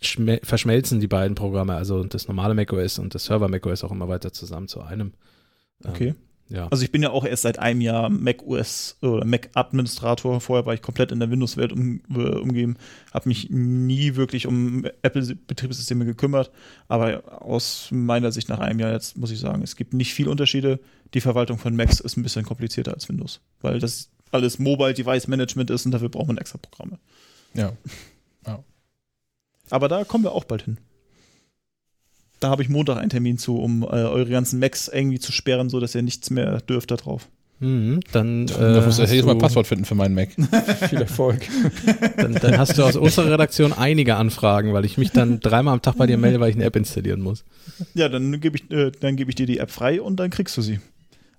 schme- 0.04 0.44
verschmelzen 0.44 1.00
die 1.00 1.08
beiden 1.08 1.34
Programme, 1.34 1.74
also 1.74 2.04
das 2.04 2.28
normale 2.28 2.54
macOS 2.54 2.98
und 2.98 3.14
das 3.14 3.24
Server 3.24 3.48
macOS 3.48 3.82
auch 3.84 3.90
immer 3.92 4.08
weiter 4.08 4.32
zusammen 4.32 4.68
zu 4.68 4.80
einem. 4.82 5.12
Ähm, 5.84 5.90
Okay. 5.90 6.14
Ja. 6.50 6.66
Also 6.68 6.84
ich 6.84 6.90
bin 6.90 7.02
ja 7.02 7.10
auch 7.10 7.24
erst 7.24 7.42
seit 7.42 7.58
einem 7.58 7.80
Jahr 7.80 8.10
Mac 8.10 8.42
OS 8.42 8.96
oder 9.02 9.24
Mac 9.24 9.50
Administrator. 9.54 10.40
Vorher 10.40 10.66
war 10.66 10.74
ich 10.74 10.82
komplett 10.82 11.12
in 11.12 11.20
der 11.20 11.30
Windows-Welt 11.30 11.72
um, 11.72 12.00
äh, 12.14 12.18
umgeben, 12.18 12.76
habe 13.14 13.28
mich 13.28 13.50
nie 13.50 14.16
wirklich 14.16 14.46
um 14.46 14.84
Apple-Betriebssysteme 15.02 16.04
gekümmert. 16.04 16.50
Aber 16.88 17.42
aus 17.42 17.88
meiner 17.92 18.32
Sicht 18.32 18.48
nach 18.48 18.58
einem 18.58 18.80
Jahr 18.80 18.92
jetzt 18.92 19.16
muss 19.16 19.30
ich 19.30 19.38
sagen, 19.38 19.62
es 19.62 19.76
gibt 19.76 19.94
nicht 19.94 20.12
viel 20.12 20.28
Unterschiede. 20.28 20.80
Die 21.14 21.20
Verwaltung 21.20 21.58
von 21.58 21.74
Macs 21.76 22.00
ist 22.00 22.16
ein 22.16 22.22
bisschen 22.22 22.44
komplizierter 22.44 22.92
als 22.94 23.08
Windows, 23.08 23.40
weil 23.60 23.78
das 23.78 24.10
alles 24.32 24.58
Mobile 24.58 24.94
Device 24.94 25.28
Management 25.28 25.70
ist 25.70 25.86
und 25.86 25.92
dafür 25.92 26.08
braucht 26.08 26.26
man 26.28 26.38
extra 26.38 26.58
Programme. 26.58 26.98
Ja. 27.54 27.72
Aber 29.70 29.88
da 29.88 30.04
kommen 30.04 30.24
wir 30.24 30.32
auch 30.32 30.44
bald 30.44 30.62
hin. 30.62 30.78
Da 32.40 32.48
habe 32.50 32.62
ich 32.62 32.68
Montag 32.68 32.96
einen 32.96 33.10
Termin 33.10 33.38
zu, 33.38 33.58
um 33.58 33.82
äh, 33.82 33.86
eure 33.86 34.26
ganzen 34.26 34.58
Macs 34.58 34.88
irgendwie 34.88 35.18
zu 35.20 35.30
sperren, 35.32 35.68
sodass 35.68 35.94
ihr 35.94 36.02
nichts 36.02 36.30
mehr 36.30 36.60
dürft 36.62 36.90
da 36.90 36.96
drauf. 36.96 37.28
Mhm, 37.62 38.00
dann, 38.12 38.48
Äh, 38.48 38.52
äh, 38.52 38.74
da 38.74 38.80
muss 38.80 38.96
ich 38.96 39.02
hast 39.02 39.10
jedes 39.10 39.26
Mal 39.26 39.32
ein 39.32 39.38
du, 39.38 39.42
Passwort 39.44 39.66
finden 39.66 39.84
für 39.84 39.94
meinen 39.94 40.14
Mac. 40.14 40.30
Viel 40.88 41.02
Erfolg. 41.02 41.40
dann, 42.16 42.32
dann 42.34 42.56
hast 42.58 42.78
du 42.78 42.82
aus 42.82 42.96
unserer 42.96 43.32
Redaktion 43.32 43.74
einige 43.74 44.16
Anfragen, 44.16 44.72
weil 44.72 44.86
ich 44.86 44.96
mich 44.96 45.10
dann 45.10 45.40
dreimal 45.40 45.74
am 45.74 45.82
Tag 45.82 45.98
bei 45.98 46.06
dir 46.06 46.16
melde, 46.16 46.40
weil 46.40 46.48
ich 46.48 46.56
eine 46.56 46.64
App 46.64 46.76
installieren 46.76 47.20
muss. 47.20 47.44
Ja, 47.92 48.08
dann 48.08 48.40
gebe 48.40 48.56
ich, 48.56 48.70
äh, 48.70 48.90
dann 48.98 49.16
gebe 49.16 49.30
ich 49.30 49.34
dir 49.34 49.44
die 49.44 49.58
App 49.58 49.70
frei 49.70 50.00
und 50.00 50.16
dann 50.16 50.30
kriegst 50.30 50.56
du 50.56 50.62
sie. 50.62 50.80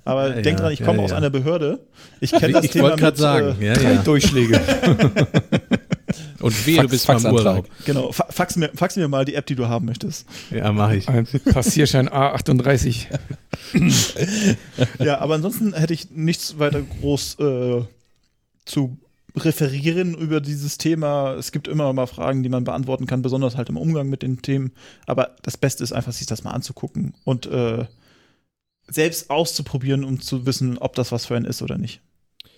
Aber 0.06 0.36
Ja, 0.36 0.42
denk 0.42 0.60
ja, 0.60 0.64
dran, 0.66 0.74
ich 0.74 0.80
ja, 0.80 0.86
komme 0.86 1.02
aus 1.02 1.10
ja. 1.12 1.18
einer 1.18 1.32
Behörde. 1.32 1.80
Ich 2.20 2.32
kenne 2.32 2.54
das 2.54 2.66
ich 2.66 2.72
Thema 2.72 2.90
wollte 2.90 2.98
gerade 2.98 3.12
mit, 3.14 3.20
sagen, 3.20 3.56
Äh, 3.60 3.66
ja, 3.66 3.74
Drei 3.74 3.94
ja. 3.94 4.02
Durchschläge. 4.04 4.62
Und 6.40 6.66
wehe, 6.66 6.76
du 6.78 6.82
Fax- 6.84 6.92
bist 6.92 7.08
beim 7.08 7.20
Faxantrag. 7.20 7.46
Urlaub. 7.46 7.70
genau, 7.86 8.12
fa 8.12 8.26
fax 8.30 8.56
mir, 8.56 8.70
fax 8.74 8.96
mir 8.96 9.08
mal 9.08 9.26
die 9.26 9.36
App, 9.36 9.46
die 9.46 9.56
du 9.56 9.68
haben 9.68 9.86
möchtest. 9.86 10.26
Ja, 10.50 10.72
mache 10.72 10.96
ich. 10.98 11.08
Ein 11.08 11.28
Passierschein 11.52 12.10
A38. 12.10 13.08
ja, 15.00 15.20
aber 15.20 15.36
ansonsten 15.36 15.74
hätte 15.74 15.94
ich 15.94 16.12
nichts 16.12 16.60
weiter 16.60 16.82
groß 16.82 17.38
äh, 17.40 17.82
zu 18.66 18.98
referieren 19.36 20.14
über 20.14 20.42
dieses 20.42 20.78
Thema. 20.78 21.34
Es 21.36 21.52
gibt 21.52 21.68
immer 21.68 21.92
mal 21.94 22.08
Fragen, 22.08 22.44
die 22.44 22.50
man 22.50 22.64
beantworten 22.64 23.08
kann, 23.08 23.22
besonders 23.22 23.56
halt 23.56 23.70
im 23.70 23.78
Umgang 23.78 24.10
mit 24.10 24.24
den 24.24 24.42
Themen. 24.42 24.72
Aber 25.06 25.36
das 25.42 25.58
Beste 25.58 25.84
ist 25.84 25.94
einfach, 25.94 26.12
sich 26.12 26.28
das 26.28 26.44
mal 26.44 26.52
anzugucken 26.52 27.14
und 27.24 27.46
äh, 27.46 27.86
selbst 28.88 29.30
auszuprobieren, 29.30 30.04
um 30.04 30.20
zu 30.20 30.46
wissen, 30.46 30.78
ob 30.78 30.96
das 30.96 31.12
was 31.14 31.26
für 31.26 31.36
einen 31.36 31.46
ist 31.46 31.62
oder 31.62 31.78
nicht. 31.78 32.02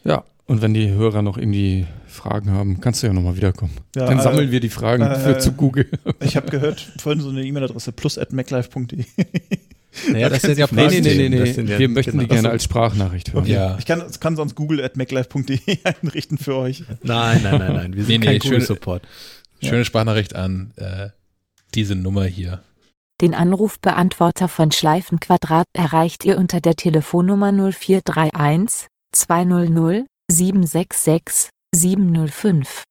Ja, 0.04 0.24
und 0.46 0.62
wenn 0.62 0.74
die 0.74 0.92
Hörer 0.92 1.22
noch 1.22 1.38
irgendwie 1.38 1.86
Fragen 2.08 2.52
haben, 2.52 2.82
kannst 2.82 3.02
du 3.02 3.08
ja 3.08 3.14
nochmal 3.14 3.38
wiederkommen. 3.38 3.74
Ja, 3.96 4.06
Dann 4.08 4.20
äh, 4.20 4.22
sammeln 4.22 4.52
wir 4.52 4.60
die 4.60 4.70
Fragen 4.70 5.04
äh, 5.04 5.16
für 5.20 5.38
zu 5.40 5.54
Google. 5.54 5.88
Ich 6.20 6.36
habe 6.36 6.50
gehört, 6.50 6.80
vorhin 7.00 7.22
so 7.22 7.30
eine 7.30 7.44
E-Mail-Adresse 7.44 7.92
plus 7.94 8.18
at 8.18 8.34
maclife.de. 8.34 9.06
Naja, 10.12 10.28
das 10.28 10.42
sind 10.42 10.58
ja 10.58 10.66
Nee, 10.72 10.88
nee, 10.88 11.02
nee, 11.02 11.02
nee, 11.02 11.14
Fragen, 11.14 11.30
nee. 11.30 11.38
das 11.40 11.56
sind 11.56 11.70
ja- 11.70 11.78
wir 11.78 11.88
möchten 11.88 12.14
die 12.18 12.26
genau. 12.26 12.34
gerne 12.34 12.50
als 12.50 12.64
Sprachnachricht 12.64 13.32
hören. 13.32 13.46
Ja. 13.46 13.78
Ich 13.78 13.86
kann, 13.86 14.04
kann 14.20 14.36
sonst 14.36 14.56
google 14.56 14.84
at 14.84 14.98
maclife.de 14.98 15.60
einrichten 15.84 16.40
für 16.40 16.56
euch. 16.56 16.84
Nein, 17.04 17.42
nein, 17.44 17.60
nein, 17.60 17.74
nein. 17.74 17.94
Wir 17.96 18.04
sind 18.04 18.22
Nee, 18.22 18.26
kein 18.26 18.34
nee, 18.34 18.40
Google 18.40 18.60
schön- 18.62 18.66
Support. 18.68 19.04
Schöne 19.62 19.86
Sprachnachricht 19.86 20.36
an 20.36 20.72
äh, 20.78 21.10
diese 21.76 21.96
Nummer 21.96 22.26
hier. 22.26 22.64
Den 23.22 23.36
Anrufbeantworter 23.36 24.48
von 24.48 24.72
Schleifenquadrat 24.72 25.68
erreicht 25.74 26.26
ihr 26.26 26.40
unter 26.40 26.60
der 26.60 26.76
Telefonnummer 26.76 27.52
0431 27.52 28.88
200 29.14 30.06
766 30.30 31.50
705. 31.74 32.84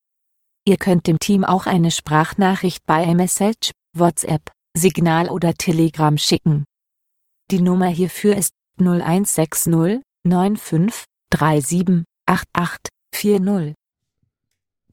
Ihr 0.65 0.77
könnt 0.77 1.07
dem 1.07 1.19
Team 1.19 1.45
auch 1.45 1.67
eine 1.67 1.91
Sprachnachricht 1.91 2.85
bei 2.87 3.05
iMessage, 3.05 3.73
WhatsApp, 3.97 4.53
Signal 4.77 5.29
oder 5.29 5.55
Telegram 5.55 6.17
schicken. 6.17 6.65
Die 7.51 7.61
Nummer 7.61 7.89
hierfür 7.89 8.37
ist 8.37 8.53
0160 8.79 10.03
95 10.25 11.05
37 11.33 12.05
88 12.27 12.79
40. 13.15 13.75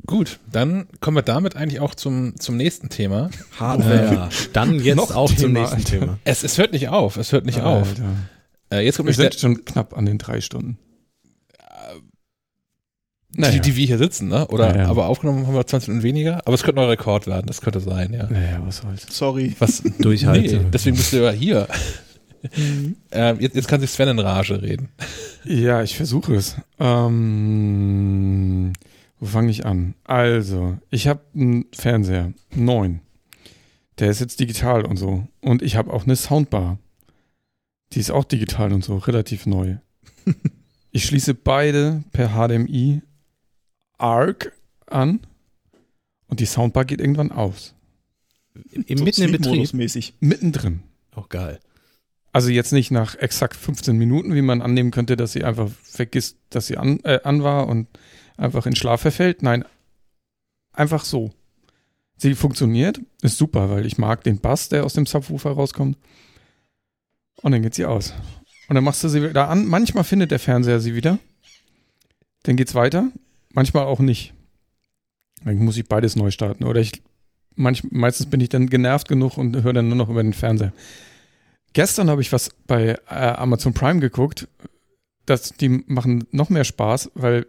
Gut, 0.05 0.39
dann 0.51 0.87
kommen 1.01 1.17
wir 1.17 1.21
damit 1.21 1.55
eigentlich 1.55 1.81
auch 1.81 1.93
zum, 1.93 2.39
zum 2.39 2.57
nächsten 2.57 2.89
Thema. 2.89 3.29
Hardware. 3.59 4.29
Dann 4.53 4.79
jetzt 4.83 4.97
Noch 4.97 5.15
auch 5.15 5.29
zum 5.29 5.37
Thema, 5.37 5.59
nächsten 5.59 5.77
Alter. 5.77 5.99
Thema. 5.99 6.19
Es, 6.23 6.43
es 6.43 6.57
hört 6.57 6.71
nicht 6.71 6.89
auf, 6.89 7.17
es 7.17 7.31
hört 7.31 7.45
nicht 7.45 7.61
auf. 7.61 7.89
Alter. 7.89 8.15
Äh, 8.71 8.85
jetzt 8.85 8.97
kommt 8.97 9.07
Wir 9.07 9.13
sind 9.13 9.35
schon 9.35 9.65
knapp 9.65 9.95
an 9.95 10.05
den 10.05 10.17
drei 10.17 10.41
Stunden. 10.41 10.79
Der, 13.31 13.51
die, 13.51 13.59
die 13.61 13.75
wir 13.75 13.85
hier 13.85 13.97
sitzen, 13.97 14.27
ne? 14.27 14.47
Oder, 14.47 14.75
Ja, 14.75 14.81
ja. 14.83 14.87
aber 14.87 15.07
aufgenommen 15.07 15.45
haben 15.47 15.53
wir 15.53 15.65
20 15.65 15.89
Minuten 15.89 16.03
weniger. 16.03 16.37
Aber 16.45 16.53
es 16.53 16.63
könnte 16.63 16.81
ein 16.81 16.87
Rekord 16.87 17.27
werden, 17.27 17.47
das 17.47 17.61
könnte 17.61 17.79
sein, 17.79 18.13
ja. 18.13 18.27
Naja, 18.27 18.61
was 18.65 18.77
soll's. 18.77 19.05
Sorry. 19.09 19.55
Was? 19.59 19.83
Durchhalten. 19.99 20.63
Nee, 20.63 20.69
deswegen 20.71 20.95
bist 20.95 21.13
du 21.13 21.17
ja 21.17 21.31
hier. 21.31 21.67
äh, 23.11 23.33
jetzt, 23.39 23.55
jetzt 23.55 23.67
kann 23.67 23.81
sich 23.81 23.89
Sven 23.91 24.09
in 24.09 24.19
Rage 24.19 24.61
reden. 24.61 24.89
Ja, 25.43 25.83
ich 25.83 25.95
versuche 25.97 26.35
es. 26.35 26.55
Ähm, 26.79 28.73
wo 29.19 29.25
fange 29.25 29.51
ich 29.51 29.65
an? 29.65 29.95
Also, 30.05 30.77
ich 30.89 31.07
habe 31.07 31.21
einen 31.35 31.65
Fernseher, 31.73 32.33
neuen. 32.55 33.01
Der 33.99 34.09
ist 34.09 34.21
jetzt 34.21 34.39
digital 34.39 34.85
und 34.85 34.97
so. 34.97 35.27
Und 35.41 35.61
ich 35.61 35.75
habe 35.75 35.91
auch 35.91 36.05
eine 36.05 36.15
Soundbar. 36.15 36.79
Die 37.93 37.99
ist 37.99 38.11
auch 38.11 38.23
digital 38.23 38.71
und 38.71 38.83
so, 38.83 38.97
relativ 38.97 39.45
neu. 39.45 39.77
ich 40.91 41.05
schließe 41.05 41.33
beide 41.33 42.03
per 42.13 42.29
HDMI 42.29 43.01
ARC 43.99 44.51
an 44.87 45.19
und 46.27 46.39
die 46.39 46.45
Soundbar 46.45 46.85
geht 46.85 46.99
irgendwann 46.99 47.31
aus. 47.31 47.75
Im, 48.71 49.03
mitten 49.03 49.21
im 49.21 49.31
Betrieb. 49.31 49.45
Sleep-Modus-mäßig. 49.45 50.13
Mittendrin. 50.19 50.81
Auch 51.15 51.29
geil. 51.29 51.59
Also 52.31 52.49
jetzt 52.49 52.71
nicht 52.71 52.91
nach 52.91 53.15
exakt 53.15 53.55
15 53.55 53.97
Minuten, 53.97 54.35
wie 54.35 54.41
man 54.41 54.61
annehmen 54.61 54.91
könnte, 54.91 55.17
dass 55.17 55.31
sie 55.31 55.43
einfach 55.43 55.69
vergisst, 55.83 56.37
dass 56.49 56.67
sie 56.67 56.77
an, 56.77 56.99
äh, 57.03 57.19
an 57.23 57.43
war 57.43 57.67
und 57.67 57.87
einfach 58.37 58.65
in 58.65 58.75
Schlaf 58.75 59.01
verfällt. 59.01 59.41
Nein, 59.41 59.65
einfach 60.71 61.05
so. 61.05 61.31
Sie 62.17 62.35
funktioniert, 62.35 62.99
ist 63.21 63.37
super, 63.37 63.69
weil 63.69 63.85
ich 63.85 63.97
mag 63.97 64.23
den 64.23 64.39
Bass, 64.39 64.69
der 64.69 64.85
aus 64.85 64.93
dem 64.93 65.05
Subwoofer 65.05 65.51
rauskommt. 65.51 65.97
Und 67.41 67.51
dann 67.51 67.61
geht 67.61 67.75
sie 67.75 67.85
aus. 67.85 68.13
Und 68.67 68.75
dann 68.75 68.83
machst 68.83 69.03
du 69.03 69.07
sie 69.07 69.23
wieder 69.23 69.49
an. 69.49 69.65
Manchmal 69.65 70.03
findet 70.03 70.31
der 70.31 70.39
Fernseher 70.39 70.79
sie 70.79 70.95
wieder. 70.95 71.17
Dann 72.43 72.57
geht's 72.57 72.75
weiter. 72.75 73.11
Manchmal 73.53 73.85
auch 73.85 73.99
nicht. 73.99 74.33
Dann 75.43 75.57
muss 75.57 75.77
ich 75.77 75.87
beides 75.87 76.15
neu 76.15 76.31
starten. 76.31 76.63
Oder 76.63 76.81
ich, 76.81 77.01
manch, 77.55 77.83
meistens 77.91 78.27
bin 78.27 78.41
ich 78.41 78.49
dann 78.49 78.69
genervt 78.69 79.07
genug 79.07 79.37
und 79.37 79.63
höre 79.63 79.73
dann 79.73 79.87
nur 79.87 79.97
noch 79.97 80.09
über 80.09 80.23
den 80.23 80.33
Fernseher. 80.33 80.73
Gestern 81.73 82.09
habe 82.09 82.21
ich 82.21 82.31
was 82.31 82.49
bei 82.67 82.97
äh, 83.09 83.13
Amazon 83.13 83.73
Prime 83.73 83.99
geguckt. 83.99 84.47
Das, 85.25 85.53
die 85.53 85.69
machen 85.69 86.25
noch 86.31 86.49
mehr 86.49 86.63
Spaß, 86.63 87.11
weil 87.13 87.45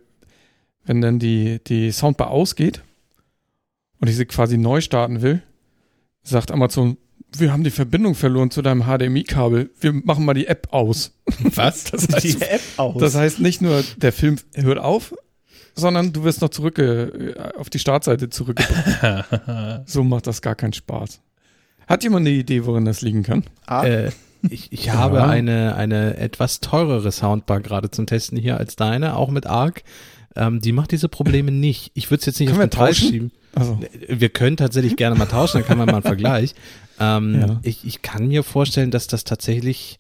wenn 0.85 1.01
dann 1.01 1.19
die, 1.19 1.61
die 1.65 1.91
Soundbar 1.93 2.31
ausgeht 2.31 2.83
und 4.01 4.09
ich 4.09 4.17
sie 4.17 4.27
quasi 4.27 4.59
neu 4.59 4.81
starten 4.81 5.23
will, 5.23 5.43
sagt 6.23 6.51
Amazon, 6.51 6.97
wir 7.37 7.53
haben 7.53 7.65
die 7.65 7.71
Verbindung 7.71 8.15
verloren 8.15 8.51
zu 8.51 8.61
deinem 8.61 8.83
HDMI-Kabel. 8.85 9.71
Wir 9.81 9.93
machen 9.93 10.25
mal 10.25 10.35
die 10.35 10.47
App 10.47 10.69
aus. 10.73 11.13
Was? 11.55 11.85
Das 11.93 12.09
heißt, 12.09 12.25
Die 12.25 12.43
App 12.43 12.61
aus. 12.77 13.01
das 13.01 13.15
heißt 13.15 13.41
nicht 13.41 13.63
nur, 13.63 13.83
der 13.97 14.13
Film 14.13 14.37
hört 14.55 14.79
auf, 14.79 15.15
sondern 15.81 16.13
du 16.13 16.23
wirst 16.25 16.41
noch 16.43 16.51
zurück 16.51 16.79
äh, 16.79 17.35
auf 17.59 17.71
die 17.71 17.79
Startseite 17.81 18.31
zurückgebracht. 18.31 19.83
so 19.89 20.05
macht 20.05 20.27
das 20.27 20.43
gar 20.43 20.55
keinen 20.55 20.73
Spaß. 20.73 21.21
Hat 21.89 22.05
jemand 22.05 22.27
eine 22.27 22.37
Idee, 22.37 22.65
worin 22.67 22.85
das 22.85 23.01
liegen 23.03 23.23
kann? 23.25 23.45
ah, 23.67 23.85
Äh, 23.85 24.11
ich 24.49 24.73
ich 24.73 24.91
habe 24.91 25.25
eine, 25.25 25.75
eine 25.77 26.17
etwas 26.17 26.61
teurere 26.61 27.11
Soundbar 27.13 27.61
gerade 27.61 27.91
zum 27.91 28.07
Testen 28.07 28.39
hier 28.39 28.57
als 28.59 28.77
deine, 28.77 29.17
auch 29.17 29.31
mit 29.31 29.47
ARC. 29.47 29.83
Ähm, 30.37 30.61
die 30.61 30.73
macht 30.73 30.93
diese 30.93 31.09
Probleme 31.09 31.51
nicht. 31.51 31.91
Ich 31.95 32.11
würde 32.11 32.21
es 32.21 32.27
jetzt 32.27 32.39
nicht 32.41 32.51
Können 32.51 32.63
auf 32.63 32.69
den 32.71 32.79
Preis 32.79 32.97
schieben. 32.97 33.33
Also, 33.55 33.79
Wir 34.09 34.29
können 34.29 34.57
tatsächlich 34.57 34.97
gerne 34.97 35.17
mal 35.19 35.27
tauschen, 35.27 35.59
dann 35.59 35.67
kann 35.67 35.77
man 35.77 35.87
mal 35.87 35.95
einen 35.95 36.03
Vergleich. 36.05 36.55
Ähm, 37.01 37.35
Ja. 37.41 37.61
ich, 37.65 37.85
ich 37.85 38.01
kann 38.03 38.29
mir 38.29 38.45
vorstellen, 38.45 38.93
dass 38.93 39.09
das 39.09 39.25
tatsächlich 39.25 39.99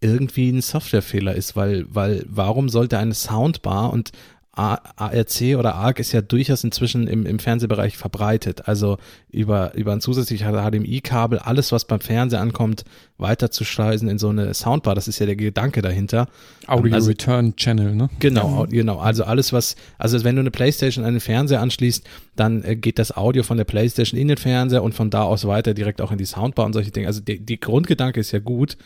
irgendwie 0.00 0.50
ein 0.50 0.60
Softwarefehler 0.60 1.34
ist, 1.34 1.56
weil, 1.56 1.86
weil 1.88 2.24
warum 2.28 2.68
sollte 2.68 2.98
eine 2.98 3.14
Soundbar 3.14 3.92
und 3.92 4.10
ARC 4.56 5.40
oder 5.58 5.74
ARC 5.74 5.98
ist 5.98 6.12
ja 6.12 6.22
durchaus 6.22 6.62
inzwischen 6.62 7.08
im, 7.08 7.26
im 7.26 7.38
Fernsehbereich 7.38 7.96
verbreitet. 7.96 8.68
Also 8.68 8.98
über, 9.30 9.74
über 9.74 9.92
ein 9.92 10.00
zusätzliches 10.00 10.46
HDMI-Kabel, 10.46 11.40
alles, 11.40 11.72
was 11.72 11.86
beim 11.86 12.00
Fernseher 12.00 12.40
ankommt, 12.40 12.84
weiterzuschleisen 13.18 14.08
in 14.08 14.18
so 14.18 14.28
eine 14.28 14.54
Soundbar. 14.54 14.94
Das 14.94 15.08
ist 15.08 15.18
ja 15.18 15.26
der 15.26 15.36
Gedanke 15.36 15.82
dahinter. 15.82 16.28
Audio 16.66 16.94
Also- 16.94 17.08
Return 17.10 17.56
Channel, 17.56 17.94
ne? 17.96 18.08
Genau, 18.20 18.66
genau. 18.68 18.98
Also 18.98 19.24
alles, 19.24 19.52
was, 19.52 19.74
also 19.98 20.22
wenn 20.22 20.36
du 20.36 20.40
eine 20.40 20.50
Playstation 20.50 21.04
an 21.04 21.14
den 21.14 21.20
Fernseher 21.20 21.60
anschließt, 21.60 22.04
dann 22.36 22.62
äh, 22.62 22.76
geht 22.76 22.98
das 22.98 23.16
Audio 23.16 23.42
von 23.42 23.56
der 23.56 23.64
Playstation 23.64 24.20
in 24.20 24.28
den 24.28 24.36
Fernseher 24.36 24.82
und 24.82 24.94
von 24.94 25.10
da 25.10 25.22
aus 25.22 25.46
weiter 25.46 25.74
direkt 25.74 26.00
auch 26.00 26.12
in 26.12 26.18
die 26.18 26.24
Soundbar 26.26 26.66
und 26.66 26.72
solche 26.74 26.90
Dinge. 26.92 27.08
Also 27.08 27.20
die, 27.20 27.40
die 27.40 27.58
Grundgedanke 27.58 28.20
ist 28.20 28.32
ja 28.32 28.38
gut, 28.38 28.76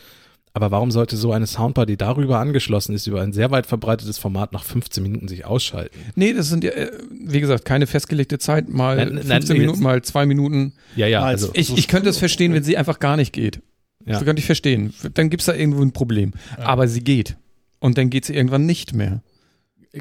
aber 0.59 0.73
warum 0.73 0.91
sollte 0.91 1.17
so 1.17 1.31
eine 1.33 1.47
Soundbar, 1.47 1.87
die 1.87 1.97
darüber 1.97 2.41
angeschlossen 2.41 2.93
ist, 2.95 3.07
über 3.07 3.23
ein 3.23 3.33
sehr 3.33 3.53
weit 3.53 3.67
verbreitetes 3.67 4.19
Format 4.19 4.53
nach 4.53 4.65
15 4.65 5.01
Minuten 5.03 5.29
sich 5.29 5.45
ausschalten? 5.45 5.97
Nee, 6.17 6.33
das 6.33 6.49
sind 6.49 6.65
ja, 6.65 6.73
äh, 6.73 6.91
wie 7.11 7.41
gesagt, 7.41 7.65
keine 7.65 7.87
festgelegte 7.87 8.39
Zeit, 8.39 8.69
mal 8.69 8.97
Nein, 8.97 9.15
nein, 9.15 9.23
15 9.43 9.55
nee, 9.55 9.61
Minuten, 9.61 9.79
jetzt- 9.79 9.85
mal 9.85 10.03
zwei 10.03 10.27
Minuten. 10.27 10.73
Ja, 10.97 11.07
ja, 11.07 11.23
also 11.23 11.51
Ich, 11.55 11.77
ich 11.79 11.87
könnte 11.87 12.09
es 12.09 12.19
verstehen, 12.19 12.53
wenn 12.55 12.65
sie 12.65 12.77
einfach 12.77 12.99
gar 12.99 13.17
nicht 13.17 13.33
geht. 13.33 13.61
Ja. 14.05 14.15
Das 14.15 14.25
könnte 14.25 14.41
ich 14.41 14.47
verstehen. 14.47 14.93
Dann 15.15 15.31
gibt 15.31 15.43
es 15.43 15.47
da 15.47 15.55
irgendwo 15.55 15.83
ein 15.83 15.93
Problem. 15.93 16.33
Aber 16.57 16.89
sie 16.89 17.05
geht. 17.05 17.37
Und 17.79 17.97
dann 17.99 18.11
geht 18.11 18.25
sie 18.25 18.35
irgendwann 18.35 18.67
nicht 18.67 18.93
mehr. 18.95 19.23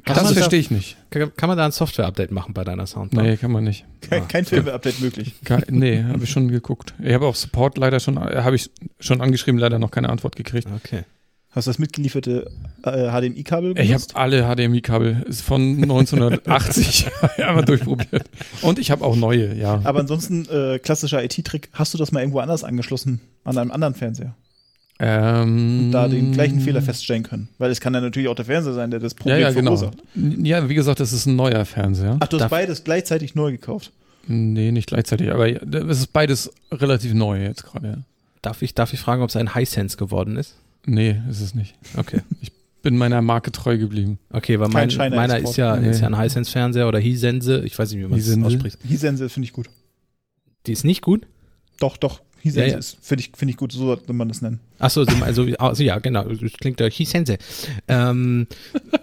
Kann, 0.03 0.15
das 0.15 0.29
da, 0.29 0.33
verstehe 0.33 0.59
ich 0.59 0.69
nicht. 0.69 0.97
kann, 1.09 1.31
kann 1.35 1.47
man 1.47 1.57
da 1.57 1.65
ein 1.65 1.71
Software-Update 1.71 2.31
machen 2.31 2.53
bei 2.53 2.63
deiner 2.63 2.85
Soundbar? 2.85 3.23
Nee, 3.23 3.37
kann 3.37 3.51
man 3.51 3.63
nicht. 3.63 3.85
kein, 4.01 4.27
kein 4.27 4.45
Firmware-Update 4.45 4.99
möglich. 4.99 5.33
Kein, 5.45 5.63
nee, 5.69 6.03
habe 6.03 6.23
ich 6.23 6.29
schon 6.29 6.49
geguckt. 6.49 6.93
Ich 7.01 7.13
habe 7.13 7.25
auch 7.25 7.35
Support 7.35 7.77
leider 7.77 7.99
schon, 7.99 8.17
äh, 8.17 8.41
habe 8.43 8.55
ich 8.55 8.69
schon 8.99 9.21
angeschrieben, 9.21 9.59
leider 9.59 9.79
noch 9.79 9.91
keine 9.91 10.09
Antwort 10.09 10.35
gekriegt. 10.35 10.67
Okay. 10.75 11.03
Hast 11.51 11.65
du 11.65 11.69
das 11.69 11.79
mitgelieferte 11.79 12.51
äh, 12.83 13.09
HDMI-Kabel 13.09 13.79
Ich 13.79 13.93
habe 13.93 14.03
alle 14.13 14.43
HDMI-Kabel 14.43 15.23
ist 15.27 15.41
von 15.41 15.81
1980 15.81 17.07
einmal 17.37 17.63
durchprobiert. 17.63 18.29
Und 18.61 18.79
ich 18.79 18.91
habe 18.91 19.05
auch 19.05 19.15
neue, 19.15 19.55
ja. 19.55 19.81
Aber 19.85 20.01
ansonsten, 20.01 20.47
äh, 20.49 20.79
klassischer 20.79 21.23
IT-Trick, 21.23 21.69
hast 21.73 21.93
du 21.93 21.97
das 21.97 22.11
mal 22.11 22.19
irgendwo 22.19 22.39
anders 22.39 22.63
angeschlossen, 22.63 23.21
an 23.45 23.57
einem 23.57 23.71
anderen 23.71 23.95
Fernseher? 23.95 24.35
Ähm, 24.99 25.85
Und 25.85 25.91
da 25.91 26.07
den 26.07 26.31
gleichen 26.31 26.59
Fehler 26.59 26.81
feststellen 26.81 27.23
können. 27.23 27.49
Weil 27.59 27.69
es 27.71 27.79
kann 27.79 27.93
ja 27.93 28.01
natürlich 28.01 28.27
auch 28.29 28.35
der 28.35 28.45
Fernseher 28.45 28.73
sein, 28.73 28.89
der 28.91 28.99
das 28.99 29.13
Ja, 29.13 29.17
Problem 29.17 29.39
ja, 29.41 29.51
genau. 29.51 29.77
verursacht. 29.77 29.97
Ja, 30.15 30.67
wie 30.69 30.73
gesagt, 30.75 30.99
das 30.99 31.13
ist 31.13 31.25
ein 31.27 31.35
neuer 31.35 31.65
Fernseher. 31.65 32.17
Ach, 32.19 32.27
du 32.27 32.37
hast 32.37 32.41
Darf- 32.43 32.49
beides 32.49 32.83
gleichzeitig 32.83 33.35
neu 33.35 33.51
gekauft. 33.51 33.91
Nee, 34.27 34.71
nicht 34.71 34.87
gleichzeitig, 34.87 35.31
aber 35.31 35.47
ja, 35.47 35.59
es 35.89 35.99
ist 35.99 36.13
beides 36.13 36.51
relativ 36.71 37.13
neu 37.13 37.41
jetzt 37.41 37.63
gerade. 37.63 37.87
Ja. 37.87 37.97
Darf 38.41 38.61
ich, 38.61 38.73
darf 38.73 38.91
ich 38.93 38.99
fragen, 38.99 39.21
ob 39.21 39.29
es 39.29 39.35
ein 39.35 39.53
Hisense 39.55 39.97
geworden 39.97 40.35
ist? 40.35 40.55
Nee, 40.85 41.21
ist 41.29 41.41
es 41.41 41.53
nicht. 41.55 41.75
Okay. 41.95 42.21
Bin 42.81 42.97
meiner 42.97 43.21
Marke 43.21 43.51
treu 43.51 43.77
geblieben. 43.77 44.19
Okay, 44.31 44.59
weil 44.59 44.69
mein, 44.69 44.89
meiner 44.95 45.39
ist 45.39 45.57
ja, 45.57 45.75
Nee. 45.77 45.89
ist 45.91 46.01
ja 46.01 46.07
ein 46.07 46.19
Hisense-Fernseher 46.19 46.87
oder 46.87 46.99
Hisense, 46.99 47.61
ich 47.65 47.77
weiß 47.77 47.91
nicht, 47.91 47.99
wie 48.03 48.07
man 48.07 48.19
es 48.19 48.37
ausspricht. 48.43 48.79
Hisense 48.83 49.29
finde 49.29 49.45
ich 49.45 49.53
gut. 49.53 49.69
Die 50.67 50.71
ist 50.73 50.83
nicht 50.83 51.01
gut? 51.01 51.25
Doch, 51.79 51.97
doch. 51.97 52.21
Hisense 52.47 52.67
Ja, 52.67 52.73
ja. 52.73 52.77
ist 52.77 52.97
finde 53.01 53.23
ich, 53.23 53.31
find 53.35 53.51
ich 53.51 53.57
gut, 53.57 53.71
so 53.71 53.79
sollte 53.79 54.11
man 54.13 54.27
das 54.27 54.41
nennen. 54.41 54.59
Achso, 54.79 55.03
also, 55.21 55.43
also 55.57 55.83
ja, 55.83 55.99
genau, 55.99 56.23
das 56.23 56.53
klingt 56.53 56.79
ja 56.79 56.87
Hisense. 56.87 57.37
Ähm, 57.87 58.47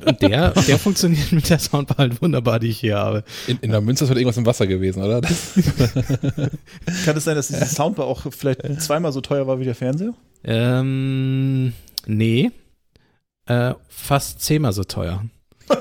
und 0.06 0.22
der, 0.22 0.50
der 0.50 0.78
funktioniert 0.78 1.32
mit 1.32 1.48
der 1.48 1.58
Soundbar 1.58 1.98
halt 1.98 2.22
wunderbar, 2.22 2.58
die 2.58 2.68
ich 2.68 2.80
hier 2.80 2.96
habe. 2.98 3.24
In, 3.46 3.58
in 3.60 3.70
der 3.70 3.80
Münze 3.80 4.04
ist 4.04 4.10
halt 4.10 4.18
irgendwas 4.18 4.36
im 4.36 4.46
Wasser 4.46 4.66
gewesen, 4.66 5.02
oder? 5.02 5.20
Das, 5.20 5.52
Kann 7.04 7.16
es 7.16 7.24
sein, 7.24 7.36
dass 7.36 7.48
diese 7.48 7.66
Soundbar 7.66 8.06
auch 8.06 8.26
vielleicht 8.30 8.80
zweimal 8.80 9.12
so 9.12 9.20
teuer 9.20 9.46
war 9.46 9.58
wie 9.58 9.64
der 9.64 9.74
Fernseher? 9.74 10.14
Ähm, 10.44 11.72
nee. 12.06 12.50
Äh, 13.46 13.74
fast 13.88 14.40
zehnmal 14.40 14.72
so 14.72 14.84
teuer. 14.84 15.24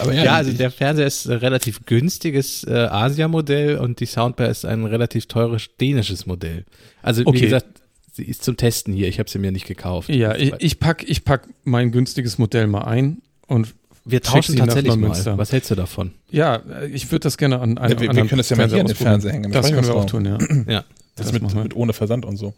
aber 0.00 0.12
Ja, 0.14 0.34
also 0.36 0.50
ich- 0.50 0.56
der 0.58 0.70
Fernseher 0.70 1.06
ist 1.06 1.26
ein 1.26 1.38
relativ 1.38 1.84
günstiges 1.86 2.64
äh, 2.64 2.72
Asia-Modell 2.72 3.78
und 3.78 4.00
die 4.00 4.06
Soundbar 4.06 4.48
ist 4.48 4.64
ein 4.64 4.84
relativ 4.84 5.26
teures 5.26 5.68
dänisches 5.80 6.26
Modell. 6.26 6.64
Also 7.02 7.22
wie 7.22 7.26
Okay. 7.28 7.40
gesagt, 7.40 7.66
sie 8.12 8.24
ist 8.24 8.42
zum 8.44 8.56
Testen 8.56 8.92
hier. 8.94 9.08
Ich 9.08 9.18
habe 9.18 9.28
sie 9.30 9.38
mir 9.38 9.52
nicht 9.52 9.66
gekauft. 9.66 10.08
Ja, 10.08 10.34
ich, 10.34 10.52
ich 10.58 10.78
pack, 10.80 11.04
ich 11.08 11.24
pack 11.24 11.48
mein 11.64 11.92
günstiges 11.92 12.38
Modell 12.38 12.66
mal 12.66 12.82
ein 12.84 13.18
und 13.46 13.74
Wir 14.04 14.22
tauschen 14.22 14.52
sie 14.52 14.58
nach 14.58 14.66
tatsächlich 14.66 14.90
mal. 14.94 15.00
Neumünster. 15.00 15.36
Was 15.38 15.52
hältst 15.52 15.70
du 15.70 15.74
davon? 15.74 16.12
ja, 16.30 16.56
äh, 16.56 16.86
ich 16.88 17.10
würde 17.10 17.20
das 17.24 17.36
gerne 17.38 17.60
an 17.60 17.78
einem 17.78 17.92
Ja, 17.92 17.96
wir- 17.96 18.00
wir 18.04 18.10
anderen 18.10 18.28
können 18.28 18.38
das 18.38 18.48
ja 18.48 18.56
mal 18.56 18.68
hier 18.68 18.80
an 18.80 18.86
den. 18.86 18.96
Fernseher 18.96 19.32
hängen, 19.32 19.52
Das 19.52 19.70
können 19.70 19.86
wir 19.86 19.94
auch 19.94 20.04
tun, 20.06 20.24
ja. 20.24 20.38
Ja. 20.66 20.84
das, 21.16 21.30
das 21.30 21.32
mit, 21.32 21.54
mit 21.54 21.76
ohne 21.76 21.92
Versand 21.92 22.24
und 22.24 22.36
so. 22.36 22.54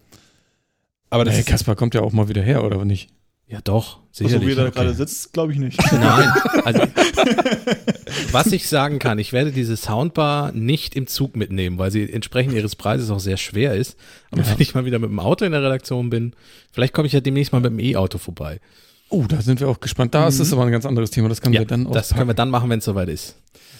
Aber 1.12 1.24
das 1.24 1.34
Hey, 1.34 1.40
ist, 1.40 1.46
Kaspar 1.48 1.74
kommt 1.74 1.94
ja 1.94 2.02
auch 2.02 2.12
mal 2.12 2.28
wieder 2.28 2.42
her, 2.42 2.62
oder 2.64 2.84
nicht? 2.84 3.10
Ja, 3.50 3.60
doch, 3.64 3.98
sicherlich. 4.12 4.46
wie 4.46 4.52
er 4.52 4.56
da 4.56 4.62
Okay. 4.66 4.72
gerade 4.76 4.94
sitzt, 4.94 5.32
glaube 5.32 5.52
ich 5.52 5.58
nicht. 5.58 5.76
Nein, 5.92 6.28
also 6.64 6.82
was 8.32 8.46
ich 8.52 8.68
sagen 8.68 8.98
kann, 8.98 9.18
ich 9.18 9.32
werde 9.32 9.50
diese 9.52 9.76
Soundbar 9.76 10.52
nicht 10.52 10.94
im 10.96 11.06
Zug 11.06 11.36
mitnehmen, 11.36 11.78
weil 11.78 11.90
sie 11.90 12.10
entsprechend 12.12 12.54
ihres 12.54 12.76
Preises 12.76 13.10
auch 13.10 13.18
sehr 13.20 13.36
schwer 13.36 13.74
ist. 13.74 13.96
Aber 14.30 14.42
Ja. 14.42 14.50
wenn 14.50 14.60
ich 14.60 14.74
mal 14.74 14.84
wieder 14.84 14.98
mit 14.98 15.10
dem 15.10 15.18
Auto 15.18 15.44
in 15.44 15.52
der 15.52 15.62
Redaktion 15.62 16.10
bin, 16.10 16.34
vielleicht 16.72 16.92
komme 16.94 17.06
ich 17.06 17.12
ja 17.12 17.20
demnächst 17.20 17.52
mal 17.52 17.60
mit 17.60 17.70
dem 17.72 17.80
E-Auto 17.80 18.18
vorbei. 18.18 18.60
Oh, 19.08 19.24
da 19.26 19.42
sind 19.42 19.58
wir 19.58 19.68
auch 19.68 19.80
gespannt. 19.80 20.14
Da 20.14 20.28
ist 20.28 20.38
es 20.38 20.52
aber 20.52 20.64
ein 20.64 20.70
ganz 20.70 20.86
anderes 20.86 21.10
Thema. 21.10 21.28
Das 21.28 21.40
können 21.40 21.54
Ja, 21.54 21.62
wir 21.62 21.66
dann 21.66 21.90
das 21.90 22.14
können 22.14 22.28
wir 22.28 22.34
dann 22.34 22.50
machen, 22.50 22.70
wenn 22.70 22.78
es 22.78 22.84
soweit 22.84 23.08
ist. 23.08 23.34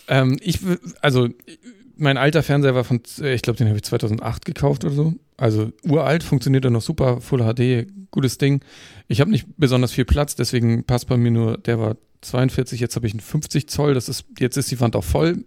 Ähm, 0.09 0.37
ich, 0.43 0.59
also, 1.03 1.29
mein 1.97 2.17
alter 2.17 2.43
Fernseher 2.43 2.75
war 2.75 2.83
von, 2.83 3.01
äh, 3.21 3.35
ich 3.35 3.43
glaube, 3.43 3.57
den 3.57 3.69
habe 3.69 3.77
ich 3.77 3.85
2008 3.85 4.45
gekauft 4.45 4.85
oder 4.85 4.95
so. 4.95 5.15
Also 5.41 5.73
uralt, 5.85 6.23
funktioniert 6.23 6.67
er 6.67 6.71
noch 6.71 6.83
super, 6.83 7.23
Full 7.23 7.41
HD, 7.41 7.87
gutes 8.11 8.37
Ding. 8.37 8.61
Ich 9.09 9.23
habe 9.23 9.31
nicht 9.31 9.47
besonders 9.57 9.91
viel 9.91 10.05
Platz, 10.05 10.35
deswegen 10.35 10.85
passt 10.85 11.09
bei 11.09 11.17
mir 11.17 11.31
nur, 11.31 11.57
der 11.57 11.81
war 11.81 11.97
42, 12.21 12.79
jetzt 12.79 12.95
habe 12.95 13.07
ich 13.07 13.15
einen 13.15 13.21
50 13.21 13.67
Zoll, 13.67 13.95
das 13.95 14.11
ist, 14.11 14.27
jetzt 14.39 14.59
ist 14.59 14.71
die 14.71 14.79
Wand 14.81 14.95
auch 14.97 15.05
voll. 15.05 15.45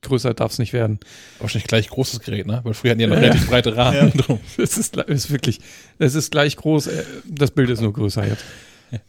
Größer 0.00 0.32
darf 0.32 0.52
es 0.52 0.58
nicht 0.58 0.72
werden. 0.72 0.98
Wahrscheinlich 1.40 1.66
gleich 1.68 1.90
großes 1.90 2.20
Gerät, 2.20 2.46
ne? 2.46 2.60
Weil 2.62 2.72
früher 2.72 2.92
hatten 2.92 3.00
die 3.00 3.02
ja 3.02 3.08
noch 3.08 3.16
Ja, 3.16 3.22
relativ 3.22 3.48
breite 3.48 3.76
Rahmen 3.76 4.12
drum. 4.16 4.40
Es 4.56 4.78
ist, 4.78 4.96
ist 4.96 5.30
wirklich, 5.30 5.60
es 5.98 6.14
ist 6.14 6.30
gleich 6.30 6.56
groß, 6.56 6.86
äh, 6.86 7.04
das 7.26 7.50
Bild 7.50 7.68
ist 7.68 7.82
nur 7.82 7.92
größer 7.92 8.26
jetzt. 8.26 8.44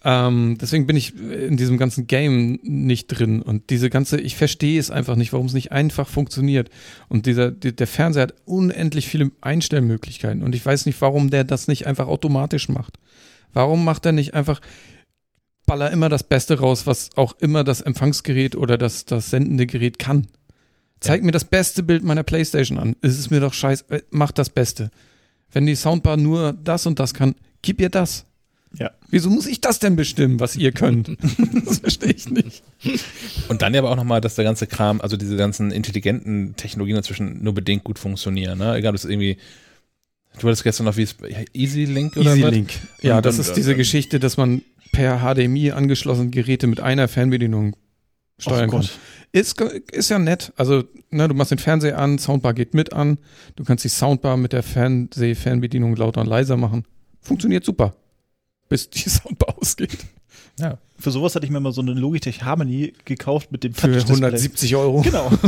Ähm, 0.03 0.57
deswegen 0.59 0.87
bin 0.87 0.95
ich 0.95 1.17
in 1.17 1.57
diesem 1.57 1.77
ganzen 1.77 2.07
Game 2.07 2.59
nicht 2.63 3.07
drin 3.07 3.41
und 3.41 3.69
diese 3.69 3.89
ganze, 3.89 4.19
ich 4.19 4.35
verstehe 4.35 4.79
es 4.79 4.91
einfach 4.91 5.15
nicht, 5.15 5.33
warum 5.33 5.45
es 5.45 5.53
nicht 5.53 5.71
einfach 5.71 6.07
funktioniert. 6.07 6.69
Und 7.07 7.25
dieser, 7.25 7.51
die, 7.51 7.75
der 7.75 7.87
Fernseher 7.87 8.23
hat 8.23 8.33
unendlich 8.45 9.07
viele 9.07 9.31
Einstellmöglichkeiten 9.41 10.43
und 10.43 10.55
ich 10.55 10.65
weiß 10.65 10.85
nicht, 10.85 10.99
warum 11.01 11.29
der 11.29 11.43
das 11.43 11.67
nicht 11.67 11.87
einfach 11.87 12.07
automatisch 12.07 12.69
macht. 12.69 12.99
Warum 13.53 13.83
macht 13.83 14.05
er 14.05 14.11
nicht 14.11 14.33
einfach, 14.33 14.61
baller 15.65 15.91
immer 15.91 16.09
das 16.09 16.23
Beste 16.23 16.59
raus, 16.59 16.87
was 16.87 17.11
auch 17.15 17.33
immer 17.39 17.63
das 17.63 17.81
Empfangsgerät 17.81 18.55
oder 18.55 18.77
das, 18.77 19.05
das 19.05 19.29
sendende 19.29 19.67
Gerät 19.67 19.99
kann. 19.99 20.27
Zeig 20.99 21.23
mir 21.23 21.31
das 21.31 21.45
beste 21.45 21.83
Bild 21.83 22.03
meiner 22.03 22.23
Playstation 22.23 22.79
an. 22.79 22.95
Es 23.01 23.19
ist 23.19 23.29
mir 23.29 23.39
doch 23.39 23.53
scheiße, 23.53 23.85
äh, 23.89 24.01
mach 24.09 24.31
das 24.31 24.49
Beste. 24.49 24.89
Wenn 25.51 25.65
die 25.65 25.75
Soundbar 25.75 26.17
nur 26.17 26.53
das 26.53 26.85
und 26.85 26.99
das 26.99 27.13
kann, 27.13 27.35
gib 27.61 27.79
ihr 27.81 27.89
das. 27.89 28.25
Ja. 28.77 28.91
Wieso 29.09 29.29
muss 29.31 29.47
ich 29.47 29.61
das 29.61 29.79
denn 29.79 29.95
bestimmen, 29.95 30.39
was 30.39 30.55
ihr 30.55 30.71
könnt? 30.71 31.09
das 31.65 31.79
verstehe 31.79 32.11
ich 32.11 32.29
nicht. 32.29 32.63
Und 33.47 33.61
dann 33.63 33.73
ja 33.73 33.79
aber 33.79 33.89
auch 33.91 33.95
nochmal, 33.95 34.21
dass 34.21 34.35
der 34.35 34.45
ganze 34.45 34.67
Kram, 34.67 35.01
also 35.01 35.17
diese 35.17 35.35
ganzen 35.37 35.71
intelligenten 35.71 36.55
Technologien 36.55 36.95
dazwischen 36.95 37.43
nur 37.43 37.53
bedingt 37.55 37.83
gut 37.83 37.97
funktionieren, 37.97 38.59
ne? 38.59 38.75
Egal, 38.75 38.91
ob 38.91 38.95
das 39.01 39.05
irgendwie, 39.05 39.37
du 40.39 40.47
hattest 40.47 40.63
gestern 40.63 40.85
noch 40.85 40.97
wie 40.97 41.01
es, 41.03 41.15
Easy 41.53 41.85
Link 41.85 42.15
oder 42.15 42.31
Easy 42.33 42.43
was? 42.43 42.51
Link. 42.51 42.69
Ja, 43.01 43.17
Und- 43.17 43.25
das 43.25 43.35
und- 43.35 43.41
ist 43.41 43.53
diese 43.53 43.71
und- 43.71 43.77
Geschichte, 43.77 44.19
dass 44.19 44.37
man 44.37 44.61
per 44.91 45.19
HDMI 45.21 45.71
angeschlossene 45.71 46.29
Geräte 46.29 46.67
mit 46.67 46.79
einer 46.79 47.07
Fernbedienung 47.07 47.75
steuern 48.37 48.69
Oh 48.69 48.73
kann. 48.73 48.89
Ist, 49.31 49.59
ist 49.91 50.09
ja 50.09 50.17
nett. 50.19 50.53
Also, 50.57 50.83
ne, 51.11 51.27
du 51.27 51.33
machst 51.35 51.51
den 51.51 51.57
Fernseher 51.59 51.97
an, 51.99 52.17
Soundbar 52.19 52.53
geht 52.53 52.73
mit 52.73 52.93
an. 52.93 53.17
Du 53.55 53.63
kannst 53.63 53.83
die 53.83 53.89
Soundbar 53.89 54.37
mit 54.37 54.53
der 54.53 54.63
Fernseh-Fernbedienung 54.63 55.95
lauter 55.95 56.21
und 56.21 56.27
leiser 56.27 56.57
machen. 56.57 56.85
Funktioniert 57.21 57.63
super. 57.65 57.95
Bis 58.69 58.89
die 58.89 59.09
Soundbar 59.09 59.55
ausgeht. 59.59 59.97
Für 60.97 61.11
sowas 61.11 61.33
hatte 61.35 61.45
ich 61.45 61.51
mir 61.51 61.61
mal 61.61 61.71
so 61.71 61.79
eine 61.79 61.93
Logitech 61.93 62.43
Harmony 62.43 62.91
gekauft 63.05 63.49
mit 63.53 63.63
dem 63.63 63.73
Für 63.73 63.83
Touch-Display. 63.87 64.15
170 64.17 64.75
Euro. 64.75 65.01
Genau. 65.01 65.31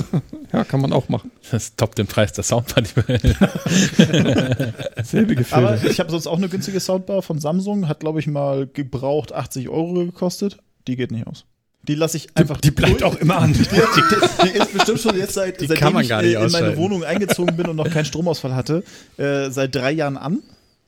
Ja, 0.54 0.66
kann 0.66 0.82
man 0.82 0.92
auch 0.92 1.08
machen. 1.08 1.32
Das 1.50 1.78
toppt 1.78 1.98
den 1.98 2.08
Preis 2.08 2.34
der 2.34 2.44
Soundbar. 2.44 2.84
die 2.84 2.90
wir- 2.98 3.20
Selbe 5.04 5.34
Aber 5.52 5.72
Gefilde. 5.74 5.88
ich 5.90 6.00
habe 6.02 6.12
sonst 6.12 6.28
auch 6.28 6.38
eine 6.38 6.50
günstige 6.50 6.80
Soundbar 6.82 7.22
von 7.22 7.40
Samsung, 7.40 7.88
hat 7.88 8.02
glaube 8.02 8.20
ich 8.20 8.28
mal 8.28 8.68
gebraucht 8.68 9.32
80 9.32 9.70
Euro 9.70 9.94
gekostet. 9.94 10.58
Die 10.88 10.98
geht 10.98 11.12
nicht 11.12 11.26
aus. 11.26 11.46
Die 11.88 11.96
lasse 11.96 12.18
ich 12.18 12.28
einfach. 12.36 12.60
die 12.60 12.72
bleibt 12.72 13.02
auch 13.02 13.16
immer 13.16 13.38
an. 13.38 13.54
Die, 13.54 13.60
die, 13.64 14.46
die 14.52 14.58
ist 14.58 14.74
bestimmt 14.74 15.00
schon 15.00 15.18
jetzt 15.18 15.34
seit 15.36 15.62
Die 15.62 15.68
seitdem 15.68 15.82
kann 15.84 15.94
man 15.94 16.04
ich 16.04 16.12
äh, 16.12 16.34
in 16.34 16.52
meine. 16.52 16.76
Wohnung 16.78 17.04
eingezogen 17.06 17.56
bin 17.56 17.68
und 17.68 17.78
noch 17.78 17.90
keinen 17.90 18.06
Stromausfall 18.06 18.54
hatte, 18.54 18.84
äh, 19.18 19.50
seit 19.52 19.74
drei 19.74 19.92
Jahren 19.94 20.18
an 20.18 20.40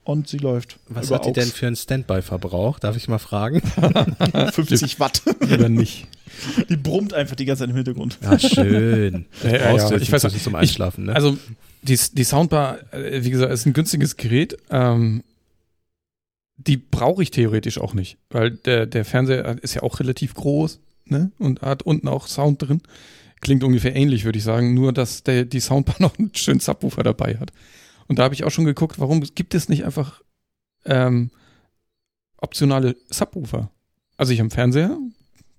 und 0.03 0.27
sie 0.27 0.37
läuft. 0.37 0.77
Was 0.87 1.11
hat 1.11 1.25
die 1.25 1.33
denn 1.33 1.45
AUX. 1.45 1.53
für 1.53 1.67
einen 1.67 1.75
Standby-Verbrauch? 1.75 2.79
Darf 2.79 2.97
ich 2.97 3.07
mal 3.07 3.19
fragen? 3.19 3.61
50 4.51 4.99
Watt. 4.99 5.21
Lieber 5.41 5.69
nicht. 5.69 6.07
Die 6.69 6.77
brummt 6.77 7.13
einfach 7.13 7.35
die 7.35 7.45
ganze 7.45 7.61
Zeit 7.63 7.69
im 7.69 7.75
Hintergrund. 7.75 8.17
Ja, 8.21 8.39
schön. 8.39 9.25
Ja, 9.43 9.49
ja, 9.51 9.75
ja. 9.75 9.95
Ich 9.97 10.11
weiß 10.11 10.23
nicht 10.23 10.43
zum 10.43 10.55
Einschlafen, 10.55 11.05
ne? 11.05 11.15
Also, 11.15 11.37
die, 11.83 11.99
die 12.13 12.23
Soundbar, 12.23 12.79
äh, 12.93 13.23
wie 13.23 13.29
gesagt, 13.29 13.51
ist 13.51 13.65
ein 13.65 13.73
günstiges 13.73 14.17
Gerät. 14.17 14.57
Ähm, 14.69 15.23
die 16.57 16.77
brauche 16.77 17.23
ich 17.23 17.31
theoretisch 17.31 17.77
auch 17.77 17.93
nicht, 17.93 18.17
weil 18.29 18.51
der, 18.51 18.85
der 18.85 19.05
Fernseher 19.05 19.57
ist 19.61 19.73
ja 19.73 19.83
auch 19.83 19.99
relativ 19.99 20.33
groß 20.33 20.79
ne? 21.05 21.31
und 21.39 21.61
hat 21.61 21.83
unten 21.83 22.07
auch 22.07 22.27
Sound 22.27 22.61
drin. 22.61 22.81
Klingt 23.41 23.63
ungefähr 23.63 23.95
ähnlich, 23.95 24.23
würde 24.23 24.37
ich 24.37 24.43
sagen, 24.43 24.73
nur 24.73 24.93
dass 24.93 25.23
der, 25.23 25.45
die 25.45 25.59
Soundbar 25.59 25.95
noch 25.99 26.17
einen 26.17 26.31
schönen 26.35 26.59
Subwoofer 26.59 27.03
dabei 27.03 27.37
hat. 27.37 27.51
Und 28.13 28.19
da 28.19 28.25
habe 28.25 28.35
ich 28.35 28.43
auch 28.43 28.51
schon 28.51 28.65
geguckt, 28.65 28.99
warum 28.99 29.21
gibt 29.21 29.55
es 29.55 29.69
nicht 29.69 29.85
einfach 29.85 30.21
ähm, 30.85 31.31
optionale 32.37 32.95
Subwoofer? 33.09 33.71
Also 34.17 34.33
ich 34.33 34.37
habe 34.37 34.43
einen 34.43 34.51
Fernseher, 34.51 34.95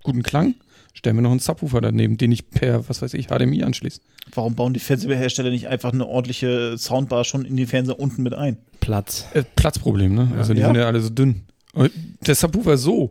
guten 0.04 0.22
Klang, 0.22 0.54
stelle 0.92 1.14
mir 1.14 1.22
noch 1.22 1.32
einen 1.32 1.40
Subwoofer 1.40 1.80
daneben, 1.80 2.16
den 2.16 2.30
ich 2.30 2.48
per, 2.50 2.88
was 2.88 3.02
weiß 3.02 3.14
ich, 3.14 3.26
HDMI 3.26 3.64
anschließe. 3.64 4.00
Warum 4.32 4.54
bauen 4.54 4.72
die 4.72 4.78
Fernsehersteller 4.78 5.50
nicht 5.50 5.66
einfach 5.66 5.92
eine 5.92 6.06
ordentliche 6.06 6.78
Soundbar 6.78 7.24
schon 7.24 7.44
in 7.44 7.56
den 7.56 7.66
Fernseher 7.66 7.98
unten 7.98 8.22
mit 8.22 8.34
ein? 8.34 8.58
Platz. 8.78 9.26
Äh, 9.34 9.42
Platzproblem, 9.56 10.14
ne? 10.14 10.32
Also 10.38 10.54
die 10.54 10.60
Ja. 10.60 10.68
sind 10.68 10.76
ja 10.76 10.86
alle 10.86 11.00
so 11.00 11.10
dünn. 11.10 11.42
Und 11.72 11.90
der 12.24 12.36
Subwoofer 12.36 12.76
so. 12.78 13.10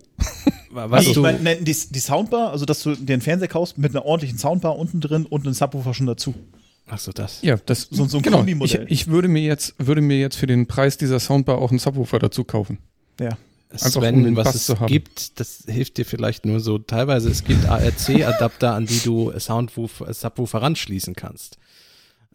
Was 0.71 0.89
Also 0.93 1.09
ich 1.09 1.15
du, 1.15 1.21
meine, 1.21 1.41
ne, 1.41 1.57
die, 1.57 1.75
die 1.91 1.99
Soundbar, 1.99 2.51
also 2.51 2.63
dass 2.63 2.81
du 2.81 2.95
dir 2.95 3.11
einen 3.11 3.21
Fernseher 3.21 3.49
kaufst 3.49 3.77
mit 3.77 3.93
einer 3.93 4.05
ordentlichen 4.05 4.37
Soundbar 4.37 4.79
unten 4.79 5.01
drin 5.01 5.25
und 5.25 5.45
einen 5.45 5.53
Subwoofer 5.53 5.93
schon 5.93 6.07
dazu. 6.07 6.33
Ach 6.87 6.99
so, 6.99 7.11
das. 7.11 7.41
Ja, 7.41 7.57
das 7.65 7.87
So- 7.91 8.05
so 8.05 8.17
ein 8.17 8.23
genau. 8.23 8.37
Ich, 8.37 8.41
Kombimodell. 8.41 8.85
ich 8.89 9.07
würde 9.07 9.27
mir 9.27 9.41
jetzt 9.43 9.75
würde 9.77 10.01
mir 10.01 10.19
jetzt 10.19 10.35
für 10.35 10.47
den 10.47 10.67
Preis 10.67 10.97
dieser 10.97 11.19
Soundbar 11.19 11.57
auch 11.59 11.69
einen 11.71 11.79
Subwoofer 11.79 12.19
dazu 12.19 12.43
kaufen. 12.43 12.77
Ja. 13.19 13.37
Einfach 13.71 13.89
Sven, 13.89 14.15
um 14.15 14.23
den 14.23 14.35
was 14.35 14.45
Bass 14.45 14.55
es 14.55 14.65
zu 14.67 14.79
haben. 14.79 14.85
gibt, 14.87 15.39
das 15.39 15.63
hilft 15.67 15.97
dir 15.97 16.05
vielleicht 16.05 16.45
nur 16.45 16.59
so 16.59 16.77
teilweise. 16.77 17.29
Es 17.31 17.43
gibt 17.43 17.65
ARC-Adapter, 17.67 18.75
an 18.75 18.85
die 18.85 18.99
du 18.99 19.31
Soundwoofer, 19.39 20.13
Subwoofer 20.13 20.61
ranschließen 20.61 21.15
kannst. 21.15 21.57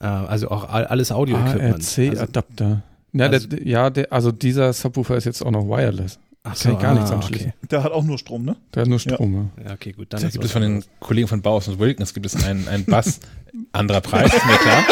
Äh, 0.01 0.07
also 0.07 0.51
auch 0.51 0.69
all- 0.69 0.87
alles 0.87 1.13
Audio-Equipment. 1.13 1.75
Also, 1.77 2.03
ARC-Adapter. 2.03 2.83
Ja, 3.13 3.27
also- 3.27 3.47
der, 3.49 3.67
ja 3.67 3.91
der, 3.91 4.13
also 4.13 4.33
dieser 4.33 4.73
Subwoofer 4.73 5.17
ist 5.17 5.25
jetzt 5.27 5.43
auch 5.43 5.51
noch 5.53 5.65
wireless. 5.69 6.19
Ach 6.53 6.59
kann 6.63 6.73
ich 6.75 6.79
gar 6.81 6.95
nichts 6.95 7.11
ah, 7.11 7.15
anschließen. 7.17 7.49
Okay. 7.57 7.67
Der 7.71 7.83
hat 7.85 7.93
auch 7.93 8.05
nur 8.05 8.19
Strom, 8.19 8.45
ne? 8.45 8.57
Der 8.75 8.83
hat 8.83 8.89
nur 8.89 8.99
Strom. 8.99 9.51
Ja. 9.59 9.65
Ja, 9.69 9.73
okay, 9.75 9.93
gut. 9.93 10.13
Dann 10.13 10.21
Da 10.23 10.29
gibt 10.29 10.45
es 10.45 10.53
von 10.53 10.63
den. 10.63 10.85
Kollegen 11.01 11.29
von 11.29 11.43
Bauhaus 11.43 11.69
und 11.69 11.79
Wilkins 11.79 12.15
gibt 12.15 12.27
es 12.27 12.37
einen, 12.45 12.67
einen 12.69 12.85
Bass, 12.85 13.21
anderer 13.73 14.01
Preis, 14.01 14.33
mir 14.33 14.57
klar. 14.59 14.85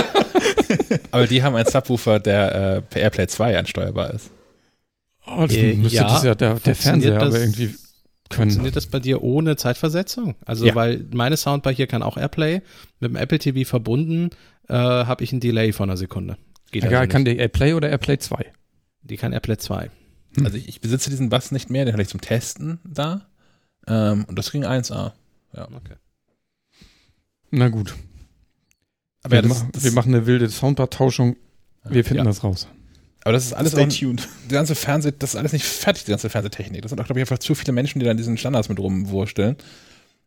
Aber 1.10 1.26
die 1.26 1.42
haben 1.42 1.54
einen 1.56 1.66
Subwoofer, 1.68 2.20
der 2.20 2.54
äh, 2.76 2.82
per 2.82 3.02
Airplay 3.02 3.26
2 3.26 3.58
ansteuerbar 3.58 4.12
ist. 4.14 4.30
Oh, 5.26 5.42
das 5.46 5.54
Äh, 5.56 5.74
müsste 5.74 5.96
ja. 5.96 6.04
das 6.04 6.22
ja 6.24 6.34
der, 6.34 6.54
der 6.54 6.74
Funktioniert 6.74 6.78
Fernseher 6.78 7.14
das- 7.18 7.28
aber 7.28 7.40
irgendwie 7.40 7.66
können. 8.28 8.50
Funktioniert 8.50 8.76
das 8.76 8.86
bei 8.86 8.98
dir 8.98 9.22
ohne 9.22 9.56
Zeitversetzung? 9.56 10.34
Also, 10.44 10.66
Ja. 10.66 10.74
weil 10.74 11.04
meine 11.12 11.36
Soundbar 11.36 11.72
hier 11.72 11.86
kann 11.86 12.02
auch 12.02 12.16
Airplay. 12.16 12.60
Mit 13.00 13.10
dem 13.10 13.16
Apple 13.16 13.38
TV 13.38 13.68
verbunden 13.68 14.30
äh, 14.68 14.74
habe 14.74 15.22
ich 15.22 15.30
einen 15.32 15.40
Delay 15.40 15.72
von 15.72 15.88
einer 15.88 15.96
Sekunde. 15.96 16.36
Geht 16.72 16.84
Egal, 16.84 17.02
also 17.02 17.12
kann 17.12 17.24
der 17.24 17.36
AirPlay 17.38 17.74
oder 17.74 17.88
AirPlay 17.88 18.18
2? 18.18 18.44
Die 19.02 19.16
kann 19.16 19.32
Airplay 19.32 19.56
2. 19.56 19.90
Hm. 20.36 20.46
Also 20.46 20.56
ich, 20.58 20.68
ich 20.68 20.80
besitze 20.80 21.10
diesen 21.10 21.28
Bass 21.28 21.52
nicht 21.52 21.70
mehr, 21.70 21.84
den 21.84 21.92
hatte 21.92 22.02
ich 22.02 22.08
zum 22.08 22.20
Testen 22.20 22.78
da. 22.84 23.26
Ähm, 23.86 24.24
und 24.28 24.38
das 24.38 24.50
ging 24.50 24.64
1A. 24.64 25.12
Okay. 25.52 25.96
Na 27.50 27.68
gut. 27.68 27.94
Aber 29.22 29.32
wir, 29.32 29.36
ja, 29.36 29.42
das, 29.42 29.58
machen, 29.58 29.70
das, 29.72 29.84
wir 29.84 29.92
machen 29.92 30.14
eine 30.14 30.26
wilde 30.26 30.48
Soundbar-Tauschung. 30.48 31.36
Wir 31.84 32.04
finden 32.04 32.18
ja. 32.18 32.24
das 32.24 32.44
raus. 32.44 32.68
Aber 33.24 33.32
das 33.32 33.46
ist 33.46 33.54
alles 33.54 33.72
Stay 33.72 33.84
auch, 33.84 33.88
tuned. 33.88 34.28
die 34.48 34.54
ganze 34.54 34.74
Fernseh, 34.74 35.12
das 35.18 35.30
ist 35.30 35.36
alles 35.36 35.52
nicht 35.52 35.64
fertig, 35.64 36.04
die 36.04 36.10
ganze 36.10 36.30
Fernsehtechnik. 36.30 36.82
Das 36.82 36.90
sind 36.90 37.00
auch, 37.00 37.06
glaube 37.06 37.18
ich, 37.18 37.22
einfach 37.22 37.38
zu 37.38 37.54
viele 37.54 37.72
Menschen, 37.72 37.98
die 37.98 38.04
da 38.04 38.12
an 38.12 38.16
diesen 38.16 38.38
Standards 38.38 38.68
mit 38.68 38.78
rumwursteln. 38.78 39.56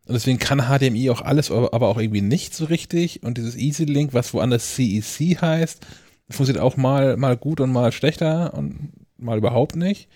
Und 0.06 0.14
deswegen 0.14 0.40
kann 0.40 0.64
HDMI 0.64 1.10
auch 1.12 1.22
alles, 1.22 1.52
aber 1.52 1.74
aber 1.74 1.88
auch 1.88 1.98
irgendwie 1.98 2.22
nicht 2.22 2.56
so 2.56 2.66
richtig. 2.66 3.24
Und 3.24 3.38
dieses 3.38 3.56
Easy 3.56 3.86
Link, 3.86 4.14
was 4.14 4.34
woanders 4.34 4.76
CEC 4.76 5.42
heißt, 5.42 5.86
funktioniert 6.30 6.64
auch 6.64 6.78
mal, 6.78 7.16
mal 7.16 7.38
gut 7.38 7.62
und 7.62 7.72
mal 7.72 7.92
schlechter 7.92 8.54
und 8.54 8.92
mal 9.22 9.38
überhaupt 9.38 9.76
nicht. 9.76 10.08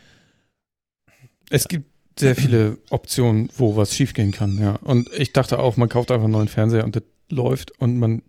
Es 1.49 1.67
gibt 1.67 1.89
sehr 2.19 2.35
viele 2.35 2.77
Optionen, 2.89 3.49
wo 3.57 3.75
was 3.75 3.95
schiefgehen 3.95 4.31
kann, 4.31 4.57
ja. 4.59 4.75
Und 4.75 5.09
ich 5.17 5.33
dachte 5.33 5.59
auch, 5.59 5.77
man 5.77 5.89
kauft 5.89 6.11
einfach 6.11 6.25
einen 6.25 6.33
neuen 6.33 6.47
Fernseher 6.47 6.83
und 6.83 6.95
das 6.95 7.03
läuft 7.29 7.79
und 7.79 7.97
man 7.97 8.21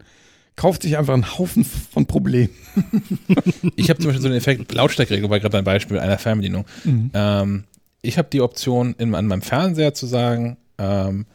kauft 0.57 0.83
sich 0.83 0.97
einfach 0.97 1.15
einen 1.15 1.39
Haufen 1.39 1.65
von 1.65 2.07
Problemen. 2.07 2.55
Ich 3.77 3.91
habe 3.91 3.99
zum 3.99 4.09
Beispiel 4.09 4.23
so 4.23 4.29
den 4.29 4.37
Effekt 4.37 4.73
Lautstärkeregelung, 4.73 5.31
war 5.31 5.41
gerade 5.41 5.59
ein 5.59 5.65
Beispiel 5.65 5.99
einer 5.99 6.19
Fernbedienung. 6.19 6.65
Ähm, 7.13 7.65
ich 8.03 8.19
habe 8.19 8.29
die 8.33 8.41
Option, 8.41 8.95
in, 8.99 9.15
an 9.15 9.27
meinem 9.27 9.43
Fernseher 9.43 9.95
zu 9.95 10.07
sagen, 10.07 10.57
ähm, 10.79 11.27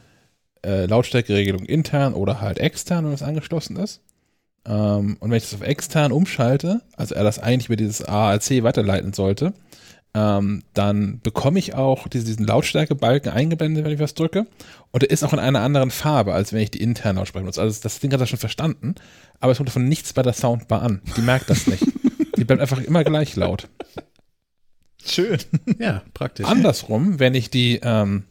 äh, 0.66 0.86
Lautstärkeregelung 0.86 1.66
intern 1.66 2.14
oder 2.14 2.42
halt 2.42 2.60
extern, 2.60 3.06
wenn 3.06 3.14
es 3.14 3.24
angeschlossen 3.24 3.76
ist. 3.78 4.02
Ähm, 4.70 5.18
und 5.20 5.32
wenn 5.32 5.38
ich 5.38 5.44
das 5.44 5.56
auf 5.56 5.68
extern 5.68 6.12
umschalte, 6.12 6.82
also 6.96 7.16
er 7.16 7.24
das 7.24 7.40
eigentlich 7.40 7.68
über 7.68 7.76
dieses 7.76 8.08
AAC 8.08 8.64
weiterleiten 8.64 9.14
sollte, 9.14 9.54
ähm, 10.14 10.64
dann 10.74 11.20
bekomme 11.22 11.60
ich 11.60 11.76
auch 11.76 12.08
diese, 12.08 12.26
diesen 12.26 12.46
Lautstärkebalken 12.46 13.32
eingeblendet, 13.32 13.84
wenn 13.84 13.94
ich 13.94 14.00
was 14.00 14.14
drücke. 14.14 14.48
Und 14.92 15.04
er 15.04 15.10
ist 15.10 15.24
auch 15.24 15.34
in 15.34 15.40
einer 15.40 15.62
anderen 15.62 15.92
Farbe, 15.92 16.34
als 16.34 16.54
wenn 16.54 16.62
ich 16.62 16.72
die 16.72 16.82
internen 16.82 17.18
Lautsprecher 17.18 17.46
nutze. 17.46 17.62
Also 17.62 17.80
das 17.82 18.00
Ding 18.00 18.14
hat 18.14 18.22
das 18.22 18.30
schon 18.30 18.40
verstanden, 18.40 18.96
aber 19.40 19.52
es 19.52 19.58
kommt 19.58 19.70
davon 19.70 19.88
nichts 19.88 20.14
bei 20.14 20.22
der 20.22 20.34
Soundbar 20.34 20.82
an. 20.82 21.02
Die 21.18 21.22
merkt 21.22 21.50
das 21.50 21.68
nicht. 21.68 21.84
die 22.38 22.44
bleibt 22.44 22.62
einfach 22.62 22.82
immer 22.82 23.04
gleich 23.04 23.36
laut. 23.36 23.68
Schön. 25.06 25.40
Ja, 25.80 26.02
praktisch. 26.14 26.46
Andersrum, 26.46 27.20
wenn 27.20 27.34
ich 27.34 27.50
die, 27.50 27.80
ähm, 27.82 28.24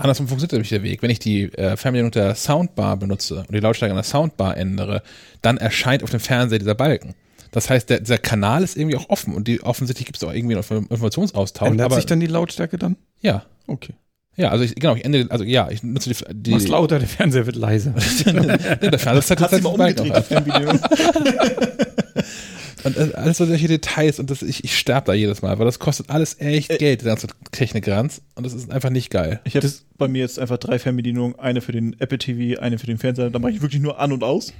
andersrum 0.00 0.28
funktioniert 0.28 0.52
nämlich 0.52 0.68
der 0.70 0.82
Weg. 0.82 1.02
Wenn 1.02 1.10
ich 1.10 1.18
die 1.18 1.44
äh, 1.54 1.76
Fernbedienung 1.76 2.10
der 2.10 2.34
Soundbar 2.34 2.96
benutze 2.96 3.38
und 3.46 3.52
die 3.52 3.60
Lautstärke 3.60 3.92
an 3.92 3.96
der 3.96 4.04
Soundbar 4.04 4.56
ändere, 4.56 5.02
dann 5.42 5.56
erscheint 5.56 6.02
auf 6.02 6.10
dem 6.10 6.20
Fernseher 6.20 6.58
dieser 6.58 6.74
Balken. 6.74 7.14
Das 7.52 7.68
heißt, 7.68 7.90
der, 7.90 8.00
dieser 8.00 8.18
Kanal 8.18 8.62
ist 8.62 8.76
irgendwie 8.76 8.96
auch 8.96 9.08
offen 9.08 9.34
und 9.34 9.48
die, 9.48 9.62
offensichtlich 9.62 10.06
gibt 10.06 10.16
es 10.18 10.24
auch 10.24 10.32
irgendwie 10.32 10.56
einen 10.56 10.86
Informationsaustausch. 10.88 11.68
Ändert 11.68 11.86
aber 11.86 11.96
sich 11.96 12.06
dann 12.06 12.20
die 12.20 12.26
Lautstärke 12.26 12.78
dann? 12.78 12.96
ja, 13.20 13.44
Okay. 13.66 13.94
ja, 14.34 14.48
also 14.48 14.64
ich, 14.64 14.74
genau, 14.74 14.96
ich 14.96 15.04
ende, 15.04 15.28
also 15.30 15.44
ja, 15.44 15.68
ich 15.70 15.84
nutze 15.84 16.10
die, 16.10 16.42
die 16.42 16.50
Mach's 16.50 16.66
lauter, 16.66 16.98
der 16.98 17.06
Fernseher 17.06 17.46
wird 17.46 17.54
leiser. 17.54 17.92
der 18.24 18.98
Fernseher 18.98 19.18
ist 19.18 19.30
halt 19.30 19.40
du 19.40 19.78
halt 19.78 20.00
umgedreht? 20.00 20.80
Und 22.84 22.96
äh, 22.96 23.10
alles 23.14 23.38
so 23.38 23.46
solche 23.46 23.68
Details 23.68 24.18
und 24.18 24.30
das, 24.30 24.42
ich, 24.42 24.64
ich 24.64 24.78
sterbe 24.78 25.06
da 25.06 25.12
jedes 25.14 25.42
Mal, 25.42 25.58
weil 25.58 25.66
das 25.66 25.78
kostet 25.78 26.10
alles 26.10 26.36
echt 26.40 26.70
Äh. 26.70 26.78
Geld, 26.78 27.00
der 27.02 27.08
ganze 27.08 27.26
Technikranz. 27.52 28.22
Und 28.34 28.44
das 28.46 28.52
ist 28.54 28.70
einfach 28.70 28.90
nicht 28.90 29.10
geil. 29.10 29.40
Ich 29.44 29.56
habe 29.56 29.70
bei 29.98 30.08
mir 30.08 30.20
jetzt 30.20 30.38
einfach 30.38 30.58
drei 30.58 30.78
Fernbedienungen, 30.78 31.38
eine 31.38 31.60
für 31.60 31.72
den 31.72 31.98
Apple 32.00 32.18
TV, 32.18 32.60
eine 32.60 32.78
für 32.78 32.86
den 32.86 32.98
Fernseher. 32.98 33.30
Da 33.30 33.38
mache 33.38 33.52
ich 33.52 33.62
wirklich 33.62 33.80
nur 33.82 33.98
an 33.98 34.12
und 34.12 34.22
aus. 34.24 34.52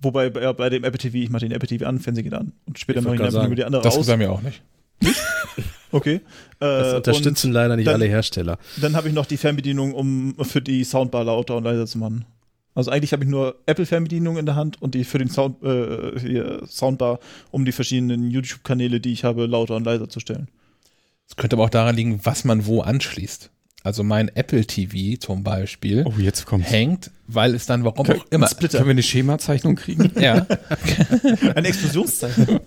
Wobei 0.00 0.28
bei, 0.30 0.52
bei 0.52 0.68
dem 0.70 0.84
Apple 0.84 0.98
TV, 0.98 1.16
ich 1.18 1.30
mache 1.30 1.40
den 1.46 1.52
Apple 1.52 1.68
TV 1.68 1.86
an, 1.86 1.98
Fernseher 2.00 2.24
geht 2.24 2.34
an. 2.34 2.52
Und 2.66 2.78
später 2.78 3.00
mache 3.00 3.14
ich 3.14 3.20
einfach 3.22 3.38
grad 3.40 3.48
nur 3.48 3.56
die 3.56 3.64
andere 3.64 3.82
Das 3.82 3.94
ist 3.94 4.00
aus. 4.00 4.06
bei 4.06 4.16
mir 4.16 4.30
auch 4.32 4.42
nicht. 4.42 4.62
Okay. 5.92 6.20
Das 6.58 6.92
Äh, 6.92 6.96
unterstützen 6.96 7.52
leider 7.52 7.76
nicht 7.76 7.86
dann- 7.86 7.94
alle 7.94 8.06
Hersteller. 8.06 8.58
und 8.76 8.82
dann 8.82 8.96
habe 8.96 9.06
ich 9.08 9.14
noch 9.14 9.26
die 9.26 9.36
Fernbedienung, 9.36 9.92
um 9.94 10.34
für 10.42 10.60
die 10.60 10.82
Soundbar 10.82 11.22
lauter 11.24 11.56
und 11.56 11.62
leiser 11.62 11.86
zu 11.86 11.98
machen. 11.98 12.24
Also 12.74 12.90
eigentlich 12.90 13.12
habe 13.12 13.22
ich 13.24 13.30
nur 13.30 13.56
Apple-Fernbedienung 13.66 14.36
in 14.36 14.46
der 14.46 14.56
Hand 14.56 14.82
und 14.82 14.94
die 14.94 15.04
für 15.04 15.18
den 15.18 15.28
Sound, 15.30 15.62
äh, 15.62 16.18
hier, 16.18 16.62
Soundbar, 16.66 17.20
um 17.50 17.64
die 17.64 17.72
verschiedenen 17.72 18.30
YouTube-Kanäle, 18.30 19.00
die 19.00 19.12
ich 19.12 19.22
habe, 19.24 19.46
lauter 19.46 19.76
und 19.76 19.84
leiser 19.84 20.08
zu 20.08 20.18
stellen. 20.20 20.48
Es 21.28 21.36
könnte 21.36 21.54
aber 21.56 21.64
auch 21.64 21.70
daran 21.70 21.94
liegen, 21.96 22.20
was 22.24 22.44
man 22.44 22.66
wo 22.66 22.80
anschließt. 22.80 23.50
Also 23.84 24.02
mein 24.02 24.28
Apple 24.34 24.64
TV 24.64 25.18
zum 25.20 25.44
Beispiel 25.44 26.04
Oh, 26.06 26.14
jetzt 26.18 26.46
kommt's. 26.46 26.70
hängt, 26.70 27.10
weil 27.26 27.54
es 27.54 27.66
dann 27.66 27.84
warum 27.84 28.06
Können- 28.06 28.20
auch 28.20 28.26
immer. 28.30 28.48
Splitter. 28.48 28.78
Können 28.78 28.88
wir 28.88 28.92
eine 28.92 29.02
Schemazeichnung 29.02 29.76
kriegen? 29.76 30.10
Ja, 30.20 30.46
Ein 31.54 31.64
Explosionszeichen. 31.66 32.60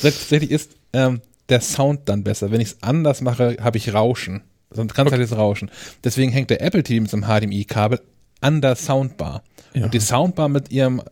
tatsächlich 0.00 0.50
ist 0.52 0.76
ähm, 0.92 1.20
der 1.48 1.60
Sound 1.60 2.02
dann 2.08 2.22
besser. 2.24 2.50
Wenn 2.52 2.60
ich 2.60 2.68
es 2.68 2.82
anders 2.82 3.20
mache, 3.20 3.56
habe 3.60 3.78
ich 3.78 3.92
Rauschen. 3.92 4.42
Sonst 4.70 4.94
kann 4.94 5.06
es 5.08 5.12
halt 5.12 5.22
jetzt 5.22 5.36
Rauschen. 5.36 5.70
Deswegen 6.04 6.30
hängt 6.30 6.50
der 6.50 6.62
Apple 6.62 6.84
TV 6.84 7.02
mit 7.02 7.10
so 7.10 7.16
einem 7.16 7.26
HDMI-Kabel 7.26 8.00
an 8.40 8.60
der 8.60 8.76
Soundbar. 8.76 9.42
Ja. 9.74 9.84
Und 9.84 9.94
die 9.94 10.00
Soundbar 10.00 10.48
mit 10.48 10.70
ihrem 10.70 11.00
äh, 11.00 11.02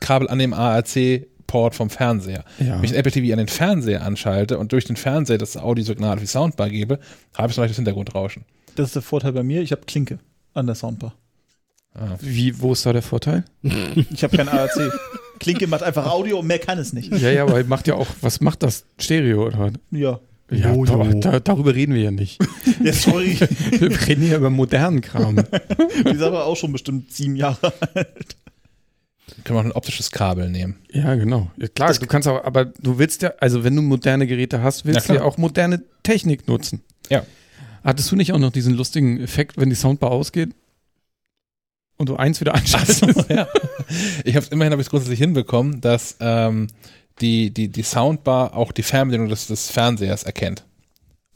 Kabel 0.00 0.28
an 0.28 0.38
dem 0.38 0.52
ARC-Port 0.52 1.74
vom 1.74 1.90
Fernseher. 1.90 2.44
Ja. 2.58 2.76
Wenn 2.76 2.84
ich 2.84 2.90
den 2.90 3.00
Apple 3.00 3.12
TV 3.12 3.32
an 3.32 3.38
den 3.38 3.48
Fernseher 3.48 4.02
anschalte 4.02 4.58
und 4.58 4.72
durch 4.72 4.84
den 4.84 4.96
Fernseher 4.96 5.38
das 5.38 5.56
Audiosignal 5.56 6.14
auf 6.14 6.20
die 6.20 6.26
Soundbar 6.26 6.70
gebe, 6.70 6.98
habe 7.36 7.48
ich 7.48 7.54
so 7.54 7.62
das 7.62 7.76
Hintergrundrauschen. 7.76 8.44
Das 8.76 8.88
ist 8.88 8.96
der 8.96 9.02
Vorteil 9.02 9.32
bei 9.32 9.42
mir. 9.42 9.62
Ich 9.62 9.72
habe 9.72 9.82
Klinke 9.86 10.18
an 10.52 10.66
der 10.66 10.74
Soundbar. 10.74 11.14
Wie, 12.20 12.60
wo 12.60 12.72
ist 12.72 12.84
da 12.84 12.92
der 12.92 13.02
Vorteil? 13.02 13.44
Ich 14.10 14.24
habe 14.24 14.36
kein 14.36 14.48
ARC. 14.48 14.92
Klinke 15.38 15.66
macht 15.66 15.82
einfach 15.82 16.10
Audio 16.10 16.40
und 16.40 16.46
mehr 16.46 16.58
kann 16.58 16.78
es 16.78 16.92
nicht. 16.92 17.12
Ja, 17.12 17.30
ja, 17.30 17.42
aber 17.44 17.62
macht 17.64 17.86
ja 17.86 17.94
auch, 17.94 18.06
was 18.20 18.40
macht 18.40 18.62
das? 18.62 18.84
Stereo 18.98 19.46
oder? 19.46 19.58
was? 19.58 19.72
Ja. 19.90 20.20
Ja, 20.58 20.72
Jojo. 20.74 20.94
aber 20.94 21.14
da, 21.14 21.40
darüber 21.40 21.74
reden 21.74 21.94
wir 21.94 22.02
ja 22.02 22.10
nicht. 22.10 22.40
Ja, 22.82 22.92
sorry. 22.92 23.38
Wir 23.70 24.06
reden 24.08 24.22
hier 24.22 24.36
über 24.36 24.50
modernen 24.50 25.00
Kram. 25.00 25.36
Die 26.04 26.10
ist 26.10 26.22
aber 26.22 26.44
auch 26.44 26.56
schon 26.56 26.72
bestimmt 26.72 27.12
sieben 27.12 27.36
Jahre 27.36 27.72
alt. 27.94 28.36
Können 29.44 29.56
wir 29.56 29.60
auch 29.60 29.64
ein 29.64 29.72
optisches 29.72 30.10
Kabel 30.10 30.50
nehmen. 30.50 30.76
Ja, 30.92 31.14
genau. 31.14 31.50
Ja, 31.56 31.68
klar, 31.68 31.92
du 31.94 32.06
kannst 32.06 32.26
auch, 32.28 32.44
aber 32.44 32.64
du 32.66 32.98
willst 32.98 33.22
ja, 33.22 33.32
also 33.40 33.64
wenn 33.64 33.74
du 33.76 33.82
moderne 33.82 34.26
Geräte 34.26 34.62
hast, 34.62 34.84
willst 34.84 35.08
Ja, 35.08 35.14
du 35.14 35.20
ja 35.20 35.24
auch 35.26 35.38
moderne 35.38 35.82
Technik 36.02 36.46
nutzen. 36.48 36.82
Ja. 37.10 37.24
Hattest 37.84 38.10
du 38.10 38.16
nicht 38.16 38.32
auch 38.32 38.38
noch 38.38 38.50
diesen 38.52 38.74
lustigen 38.74 39.20
Effekt, 39.20 39.56
wenn 39.56 39.70
die 39.70 39.76
Soundbar 39.76 40.10
ausgeht 40.10 40.50
und 41.96 42.08
du 42.08 42.16
eins 42.16 42.40
wieder 42.40 42.54
anschaltest? 42.54 43.04
ja. 43.28 43.46
Ich 44.24 44.34
habe 44.36 44.44
es 44.46 44.52
immerhin 44.52 44.72
habe 44.72 44.82
ich 44.82 44.86
es 44.86 44.90
grundsätzlich 44.90 45.18
hinbekommen, 45.20 45.80
dass 45.80 46.16
ähm, 46.20 46.66
die, 47.20 47.50
die, 47.52 47.68
die 47.68 47.82
Soundbar 47.82 48.54
auch 48.56 48.72
die 48.72 48.82
Fernbedienung 48.82 49.28
des, 49.28 49.46
des 49.46 49.70
Fernsehers 49.70 50.24
erkennt. 50.24 50.64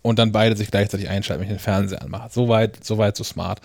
Und 0.03 0.19
dann 0.19 0.33
beide 0.33 0.57
sich 0.57 0.71
gleichzeitig 0.71 1.09
einschalten, 1.09 1.43
wenn 1.43 1.51
ich 1.51 1.57
den 1.57 1.63
Fernseher 1.63 2.03
anmache. 2.03 2.29
Soweit, 2.31 2.85
soweit 2.85 3.17
so 3.17 3.25
smart. 3.25 3.61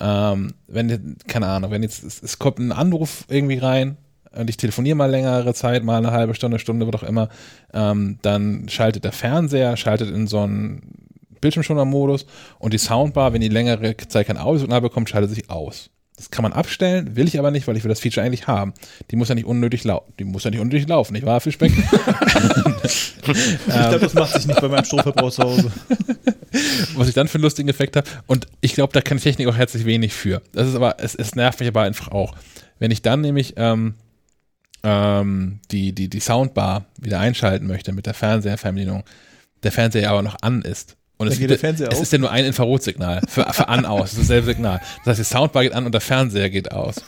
Ähm, 0.00 0.54
wenn, 0.66 1.16
keine 1.26 1.46
Ahnung, 1.46 1.70
wenn 1.70 1.82
jetzt, 1.82 2.02
es, 2.02 2.22
es 2.22 2.38
kommt 2.38 2.58
ein 2.58 2.72
Anruf 2.72 3.24
irgendwie 3.28 3.58
rein 3.58 3.96
und 4.32 4.48
ich 4.48 4.56
telefoniere 4.56 4.96
mal 4.96 5.10
längere 5.10 5.54
Zeit, 5.54 5.84
mal 5.84 5.98
eine 5.98 6.12
halbe 6.12 6.34
Stunde, 6.34 6.58
Stunde, 6.58 6.86
was 6.86 7.02
auch 7.02 7.06
immer, 7.06 7.28
ähm, 7.72 8.18
dann 8.22 8.68
schaltet 8.68 9.04
der 9.04 9.12
Fernseher, 9.12 9.76
schaltet 9.76 10.10
in 10.10 10.26
so 10.26 10.40
einen 10.40 11.02
Bildschirmschoner-Modus 11.40 12.26
und 12.58 12.72
die 12.72 12.78
Soundbar, 12.78 13.32
wenn 13.32 13.40
die 13.40 13.48
längere 13.48 13.96
Zeit 13.96 14.28
kein 14.28 14.38
Audiosignal 14.38 14.80
bekommt, 14.80 15.10
schaltet 15.10 15.30
sich 15.30 15.50
aus. 15.50 15.90
Das 16.22 16.30
kann 16.30 16.44
man 16.44 16.52
abstellen, 16.52 17.16
will 17.16 17.26
ich 17.26 17.36
aber 17.36 17.50
nicht, 17.50 17.66
weil 17.66 17.76
ich 17.76 17.82
will 17.82 17.88
das 17.88 17.98
Feature 17.98 18.24
eigentlich 18.24 18.46
haben. 18.46 18.74
Die 19.10 19.16
muss 19.16 19.28
ja 19.28 19.34
nicht 19.34 19.44
unnötig 19.44 19.82
laufen. 19.82 20.12
Die 20.20 20.24
muss 20.24 20.44
ja 20.44 20.52
nicht 20.52 20.60
unnötig 20.60 20.86
laufen, 20.86 21.14
nicht 21.14 21.26
wahr, 21.26 21.40
Fischbeck? 21.40 21.72
Ich 23.24 23.64
glaube, 23.66 24.00
das 24.00 24.14
macht 24.14 24.32
sich 24.32 24.46
nicht 24.46 24.60
bei 24.60 24.68
meinem 24.68 24.84
Stromverbrauch 24.84 25.30
zu 25.30 25.42
Hause. 25.42 25.72
was 26.96 27.08
ich 27.08 27.14
dann 27.14 27.28
für 27.28 27.36
einen 27.36 27.42
lustigen 27.42 27.68
Effekt 27.68 27.96
habe. 27.96 28.08
Und 28.26 28.46
ich 28.60 28.74
glaube, 28.74 28.92
da 28.92 29.00
kann 29.00 29.16
die 29.16 29.22
Technik 29.22 29.48
auch 29.48 29.56
herzlich 29.56 29.84
wenig 29.84 30.12
für. 30.12 30.42
Das 30.52 30.68
ist 30.68 30.74
aber, 30.74 30.96
es, 30.98 31.14
es 31.14 31.34
nervt 31.34 31.60
mich 31.60 31.68
aber 31.68 31.82
einfach 31.82 32.08
auch. 32.08 32.34
Wenn 32.78 32.90
ich 32.90 33.02
dann 33.02 33.20
nämlich 33.20 33.54
ähm, 33.56 33.94
ähm, 34.82 35.60
die, 35.70 35.92
die, 35.92 36.08
die 36.08 36.20
Soundbar 36.20 36.86
wieder 37.00 37.20
einschalten 37.20 37.66
möchte 37.66 37.92
mit 37.92 38.06
der 38.06 38.14
Fernseherfernbedienung, 38.14 39.04
der 39.62 39.72
Fernseher 39.72 40.10
aber 40.10 40.22
noch 40.22 40.36
an 40.40 40.62
ist. 40.62 40.96
Und 41.18 41.28
es, 41.28 41.38
Fernseher 41.60 41.88
es 41.92 42.00
ist 42.00 42.12
ja 42.12 42.18
nur 42.18 42.30
ein 42.30 42.44
Infrarotsignal 42.44 43.22
für, 43.28 43.44
für 43.52 43.68
an 43.68 43.86
aus, 43.86 44.10
das 44.10 44.12
ist 44.14 44.20
dasselbe 44.22 44.46
Signal. 44.46 44.80
Das 45.04 45.18
heißt, 45.18 45.30
die 45.30 45.34
Soundbar 45.34 45.62
geht 45.62 45.72
an 45.72 45.86
und 45.86 45.92
der 45.92 46.00
Fernseher 46.00 46.50
geht 46.50 46.72
aus. 46.72 46.96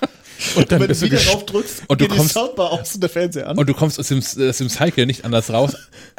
Und 0.57 0.73
dann 0.73 0.81
Wenn 0.81 0.89
du 0.89 0.89
bist 0.89 1.03
du 1.03 1.07
wieder 1.07 1.19
drauf 1.19 1.47
drückst, 1.47 1.83
und 1.87 2.01
du 2.01 2.09
geht 2.09 2.17
kommst- 2.17 2.35
die 2.35 2.41
Soundbar 2.41 2.73
aus 2.73 2.93
und 2.97 3.01
der 3.03 3.09
Fernseher 3.09 3.49
an. 3.49 3.57
Und 3.57 3.69
du 3.69 3.73
kommst 3.73 4.01
aus 4.01 4.09
dem, 4.09 4.19
aus 4.19 4.59
dem 4.59 4.69
Cycle 4.69 5.07
nicht 5.07 5.25
anders 5.25 5.53
raus, 5.53 5.77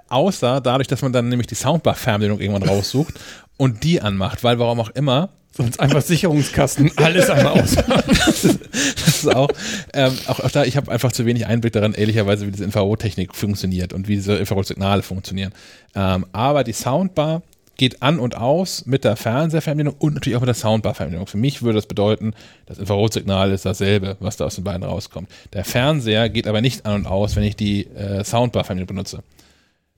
außer 0.08 0.62
dadurch, 0.62 0.88
dass 0.88 1.02
man 1.02 1.12
dann 1.12 1.28
nämlich 1.28 1.48
die 1.48 1.56
Soundbar-Fernbedienung 1.56 2.40
irgendwann 2.40 2.64
raussucht 2.64 3.14
und 3.58 3.84
die 3.84 4.02
anmacht, 4.02 4.42
weil 4.44 4.58
warum 4.58 4.80
auch 4.80 4.90
immer, 4.92 5.30
sonst 5.56 5.82
einfach 5.82 6.02
Sicherungskasten, 6.02 6.92
alles 6.96 7.30
einmal 7.30 7.62
aus. 7.62 7.76
das 8.08 8.44
ist 8.46 9.36
auch, 9.36 9.50
ähm, 9.94 10.18
auch, 10.28 10.40
auch 10.40 10.52
da, 10.52 10.64
ich 10.64 10.78
habe 10.78 10.92
einfach 10.92 11.12
zu 11.12 11.26
wenig 11.26 11.46
Einblick 11.46 11.74
daran, 11.74 11.94
ehrlicherweise, 11.94 12.48
wie 12.48 12.52
diese 12.52 12.64
Infrarottechnik 12.64 13.36
funktioniert 13.36 13.94
und 13.94 14.08
wie 14.08 14.16
diese 14.16 14.36
Infrarotsignale 14.36 15.04
funktionieren. 15.04 15.54
Ähm, 15.94 16.26
aber 16.32 16.64
die 16.64 16.74
Soundbar 16.74 17.42
geht 17.78 18.02
an 18.02 18.20
und 18.20 18.36
aus 18.38 18.86
mit 18.86 19.04
der 19.04 19.16
Fernseherfernbedienung 19.16 19.96
und 20.00 20.14
natürlich 20.16 20.36
auch 20.38 20.42
mit 20.42 20.48
der 20.48 20.56
Soundbar-Fernbedienung. 20.56 21.28
Für 21.28 21.38
mich 21.38 21.62
würde 21.62 21.76
das 21.78 21.86
bedeuten, 21.88 22.34
das 22.66 22.78
Infrarotsignal 22.78 23.52
ist 23.52 23.66
dasselbe, 23.66 24.18
was 24.20 24.38
da 24.38 24.46
aus 24.46 24.56
den 24.56 24.64
beiden 24.64 24.84
rauskommt. 24.84 25.30
Der 25.54 25.66
Fernseher 25.66 26.30
geht 26.30 26.48
aber 26.48 26.62
nicht 26.62 26.86
an 26.86 26.96
und 26.96 27.08
aus, 27.08 27.36
wenn 27.36 27.44
ich 27.44 27.56
die 27.56 27.88
äh, 27.88 28.24
Soundbar-Fernbedienung 28.24 28.88
benutze. 28.88 29.24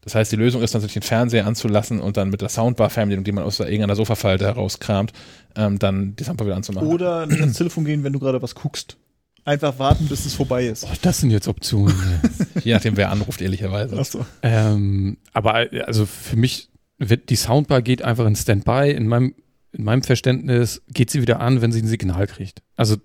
Das 0.01 0.15
heißt, 0.15 0.31
die 0.31 0.37
Lösung 0.37 0.61
ist 0.61 0.73
natürlich 0.73 0.93
den 0.93 1.01
Fernseher 1.01 1.45
anzulassen 1.45 1.99
und 1.99 2.15
dann 2.17 2.29
mit 2.29 2.41
der 2.41 2.49
Soundbar-Fernbedienung, 2.49 3.25
die 3.25 3.31
man 3.33 3.43
aus 3.43 3.57
der- 3.57 3.67
irgendeiner 3.67 3.95
Sofafalte 3.95 4.45
herauskramt, 4.45 5.11
ähm, 5.55 5.79
dann 5.79 6.15
die 6.15 6.23
Soundbar 6.23 6.47
wieder 6.47 6.55
anzumachen. 6.55 6.87
Oder 6.87 7.19
ans 7.21 7.57
Telefon 7.57 7.83
gehen, 7.85 8.03
wenn 8.03 8.13
du 8.13 8.19
gerade 8.19 8.41
was 8.41 8.55
guckst. 8.55 8.95
Einfach 9.43 9.79
warten, 9.79 10.07
bis 10.07 10.25
es 10.25 10.33
vorbei 10.33 10.65
ist. 10.67 10.83
Oh, 10.85 10.89
das 11.01 11.19
sind 11.19 11.31
jetzt 11.31 11.47
Optionen. 11.47 11.95
Je 12.63 12.73
nachdem, 12.73 12.97
wer 12.97 13.11
anruft, 13.11 13.41
ehrlicherweise. 13.41 13.97
Achso. 13.97 14.25
ähm, 14.43 15.17
aber 15.33 15.67
also 15.85 16.05
für 16.05 16.35
mich 16.35 16.69
die 16.99 17.35
Soundbar 17.35 17.81
geht 17.81 18.01
einfach 18.01 18.25
in 18.25 18.35
Standby. 18.35 18.91
In 18.91 19.07
meinem, 19.07 19.35
in 19.71 19.83
meinem 19.83 20.03
Verständnis 20.03 20.81
geht 20.89 21.09
sie 21.11 21.21
wieder 21.21 21.39
an, 21.39 21.61
wenn 21.61 21.71
sie 21.71 21.81
ein 21.81 21.87
Signal 21.87 22.25
kriegt. 22.27 22.61
Also 22.75 22.95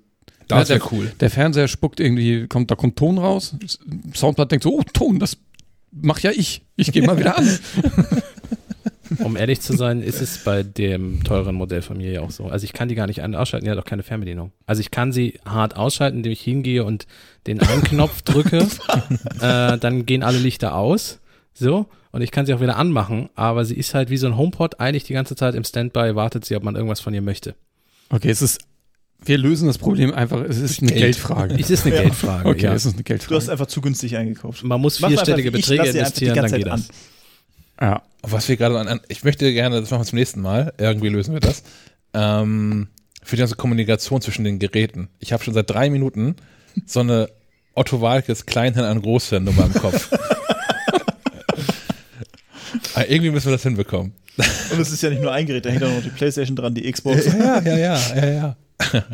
Das 0.49 0.69
Ja, 0.69 0.77
wäre 0.77 0.89
cool. 0.93 1.13
der 1.21 1.31
Fernseher 1.31 1.69
spuckt 1.69 2.01
irgendwie, 2.01 2.47
kommt, 2.47 2.71
da 2.71 2.75
kommt 2.75 2.97
Ton 2.97 3.19
raus. 3.19 3.55
Soundbar 4.15 4.47
denkt 4.47 4.63
so, 4.65 4.75
oh, 4.79 4.83
Ton, 4.93 5.19
das 5.19 5.37
mach 5.91 6.21
ja 6.21 6.31
ich. 6.31 6.63
Ich 6.77 6.91
gehe 6.93 7.03
mal 7.05 7.19
wieder 7.19 7.37
an. 7.39 7.47
Um 9.19 9.37
ehrlich 9.37 9.61
zu 9.61 9.77
sein, 9.77 10.01
ist 10.03 10.23
es 10.23 10.39
bei 10.43 10.63
dem 10.63 11.23
teuren 11.23 11.55
Modell 11.55 11.83
von 11.83 11.99
mir 11.99 12.11
ja 12.11 12.21
auch 12.23 12.31
so. 12.31 12.47
Also 12.47 12.65
ich 12.65 12.73
kann 12.73 12.89
die 12.89 12.95
gar 12.95 13.07
nicht 13.07 13.23
an- 13.23 13.35
ausschalten, 13.35 13.67
die 13.67 13.71
hat 13.71 13.77
auch 13.79 13.85
keine 13.85 14.03
Fernbedienung. 14.03 14.53
Also 14.65 14.81
ich 14.81 14.91
kann 14.91 15.13
sie 15.13 15.39
hart 15.45 15.77
ausschalten, 15.77 16.19
indem 16.19 16.33
ich 16.33 16.41
hingehe 16.41 16.83
und 16.83 17.07
den 17.47 17.61
einen 17.61 17.83
Knopf 17.83 18.23
drücke, 18.23 18.67
äh, 19.41 19.77
dann 19.77 20.07
gehen 20.07 20.23
alle 20.23 20.39
Lichter 20.39 20.75
aus. 20.77 21.21
So, 21.53 21.89
und 22.13 22.23
ich 22.23 22.31
kann 22.31 22.47
sie 22.47 22.55
auch 22.55 22.61
wieder 22.61 22.77
anmachen, 22.77 23.29
aber 23.35 23.65
sie 23.65 23.75
ist 23.75 23.95
halt 23.95 24.09
wie 24.11 24.17
so 24.17 24.27
ein 24.27 24.37
HomePod 24.37 24.79
eigentlich 24.81 25.05
die 25.05 25.13
ganze 25.15 25.35
Zeit 25.35 25.55
im 25.55 25.65
Standby, 25.65 26.15
wartet 26.15 26.45
sie, 26.45 26.55
ob 26.57 26.63
man 26.63 26.77
irgendwas 26.77 27.01
von 27.01 27.13
ihr 27.15 27.23
möchte. 27.23 27.55
Okay, 28.11 28.31
es 28.31 28.43
ist, 28.43 28.61
wir 29.25 29.39
lösen 29.39 29.67
das 29.67 29.79
Problem 29.79 30.13
einfach, 30.13 30.41
es 30.43 30.59
ist 30.59 30.81
eine 30.83 30.91
Geld. 30.91 31.01
Geldfrage. 31.03 31.57
Es 31.59 31.71
ist 31.71 31.87
eine 31.87 31.95
Ja. 31.97 32.03
Geldfrage, 32.03 32.49
Okay, 32.49 32.65
ja. 32.65 32.75
es 32.75 32.85
ist 32.87 32.95
eine 32.95 33.03
Du 33.03 33.13
hast 33.15 33.29
Geldfrage. 33.29 33.51
einfach 33.53 33.67
zu 33.67 33.81
günstig 33.81 34.17
eingekauft. 34.17 34.63
Man 34.65 34.81
muss 34.81 35.01
Mach 35.01 35.09
vierstellige 35.09 35.49
einfach, 35.49 35.61
Beträge 35.61 35.89
investieren, 35.89 36.35
dann 36.37 36.45
geht 36.53 36.65
Zeit 36.65 36.67
das. 36.67 36.89
Ja. 37.81 38.03
Was 38.23 38.49
wir 38.49 38.57
gerade 38.57 38.79
an, 38.79 38.87
an, 38.89 39.01
ich 39.09 39.25
möchte 39.25 39.53
gerne, 39.53 39.81
das 39.81 39.91
machen 39.91 40.03
wir 40.03 40.07
zum 40.07 40.19
nächsten 40.19 40.41
Mal, 40.43 40.73
irgendwie 40.79 41.09
lösen 41.09 41.33
wir 41.35 41.41
das, 41.41 41.65
ähm, 42.15 42.89
für 43.23 43.37
die 43.37 43.41
ganze 43.41 43.57
Kommunikation 43.57 44.21
zwischen 44.21 44.45
den 44.45 44.59
Geräten. 44.59 45.09
Ich 45.19 45.33
habe 45.33 45.43
schon 45.43 45.55
seit 45.55 45.71
drei 45.71 45.89
Minuten 45.91 46.37
so 46.87 47.01
eine 47.01 47.29
Otto 47.75 48.01
Walkes 48.01 48.45
Kleinhirn 48.47 48.85
an 48.85 49.01
Großhirn 49.01 49.45
Nummer 49.45 49.65
im 49.65 49.75
Kopf. 49.75 50.11
Ah, 52.95 53.03
irgendwie 53.09 53.31
müssen 53.31 53.47
wir 53.47 53.53
das 53.53 53.63
hinbekommen. 53.63 54.13
Und 54.73 54.81
es 54.81 54.91
ist 54.93 55.03
ja 55.03 55.11
nicht 55.11 55.23
nur 55.23 55.33
ein 55.33 55.47
Gerät, 55.47 55.65
da 55.65 55.71
hängt 55.71 55.83
auch 55.85 55.93
noch 55.95 56.03
die 56.03 56.11
Playstation 56.11 56.57
dran, 56.57 56.75
die 56.75 56.91
Xbox. 56.91 57.27
Ja, 57.27 57.61
ja, 57.61 57.77
ja, 57.77 57.99
ja, 58.17 58.27
ja. 58.31 58.57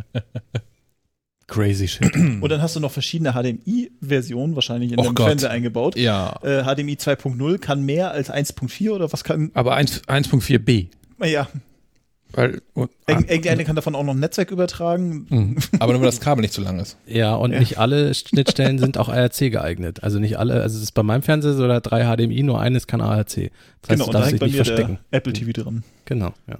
Crazy 1.46 1.88
shit. 1.88 2.14
Und 2.14 2.46
dann 2.50 2.60
hast 2.60 2.76
du 2.76 2.80
noch 2.80 2.92
verschiedene 2.92 3.32
HDMI-Versionen 3.32 4.54
wahrscheinlich 4.54 4.92
in 4.92 4.98
Oh 4.98 5.04
deinem 5.04 5.14
Gott. 5.14 5.26
Fernseher 5.28 5.50
eingebaut. 5.50 5.96
Ja. 5.96 6.38
Äh, 6.42 6.62
HDMI 6.62 6.94
2.0 6.94 7.58
kann 7.58 7.82
mehr 7.84 8.10
als 8.10 8.30
1.4 8.30 8.90
oder 8.90 9.10
was 9.12 9.24
kann. 9.24 9.50
Aber 9.54 9.74
1 9.74 10.02
1.4b. 10.04 10.88
Ja, 11.24 11.48
Weil, 12.32 12.60
und, 12.74 12.90
irgend- 13.06 13.30
irgendeine 13.30 13.64
kann 13.64 13.74
davon 13.76 13.94
auch 13.94 14.04
noch 14.04 14.12
ein 14.14 14.18
Netzwerk 14.20 14.50
übertragen. 14.50 15.26
Mhm. 15.30 15.56
Aber 15.80 15.92
nur, 15.92 16.02
weil 16.02 16.08
das 16.08 16.20
Kabel 16.20 16.42
nicht 16.42 16.52
zu 16.52 16.60
lang 16.60 16.78
ist. 16.78 16.96
Ja, 17.06 17.34
und 17.34 17.52
Ja. 17.52 17.58
nicht 17.58 17.78
alle 17.78 18.12
Schnittstellen 18.14 18.78
sind 18.78 18.98
auch 18.98 19.08
ARC 19.08 19.38
geeignet. 19.38 20.02
Also 20.02 20.18
nicht 20.18 20.38
alle, 20.38 20.60
also 20.62 20.76
es 20.76 20.82
ist 20.82 20.92
bei 20.92 21.02
meinem 21.02 21.22
Fernseher 21.22 21.54
so 21.54 21.66
da 21.66 21.80
drei 21.80 22.04
HDMI, 22.04 22.42
nur 22.42 22.60
eines 22.60 22.86
kann 22.86 23.00
ARC. 23.00 23.26
Das 23.26 23.36
heißt, 23.36 23.50
Genau, 23.88 24.06
und 24.06 24.12
da 24.12 24.26
hängt 24.26 24.40
bei 24.40 24.46
nicht 24.46 24.56
mir 24.58 24.64
verstecken. 24.64 24.98
der 25.10 25.18
Apple 25.18 25.32
TV 25.32 25.52
dran. 25.52 25.84
Genau, 26.04 26.32
ja. 26.46 26.58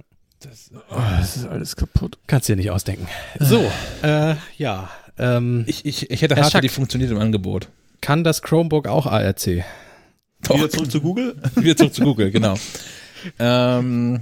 Oh, 0.89 0.95
das 1.19 1.35
ist 1.35 1.45
alles 1.47 1.75
kaputt. 1.75 2.17
Kannst 2.25 2.47
dir 2.47 2.55
nicht 2.55 2.71
ausdenken. 2.71 3.07
So, 3.39 3.69
äh, 4.03 4.35
ja. 4.57 4.89
Ähm, 5.17 5.65
Ich, 5.67 5.85
ich, 5.85 6.09
ich 6.09 6.21
hätte 6.21 6.37
Hardware, 6.37 6.61
die 6.61 6.69
funktioniert 6.69 7.11
im 7.11 7.17
Angebot. 7.19 7.67
kann 8.01 8.23
das 8.23 8.41
Chromebook 8.41 8.87
auch 8.87 9.05
ARC? 9.05 9.65
Doch. 10.43 10.55
Wieder 10.55 10.69
zurück 10.69 10.89
zu 10.91 11.01
Google. 11.01 11.35
Wieder 11.55 11.75
zurück 11.75 11.93
zu 11.93 12.03
Google, 12.03 12.31
genau. 12.31 12.55
ähm, 13.39 14.21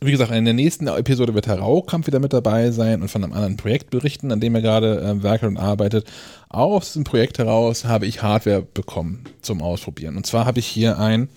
wie 0.00 0.12
gesagt, 0.12 0.30
in 0.30 0.44
der 0.44 0.54
nächsten 0.54 0.86
Episode 0.86 1.34
wird 1.34 1.46
Herr 1.46 1.58
Raukamp 1.58 2.06
wieder 2.06 2.20
mit 2.20 2.32
dabei 2.32 2.70
sein 2.70 3.02
und 3.02 3.08
von 3.08 3.24
einem 3.24 3.32
anderen 3.32 3.56
Projekt 3.56 3.90
berichten, 3.90 4.30
an 4.30 4.40
dem 4.40 4.54
er 4.54 4.62
gerade 4.62 5.00
äh, 5.00 5.22
werkelt 5.22 5.50
und 5.50 5.56
arbeitet. 5.56 6.06
Aus 6.48 6.86
diesem 6.86 7.04
Projekt 7.04 7.38
heraus 7.38 7.84
habe 7.84 8.06
ich 8.06 8.22
Hardware 8.22 8.62
bekommen 8.62 9.24
zum 9.42 9.60
Ausprobieren. 9.60 10.16
Und 10.16 10.26
zwar 10.26 10.46
habe 10.46 10.60
ich 10.60 10.66
hier 10.66 10.98
ein 10.98 11.28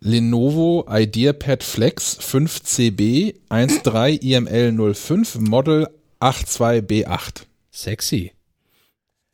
Lenovo 0.00 0.86
IdeaPad 0.88 1.62
Flex 1.62 2.18
5CB 2.20 3.34
13 3.48 3.80
IML05 4.20 5.40
Model 5.40 5.88
82B8. 6.20 7.42
Sexy. 7.70 8.32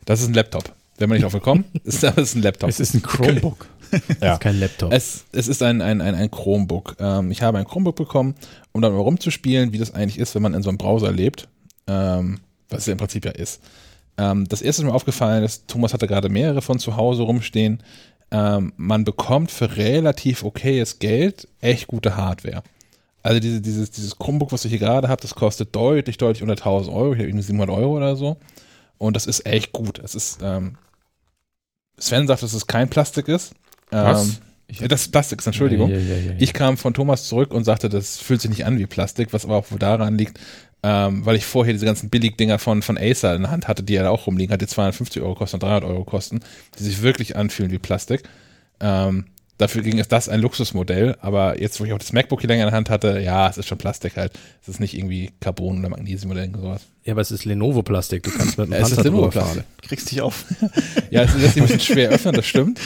Das 0.05 0.21
ist 0.21 0.29
ein 0.29 0.35
Laptop. 0.35 0.73
Wenn 0.99 1.09
man 1.09 1.17
nicht 1.17 1.25
drauf 1.25 1.33
gekommen 1.33 1.65
ist, 1.85 2.03
das 2.03 2.17
ist 2.17 2.35
ein 2.37 2.43
Laptop. 2.43 2.71
Es 2.71 2.81
ist 2.81 2.95
ein 2.95 3.03
Chromebook. 3.03 3.67
Das 4.21 4.35
ist 4.35 4.41
kein 4.41 4.61
Laptop. 4.61 4.93
Es, 4.93 5.25
es 5.33 5.49
ist 5.49 5.63
ein, 5.63 5.83
ein, 5.83 6.01
ein, 6.01 6.15
ein 6.15 6.31
Chromebook. 6.31 6.97
Ähm, 6.99 7.31
ich 7.31 7.43
habe 7.43 7.59
ein 7.59 7.65
Chromebook 7.65 7.97
bekommen, 7.97 8.35
um 8.73 8.83
dann 8.83 8.93
mal 8.93 9.01
rumzuspielen, 9.01 9.73
wie 9.73 9.79
das 9.79 9.95
eigentlich 9.95 10.19
ist, 10.19 10.35
wenn 10.35 10.43
man 10.43 10.55
in 10.55 10.63
so 10.63 10.69
einem 10.69 10.79
Browser 10.79 11.13
lebt. 11.13 11.49
Ähm, 11.87 12.41
was 12.69 12.81
es 12.81 12.87
ja 12.87 12.93
im 12.93 12.99
Prinzip 12.99 13.25
ja 13.25 13.33
ist. 13.33 13.61
Ähm, 14.17 14.47
das 14.49 14.63
erste 14.63 14.83
ist 14.83 14.87
mir 14.87 14.95
aufgefallen, 14.95 15.43
dass 15.43 15.67
Thomas 15.67 15.93
hatte 15.93 16.07
gerade 16.07 16.29
mehrere 16.29 16.63
von 16.63 16.79
zu 16.79 16.97
Hause 16.97 17.23
rumstehen. 17.23 17.83
Ähm, 18.31 18.73
man 18.77 19.05
bekommt 19.05 19.51
für 19.51 19.77
relativ 19.77 20.45
okayes 20.45 20.99
Geld 20.99 21.49
echt 21.61 21.89
gute 21.89 22.17
Hardware. 22.17 22.63
Also 23.23 23.41
diese, 23.41 23.61
dieses, 23.61 23.91
dieses 23.91 24.19
Chromebook, 24.19 24.53
was 24.53 24.65
ich 24.65 24.71
hier 24.71 24.79
gerade 24.79 25.09
habe, 25.09 25.21
das 25.21 25.35
kostet 25.35 25.75
deutlich, 25.75 26.17
deutlich 26.17 26.43
unter 26.43 26.55
1000 26.55 26.95
Euro. 26.95 27.13
Ich 27.13 27.19
habe 27.19 27.29
irgendwie 27.29 27.45
700 27.45 27.77
Euro 27.77 27.97
oder 27.97 28.17
so. 28.17 28.37
Und 28.99 29.17
das 29.17 29.27
ist 29.27 29.47
echt 29.47 29.73
gut. 29.73 29.99
Es 29.99 30.15
ist, 30.15 30.39
ähm, 30.43 30.77
Sven 31.99 32.27
sagt, 32.27 32.43
dass 32.43 32.53
es 32.53 32.67
kein 32.67 32.89
Plastik 32.89 33.29
ist. 33.29 33.55
Was? 33.91 34.41
Ähm, 34.81 34.89
das 34.89 35.03
ist 35.03 35.13
Plastik, 35.13 35.41
ist, 35.41 35.47
Entschuldigung. 35.47 35.91
Ja, 35.91 35.99
ja, 35.99 36.17
ja. 36.17 36.33
Ich 36.39 36.53
kam 36.53 36.77
von 36.77 36.95
Thomas 36.95 37.25
zurück 37.25 37.53
und 37.53 37.65
sagte, 37.65 37.89
das 37.89 38.19
fühlt 38.19 38.41
sich 38.41 38.51
nicht 38.51 38.65
an 38.65 38.79
wie 38.79 38.87
Plastik, 38.87 39.33
was 39.33 39.45
aber 39.45 39.57
auch 39.57 39.67
daran 39.79 40.17
liegt, 40.17 40.39
ähm, 40.83 41.27
weil 41.27 41.37
ich 41.37 41.45
vorher 41.45 41.73
diese 41.73 41.87
ganzen 41.87 42.09
Billigdinger 42.09 42.59
von, 42.59 42.83
von 42.83 42.97
Acer 42.97 43.35
in 43.35 43.43
der 43.43 43.51
Hand 43.51 43.67
hatte, 43.69 43.83
die 43.83 43.95
ja 43.95 44.09
auch 44.09 44.27
rumliegen, 44.27 44.53
hat 44.53 44.61
die 44.63 44.67
250 44.69 45.23
Euro 45.23 45.35
kosten 45.35 45.57
und 45.57 45.65
300 45.65 45.85
Euro 45.85 46.05
kosten, 46.05 46.41
die 46.79 46.85
sich 46.85 47.03
wirklich 47.03 47.37
anfühlen 47.37 47.73
wie 47.73 47.79
Plastik. 47.79 48.23
Ähm, 48.81 49.27
dafür 49.59 49.83
ging 49.83 49.99
ist 49.99 50.11
das 50.13 50.29
ein 50.29 50.41
Luxusmodell, 50.41 51.17
aber 51.21 51.61
jetzt, 51.61 51.81
wo 51.81 51.85
ich 51.85 51.93
auch 51.93 51.99
das 51.99 52.13
MacBook 52.13 52.41
hier 52.41 52.49
länger 52.49 52.63
in 52.63 52.69
der 52.69 52.77
Hand 52.77 52.89
hatte, 52.91 53.19
ja, 53.21 53.49
es 53.51 53.59
ist 53.59 53.67
schon 53.67 53.77
Plastik 53.77 54.17
halt. 54.17 54.33
Es 54.63 54.69
ist 54.69 54.81
nicht 54.81 54.97
irgendwie 54.97 55.33
Carbon 55.41 55.81
oder 55.81 55.91
Magnesium 55.91 56.31
oder 56.31 56.47
sowas. 56.47 56.83
ja, 57.05 57.13
aber 57.13 57.21
es 57.21 57.31
ist 57.31 57.45
Lenovo-Plastik. 57.45 58.23
Du 58.23 58.31
kannst 58.31 58.57
mit 58.57 58.67
einem 58.67 58.73
Ja, 58.75 58.79
es 58.79 58.91
ist 58.91 58.97
Panzer 58.97 59.11
drüber 59.11 59.17
Lenovo-Plastik. 59.29 59.65
fahren. 59.65 59.83
Kriegst 59.83 60.11
dich 60.13 60.23
auf. 60.23 60.45
Ja, 61.11 61.25
es 61.25 61.33
sich 61.35 61.57
ein 61.57 61.63
bisschen 61.63 61.81
schwer 61.81 62.11
öffnen, 62.11 62.35
das 62.37 62.47
stimmt. 62.47 62.79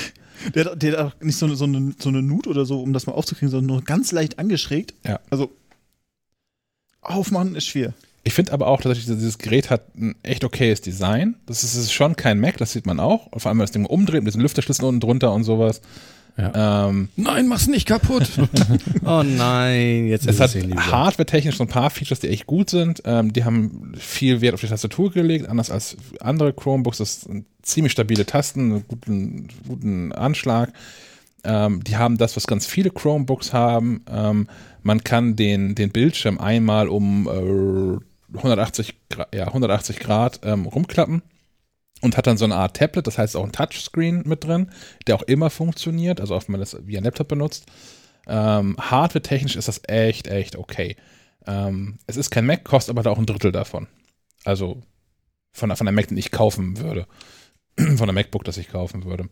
Der, 0.54 0.64
hat- 0.66 0.82
der 0.82 0.92
hat 0.92 0.98
auch 1.14 1.20
nicht 1.22 1.36
so 1.38 1.46
eine, 1.46 1.56
so, 1.56 1.64
eine, 1.64 1.94
so 1.98 2.08
eine 2.08 2.22
Nut 2.22 2.46
oder 2.46 2.64
so, 2.64 2.80
um 2.80 2.92
das 2.92 3.06
mal 3.06 3.12
aufzukriegen, 3.12 3.50
sondern 3.50 3.66
nur 3.74 3.82
ganz 3.84 4.12
leicht 4.12 4.38
angeschrägt. 4.38 4.94
Ja. 5.06 5.20
Also 5.30 5.50
aufmachen 7.00 7.54
ist 7.54 7.66
schwer. 7.66 7.94
Ich 8.26 8.32
finde 8.32 8.52
aber 8.52 8.68
auch, 8.68 8.80
dass 8.80 8.98
dieses 9.04 9.36
Gerät 9.38 9.68
hat 9.68 9.94
ein 9.96 10.14
echt 10.22 10.44
okayes 10.44 10.80
Design. 10.80 11.34
Das 11.46 11.62
ist, 11.62 11.74
ist 11.74 11.92
schon 11.92 12.16
kein 12.16 12.40
Mac, 12.40 12.56
das 12.56 12.72
sieht 12.72 12.86
man 12.86 12.98
auch. 12.98 13.26
Und 13.26 13.40
vor 13.40 13.50
allem, 13.50 13.56
wenn 13.56 13.58
man 13.58 13.64
das 13.66 13.72
Ding 13.72 13.84
umdreht, 13.84 14.22
mit 14.22 14.28
diesen 14.28 14.40
Lüfterschlüsseln 14.40 14.88
unten 14.88 15.00
drunter 15.00 15.32
und 15.34 15.44
sowas. 15.44 15.82
Ähm, 16.36 17.08
Nein, 17.16 17.46
mach's 17.46 17.68
nicht 17.68 17.86
kaputt. 17.86 18.28
Oh 19.06 19.22
nein, 19.22 20.06
jetzt 20.06 20.26
ist 20.26 20.34
es 20.36 20.40
hat 20.40 20.48
es 20.48 20.54
hinüber. 20.54 20.90
hardware-technisch 20.90 21.56
so 21.56 21.64
ein 21.64 21.68
paar 21.68 21.90
Features, 21.90 22.20
die 22.20 22.28
echt 22.28 22.46
gut 22.46 22.70
sind. 22.70 23.02
Ähm, 23.04 23.32
die 23.32 23.44
haben 23.44 23.92
viel 23.96 24.40
Wert 24.40 24.54
auf 24.54 24.60
die 24.60 24.66
Tastatur 24.66 25.12
gelegt, 25.12 25.48
anders 25.48 25.70
als 25.70 25.96
andere 26.20 26.52
Chromebooks. 26.52 26.98
Das 26.98 27.22
sind 27.22 27.46
ziemlich 27.62 27.92
stabile 27.92 28.26
Tasten, 28.26 28.72
einen 28.72 28.84
guten, 28.88 29.48
guten 29.68 30.12
Anschlag. 30.12 30.72
Ähm, 31.44 31.84
die 31.84 31.96
haben 31.96 32.16
das, 32.16 32.36
was 32.36 32.46
ganz 32.46 32.66
viele 32.66 32.90
Chromebooks 32.90 33.52
haben. 33.52 34.02
Ähm, 34.10 34.48
man 34.82 35.04
kann 35.04 35.36
den, 35.36 35.74
den 35.74 35.90
Bildschirm 35.90 36.38
einmal 36.38 36.88
um 36.88 38.00
äh, 38.32 38.36
180, 38.36 38.94
Gra 39.10 39.26
ja, 39.32 39.46
180 39.46 40.00
Grad 40.00 40.40
ähm, 40.42 40.66
rumklappen 40.66 41.22
und 42.04 42.16
hat 42.16 42.26
dann 42.26 42.36
so 42.36 42.44
eine 42.44 42.54
Art 42.54 42.76
Tablet, 42.76 43.06
das 43.06 43.18
heißt 43.18 43.36
auch 43.36 43.44
ein 43.44 43.52
Touchscreen 43.52 44.22
mit 44.26 44.44
drin, 44.44 44.70
der 45.06 45.16
auch 45.16 45.22
immer 45.22 45.50
funktioniert, 45.50 46.20
also 46.20 46.34
auch 46.34 46.46
wenn 46.46 46.52
man 46.52 46.60
das 46.60 46.74
ein 46.74 46.86
Laptop 46.86 47.28
benutzt. 47.28 47.66
Ähm, 48.26 48.76
Hardware-technisch 48.78 49.56
ist 49.56 49.68
das 49.68 49.80
echt, 49.88 50.28
echt 50.28 50.56
okay. 50.56 50.96
Ähm, 51.46 51.98
es 52.06 52.16
ist 52.16 52.30
kein 52.30 52.46
Mac, 52.46 52.64
kostet 52.64 52.94
aber 52.94 53.02
da 53.02 53.10
auch 53.10 53.18
ein 53.18 53.26
Drittel 53.26 53.52
davon. 53.52 53.86
Also 54.44 54.82
von, 55.52 55.74
von 55.74 55.86
der 55.86 55.92
Mac, 55.92 56.08
den 56.08 56.18
ich 56.18 56.30
kaufen 56.30 56.78
würde. 56.78 57.06
von 57.96 58.06
der 58.06 58.12
MacBook, 58.12 58.44
das 58.44 58.56
ich 58.56 58.68
kaufen 58.68 59.04
würde. 59.04 59.28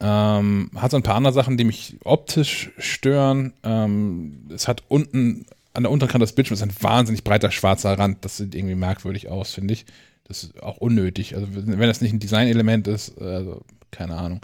Ähm, 0.00 0.70
hat 0.74 0.90
so 0.90 0.96
ein 0.96 1.02
paar 1.02 1.14
andere 1.14 1.32
Sachen, 1.32 1.56
die 1.56 1.64
mich 1.64 1.96
optisch 2.04 2.70
stören. 2.78 3.54
Ähm, 3.62 4.48
es 4.54 4.68
hat 4.68 4.82
unten, 4.88 5.46
an 5.72 5.84
der 5.84 5.92
unteren 5.92 6.10
Kante 6.10 6.24
des 6.24 6.34
Bildschirms 6.34 6.62
ein 6.62 6.72
wahnsinnig 6.80 7.24
breiter 7.24 7.50
schwarzer 7.50 7.98
Rand. 7.98 8.24
Das 8.24 8.36
sieht 8.36 8.54
irgendwie 8.54 8.74
merkwürdig 8.74 9.28
aus, 9.28 9.54
finde 9.54 9.74
ich. 9.74 9.86
Das 10.28 10.44
ist 10.44 10.62
auch 10.62 10.78
unnötig. 10.78 11.34
Also 11.34 11.48
wenn 11.50 11.78
das 11.80 12.00
nicht 12.00 12.12
ein 12.12 12.18
Designelement 12.18 12.88
ist, 12.88 13.20
also 13.20 13.62
keine 13.90 14.16
Ahnung. 14.16 14.40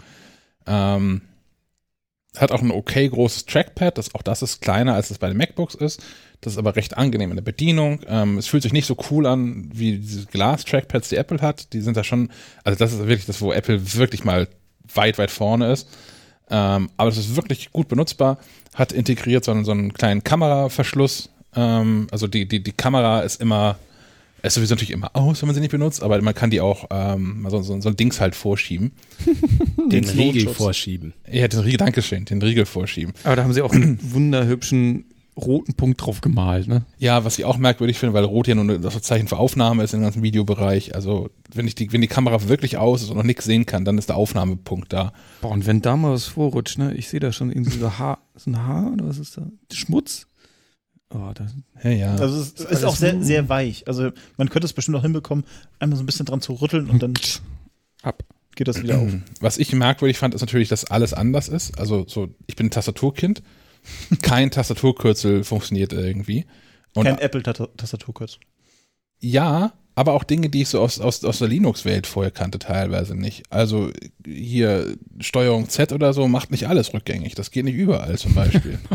Ähm, 0.65 1.21
hat 2.37 2.51
auch 2.51 2.61
ein 2.61 2.71
okay 2.71 3.07
großes 3.07 3.45
Trackpad, 3.45 3.97
das, 3.97 4.15
auch 4.15 4.23
das 4.23 4.41
ist 4.41 4.61
kleiner, 4.61 4.95
als 4.95 5.11
es 5.11 5.19
bei 5.19 5.27
den 5.27 5.37
MacBooks 5.37 5.75
ist. 5.75 6.01
Das 6.41 6.53
ist 6.53 6.59
aber 6.59 6.75
recht 6.75 6.97
angenehm 6.97 7.29
in 7.29 7.37
der 7.37 7.43
Bedienung. 7.43 8.01
Ähm, 8.07 8.37
es 8.37 8.47
fühlt 8.47 8.63
sich 8.63 8.73
nicht 8.73 8.87
so 8.87 8.97
cool 9.11 9.27
an 9.27 9.69
wie 9.73 9.97
diese 9.97 10.25
Glas-Trackpads, 10.25 11.09
die 11.09 11.17
Apple 11.17 11.41
hat. 11.41 11.73
Die 11.73 11.81
sind 11.81 11.95
da 11.95 12.03
schon, 12.03 12.31
also 12.63 12.77
das 12.77 12.91
ist 12.91 12.99
wirklich 12.99 13.25
das, 13.25 13.39
wo 13.41 13.53
Apple 13.53 13.95
wirklich 13.95 14.23
mal 14.23 14.47
weit, 14.93 15.17
weit 15.19 15.31
vorne 15.31 15.71
ist. 15.71 15.87
Ähm, 16.49 16.89
aber 16.97 17.09
es 17.09 17.17
ist 17.17 17.35
wirklich 17.35 17.71
gut 17.71 17.87
benutzbar. 17.87 18.39
Hat 18.73 18.91
integriert 18.91 19.45
so 19.45 19.51
einen, 19.51 19.63
so 19.63 19.71
einen 19.71 19.93
kleinen 19.93 20.23
Kameraverschluss. 20.23 21.29
Ähm, 21.55 22.07
also 22.11 22.27
die, 22.27 22.47
die, 22.47 22.63
die 22.63 22.71
Kamera 22.71 23.21
ist 23.21 23.39
immer, 23.41 23.77
ist 24.43 24.55
sowieso 24.55 24.75
natürlich 24.75 24.91
immer 24.91 25.15
aus, 25.15 25.41
wenn 25.41 25.47
man 25.47 25.55
sie 25.55 25.61
nicht 25.61 25.71
benutzt, 25.71 26.03
aber 26.03 26.21
man 26.21 26.33
kann 26.33 26.49
die 26.49 26.61
auch 26.61 26.85
ähm, 26.91 27.47
so, 27.49 27.61
so, 27.61 27.79
so 27.79 27.89
ein 27.89 27.95
Dings 27.95 28.19
halt 28.19 28.35
vorschieben. 28.35 28.91
Den 29.77 30.03
Den 30.03 30.09
Riegel 30.09 30.53
vorschieben. 30.53 31.13
Ja, 31.31 31.47
den 31.47 31.59
Riegel, 31.61 31.77
Dankeschön, 31.77 32.25
den 32.25 32.41
Riegel 32.41 32.65
vorschieben. 32.65 33.13
Aber 33.23 33.35
da 33.35 33.43
haben 33.43 33.53
sie 33.53 33.61
auch 33.61 33.73
einen 33.73 33.99
wunderhübschen 34.13 35.05
roten 35.35 35.73
Punkt 35.73 36.01
drauf 36.01 36.21
gemalt, 36.21 36.67
ne? 36.67 36.85
Ja, 36.99 37.25
was 37.25 37.39
ich 37.39 37.45
auch 37.45 37.57
merkwürdig 37.57 37.97
finde, 37.97 38.13
weil 38.13 38.23
Rot 38.23 38.47
ja 38.47 38.55
nur 38.55 38.77
das 38.77 39.01
Zeichen 39.01 39.27
für 39.27 39.37
Aufnahme 39.37 39.83
ist 39.83 39.93
im 39.93 40.01
ganzen 40.01 40.21
Videobereich. 40.21 40.93
Also 40.93 41.29
wenn 41.53 41.67
ich 41.67 41.75
die, 41.75 41.91
wenn 41.91 42.01
die 42.01 42.07
Kamera 42.07 42.47
wirklich 42.47 42.77
aus 42.77 43.01
ist 43.01 43.09
und 43.09 43.17
noch 43.17 43.23
nichts 43.23 43.45
sehen 43.45 43.65
kann, 43.65 43.85
dann 43.85 43.97
ist 43.97 44.09
der 44.09 44.15
Aufnahmepunkt 44.15 44.93
da. 44.93 45.13
Boah, 45.41 45.51
und 45.51 45.65
wenn 45.65 45.81
da 45.81 45.97
mal 45.97 46.13
was 46.13 46.25
vorrutscht, 46.25 46.77
ne? 46.77 46.93
Ich 46.93 47.09
sehe 47.09 47.19
da 47.19 47.31
schon 47.31 47.51
irgendwie 47.51 47.77
so 47.77 47.97
Haar. 47.97 48.19
Ist 48.35 48.47
ein 48.47 48.61
Haar 48.65 48.93
oder 48.93 49.07
was 49.07 49.17
ist 49.17 49.37
da? 49.37 49.47
Schmutz? 49.71 50.27
Oh, 51.13 51.31
da, 51.33 51.45
Ja, 51.83 51.89
ja. 51.91 52.15
Also 52.15 52.41
es 52.41 52.51
ist 52.53 52.65
alles 52.65 52.83
auch 52.85 52.95
sehr, 52.95 53.21
sehr 53.21 53.47
weich. 53.49 53.87
Also 53.87 54.09
man 54.37 54.49
könnte 54.49 54.65
es 54.65 54.73
bestimmt 54.73 54.97
auch 54.97 55.03
hinbekommen, 55.03 55.45
einmal 55.79 55.97
so 55.97 56.03
ein 56.03 56.07
bisschen 56.07 56.25
dran 56.25 56.41
zu 56.41 56.53
rütteln 56.53 56.89
und 56.89 57.03
dann 57.03 57.13
ab. 58.01 58.23
geht 58.55 58.67
das 58.67 58.81
wieder 58.81 58.97
auf. 58.99 59.11
Was 59.39 59.57
ich 59.59 59.73
merkwürdig 59.73 60.17
fand, 60.17 60.33
ist 60.33 60.41
natürlich, 60.41 60.69
dass 60.69 60.85
alles 60.85 61.13
anders 61.13 61.49
ist. 61.49 61.77
Also 61.79 62.05
so, 62.07 62.29
ich 62.47 62.55
bin 62.55 62.67
ein 62.67 62.71
Tastaturkind. 62.71 63.43
Kein 64.21 64.49
Tastaturkürzel 64.49 65.43
funktioniert 65.43 65.93
irgendwie. 65.93 66.45
Und 66.95 67.05
Kein 67.05 67.19
Apple-Tastaturkürzel. 67.19 68.39
ja, 69.19 69.73
aber 69.95 70.13
auch 70.13 70.23
Dinge, 70.23 70.49
die 70.49 70.63
ich 70.63 70.69
so 70.69 70.79
aus, 70.79 70.99
aus, 70.99 71.23
aus 71.23 71.39
der 71.39 71.47
Linux-Welt 71.47 72.07
vorher 72.07 72.31
kannte, 72.31 72.59
teilweise 72.59 73.15
nicht. 73.15 73.43
Also 73.51 73.91
hier 74.25 74.95
Steuerung 75.19 75.69
Z 75.69 75.91
oder 75.91 76.13
so 76.13 76.27
macht 76.27 76.51
nicht 76.51 76.67
alles 76.67 76.93
rückgängig. 76.93 77.35
Das 77.35 77.51
geht 77.51 77.65
nicht 77.65 77.75
überall 77.75 78.17
zum 78.17 78.33
Beispiel. 78.33 78.79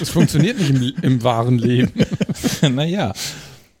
Das 0.00 0.08
funktioniert 0.08 0.58
nicht 0.58 0.70
im, 0.70 0.94
im 1.02 1.22
wahren 1.22 1.58
Leben. 1.58 1.92
naja. 2.74 3.12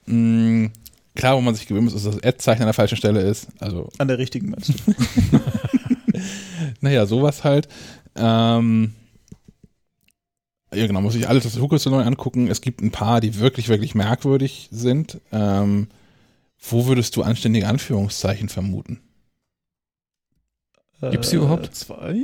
Mm, 0.06 0.66
klar, 1.14 1.36
wo 1.36 1.40
man 1.40 1.54
sich 1.54 1.66
gewöhnen 1.66 1.86
muss, 1.86 1.94
ist, 1.94 2.04
dass 2.06 2.16
das 2.16 2.22
Ad-Zeichen 2.24 2.62
an 2.62 2.66
der 2.66 2.74
falschen 2.74 2.96
Stelle 2.96 3.20
ist. 3.22 3.48
Also 3.60 3.88
An 3.96 4.08
der 4.08 4.18
richtigen 4.18 4.50
meinst 4.50 4.68
du? 4.68 4.74
Naja, 6.80 7.06
sowas 7.06 7.44
halt. 7.44 7.68
Ähm, 8.14 8.92
ja, 10.74 10.86
genau, 10.86 11.00
muss 11.00 11.14
ich 11.14 11.28
alle 11.28 11.40
Tastaturkürzel 11.40 11.90
neu 11.90 12.02
angucken. 12.02 12.48
Es 12.48 12.60
gibt 12.60 12.82
ein 12.82 12.90
paar, 12.90 13.20
die 13.20 13.38
wirklich, 13.38 13.68
wirklich 13.68 13.94
merkwürdig 13.94 14.68
sind. 14.70 15.20
Ähm, 15.32 15.88
wo 16.58 16.86
würdest 16.86 17.16
du 17.16 17.22
anständige 17.22 17.66
Anführungszeichen 17.66 18.48
vermuten? 18.48 19.00
Gibt's 21.00 21.30
die 21.30 21.36
überhaupt? 21.36 21.66
Äh, 21.66 21.70
Zwei? 21.72 22.16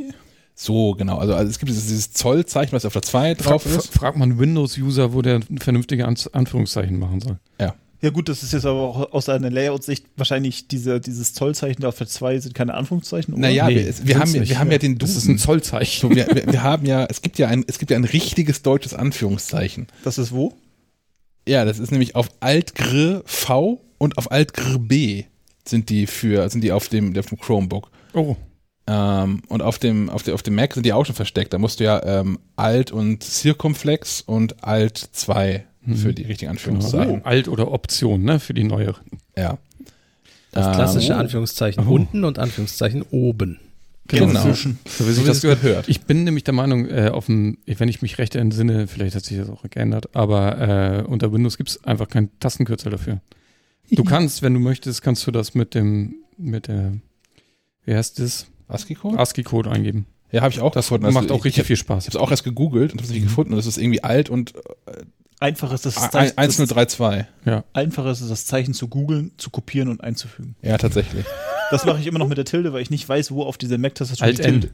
So, 0.54 0.92
genau. 0.92 1.18
Also, 1.18 1.34
also 1.34 1.50
es 1.50 1.58
gibt 1.58 1.70
dieses, 1.70 1.86
dieses 1.86 2.12
Zollzeichen, 2.12 2.72
was 2.72 2.84
auf 2.84 2.92
der 2.92 3.02
2 3.02 3.34
drauf 3.34 3.62
fra 3.62 3.78
ist. 3.78 3.92
fragt 3.92 4.18
man 4.18 4.38
Windows-User, 4.38 5.12
wo 5.12 5.22
der 5.22 5.40
vernünftige 5.58 6.06
An 6.06 6.16
Anführungszeichen 6.32 6.98
machen 6.98 7.20
soll. 7.20 7.38
Ja 7.60 7.74
gut, 8.08 8.30
das 8.30 8.42
ist 8.42 8.54
jetzt 8.54 8.64
aber 8.64 8.80
auch 8.80 9.12
aus 9.12 9.28
einer 9.28 9.50
Layout-Sicht 9.50 10.06
wahrscheinlich 10.16 10.68
diese, 10.68 11.00
dieses 11.02 11.34
Zollzeichen 11.34 11.84
auf 11.84 11.98
der 11.98 12.06
2 12.06 12.38
sind 12.38 12.54
keine 12.54 12.72
Anführungszeichen. 12.72 13.34
oder? 13.34 13.42
Naja, 13.42 13.66
Nee, 13.68 13.74
wir, 13.76 13.94
wir, 14.06 14.18
haben, 14.18 14.32
ja- 14.32 14.40
nicht, 14.40 14.48
wir 14.48 14.58
haben 14.58 14.70
ja 14.72 14.78
den 14.78 14.96
Das 14.96 15.10
ist 15.10 15.24
ein 15.24 15.36
Duden. 15.36 15.38
Zollzeichen. 15.38 16.00
So, 16.10 16.16
wir, 16.16 16.26
wir, 16.34 16.46
wir 16.50 16.62
haben 16.62 16.86
ja, 16.86 17.04
es 17.10 17.20
gibt 17.20 17.38
ja 17.38 17.48
ein, 17.48 17.62
es 17.68 17.78
gibt 17.78 17.90
ja 17.90 17.98
ein 17.98 18.04
richtiges 18.04 18.62
deutsches 18.62 18.94
Anführungszeichen. 18.94 19.88
Das 20.02 20.16
ist 20.16 20.32
wo? 20.32 20.54
Ja, 21.46 21.66
das 21.66 21.78
ist 21.78 21.90
nämlich 21.90 22.16
auf 22.16 22.28
Alt-Gr 22.40 23.22
V 23.26 23.80
und 23.98 24.16
auf 24.16 24.30
Alt-Gr 24.32 24.78
B 24.78 25.24
sind 25.68 25.90
die 25.90 26.06
für, 26.06 26.48
sind 26.48 26.62
die 26.64 26.72
auf 26.72 26.88
dem, 26.88 27.14
auf 27.18 27.26
dem 27.26 27.38
Chromebook. 27.38 27.90
Oh, 28.14 28.34
Ähm, 28.86 29.42
und 29.48 29.60
auf 29.62 29.78
dem, 29.78 30.08
auf, 30.08 30.22
der, 30.22 30.34
auf 30.34 30.42
dem 30.42 30.54
Mac 30.54 30.72
sind 30.74 30.86
die 30.86 30.92
auch 30.94 31.04
schon 31.04 31.14
versteckt. 31.14 31.52
Da 31.52 31.58
musst 31.58 31.80
du 31.80 31.84
ja 31.84 32.02
ähm, 32.20 32.38
Alt 32.56 32.92
und 32.92 33.22
Circumflex 33.22 34.22
und 34.22 34.64
Alt 34.64 34.96
2 35.12 35.64
für 35.96 36.12
die 36.14 36.22
richtigen 36.24 36.50
Anführungszeichen. 36.50 37.14
genau. 37.16 37.24
Alt 37.26 37.48
oder 37.48 37.70
Option, 37.72 38.22
ne, 38.22 38.40
für 38.40 38.54
die 38.54 38.64
neueren. 38.64 39.04
Ja. 39.36 39.58
Das 40.52 40.74
klassische 40.74 41.12
Ähm, 41.12 41.18
Anführungszeichen 41.20 41.86
Oh. 41.86 41.92
unten 41.92 42.24
und 42.24 42.38
Anführungszeichen 42.38 43.02
oben. 43.10 43.58
Genau. 44.08 44.40
Zwischen. 44.42 44.78
So 44.86 45.04
wie 45.06 45.08
So 45.10 45.14
sich 45.14 45.22
wie 45.24 45.28
das 45.28 45.40
gehört. 45.42 45.88
Ich 45.88 46.00
bin 46.00 46.24
nämlich 46.24 46.42
der 46.42 46.54
Meinung, 46.54 46.88
äh, 46.88 47.10
auf 47.12 47.26
dem, 47.26 47.58
wenn 47.66 47.88
ich 47.88 48.02
mich 48.02 48.18
recht 48.18 48.34
entsinne, 48.34 48.88
vielleicht 48.88 49.14
hat 49.14 49.24
sich 49.24 49.36
das 49.38 49.48
auch 49.48 49.62
geändert, 49.70 50.16
aber 50.16 50.58
äh, 50.58 51.02
unter 51.06 51.32
Windows 51.32 51.56
gibt 51.56 51.68
es 51.70 51.84
einfach 51.84 52.08
keinen 52.08 52.28
Tastenkürzel 52.40 52.90
dafür. 52.90 53.20
Du 53.92 54.02
kannst, 54.04 54.42
wenn 54.42 54.52
du 54.54 54.58
möchtest, 54.60 55.02
kannst 55.02 55.24
du 55.26 55.30
das 55.30 55.54
mit 55.54 55.74
dem, 55.76 56.16
mit 56.36 56.66
der, 56.66 56.94
wie 57.84 57.94
heißt 57.94 58.18
das? 58.18 58.46
ASCII-Code? 58.66 59.16
ASCII-Code 59.18 59.70
eingeben. 59.70 60.06
Ja, 60.32 60.42
habe 60.42 60.52
ich 60.52 60.60
auch 60.60 60.72
Das 60.72 60.86
gefunden. 60.86 61.06
Also 61.06 61.20
macht 61.20 61.30
auch 61.30 61.38
ich, 61.38 61.44
richtig 61.46 61.60
ich, 61.62 61.66
viel 61.68 61.76
Spaß. 61.76 62.04
Ich 62.04 62.14
habe 62.14 62.18
es 62.18 62.22
auch 62.22 62.30
erst 62.32 62.42
gegoogelt 62.44 62.92
und 62.92 62.98
habe 62.98 63.04
es 63.06 63.10
nicht 63.12 63.22
Mhm. 63.22 63.26
gefunden. 63.26 63.52
Und 63.52 63.56
das 63.58 63.66
ist 63.66 63.78
irgendwie 63.78 64.02
alt 64.04 64.28
und 64.30 64.54
Einfach 65.42 65.72
ist 65.72 65.86
das, 65.86 65.94
Zeichen, 65.94 66.36
das 66.36 66.60
1032. 66.60 67.24
einfacher 67.72 68.10
ist 68.10 68.20
es, 68.20 68.28
das 68.28 68.44
Zeichen 68.44 68.74
zu 68.74 68.88
googeln, 68.88 69.32
zu 69.38 69.48
kopieren 69.48 69.88
und 69.88 70.04
einzufügen. 70.04 70.54
Ja, 70.60 70.76
tatsächlich. 70.76 71.24
Das 71.70 71.86
mache 71.86 71.98
ich 71.98 72.06
immer 72.06 72.18
noch 72.18 72.28
mit 72.28 72.36
der 72.36 72.44
Tilde, 72.44 72.72
weil 72.74 72.82
ich 72.82 72.90
nicht 72.90 73.08
weiß, 73.08 73.30
wo 73.30 73.44
auf 73.44 73.56
dieser 73.56 73.78
Mac-Tastatur 73.78 74.26
die 74.34 74.42
Tilde. 74.42 74.70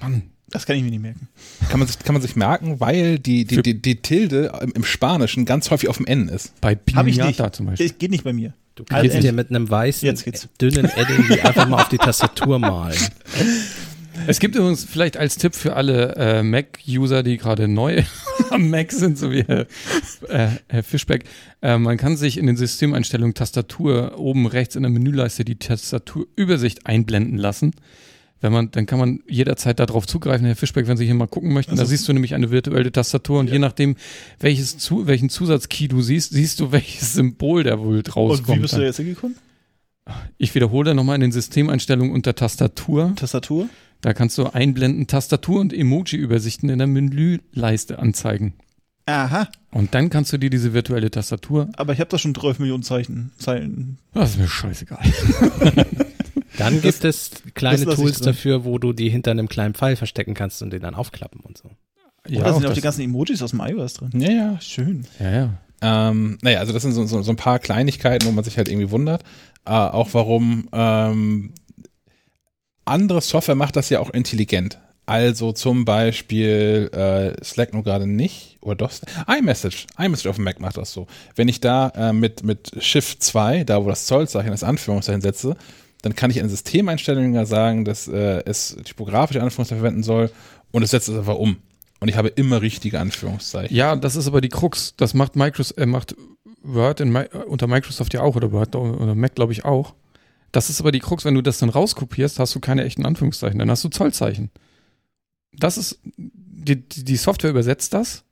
Mann, 0.00 0.30
Das 0.50 0.66
kann 0.66 0.76
ich 0.76 0.82
mir 0.82 0.90
nicht 0.90 1.00
merken. 1.00 1.28
Kann 1.70 1.78
man 1.78 1.88
sich, 1.88 1.98
kann 1.98 2.12
man 2.12 2.22
sich 2.22 2.36
merken, 2.36 2.78
weil 2.78 3.18
die, 3.18 3.44
die, 3.46 3.62
die, 3.62 3.80
die 3.80 4.02
Tilde 4.02 4.52
im, 4.60 4.72
im 4.72 4.84
Spanischen 4.84 5.44
ganz 5.44 5.70
häufig 5.70 5.88
auf 5.88 5.96
dem 5.96 6.06
N 6.06 6.28
ist. 6.28 6.60
bei 6.60 6.76
Hab 6.94 7.06
ich 7.06 7.16
nicht. 7.16 7.36
Pinata 7.36 7.52
zum 7.52 7.66
Beispiel. 7.66 7.88
Das 7.88 7.98
geht 7.98 8.10
nicht 8.10 8.24
bei 8.24 8.32
mir. 8.32 8.52
Du 8.74 8.84
kannst 8.84 9.14
N. 9.14 9.22
dir 9.22 9.32
mit 9.32 9.50
einem 9.50 9.68
weißen, 9.68 10.06
Jetzt 10.06 10.24
geht's. 10.24 10.48
dünnen 10.60 10.84
Edding 10.94 11.26
die 11.28 11.40
einfach 11.42 11.66
mal 11.68 11.82
auf 11.82 11.88
die 11.88 11.98
Tastatur 11.98 12.58
malen. 12.58 12.98
Es 14.26 14.38
gibt 14.40 14.54
übrigens 14.56 14.84
vielleicht 14.84 15.16
als 15.16 15.36
Tipp 15.36 15.54
für 15.54 15.74
alle 15.74 16.14
äh, 16.16 16.42
Mac-User, 16.42 17.22
die 17.22 17.38
gerade 17.38 17.66
neu 17.66 18.02
am 18.50 18.70
Mac 18.70 18.92
sind, 18.92 19.18
so 19.18 19.30
wie 19.30 19.42
Herr, 19.42 19.66
äh, 20.28 20.48
Herr 20.68 20.82
Fischbeck, 20.82 21.24
äh, 21.62 21.78
man 21.78 21.96
kann 21.96 22.16
sich 22.16 22.38
in 22.38 22.46
den 22.46 22.56
Systemeinstellungen 22.56 23.34
Tastatur 23.34 24.18
oben 24.18 24.46
rechts 24.46 24.76
in 24.76 24.82
der 24.82 24.90
Menüleiste 24.90 25.44
die 25.44 25.56
Tastaturübersicht 25.56 26.86
einblenden 26.86 27.38
lassen. 27.38 27.72
Wenn 28.40 28.52
man, 28.52 28.70
dann 28.70 28.86
kann 28.86 29.00
man 29.00 29.20
jederzeit 29.28 29.80
darauf 29.80 30.06
zugreifen, 30.06 30.46
Herr 30.46 30.54
Fischbeck, 30.54 30.86
wenn 30.86 30.96
Sie 30.96 31.04
hier 31.04 31.14
mal 31.14 31.26
gucken 31.26 31.52
möchten. 31.52 31.74
da 31.74 31.82
Also- 31.82 31.90
siehst 31.90 32.06
du 32.06 32.12
nämlich 32.12 32.34
eine 32.34 32.50
virtuelle 32.52 32.92
Tastatur 32.92 33.40
und 33.40 33.50
je 33.50 33.58
nachdem, 33.58 33.96
welches 34.38 34.78
zu, 34.78 35.08
welchen 35.08 35.28
Zusatzkey 35.28 35.88
du 35.88 36.02
siehst, 36.02 36.32
siehst 36.32 36.60
du, 36.60 36.70
welches 36.72 37.14
Symbol 37.14 37.64
da 37.64 37.80
wohl 37.80 38.00
rauskommt. 38.06 38.48
Und 38.48 38.56
wie 38.56 38.60
bist 38.62 38.74
du 38.74 38.78
da 38.78 38.84
jetzt 38.84 38.98
hingekommen? 38.98 39.36
Ich 40.38 40.54
wiederhole 40.54 40.94
nochmal 40.94 41.16
in 41.16 41.20
den 41.20 41.32
Systemeinstellungen 41.32 42.12
unter 42.12 42.34
Tastatur. 42.34 43.12
Tastatur? 43.16 43.68
Da 44.00 44.14
kannst 44.14 44.38
du 44.38 44.46
einblenden 44.46 45.06
Tastatur- 45.06 45.60
und 45.60 45.72
Emoji-Übersichten 45.72 46.68
in 46.68 46.78
der 46.78 46.86
Menüleiste 46.86 47.98
anzeigen. 47.98 48.54
Aha. 49.06 49.48
Und 49.70 49.94
dann 49.94 50.10
kannst 50.10 50.32
du 50.32 50.38
dir 50.38 50.50
diese 50.50 50.74
virtuelle 50.74 51.10
Tastatur. 51.10 51.70
Aber 51.76 51.94
ich 51.94 52.00
habe 52.00 52.10
da 52.10 52.18
schon 52.18 52.34
12 52.34 52.58
Millionen 52.58 52.82
Zeichen. 52.82 53.32
Zeilen. 53.38 53.98
Das 54.12 54.30
ist 54.30 54.38
mir 54.38 54.48
scheißegal. 54.48 55.00
Dann 56.58 56.80
gibt 56.82 57.04
es 57.04 57.30
kleine 57.54 57.84
Tools 57.84 58.20
dafür, 58.20 58.64
wo 58.64 58.78
du 58.78 58.92
die 58.92 59.08
hinter 59.08 59.30
einem 59.30 59.48
kleinen 59.48 59.74
Pfeil 59.74 59.96
verstecken 59.96 60.34
kannst 60.34 60.60
und 60.60 60.70
den 60.70 60.82
dann 60.82 60.94
aufklappen 60.94 61.40
und 61.40 61.56
so. 61.56 61.70
Ja, 62.26 62.42
da 62.42 62.52
sind 62.52 62.66
auch 62.66 62.70
auch 62.70 62.74
die 62.74 62.80
ganzen 62.80 63.02
Emojis 63.02 63.42
aus 63.42 63.50
dem 63.50 63.60
iOS 63.60 63.94
drin. 63.94 64.10
Ja, 64.14 64.30
ja. 64.30 64.60
Schön. 64.60 65.06
ja, 65.20 65.30
ja. 65.30 65.50
Ähm, 65.80 66.38
naja, 66.42 66.58
also 66.58 66.72
das 66.72 66.82
sind 66.82 66.92
so, 66.92 67.06
so, 67.06 67.22
so 67.22 67.30
ein 67.30 67.36
paar 67.36 67.60
Kleinigkeiten, 67.60 68.26
wo 68.26 68.32
man 68.32 68.42
sich 68.42 68.56
halt 68.56 68.68
irgendwie 68.68 68.90
wundert. 68.90 69.22
Äh, 69.64 69.70
auch 69.70 70.08
warum 70.12 70.68
ähm, 70.72 71.52
andere 72.88 73.20
Software 73.20 73.54
macht 73.54 73.76
das 73.76 73.90
ja 73.90 74.00
auch 74.00 74.10
intelligent. 74.10 74.78
Also 75.06 75.52
zum 75.52 75.86
Beispiel 75.86 76.90
äh, 76.92 77.42
Slack 77.42 77.72
nur 77.72 77.82
gerade 77.82 78.06
nicht 78.06 78.58
oder 78.60 78.76
doch 78.76 78.92
iMessage. 79.26 79.86
iMessage 79.98 80.28
auf 80.28 80.36
dem 80.36 80.44
Mac 80.44 80.60
macht 80.60 80.76
das 80.76 80.92
so. 80.92 81.06
Wenn 81.34 81.48
ich 81.48 81.60
da 81.60 81.88
äh, 81.96 82.12
mit, 82.12 82.44
mit 82.44 82.72
Shift 82.78 83.22
2, 83.22 83.64
da 83.64 83.82
wo 83.82 83.88
das 83.88 84.04
Zollzeichen, 84.04 84.50
das 84.50 84.62
Anführungszeichen 84.62 85.22
setze, 85.22 85.56
dann 86.02 86.14
kann 86.14 86.30
ich 86.30 86.36
in 86.36 86.50
Systemeinstellungen 86.50 87.46
sagen, 87.46 87.86
dass 87.86 88.06
äh, 88.06 88.42
es 88.44 88.76
typografische 88.84 89.42
Anführungszeichen 89.42 89.80
verwenden 89.80 90.02
soll 90.02 90.30
und 90.72 90.82
es 90.82 90.90
setzt 90.90 91.08
es 91.08 91.16
einfach 91.16 91.36
um. 91.36 91.56
Und 92.00 92.08
ich 92.08 92.16
habe 92.16 92.28
immer 92.28 92.60
richtige 92.60 93.00
Anführungszeichen. 93.00 93.74
ja, 93.74 93.96
das 93.96 94.14
ist 94.14 94.26
aber 94.26 94.42
die 94.42 94.50
Krux. 94.50 94.92
Das 94.98 95.14
macht 95.14 95.36
Microsoft, 95.36 95.78
äh, 95.78 95.86
macht 95.86 96.16
Word 96.62 97.00
in, 97.00 97.16
unter 97.16 97.66
Microsoft 97.66 98.12
ja 98.12 98.20
auch 98.20 98.36
oder 98.36 98.52
Word 98.52 98.76
oder 98.76 99.14
Mac, 99.14 99.34
glaube 99.34 99.52
ich, 99.52 99.64
auch. 99.64 99.94
Das 100.52 100.70
ist 100.70 100.80
aber 100.80 100.92
die 100.92 101.00
Krux, 101.00 101.24
wenn 101.24 101.34
du 101.34 101.42
das 101.42 101.58
dann 101.58 101.68
rauskopierst, 101.68 102.38
hast 102.38 102.54
du 102.54 102.60
keine 102.60 102.84
echten 102.84 103.04
Anführungszeichen, 103.04 103.58
dann 103.58 103.70
hast 103.70 103.84
du 103.84 103.88
Zollzeichen. 103.88 104.50
Das 105.52 105.76
ist, 105.76 106.00
die, 106.16 106.76
die 106.76 107.16
Software 107.16 107.50
übersetzt 107.50 107.92
das, 107.92 108.24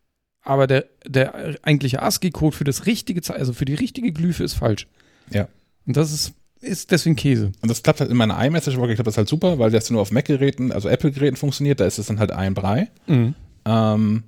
aber 0.42 0.66
der, 0.66 0.86
der 1.04 1.58
eigentliche 1.62 2.02
ASCII-Code 2.02 2.56
für 2.56 2.64
das 2.64 2.86
richtige, 2.86 3.20
Ze- 3.20 3.34
also 3.34 3.52
für 3.52 3.64
die 3.64 3.74
richtige 3.74 4.12
Glyphe 4.12 4.44
ist 4.44 4.54
falsch. 4.54 4.86
Ja. 5.30 5.48
Und 5.86 5.96
das 5.96 6.12
ist, 6.12 6.34
ist 6.60 6.90
deswegen 6.90 7.16
Käse. 7.16 7.52
Und 7.60 7.70
das 7.70 7.82
klappt 7.82 8.00
halt 8.00 8.10
in 8.10 8.16
meiner 8.16 8.42
iMessage-Wolke, 8.42 8.94
klappt 8.94 9.08
das 9.08 9.18
halt 9.18 9.28
super, 9.28 9.58
weil 9.58 9.70
das 9.70 9.90
nur 9.90 10.00
auf 10.00 10.12
Mac-Geräten, 10.12 10.72
also 10.72 10.88
Apple-Geräten 10.88 11.36
funktioniert, 11.36 11.80
da 11.80 11.84
ist 11.86 11.98
es 11.98 12.06
dann 12.06 12.18
halt 12.18 12.32
ein 12.32 12.54
Brei. 12.54 12.90
Mhm. 13.06 13.34
Ähm, 13.64 14.22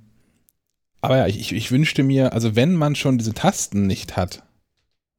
aber 1.01 1.17
ja, 1.17 1.27
ich, 1.27 1.53
ich 1.53 1.71
wünschte 1.71 2.03
mir, 2.03 2.33
also 2.33 2.55
wenn 2.55 2.75
man 2.75 2.95
schon 2.95 3.17
diese 3.17 3.33
Tasten 3.33 3.87
nicht 3.87 4.17
hat, 4.17 4.43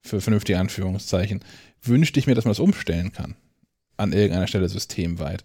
für 0.02 0.20
vernünftige 0.20 0.58
Anführungszeichen, 0.58 1.40
wünschte 1.83 2.18
ich 2.18 2.26
mir, 2.26 2.34
dass 2.34 2.44
man 2.44 2.52
das 2.52 2.60
umstellen 2.60 3.12
kann. 3.12 3.36
An 3.97 4.12
irgendeiner 4.12 4.47
Stelle 4.47 4.68
systemweit. 4.68 5.44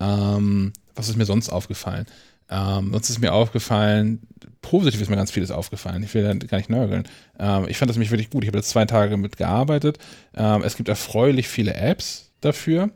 Ähm, 0.00 0.72
was 0.94 1.08
ist 1.08 1.16
mir 1.16 1.24
sonst 1.24 1.48
aufgefallen? 1.50 2.06
Ähm, 2.50 2.90
sonst 2.92 3.10
ist 3.10 3.20
mir 3.20 3.32
aufgefallen, 3.32 4.20
positiv 4.60 5.00
ist 5.00 5.08
mir 5.08 5.16
ganz 5.16 5.30
vieles 5.30 5.50
aufgefallen. 5.50 6.02
Ich 6.02 6.12
will 6.14 6.24
da 6.24 6.34
gar 6.34 6.58
nicht 6.58 6.70
nörgeln. 6.70 7.04
Ähm, 7.38 7.66
ich 7.68 7.78
fand 7.78 7.88
das 7.88 7.96
nämlich 7.96 8.10
wirklich 8.10 8.30
gut. 8.30 8.42
Ich 8.42 8.48
habe 8.48 8.58
jetzt 8.58 8.70
zwei 8.70 8.84
Tage 8.86 9.16
mitgearbeitet. 9.16 9.98
Ähm, 10.34 10.62
es 10.62 10.76
gibt 10.76 10.88
erfreulich 10.88 11.48
viele 11.48 11.74
Apps 11.74 12.32
dafür, 12.40 12.90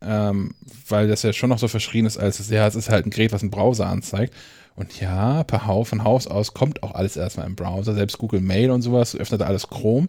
ähm, 0.00 0.54
weil 0.88 1.08
das 1.08 1.24
ja 1.24 1.32
schon 1.32 1.50
noch 1.50 1.58
so 1.58 1.66
verschrien 1.66 2.06
ist, 2.06 2.16
als 2.16 2.48
ja, 2.48 2.66
es 2.66 2.76
ist 2.76 2.90
halt 2.90 3.06
ein 3.06 3.10
Gerät, 3.10 3.32
was 3.32 3.42
einen 3.42 3.50
Browser 3.50 3.86
anzeigt. 3.86 4.34
Und 4.76 5.00
ja, 5.00 5.44
per 5.44 5.66
Haus, 5.66 5.88
von 5.88 6.04
Haus 6.04 6.26
aus 6.26 6.54
kommt 6.54 6.82
auch 6.82 6.94
alles 6.94 7.16
erstmal 7.16 7.46
im 7.46 7.56
Browser. 7.56 7.94
Selbst 7.94 8.18
Google 8.18 8.40
Mail 8.40 8.70
und 8.70 8.82
sowas 8.82 9.14
öffnet 9.16 9.42
alles 9.42 9.68
Chrome. 9.68 10.08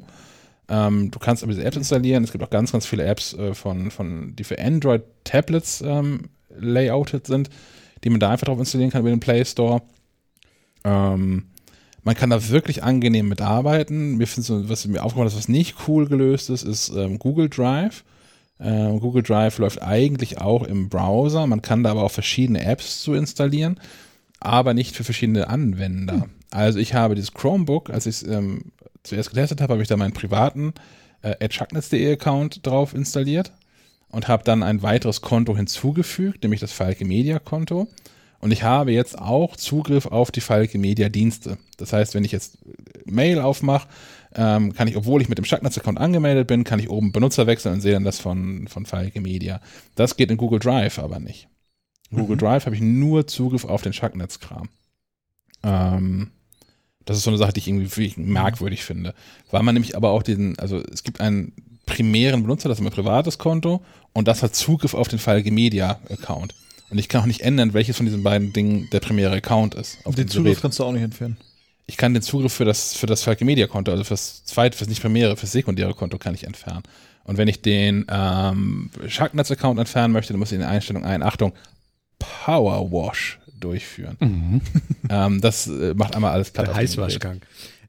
Ähm, 0.74 1.12
du 1.12 1.20
kannst 1.20 1.44
aber 1.44 1.52
diese 1.52 1.64
Apps 1.64 1.78
installieren. 1.78 2.24
Es 2.24 2.32
gibt 2.32 2.44
auch 2.44 2.50
ganz, 2.50 2.72
ganz 2.72 2.88
viele 2.88 3.04
Apps, 3.04 3.34
äh, 3.34 3.54
von, 3.54 3.92
von, 3.92 4.36
die 4.36 4.44
für 4.44 4.58
Android-Tablets 4.58 5.84
ähm, 5.86 6.30
layoutet 6.58 7.28
sind, 7.28 7.52
die 8.04 8.10
man 8.10 8.20
da 8.20 8.32
einfach 8.32 8.48
drauf 8.48 8.58
installieren 8.58 8.90
kann 8.90 9.02
über 9.02 9.12
den 9.12 9.20
Play 9.20 9.46
Store. 9.46 9.84
Ähm, 10.84 11.44
man 12.02 12.16
kann 12.16 12.32
da 12.32 12.50
wirklich 12.50 12.84
angenehm 12.84 13.30
mitarbeiten. 13.30 14.18
Mir 14.18 14.26
so, 14.26 14.68
was 14.68 14.88
mir 14.88 15.04
aufgefallen 15.04 15.28
ist, 15.28 15.38
was 15.38 15.48
nicht 15.48 15.76
cool 15.88 16.08
gelöst 16.08 16.50
ist, 16.50 16.64
ist 16.64 16.90
ähm, 16.90 17.20
Google 17.20 17.50
Drive. 17.50 18.04
Ähm, 18.60 19.00
Google 19.00 19.22
Drive 19.22 19.60
läuft 19.60 19.80
eigentlich 19.84 20.42
auch 20.42 20.64
im 20.64 20.90
Browser. 20.90 21.46
Man 21.46 21.62
kann 21.62 21.84
da 21.84 21.92
aber 21.92 22.04
auch 22.04 22.12
verschiedene 22.12 22.66
Apps 22.66 23.02
zu 23.04 23.14
installieren, 23.14 23.80
aber 24.40 24.74
nicht 24.74 24.96
für 24.96 25.04
verschiedene 25.04 25.50
Anwender. 25.50 26.26
Also 26.50 26.80
ich 26.80 26.94
habe 26.96 27.14
dieses 27.14 27.34
Chromebook, 27.34 27.90
als 27.90 28.06
ich 28.06 28.16
es 28.16 28.24
ähm, 28.24 28.72
zuerst 29.04 29.30
getestet 29.30 29.62
habe, 29.62 29.74
habe 29.74 29.82
ich 29.82 29.88
da 29.88 29.98
meinen 29.98 30.14
privaten 30.14 30.74
äh, 31.22 32.14
Account 32.14 32.66
drauf 32.66 32.94
installiert 32.94 33.52
und 34.10 34.28
habe 34.28 34.44
dann 34.44 34.64
ein 34.64 34.82
weiteres 34.82 35.22
Konto 35.22 35.56
hinzugefügt, 35.56 36.44
nämlich 36.44 36.60
das 36.60 36.72
Falke 36.72 37.06
Media 37.06 37.40
Konto. 37.40 37.88
Und 38.40 38.52
ich 38.52 38.64
habe 38.64 38.92
jetzt 38.92 39.18
auch 39.18 39.56
Zugriff 39.56 40.06
auf 40.06 40.30
die 40.30 40.42
Falke 40.42 40.78
Media 40.78 41.08
Dienste. 41.08 41.58
Das 41.78 41.94
heißt, 41.94 42.14
wenn 42.14 42.26
ich 42.26 42.34
jetzt 42.34 42.58
Mail 43.06 43.40
aufmache, 43.40 43.88
ähm, 44.36 44.74
kann 44.74 44.88
ich, 44.88 44.98
obwohl 44.98 45.22
ich 45.22 45.30
mit 45.30 45.38
dem 45.38 45.46
Shacknetz-Account 45.46 45.98
angemeldet 45.98 46.48
bin, 46.48 46.64
kann 46.64 46.80
ich 46.80 46.90
oben 46.90 47.12
Benutzer 47.14 47.48
wechseln 47.48 47.76
und 47.76 47.82
sehe 47.82 47.94
dann 47.94 48.04
das 48.04 48.20
von, 48.20 48.68
von 48.68 48.86
Falke 48.86 49.22
Media. 49.22 49.62
Das 49.96 50.18
geht 50.18 50.30
in 50.30 50.38
Google 50.38 50.60
Drive 50.60 51.00
aber 51.00 51.20
nicht. 51.20 51.48
Google 52.12 52.36
Mhm. 52.36 52.40
Drive 52.40 52.66
habe 52.66 52.76
ich 52.76 52.82
nur 52.82 53.28
Zugriff 53.28 53.66
auf 53.66 53.82
den 53.82 53.94
Schacknetzkram. 53.94 54.70
Ähm, 55.64 56.32
das 57.06 57.18
ist 57.18 57.24
so 57.24 57.30
eine 57.30 57.38
Sache, 57.38 57.54
die 57.54 57.60
ich 57.60 57.68
irgendwie 57.68 57.90
wirklich 57.90 58.18
merkwürdig 58.18 58.84
finde. 58.84 59.14
Weil 59.52 59.64
man 59.64 59.76
nämlich 59.76 59.96
aber 59.96 60.12
auch 60.12 60.24
diesen, 60.24 60.58
also 60.60 60.82
es 60.92 61.04
gibt 61.04 61.20
einen 61.20 61.54
primären 61.86 62.44
Benutzer, 62.44 62.70
das 62.70 62.80
ist 62.80 62.84
mein 62.84 62.94
privates 62.94 63.38
Konto 63.38 63.84
und 64.14 64.28
das 64.28 64.44
hat 64.44 64.56
Zugriff 64.56 64.94
auf 64.94 65.08
den 65.08 65.20
Falke 65.20 65.52
Media 65.52 66.00
Account. 66.10 66.56
Und 66.90 67.00
ich 67.00 67.10
kann 67.10 67.22
auch 67.22 67.26
nicht 67.26 67.42
ändern, 67.42 67.74
welches 67.74 67.98
von 67.98 68.06
diesen 68.06 68.24
beiden 68.24 68.54
Dingen 68.54 68.88
der 68.92 69.00
primäre 69.00 69.36
Account 69.36 69.76
ist. 69.76 69.98
Auf 70.06 70.16
Den 70.16 70.28
Zugriff 70.28 70.52
Gerät. 70.52 70.62
kannst 70.62 70.80
du 70.80 70.84
auch 70.84 70.92
nicht 70.92 71.02
entfernen. 71.02 71.38
Ich 71.86 71.98
kann 71.98 72.14
den 72.14 72.24
Zugriff 72.24 72.54
für 72.54 72.66
das, 72.66 72.96
für 72.96 73.08
das 73.08 73.24
Falke 73.24 73.44
Media 73.44 73.68
Konto, 73.68 73.92
also 73.92 74.04
fürs 74.04 74.46
zweite, 74.46 74.78
fürs 74.78 74.90
nicht 74.90 75.02
primäre, 75.02 75.36
fürs 75.36 75.52
sekundäre 75.52 75.94
Konto 75.94 76.18
kann 76.18 76.34
ich 76.36 76.46
entfernen. 76.46 76.84
Und 77.26 77.38
wenn 77.38 77.48
ich 77.48 77.62
den 77.62 78.06
ähm, 78.10 78.90
Sharknetz 79.08 79.52
Account 79.52 79.80
entfernen 79.80 80.14
möchte, 80.14 80.34
dann 80.34 80.40
muss 80.40 80.50
ich 80.52 80.56
in 80.56 80.62
den 80.62 80.70
Einstellungen 80.70 81.08
ein, 81.08 81.24
Achtung, 81.24 81.54
Power 82.20 82.92
Wash 82.92 83.40
durchführen. 83.64 84.18
Mhm. 84.20 84.62
ähm, 85.10 85.42
das 85.42 85.68
äh, 85.68 85.94
macht 85.96 86.16
einmal 86.16 86.34
alles 86.34 86.52
platt. 86.52 86.68
Der. 86.68 86.76
Heißwaschgang. 86.76 87.42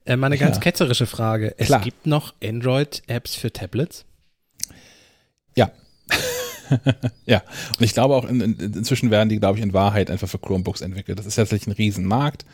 Äh, 0.04 0.16
mal 0.16 0.26
eine 0.26 0.38
ganz 0.38 0.56
Ja. 0.56 0.62
ketzerische 0.62 1.06
Frage. 1.06 1.54
Es 1.58 1.66
Klar. 1.66 1.80
gibt 1.80 2.06
noch 2.06 2.34
Android-Apps 2.42 3.34
für 3.34 3.52
Tablets? 3.52 4.04
Ja, 7.26 7.42
und 7.78 7.84
ich 7.84 7.92
glaube 7.92 8.14
auch 8.14 8.24
in, 8.24 8.40
in, 8.40 8.58
inzwischen 8.58 9.10
werden 9.10 9.28
die, 9.28 9.38
glaube 9.38 9.58
ich, 9.58 9.64
in 9.64 9.72
Wahrheit 9.72 10.10
einfach 10.10 10.28
für 10.28 10.38
Chromebooks 10.38 10.80
entwickelt. 10.80 11.18
Das 11.18 11.26
ist 11.26 11.34
tatsächlich 11.36 11.66
ein 11.66 11.72
Riesenmarkt. 11.76 12.44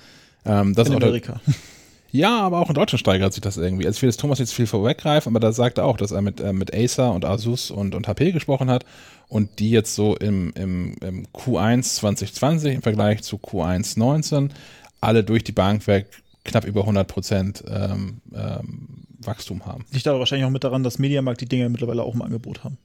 Ähm, 0.44 0.74
das 0.74 0.88
In 0.88 0.94
ist 0.94 0.98
auch 0.98 1.02
Amerika. 1.02 1.40
ja, 2.12 2.40
aber 2.40 2.60
auch 2.60 2.68
in 2.68 2.74
Deutschland 2.74 3.00
steigert 3.00 3.32
sich 3.32 3.40
das 3.40 3.56
irgendwie. 3.56 3.86
Also 3.86 3.98
ich 3.98 4.02
will 4.02 4.08
jetzt 4.08 4.20
Thomas 4.20 4.38
jetzt 4.38 4.54
viel 4.54 4.66
vorweggreifen, 4.66 5.32
aber 5.32 5.40
da 5.40 5.52
sagt 5.52 5.78
er 5.78 5.84
auch, 5.84 5.96
dass 5.96 6.10
er 6.10 6.22
mit, 6.22 6.40
äh, 6.40 6.52
mit 6.52 6.74
Acer 6.74 7.12
und 7.12 7.24
Asus 7.24 7.70
und, 7.70 7.94
und 7.94 8.08
HP 8.08 8.32
gesprochen 8.32 8.70
hat 8.70 8.84
und 9.28 9.58
die 9.58 9.70
jetzt 9.70 9.94
so 9.94 10.16
im, 10.16 10.52
im, 10.54 10.96
im 11.00 11.26
Q1 11.28 11.94
2020 11.94 12.74
im 12.76 12.82
Vergleich 12.82 13.22
zu 13.22 13.36
Q1 13.36 13.98
19 13.98 14.52
alle 15.00 15.24
durch 15.24 15.44
die 15.44 15.52
Bank 15.52 15.86
weg 15.86 16.08
knapp 16.44 16.64
über 16.64 16.80
100 16.80 17.06
Prozent 17.06 17.64
ähm, 17.68 18.20
ähm, 18.34 18.88
Wachstum 19.18 19.66
haben. 19.66 19.84
Liegt 19.92 20.08
aber 20.08 20.18
wahrscheinlich 20.18 20.46
auch 20.46 20.50
mit 20.50 20.64
daran, 20.64 20.82
dass 20.82 20.98
Mediamarkt 20.98 21.40
die 21.40 21.46
Dinger 21.46 21.68
mittlerweile 21.68 22.02
auch 22.02 22.14
im 22.14 22.22
Angebot 22.22 22.64
haben. 22.64 22.78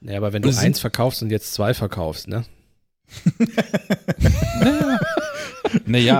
Ja, 0.00 0.18
aber 0.18 0.32
wenn 0.32 0.42
du 0.42 0.48
Das 0.48 0.58
eins 0.58 0.80
verkaufst 0.80 1.22
und 1.22 1.30
jetzt 1.30 1.54
zwei 1.54 1.72
verkaufst, 1.72 2.28
ne? 2.28 2.44
Naja, 4.60 4.98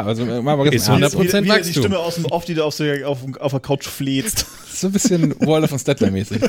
also 0.05 0.25
äh, 0.25 0.43
mal 0.43 0.57
ganz 0.65 0.75
Ist 0.77 0.89
im 0.89 0.95
100% 0.95 1.01
Ernst. 1.03 1.19
Wieder- 1.19 1.23
wieder 1.23 1.43
Die 1.43 1.49
Wachstum. 1.49 1.83
Stimme 1.83 1.99
aus 1.99 2.15
dem 2.17 2.25
Off, 2.27 2.45
die 2.45 2.55
du 2.55 2.65
auf, 2.65 2.77
der- 2.77 3.09
auf, 3.09 3.19
auf 3.41 3.51
der 3.53 3.61
Couch 3.61 3.87
fläzt. 3.87 4.47
So 4.75 4.89
ein 4.89 4.93
bisschen 4.93 5.35
Wall 5.41 5.63
of 5.65 5.79
Stettler 5.81 6.11
mäßig. 6.11 6.43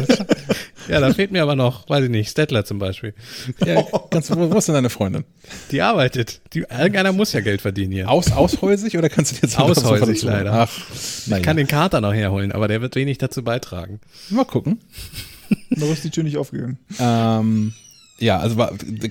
Ja, 0.88 1.00
da 1.00 1.14
fehlt 1.14 1.32
mir 1.32 1.44
aber 1.44 1.56
noch, 1.56 1.88
weiß 1.90 2.06
ich 2.06 2.10
nicht, 2.10 2.30
Stettler 2.30 2.66
zum 2.66 2.80
Beispiel. 2.80 3.14
Ja, 3.66 3.84
ganz, 4.10 4.30
wo, 4.32 4.52
wo 4.52 4.58
ist 4.58 4.68
denn 4.68 4.76
deine 4.76 4.90
Freundin? 4.90 5.26
Die 5.72 5.82
arbeitet. 5.82 6.42
Die, 6.54 6.60
irgendeiner 6.60 7.12
muss 7.12 7.34
ja 7.34 7.42
Geld 7.42 7.62
verdienen 7.62 7.92
hier. 7.92 8.10
Aus, 8.10 8.32
aushäusig 8.32 8.98
oder 8.98 9.10
kannst 9.10 9.32
du 9.32 9.36
dir 9.36 9.42
jetzt 9.44 9.60
Aushäusig 9.60 10.24
leider. 10.24 10.54
Ach, 10.54 10.72
ich 10.94 11.28
naja. 11.28 11.44
kann 11.44 11.58
den 11.58 11.68
Kater 11.68 12.02
noch 12.02 12.14
herholen, 12.14 12.52
aber 12.52 12.68
der 12.68 12.82
wird 12.82 12.96
wenig 12.96 13.18
dazu 13.20 13.44
beitragen. 13.44 14.00
mal 14.30 14.46
gucken. 14.46 14.80
Noch 15.70 15.92
ist 15.92 16.04
die 16.04 16.10
Tür 16.10 16.24
nicht 16.24 16.38
aufgegangen. 16.38 16.80
Ähm, 17.00 17.74
ja, 18.20 18.40
also 18.40 18.56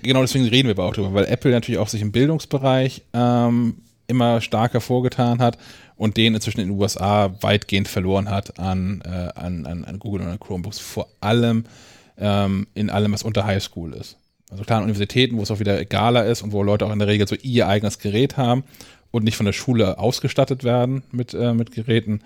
genau 0.02 0.22
deswegen 0.22 0.46
reden 0.46 0.68
wir 0.68 0.74
aber 0.74 0.84
auch 0.84 0.94
drüber, 0.94 1.12
weil 1.14 1.26
Apple 1.26 1.50
natürlich 1.50 1.78
auch 1.78 1.88
sich 1.88 2.00
im 2.00 2.12
Bildungsbereich 2.12 3.02
ähm, 3.12 3.76
immer 4.06 4.40
stärker 4.40 4.80
vorgetan 4.80 5.40
hat 5.40 5.58
und 5.96 6.16
den 6.16 6.34
inzwischen 6.34 6.60
in 6.60 6.68
den 6.68 6.80
USA 6.80 7.34
weitgehend 7.40 7.88
verloren 7.88 8.30
hat 8.30 8.58
an, 8.58 9.02
äh, 9.04 9.38
an, 9.38 9.66
an, 9.66 9.98
Google 9.98 10.22
und 10.22 10.28
an 10.28 10.40
Chromebooks, 10.40 10.78
vor 10.78 11.08
allem 11.20 11.64
ähm, 12.18 12.66
in 12.74 12.90
allem, 12.90 13.12
was 13.12 13.22
unter 13.22 13.44
Highschool 13.44 13.92
ist. 13.94 14.16
Also 14.50 14.64
klar 14.64 14.78
an 14.78 14.84
Universitäten, 14.84 15.36
wo 15.36 15.42
es 15.42 15.50
auch 15.50 15.60
wieder 15.60 15.80
egaler 15.80 16.26
ist 16.26 16.42
und 16.42 16.52
wo 16.52 16.62
Leute 16.62 16.86
auch 16.86 16.92
in 16.92 16.98
der 16.98 17.08
Regel 17.08 17.26
so 17.26 17.34
ihr 17.42 17.68
eigenes 17.68 17.98
Gerät 17.98 18.36
haben 18.36 18.64
und 19.10 19.24
nicht 19.24 19.36
von 19.36 19.46
der 19.46 19.52
Schule 19.52 19.98
ausgestattet 19.98 20.64
werden 20.64 21.02
mit, 21.12 21.34
äh, 21.34 21.54
mit 21.54 21.72
Geräten. 21.72 22.20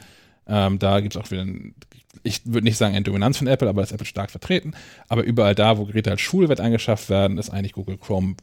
Ähm, 0.46 0.78
da 0.78 1.00
gibt 1.00 1.14
es 1.14 1.20
auch 1.20 1.30
wieder, 1.30 1.42
ein, 1.42 1.74
ich 2.22 2.42
würde 2.44 2.64
nicht 2.64 2.76
sagen 2.76 2.94
eine 2.94 3.04
Dominanz 3.04 3.38
von 3.38 3.46
Apple, 3.46 3.68
aber 3.68 3.82
ist 3.82 3.92
Apple 3.92 4.06
stark 4.06 4.30
vertreten. 4.30 4.74
Aber 5.08 5.22
überall 5.22 5.54
da, 5.54 5.78
wo 5.78 5.84
Geräte 5.84 6.10
als 6.10 6.20
Schulwert 6.20 6.60
eingeschafft 6.60 7.08
werden, 7.08 7.38
ist 7.38 7.50
eigentlich 7.50 7.72
Google 7.72 7.98
Chrome 7.98 8.36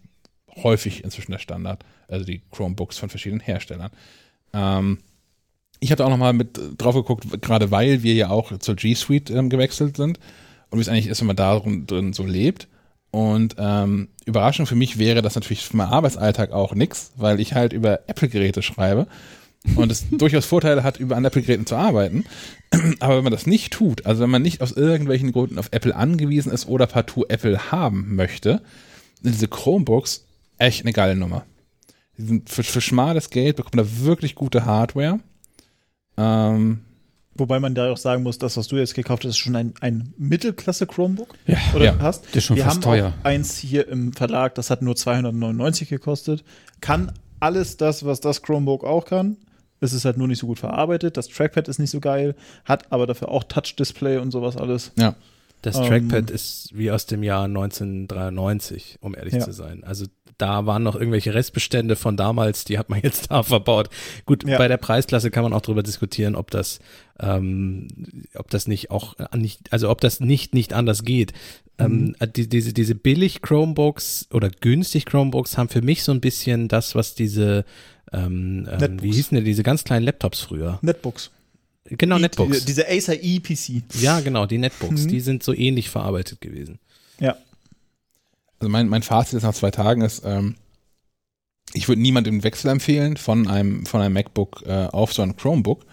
häufig 0.64 1.04
inzwischen 1.04 1.32
der 1.32 1.40
Standard. 1.40 1.84
Also 2.08 2.26
die 2.26 2.42
Chromebooks 2.52 2.98
von 2.98 3.10
verschiedenen 3.10 3.42
Herstellern. 3.42 3.92
Ähm, 4.54 5.00
ich 5.80 5.92
hatte 5.92 6.06
auch 6.06 6.10
noch 6.10 6.18
mal 6.18 6.34
mit 6.34 6.60
drauf 6.78 6.96
geguckt, 6.96 7.42
gerade 7.42 7.72
weil 7.72 8.04
wir 8.04 8.14
ja 8.14 8.30
auch 8.30 8.58
zur 8.60 8.76
G 8.76 8.94
Suite 8.96 9.30
ähm, 9.30 9.50
gewechselt 9.50 9.98
sind 9.98 10.20
und 10.70 10.80
wie 10.80 10.82
es 10.82 10.90
eigentlich 10.90 11.08
ist, 11.08 11.20
wenn 11.22 11.28
man 11.28 11.36
da 11.36 11.60
drin, 11.60 12.14
so 12.14 12.26
lebt. 12.26 12.68
Und 13.12 13.56
ähm, 13.60 14.10
Überraschung 14.26 14.66
für 14.66 14.76
mich 14.76 14.98
wäre 14.98 15.22
das 15.22 15.36
natürlich 15.36 15.64
für 15.64 15.78
meinen 15.78 15.92
Arbeitsalltag 15.92 16.52
auch 16.52 16.76
nix, 16.76 17.12
weil 17.16 17.40
ich 17.40 17.54
halt 17.54 17.72
über 17.72 18.02
Apple-Geräte 18.08 18.62
schreibe 18.62 19.08
und 19.76 19.92
es 19.92 20.06
durchaus 20.12 20.46
Vorteile 20.46 20.84
hat, 20.84 21.00
über 21.00 21.16
an 21.16 21.26
Apple-Geräten 21.26 21.66
zu 21.66 21.76
arbeiten. 21.76 22.26
Aber 23.00 23.18
wenn 23.18 23.24
man 23.24 23.32
das 23.34 23.46
nicht 23.48 23.74
tut, 23.74 24.06
also 24.06 24.22
wenn 24.24 24.30
man 24.30 24.42
nicht 24.42 24.62
aus 24.62 24.72
irgendwelchen 24.74 25.32
Gründen 25.32 25.58
auf 25.60 25.70
Apple 25.72 25.96
angewiesen 25.96 26.52
ist 26.52 26.68
oder 26.68 26.88
partout 26.88 27.26
Apple 27.30 27.72
haben 27.72 28.16
möchte, 28.16 28.62
sind 29.22 29.34
diese 29.36 29.48
Chromebooks 29.48 30.26
echt 30.58 30.82
eine 30.82 30.94
geile 30.94 31.16
Nummer. 31.16 31.46
Die 32.18 32.24
sind 32.24 32.50
für, 32.50 32.64
für 32.64 32.82
schmales 32.82 33.30
Geld 33.30 33.58
bekommt 33.58 33.76
man 33.76 33.86
da 33.86 34.06
wirklich 34.06 34.36
gute 34.36 34.66
Hardware. 34.66 35.20
Ähm, 36.18 36.80
Wobei 37.38 37.60
man 37.60 37.76
da 37.76 37.92
auch 37.92 37.98
sagen 37.98 38.24
muss, 38.24 38.38
das, 38.38 38.56
was 38.56 38.70
du 38.70 38.78
jetzt 38.78 38.96
gekauft 38.96 39.24
hast, 39.26 39.32
ist 39.32 39.38
schon 39.38 39.58
ein, 39.58 39.74
ein 39.82 40.14
Mittelklasse-Chromebook. 40.18 41.34
Ja, 41.48 41.58
Oder 41.76 41.86
Ja. 41.86 41.96
hast. 42.00 42.26
das 42.28 42.36
ist 42.38 42.44
schon 42.46 42.56
Wir 42.56 42.64
fast 42.64 42.76
haben 42.78 42.82
teuer. 42.84 43.14
auch 43.22 43.26
eins 43.26 43.58
hier 43.58 43.90
im 43.90 44.14
Verlag, 44.14 44.56
das 44.56 44.70
hat 44.70 44.82
nur 44.82 44.96
299 44.96 45.90
gekostet. 45.90 46.46
Kann 46.80 47.12
alles 47.42 47.76
das, 47.76 48.06
was 48.06 48.22
das 48.22 48.42
Chromebook 48.42 48.86
auch 48.86 49.04
kann. 49.04 49.36
Es 49.82 49.94
ist 49.94 50.06
halt 50.06 50.18
nur 50.18 50.28
nicht 50.28 50.40
so 50.40 50.48
gut 50.48 50.60
verarbeitet. 50.60 51.18
Das 51.18 51.28
Trackpad 51.28 51.68
ist 51.68 51.80
nicht 51.80 51.92
so 51.92 52.00
geil, 52.00 52.36
hat 52.64 52.92
aber 52.92 53.06
dafür 53.08 53.30
auch 53.30 53.44
Touch-Display 53.44 54.18
und 54.18 54.32
sowas 54.32 54.58
alles. 54.58 54.92
ja. 54.98 55.16
Das 55.62 55.78
Ähm. 55.78 55.86
Trackpad 55.86 56.30
ist 56.30 56.70
wie 56.78 56.92
aus 56.92 57.08
dem 57.08 57.24
Jahr 57.24 57.48
1993, 58.10 58.98
um 59.02 59.16
ehrlich 59.16 59.34
Ja. 59.34 59.40
zu 59.40 59.52
sein. 59.52 59.84
Also 59.84 60.06
da 60.38 60.66
waren 60.66 60.84
noch 60.84 60.96
irgendwelche 60.96 61.34
Restbestände 61.34 61.96
von 61.96 62.18
damals, 62.18 62.66
die 62.66 62.78
hat 62.78 62.90
man 62.90 63.00
jetzt 63.04 63.32
da 63.32 63.42
verbaut. 63.42 63.90
Gut, 64.26 64.48
Ja. 64.48 64.58
bei 64.58 64.68
der 64.68 64.78
Preisklasse 64.78 65.32
kann 65.32 65.44
man 65.44 65.54
auch 65.54 65.62
drüber 65.62 65.82
diskutieren, 65.82 66.36
ob 66.36 66.52
das, 66.52 66.80
ähm, 67.20 67.88
ob 68.36 68.50
das 68.50 68.68
nicht 68.68 68.92
auch 68.92 69.18
äh, 69.18 69.38
nicht, 69.38 69.72
also 69.74 69.90
ob 69.90 70.02
das 70.02 70.20
nicht 70.20 70.54
nicht 70.54 70.74
anders 70.74 71.04
geht. 71.04 71.34
Mhm. 71.80 72.16
Ähm, 72.20 72.32
die, 72.36 72.48
diese 72.50 72.74
diese 72.74 72.96
billig 72.96 73.42
Chromebooks 73.42 74.28
oder 74.32 74.50
günstig 74.50 75.06
Chromebooks 75.06 75.58
haben 75.58 75.70
für 75.70 75.82
mich 75.82 76.04
so 76.04 76.12
ein 76.12 76.22
bisschen 76.22 76.68
das, 76.68 76.96
was 76.96 77.16
diese 77.16 77.66
ähm, 78.16 78.68
ähm, 78.72 78.78
Netbooks. 78.80 79.04
wie 79.04 79.12
hießen 79.12 79.36
denn 79.36 79.46
diese 79.46 79.64
ganz 79.64 79.84
kleinen 79.84 80.06
Laptops 80.06 80.40
früher? 80.42 80.80
Netbooks. 80.82 81.32
Genau, 81.86 82.18
Netbooks. 82.18 82.60
Die, 82.62 82.66
diese 82.66 82.88
Acer 82.90 83.14
ePC. 83.22 83.84
ja, 84.02 84.20
genau, 84.22 84.46
die 84.48 84.58
Netbooks, 84.58 85.04
Mhm. 85.04 85.08
die 85.10 85.20
sind 85.20 85.44
so 85.44 85.54
ähnlich 85.54 85.90
verarbeitet 85.90 86.42
gewesen. 86.42 86.80
Ja. 87.20 87.36
Also 88.60 88.70
mein, 88.70 88.88
mein 88.88 89.04
Fazit 89.04 89.34
jetzt 89.34 89.44
nach 89.44 89.54
zwei 89.54 89.72
Tagen 89.72 90.02
ist, 90.02 90.24
ähm, 90.26 90.56
ich 91.74 91.88
würde 91.88 92.02
niemandem 92.02 92.36
den 92.40 92.44
Wechsel 92.44 92.70
empfehlen 92.72 93.18
von 93.18 93.48
einem, 93.48 93.86
von 93.86 94.02
einem 94.02 94.14
MacBook 94.14 94.64
äh, 94.66 94.86
auf 94.88 95.14
so 95.14 95.22
ein 95.22 95.36
Chromebook. 95.36 95.86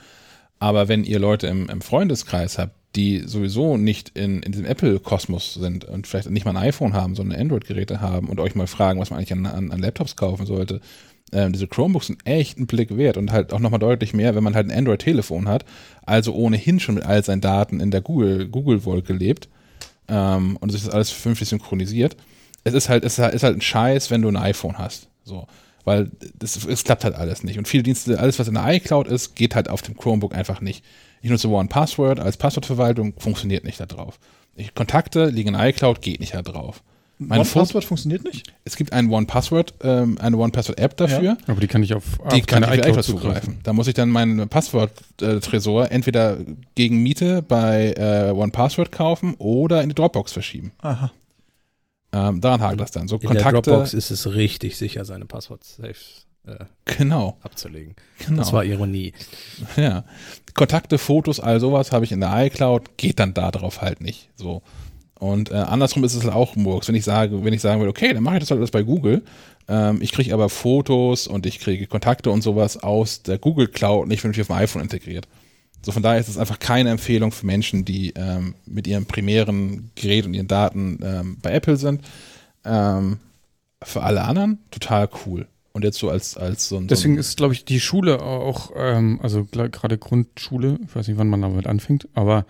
Aber 0.59 0.87
wenn 0.89 1.05
ihr 1.05 1.19
Leute 1.19 1.49
im, 1.49 1.69
im 1.69 1.81
Freundeskreis 1.81 2.57
habt, 2.59 2.75
die 2.95 3.23
sowieso 3.27 3.77
nicht 3.77 4.11
in, 4.11 4.43
in 4.43 4.53
diesem 4.53 4.67
Apple-Kosmos 4.67 5.55
sind 5.55 5.85
und 5.87 6.07
vielleicht 6.07 6.31
nicht 6.31 6.45
mal 6.45 6.53
ein 6.57 6.63
iPhone 6.69 6.93
haben, 6.93 7.15
sondern 7.17 7.41
Android-Geräte 7.41 8.01
haben 8.01 8.29
und 8.29 8.39
euch 8.39 8.55
mal 8.55 8.67
fragen, 8.67 9.01
was 9.01 9.11
man 9.11 9.19
eigentlich 9.19 9.33
an, 9.33 9.47
an, 9.47 9.73
an 9.73 9.81
Laptops 9.81 10.15
kaufen 10.15 10.47
sollte, 10.47 10.81
ähm, 11.33 11.53
diese 11.53 11.67
Chromebooks 11.67 12.09
sind 12.09 12.27
echt 12.27 12.59
einen 12.59 12.67
Blick 12.67 12.97
wert 12.97 13.17
und 13.17 13.33
halt 13.33 13.53
auch 13.53 13.59
nochmal 13.59 13.81
deutlich 13.81 14.15
mehr, 14.15 14.35
wenn 14.35 14.45
man 14.45 14.55
halt 14.55 14.71
ein 14.71 14.77
Android-Telefon 14.77 15.49
hat, 15.49 15.65
also 16.05 16.35
ohnehin 16.35 16.81
schon 16.81 16.97
mit 16.97 17.05
all 17.05 17.25
seinen 17.25 17.41
Daten 17.41 17.81
in 17.81 17.91
der 17.91 18.01
Google- 18.01 18.49
Google-Wolke 18.49 19.13
lebt 19.13 19.49
ähm, 20.09 20.57
und 20.61 20.71
sich 20.71 20.85
das 20.85 20.93
alles 20.93 21.11
vernünftig 21.11 21.49
synchronisiert. 21.49 22.17
Es 22.65 22.75
ist 22.75 22.89
halt, 22.89 23.05
es 23.05 23.19
ist 23.19 23.43
halt 23.43 23.57
ein 23.57 23.61
Scheiß, 23.61 24.11
wenn 24.11 24.23
du 24.23 24.29
ein 24.29 24.37
iPhone 24.37 24.79
hast. 24.79 25.09
So. 25.25 25.47
Weil 25.85 26.11
das, 26.39 26.65
es 26.65 26.85
klappt 26.85 27.05
halt 27.05 27.17
alles 27.17 27.43
nicht. 27.43 27.59
Und 27.59 27.67
viele 27.67 27.83
Dienste, 27.83 28.21
alles, 28.21 28.39
was 28.39 28.47
in 28.47 28.55
der 28.55 28.73
iCloud 28.73 29.09
ist, 29.09 29.35
geht 29.35 29.57
halt 29.57 29.69
auf 29.69 29.83
dem 29.83 29.97
Chromebook 29.97 30.35
einfach 30.35 30.61
nicht. 30.61 30.85
Ich 31.23 31.31
nutze 31.31 31.49
One 31.49 31.69
Password 31.69 32.21
als 32.21 32.37
Passwortverwaltung, 32.37 33.15
funktioniert 33.19 33.65
nicht 33.65 33.81
da 33.81 33.87
drauf. 33.87 34.21
Ich, 34.55 34.75
Kontakte 34.75 35.27
liegen 35.27 35.55
in 35.55 35.61
iCloud, 35.61 36.03
geht 36.03 36.21
nicht 36.21 36.35
da 36.35 36.43
drauf. 36.43 36.83
Foto- 37.29 37.61
Password 37.61 37.85
funktioniert 37.85 38.25
nicht? 38.25 38.53
Es 38.65 38.77
gibt 38.77 38.93
ein 38.93 39.11
One 39.11 39.27
Password, 39.27 39.75
ähm, 39.83 40.19
eine 40.21 40.37
One 40.37 40.53
Password 40.53 40.79
App 40.79 40.97
dafür. 40.97 41.37
Aber 41.47 41.61
die 41.61 41.67
kann 41.67 41.83
ich 41.83 41.95
auf, 41.95 42.05
Die 42.33 42.41
auf 42.41 42.47
kann 42.47 42.63
deine 42.63 42.75
ich 42.75 42.81
iCloud 42.81 42.89
iCloud 42.99 43.05
zugreifen. 43.05 43.59
Da 43.63 43.73
muss 43.73 43.87
ich 43.87 43.95
dann 43.95 44.09
meinen 44.11 44.49
Passwort-Tresor 44.49 45.91
entweder 45.91 46.39
gegen 46.75 47.03
Miete 47.03 47.43
bei 47.43 47.93
äh, 47.97 48.31
One 48.33 48.53
Password 48.53 48.93
kaufen 48.93 49.35
oder 49.39 49.83
in 49.83 49.89
die 49.89 49.95
Dropbox 49.95 50.33
verschieben. 50.33 50.73
Aha. 50.79 51.13
Ähm, 52.15 52.41
daran 52.41 52.61
hakt 52.61 52.81
das 52.81 52.91
dann. 52.91 53.09
So 53.09 53.17
In 53.17 53.27
Kontakte. 53.29 53.53
der 53.53 53.63
Dropbox 53.63 53.95
ist 53.95 54.11
es 54.11 54.35
richtig 54.35 54.77
sicher, 54.77 55.05
seine 55.05 55.25
Passwort-Safe 55.25 55.95
äh, 56.45 56.65
genau, 56.85 57.39
abzulegen. 57.43 57.95
genau. 58.27 58.39
Das 58.39 58.53
war 58.53 58.65
Ironie. 58.65 59.13
ja. 59.77 60.05
Kontakte, 60.55 60.99
Fotos, 60.99 61.41
all 61.41 61.61
sowas 61.61 61.93
habe 61.93 62.05
ich 62.05 62.13
in 62.13 62.21
der 62.21 62.47
iCloud, 62.47 62.99
geht 62.99 63.19
dann 63.21 63.33
da 63.33 63.51
drauf 63.51 63.81
halt 63.81 64.01
nicht. 64.03 64.29
So. 64.37 64.61
Und 65.23 65.53
äh, 65.53 65.55
andersrum 65.55 66.03
ist 66.03 66.17
es 66.17 66.27
auch 66.27 66.57
Murks, 66.57 66.89
wenn 66.89 66.97
ich 66.97 67.05
sage, 67.05 67.45
wenn 67.45 67.53
ich 67.53 67.61
sagen 67.61 67.81
würde, 67.81 67.91
okay, 67.91 68.13
dann 68.13 68.25
mache 68.25 68.35
ich 68.35 68.41
das 68.41 68.51
halt 68.51 68.59
alles 68.59 68.73
bei 68.73 68.83
Google. 68.83 69.23
Ähm, 69.69 70.03
ich 70.03 70.11
kriege 70.11 70.35
aber 70.35 70.49
Fotos 70.49 71.29
und 71.29 71.47
ich 71.47 71.61
kriege 71.61 71.87
Kontakte 71.87 72.33
und 72.33 72.43
sowas 72.43 72.83
aus 72.83 73.23
der 73.23 73.39
Google 73.39 73.69
Cloud 73.69 74.09
nicht 74.09 74.21
vernünftig 74.21 74.43
auf 74.43 74.49
dem 74.49 74.61
iPhone 74.61 74.83
integriert. 74.83 75.29
So 75.81 75.93
von 75.93 76.03
daher 76.03 76.19
ist 76.19 76.27
es 76.27 76.39
einfach 76.39 76.59
keine 76.59 76.91
Empfehlung 76.91 77.31
für 77.31 77.47
Menschen, 77.47 77.85
die 77.85 78.13
ähm, 78.17 78.57
mit 78.67 78.89
ihrem 78.89 79.07
primären 79.07 79.93
Gerät 79.95 80.27
und 80.27 80.35
ihren 80.35 80.49
Daten 80.49 80.99
ähm, 81.05 81.39
bei 81.41 81.53
Apple 81.53 81.77
sind. 81.77 82.01
Ähm, 82.65 83.21
für 83.81 84.03
alle 84.03 84.25
anderen 84.25 84.59
total 84.73 85.09
cool. 85.25 85.47
Und 85.73 85.85
jetzt 85.85 85.99
so 85.99 86.11
als, 86.11 86.37
als 86.37 86.69
so 86.69 86.79
ein. 86.79 86.89
Deswegen 86.89 87.15
so 87.15 87.19
ein, 87.19 87.21
ist, 87.21 87.37
glaube 87.37 87.55
ich, 87.55 87.65
die 87.65 87.79
Schule 87.79 88.21
auch, 88.23 88.73
ähm, 88.75 89.21
also 89.23 89.45
gerade 89.45 89.99
Grundschule, 89.99 90.81
ich 90.85 90.97
weiß 90.97 91.07
nicht, 91.07 91.17
wann 91.17 91.29
man 91.29 91.43
damit 91.43 91.69
anfängt, 91.69 92.09
aber 92.15 92.45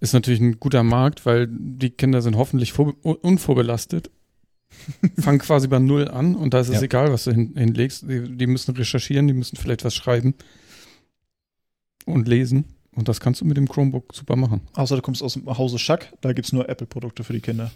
ist 0.00 0.12
natürlich 0.12 0.40
ein 0.40 0.60
guter 0.60 0.82
Markt, 0.82 1.26
weil 1.26 1.48
die 1.50 1.90
Kinder 1.90 2.22
sind 2.22 2.36
hoffentlich 2.36 2.72
vor, 2.72 2.94
un- 3.04 3.16
unvorbelastet, 3.16 4.10
fangen 5.18 5.38
quasi 5.38 5.66
bei 5.68 5.78
Null 5.78 6.08
an 6.08 6.34
und 6.36 6.54
da 6.54 6.60
ist 6.60 6.68
es 6.68 6.76
Ja. 6.76 6.82
egal, 6.82 7.12
was 7.12 7.24
du 7.24 7.32
hin, 7.32 7.54
hinlegst. 7.56 8.02
Die, 8.08 8.36
die 8.36 8.46
müssen 8.46 8.76
recherchieren, 8.76 9.26
die 9.26 9.34
müssen 9.34 9.56
vielleicht 9.56 9.84
was 9.84 9.94
schreiben 9.94 10.34
und 12.06 12.28
lesen. 12.28 12.64
Und 12.98 13.06
das 13.06 13.20
kannst 13.20 13.40
du 13.40 13.44
mit 13.44 13.56
dem 13.56 13.68
Chromebook 13.68 14.12
super 14.12 14.34
machen. 14.34 14.62
Außer 14.74 14.96
du 14.96 15.02
kommst 15.02 15.22
aus 15.22 15.34
dem 15.34 15.46
Hause 15.46 15.78
Schack, 15.78 16.12
da 16.20 16.32
gibt 16.32 16.46
es 16.48 16.52
nur 16.52 16.68
Apple-Produkte 16.68 17.22
für 17.22 17.32
die 17.32 17.38
Kinder. 17.40 17.70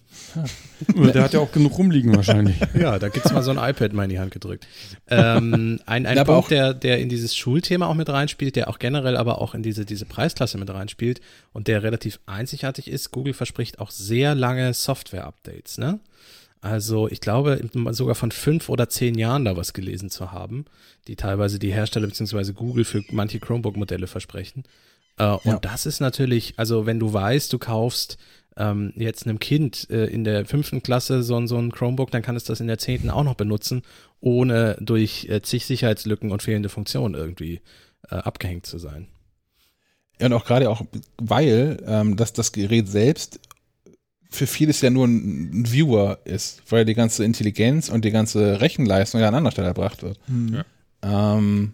Der 0.88 1.22
hat 1.22 1.32
ja 1.32 1.38
auch 1.38 1.52
genug 1.52 1.78
rumliegen 1.78 2.14
wahrscheinlich. 2.16 2.56
Ja, 2.74 2.98
da 2.98 3.08
gibt's 3.08 3.32
mal 3.32 3.42
so 3.42 3.52
ein 3.52 3.58
iPad 3.70 3.92
mal 3.92 4.02
in 4.04 4.10
die 4.10 4.18
Hand 4.18 4.32
gedrückt. 4.32 4.66
Ähm, 5.08 5.78
ein 5.86 6.06
ein 6.06 6.16
Ja, 6.16 6.24
Punkt, 6.24 6.46
auch- 6.46 6.48
der, 6.48 6.74
der 6.74 6.98
in 6.98 7.08
dieses 7.08 7.36
Schulthema 7.36 7.86
auch 7.86 7.94
mit 7.94 8.08
reinspielt, 8.08 8.56
der 8.56 8.68
auch 8.68 8.80
generell 8.80 9.16
aber 9.16 9.40
auch 9.40 9.54
in 9.54 9.62
diese, 9.62 9.84
diese 9.84 10.06
Preisklasse 10.06 10.58
mit 10.58 10.68
reinspielt 10.70 11.20
und 11.52 11.68
der 11.68 11.84
relativ 11.84 12.18
einzigartig 12.26 12.88
ist, 12.90 13.12
Google 13.12 13.32
verspricht 13.34 13.78
auch 13.78 13.92
sehr 13.92 14.34
lange 14.34 14.74
Software-Updates, 14.74 15.78
ne? 15.78 16.00
Also 16.60 17.08
ich 17.08 17.20
glaube 17.20 17.60
sogar 17.90 18.14
von 18.14 18.30
fünf 18.30 18.68
oder 18.68 18.88
zehn 18.88 19.16
Jahren 19.18 19.44
da 19.44 19.56
was 19.56 19.72
gelesen 19.72 20.10
zu 20.10 20.30
haben, 20.32 20.64
die 21.08 21.16
teilweise 21.16 21.58
die 21.58 21.72
Hersteller 21.72 22.06
bzw. 22.06 22.52
Google 22.52 22.84
für 22.84 23.02
manche 23.10 23.40
Chromebook-Modelle 23.40 24.06
versprechen. 24.06 24.62
Äh, 25.18 25.26
und 25.32 25.44
Ja. 25.44 25.58
das 25.58 25.86
ist 25.86 26.00
natürlich, 26.00 26.54
also 26.58 26.86
wenn 26.86 26.98
du 26.98 27.12
weißt, 27.12 27.52
du 27.52 27.58
kaufst 27.58 28.16
ähm, 28.56 28.92
jetzt 28.96 29.26
einem 29.26 29.38
Kind 29.38 29.88
äh, 29.90 30.04
in 30.06 30.24
der 30.24 30.44
fünften 30.44 30.82
Klasse 30.82 31.22
so, 31.22 31.36
ein- 31.36 31.48
so 31.48 31.56
ein 31.56 31.72
Chromebook, 31.72 32.10
dann 32.10 32.20
kann 32.20 32.36
es 32.36 32.44
das 32.44 32.60
in 32.60 32.66
der 32.66 32.76
zehnten 32.78 33.08
auch 33.08 33.24
noch 33.24 33.34
benutzen, 33.34 33.82
ohne 34.20 34.76
durch 34.80 35.26
äh, 35.30 35.40
zig 35.40 35.64
Sicherheitslücken 35.64 36.30
und 36.30 36.42
fehlende 36.42 36.68
Funktionen 36.68 37.14
irgendwie 37.14 37.62
äh, 38.10 38.16
abgehängt 38.16 38.66
zu 38.66 38.78
sein. 38.78 39.08
Ja, 40.20 40.26
und 40.26 40.34
auch 40.34 40.44
gerade 40.44 40.68
auch, 40.68 40.82
weil 41.16 41.82
ähm, 41.86 42.16
dass 42.16 42.34
das 42.34 42.52
Gerät 42.52 42.88
selbst 42.88 43.40
für 44.28 44.46
vieles 44.46 44.80
ja 44.82 44.90
nur 44.90 45.06
ein, 45.06 45.64
Viewer 45.72 46.18
ist, 46.24 46.62
weil 46.70 46.84
die 46.84 46.94
ganze 46.94 47.24
Intelligenz 47.24 47.88
und 47.88 48.04
die 48.04 48.10
ganze 48.10 48.60
Rechenleistung 48.60 49.20
ja 49.22 49.28
an 49.28 49.34
anderer 49.34 49.52
Stelle 49.52 49.68
erbracht 49.68 50.02
wird. 50.02 50.18
Hm. 50.26 50.62
Ähm, 51.02 51.72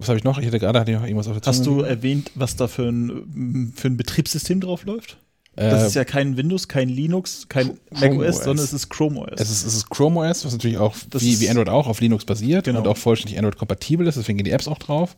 was 0.00 0.08
habe 0.08 0.18
ich 0.18 0.24
noch? 0.24 0.38
Ich 0.38 0.46
hatte 0.46 0.58
gerade 0.58 0.80
hatte 0.80 0.90
ich 0.90 0.96
noch 0.96 1.04
irgendwas 1.04 1.28
auf 1.28 1.38
der 1.40 1.46
Hast 1.48 1.60
du 1.66 1.76
Zunge. 1.76 1.86
erwähnt, 1.86 2.30
was 2.34 2.56
da 2.56 2.66
für 2.68 2.88
ein, 2.88 3.72
für 3.76 3.88
ein 3.88 3.96
Betriebssystem 3.96 4.60
drauf 4.60 4.84
läuft? 4.84 5.18
Äh, 5.56 5.70
Das 5.70 5.86
ist 5.86 5.94
ja 5.94 6.04
kein 6.04 6.36
Windows, 6.36 6.68
kein 6.68 6.88
Linux, 6.88 7.46
kein 7.48 7.76
Chrome 7.94 8.14
macOS, 8.16 8.36
OS. 8.38 8.44
sondern 8.44 8.64
es 8.64 8.72
ist 8.72 8.88
Chrome 8.88 9.20
OS. 9.20 9.40
es 9.40 9.50
ist, 9.50 9.66
es 9.66 9.74
ist 9.76 9.90
Chrome 9.90 10.20
OS, 10.20 10.44
was 10.44 10.52
natürlich 10.52 10.78
auch 10.78 10.94
wie, 11.18 11.40
wie 11.40 11.48
Android 11.48 11.68
auch 11.68 11.86
auf 11.86 12.00
Linux 12.00 12.24
basiert 12.24 12.64
Genau. 12.64 12.80
und 12.80 12.86
auch 12.88 12.96
vollständig 12.96 13.38
Android-kompatibel 13.38 14.06
ist, 14.06 14.16
deswegen 14.16 14.38
gehen 14.38 14.44
die 14.44 14.52
Apps 14.52 14.68
auch 14.68 14.78
drauf. 14.78 15.16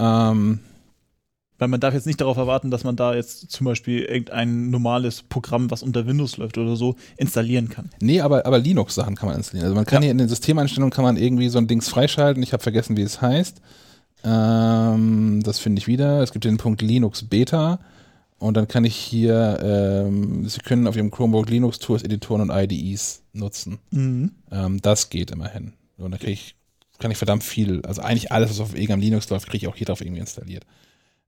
Ähm, 0.00 0.60
Weil 1.58 1.68
man 1.68 1.78
darf 1.80 1.94
jetzt 1.94 2.06
nicht 2.06 2.20
darauf 2.20 2.38
erwarten, 2.38 2.70
dass 2.72 2.82
man 2.82 2.96
da 2.96 3.14
jetzt 3.14 3.50
zum 3.52 3.66
Beispiel 3.66 4.00
irgendein 4.02 4.70
normales 4.70 5.22
Programm, 5.22 5.70
was 5.70 5.82
unter 5.84 6.06
Windows 6.06 6.38
läuft 6.38 6.58
oder 6.58 6.74
so, 6.74 6.96
installieren 7.18 7.68
kann. 7.68 7.90
Nee, 8.00 8.20
aber, 8.20 8.46
aber 8.46 8.58
Linux-Sachen 8.58 9.14
kann 9.14 9.28
man 9.28 9.36
installieren. 9.36 9.66
Also 9.66 9.76
man 9.76 9.84
kann 9.84 10.02
Ja. 10.02 10.06
hier 10.06 10.10
in 10.12 10.18
den 10.18 10.28
Systemeinstellungen 10.28 10.90
kann 10.90 11.04
man 11.04 11.16
irgendwie 11.16 11.48
so 11.50 11.58
ein 11.58 11.68
Dings 11.68 11.88
freischalten. 11.88 12.42
Ich 12.42 12.52
habe 12.52 12.62
vergessen, 12.62 12.96
wie 12.96 13.02
es 13.02 13.20
heißt. 13.20 13.60
Ähm, 14.24 15.40
das 15.42 15.58
finde 15.58 15.80
ich 15.80 15.86
wieder. 15.86 16.22
Es 16.22 16.32
gibt 16.32 16.44
den 16.44 16.58
Punkt 16.58 16.82
Linux 16.82 17.24
Beta. 17.24 17.80
Und 18.38 18.56
dann 18.56 18.66
kann 18.66 18.84
ich 18.84 18.96
hier, 18.96 19.60
ähm, 19.62 20.48
Sie 20.48 20.58
können 20.60 20.88
auf 20.88 20.96
Ihrem 20.96 21.12
Chromebook 21.12 21.48
Linux 21.48 21.78
Tools, 21.78 22.02
Editoren 22.02 22.40
und 22.40 22.50
IDEs 22.50 23.22
nutzen. 23.32 23.78
Mhm. 23.90 24.32
Ähm, 24.50 24.82
das 24.82 25.10
geht 25.10 25.30
immerhin. 25.30 25.74
Und 25.96 26.10
da 26.10 26.18
krieg 26.18 26.30
ich, 26.30 26.56
kann 26.98 27.12
ich 27.12 27.18
verdammt 27.18 27.44
viel, 27.44 27.82
also 27.86 28.02
eigentlich 28.02 28.32
alles, 28.32 28.50
was 28.50 28.58
auf 28.58 28.74
irgendeinem 28.74 29.00
Linux 29.00 29.30
läuft, 29.30 29.48
kriege 29.48 29.66
ich 29.66 29.72
auch 29.72 29.76
hier 29.76 29.86
drauf 29.86 30.00
irgendwie 30.00 30.20
installiert. 30.20 30.64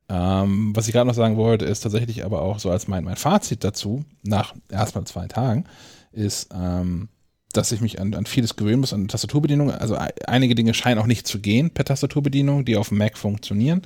Ähm, 0.08 0.74
was 0.74 0.89
ich 0.89 0.92
gerade 0.92 1.06
noch 1.06 1.14
sagen 1.14 1.36
wollte, 1.36 1.64
ist 1.64 1.81
tatsächlich 1.81 2.24
aber 2.24 2.42
auch 2.42 2.58
so 2.58 2.70
als 2.70 2.89
mein, 2.89 3.05
mein 3.05 3.16
Fazit 3.16 3.62
dazu, 3.62 4.05
nach 4.23 4.55
erstmal 4.68 5.05
zwei 5.05 5.28
Tagen, 5.28 5.64
ist, 6.12 6.50
ähm, 6.52 7.08
dass 7.57 7.73
ich 7.73 7.81
mich 7.81 8.00
an, 8.00 8.15
an 8.15 8.26
vieles 8.26 8.57
gewöhnen 8.57 8.81
muss, 8.81 8.92
an 8.92 9.08
Tastaturbedienung. 9.08 9.70
Also 9.70 9.97
ei- 9.97 10.12
einige 10.26 10.55
Dinge 10.55 10.74
scheinen 10.74 10.99
auch 10.99 11.07
nicht 11.07 11.26
zu 11.26 11.41
gehen 11.41 11.70
per 11.70 11.84
Tastaturbedienung, 11.84 12.65
die 12.65 12.76
auf 12.76 12.91
dem 12.91 12.99
Mac 12.99 13.16
funktionieren. 13.16 13.83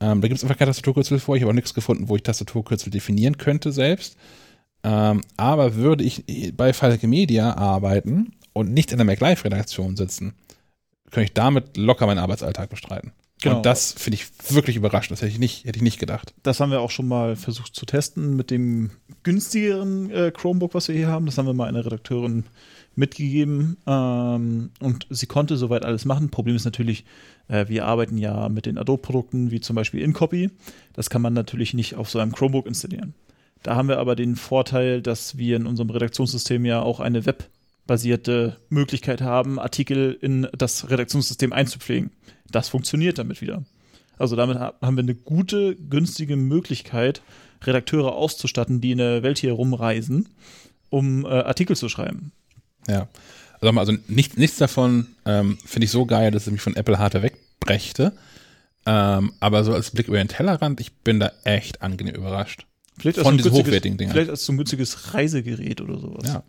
Ähm, 0.00 0.20
da 0.20 0.28
gibt 0.28 0.38
es 0.38 0.44
einfach 0.44 0.56
kein 0.56 0.68
Tastaturkürzel 0.68 1.18
vor. 1.18 1.36
Ich 1.36 1.42
habe 1.42 1.50
auch 1.50 1.54
nichts 1.54 1.74
gefunden, 1.74 2.08
wo 2.08 2.16
ich 2.16 2.22
Tastaturkürzel 2.22 2.90
definieren 2.90 3.36
könnte 3.36 3.72
selbst. 3.72 4.16
Ähm, 4.82 5.20
aber 5.36 5.74
würde 5.74 6.04
ich 6.04 6.24
bei 6.56 6.72
Falke 6.72 7.06
Media 7.06 7.54
arbeiten 7.56 8.32
und 8.54 8.72
nicht 8.72 8.92
in 8.92 8.98
der 8.98 9.04
Mac 9.04 9.20
Live-Redaktion 9.20 9.96
sitzen, 9.96 10.34
könnte 11.10 11.24
ich 11.24 11.34
damit 11.34 11.76
locker 11.76 12.06
meinen 12.06 12.18
Arbeitsalltag 12.18 12.70
bestreiten. 12.70 13.12
Genau. 13.42 13.56
Und 13.56 13.66
das 13.66 13.92
finde 13.92 14.16
ich 14.16 14.26
wirklich 14.50 14.76
überraschend. 14.76 15.12
Das 15.12 15.22
hätte 15.22 15.32
ich 15.32 15.38
nicht, 15.38 15.64
hätte 15.64 15.78
ich 15.78 15.82
nicht 15.82 15.98
gedacht. 15.98 16.34
Das 16.42 16.60
haben 16.60 16.70
wir 16.70 16.80
auch 16.80 16.90
schon 16.90 17.08
mal 17.08 17.36
versucht 17.36 17.74
zu 17.74 17.86
testen 17.86 18.36
mit 18.36 18.50
dem 18.50 18.90
günstigeren 19.22 20.10
äh, 20.10 20.30
Chromebook, 20.30 20.74
was 20.74 20.88
wir 20.88 20.94
hier 20.94 21.08
haben. 21.08 21.26
Das 21.26 21.38
haben 21.38 21.46
wir 21.46 21.54
mal 21.54 21.68
einer 21.68 21.84
Redakteurin 21.84 22.44
mitgegeben 23.00 23.76
ähm, 23.86 24.70
und 24.78 25.06
sie 25.10 25.26
konnte 25.26 25.56
soweit 25.56 25.84
alles 25.84 26.04
machen. 26.04 26.30
Problem 26.30 26.54
ist 26.54 26.64
natürlich, 26.64 27.04
äh, 27.48 27.66
wir 27.68 27.86
arbeiten 27.86 28.16
ja 28.18 28.48
mit 28.48 28.66
den 28.66 28.78
Adobe-Produkten 28.78 29.50
wie 29.50 29.60
zum 29.60 29.74
Beispiel 29.74 30.02
InCopy. 30.02 30.50
Das 30.92 31.10
kann 31.10 31.22
man 31.22 31.32
natürlich 31.32 31.74
nicht 31.74 31.96
auf 31.96 32.08
so 32.08 32.20
einem 32.20 32.32
Chromebook 32.32 32.66
installieren. 32.66 33.14
Da 33.62 33.74
haben 33.74 33.88
wir 33.88 33.98
aber 33.98 34.14
den 34.14 34.36
Vorteil, 34.36 35.02
dass 35.02 35.36
wir 35.36 35.56
in 35.56 35.66
unserem 35.66 35.90
Redaktionssystem 35.90 36.64
ja 36.64 36.80
auch 36.80 37.00
eine 37.00 37.26
webbasierte 37.26 38.56
Möglichkeit 38.68 39.20
haben, 39.20 39.58
Artikel 39.58 40.16
in 40.20 40.46
das 40.56 40.88
Redaktionssystem 40.90 41.52
einzupflegen. 41.52 42.10
Das 42.50 42.68
funktioniert 42.68 43.18
damit 43.18 43.40
wieder. 43.40 43.64
Also 44.18 44.36
damit 44.36 44.58
ha- 44.58 44.74
haben 44.80 44.96
wir 44.96 45.02
eine 45.02 45.14
gute, 45.14 45.76
günstige 45.76 46.36
Möglichkeit, 46.36 47.22
Redakteure 47.62 48.14
auszustatten, 48.14 48.80
die 48.80 48.92
in 48.92 48.98
der 48.98 49.22
Welt 49.22 49.38
hier 49.38 49.52
rumreisen, 49.52 50.28
um 50.88 51.24
äh, 51.24 51.28
Artikel 51.28 51.76
zu 51.76 51.88
schreiben. 51.88 52.32
Ja. 52.88 53.08
Also, 53.60 53.78
also 53.78 53.92
nicht, 54.08 54.38
nichts 54.38 54.56
davon 54.58 55.08
ähm, 55.26 55.58
finde 55.66 55.84
ich 55.84 55.90
so 55.90 56.06
geil, 56.06 56.30
dass 56.30 56.46
es 56.46 56.52
mich 56.52 56.62
von 56.62 56.76
Apple 56.76 56.98
Hardware 56.98 57.24
wegbrächte. 57.24 58.12
Ähm, 58.86 59.32
aber 59.40 59.64
so 59.64 59.74
als 59.74 59.90
Blick 59.90 60.08
über 60.08 60.16
den 60.16 60.28
Tellerrand, 60.28 60.80
ich 60.80 60.92
bin 60.94 61.20
da 61.20 61.32
echt 61.44 61.82
angenehm 61.82 62.14
überrascht. 62.14 62.66
Vielleicht 62.98 63.18
Von 63.18 63.36
diesen 63.36 63.52
hochwertigen 63.52 63.98
Dingern. 63.98 64.14
Vielleicht 64.14 64.30
als 64.30 64.44
so 64.46 64.52
ein 64.52 64.56
günstiges 64.56 65.14
Reisegerät 65.14 65.80
oder 65.80 65.98
sowas. 65.98 66.26
Ja. 66.26 66.42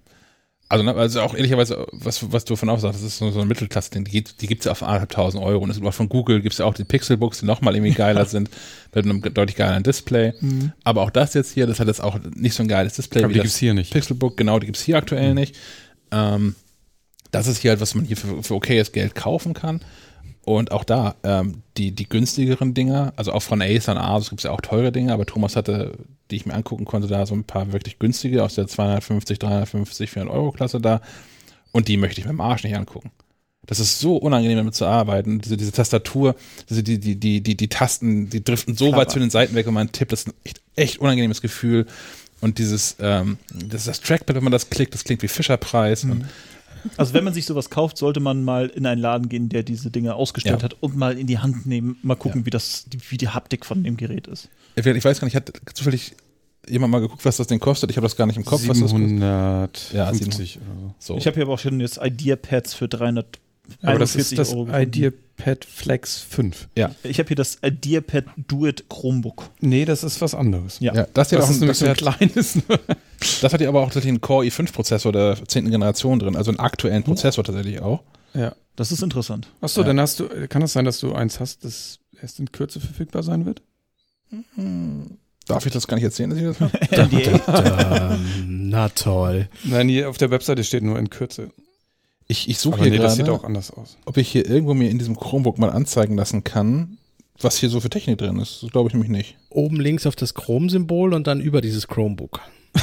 Also, 0.70 0.86
ne, 0.86 0.94
also 0.96 1.20
auch 1.22 1.34
ehrlicherweise, 1.36 1.86
was, 1.92 2.32
was 2.32 2.46
du 2.46 2.56
von 2.56 2.70
auch 2.70 2.80
sagst, 2.80 3.00
das 3.00 3.06
ist 3.06 3.18
so, 3.18 3.30
so 3.32 3.42
ein 3.42 3.48
Mittelklasse-Ding, 3.50 4.06
die, 4.06 4.12
gibt- 4.12 4.42
die 4.42 4.48
gibt's 4.48 4.64
ja 4.66 4.72
auf 4.72 4.82
anderthalbtausend 4.84 5.44
Euro. 5.44 5.62
Und 5.62 5.70
es 5.70 5.76
gibt 5.76 5.86
auch 5.86 5.94
von 5.94 6.08
Google 6.08 6.42
gibt's 6.42 6.60
ja 6.60 6.66
auch 6.66 6.74
die 6.74 6.86
Pixelbooks, 6.86 7.40
die 7.42 7.46
nochmal 7.46 7.76
irgendwie 7.76 7.94
geiler 7.94 8.26
sind, 8.26 8.50
mit 8.96 9.04
einem 9.04 9.22
deutlich 9.22 9.58
geileren 9.58 9.84
Display. 9.84 10.34
Mhm. 10.40 10.72
Aber 10.86 11.02
auch 11.02 11.10
das 11.10 11.34
jetzt 11.34 11.52
hier, 11.52 11.68
das 11.68 11.82
hat 11.82 11.88
jetzt 11.88 12.02
auch 12.02 12.18
nicht 12.36 12.54
so 12.56 12.64
ein 12.64 12.70
geiles 12.70 12.94
Display 12.94 13.22
Aber 13.24 13.34
die 13.34 13.40
das 13.40 13.44
gibt's 13.44 13.58
hier 13.58 13.74
nicht. 13.74 13.92
Pixelbook, 13.92 14.38
genau, 14.38 14.60
die 14.60 14.68
gibt's 14.68 14.82
hier 14.82 14.96
aktuell 14.98 15.34
nicht. 15.34 15.58
Ähm, 16.12 16.56
das 17.32 17.48
ist 17.48 17.60
hier 17.60 17.72
halt, 17.72 17.82
was 17.82 17.96
man 17.96 18.06
hier 18.06 18.18
für, 18.18 18.44
für 18.44 18.56
okayes 18.56 18.92
Geld 18.92 19.16
kaufen 19.16 19.54
kann. 19.54 19.82
Und 20.44 20.72
auch 20.72 20.84
da, 20.84 21.16
ähm, 21.24 21.62
die, 21.78 21.92
die 21.92 22.10
günstigeren 22.10 22.74
Dinger, 22.74 23.14
also 23.16 23.32
auch 23.32 23.44
von 23.44 23.62
Acer 23.62 23.94
und 23.94 24.00
Asus 24.00 24.30
gibt's 24.30 24.44
ja 24.44 24.52
auch 24.52 24.62
teure 24.62 24.92
Dinge, 24.92 25.14
aber 25.14 25.26
Thomas 25.26 25.56
hatte, 25.56 25.98
die 26.32 26.36
ich 26.36 26.46
mir 26.46 26.56
angucken 26.56 26.86
konnte, 26.86 27.08
da 27.08 27.26
so 27.26 27.36
ein 27.36 27.44
paar 27.44 27.72
wirklich 27.72 28.00
günstige 28.00 28.44
aus 28.44 28.56
der 28.56 28.68
250, 28.68 29.38
350, 29.38 30.10
400 30.10 30.36
Euro 30.36 30.52
Klasse 30.52 30.82
da. 30.82 31.02
Und 31.72 31.88
die 31.88 31.98
möchte 31.98 32.20
ich 32.20 32.26
mit 32.26 32.34
dem 32.34 32.42
Arsch 32.42 32.64
nicht 32.64 32.76
angucken. 32.76 33.12
Das 33.68 33.80
ist 33.80 34.00
so 34.00 34.18
unangenehm, 34.18 34.58
damit 34.58 34.74
zu 34.74 34.86
arbeiten. 34.86 35.40
Diese, 35.40 35.56
diese 35.56 35.72
Tastatur, 35.72 36.36
diese, 36.70 36.82
die, 36.82 37.00
die, 37.00 37.20
die, 37.20 37.42
die, 37.42 37.56
die 37.56 37.68
Tasten, 37.68 38.30
die 38.30 38.44
driften 38.44 38.76
so 38.76 38.86
Klapper. 38.86 39.02
weit 39.02 39.12
zu 39.12 39.20
den 39.20 39.30
Seiten 39.30 39.54
weg, 39.54 39.68
wenn 39.68 39.74
man 39.76 39.92
tippt. 39.92 40.12
Das 40.12 40.22
ist 40.22 40.30
ein 40.30 40.34
echt, 40.44 40.62
echt 40.76 40.98
unangenehmes 40.98 41.42
Gefühl. 41.42 41.86
Und 42.42 42.58
dieses, 42.58 42.96
ähm, 43.00 43.38
das, 43.54 43.86
das 43.86 44.02
Trackpad, 44.02 44.36
wenn 44.36 44.44
man 44.44 44.52
das 44.52 44.70
klickt, 44.70 44.94
das 44.94 45.04
klingt 45.04 45.22
wie 45.22 45.28
Fischerpreis. 45.28 46.04
Und 46.04 46.26
Also 46.98 47.14
wenn 47.14 47.24
man 47.24 47.34
sich 47.34 47.46
sowas 47.46 47.70
kauft, 47.70 47.98
sollte 47.98 48.20
man 48.20 48.44
mal 48.44 48.68
in 48.68 48.86
einen 48.88 49.00
Laden 49.00 49.30
gehen, 49.30 49.50
der 49.50 49.62
diese 49.64 49.92
Dinge 49.92 50.16
ausgestellt 50.16 50.60
Ja. 50.60 50.64
hat 50.64 50.78
und 50.80 50.96
mal 50.96 51.18
in 51.18 51.28
die 51.28 51.38
Hand 51.40 51.68
nehmen, 51.68 51.98
mal 52.02 52.16
gucken, 52.16 52.46
wie 52.46 52.50
das, 52.50 52.86
wie 53.10 53.18
die 53.18 53.30
Haptik 53.30 53.66
von 53.66 53.84
dem 53.84 53.98
Gerät 53.98 54.28
ist. 54.28 54.50
ich 54.76 54.86
weiß 55.06 55.20
gar 55.20 55.26
nicht, 55.26 55.36
hat 55.36 55.52
zufällig 55.74 56.16
jemand 56.68 56.92
mal 56.92 57.00
geguckt, 57.00 57.24
was 57.26 57.38
das 57.38 57.48
Ding 57.48 57.60
kostet? 57.60 57.92
Ich 57.92 57.98
habe 57.98 58.06
das 58.06 58.16
gar 58.16 58.26
nicht 58.26 58.38
im 58.38 58.46
Kopf, 58.46 58.68
was 58.68 58.80
das 58.80 58.92
kostet. 58.92 59.78
750 59.92 60.58
oder 60.58 60.96
so. 61.00 61.18
Ich 61.18 61.28
habe 61.28 61.36
hier 61.36 61.44
aber 61.44 61.54
auch 61.54 61.60
schon 61.60 61.80
jetzt 61.80 62.00
Idea-Pads 62.02 62.74
für 62.74 62.88
341 62.88 63.42
Aber 63.82 64.00
das 64.00 64.16
ist 64.16 64.38
das 64.38 64.54
Euro. 64.54 64.68
IdeaPad 64.72 65.66
Flex 65.66 66.20
5. 66.22 66.68
Ich 67.04 67.20
habe 67.20 67.28
hier 67.28 67.36
das 67.36 67.58
IdeaPad 67.64 68.26
Do 68.38 68.68
It 68.68 68.86
Chromebook. 68.90 69.50
Nee, 69.60 69.86
das 69.86 70.04
ist 70.04 70.22
was 70.22 70.36
anderes. 70.36 70.80
Ja. 70.80 70.94
ja, 70.94 71.08
das 71.14 71.30
hier 71.30 71.40
Das 71.40 71.48
auch 71.48 71.52
ist 71.52 71.62
ein, 71.62 71.68
das 71.68 71.80
so 71.80 71.86
ein 71.88 71.94
kleines. 71.96 72.60
Das 73.42 73.54
hat 73.54 73.62
ja 73.62 73.70
aber 73.70 73.82
auch 73.82 73.86
tatsächlich 73.86 74.10
einen 74.10 74.22
Core 74.22 74.46
i5-Prozessor 74.48 75.12
der 75.12 75.38
10. 75.48 75.70
Generation 75.70 76.18
drin, 76.18 76.36
also 76.36 76.50
einen 76.50 76.60
aktuellen 76.60 77.04
Prozessor 77.04 77.44
tatsächlich 77.44 77.80
auch. 77.80 78.02
Ja. 78.34 78.56
Das 78.76 78.92
ist 78.92 79.04
interessant. 79.04 79.48
Achso, 79.62 79.82
Ja. 79.82 79.88
dann 79.88 80.00
hast 80.00 80.20
du, 80.20 80.28
kann 80.48 80.64
es 80.64 80.74
sein, 80.74 80.86
dass 80.86 81.00
du 81.00 81.14
eins 81.14 81.40
hast, 81.40 81.64
das 81.64 82.00
erst 82.20 82.40
in 82.40 82.52
Kürze 82.52 82.80
verfügbar 82.80 83.22
sein 83.22 83.46
wird? 83.46 83.62
Darf 85.48 85.66
ich 85.66 85.74
das 85.74 85.88
gar 85.88 85.96
nicht 85.98 86.04
erzählen, 86.04 86.30
dass 86.30 86.40
ich 86.40 86.58
das 86.90 87.12
ähm, 88.22 88.70
na 88.70 88.90
toll. 88.90 89.50
Nein, 89.66 89.90
hier 89.90 90.10
auf 90.10 90.18
der 90.18 90.32
Webseite 90.32 90.64
steht 90.64 90.84
nur 90.84 90.98
in 90.98 91.10
Kürze. 91.10 91.52
Ich, 92.32 92.48
ich 92.48 92.60
suche 92.60 92.84
hier 92.84 92.92
nee, 92.92 92.98
das 92.98 93.18
sieht 93.18 93.26
gerade, 93.26 93.38
auch 93.38 93.44
anders 93.44 93.72
aus. 93.72 93.98
ob 94.06 94.16
ich 94.16 94.32
hier 94.32 94.50
irgendwo 94.50 94.74
mir 94.74 94.90
in 94.90 94.98
diesem 94.98 95.18
Chromebook 95.18 95.58
mal 95.58 95.70
anzeigen 95.70 96.16
lassen 96.16 96.46
kann, 96.46 96.98
was 97.42 97.58
hier 97.58 97.68
so 97.68 97.82
für 97.82 97.90
Technik 97.90 98.20
drin 98.20 98.40
ist. 98.40 98.64
Das 98.64 98.72
glaube 98.72 98.88
ich 98.88 98.94
nämlich 98.94 99.12
nicht. 99.12 99.36
Oben 99.50 99.82
links 99.82 100.08
auf 100.08 100.16
das 100.16 100.34
Chrome-Symbol 100.34 101.14
und 101.14 101.28
dann 101.28 101.42
über 101.42 101.60
dieses 101.60 101.90
Chromebook. 101.90 102.40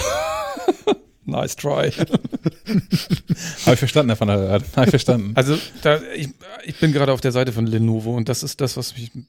Nice 1.25 1.57
try. 1.57 1.91
Habe 1.93 3.73
ich 3.73 3.79
verstanden, 3.79 4.11
Herr 4.11 4.21
van 4.21 4.29
der 4.29 4.51
Raad. 4.51 4.65
Habe 4.77 4.85
ich 4.85 4.91
verstanden. 4.91 5.33
Also, 5.35 5.59
da, 5.83 5.99
ich, 6.15 6.29
ich 6.65 6.79
bin 6.79 6.93
gerade 6.93 7.13
auf 7.13 7.23
der 7.23 7.33
Seite 7.33 7.53
von 7.53 7.67
Lenovo 7.67 8.15
und 8.15 8.29
das 8.29 8.43
ist 8.43 8.61
das, 8.61 8.77
was 8.77 8.97
mich 8.97 9.15
ein 9.15 9.27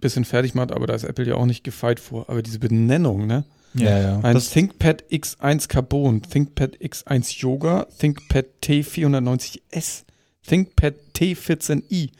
bisschen 0.00 0.26
fertig 0.26 0.54
macht, 0.54 0.72
aber 0.72 0.86
da 0.86 0.94
ist 0.94 1.04
Apple 1.04 1.26
ja 1.26 1.34
auch 1.34 1.46
nicht 1.46 1.64
gefeit 1.64 1.98
vor. 1.98 2.28
Aber 2.28 2.42
diese 2.42 2.58
Benennung, 2.58 3.26
ne? 3.26 3.44
Ja, 3.74 3.98
ja. 3.98 4.20
Ein 4.20 4.34
Das- 4.34 4.50
ThinkPad 4.50 5.04
X1 5.10 5.68
Carbon, 5.68 6.22
ThinkPad 6.22 6.76
X1 6.76 7.40
Yoga, 7.40 7.86
ThinkPad 7.98 8.46
T490S, 8.62 10.04
ThinkPad 10.46 10.94
T14i. 11.16 12.10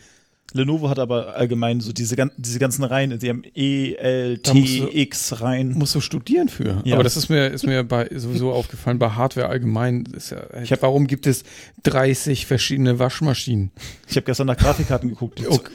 Lenovo 0.53 0.89
hat 0.91 0.99
aber 0.99 1.37
allgemein 1.37 1.81
so 1.81 1.93
diese, 1.93 2.17
diese 2.37 2.59
ganzen 2.59 2.85
Reihen, 2.85 3.19
die 3.19 3.29
haben 3.29 3.43
E, 3.55 3.95
L, 3.95 4.39
T, 4.39 4.89
X 4.93 5.41
Reihen. 5.41 5.73
Musst 5.79 5.95
du 5.95 6.01
studieren 6.01 6.49
für. 6.49 6.83
Ja. 6.85 6.95
Aber 6.95 7.05
das 7.05 7.17
ist 7.17 7.29
mir, 7.29 7.49
ist 7.49 7.65
mir 7.67 7.83
bei, 7.85 8.09
sowieso 8.15 8.53
aufgefallen, 8.53 8.99
bei 8.99 9.11
Hardware 9.11 9.49
allgemein. 9.49 10.05
Ist 10.17 10.31
ja, 10.31 10.43
Ich 10.63 10.73
hab- 10.73 10.83
warum 10.83 11.07
gibt 11.07 11.27
es 11.27 11.45
30 11.85 12.47
verschiedene 12.47 12.99
Waschmaschinen? 12.99 13.71
Ich 14.09 14.17
habe 14.17 14.25
gestern 14.27 14.47
nach 14.47 14.57
Grafikkarten 14.57 15.09
geguckt. 15.09 15.39
Die, 15.39 15.47
Okay. 15.49 15.71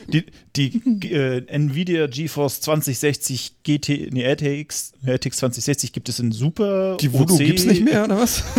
die, 0.56 0.82
die 0.86 1.12
äh, 1.12 1.44
Nvidia 1.48 2.08
GeForce 2.08 2.62
2060 2.62 3.64
GT, 3.64 4.12
nee, 4.14 4.24
RTX, 4.24 4.94
RTX 5.06 5.38
2060 5.38 5.92
gibt 5.94 6.10
es 6.10 6.20
in 6.20 6.32
Super. 6.32 6.98
Die 6.98 7.12
Voodoo 7.14 7.36
OC. 7.36 7.40
gibt's 7.46 7.66
nicht 7.66 7.84
mehr, 7.84 8.04
oder 8.06 8.18
was? 8.20 8.44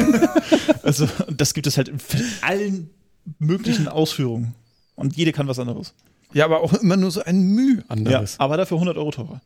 Also, 0.82 1.06
das 1.30 1.52
gibt 1.54 1.66
es 1.66 1.76
halt 1.76 1.88
in 1.88 1.98
allen 2.40 2.90
möglichen 3.38 3.88
Ausführungen. 3.88 4.54
Und 4.94 5.16
jede 5.16 5.32
kann 5.32 5.46
was 5.46 5.58
anderes. 5.58 5.92
Ja, 6.32 6.44
aber 6.44 6.60
auch 6.62 6.74
immer 6.74 6.96
nur 6.96 7.10
so 7.10 7.22
ein 7.22 7.40
Mühe 7.42 7.78
Ja, 7.78 7.84
anderes. 7.88 8.38
aber 8.38 8.56
dafür 8.56 8.76
100 8.76 8.96
Euro 8.98 9.10
teurer. 9.10 9.40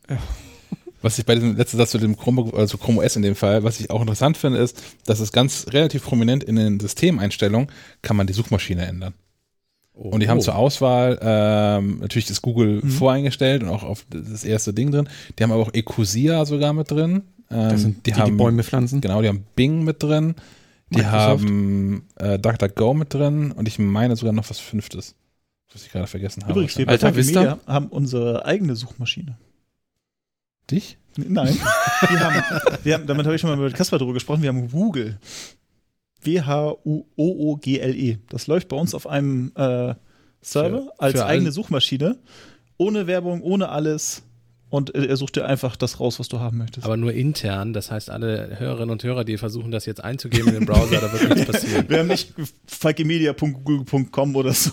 Was 1.01 1.19
ich 1.19 1.27
bei 1.27 1.35
diesem 1.35 1.57
letzten 1.57 1.77
Satz 1.78 1.91
zu 1.91 1.99
dem 1.99 2.17
Chromebook, 2.17 2.55
also 2.57 2.78
Chrome 2.78 3.01
OS 3.02 3.17
in 3.17 3.23
dem 3.23 3.35
Fall, 3.35 3.65
was 3.65 3.81
ich 3.81 3.91
auch 3.91 4.01
interessant 4.01 4.36
finde, 4.36 4.59
ist, 4.59 4.81
dass 5.05 5.19
es 5.20 5.33
ganz 5.33 5.67
relativ 5.70 6.05
prominent 6.05 6.44
in 6.44 6.57
den 6.57 6.78
Systemeinstellungen 6.81 7.69
kann 8.02 8.17
man 8.17 8.27
die 8.27 8.33
Suchmaschine 8.33 8.86
ändern. 8.86 9.15
Und 9.94 10.20
die 10.20 10.28
haben 10.28 10.41
zur 10.41 10.55
Auswahl 10.57 11.19
ähm, 11.23 11.99
natürlich 12.01 12.27
das 12.27 12.41
Google 12.41 12.81
Mhm. 12.83 12.89
voreingestellt 12.91 13.62
und 13.62 13.69
auch 13.69 13.83
auf 13.83 14.07
das 14.11 14.43
erste 14.44 14.73
Ding 14.73 14.91
drin. 14.91 15.09
Die 15.39 15.43
haben 15.43 15.52
aber 15.52 15.62
auch 15.62 15.75
Ecosia 15.75 16.44
sogar 16.47 16.73
mit 16.73 16.91
drin. 16.91 17.23
Ähm, 17.51 17.69
Das 17.69 17.83
sind 17.83 18.07
die, 18.07 18.12
die, 18.12 18.15
haben 18.19 18.36
Bäume 18.36 18.62
pflanzen. 18.65 19.01
Genau, 19.02 19.20
die 19.23 19.28
haben 19.28 19.44
Bing 19.55 19.85
mit 19.85 20.02
drin. 20.02 20.35
Die 20.91 20.99
Microsoft. 20.99 21.20
haben 21.44 22.07
äh, 22.17 22.39
DuckDuckGo 22.39 22.94
mit 22.94 23.12
drin 23.12 23.52
und 23.52 23.69
ich 23.69 23.78
meine 23.78 24.17
sogar 24.17 24.33
noch 24.33 24.49
was 24.51 24.59
Fünftes, 24.59 25.15
was 25.75 25.84
ich 25.84 25.91
gerade 25.92 26.07
vergessen 26.07 26.42
habe. 26.42 26.52
Übrigens, 26.52 26.76
wir 26.78 26.86
bei? 26.86 27.41
Media 27.41 27.59
haben 27.67 27.89
unsere 27.89 28.44
eigene 28.44 28.76
Suchmaschine. 28.76 29.36
dich? 30.70 30.99
Nein. 31.17 31.55
wir 32.09 32.20
haben, 32.20 32.78
wir 32.84 32.94
haben, 32.94 33.07
damit 33.07 33.26
habe 33.26 33.34
ich 33.34 33.41
schon 33.41 33.51
mal 33.51 33.57
mit 33.57 33.75
Kasper 33.75 33.99
drüber 33.99 34.15
gesprochen, 34.15 34.42
wir 34.42 34.49
haben 34.49 34.70
Google. 34.70 35.18
W-H-U-O-O-G-L-E. 36.23 38.10
E. 38.12 38.18
Das 38.28 38.47
läuft 38.47 38.68
bei 38.68 38.76
uns 38.76 38.94
auf 38.94 39.07
einem 39.07 39.52
äh, 39.57 39.94
Server 40.41 40.83
Für- 40.83 40.92
als 41.01 41.12
für 41.15 41.26
eigene 41.26 41.47
allen- 41.49 41.52
Suchmaschine. 41.52 42.18
Ohne 42.78 43.07
Werbung, 43.07 43.42
ohne 43.42 43.68
alles. 43.68 44.23
Und 44.73 44.94
er 44.94 45.17
sucht 45.18 45.36
dir 45.36 45.44
einfach 45.44 45.76
das 45.76 46.01
raus, 46.01 46.18
was 46.18 46.28
du 46.28 46.41
haben 46.41 46.57
möchtest. 46.57 46.86
Aber 46.86 46.97
nur 46.97 47.12
intern. 47.12 47.75
Das 47.75 47.91
heißt, 47.91 48.09
alle 48.09 48.59
Hörerinnen 48.59 48.89
und 48.89 49.05
Hörer, 49.05 49.23
die 49.23 49.36
versuchen, 49.36 49.70
das 49.70 49.84
jetzt 49.84 50.02
einzugeben 50.02 50.49
in 50.49 50.55
den 50.55 50.65
Browser, 50.67 50.99
da 50.99 51.12
wird 51.12 51.28
nichts 51.28 51.44
passieren. 51.52 51.84
wir 51.91 51.99
haben 51.99 52.09
nicht 52.09 52.33
falkemedia.google.com 52.67 54.36
oder 54.36 54.52
so. 54.52 54.70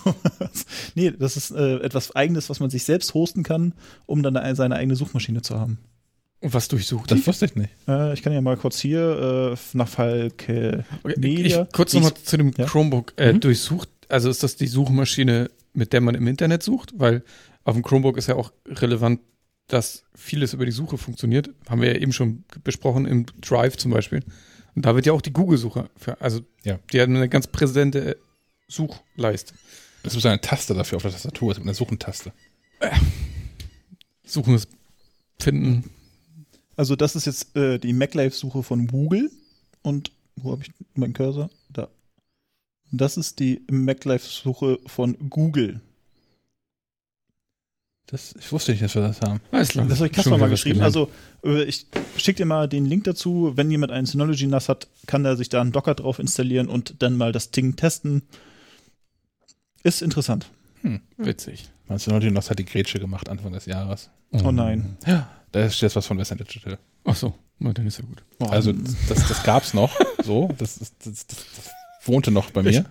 nee, 0.96 1.12
das 1.12 1.38
ist 1.38 1.52
äh, 1.52 1.78
etwas 1.78 2.16
Eigenes, 2.16 2.50
was 2.50 2.60
man 2.60 2.70
sich 2.70 2.84
selbst 2.84 3.14
hosten 3.14 3.44
kann, 3.44 3.74
um 4.06 4.24
dann 4.24 4.38
eine, 4.38 4.56
seine 4.56 4.76
eigene 4.76 4.96
Suchmaschine 4.96 5.42
zu 5.42 5.60
haben. 5.60 5.80
Und 6.42 6.54
was 6.54 6.70
durchsucht 6.70 7.12
Das 7.12 7.20
die? 7.20 7.28
wusste 7.28 7.46
ich 7.46 7.56
nicht. 7.56 7.70
Äh, 7.88 8.14
ich 8.14 8.22
kann 8.22 8.32
ja 8.32 8.40
mal 8.42 8.56
kurz 8.56 8.80
hier 8.80 9.54
äh, 9.54 9.78
nach 9.78 9.90
Falke 9.90 10.86
Okay, 11.04 11.20
Media. 11.20 11.64
Ich, 11.64 11.74
kurz 11.74 11.94
nochmal 11.94 12.14
zu 12.14 12.38
dem 12.38 12.54
Ja. 12.58 12.66
Chromebook. 12.66 13.14
Äh, 13.18 13.34
Mhm. 13.34 13.40
Durchsucht, 13.42 13.90
also 14.08 14.30
ist 14.30 14.44
das 14.44 14.56
die 14.56 14.68
Suchmaschine, 14.68 15.50
mit 15.74 15.92
der 15.92 16.00
man 16.02 16.16
im 16.16 16.26
Internet 16.28 16.64
sucht? 16.64 16.94
Weil 16.96 17.24
auf 17.66 17.74
dem 17.76 17.84
Chromebook 17.84 18.18
ist 18.18 18.28
ja 18.28 18.36
auch 18.36 18.54
relevant, 18.66 19.20
dass 19.70 20.04
vieles 20.16 20.54
über 20.54 20.66
die 20.66 20.72
Suche 20.72 20.98
funktioniert. 20.98 21.50
Haben 21.70 21.82
wir 21.82 21.94
ja 21.94 22.00
eben 22.00 22.12
schon 22.14 22.44
besprochen, 22.64 23.06
im 23.06 23.26
Drive 23.42 23.78
zum 23.78 23.92
Beispiel. 23.92 24.24
Und 24.76 24.86
da 24.86 24.96
wird 24.96 25.06
ja 25.06 25.14
auch 25.14 25.22
die 25.22 25.34
Google-Suche, 25.34 25.90
für- 25.96 26.20
also 26.22 26.42
Ja. 26.64 26.80
die 26.92 27.00
hat 27.02 27.08
eine 27.10 27.30
ganz 27.30 27.48
präsente 27.48 28.18
Suchleiste. 28.68 29.54
Es 30.04 30.16
ist 30.16 30.26
eine 30.26 30.40
Taste 30.42 30.74
dafür 30.74 30.98
auf 30.98 31.02
der 31.04 31.12
Tastatur, 31.12 31.52
es 31.52 31.58
ist 31.58 31.64
eine 31.64 31.74
Suchentaste. 31.74 32.32
Suchen 34.24 34.56
ist 34.56 34.70
finden. 35.40 35.90
Also 36.76 36.96
das 36.96 37.16
ist 37.16 37.26
jetzt 37.26 37.56
äh, 37.56 37.78
die 37.80 37.94
MacLife-Suche 37.94 38.64
von 38.64 38.88
Google. 38.88 39.32
Und 39.82 40.12
wo 40.36 40.52
habe 40.52 40.64
ich 40.64 40.72
meinen 40.94 41.14
Cursor? 41.14 41.50
Da. 41.70 41.90
Das 42.92 43.18
ist 43.18 43.40
die 43.40 43.62
MacLife-Suche 43.70 44.80
von 44.86 45.18
Google. 45.30 45.82
Das, 48.12 48.34
ich 48.40 48.52
wusste 48.52 48.72
nicht, 48.72 48.84
dass 48.84 48.96
wir 48.96 49.04
das 49.04 49.22
haben. 49.22 49.40
Alles 49.52 49.70
klar. 49.70 49.86
Das 49.86 50.00
habe 50.00 50.08
ich 50.08 50.14
Kasper 50.14 50.38
mal 50.38 50.50
geschrieben. 50.50 50.82
Also 50.82 51.12
äh, 51.44 51.64
ich 51.64 51.86
schicke 52.18 52.38
dir 52.38 52.46
mal 52.46 52.68
den 52.68 52.86
Link 52.86 53.04
dazu. 53.04 53.54
Wenn 53.56 53.70
jemand 53.70 53.92
einen 53.92 54.08
Synology 54.08 54.48
NAS 54.48 54.68
hat, 54.68 54.88
kann 55.06 55.26
er 55.26 55.36
sich 55.38 55.50
da 55.50 55.62
einen 55.62 55.72
Docker 55.72 55.94
drauf 55.94 56.18
installieren 56.18 56.70
und 56.70 57.04
dann 57.04 57.18
mal 57.18 57.32
das 57.32 57.52
Ding 57.52 57.76
testen. 57.76 58.24
Ist 59.84 60.02
interessant. 60.02 60.50
Witzig. 61.18 61.70
Man 61.88 62.00
Synology 62.00 62.32
NOS 62.32 62.50
hat 62.50 62.58
die 62.58 62.66
Grätsche 62.66 63.00
gemacht 63.00 63.30
Anfang 63.30 63.52
des 63.54 63.66
Jahres. 63.68 64.10
Oh 64.32 64.52
nein. 64.52 64.98
Ja. 65.06 65.30
Da 65.52 65.66
ist 65.66 65.82
jetzt 65.82 65.96
was 65.96 66.06
von 66.06 66.18
Western 66.18 66.38
Digital. 66.38 66.78
Ach 67.06 67.16
so, 67.16 67.34
na, 67.58 67.74
dann 67.74 67.88
ist 67.88 67.98
ja 67.98 68.06
gut. 68.06 68.24
Oh, 68.40 68.46
Also 68.46 68.72
das, 68.72 69.28
das 69.28 69.44
gab's 69.44 69.74
noch. 69.74 69.92
So, 70.24 70.50
das, 70.58 70.80
das, 70.80 70.98
das, 71.04 71.26
das 71.28 71.46
wohnte 72.04 72.30
noch 72.32 72.52
bei 72.52 72.62
mir. 72.62 72.86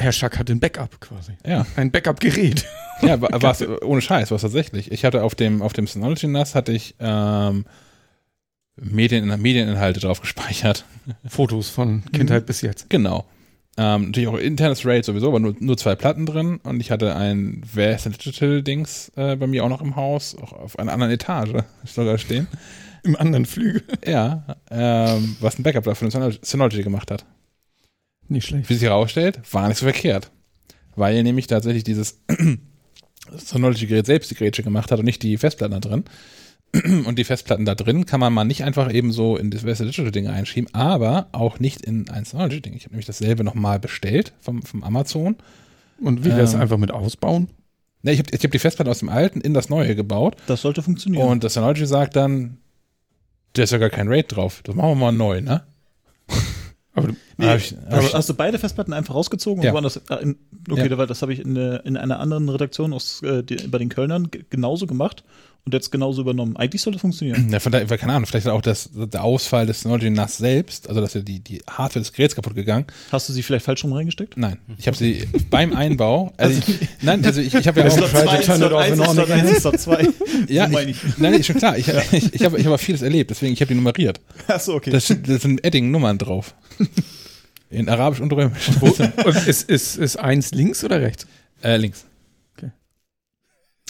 Herr 0.00 0.12
Schack 0.12 0.38
hat 0.38 0.50
ein 0.50 0.60
Backup 0.60 1.00
quasi. 1.00 1.32
Ja, 1.46 1.66
Ein 1.76 1.90
Backup-Gerät. 1.90 2.66
ja, 3.02 3.20
war, 3.20 3.42
war's, 3.42 3.62
ohne 3.82 4.00
Scheiß, 4.00 4.30
war 4.30 4.36
es 4.36 4.42
tatsächlich. 4.42 4.90
Ich 4.90 5.04
hatte 5.04 5.22
auf 5.22 5.34
dem 5.34 5.62
auf 5.62 5.72
dem 5.72 5.86
Synology 5.86 6.26
NAS 6.26 6.54
hatte 6.54 6.72
ich 6.72 6.94
ähm, 6.98 7.64
Medien, 8.76 9.28
Medieninhalte 9.40 10.00
drauf 10.00 10.20
gespeichert. 10.20 10.84
Fotos 11.28 11.68
von 11.68 12.02
Kindheit 12.12 12.46
bis 12.46 12.62
jetzt. 12.62 12.88
Genau. 12.88 13.26
Ähm, 13.76 14.06
natürlich 14.06 14.28
auch 14.28 14.36
internes 14.36 14.84
RAID 14.84 15.04
sowieso, 15.04 15.28
aber 15.28 15.40
nur, 15.40 15.54
nur 15.58 15.76
zwei 15.76 15.94
Platten 15.94 16.26
drin 16.26 16.58
und 16.64 16.80
ich 16.80 16.90
hatte 16.90 17.14
ein 17.14 17.62
Western 17.72 18.12
Digital 18.12 18.62
Dings 18.62 19.12
äh, 19.16 19.36
bei 19.36 19.46
mir 19.46 19.64
auch 19.64 19.68
noch 19.68 19.80
im 19.80 19.96
Haus, 19.96 20.36
auch 20.36 20.52
auf 20.52 20.78
einer 20.78 20.92
anderen 20.92 21.12
Etage 21.12 21.62
sogar 21.84 22.18
stehen. 22.18 22.48
Im 23.02 23.16
anderen 23.16 23.46
Flügel. 23.46 23.82
Ja, 24.06 24.56
ähm, 24.70 25.36
was 25.40 25.58
ein 25.58 25.62
Backup 25.62 25.84
dafür 25.84 26.10
Synology 26.10 26.82
gemacht 26.82 27.10
hat. 27.10 27.24
Nicht 28.30 28.46
schlecht. 28.46 28.70
Wie 28.70 28.74
sich 28.74 28.84
herausstellt, 28.84 29.40
war 29.52 29.68
nicht 29.68 29.76
so 29.78 29.84
verkehrt. 29.84 30.30
Weil 30.96 31.22
nämlich 31.22 31.46
tatsächlich 31.46 31.84
dieses 31.84 32.20
Synology-Gerät 33.36 34.06
selbst 34.06 34.30
die 34.30 34.34
Grätsche 34.34 34.62
gemacht 34.62 34.90
hat 34.90 34.98
und 34.98 35.04
nicht 35.04 35.22
die 35.22 35.36
Festplatten 35.36 35.72
da 35.72 35.80
drin. 35.80 36.04
Und 37.04 37.18
die 37.18 37.24
Festplatten 37.24 37.64
da 37.64 37.74
drin 37.74 38.06
kann 38.06 38.20
man 38.20 38.32
mal 38.32 38.44
nicht 38.44 38.62
einfach 38.62 38.92
eben 38.94 39.10
so 39.10 39.36
in 39.36 39.50
das 39.50 39.64
Western 39.64 39.88
Digital-Ding 39.88 40.28
einschieben, 40.28 40.72
aber 40.72 41.26
auch 41.32 41.58
nicht 41.58 41.80
in 41.84 42.08
ein 42.10 42.24
Synology-Ding. 42.24 42.74
Ich 42.74 42.84
habe 42.84 42.92
nämlich 42.92 43.06
dasselbe 43.06 43.42
nochmal 43.42 43.80
bestellt 43.80 44.32
vom, 44.40 44.62
vom 44.62 44.84
Amazon. 44.84 45.34
Und 46.00 46.24
wie 46.24 46.28
wäre 46.28 46.42
es 46.42 46.54
Ähm. 46.54 46.60
einfach 46.60 46.76
mit 46.78 46.92
ausbauen? 46.92 47.48
Ne, 48.02 48.12
ich 48.12 48.20
habe 48.20 48.28
ich 48.32 48.44
hab 48.44 48.52
die 48.52 48.58
Festplatte 48.60 48.88
aus 48.90 49.00
dem 49.00 49.08
alten 49.08 49.40
in 49.40 49.52
das 49.52 49.68
neue 49.68 49.96
gebaut 49.96 50.36
das 50.46 50.62
sollte 50.62 50.80
funktionieren. 50.82 51.26
und 51.26 51.42
das 51.44 51.54
Synology 51.54 51.86
sagt 51.86 52.14
dann, 52.14 52.58
da 53.54 53.64
ist 53.64 53.72
ja 53.72 53.78
gar 53.78 53.90
kein 53.90 54.06
RAID 54.06 54.26
drauf. 54.36 54.60
Das 54.62 54.76
machen 54.76 54.90
wir 54.90 54.94
mal 54.94 55.12
neu, 55.12 55.40
ne? 55.40 55.64
Aber 56.94 57.08
Nee, 57.36 57.46
Hab 57.46 57.56
ich- 57.58 57.72
hab 57.72 57.92
hast, 57.92 58.06
ich- 58.08 58.14
hast 58.14 58.28
du 58.28 58.34
beide 58.34 58.58
Festplatten 58.58 58.92
einfach 58.92 59.14
rausgezogen 59.14 59.62
Ja. 59.62 59.70
und 59.70 59.74
woanders? 59.74 60.00
ah, 60.10 60.16
in, 60.16 60.36
okay, 60.68 60.88
Ja. 60.88 61.06
das 61.06 61.22
habe 61.22 61.32
ich 61.32 61.38
in, 61.40 61.56
in 61.56 61.96
einer 61.96 62.18
anderen 62.20 62.48
Redaktion 62.48 62.92
aus, 62.92 63.22
äh, 63.22 63.42
die, 63.44 63.56
bei 63.68 63.78
den 63.78 63.88
Kölnern 63.88 64.28
genauso 64.50 64.86
gemacht 64.86 65.22
und 65.64 65.74
jetzt 65.74 65.90
genauso 65.92 66.22
übernommen. 66.22 66.56
Eigentlich 66.56 66.82
soll 66.82 66.92
das 66.92 67.02
funktionieren. 67.02 67.50
Ja, 67.50 67.60
von 67.60 67.70
daher, 67.70 67.86
keine 67.98 68.12
Ahnung, 68.14 68.26
vielleicht 68.26 68.48
auch 68.48 68.62
das, 68.62 68.90
der 68.92 69.22
Ausfall 69.22 69.66
des 69.66 69.82
Synology 69.82 70.10
NAS 70.10 70.38
selbst, 70.38 70.88
also 70.88 71.00
dass 71.00 71.14
ja 71.14 71.20
die, 71.20 71.40
die 71.40 71.62
Hardware 71.68 72.00
des 72.00 72.12
Geräts 72.12 72.34
kaputt 72.34 72.54
gegangen. 72.54 72.86
Hast 73.12 73.28
du 73.28 73.32
sie 73.32 73.42
vielleicht 73.42 73.64
falsch 73.66 73.84
rum 73.84 73.92
reingesteckt? 73.92 74.36
Nein, 74.36 74.58
ich 74.78 74.86
habe 74.86 74.96
sie 74.96 75.28
beim 75.50 75.72
Einbau, 75.74 76.32
also 76.36 76.58
ich, 76.58 76.88
nein, 77.02 77.24
also 77.24 77.40
ich, 77.40 77.54
ich 77.54 77.68
habe 77.68 77.80
ja 77.80 77.84
Das 77.86 78.00
auch, 78.00 78.08
zwei, 78.08 78.38
turn 78.38 78.62
it 78.62 78.72
off 78.72 78.88
in 78.88 79.00
Ordnung. 79.00 79.78
zwei. 79.78 80.08
ja, 80.48 80.66
so 80.66 80.72
meine 80.72 80.90
ich, 80.90 80.98
nein, 81.18 81.34
ist 81.34 81.46
schon 81.46 81.56
klar, 81.56 81.76
ich, 81.76 81.88
ich, 82.12 82.34
ich 82.34 82.44
habe 82.44 82.58
ich 82.58 82.66
hab 82.66 82.72
auch 82.72 82.80
vieles 82.80 83.02
erlebt, 83.02 83.30
deswegen, 83.30 83.52
ich 83.52 83.60
habe 83.60 83.68
die 83.68 83.74
nummeriert. 83.74 84.20
Achso, 84.48 84.74
okay. 84.74 84.90
Da 84.90 85.00
sind, 85.00 85.28
da 85.28 85.38
sind 85.38 85.64
Edding-Nummern 85.64 86.18
drauf. 86.18 86.54
In 87.70 87.88
Arabisch 87.88 88.20
und 88.20 88.32
Römisch. 88.32 88.68
Und 88.80 89.46
ist, 89.46 89.70
ist, 89.70 89.96
ist 89.96 90.16
eins 90.16 90.50
links 90.50 90.82
oder 90.82 91.00
rechts? 91.00 91.26
Äh, 91.62 91.76
links. 91.76 92.04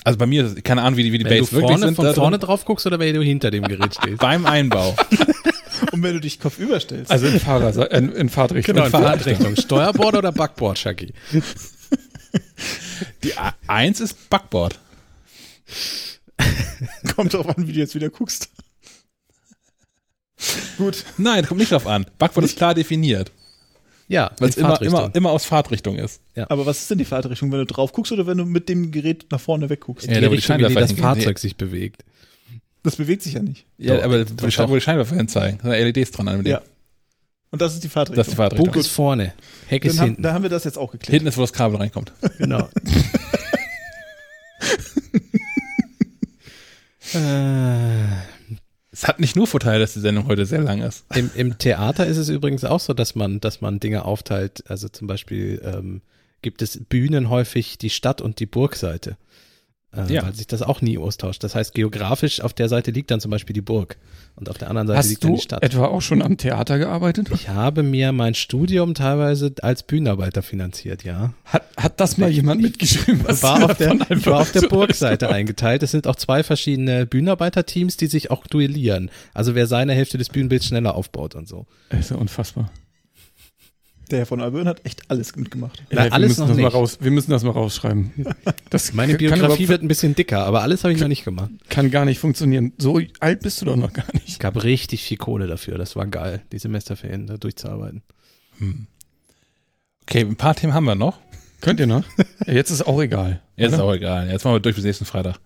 Also 0.04 0.18
bei 0.18 0.26
mir, 0.26 0.54
keine 0.62 0.82
Ahnung, 0.82 0.96
wie 0.96 1.02
die, 1.04 1.12
wie 1.12 1.18
die 1.18 1.24
Wenn 1.24 1.34
du 1.34 1.40
Base 1.40 1.52
wirklich 1.52 1.70
vorne, 1.72 1.86
sind. 1.86 1.94
von 1.96 2.14
vorne 2.14 2.38
drauf 2.38 2.64
guckst 2.64 2.86
oder 2.86 2.98
wenn 2.98 3.14
du 3.14 3.22
hinter 3.22 3.50
dem 3.50 3.64
Gerät 3.64 3.94
stehst? 4.00 4.18
Beim 4.18 4.46
Einbau. 4.46 4.96
und 5.92 6.02
wenn 6.02 6.14
du 6.14 6.20
dich 6.20 6.40
kopfüber 6.40 6.80
stellst. 6.80 7.10
Also 7.10 7.26
in, 7.26 7.38
Fahrer, 7.40 7.90
in, 7.92 8.10
in 8.12 8.28
Fahrtrichtung. 8.28 8.74
Genau, 8.74 8.86
in 8.86 8.92
Fahrtrichtung. 8.92 9.56
Steuerbord 9.56 10.14
oder 10.16 10.32
Backboard, 10.32 10.78
Shaggy? 10.78 11.12
Die 13.24 13.36
A- 13.36 13.54
Eins 13.66 14.00
ist 14.00 14.30
Backboard. 14.30 14.78
kommt 17.14 17.34
drauf 17.34 17.48
an, 17.48 17.66
wie 17.66 17.72
du 17.72 17.78
jetzt 17.78 17.94
wieder 17.94 18.08
guckst. 18.10 18.48
Gut. 20.78 21.04
Nein, 21.18 21.44
kommt 21.46 21.60
nicht 21.60 21.72
drauf 21.72 21.86
an. 21.86 22.06
Backboard 22.18 22.46
ist 22.46 22.56
klar 22.56 22.74
definiert, 22.74 23.30
Ja, 24.10 24.32
weil 24.40 24.48
es 24.48 24.56
immer, 24.56 24.82
immer, 24.82 25.08
immer 25.14 25.30
aus 25.30 25.44
Fahrtrichtung 25.44 25.94
ist. 25.94 26.20
Aber 26.48 26.66
was 26.66 26.80
ist 26.80 26.90
denn 26.90 26.98
die 26.98 27.04
Fahrtrichtung, 27.04 27.52
wenn 27.52 27.60
du 27.60 27.66
drauf 27.66 27.92
guckst 27.92 28.10
oder 28.10 28.26
wenn 28.26 28.38
du 28.38 28.44
mit 28.44 28.68
dem 28.68 28.90
Gerät 28.90 29.26
nach 29.30 29.38
vorne 29.40 29.70
wegguckst? 29.70 30.08
Ja, 30.08 30.14
die 30.14 30.20
da, 30.20 30.30
wo 30.30 30.34
die 30.34 30.42
Scheinwerfer 30.42 30.80
das. 30.80 30.92
Fahrzeug 30.92 31.38
sich 31.38 31.56
bewegt. 31.56 32.04
Das 32.82 32.96
bewegt 32.96 33.22
sich 33.22 33.34
ja 33.34 33.42
nicht. 33.42 33.66
Ja, 33.78 33.98
Doch, 33.98 34.02
aber 34.04 34.28
wo 34.28 34.46
die, 34.46 34.80
Scheinwerfer 34.80 35.14
hin 35.14 35.28
zeigen. 35.28 35.58
Da 35.62 35.70
sind 35.70 35.94
LEDs 35.96 36.10
dran 36.10 36.26
an 36.26 36.42
dem. 36.42 36.46
Ja. 36.50 36.60
Und 37.52 37.62
das 37.62 37.74
ist 37.74 37.84
die 37.84 37.88
Fahrtrichtung. 37.88 38.16
Das 38.16 38.26
ist 38.26 38.32
die 38.32 38.36
Fahrtrichtung. 38.36 38.66
Bug 38.66 38.76
ist 38.76 38.88
vorne, 38.88 39.32
Heck 39.68 39.84
ist 39.84 39.92
Dann 39.94 40.00
haben, 40.00 40.06
hinten. 40.08 40.22
da 40.22 40.32
haben 40.32 40.42
wir 40.42 40.50
das 40.50 40.64
jetzt 40.64 40.76
auch 40.76 40.90
geklärt. 40.90 41.12
Hinten 41.12 41.28
ist, 41.28 41.36
wo 41.36 41.42
das 41.42 41.52
Kabel 41.52 41.76
reinkommt. 41.76 42.12
Genau. 42.38 42.68
äh, 47.14 48.39
Es 49.00 49.08
hat 49.08 49.18
nicht 49.18 49.34
nur 49.34 49.46
Vorteile, 49.46 49.78
dass 49.78 49.94
die 49.94 50.00
Sendung 50.00 50.26
heute 50.26 50.44
sehr 50.44 50.60
lang 50.60 50.82
ist. 50.82 51.06
im, 51.14 51.30
Im 51.34 51.56
Theater 51.56 52.06
ist 52.06 52.18
es 52.18 52.28
übrigens 52.28 52.64
auch 52.64 52.80
so, 52.80 52.92
dass 52.92 53.14
man, 53.14 53.40
dass 53.40 53.62
man 53.62 53.80
Dinge 53.80 54.04
aufteilt. 54.04 54.62
Also 54.68 54.90
zum 54.90 55.06
Beispiel 55.06 55.58
ähm, 55.64 56.02
gibt 56.42 56.60
es 56.60 56.78
Bühnen 56.86 57.30
häufig 57.30 57.78
die 57.78 57.88
Stadt- 57.88 58.20
und 58.20 58.40
die 58.40 58.46
Burgseite. 58.46 59.16
Äh, 59.96 60.12
Ja. 60.12 60.22
Weil 60.24 60.34
sich 60.34 60.46
das 60.46 60.62
auch 60.62 60.82
nie 60.82 60.98
austauscht. 60.98 61.42
Das 61.42 61.54
heißt, 61.54 61.74
geografisch 61.74 62.40
auf 62.40 62.52
der 62.52 62.68
Seite 62.68 62.90
liegt 62.92 63.10
dann 63.10 63.20
zum 63.20 63.30
Beispiel 63.30 63.54
die 63.54 63.60
Burg 63.60 63.96
und 64.36 64.48
auf 64.48 64.56
der 64.56 64.68
anderen 64.68 64.86
Seite 64.86 65.08
liegt 65.08 65.16
Hast 65.18 65.24
dann 65.24 65.30
du 65.32 65.36
die 65.36 65.42
Stadt. 65.42 65.62
etwa 65.64 65.86
auch 65.86 66.00
schon 66.00 66.22
am 66.22 66.36
Theater 66.36 66.78
gearbeitet? 66.78 67.28
Ich 67.34 67.48
habe 67.48 67.82
mir 67.82 68.12
mein 68.12 68.34
Studium 68.34 68.94
teilweise 68.94 69.52
als 69.62 69.82
Bühnenarbeiter 69.82 70.42
finanziert, 70.42 71.02
ja. 71.02 71.34
Hat, 71.44 71.64
hat 71.76 71.98
das 72.00 72.18
mal 72.18 72.30
jemand 72.30 72.62
mitgeschrieben? 72.62 73.22
Was 73.24 73.42
war 73.42 73.58
du 73.58 73.64
auf 73.66 73.76
der, 73.78 73.96
ich 74.10 74.26
war 74.26 74.40
auf 74.40 74.52
der 74.52 74.62
Burgseite 74.68 75.28
eingeteilt. 75.28 75.82
Es 75.82 75.90
sind 75.90 76.06
auch 76.06 76.16
zwei 76.16 76.42
verschiedene 76.44 77.04
Bühnenarbeiterteams, 77.06 77.96
die 77.96 78.06
sich 78.06 78.30
auch 78.30 78.46
duellieren. 78.46 79.10
Also 79.34 79.54
wer 79.56 79.66
seine 79.66 79.92
Hälfte 79.94 80.18
des 80.18 80.28
Bühnenbilds 80.28 80.66
schneller 80.66 80.94
aufbaut 80.94 81.34
und 81.34 81.48
so. 81.48 81.66
Das 81.88 82.00
ist 82.00 82.10
ja 82.12 82.16
unfassbar. 82.16 82.70
Der 84.10 84.18
Herr 84.20 84.26
von 84.26 84.40
Albön 84.40 84.66
hat 84.66 84.84
echt 84.84 85.08
alles 85.08 85.36
mitgemacht. 85.36 85.82
Na, 85.90 86.04
wir, 86.04 86.12
alles 86.12 86.30
müssen 86.30 86.40
noch 86.40 86.48
das 86.48 86.56
Mal 86.56 86.64
nicht. 86.64 86.74
raus, 86.74 86.98
wir 87.00 87.10
müssen 87.12 87.30
das 87.30 87.44
mal 87.44 87.50
rausschreiben. 87.52 88.10
Das 88.70 88.92
Meine 88.94 89.16
Biografie 89.16 89.68
wird 89.68 89.82
ein 89.82 89.88
bisschen 89.88 90.14
dicker, 90.16 90.44
aber 90.44 90.62
alles 90.62 90.82
habe 90.82 90.92
ich 90.92 91.00
noch 91.00 91.08
nicht 91.08 91.24
gemacht. 91.24 91.50
kann 91.68 91.90
gar 91.90 92.04
nicht 92.04 92.18
funktionieren. 92.18 92.72
So 92.78 93.00
alt 93.20 93.40
bist 93.40 93.60
du 93.60 93.66
doch 93.66 93.76
noch 93.76 93.92
gar 93.92 94.06
Es 94.08 94.14
nicht. 94.14 94.40
gab 94.40 94.62
richtig 94.64 95.04
viel 95.04 95.16
Kohle 95.16 95.46
dafür. 95.46 95.78
Das 95.78 95.94
war 95.94 96.06
geil, 96.06 96.42
die 96.50 96.58
Semesterferien 96.58 97.26
da 97.28 97.36
durchzuarbeiten. 97.36 98.02
Hm. 98.58 98.86
Okay, 100.02 100.20
ein 100.22 100.36
paar 100.36 100.56
Themen 100.56 100.74
haben 100.74 100.84
wir 100.86 100.96
noch. 100.96 101.18
Könnt 101.60 101.78
ihr 101.78 101.86
noch? 101.86 102.04
Ja, 102.46 102.54
jetzt 102.54 102.70
ist 102.70 102.82
auch 102.86 103.00
egal. 103.00 103.40
Jetzt 103.56 103.72
ist 103.72 103.78
oder? 103.78 103.84
auch 103.84 103.94
egal. 103.94 104.28
Jetzt 104.30 104.44
machen 104.44 104.54
wir 104.54 104.60
durch 104.60 104.74
bis 104.74 104.84
nächsten 104.84 105.04
Freitag. 105.04 105.36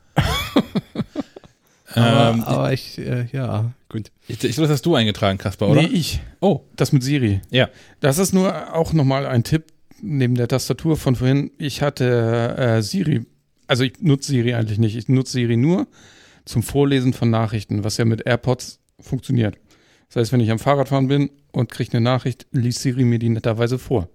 Aber, 1.93 2.31
ähm, 2.35 2.45
aber 2.45 2.73
ich, 2.73 2.99
äh, 2.99 3.27
ja, 3.33 3.73
gut. 3.89 4.11
Ich, 4.27 4.43
ich, 4.43 4.57
das 4.57 4.71
hast 4.71 4.87
du 4.87 4.95
eingetragen, 4.95 5.39
Kasper, 5.39 5.69
oder? 5.69 5.83
Nee, 5.83 5.89
ich. 5.89 6.21
Oh, 6.41 6.63
Das 6.77 6.93
mit 6.93 7.03
Siri. 7.03 7.41
Ja. 7.51 7.69
Das 8.01 8.19
ist 8.19 8.33
nur 8.33 8.75
auch 8.75 8.93
nochmal 8.93 9.27
ein 9.27 9.45
Tipp 9.45 9.65
neben 10.01 10.35
der 10.35 10.49
Tastatur 10.49 10.97
von 10.97 11.17
vorhin. 11.17 11.51
Ich 11.59 11.83
hatte 11.83 12.57
äh, 12.59 12.83
Siri, 12.83 13.27
also 13.67 13.85
ich 13.85 14.01
nutze 14.01 14.33
Siri 14.33 14.55
eigentlich 14.55 14.79
nicht. 14.79 14.97
Ich 14.97 15.09
nutze 15.09 15.33
Siri 15.33 15.57
nur 15.57 15.87
zum 16.45 16.63
Vorlesen 16.63 17.13
von 17.13 17.31
Nachrichten, 17.31 17.85
was 17.85 17.97
ja 17.97 18.05
mit 18.05 18.27
AirPods 18.27 18.81
funktioniert. 19.01 19.57
Das 20.09 20.17
heißt, 20.17 20.33
wenn 20.33 20.41
ich 20.41 20.51
am 20.51 20.59
Fahrradfahren 20.59 21.09
bin 21.09 21.31
und 21.53 21.71
kriege 21.71 21.93
eine 21.93 22.01
Nachricht, 22.03 22.47
liest 22.53 22.81
Siri 22.81 23.05
mir 23.05 23.19
die 23.19 23.31
netterweise 23.31 23.79
vor. 23.79 24.09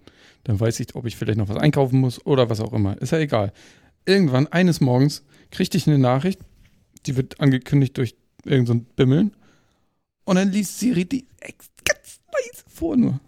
Dann 0.43 0.59
weiß 0.59 0.79
ich, 0.79 0.95
ob 0.95 1.05
ich 1.05 1.15
vielleicht 1.15 1.38
noch 1.38 1.49
was 1.49 1.57
einkaufen 1.57 1.99
muss 1.99 2.25
oder 2.25 2.49
was 2.49 2.61
auch 2.61 2.73
immer. 2.73 2.99
Ist 3.01 3.11
ja 3.11 3.19
egal. 3.19 3.51
Irgendwann, 4.05 4.47
eines 4.47 4.79
Morgens, 4.79 5.23
kriegte 5.51 5.77
ich 5.77 5.88
eine 5.88 5.97
Nachricht, 5.97 6.39
die 7.05 7.17
wird 7.17 7.39
angekündigt 7.39 7.97
durch 7.97 8.15
irgendein 8.45 8.79
so 8.79 8.85
Bimmeln. 8.95 9.31
Und 10.30 10.35
dann 10.35 10.51
liest 10.51 10.77
Siri 10.77 11.06
die 11.06 11.25
ex- 11.40 11.72
ganz 11.83 12.19
leise 12.32 12.64
vor 12.67 12.95
nur. 12.95 13.19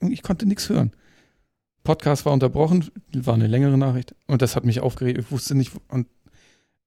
Ich 0.00 0.22
konnte 0.22 0.46
nichts 0.46 0.68
hören. 0.68 0.90
Podcast 1.84 2.26
war 2.26 2.32
unterbrochen, 2.32 2.90
war 3.12 3.34
eine 3.34 3.46
längere 3.46 3.78
Nachricht 3.78 4.16
und 4.26 4.42
das 4.42 4.56
hat 4.56 4.64
mich 4.64 4.80
aufgeregt. 4.80 5.18
Ich 5.20 5.30
wusste 5.30 5.54
nicht, 5.54 5.70
und 5.86 6.08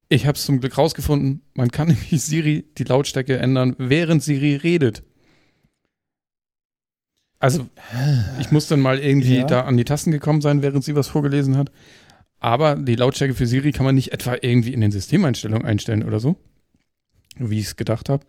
ich 0.09 0.25
habe 0.25 0.37
es 0.37 0.43
zum 0.45 0.59
Glück 0.59 0.77
rausgefunden. 0.77 1.43
Man 1.53 1.71
kann 1.71 1.87
nämlich 1.87 2.21
Siri 2.21 2.65
die 2.77 2.83
Lautstärke 2.83 3.37
ändern, 3.37 3.73
während 3.77 4.21
Siri 4.21 4.57
redet. 4.57 5.03
Also, 7.39 7.69
ich 8.41 8.51
muss 8.51 8.67
dann 8.67 8.81
mal 8.81 8.99
irgendwie 8.99 9.37
Ja. 9.37 9.45
da 9.45 9.61
an 9.61 9.77
die 9.77 9.85
Tasten 9.85 10.11
gekommen 10.11 10.41
sein, 10.41 10.61
während 10.61 10.83
sie 10.83 10.95
was 10.95 11.07
vorgelesen 11.07 11.55
hat. 11.55 11.71
Aber 12.39 12.75
die 12.75 12.95
Lautstärke 12.95 13.33
für 13.33 13.47
Siri 13.47 13.71
kann 13.71 13.85
man 13.85 13.95
nicht 13.95 14.11
etwa 14.11 14.35
irgendwie 14.41 14.73
in 14.73 14.81
den 14.81 14.91
Systemeinstellungen 14.91 15.65
einstellen 15.65 16.03
oder 16.03 16.19
so, 16.19 16.35
wie 17.37 17.59
ich 17.59 17.67
es 17.67 17.75
gedacht 17.77 18.09
habe, 18.09 18.25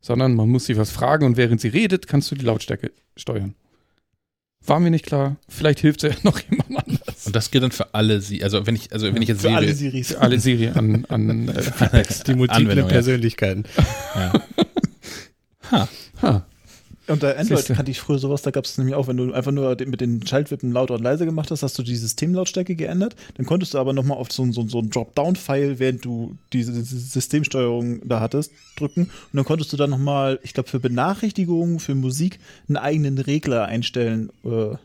sondern 0.00 0.34
man 0.34 0.48
muss 0.48 0.66
sie 0.66 0.76
was 0.76 0.90
fragen 0.90 1.26
und 1.26 1.36
während 1.36 1.60
sie 1.60 1.68
redet, 1.68 2.06
kannst 2.06 2.30
du 2.30 2.34
die 2.34 2.44
Lautstärke 2.44 2.92
steuern. 3.16 3.54
War 4.66 4.78
mir 4.78 4.90
nicht 4.90 5.06
klar. 5.06 5.36
Vielleicht 5.48 5.80
hilft 5.80 6.02
ja 6.02 6.10
noch 6.22 6.38
jemand 6.40 6.86
anders. 6.86 7.26
und 7.26 7.34
das 7.34 7.50
gilt 7.50 7.64
dann 7.64 7.72
für 7.72 7.94
alle 7.94 8.20
sie. 8.20 8.44
Also 8.44 8.66
wenn 8.66 8.76
ich, 8.76 8.92
also 8.92 9.12
wenn 9.12 9.22
ich 9.22 9.28
jetzt 9.28 9.42
Für 9.42 9.52
alle 9.52 9.74
Siri, 9.74 10.02
Siris. 10.02 10.14
Alle 10.16 10.38
Siri 10.38 10.68
an, 10.68 11.06
an 11.08 11.48
äh. 11.48 11.52
Die 12.26 12.34
multiplen 12.34 12.48
Anwendung, 12.48 12.86
ja. 12.86 12.92
Persönlichkeiten. 12.92 13.64
ja. 14.14 14.32
Ha. 15.70 15.88
Ha. 16.22 16.46
Unter 17.10 17.36
Android 17.38 17.58
Siehste. 17.58 17.74
kannte 17.74 17.90
ich 17.90 18.00
früher 18.00 18.18
sowas, 18.18 18.42
da 18.42 18.50
gab 18.50 18.64
es 18.64 18.78
nämlich 18.78 18.94
auch, 18.94 19.08
wenn 19.08 19.16
du 19.16 19.32
einfach 19.32 19.52
nur 19.52 19.76
mit 19.84 20.00
den 20.00 20.24
Schaltwippen 20.26 20.70
lauter 20.72 20.94
und 20.94 21.02
leiser 21.02 21.26
gemacht 21.26 21.50
hast, 21.50 21.62
hast 21.62 21.78
du 21.78 21.82
die 21.82 21.96
Systemlautstärke 21.96 22.74
geändert. 22.76 23.16
Dann 23.34 23.46
konntest 23.46 23.74
du 23.74 23.78
aber 23.78 23.92
nochmal 23.92 24.16
auf 24.18 24.30
so, 24.32 24.42
ein- 24.42 24.52
so, 24.52 24.66
so 24.68 24.78
ein 24.78 24.90
Dropdown-File, 24.90 25.78
während 25.78 26.04
du 26.04 26.36
diese, 26.52 26.72
diese 26.72 26.98
Systemsteuerung 26.98 28.06
da 28.08 28.20
hattest, 28.20 28.52
drücken. 28.76 29.02
Und 29.02 29.10
dann 29.34 29.44
konntest 29.44 29.72
du 29.72 29.76
dann 29.76 29.90
nochmal, 29.90 30.38
ich 30.42 30.54
glaube, 30.54 30.68
für 30.68 30.80
Benachrichtigungen, 30.80 31.80
für 31.80 31.94
Musik, 31.94 32.38
einen 32.68 32.76
eigenen 32.76 33.18
Regler 33.18 33.64
einstellen. 33.66 34.30
Äh, 34.44 34.76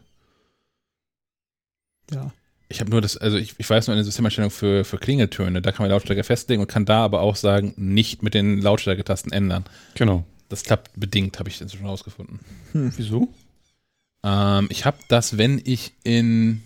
ja. 2.11 2.31
Ich 2.67 2.79
habe 2.79 2.89
nur 2.89 3.01
das, 3.01 3.15
also 3.17 3.37
ich, 3.37 3.53
ich 3.59 3.69
weiß 3.69 3.87
nur 3.87 3.93
eine 3.95 4.03
Systemeinstellung 4.03 4.49
für, 4.49 4.83
für 4.85 4.97
Klingeltöne, 4.97 5.61
da 5.61 5.71
kann 5.71 5.83
man 5.83 5.91
Lautstärke 5.91 6.23
festlegen 6.23 6.61
und 6.61 6.67
kann 6.67 6.85
da 6.85 7.05
aber 7.05 7.21
auch 7.21 7.35
sagen, 7.35 7.73
nicht 7.77 8.23
mit 8.23 8.33
den 8.33 8.59
Lautstärketasten 8.59 9.31
ändern. 9.31 9.65
Genau. 9.93 10.23
Das 10.49 10.63
klappt 10.63 10.91
bedingt, 10.99 11.39
habe 11.39 11.49
ich 11.49 11.59
inzwischen 11.61 11.85
rausgefunden. 11.85 12.39
Wieso? 12.73 13.33
Ähm, 14.23 14.67
ich 14.69 14.85
habe 14.85 14.97
das, 15.09 15.37
wenn 15.37 15.61
ich 15.63 15.93
in 16.03 16.61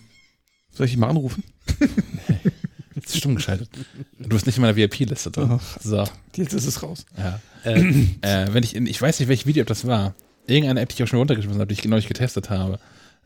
Soll 0.72 0.86
ich 0.88 0.94
ihn 0.94 1.00
mal 1.00 1.10
anrufen? 1.10 1.44
Jetzt 2.96 3.10
ist 3.12 3.18
stumm 3.18 3.36
geschaltet. 3.36 3.70
Du 4.18 4.30
bist 4.30 4.46
nicht 4.46 4.58
in 4.58 4.62
meiner 4.62 4.76
VIP-Liste 4.76 5.32
drin. 5.32 5.60
So, 5.82 6.04
Jetzt 6.36 6.54
ist 6.54 6.66
es 6.66 6.84
raus. 6.84 7.06
ja. 7.18 7.40
Äh, 7.64 7.80
Äh, 8.22 8.54
wenn 8.54 8.64
ich 8.64 8.76
in, 8.76 8.86
ich 8.88 9.02
weiß 9.02 9.20
nicht, 9.20 9.30
welches 9.30 9.46
Video 9.46 9.64
das 9.64 9.88
war. 9.88 10.14
Irgendeine 10.48 10.82
App, 10.82 10.90
die 10.90 10.96
ich 10.96 11.04
auch 11.04 11.08
schon 11.08 11.20
runtergeschmissen 11.20 11.62
habe, 11.62 11.74
die 11.74 11.80
ich 11.80 11.86
neulich 11.88 12.08
getestet 12.08 12.50
habe. 12.50 12.80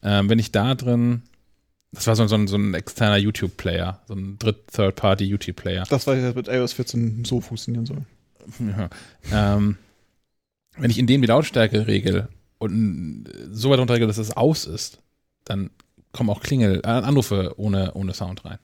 Ähm, 0.03 0.30
wenn 0.30 0.38
ich 0.40 0.51
da 0.51 0.75
drin, 0.75 1.23
das 1.91 2.06
war 2.07 2.15
so, 2.15 2.27
so, 2.27 2.35
ein, 2.35 2.48
so 2.48 2.57
ein 2.57 2.73
externer 2.73 3.17
YouTube-Player, 3.17 4.01
so 4.07 4.14
ein 4.14 4.38
Dritt-, 4.38 4.67
Third-Party-YouTube-Player. 4.73 5.85
Das 5.90 6.06
war 6.06 6.15
ja 6.15 6.33
mit 6.33 6.48
iOS 6.48 6.73
14 6.73 7.23
so 7.25 7.40
funktionieren 7.41 7.85
soll. 7.85 8.01
Ja. 8.59 8.90
Ähm, 9.56 9.77
wenn 10.77 10.92
ich 10.92 10.98
in 10.98 11.08
dem 11.08 11.22
die 11.22 11.27
Lautstärke 11.27 11.88
regel 11.88 12.30
und 12.58 13.26
so 13.52 13.69
weit 13.69 13.80
runterregel, 13.80 14.08
dass 14.08 14.18
es 14.18 14.35
aus 14.35 14.66
ist, 14.66 15.00
dann 15.45 15.69
kommen 16.11 16.30
auch 16.30 16.42
Klingel, 16.42 16.82
äh, 16.84 16.88
Anrufe 16.88 17.53
ohne, 17.58 17.93
ohne 17.93 18.14
Sound 18.14 18.45
rein. 18.45 18.60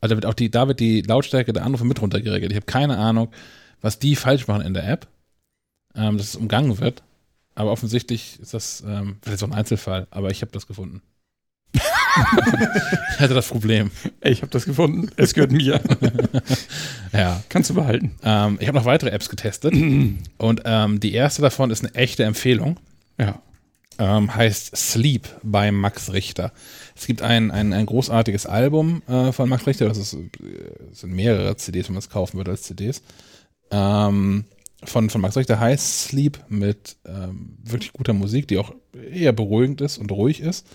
Also 0.00 0.14
da 0.14 0.16
wird 0.16 0.26
auch 0.26 0.34
die, 0.34 0.50
da 0.50 0.68
wird 0.68 0.80
die 0.80 1.02
Lautstärke 1.02 1.52
der 1.52 1.64
Anrufe 1.64 1.84
mit 1.84 2.00
runtergeregelt. 2.00 2.52
Ich 2.52 2.56
habe 2.56 2.66
keine 2.66 2.98
Ahnung, 2.98 3.30
was 3.80 3.98
die 3.98 4.16
falsch 4.16 4.46
machen 4.46 4.62
in 4.62 4.74
der 4.74 4.88
App, 4.88 5.08
ähm, 5.94 6.18
dass 6.18 6.28
es 6.28 6.36
umgangen 6.36 6.78
wird. 6.78 7.02
Aber 7.54 7.72
offensichtlich 7.72 8.38
ist 8.40 8.54
das 8.54 8.84
ähm, 8.86 9.16
vielleicht 9.22 9.40
so 9.40 9.46
ein 9.46 9.52
Einzelfall, 9.54 10.06
aber 10.10 10.30
ich 10.30 10.42
habe 10.42 10.52
das 10.52 10.66
gefunden. 10.66 11.02
Ich 13.14 13.20
hatte 13.20 13.34
das 13.34 13.48
Problem. 13.48 13.90
Ich 14.22 14.42
habe 14.42 14.50
das 14.50 14.64
gefunden. 14.64 15.10
Es 15.16 15.34
gehört 15.34 15.52
mir. 15.52 15.80
Ja. 17.12 17.42
Kannst 17.48 17.70
du 17.70 17.74
behalten. 17.74 18.14
Ähm, 18.22 18.58
ich 18.60 18.68
habe 18.68 18.76
noch 18.78 18.84
weitere 18.84 19.10
Apps 19.10 19.30
getestet 19.30 19.72
und 20.38 20.62
ähm, 20.64 21.00
die 21.00 21.14
erste 21.14 21.40
davon 21.40 21.70
ist 21.70 21.82
eine 21.82 21.94
echte 21.94 22.24
Empfehlung. 22.24 22.78
Ja. 23.18 23.40
ähm, 23.98 24.34
heißt 24.34 24.76
Sleep 24.76 25.26
bei 25.42 25.72
Max 25.72 26.12
Richter. 26.12 26.52
Es 26.94 27.06
gibt 27.06 27.22
ein, 27.22 27.50
ein, 27.50 27.72
ein 27.72 27.86
großartiges 27.86 28.46
Album 28.46 29.02
äh, 29.08 29.32
von 29.32 29.48
Max 29.48 29.66
Richter, 29.66 29.88
das 29.88 29.98
ist, 29.98 30.14
äh, 30.14 30.18
das 30.90 31.00
sind 31.00 31.14
mehrere 31.14 31.56
CDs, 31.56 31.88
wenn 31.88 31.94
man 31.94 32.00
es 32.00 32.10
kaufen 32.10 32.36
würde 32.36 32.50
als 32.52 32.62
CDs. 32.62 33.02
Ähm, 33.70 34.44
von, 34.84 35.10
von 35.10 35.20
Max 35.20 35.36
Richter 35.36 35.58
heißt 35.58 36.08
Sleep 36.08 36.38
mit 36.48 36.96
ähm, 37.06 37.56
wirklich 37.64 37.92
guter 37.92 38.12
Musik, 38.12 38.46
die 38.48 38.58
auch 38.58 38.72
eher 39.12 39.32
beruhigend 39.32 39.80
ist 39.80 39.98
und 39.98 40.12
ruhig 40.12 40.40
ist. 40.40 40.66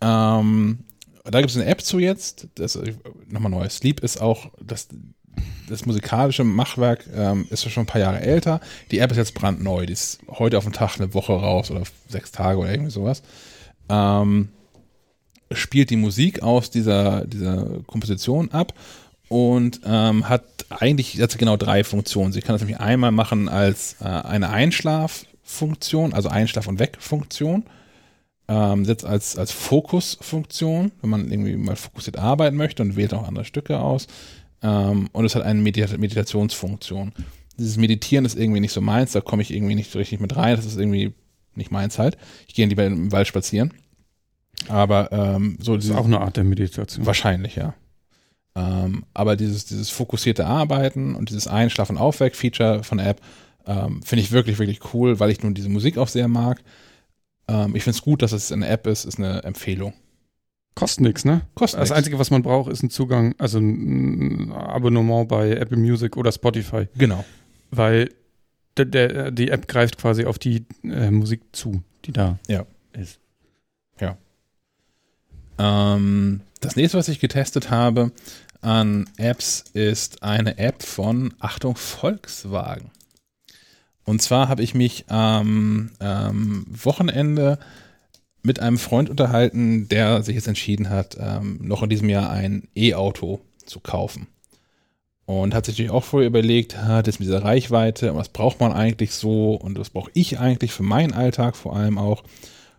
Ähm, 0.00 0.78
da 1.24 1.40
gibt 1.40 1.50
es 1.50 1.56
eine 1.56 1.66
App 1.66 1.80
zu 1.80 1.98
jetzt, 1.98 2.48
das 2.54 2.76
äh, 2.76 2.94
nochmal 3.28 3.50
neu. 3.50 3.68
Sleep 3.68 4.00
ist 4.00 4.20
auch 4.20 4.50
das, 4.60 4.88
das 5.68 5.86
musikalische 5.86 6.44
Machwerk 6.44 7.06
ähm, 7.14 7.46
ist 7.50 7.70
schon 7.70 7.84
ein 7.84 7.86
paar 7.86 8.00
Jahre 8.00 8.20
älter. 8.20 8.60
Die 8.90 8.98
App 8.98 9.10
ist 9.10 9.16
jetzt 9.16 9.34
brandneu. 9.34 9.86
Die 9.86 9.94
ist 9.94 10.18
heute 10.28 10.58
auf 10.58 10.64
den 10.64 10.72
Tag 10.72 10.96
eine 10.96 11.14
Woche 11.14 11.32
raus 11.32 11.70
oder 11.70 11.82
sechs 12.08 12.30
Tage 12.32 12.58
oder 12.58 12.70
irgendwie 12.70 12.90
sowas. 12.90 13.22
Ähm, 13.88 14.50
spielt 15.52 15.90
die 15.90 15.96
Musik 15.96 16.42
aus 16.42 16.70
dieser, 16.70 17.26
dieser 17.26 17.80
Komposition 17.86 18.50
ab 18.50 18.74
und 19.28 19.80
ähm, 19.84 20.28
hat 20.28 20.44
eigentlich 20.70 21.20
hat 21.20 21.36
genau 21.38 21.56
drei 21.56 21.84
Funktionen. 21.84 22.32
Sie 22.32 22.40
kann 22.40 22.54
das 22.54 22.62
nämlich 22.62 22.80
einmal 22.80 23.12
machen 23.12 23.48
als 23.48 23.96
äh, 24.00 24.04
eine 24.04 24.50
Einschlaffunktion, 24.50 26.12
also 26.12 26.28
Einschlaf- 26.28 26.66
und 26.66 26.78
Wegfunktion. 26.78 27.64
Ähm, 28.46 28.84
setzt 28.84 29.06
als, 29.06 29.38
als 29.38 29.52
Fokusfunktion, 29.52 30.92
wenn 31.00 31.10
man 31.10 31.30
irgendwie 31.30 31.56
mal 31.56 31.76
fokussiert 31.76 32.18
arbeiten 32.18 32.56
möchte 32.56 32.82
und 32.82 32.94
wählt 32.94 33.14
auch 33.14 33.26
andere 33.26 33.46
Stücke 33.46 33.78
aus. 33.78 34.06
Ähm, 34.62 35.08
und 35.12 35.24
es 35.24 35.34
hat 35.34 35.42
eine 35.42 35.60
Medita 35.60 35.96
Meditationsfunktion. 35.96 37.12
Dieses 37.58 37.76
Meditieren 37.78 38.24
ist 38.24 38.36
irgendwie 38.36 38.60
nicht 38.60 38.72
so 38.72 38.80
meins, 38.82 39.12
da 39.12 39.20
komme 39.20 39.42
ich 39.42 39.52
irgendwie 39.52 39.74
nicht 39.74 39.94
richtig 39.94 40.20
mit 40.20 40.36
rein. 40.36 40.56
Das 40.56 40.66
ist 40.66 40.76
irgendwie 40.76 41.14
nicht 41.54 41.70
meins 41.70 41.98
halt. 41.98 42.18
Ich 42.46 42.54
gehe 42.54 42.66
lieber 42.66 42.84
im 42.84 43.12
Wald 43.12 43.28
spazieren. 43.28 43.72
Aber 44.68 45.10
ähm, 45.12 45.56
so 45.60 45.76
Das 45.76 45.84
ist 45.84 45.92
auch 45.92 46.04
eine 46.04 46.20
Art 46.20 46.36
der 46.36 46.44
Meditation. 46.44 47.06
Wahrscheinlich, 47.06 47.56
ja. 47.56 47.74
Ähm, 48.56 49.04
aber 49.14 49.36
dieses, 49.36 49.66
dieses 49.66 49.90
fokussierte 49.90 50.46
Arbeiten 50.46 51.14
und 51.14 51.30
dieses 51.30 51.46
Einschlafen 51.46 51.98
aufweck 51.98 52.36
Feature 52.36 52.84
von 52.84 52.98
der 52.98 53.08
App 53.08 53.20
ähm, 53.66 54.02
finde 54.02 54.22
ich 54.22 54.30
wirklich, 54.30 54.58
wirklich 54.58 54.94
cool, 54.94 55.18
weil 55.18 55.30
ich 55.30 55.42
nun 55.42 55.54
diese 55.54 55.68
Musik 55.68 55.98
auch 55.98 56.08
sehr 56.08 56.28
mag. 56.28 56.62
Ähm, 57.48 57.74
ich 57.76 57.84
finde 57.84 57.96
es 57.96 58.02
gut, 58.02 58.22
dass 58.22 58.32
es 58.32 58.50
eine 58.52 58.66
App 58.68 58.86
ist, 58.86 59.04
ist 59.04 59.18
eine 59.18 59.42
Empfehlung. 59.44 59.92
Kostet 60.74 61.02
nichts, 61.02 61.24
ne? 61.24 61.42
Kostet 61.54 61.80
Das 61.80 61.88
nichts. 61.90 61.98
Einzige, 61.98 62.18
was 62.18 62.30
man 62.30 62.42
braucht, 62.42 62.70
ist 62.72 62.82
ein 62.82 62.90
Zugang, 62.90 63.34
also 63.38 63.58
ein 63.58 64.50
Abonnement 64.52 65.28
bei 65.28 65.50
Apple 65.52 65.76
Music 65.76 66.16
oder 66.16 66.32
Spotify, 66.32 66.88
Genau. 66.96 67.24
weil 67.70 68.10
der, 68.76 68.86
der, 68.86 69.30
die 69.30 69.50
App 69.50 69.68
greift 69.68 69.98
quasi 69.98 70.24
auf 70.24 70.38
die 70.38 70.64
äh, 70.82 71.10
Musik 71.12 71.42
zu, 71.52 71.82
die 72.04 72.12
da 72.12 72.38
Ja. 72.48 72.66
ist. 72.92 73.20
Ähm, 75.56 76.40
das 76.60 76.74
nächste, 76.76 76.98
was 76.98 77.08
ich 77.08 77.20
getestet 77.20 77.70
habe 77.70 78.10
an 78.60 79.08
Apps, 79.18 79.64
ist 79.72 80.22
eine 80.24 80.58
App 80.58 80.82
von 80.82 81.32
Achtung 81.38 81.76
Volkswagen. 81.76 82.90
Und 84.04 84.20
zwar 84.20 84.48
habe 84.48 84.62
ich 84.62 84.74
mich 84.74 85.06
am 85.08 85.90
ähm, 86.00 86.66
Wochenende 86.68 87.58
mit 88.42 88.60
einem 88.60 88.78
Freund 88.78 89.08
unterhalten, 89.08 89.88
der 89.88 90.22
sich 90.22 90.34
jetzt 90.34 90.48
entschieden 90.48 90.90
hat, 90.90 91.16
ähm, 91.18 91.58
noch 91.62 91.82
in 91.82 91.88
diesem 91.88 92.10
Jahr 92.10 92.30
ein 92.30 92.68
E-Auto 92.76 93.40
zu 93.64 93.80
kaufen. 93.80 94.26
Und 95.24 95.54
hat 95.54 95.64
sich 95.64 95.74
natürlich 95.74 95.90
auch 95.90 96.04
vorher 96.04 96.28
überlegt, 96.28 96.76
hat 96.76 97.06
jetzt 97.06 97.18
mit 97.18 97.28
dieser 97.28 97.42
Reichweite, 97.42 98.12
und 98.12 98.18
was 98.18 98.28
braucht 98.28 98.60
man 98.60 98.72
eigentlich 98.72 99.12
so 99.12 99.54
und 99.54 99.78
was 99.78 99.88
brauche 99.88 100.10
ich 100.12 100.38
eigentlich 100.38 100.72
für 100.72 100.82
meinen 100.82 101.14
Alltag 101.14 101.56
vor 101.56 101.74
allem 101.74 101.96
auch. 101.96 102.22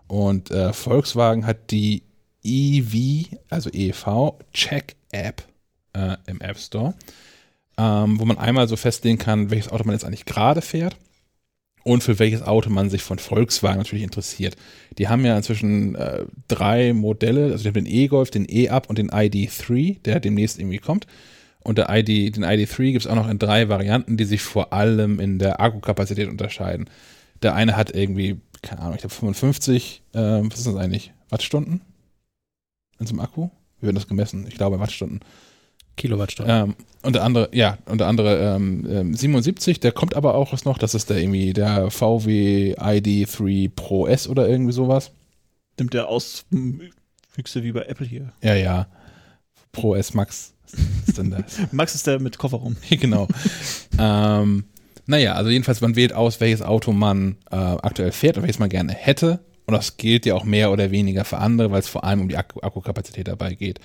Und 0.07 0.51
äh, 0.51 0.71
Volkswagen 0.71 1.47
hat 1.47 1.71
die 1.71 2.03
EV, 2.43 3.35
also 3.49 3.71
EV, 3.73 4.35
Check 4.53 4.95
App 5.11 5.41
äh, 5.93 6.17
im 6.27 6.39
App 6.41 6.59
Store, 6.59 6.93
ähm, 7.79 8.19
wo 8.19 8.25
man 8.25 8.37
einmal 8.37 8.67
so 8.67 8.75
festlegen 8.75 9.17
kann, 9.17 9.49
welches 9.49 9.71
Auto 9.71 9.83
man 9.85 9.95
jetzt 9.95 10.05
eigentlich 10.05 10.25
gerade 10.25 10.61
fährt 10.61 10.95
und 11.85 12.03
für 12.03 12.17
welches 12.17 12.41
Auto 12.41 12.71
man 12.71 12.89
sich 12.89 13.03
von 13.03 13.19
Volkswagen 13.19 13.77
natürlich 13.77 14.03
interessiert. 14.03 14.55
Die 14.97 15.07
haben 15.07 15.23
ja 15.23 15.37
inzwischen 15.37 15.93
äh, 15.93 16.25
drei 16.47 16.93
Modelle, 16.93 17.51
also 17.51 17.61
die 17.61 17.67
haben 17.67 17.75
den 17.75 17.85
E-Golf, 17.85 18.31
den 18.31 18.47
E-Up 18.49 18.89
und 18.89 18.97
den 18.97 19.11
ID3, 19.11 20.01
der 20.01 20.19
demnächst 20.19 20.57
irgendwie 20.57 20.79
kommt. 20.79 21.05
Und 21.59 21.77
der 21.77 21.87
ID, 21.89 22.35
den 22.35 22.43
ID3 22.43 22.91
gibt 22.91 23.05
es 23.05 23.07
auch 23.07 23.15
noch 23.15 23.29
in 23.29 23.37
drei 23.37 23.69
Varianten, 23.69 24.17
die 24.17 24.25
sich 24.25 24.41
vor 24.41 24.73
allem 24.73 25.19
in 25.19 25.37
der 25.37 25.61
Akkukapazität 25.61 26.27
unterscheiden. 26.27 26.89
Der 27.43 27.53
eine 27.53 27.77
hat 27.77 27.95
irgendwie, 27.95 28.41
keine 28.63 28.81
Ahnung, 28.81 28.95
ich 28.95 29.01
glaube 29.01 29.13
55, 29.13 30.01
ähm, 30.15 30.51
was 30.51 30.57
ist 30.57 30.67
das 30.67 30.75
eigentlich? 30.75 31.13
Wattstunden? 31.29 31.81
In 32.99 33.05
so 33.05 33.13
einem 33.13 33.19
Akku? 33.19 33.49
Wie 33.79 33.85
wird 33.85 33.95
das 33.95 34.07
gemessen? 34.07 34.47
Ich 34.47 34.55
glaube 34.55 34.79
Wattstunden. 34.79 35.19
Kilowattstunden. 35.97 36.69
Ähm, 36.69 36.75
und 37.03 37.13
der 37.13 37.23
andere, 37.23 37.49
ja, 37.51 37.77
und 37.85 37.99
der 37.99 38.07
andere 38.07 38.55
ähm, 38.55 38.85
ähm, 38.89 39.13
77, 39.13 39.79
der 39.79 39.91
kommt 39.91 40.15
aber 40.15 40.35
auch 40.35 40.51
was 40.53 40.65
noch, 40.65 40.77
das 40.77 40.95
ist 40.95 41.09
der 41.09 41.17
irgendwie 41.17 41.53
der 41.53 41.91
VW 41.91 42.75
ID3 42.75 43.71
Pro 43.75 44.07
S 44.07 44.27
oder 44.27 44.47
irgendwie 44.47 44.73
sowas. 44.73 45.11
Nimmt 45.77 45.93
der 45.93 46.07
Auswüchse 46.07 47.63
wie 47.63 47.71
bei 47.71 47.83
Apple 47.83 48.07
hier. 48.07 48.33
Ja, 48.41 48.55
ja. 48.55 48.87
Pro 49.71 49.95
S 49.95 50.13
Max 50.13 50.53
ist 51.07 51.17
denn 51.17 51.31
das? 51.31 51.43
Max 51.71 51.95
ist 51.95 52.07
der 52.07 52.19
mit 52.19 52.37
Kofferraum. 52.37 52.75
genau. 52.89 53.27
ähm, 53.99 54.65
naja, 55.05 55.33
also 55.33 55.49
jedenfalls, 55.49 55.81
man 55.81 55.95
wählt 55.95 56.13
aus, 56.13 56.39
welches 56.41 56.61
Auto 56.61 56.91
man 56.91 57.37
äh, 57.51 57.55
aktuell 57.55 58.11
fährt 58.11 58.37
und 58.37 58.43
welches 58.43 58.59
man 58.59 58.69
gerne 58.69 58.93
hätte. 58.93 59.39
Und 59.67 59.73
das 59.73 59.97
gilt 59.97 60.25
ja 60.25 60.35
auch 60.35 60.43
mehr 60.43 60.71
oder 60.71 60.91
weniger 60.91 61.25
für 61.25 61.39
andere, 61.39 61.71
weil 61.71 61.79
es 61.79 61.87
vor 61.87 62.03
allem 62.03 62.21
um 62.21 62.29
die 62.29 62.37
Akku 62.37 62.59
Akkukapazität 62.61 63.27
dabei 63.27 63.55
geht. 63.55 63.79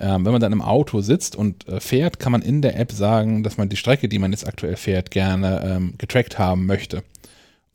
Ähm, 0.00 0.24
wenn 0.24 0.32
man 0.32 0.40
dann 0.40 0.52
im 0.52 0.62
Auto 0.62 1.00
sitzt 1.02 1.36
und 1.36 1.68
äh, 1.68 1.78
fährt, 1.78 2.18
kann 2.18 2.32
man 2.32 2.40
in 2.40 2.62
der 2.62 2.78
App 2.78 2.90
sagen, 2.90 3.42
dass 3.42 3.58
man 3.58 3.68
die 3.68 3.76
Strecke, 3.76 4.08
die 4.08 4.18
man 4.18 4.32
jetzt 4.32 4.46
aktuell 4.46 4.76
fährt, 4.76 5.10
gerne 5.10 5.62
ähm, 5.64 5.94
getrackt 5.98 6.38
haben 6.38 6.64
möchte. 6.64 7.02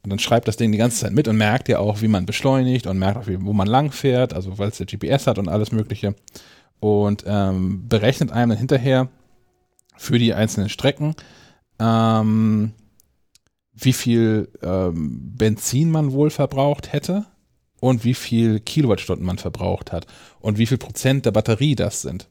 Und 0.03 0.09
dann 0.09 0.17
schreibt 0.17 0.47
das 0.47 0.57
Ding 0.57 0.71
die 0.71 0.79
ganze 0.79 1.01
Zeit 1.01 1.13
mit 1.13 1.27
und 1.27 1.37
merkt 1.37 1.69
ja 1.69 1.77
auch, 1.77 2.01
wie 2.01 2.07
man 2.07 2.25
beschleunigt 2.25 2.87
und 2.87 2.97
merkt 2.97 3.17
auch, 3.17 3.27
wie, 3.27 3.43
wo 3.45 3.53
man 3.53 3.67
lang 3.67 3.91
fährt, 3.91 4.33
also 4.33 4.57
weil 4.57 4.69
es 4.69 4.77
der 4.77 4.87
GPS 4.87 5.27
hat 5.27 5.37
und 5.37 5.47
alles 5.47 5.71
Mögliche. 5.71 6.15
Und 6.79 7.23
ähm, 7.27 7.87
berechnet 7.87 8.31
einem 8.31 8.49
dann 8.49 8.57
hinterher 8.57 9.09
für 9.97 10.17
die 10.17 10.33
einzelnen 10.33 10.69
Strecken, 10.69 11.13
ähm, 11.77 12.71
wie 13.75 13.93
viel 13.93 14.49
ähm, 14.63 15.35
Benzin 15.37 15.91
man 15.91 16.11
wohl 16.11 16.31
verbraucht 16.31 16.91
hätte 16.91 17.27
und 17.81 18.05
wie 18.05 18.13
viel 18.13 18.61
Kilowattstunden 18.61 19.25
man 19.25 19.37
verbraucht 19.37 19.91
hat 19.91 20.07
und 20.39 20.57
wie 20.57 20.65
viel 20.67 20.77
Prozent 20.77 21.25
der 21.25 21.31
Batterie 21.31 21.75
das 21.75 22.01
sind. 22.01 22.29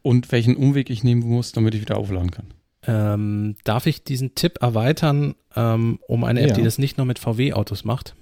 Und 0.00 0.32
welchen 0.32 0.56
Umweg 0.56 0.88
ich 0.88 1.04
nehmen 1.04 1.22
muss, 1.22 1.52
damit 1.52 1.74
ich 1.74 1.82
wieder 1.82 1.98
aufladen 1.98 2.30
kann. 2.30 2.46
Ähm, 2.86 3.56
darf 3.64 3.86
ich 3.86 4.04
diesen 4.04 4.34
Tipp 4.34 4.58
erweitern 4.60 5.34
ähm, 5.56 5.98
um 6.06 6.24
eine 6.24 6.40
App, 6.40 6.50
Ja. 6.50 6.54
die 6.56 6.62
das 6.62 6.78
nicht 6.78 6.96
nur 6.98 7.06
mit 7.06 7.18
VW-Autos 7.18 7.84
macht? 7.84 8.14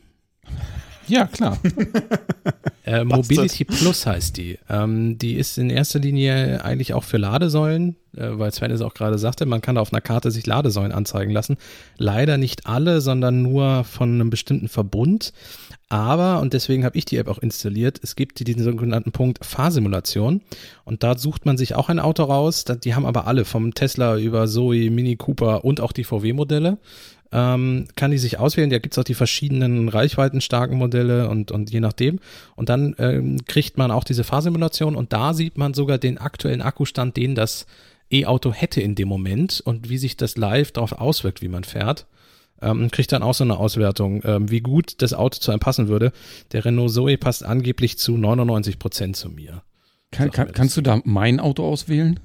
Ja, 1.07 1.27
klar. 1.27 1.59
Äh, 2.85 3.05
Mobility 3.05 3.65
Plus 3.65 4.07
heißt 4.07 4.37
die. 4.37 4.59
Ähm, 4.69 5.17
die 5.17 5.35
ist 5.35 5.57
in 5.57 5.71
erster 5.71 6.01
Linie 6.01 6.65
eigentlich 6.65 6.95
auch 6.95 7.05
für 7.05 7.17
Ladesäulen, 7.17 7.95
äh, 8.17 8.27
weil 8.33 8.53
Sven 8.53 8.73
es 8.73 8.81
auch 8.81 8.93
gerade 8.93 9.19
sagte, 9.19 9.47
man 9.47 9.61
kann 9.61 9.79
auf 9.79 9.93
einer 9.93 10.01
Karte 10.01 10.33
sich 10.33 10.47
Ladesäulen 10.47 10.91
anzeigen 10.91 11.31
lassen. 11.31 11.59
Leider 11.97 12.39
nicht 12.39 12.67
alle, 12.67 13.01
sondern 13.01 13.41
nur 13.41 13.85
von 13.85 14.13
einem 14.15 14.31
bestimmten 14.31 14.67
Verbund. 14.69 15.33
Aber, 15.93 16.41
und 16.41 16.55
deswegen 16.55 16.87
habe 16.87 16.97
ich 16.97 17.05
die 17.05 17.19
App 17.19 17.29
auch 17.29 17.37
installiert, 17.37 18.01
es 18.03 18.17
gibt 18.17 18.47
diesen 18.47 18.63
sogenannten 18.63 19.13
Punkt 19.13 19.45
Fahrsimulation. 19.45 20.41
Und 20.87 21.03
da 21.03 21.19
sucht 21.19 21.45
man 21.45 21.59
sich 21.59 21.75
auch 21.75 21.91
ein 21.91 21.99
Auto 21.99 22.23
raus. 22.23 22.65
Die 22.65 22.95
haben 22.95 23.05
aber 23.05 23.27
alle, 23.27 23.45
vom 23.45 23.75
Tesla 23.75 24.17
über 24.17 24.47
Zoe, 24.47 24.89
Mini 24.89 25.17
Cooper 25.17 25.67
und 25.67 25.83
auch 25.83 25.93
die 25.93 26.05
VW-Modelle 26.05 26.79
ähm, 27.31 27.89
kann 27.95 28.11
die 28.11 28.17
sich 28.17 28.39
auswählen. 28.39 28.71
Da 28.71 28.79
gibt's 28.79 28.97
auch 28.97 29.05
die 29.05 29.13
verschiedenen 29.13 29.91
reichweitenstarken 29.91 30.79
Modelle 30.79 31.29
und, 31.29 31.51
und 31.51 31.71
je 31.71 31.81
nachdem. 31.81 32.21
Und 32.57 32.71
dann 32.71 32.97
ähm, 32.99 33.45
kriegt 33.45 33.77
man 33.77 33.91
auch 33.91 34.05
diese 34.05 34.25
Fahrsimulation 34.25 34.97
und 34.97 35.13
da 35.13 35.35
sieht 35.35 35.59
man 35.59 35.75
sogar 35.75 35.99
den 35.99 36.17
aktuellen 36.17 36.63
Akkustand, 36.63 37.19
den 37.19 37.35
das 37.35 37.67
E-Auto 38.11 38.55
hätte 38.55 38.81
in 38.81 38.95
dem 38.95 39.09
Moment 39.09 39.61
und 39.63 39.91
wie 39.91 39.99
sich 39.99 40.17
das 40.17 40.39
live 40.39 40.73
darauf 40.73 40.93
auswirkt, 40.93 41.43
wie 41.43 41.49
man 41.49 41.65
fährt. 41.65 42.07
Ähm, 42.63 42.91
kriegt 42.91 43.11
dann 43.13 43.23
auch 43.23 43.35
so 43.35 43.45
eine 43.45 43.57
Auswertung, 43.59 44.23
ähm, 44.25 44.51
wie 44.51 44.61
gut 44.61 45.03
das 45.03 45.13
Auto 45.15 45.39
zu 45.41 45.51
einem 45.51 45.61
passen 45.61 45.89
würde. 45.89 46.13
Der 46.53 46.65
Renault 46.65 46.93
Zoe 46.93 47.19
passt 47.19 47.45
angeblich 47.45 47.99
zu 47.99 48.17
99 48.17 48.79
Prozent 48.79 49.17
zu 49.17 49.29
mir. 49.31 49.63
Kann, 50.13 50.31
kann, 50.31 50.53
kannst 50.53 50.77
du 50.77 50.81
da 50.81 51.01
mein 51.05 51.41
Auto 51.41 51.65
auswählen? 51.65 52.21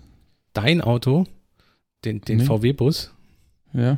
Dein 0.53 0.81
Auto, 0.81 1.25
den, 2.05 2.21
den 2.21 2.37
Nee. 2.37 2.43
VW-Bus, 2.45 3.11
Ja. 3.73 3.97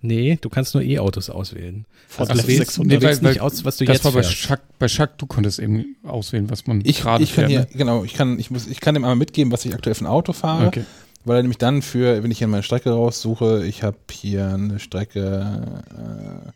Nee, 0.00 0.38
du 0.40 0.48
kannst 0.48 0.74
nur 0.74 0.84
E-Autos 0.84 1.28
auswählen. 1.28 1.84
Also 2.16 2.32
F 2.32 2.40
du 2.42 2.46
wählst, 2.46 2.58
600. 2.74 3.02
du 3.02 3.04
wählst 3.06 3.22
weil- 3.24 3.30
nicht 3.32 3.40
aus, 3.40 3.64
was 3.64 3.78
du 3.78 3.84
das 3.84 3.94
jetzt 3.96 4.04
war 4.04 4.12
bei 4.12 4.22
fährst. 4.22 4.36
Schack, 4.36 4.60
bei 4.78 4.86
Schack, 4.86 5.18
du 5.18 5.26
konntest 5.26 5.58
eben 5.58 5.96
auswählen, 6.04 6.48
was 6.50 6.68
man 6.68 6.82
Ich, 6.84 7.00
gerade 7.00 7.24
ich 7.24 7.34
kann 7.34 7.48
fährt. 7.48 7.50
hier, 7.50 7.60
ne? 7.62 7.66
genau, 7.76 8.04
ich 8.04 8.14
kann, 8.14 8.38
ich 8.38 8.48
muss, 8.52 8.68
ich 8.68 8.80
kann 8.80 8.94
dem 8.94 9.02
einmal 9.02 9.16
mitgeben, 9.16 9.52
was 9.52 9.64
ich 9.64 9.74
aktuell 9.74 9.96
für 9.96 10.04
ein 10.04 10.06
Auto 10.06 10.32
fahre, 10.32 10.68
Okay. 10.68 10.84
Weil 11.28 11.36
er 11.36 11.42
nämlich 11.42 11.58
dann 11.58 11.82
für, 11.82 12.22
wenn 12.22 12.30
ich 12.30 12.38
hier 12.38 12.48
meine 12.48 12.62
Strecke 12.62 12.90
raussuche, 12.90 13.64
ich 13.64 13.82
habe 13.82 13.98
hier 14.10 14.48
eine 14.48 14.78
Strecke 14.78 15.84
äh, 15.90 16.50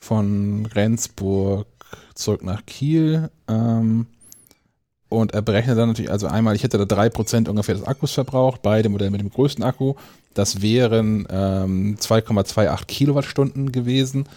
von 0.00 0.66
Rendsburg 0.66 1.66
zurück 2.14 2.42
nach 2.44 2.66
Kiel 2.66 3.30
ähm, 3.48 4.06
und 5.08 5.34
er 5.34 5.42
berechnet 5.42 5.78
dann 5.78 5.88
natürlich, 5.88 6.10
also 6.10 6.26
einmal, 6.26 6.56
ich 6.56 6.64
hätte 6.64 6.84
da 6.84 7.02
3% 7.02 7.48
ungefähr 7.48 7.76
des 7.76 7.84
Akkus 7.84 8.12
verbraucht, 8.12 8.62
beide 8.62 8.88
Modelle 8.88 9.10
mit 9.12 9.20
dem 9.20 9.30
größten 9.30 9.64
Akku, 9.64 9.94
das 10.34 10.62
wären 10.62 11.26
ähm, 11.30 11.96
2,28 11.96 12.86
Kilowattstunden 12.86 13.72
gewesen 13.72 14.28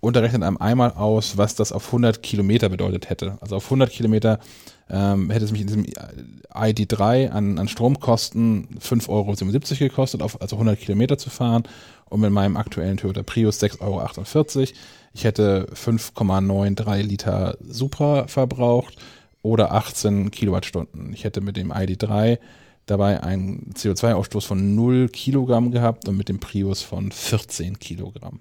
und 0.00 0.16
er 0.16 0.22
rechnet 0.22 0.42
einem 0.42 0.56
einmal 0.56 0.92
aus, 0.92 1.36
was 1.36 1.54
das 1.54 1.72
auf 1.72 1.86
100 1.86 2.22
Kilometer 2.22 2.68
bedeutet 2.68 3.10
hätte. 3.10 3.38
Also 3.40 3.56
auf 3.56 3.64
100 3.66 3.90
Kilometer 3.90 4.40
ähm, 4.90 5.30
hätte 5.30 5.44
es 5.44 5.52
mich 5.52 5.60
in 5.60 5.66
diesem 5.66 5.86
ID3 6.52 7.30
an, 7.30 7.58
an 7.58 7.68
Stromkosten 7.68 8.68
5,77 8.80 9.08
Euro 9.08 9.34
gekostet, 9.78 10.22
auf, 10.22 10.40
also 10.40 10.56
100 10.56 10.78
Kilometer 10.78 11.18
zu 11.18 11.30
fahren 11.30 11.64
und 12.08 12.20
mit 12.20 12.30
meinem 12.32 12.56
aktuellen 12.56 12.96
Toyota 12.96 13.22
Prius 13.22 13.62
6,48 13.62 13.80
Euro. 14.58 14.68
Ich 15.12 15.24
hätte 15.24 15.66
5,93 15.74 17.02
Liter 17.02 17.56
Supra 17.60 18.26
verbraucht 18.26 18.96
oder 19.42 19.72
18 19.72 20.30
Kilowattstunden. 20.30 21.12
Ich 21.12 21.24
hätte 21.24 21.40
mit 21.40 21.56
dem 21.56 21.72
ID3 21.72 22.38
dabei 22.86 23.22
einen 23.22 23.72
CO2-Ausstoß 23.74 24.44
von 24.44 24.74
0 24.74 25.08
Kilogramm 25.08 25.70
gehabt 25.70 26.08
und 26.08 26.16
mit 26.16 26.28
dem 26.28 26.40
Prius 26.40 26.82
von 26.82 27.12
14 27.12 27.78
Kilogramm. 27.78 28.40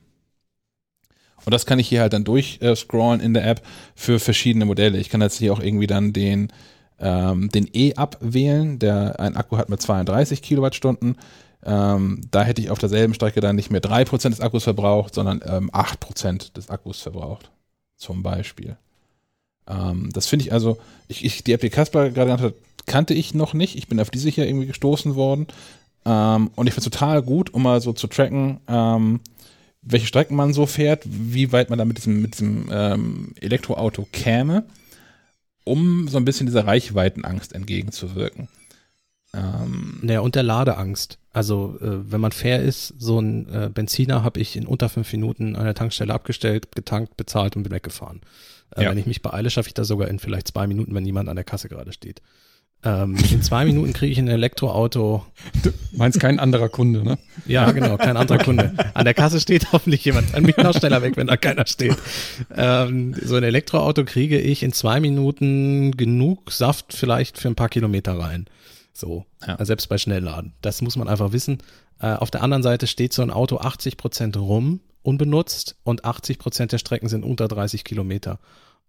Und 1.46 1.54
das 1.54 1.66
kann 1.66 1.80
ich 1.80 1.88
hier 1.88 2.02
halt 2.02 2.14
dann 2.14 2.24
durchscrollen 2.24 3.22
in 3.22 3.34
der 3.34 3.48
App 3.48 3.62
für 3.96 4.20
verschiedene 4.20 4.66
Modelle. 4.66 4.98
Ich 4.98 5.10
kann 5.10 5.22
jetzt 5.22 5.38
hier 5.38 5.54
auch 5.54 5.62
irgendwie 5.62 5.88
dann 5.88 6.14
den, 6.14 6.52
ähm, 7.00 7.50
den 7.50 7.70
E-Up 7.74 8.18
wählen, 8.22 8.80
der 8.80 9.20
einen 9.20 9.38
Akku 9.38 9.58
hat 9.58 9.70
mit 9.70 9.82
32 9.82 10.42
Kilowattstunden. 10.42 11.18
Ähm, 11.66 12.22
da 12.32 12.44
hätte 12.44 12.62
ich 12.62 12.70
auf 12.70 12.80
derselben 12.80 13.14
Strecke 13.14 13.42
dann 13.42 13.56
nicht 13.56 13.70
mehr 13.70 13.82
3% 13.82 14.30
des 14.30 14.42
Akkus 14.42 14.64
verbraucht, 14.64 15.14
sondern 15.14 15.42
ähm, 15.46 15.70
8% 15.72 16.54
des 16.54 16.70
Akkus 16.70 17.02
verbraucht. 17.02 17.52
Zum 17.98 18.24
Beispiel. 18.24 18.78
Ähm, 19.68 20.10
das 20.14 20.28
finde 20.28 20.46
ich 20.46 20.54
also, 20.54 20.78
ich, 21.08 21.26
ich, 21.26 21.44
die 21.44 21.54
App, 21.54 21.62
die 21.62 21.70
Kasper 21.70 22.10
gerade 22.10 22.32
genannt 22.32 22.42
hat, 22.42 22.54
kannte 22.86 23.14
ich 23.14 23.34
noch 23.34 23.54
nicht. 23.54 23.76
Ich 23.76 23.88
bin 23.88 24.00
auf 24.00 24.10
diese 24.10 24.30
hier 24.30 24.48
irgendwie 24.48 24.68
gestoßen 24.68 25.16
worden. 25.16 25.48
Ähm, 26.06 26.50
und 26.56 26.68
ich 26.68 26.74
finde 26.74 26.88
es 26.88 26.92
total 26.92 27.22
gut, 27.22 27.54
um 27.54 27.64
mal 27.64 27.82
so 27.82 27.94
zu 27.94 28.08
tracken, 28.08 28.60
ähm, 28.68 29.20
welche 29.92 30.08
Strecken 30.08 30.36
man 30.36 30.54
so 30.54 30.66
fährt, 30.66 31.04
wie 31.06 31.52
weit 31.52 31.70
man 31.70 31.80
da 31.80 31.86
mit 31.86 31.98
diesem, 31.98 32.22
mit 32.22 32.34
diesem 32.34 32.70
ähm, 32.72 33.34
Elektroauto 33.40 34.08
käme, 34.12 34.66
um 35.64 36.08
so 36.08 36.18
ein 36.18 36.26
bisschen 36.26 36.46
dieser 36.48 36.66
Reichweitenangst 36.68 37.54
entgegenzuwirken. 37.54 38.48
Ähm, 39.34 40.00
Naja, 40.02 40.22
und 40.22 40.36
der 40.36 40.44
Ladeangst. 40.44 41.18
Also, 41.32 41.78
äh, 41.82 42.12
wenn 42.12 42.22
man 42.22 42.32
fair 42.32 42.62
ist, 42.62 42.94
so 42.98 43.20
ein 43.20 43.48
äh, 43.54 43.70
Benziner 43.72 44.24
habe 44.24 44.40
ich 44.40 44.56
in 44.56 44.66
unter 44.66 44.90
fünf 44.90 45.12
Minuten 45.12 45.56
an 45.56 45.66
der 45.66 45.76
Tankstelle 45.76 46.14
abgestellt, 46.14 46.72
getankt, 46.76 47.18
bezahlt 47.18 47.56
und 47.56 47.64
bin 47.64 47.72
weggefahren. 47.72 48.22
Äh, 48.76 48.84
Ja. 48.84 48.90
Wenn 48.90 48.98
ich 48.98 49.06
mich 49.06 49.22
beeile, 49.22 49.50
schaffe 49.50 49.68
ich 49.68 49.76
das 49.76 49.88
sogar 49.88 50.08
in 50.08 50.20
vielleicht 50.20 50.48
zwei 50.48 50.66
Minuten, 50.66 50.96
wenn 50.96 51.04
niemand 51.04 51.30
an 51.30 51.36
der 51.36 51.46
Kasse 51.46 51.70
gerade 51.70 51.94
steht. 51.94 52.22
Ähm, 52.82 53.18
in 53.32 53.42
zwei 53.42 53.66
Minuten 53.66 53.92
kriege 53.92 54.12
ich 54.14 54.18
ein 54.20 54.30
Elektroauto. 54.30 55.26
Meinst 55.92 56.20
kein 56.20 56.40
anderer 56.40 56.70
Kunde, 56.70 57.04
ne? 57.04 57.18
Ja, 57.46 57.72
genau, 57.72 57.98
kein 57.98 58.16
anderer 58.16 58.38
Kunde. 58.38 58.74
An 58.94 59.04
der 59.04 59.14
Kasse 59.14 59.42
steht 59.42 59.74
hoffentlich 59.74 60.06
jemand. 60.06 60.34
Dann 60.34 60.44
bin 60.44 60.54
ich 60.58 60.64
noch 60.64 60.74
schneller 60.74 61.02
weg, 61.02 61.18
wenn 61.18 61.28
da 61.28 61.36
keiner 61.36 61.68
steht. 61.68 61.98
Ähm, 62.56 63.16
so 63.22 63.36
ein 63.36 63.44
Elektroauto 63.44 64.06
kriege 64.06 64.40
ich 64.40 64.64
in 64.64 64.72
zwei 64.72 65.02
Minuten 65.02 65.92
genug 65.98 66.52
Saft 66.52 66.94
vielleicht 66.94 67.38
für 67.38 67.50
ein 67.50 67.56
paar 67.56 67.70
Kilometer 67.70 68.18
rein. 68.18 68.46
So, 68.94 69.26
Ja. 69.46 69.54
also 69.56 69.66
selbst 69.66 69.88
bei 69.90 69.98
Schnellladen. 69.98 70.54
Das 70.62 70.82
muss 70.82 70.96
man 70.96 71.08
einfach 71.10 71.34
wissen. 71.34 71.58
Äh, 72.02 72.14
auf 72.14 72.32
der 72.32 72.44
anderen 72.44 72.64
Seite 72.64 72.88
steht 72.88 73.12
so 73.14 73.22
ein 73.22 73.32
Auto 73.32 73.58
80 73.58 73.98
Prozent 73.98 74.38
rum, 74.38 74.80
unbenutzt 75.04 75.76
und 75.84 76.06
80 76.06 76.40
Prozent 76.40 76.72
der 76.72 76.78
Strecken 76.78 77.10
sind 77.10 77.24
unter 77.26 77.50
30 77.50 77.84
Kilometer. 77.84 78.40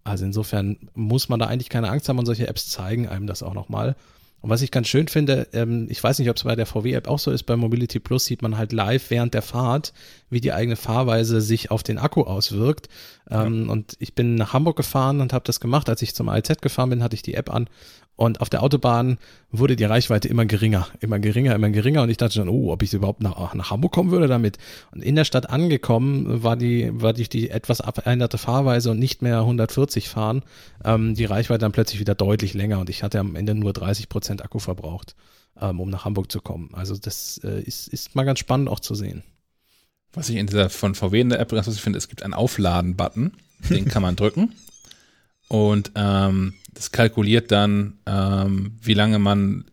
Also 0.04 0.24
insofern 0.24 0.76
muss 0.94 1.28
man 1.28 1.38
da 1.38 1.46
eigentlich 1.46 1.68
keine 1.68 1.90
Angst 1.90 2.08
haben 2.08 2.18
und 2.18 2.26
solche 2.26 2.48
Apps 2.48 2.68
zeigen 2.68 3.08
einem 3.08 3.26
das 3.26 3.42
auch 3.42 3.54
nochmal. 3.54 3.96
Und 4.42 4.48
was 4.48 4.62
ich 4.62 4.70
ganz 4.70 4.88
schön 4.88 5.06
finde, 5.08 5.48
ähm, 5.52 5.86
ich 5.90 6.02
weiß 6.02 6.18
nicht, 6.18 6.30
ob 6.30 6.36
es 6.36 6.44
bei 6.44 6.56
der 6.56 6.64
VW-App 6.64 7.08
auch 7.08 7.18
so 7.18 7.30
ist, 7.30 7.42
bei 7.42 7.56
Mobility 7.56 8.00
Plus 8.00 8.24
sieht 8.24 8.40
man 8.40 8.56
halt 8.56 8.72
live 8.72 9.10
während 9.10 9.34
der 9.34 9.42
Fahrt, 9.42 9.92
wie 10.30 10.40
die 10.40 10.52
eigene 10.52 10.76
Fahrweise 10.76 11.42
sich 11.42 11.70
auf 11.70 11.82
den 11.82 11.98
Akku 11.98 12.22
auswirkt. 12.22 12.88
Ähm, 13.30 13.68
Und 13.68 13.96
ich 13.98 14.14
bin 14.14 14.36
nach 14.36 14.54
Hamburg 14.54 14.78
gefahren 14.78 15.20
und 15.20 15.34
habe 15.34 15.44
das 15.44 15.60
gemacht. 15.60 15.90
Als 15.90 16.00
ich 16.00 16.14
zum 16.14 16.30
ALZ 16.30 16.62
gefahren 16.62 16.88
bin, 16.88 17.02
hatte 17.02 17.14
ich 17.14 17.22
die 17.22 17.34
App 17.34 17.52
an. 17.52 17.68
Und 18.20 18.42
auf 18.42 18.50
der 18.50 18.62
Autobahn 18.62 19.16
wurde 19.50 19.76
die 19.76 19.84
Reichweite 19.84 20.28
immer 20.28 20.44
geringer, 20.44 20.86
immer 21.00 21.18
geringer, 21.18 21.54
immer 21.54 21.70
geringer. 21.70 22.02
Und 22.02 22.10
ich 22.10 22.18
dachte 22.18 22.38
dann, 22.38 22.50
oh, 22.50 22.70
ob 22.70 22.82
ich 22.82 22.92
überhaupt 22.92 23.22
nach, 23.22 23.54
nach 23.54 23.70
Hamburg 23.70 23.92
kommen 23.92 24.10
würde 24.10 24.28
damit. 24.28 24.58
Und 24.92 25.02
in 25.02 25.16
der 25.16 25.24
Stadt 25.24 25.48
angekommen 25.48 26.42
war 26.42 26.54
die, 26.54 26.90
war 26.92 27.14
die, 27.14 27.26
die 27.26 27.48
etwas 27.48 27.78
veränderte 27.78 28.36
Fahrweise 28.36 28.90
und 28.90 28.98
nicht 28.98 29.22
mehr 29.22 29.38
140 29.38 30.10
fahren, 30.10 30.42
ähm, 30.84 31.14
die 31.14 31.24
Reichweite 31.24 31.60
dann 31.60 31.72
plötzlich 31.72 31.98
wieder 31.98 32.14
deutlich 32.14 32.52
länger. 32.52 32.78
Und 32.78 32.90
ich 32.90 33.02
hatte 33.02 33.18
am 33.18 33.36
Ende 33.36 33.54
nur 33.54 33.72
30 33.72 34.10
Prozent 34.10 34.44
Akku 34.44 34.58
verbraucht, 34.58 35.16
ähm, 35.58 35.80
um 35.80 35.88
nach 35.88 36.04
Hamburg 36.04 36.30
zu 36.30 36.42
kommen. 36.42 36.68
Also 36.74 36.98
das 36.98 37.40
äh, 37.42 37.62
ist, 37.62 37.88
ist 37.88 38.14
mal 38.14 38.24
ganz 38.24 38.38
spannend 38.38 38.68
auch 38.68 38.80
zu 38.80 38.94
sehen. 38.94 39.22
was 40.12 40.28
ich 40.28 40.36
in 40.36 40.46
dieser 40.46 40.68
von 40.68 40.94
VW 40.94 41.22
in 41.22 41.30
der 41.30 41.40
App 41.40 41.52
ganz 41.52 41.64
lustig 41.64 41.82
finde, 41.82 41.96
es 41.96 42.08
gibt 42.08 42.22
einen 42.22 42.34
Aufladen-Button, 42.34 43.32
den 43.70 43.88
kann 43.88 44.02
man 44.02 44.14
drücken. 44.14 44.52
Und 45.50 45.90
ähm, 45.96 46.54
das 46.72 46.92
kalkuliert 46.92 47.50
dann, 47.50 47.94
ähm, 48.06 48.72
wie 48.80 48.94
lange 48.94 49.18
man 49.18 49.64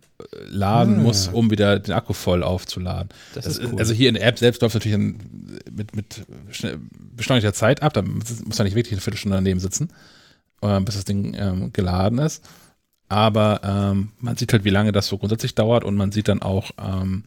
laden 0.49 0.95
Ah. 0.95 1.01
muss, 1.03 1.27
um 1.27 1.51
wieder 1.51 1.77
den 1.77 1.93
Akku 1.93 2.13
voll 2.13 2.41
aufzuladen. 2.41 3.09
Das, 3.35 3.45
Das 3.45 3.57
ist 3.59 3.71
cool. 3.71 3.79
Also 3.79 3.93
hier 3.93 4.09
in 4.09 4.15
der 4.15 4.25
App 4.25 4.39
selbst 4.39 4.61
läuft 4.63 4.75
es 4.75 4.81
natürlich 4.83 5.15
mit, 5.71 5.95
mit 5.95 6.25
beschleunigter 7.15 7.53
Zeit 7.53 7.83
ab. 7.83 7.93
Da 7.93 8.01
muss 8.01 8.57
man 8.57 8.65
nicht 8.65 8.75
wirklich 8.75 8.93
eine 8.93 9.01
Viertelstunde 9.01 9.37
daneben 9.37 9.59
sitzen, 9.59 9.89
äh, 10.63 10.79
bis 10.81 10.95
das 10.95 11.05
Ding 11.05 11.35
ähm, 11.37 11.71
geladen 11.71 12.17
ist. 12.17 12.43
Aber 13.07 13.61
ähm, 13.63 14.09
man 14.19 14.35
sieht 14.35 14.51
halt, 14.51 14.63
wie 14.65 14.71
lange 14.71 14.91
das 14.91 15.07
so 15.07 15.19
grundsätzlich 15.19 15.53
dauert 15.53 15.83
und 15.83 15.95
man 15.95 16.11
sieht 16.11 16.27
dann 16.27 16.41
auch, 16.41 16.71
ähm, 16.83 17.23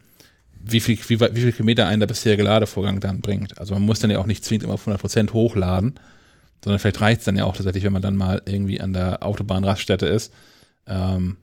wie 0.62 0.80
viel, 0.80 0.98
wie, 1.08 1.20
wie 1.20 1.40
viel 1.40 1.52
Kilometer 1.52 1.86
einen 1.86 2.00
der 2.00 2.06
bisherige 2.08 2.42
Ladevorgang 2.42 2.98
dann 2.98 3.20
bringt. 3.20 3.58
Also 3.58 3.74
man 3.74 3.82
muss 3.84 4.00
dann 4.00 4.10
ja 4.10 4.18
auch 4.18 4.26
nicht 4.26 4.44
zwingend 4.44 4.64
immer 4.64 4.74
auf 4.74 4.86
100% 4.86 5.32
hochladen, 5.32 5.94
sondern 6.62 6.78
vielleicht 6.78 7.00
reicht 7.00 7.20
es 7.20 7.24
dann 7.24 7.36
ja 7.36 7.44
auch 7.44 7.56
tatsächlich, 7.56 7.84
wenn 7.84 7.92
man 7.92 8.02
dann 8.02 8.16
mal 8.16 8.42
irgendwie 8.44 8.80
an 8.80 8.92
der 8.92 9.22
Autobahnraststätte 9.22 10.06
ist 10.06 10.32
ähm, 10.86 11.36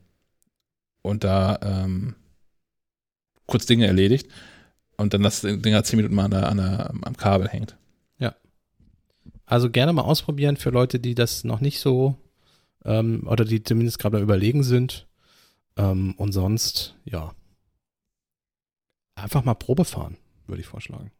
und 1.01 1.23
da 1.23 1.59
ähm, 1.61 2.15
kurz 3.45 3.65
Dinge 3.65 3.87
erledigt 3.87 4.29
und 4.97 5.13
dann 5.13 5.23
das 5.23 5.41
Ding 5.41 5.73
halt 5.73 5.85
10 5.85 5.97
Minuten 5.97 6.15
mal 6.15 6.25
an 6.25 6.31
der, 6.31 6.49
an 6.49 6.57
der, 6.57 6.89
am 7.01 7.17
Kabel 7.17 7.47
hängt. 7.47 7.77
Also 9.47 9.69
gerne 9.69 9.93
mal 9.93 10.01
ausprobieren 10.01 10.57
für 10.57 10.71
Leute, 10.71 10.99
die 10.99 11.15
das 11.15 11.45
noch 11.45 11.61
nicht 11.61 11.79
so 11.79 12.17
ähm, 12.83 13.25
oder 13.25 13.45
die 13.45 13.63
zumindest 13.63 13.97
gerade 13.97 14.19
Überlegen 14.19 14.61
sind. 14.61 15.07
Ähm, 15.77 16.15
und 16.17 16.33
sonst, 16.33 16.95
ja. 17.05 17.33
Einfach 19.15 19.45
mal 19.45 19.55
Probe 19.55 19.85
fahren, 19.85 20.17
würde 20.47 20.61
ich 20.61 20.67
vorschlagen. 20.67 21.11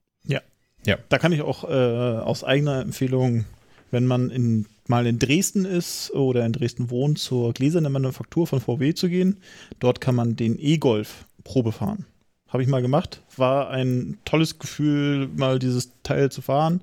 Da 1.09 1.17
kann 1.17 1.31
ich 1.31 1.41
auch 1.41 1.63
äh, 1.63 2.19
aus 2.19 2.43
eigener 2.43 2.81
Empfehlung, 2.81 3.45
wenn 3.91 4.05
man 4.05 4.29
in, 4.29 4.65
mal 4.87 5.05
in 5.07 5.19
Dresden 5.19 5.65
ist 5.65 6.11
oder 6.11 6.45
in 6.45 6.53
Dresden 6.53 6.89
wohnt, 6.89 7.19
zur 7.19 7.53
gläsernen 7.53 7.91
Manufaktur 7.91 8.47
von 8.47 8.61
VW 8.61 8.93
zu 8.93 9.09
gehen. 9.09 9.37
Dort 9.79 10.01
kann 10.01 10.15
man 10.15 10.35
den 10.35 10.57
E-Golf 10.59 11.25
Probe 11.43 11.71
fahren. 11.71 12.05
Habe 12.49 12.63
ich 12.63 12.69
mal 12.69 12.81
gemacht. 12.81 13.21
War 13.35 13.69
ein 13.69 14.17
tolles 14.25 14.59
Gefühl, 14.59 15.27
mal 15.35 15.59
dieses 15.59 15.91
Teil 16.03 16.31
zu 16.31 16.41
fahren. 16.41 16.81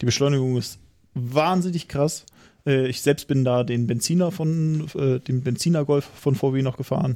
Die 0.00 0.06
Beschleunigung 0.06 0.56
ist 0.56 0.78
wahnsinnig 1.14 1.88
krass. 1.88 2.26
Äh, 2.66 2.88
ich 2.88 3.00
selbst 3.00 3.28
bin 3.28 3.44
da 3.44 3.64
den 3.64 3.86
Benziner 3.86 4.30
von, 4.30 4.88
äh, 4.94 5.20
den 5.20 5.42
Benziner 5.42 5.84
Golf 5.84 6.04
von 6.04 6.34
VW 6.34 6.62
noch 6.62 6.76
gefahren. 6.76 7.14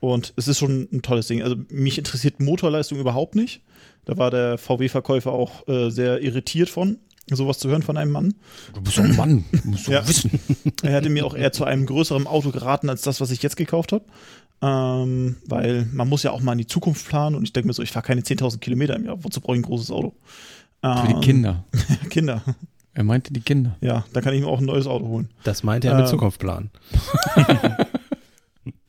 Und 0.00 0.32
es 0.36 0.48
ist 0.48 0.58
schon 0.58 0.88
ein 0.92 1.02
tolles 1.02 1.26
Ding. 1.26 1.42
Also 1.42 1.56
mich 1.70 1.98
interessiert 1.98 2.40
Motorleistung 2.40 2.98
überhaupt 2.98 3.34
nicht. 3.34 3.62
Da 4.04 4.16
war 4.16 4.30
der 4.30 4.58
VW-Verkäufer 4.58 5.32
auch 5.32 5.66
äh, 5.68 5.90
sehr 5.90 6.22
irritiert 6.22 6.70
von, 6.70 6.98
sowas 7.36 7.58
zu 7.58 7.68
hören 7.68 7.82
von 7.82 7.96
einem 7.96 8.12
Mann. 8.12 8.34
Du 8.74 8.80
bist 8.80 8.96
doch 8.98 9.04
ein 9.04 9.16
Mann, 9.16 9.44
du 9.52 9.68
musst 9.70 9.86
doch 9.88 9.92
Ja. 9.92 10.08
wissen. 10.08 10.30
Er 10.82 10.92
hätte 10.92 11.10
mir 11.10 11.26
auch 11.26 11.34
eher 11.34 11.52
zu 11.52 11.64
einem 11.64 11.86
größeren 11.86 12.26
Auto 12.26 12.50
geraten 12.50 12.88
als 12.88 13.02
das, 13.02 13.20
was 13.20 13.30
ich 13.30 13.42
jetzt 13.42 13.56
gekauft 13.56 13.92
habe. 13.92 14.04
Ähm, 14.60 15.36
weil 15.46 15.86
man 15.92 16.08
muss 16.08 16.22
ja 16.24 16.32
auch 16.32 16.40
mal 16.40 16.52
in 16.52 16.58
die 16.58 16.66
Zukunft 16.66 17.06
planen 17.08 17.36
und 17.36 17.44
ich 17.44 17.52
denke 17.52 17.68
mir 17.68 17.72
so, 17.74 17.82
ich 17.82 17.92
fahre 17.92 18.04
keine 18.06 18.22
10.000 18.22 18.58
Kilometer 18.58 18.96
im 18.96 19.04
Jahr. 19.04 19.22
Wozu 19.22 19.40
brauche 19.40 19.54
ich 19.56 19.60
ein 19.60 19.66
großes 19.66 19.90
Auto? 19.90 20.14
Für 20.82 21.06
die 21.08 21.14
Ähm, 21.14 21.20
Kinder. 21.20 21.64
Kinder. 22.10 22.42
Er 22.94 23.04
meinte 23.04 23.32
die 23.32 23.40
Kinder. 23.40 23.76
Ja, 23.80 24.04
da 24.12 24.20
kann 24.20 24.34
ich 24.34 24.40
mir 24.40 24.48
auch 24.48 24.58
ein 24.58 24.64
neues 24.64 24.86
Auto 24.88 25.06
holen. 25.06 25.28
Das 25.44 25.62
meinte 25.62 25.86
er 25.88 25.94
mit 25.94 26.04
Ähm. 26.06 26.10
Zukunftsplan. 26.10 26.70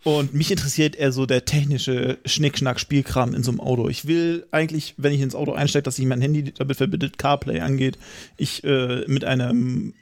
Und 0.03 0.33
mich 0.33 0.49
interessiert 0.49 0.95
eher 0.95 1.11
so 1.11 1.25
der 1.25 1.43
technische 1.45 2.19
Schnickschnack-Spielkram 2.25 3.33
in 3.33 3.43
so 3.43 3.51
einem 3.51 3.59
Auto. 3.59 3.89
Ich 3.89 4.07
will 4.07 4.45
eigentlich, 4.51 4.93
wenn 4.97 5.11
ich 5.13 5.19
ins 5.21 5.35
Auto 5.35 5.51
einsteige, 5.51 5.83
dass 5.83 5.97
sich 5.97 6.05
mein 6.05 6.21
Handy 6.21 6.53
damit 6.53 6.77
verbindet, 6.77 7.17
CarPlay 7.17 7.59
angeht, 7.59 7.97
ich 8.37 8.63
äh, 8.63 9.03
mit 9.07 9.25
einem 9.25 9.93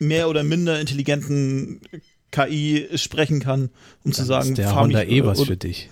mehr 0.00 0.28
oder 0.28 0.42
minder 0.42 0.80
intelligenten 0.80 1.80
KI 2.32 2.88
sprechen 2.96 3.40
kann, 3.40 3.70
um 4.04 4.12
zu 4.12 4.24
sagen, 4.24 4.50
ist 4.50 4.58
der 4.58 4.68
fahr 4.70 4.82
Honda 4.82 5.00
mich, 5.00 5.10
E 5.10 5.24
was 5.24 5.38
oder, 5.38 5.46
für 5.46 5.56
dich. 5.56 5.90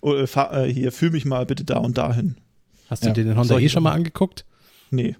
oder, 0.00 0.26
fahr, 0.26 0.64
äh, 0.64 0.72
hier, 0.72 0.92
fühl 0.92 1.10
mich 1.10 1.24
mal 1.24 1.44
bitte 1.46 1.64
da 1.64 1.76
und 1.78 1.98
dahin. 1.98 2.36
Hast 2.88 3.02
du 3.04 3.08
Ja. 3.08 3.14
dir 3.14 3.24
den 3.24 3.36
Honda 3.36 3.58
E 3.58 3.68
schon 3.68 3.82
mal 3.82 3.92
angeguckt? 3.92 4.44
Nee. 4.90 5.14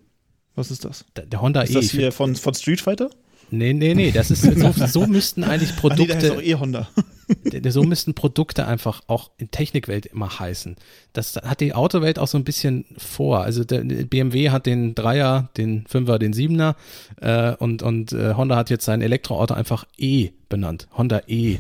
Was 0.55 0.70
ist 0.70 0.84
das? 0.86 1.05
Der, 1.16 1.26
der 1.26 1.42
Honda 1.42 1.62
Ist 1.62 1.70
E. 1.70 1.74
das 1.74 1.84
ich 1.84 1.90
hier 1.92 2.12
von, 2.12 2.34
von 2.34 2.55
Street 2.55 2.81
Fighter? 2.81 3.10
Nee, 3.50 3.73
nee, 3.75 3.94
nee, 3.94 4.10
das 4.10 4.31
ist 4.31 4.42
so, 4.42 4.86
so 4.86 5.07
müssten 5.07 5.44
eigentlich 5.44 5.73
Ach 5.76 5.83
nee, 5.97 6.07
der 6.07 6.16
heißt 6.16 6.26
auch 6.26 6.31
Produkte, 6.34 6.42
E-Honda. 6.42 6.89
d- 7.44 7.70
so 7.70 7.83
müssten 7.84 8.15
Produkte 8.15 8.66
einfach 8.66 9.02
auch 9.07 9.31
in 9.39 9.50
Technikwelt 9.52 10.07
immer 10.07 10.39
heißen. 10.41 10.76
Das 11.12 11.36
hat 11.36 11.60
die 11.60 11.73
Autowelt 11.73 12.18
auch 12.18 12.26
so 12.26 12.39
ein 12.39 12.44
bisschen 12.44 12.84
vor. 12.99 13.42
Also 13.42 13.62
der 13.65 13.81
BMW 13.84 14.50
hat 14.50 14.66
den 14.66 14.94
Dreier, 14.97 15.50
den 15.57 15.86
Fünfer, 15.86 16.18
den 16.18 16.33
Siebener 16.33 16.75
äh, 17.20 17.55
und, 17.55 17.83
und 17.83 18.12
äh, 18.12 18.34
Honda 18.34 18.57
hat 18.57 18.68
jetzt 18.70 18.84
sein 18.84 19.00
Elektroauto 19.00 19.55
einfach 19.55 19.84
E 19.97 20.31
benannt. 20.49 20.89
Honda 20.97 21.23
E. 21.28 21.58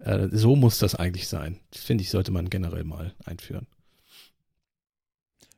Äh, 0.00 0.28
so 0.32 0.56
muss 0.56 0.78
das 0.78 0.94
eigentlich 0.96 1.28
sein. 1.28 1.58
Das 1.72 1.82
Finde 1.82 2.02
ich, 2.02 2.10
sollte 2.10 2.32
man 2.32 2.50
generell 2.50 2.84
mal 2.84 3.14
einführen. 3.24 3.66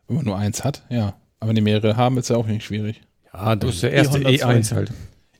Wenn 0.08 0.16
man 0.16 0.24
nur 0.26 0.36
eins 0.36 0.64
hat, 0.64 0.82
ja. 0.90 1.14
Aber 1.38 1.48
wenn 1.48 1.56
die 1.56 1.62
mehrere 1.62 1.96
haben, 1.96 2.18
ist 2.18 2.28
ja 2.30 2.36
auch 2.36 2.46
nicht 2.46 2.64
schwierig. 2.64 3.00
Ja, 3.32 3.56
Das 3.56 3.66
das 3.68 3.74
ist 3.76 3.82
der 3.84 3.92
erste 3.92 4.18
E102. 4.18 4.42
E1 4.42 4.74
halt. 4.74 4.92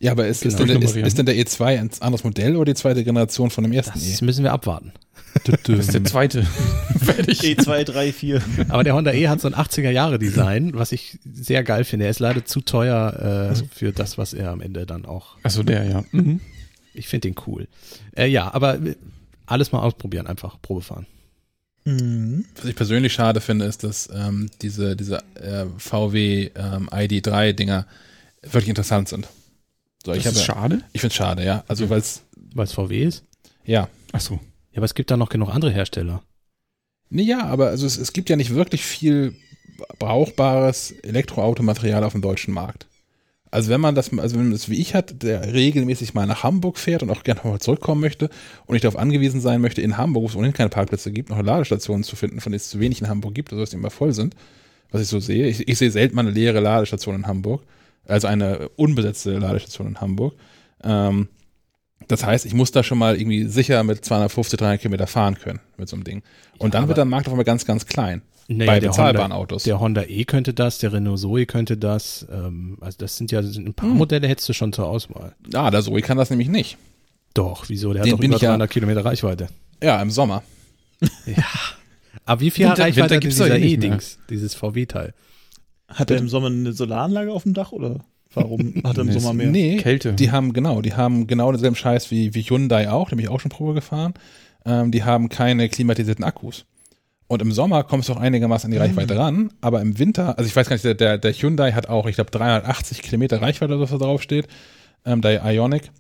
Ja, 0.03 0.13
aber 0.13 0.27
ist, 0.27 0.45
ist, 0.47 0.57
Genau. 0.57 0.73
denn, 0.73 0.81
der- 0.81 0.91
ist, 0.91 0.97
ist 0.97 1.19
denn 1.19 1.27
der 1.27 1.35
E2 1.37 1.65
ein 1.79 1.91
anderes 2.01 2.25
Modell 2.25 2.57
oder 2.57 2.73
die 2.73 2.75
zweite 2.79 3.05
Generation 3.05 3.51
von 3.51 3.65
dem 3.65 3.73
ersten 3.73 3.93
das 3.99 4.21
E? 4.23 4.25
müssen 4.25 4.43
wir 4.45 4.53
abwarten. 4.53 4.93
Das 5.45 5.79
ist 5.79 5.95
der 5.95 6.03
zweite. 6.05 6.43
Fertig. 6.99 7.41
E2, 7.43 7.85
3, 7.85 8.13
4. 8.13 8.43
Aber 8.69 8.83
der 8.83 8.95
Honda 8.97 9.13
E 9.13 9.29
hat 9.29 9.41
so 9.41 9.47
ein 9.47 9.55
80er-Jahre-Design, 9.55 10.73
was 10.75 10.91
ich 10.91 11.19
sehr 11.25 11.63
geil 11.63 11.85
finde. 11.85 12.07
Er 12.07 12.11
ist 12.11 12.19
leider 12.19 12.45
zu 12.45 12.63
teuer 12.63 13.53
äh, 13.53 13.63
für 13.73 13.93
das, 13.93 14.19
was 14.19 14.33
er 14.33 14.51
am 14.51 14.61
Ende 14.61 14.87
dann 14.87 15.05
auch. 15.05 15.37
Achso, 15.45 15.63
der, 15.63 15.85
ja. 15.85 16.05
Mhm. 16.11 16.41
Ich 16.95 17.07
finde 17.07 17.29
den 17.29 17.37
cool. 17.47 17.69
Äh, 18.17 18.27
ja, 18.27 18.53
aber 18.53 18.79
alles 19.47 19.71
mal 19.71 19.79
ausprobieren, 19.81 20.27
einfach 20.27 20.61
Probe 20.61 20.81
fahren. 20.83 21.07
Mhm. 21.85 22.45
Was 22.57 22.65
ich 22.65 22.75
persönlich 22.75 23.13
schade 23.13 23.41
finde, 23.41 23.67
ist, 23.67 23.85
dass 23.85 24.09
ähm, 24.13 24.51
diese, 24.63 24.97
diese 24.97 25.19
äh, 25.37 25.67
VW 25.79 26.51
ähm, 26.57 26.89
ID3-Dinger 26.91 27.87
wirklich 28.43 28.69
interessant 28.69 29.09
sind. 29.09 29.29
So, 30.05 30.13
ich 30.13 30.23
Das 30.23 30.35
ist 30.35 30.49
habe, 30.49 30.61
schade. 30.61 30.83
ich 30.93 31.01
finde 31.01 31.13
es 31.13 31.17
schade, 31.17 31.45
ja. 31.45 31.65
Also, 31.69 31.91
weil 31.91 31.99
es, 32.01 32.23
Weil 32.55 32.65
es 32.65 32.73
VW 32.73 33.05
ist. 33.05 33.25
ja. 33.65 33.89
Achso. 34.13 34.41
Ja, 34.73 34.79
aber 34.79 34.85
es 34.87 34.95
gibt 34.95 35.11
da 35.11 35.17
noch 35.17 35.29
genug 35.29 35.51
andere 35.51 35.71
Hersteller. 35.73 36.23
Nee, 37.11 37.23
ja, 37.23 37.45
aber 37.45 37.69
also 37.69 37.87
es, 37.87 37.97
es 37.97 38.13
gibt 38.13 38.29
ja 38.31 38.37
nicht 38.37 38.55
wirklich 38.55 38.85
viel 38.85 39.35
brauchbares 39.99 40.93
Elektroautomaterial 41.03 42.05
auf 42.05 42.13
dem 42.13 42.23
deutschen 42.23 42.55
Markt. 42.55 42.87
Also 43.53 43.69
wenn 43.71 43.81
man 43.81 43.97
das, 43.97 44.17
also 44.17 44.37
wenn 44.37 44.45
man 44.45 44.53
das 44.53 44.69
wie 44.69 44.81
ich 44.81 44.95
hat, 44.95 45.23
der 45.25 45.53
regelmäßig 45.53 46.15
mal 46.15 46.27
nach 46.27 46.45
Hamburg 46.45 46.79
fährt 46.79 47.03
und 47.03 47.11
auch 47.11 47.25
gerne 47.25 47.41
mal 47.45 47.59
zurückkommen 47.59 48.01
möchte 48.01 48.31
und 48.67 48.75
nicht 48.75 48.85
darauf 48.85 48.99
angewiesen 48.99 49.41
sein 49.41 49.61
möchte, 49.61 49.81
in 49.83 49.97
Hamburg, 49.97 50.23
wo 50.23 50.27
es 50.29 50.37
ohnehin 50.37 50.53
keine 50.55 50.69
Parkplätze 50.71 51.11
gibt, 51.11 51.31
noch 51.31 51.43
Ladestationen 51.43 52.05
zu 52.05 52.15
finden, 52.15 52.41
von 52.41 52.53
denen 52.53 52.59
es 52.61 52.69
zu 52.71 52.79
wenig 52.79 53.01
in 53.01 53.09
Hamburg 53.09 53.35
gibt, 53.35 53.51
also 53.53 53.63
dass 53.63 53.71
die 53.71 53.77
immer 53.77 53.91
voll 53.91 54.13
sind, 54.13 54.37
was 54.93 55.03
ich 55.03 55.09
so 55.09 55.19
sehe. 55.19 55.49
Ich, 55.49 55.67
ich 55.69 55.79
sehe 55.79 55.91
selten 55.91 56.15
mal 56.15 56.23
eine 56.23 56.31
leere 56.31 56.61
Ladestation 56.61 57.17
in 57.17 57.27
Hamburg, 57.27 57.63
also 58.07 58.27
eine 58.27 58.69
unbesetzte 58.71 59.39
Ladestation 59.39 59.87
in 59.89 60.01
Hamburg. 60.01 60.35
Ähm, 60.83 61.29
das 62.09 62.25
heißt, 62.25 62.47
ich 62.47 62.55
muss 62.55 62.73
da 62.73 62.83
schon 62.83 62.99
mal 62.99 63.17
irgendwie 63.21 63.45
sicher 63.45 63.85
mit 63.85 64.05
250, 64.05 64.59
300 64.59 64.81
Kilometer 64.81 65.07
fahren 65.07 65.37
können 65.37 65.61
mit 65.77 65.89
so 65.89 65.95
einem 65.97 66.05
Ding. 66.05 66.23
Und 66.59 66.75
Ja, 66.75 66.81
dann 66.81 66.89
wird 66.89 66.99
der 66.99 67.05
Markt 67.05 67.27
auf 67.29 67.33
einmal 67.33 67.45
ganz, 67.45 67.65
ganz 67.65 67.87
klein. 67.87 68.23
Naja, 68.49 68.73
bei 68.73 68.81
bezahlbaren 68.81 69.31
Honda, 69.33 69.37
Autos. 69.37 69.63
Der 69.63 69.79
Honda 69.79 70.03
E 70.03 70.25
könnte 70.25 70.53
das, 70.53 70.79
der 70.79 70.93
Renault 70.93 71.21
Zoe 71.21 71.47
könnte 71.47 71.77
das. 71.77 72.27
Ähm, 72.33 72.79
also 72.81 72.99
das 72.99 73.17
sind 73.17 73.31
ja 73.31 73.39
ein 73.41 73.75
paar 73.75 73.89
Hm. 73.91 73.97
Modelle 73.97 74.27
hättest 74.27 74.49
du 74.49 74.55
schon 74.55 74.73
zur 74.73 74.89
Auswahl. 74.89 75.37
Ah, 75.55 75.71
der 75.71 75.83
Zoe 75.83 76.01
kann 76.03 76.17
das 76.19 76.31
nämlich 76.31 76.49
nicht. 76.49 76.77
Doch, 77.35 77.69
wieso? 77.69 77.93
Der 77.93 78.03
Den 78.03 78.15
hat 78.15 78.19
doch 78.19 78.25
über 78.25 78.35
ich 78.37 78.43
ja- 78.43 78.49
300 78.49 78.71
Kilometer 78.71 79.05
Reichweite. 79.05 79.47
Ja, 79.81 80.03
im 80.03 80.11
Sommer. 80.11 80.43
Aber 82.25 82.41
wie 82.41 82.51
viel 82.51 82.67
Winter- 82.69 82.83
Reichweite 82.83 83.03
Winter 83.03 83.15
hat 83.17 83.21
gibt's 83.23 83.37
dieser 83.37 83.57
eh 83.57 83.73
E-Dings, 83.75 84.19
dieses 84.29 84.55
VW-Teil? 84.55 85.15
Hat 85.91 86.11
er 86.11 86.19
im 86.19 86.29
Sommer 86.29 86.49
eine 86.49 86.73
Solaranlage 86.73 87.33
auf 87.33 87.43
dem 87.43 87.55
Dach 87.55 87.73
oder 87.73 88.01
warum 88.33 88.75
hat 88.85 88.97
er 88.97 89.03
im 89.03 89.09
Nee, 89.09 89.19
Sommer 89.19 89.35
mehr? 89.35 89.51
Nee, 89.51 89.77
Kälte. 89.79 90.13
die 90.15 90.31
haben 90.31 90.53
genau, 90.53 90.83
die 90.83 90.95
haben 90.95 91.27
genau 91.27 91.51
denselben 91.51 91.77
Scheiß 91.77 92.11
wie, 92.11 92.35
wie 92.35 92.43
Hyundai 92.43 92.91
auch, 92.91 93.11
nämlich 93.11 93.29
auch 93.29 93.41
schon 93.41 93.51
Probe 93.51 93.75
gefahren. 93.75 94.15
Ähm, 94.65 94.91
die 94.91 95.05
haben 95.05 95.29
keine 95.29 95.69
klimatisierten 95.69 96.25
Akkus. 96.25 96.65
Und 97.27 97.43
im 97.43 97.53
Sommer 97.53 97.85
kommst 97.85 98.09
du 98.09 98.13
auch 98.13 98.21
einigermaßen 98.21 98.67
an 98.67 98.73
die 98.73 98.79
Reichweite 98.79 99.17
ran, 99.17 99.53
aber 99.61 99.81
im 99.81 100.01
Winter, 100.01 100.37
also 100.37 100.49
ich 100.49 100.57
weiß 100.57 100.69
gar 100.69 100.75
nicht, 100.75 101.01
der, 101.01 101.17
der, 101.17 101.33
Hyundai 101.33 101.71
hat 101.73 101.89
auch, 101.89 102.07
ich 102.07 102.17
glaube, 102.17 102.33
380 102.33 103.03
Kilometer 103.03 103.41
Reichweite, 103.41 103.79
was 103.79 103.91
da 103.91 103.99
drauf 103.99 104.21
steht, 104.21 104.49
ähm, 105.05 105.23
der 105.23 105.45
Ionic, 105.45 105.93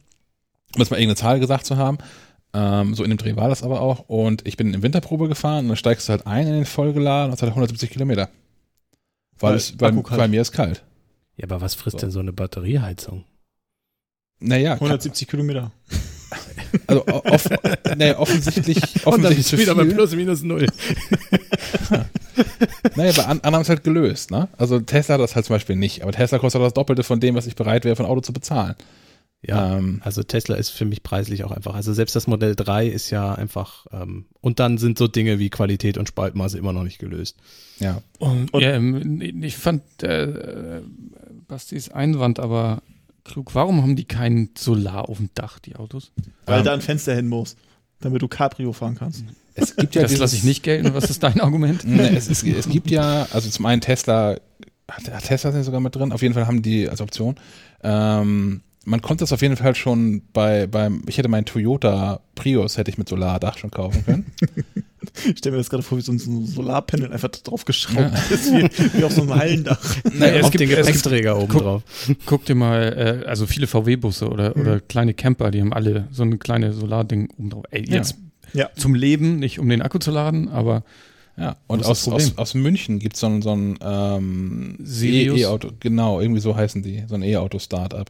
um 0.75 0.81
jetzt 0.81 0.91
mal 0.91 0.97
irgendeine 0.97 1.15
Zahl 1.15 1.39
gesagt 1.39 1.67
zu 1.67 1.77
haben. 1.77 1.99
Ähm, 2.53 2.95
so 2.95 3.05
in 3.05 3.11
dem 3.11 3.17
Dreh 3.17 3.37
war 3.37 3.49
das 3.49 3.63
aber 3.63 3.81
auch. 3.81 4.09
Und 4.09 4.45
ich 4.45 4.57
bin 4.57 4.75
in 4.75 4.83
Winterprobe 4.83 5.29
gefahren 5.29 5.67
und 5.67 5.69
dann 5.69 5.77
steigst 5.77 6.09
du 6.09 6.11
halt 6.11 6.27
ein 6.27 6.49
in 6.49 6.53
den 6.53 6.65
vollgeladen 6.65 7.31
und 7.31 7.37
es 7.37 7.43
hat 7.43 7.51
170 7.51 7.91
Kilometer. 7.91 8.29
Weil, 9.41 9.51
Weil 9.53 9.57
es, 9.57 9.81
weil, 9.81 9.91
Akku 9.91 10.03
kalt. 10.03 10.21
weil 10.21 10.29
mir 10.29 10.41
ist 10.43 10.53
kalt. 10.53 10.85
Ja, 11.37 11.45
aber 11.45 11.61
was 11.61 11.75
frisst 11.75 11.95
So. 11.97 12.01
denn 12.07 12.11
so 12.11 12.21
eine 12.21 12.33
Batterieheizung? 12.33 13.25
Naja, 14.41 14.75
170 14.75 15.29
Kilometer. 15.29 15.73
Also 16.87 17.05
off, 17.07 17.49
nee, 17.97 18.13
offensichtlich, 18.13 18.81
offensichtlich 19.05 19.45
zu 19.45 19.57
viel. 19.57 19.75
plus 19.93 20.15
minus 20.15 20.43
null. 20.43 20.67
Naja, 22.97 23.13
bei 23.17 23.25
an, 23.25 23.31
anderen 23.39 23.55
haben 23.55 23.63
es 23.63 23.69
halt 23.69 23.83
gelöst, 23.85 24.31
ne? 24.31 24.49
Also 24.57 24.79
Tesla 24.81 25.15
hat 25.15 25.21
das 25.21 25.35
halt 25.35 25.47
zum 25.47 25.55
Beispiel 25.55 25.75
nicht, 25.77 26.03
aber 26.03 26.13
Tesla 26.13 26.39
kostet 26.39 26.63
das 26.63 26.73
Doppelte 26.75 27.03
von 27.03 27.19
dem, 27.19 27.35
was 27.35 27.47
ich 27.47 27.57
bereit 27.57 27.85
wäre, 27.85 27.97
für 27.97 28.05
ein 28.05 28.09
Auto 28.09 28.21
zu 28.21 28.33
bezahlen. 28.33 28.77
Ja, 29.43 29.79
Ähm, 29.79 30.01
also 30.05 30.23
Tesla 30.23 30.57
ist 30.57 30.69
für 30.71 30.85
mich 30.85 31.03
preislich 31.03 31.45
auch 31.45 31.51
einfach. 31.51 31.75
Also 31.75 31.95
selbst 31.95 32.15
das 32.15 32.27
Modell 32.27 32.55
3 32.57 32.87
ist 32.87 33.09
ja 33.11 33.35
einfach, 33.35 33.87
ähm, 33.91 34.27
und 34.43 34.61
dann 34.61 34.77
sind 34.77 34.99
so 34.99 35.09
Dinge 35.09 35.39
wie 35.39 35.49
Qualität 35.49 35.97
und 35.97 36.09
Spaltmaße 36.09 36.59
immer 36.59 36.73
noch 36.75 36.83
nicht 36.85 36.99
gelöst. 36.99 37.37
ja. 37.79 38.03
Und, 38.19 38.53
Und- 38.53 38.63
ja, 38.63 38.73
ähm, 38.73 39.21
ich 39.43 39.57
fand 39.57 39.83
äh, 40.03 40.83
Bastis 41.49 41.89
Einwand 41.89 42.39
aber 42.39 42.83
klug. 43.25 43.55
Warum 43.55 43.81
haben 43.83 43.97
die 43.97 44.05
kein 44.05 44.51
Solar 44.59 45.09
auf 45.09 45.17
dem 45.19 45.31
Dach, 45.35 45.59
die 45.59 45.77
Autos? 45.77 46.13
Weil 46.47 46.59
Ähm, 46.59 46.65
da 46.67 46.73
ein 46.75 46.81
Fenster 46.83 47.15
hin 47.15 47.29
muss, 47.29 47.57
damit 48.01 48.21
du 48.23 48.29
Cabrio 48.29 48.73
fahren 48.75 48.97
kannst. 48.97 49.25
Es 49.55 49.75
gibt 49.75 49.95
ja 49.95 50.03
das 50.03 50.11
dieses, 50.11 50.21
lasse 50.21 50.37
ich 50.37 50.45
nicht 50.45 50.63
gelten. 50.63 50.93
Was 50.95 51.09
ist 51.11 51.23
dein 51.23 51.41
Argument? 51.41 51.85
Ne, 51.87 52.15
es, 52.15 52.29
es, 52.31 52.43
es 52.45 52.69
gibt 52.69 52.91
ja, 52.91 53.27
also 53.33 53.49
zum 53.49 53.65
einen 53.67 53.81
Tesla, 53.81 54.37
hat, 54.91 55.11
hat 55.11 55.25
Tesla 55.25 55.51
nicht 55.51 55.65
sogar 55.65 55.81
mit 55.81 55.97
drin? 55.97 56.13
Auf 56.13 56.21
jeden 56.23 56.35
Fall 56.35 56.47
haben 56.47 56.63
die 56.63 56.89
als 56.89 57.01
Option. 57.01 57.37
Ähm, 57.83 58.61
man 58.85 59.03
konnte 59.03 59.23
das 59.23 59.33
auf 59.33 59.43
jeden 59.43 59.57
Fall 59.57 59.75
schon 59.75 60.23
bei, 60.33 60.67
beim, 60.67 61.03
ich 61.07 61.19
hätte 61.19 61.29
meinen 61.29 61.45
Toyota 61.45 62.21
Prius, 62.35 62.79
hätte 62.79 62.91
ich 62.91 62.97
mit 62.99 63.09
Solardach 63.09 63.59
schon 63.59 63.71
kaufen 63.71 64.05
können. 64.05 64.27
Ich 65.25 65.39
stelle 65.39 65.53
mir 65.53 65.59
das 65.59 65.71
gerade 65.71 65.83
vor, 65.83 65.97
wie 65.97 66.03
so 66.03 66.13
ein 66.13 66.19
so 66.19 66.31
ein 66.31 66.47
Solarpanel 66.47 67.11
einfach 67.11 67.31
drauf 67.31 67.65
geschraubt 67.65 68.13
ist, 68.31 68.53
wie, 68.53 68.69
wie 68.99 69.03
auf 69.03 69.13
so 69.13 69.23
einem 69.23 69.35
Hallendach. 69.35 69.81
Naja, 70.13 70.35
es 70.37 70.45
Auf 70.45 70.51
gibt- 70.51 70.61
den 70.61 70.69
Gepäckträger 70.69 71.39
oben 71.39 71.49
guck- 71.49 71.63
drauf. 71.63 71.83
Guck 72.27 72.45
dir 72.45 72.55
mal, 72.55 73.23
äh, 73.25 73.27
also 73.27 73.47
viele 73.47 73.67
VW-Busse 73.67 74.29
oder, 74.29 74.55
oder 74.57 74.79
kleine 74.81 75.15
Camper, 75.15 75.51
die 75.51 75.63
haben 75.63 75.73
alle 75.73 76.07
so 76.13 76.23
ein 76.23 76.39
kleines 76.39 76.77
Solarding 76.77 77.31
oben 77.39 77.49
drauf. 77.51 77.65
Ey, 77.71 77.87
Ja. 77.89 77.97
jetzt 77.97 78.17
Ja. 78.53 78.69
zum 78.77 78.95
Leben, 78.95 79.39
nicht 79.39 79.59
um 79.59 79.69
den 79.71 79.81
Akku 79.81 79.99
zu 79.99 80.11
laden, 80.11 80.49
aber 80.51 80.85
Ja, 81.39 81.57
und 81.67 81.85
aus, 81.87 82.07
aus, 82.07 82.37
aus 82.37 82.53
München 82.55 82.99
gibt 82.99 83.15
es 83.15 83.21
so 83.21 83.27
ein, 83.27 83.41
so 83.41 83.57
ein 83.57 83.79
ähm? 83.83 84.79
E- 85.03 85.25
E-Auto, 85.41 85.71
genau, 85.81 86.21
irgendwie 86.21 86.43
so 86.43 86.55
heißen 86.55 86.83
die, 86.83 87.05
so 87.09 87.15
ein 87.15 87.23
E-Auto-Startup, 87.23 88.07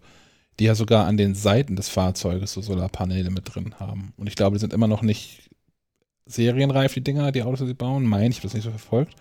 die 0.59 0.65
ja 0.65 0.75
sogar 0.75 1.07
an 1.07 1.17
den 1.17 1.35
Seiten 1.35 1.77
des 1.77 1.89
Fahrzeuges 1.89 2.53
so 2.53 2.61
Solarpaneele 2.61 3.31
mit 3.31 3.55
drin 3.55 3.75
haben. 3.79 4.13
Und 4.17 4.27
ich 4.27 4.37
glaube, 4.37 4.57
die 4.57 4.61
sind 4.61 4.73
immer 4.73 4.89
noch 4.89 5.03
nicht 5.03 5.51
serienreif, 6.27 6.95
die 6.95 7.03
Dinger, 7.03 7.33
die 7.33 7.43
Autos, 7.43 7.61
die 7.61 7.67
sie 7.67 7.75
bauen. 7.75 8.05
Mein, 8.05 8.31
ich 8.31 8.39
habe 8.39 8.49
das 8.49 8.55
nicht 8.55 8.65
so 8.65 8.71
verfolgt. 8.71 9.15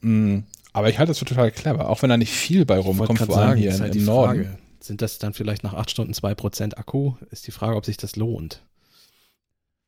Mm, 0.00 0.40
aber 0.72 0.88
ich 0.88 0.98
halte 0.98 1.10
das 1.10 1.18
für 1.18 1.24
total 1.24 1.50
clever, 1.50 1.88
auch 1.88 2.02
wenn 2.02 2.10
da 2.10 2.16
nicht 2.16 2.32
viel 2.32 2.64
bei 2.64 2.78
rumkommt, 2.78 3.18
vor 3.18 3.36
allem 3.36 3.48
sagen, 3.50 3.60
hier 3.60 3.72
halt 3.72 3.94
im 3.94 4.00
die 4.00 4.06
Norden. 4.06 4.44
Frage. 4.44 4.58
Sind 4.80 5.00
das 5.00 5.18
dann 5.18 5.32
vielleicht 5.32 5.62
nach 5.62 5.74
acht 5.74 5.90
Stunden 5.90 6.12
2% 6.12 6.74
Akku? 6.74 7.14
Ist 7.30 7.46
die 7.46 7.52
Frage, 7.52 7.76
ob 7.76 7.84
sich 7.84 7.96
das 7.96 8.16
lohnt. 8.16 8.62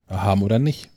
Haben 0.08 0.42
oder 0.42 0.60
nicht. 0.60 0.88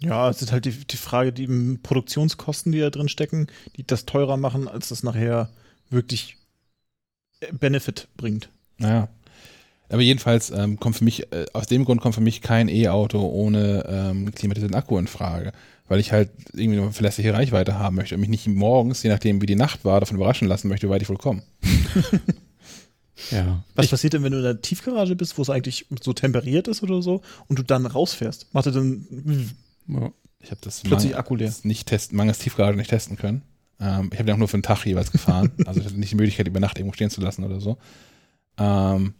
Ja, 0.00 0.28
es 0.28 0.42
ist 0.42 0.50
halt 0.50 0.64
die, 0.64 0.72
die 0.72 0.96
Frage, 0.96 1.32
die 1.32 1.46
Produktionskosten, 1.82 2.72
die 2.72 2.80
da 2.80 2.90
drin 2.90 3.08
stecken, 3.08 3.48
die 3.76 3.86
das 3.86 4.04
teurer 4.04 4.36
machen, 4.36 4.66
als 4.66 4.88
das 4.88 5.02
nachher 5.02 5.50
wirklich 5.90 6.37
Benefit 7.52 8.08
bringt. 8.16 8.48
Naja. 8.78 9.08
Aber 9.90 10.02
jedenfalls 10.02 10.50
ähm, 10.50 10.78
kommt 10.78 10.96
für 10.96 11.04
mich, 11.04 11.32
äh, 11.32 11.46
aus 11.52 11.66
dem 11.66 11.84
Grund 11.84 12.00
kommt 12.00 12.14
für 12.14 12.20
mich 12.20 12.42
kein 12.42 12.68
E-Auto 12.68 13.20
ohne 13.20 13.84
ähm, 13.88 14.34
klimatisierten 14.34 14.76
Akku 14.76 14.98
in 14.98 15.06
Frage. 15.06 15.52
Weil 15.88 16.00
ich 16.00 16.12
halt 16.12 16.30
irgendwie 16.52 16.80
eine 16.80 16.92
verlässliche 16.92 17.32
Reichweite 17.32 17.78
haben 17.78 17.96
möchte 17.96 18.14
und 18.14 18.20
mich 18.20 18.28
nicht 18.28 18.46
morgens, 18.46 19.02
je 19.02 19.08
nachdem 19.08 19.40
wie 19.40 19.46
die 19.46 19.54
Nacht 19.54 19.86
war, 19.86 20.00
davon 20.00 20.16
überraschen 20.18 20.46
lassen 20.46 20.68
möchte, 20.68 20.86
wie 20.86 20.90
weit 20.90 21.02
ich 21.02 21.08
wohl 21.08 21.16
komme. 21.16 21.42
Ja. 23.30 23.64
Was 23.74 23.86
Ich, 23.86 23.90
passiert 23.90 24.12
denn, 24.12 24.22
wenn 24.22 24.32
du 24.32 24.38
in 24.38 24.44
der 24.44 24.62
Tiefgarage 24.62 25.16
bist, 25.16 25.38
wo 25.38 25.42
es 25.42 25.50
eigentlich 25.50 25.86
so 26.00 26.12
temperiert 26.12 26.68
ist 26.68 26.82
oder 26.82 27.02
so 27.02 27.22
und 27.48 27.58
du 27.58 27.62
dann 27.62 27.86
rausfährst? 27.86 28.52
Macht 28.54 28.66
er 28.66 28.72
dann 28.72 29.06
ja. 29.88 30.12
Ich 30.40 30.50
habe 30.50 30.60
das 30.60 30.82
plötzlich 30.82 31.16
Akku 31.16 31.34
leer? 31.34 31.52
nicht 31.64 31.88
testen, 31.88 32.16
mangels 32.16 32.38
Tiefgarage 32.38 32.76
nicht 32.76 32.90
testen 32.90 33.16
können. 33.16 33.42
Ähm, 33.80 34.10
ich 34.12 34.18
habe 34.18 34.26
den 34.26 34.34
auch 34.34 34.38
nur 34.38 34.48
für 34.48 34.54
einen 34.54 34.62
Tag 34.62 34.84
jeweils 34.84 35.12
gefahren. 35.12 35.52
also 35.66 35.80
ich 35.80 35.86
hatte 35.86 35.98
nicht 35.98 36.12
die 36.12 36.16
Möglichkeit, 36.16 36.48
über 36.48 36.60
Nacht 36.60 36.78
irgendwo 36.78 36.94
stehen 36.94 37.10
zu 37.10 37.20
lassen 37.20 37.44
oder 37.44 37.60
so. 37.60 37.78
Ähm, 38.58 39.14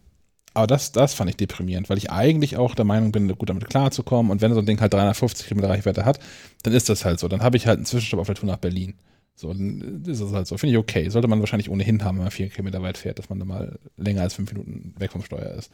aber 0.53 0.67
das, 0.67 0.91
das 0.91 1.13
fand 1.13 1.29
ich 1.29 1.37
deprimierend, 1.37 1.89
weil 1.89 1.97
ich 1.97 2.11
eigentlich 2.11 2.57
auch 2.57 2.75
der 2.75 2.85
Meinung 2.85 3.11
bin, 3.11 3.27
gut 3.37 3.49
damit 3.49 3.69
klarzukommen. 3.69 4.31
Und 4.31 4.41
wenn 4.41 4.53
so 4.53 4.59
ein 4.59 4.65
Ding 4.65 4.81
halt 4.81 4.93
350 4.93 5.47
Kilometer 5.47 5.69
Reichweite 5.69 6.05
hat, 6.05 6.19
dann 6.63 6.73
ist 6.73 6.89
das 6.89 7.05
halt 7.05 7.19
so. 7.19 7.27
Dann 7.27 7.41
habe 7.41 7.57
ich 7.57 7.67
halt 7.67 7.77
einen 7.77 7.85
Zwischenstopp 7.85 8.19
auf 8.19 8.27
der 8.27 8.35
Tour 8.35 8.49
nach 8.49 8.57
Berlin. 8.57 8.95
So, 9.35 9.53
dann 9.53 10.03
ist 10.05 10.19
es 10.19 10.33
halt 10.33 10.47
so. 10.47 10.57
Finde 10.57 10.73
ich 10.73 10.77
okay. 10.77 11.07
Sollte 11.09 11.27
man 11.27 11.39
wahrscheinlich 11.39 11.69
ohnehin 11.69 12.03
haben, 12.03 12.17
wenn 12.17 12.25
man 12.25 12.31
vier 12.31 12.49
Kilometer 12.49 12.81
weit 12.81 12.97
fährt, 12.97 13.19
dass 13.19 13.29
man 13.29 13.39
da 13.39 13.45
mal 13.45 13.79
länger 13.95 14.21
als 14.21 14.33
fünf 14.33 14.51
Minuten 14.51 14.95
weg 14.97 15.11
vom 15.11 15.23
Steuer 15.23 15.51
ist. 15.51 15.71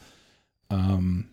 Ähm, 0.69 1.25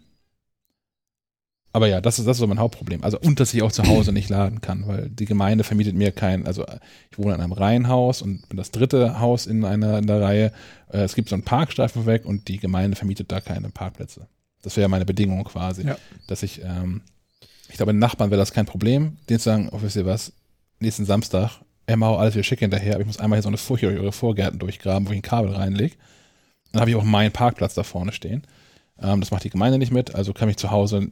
aber 1.72 1.86
ja, 1.88 2.00
das 2.00 2.18
ist, 2.18 2.26
das 2.26 2.36
ist 2.36 2.40
so 2.40 2.46
mein 2.46 2.58
Hauptproblem. 2.58 3.02
Also, 3.02 3.18
und 3.18 3.40
dass 3.40 3.54
ich 3.54 3.62
auch 3.62 3.72
zu 3.72 3.84
Hause 3.84 4.12
nicht 4.12 4.28
laden 4.28 4.60
kann, 4.60 4.86
weil 4.86 5.08
die 5.08 5.24
Gemeinde 5.24 5.64
vermietet 5.64 5.94
mir 5.94 6.12
kein, 6.12 6.46
also 6.46 6.66
ich 7.10 7.18
wohne 7.18 7.34
in 7.34 7.40
einem 7.40 7.52
Reihenhaus 7.52 8.20
und 8.20 8.46
bin 8.48 8.58
das 8.58 8.70
dritte 8.70 9.20
Haus 9.20 9.46
in 9.46 9.64
einer 9.64 9.98
in 9.98 10.06
der 10.06 10.20
Reihe. 10.20 10.52
Äh, 10.92 10.98
es 10.98 11.14
gibt 11.14 11.30
so 11.30 11.34
einen 11.34 11.44
Parkstreifen 11.44 12.04
weg 12.04 12.26
und 12.26 12.48
die 12.48 12.58
Gemeinde 12.58 12.96
vermietet 12.96 13.32
da 13.32 13.40
keine 13.40 13.70
Parkplätze. 13.70 14.26
Das 14.60 14.76
wäre 14.76 14.88
meine 14.88 15.06
Bedingung 15.06 15.44
quasi. 15.44 15.86
Ja. 15.86 15.96
Dass 16.26 16.42
ich, 16.42 16.62
ähm, 16.62 17.00
ich 17.68 17.76
glaube, 17.76 17.92
den 17.92 17.98
Nachbarn 17.98 18.30
wäre 18.30 18.40
das 18.40 18.52
kein 18.52 18.66
Problem, 18.66 19.16
denen 19.30 19.40
zu 19.40 19.44
sagen, 19.44 19.70
oh, 19.72 19.78
wisst 19.80 19.96
ihr 19.96 20.04
was, 20.04 20.32
nächsten 20.78 21.06
Samstag, 21.06 21.60
Emma, 21.86 22.14
alles 22.16 22.34
wieder 22.34 22.44
schick 22.44 22.60
hinterher, 22.60 22.94
aber 22.94 23.00
ich 23.00 23.06
muss 23.06 23.18
einmal 23.18 23.38
hier 23.38 23.42
so 23.42 23.48
eine 23.48 23.56
Furche 23.56 23.86
durch 23.86 23.98
eure 23.98 24.12
Vorgärten 24.12 24.58
durchgraben, 24.58 25.08
wo 25.08 25.12
ich 25.12 25.18
ein 25.18 25.22
Kabel 25.22 25.52
reinlege. 25.52 25.96
Dann 26.70 26.80
habe 26.80 26.90
ich 26.90 26.96
auch 26.96 27.02
meinen 27.02 27.32
Parkplatz 27.32 27.74
da 27.74 27.82
vorne 27.82 28.12
stehen. 28.12 28.42
Ähm, 29.00 29.20
das 29.20 29.30
macht 29.30 29.44
die 29.44 29.50
Gemeinde 29.50 29.78
nicht 29.78 29.90
mit, 29.90 30.14
also 30.14 30.34
kann 30.34 30.50
ich 30.50 30.58
zu 30.58 30.70
Hause 30.70 31.10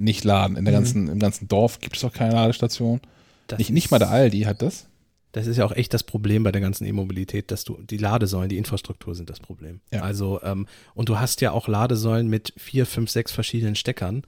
nicht 0.00 0.24
laden. 0.24 0.56
In 0.56 0.64
der 0.64 0.72
Mhm. 0.72 0.76
ganzen, 0.78 1.08
Im 1.08 1.18
ganzen 1.18 1.48
Dorf 1.48 1.80
gibt 1.80 1.96
es 1.96 2.04
auch 2.04 2.12
keine 2.12 2.34
Ladestation. 2.34 3.00
Das 3.46 3.58
Nicht, 3.58 3.70
nicht 3.70 3.90
mal 3.90 3.98
der 3.98 4.10
Aldi 4.10 4.42
hat 4.42 4.62
das. 4.62 4.86
Das 5.32 5.46
ist 5.46 5.58
ja 5.58 5.64
auch 5.64 5.72
echt 5.72 5.94
das 5.94 6.02
Problem 6.02 6.42
bei 6.42 6.50
der 6.50 6.60
ganzen 6.60 6.84
E-Mobilität, 6.86 7.50
dass 7.52 7.62
du 7.64 7.80
die 7.82 7.98
Ladesäulen, 7.98 8.48
die 8.48 8.58
Infrastruktur 8.58 9.14
sind 9.14 9.30
das 9.30 9.38
Problem. 9.38 9.80
Ja. 9.92 10.02
Also 10.02 10.40
ähm, 10.42 10.66
und 10.94 11.08
du 11.08 11.18
hast 11.20 11.40
ja 11.40 11.52
auch 11.52 11.68
Ladesäulen 11.68 12.26
mit 12.28 12.52
vier, 12.56 12.84
fünf, 12.84 13.10
sechs 13.10 13.30
verschiedenen 13.30 13.76
Steckern 13.76 14.22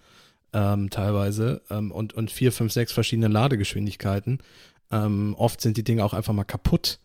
ähm, 0.53 0.91
teilweise 0.91 1.63
ähm, 1.71 1.91
und 1.91 2.13
und 2.15 2.31
vier, 2.31 2.53
fünf, 2.53 2.73
sechs 2.73 2.93
verschiedenen 2.93 3.33
Ladegeschwindigkeiten. 3.33 4.39
Ähm, 4.93 5.35
oft 5.39 5.61
sind 5.61 5.77
die 5.77 5.83
Dinge 5.85 6.05
auch 6.05 6.13
einfach 6.15 6.35
mal 6.35 6.45
kaputt. 6.45 6.99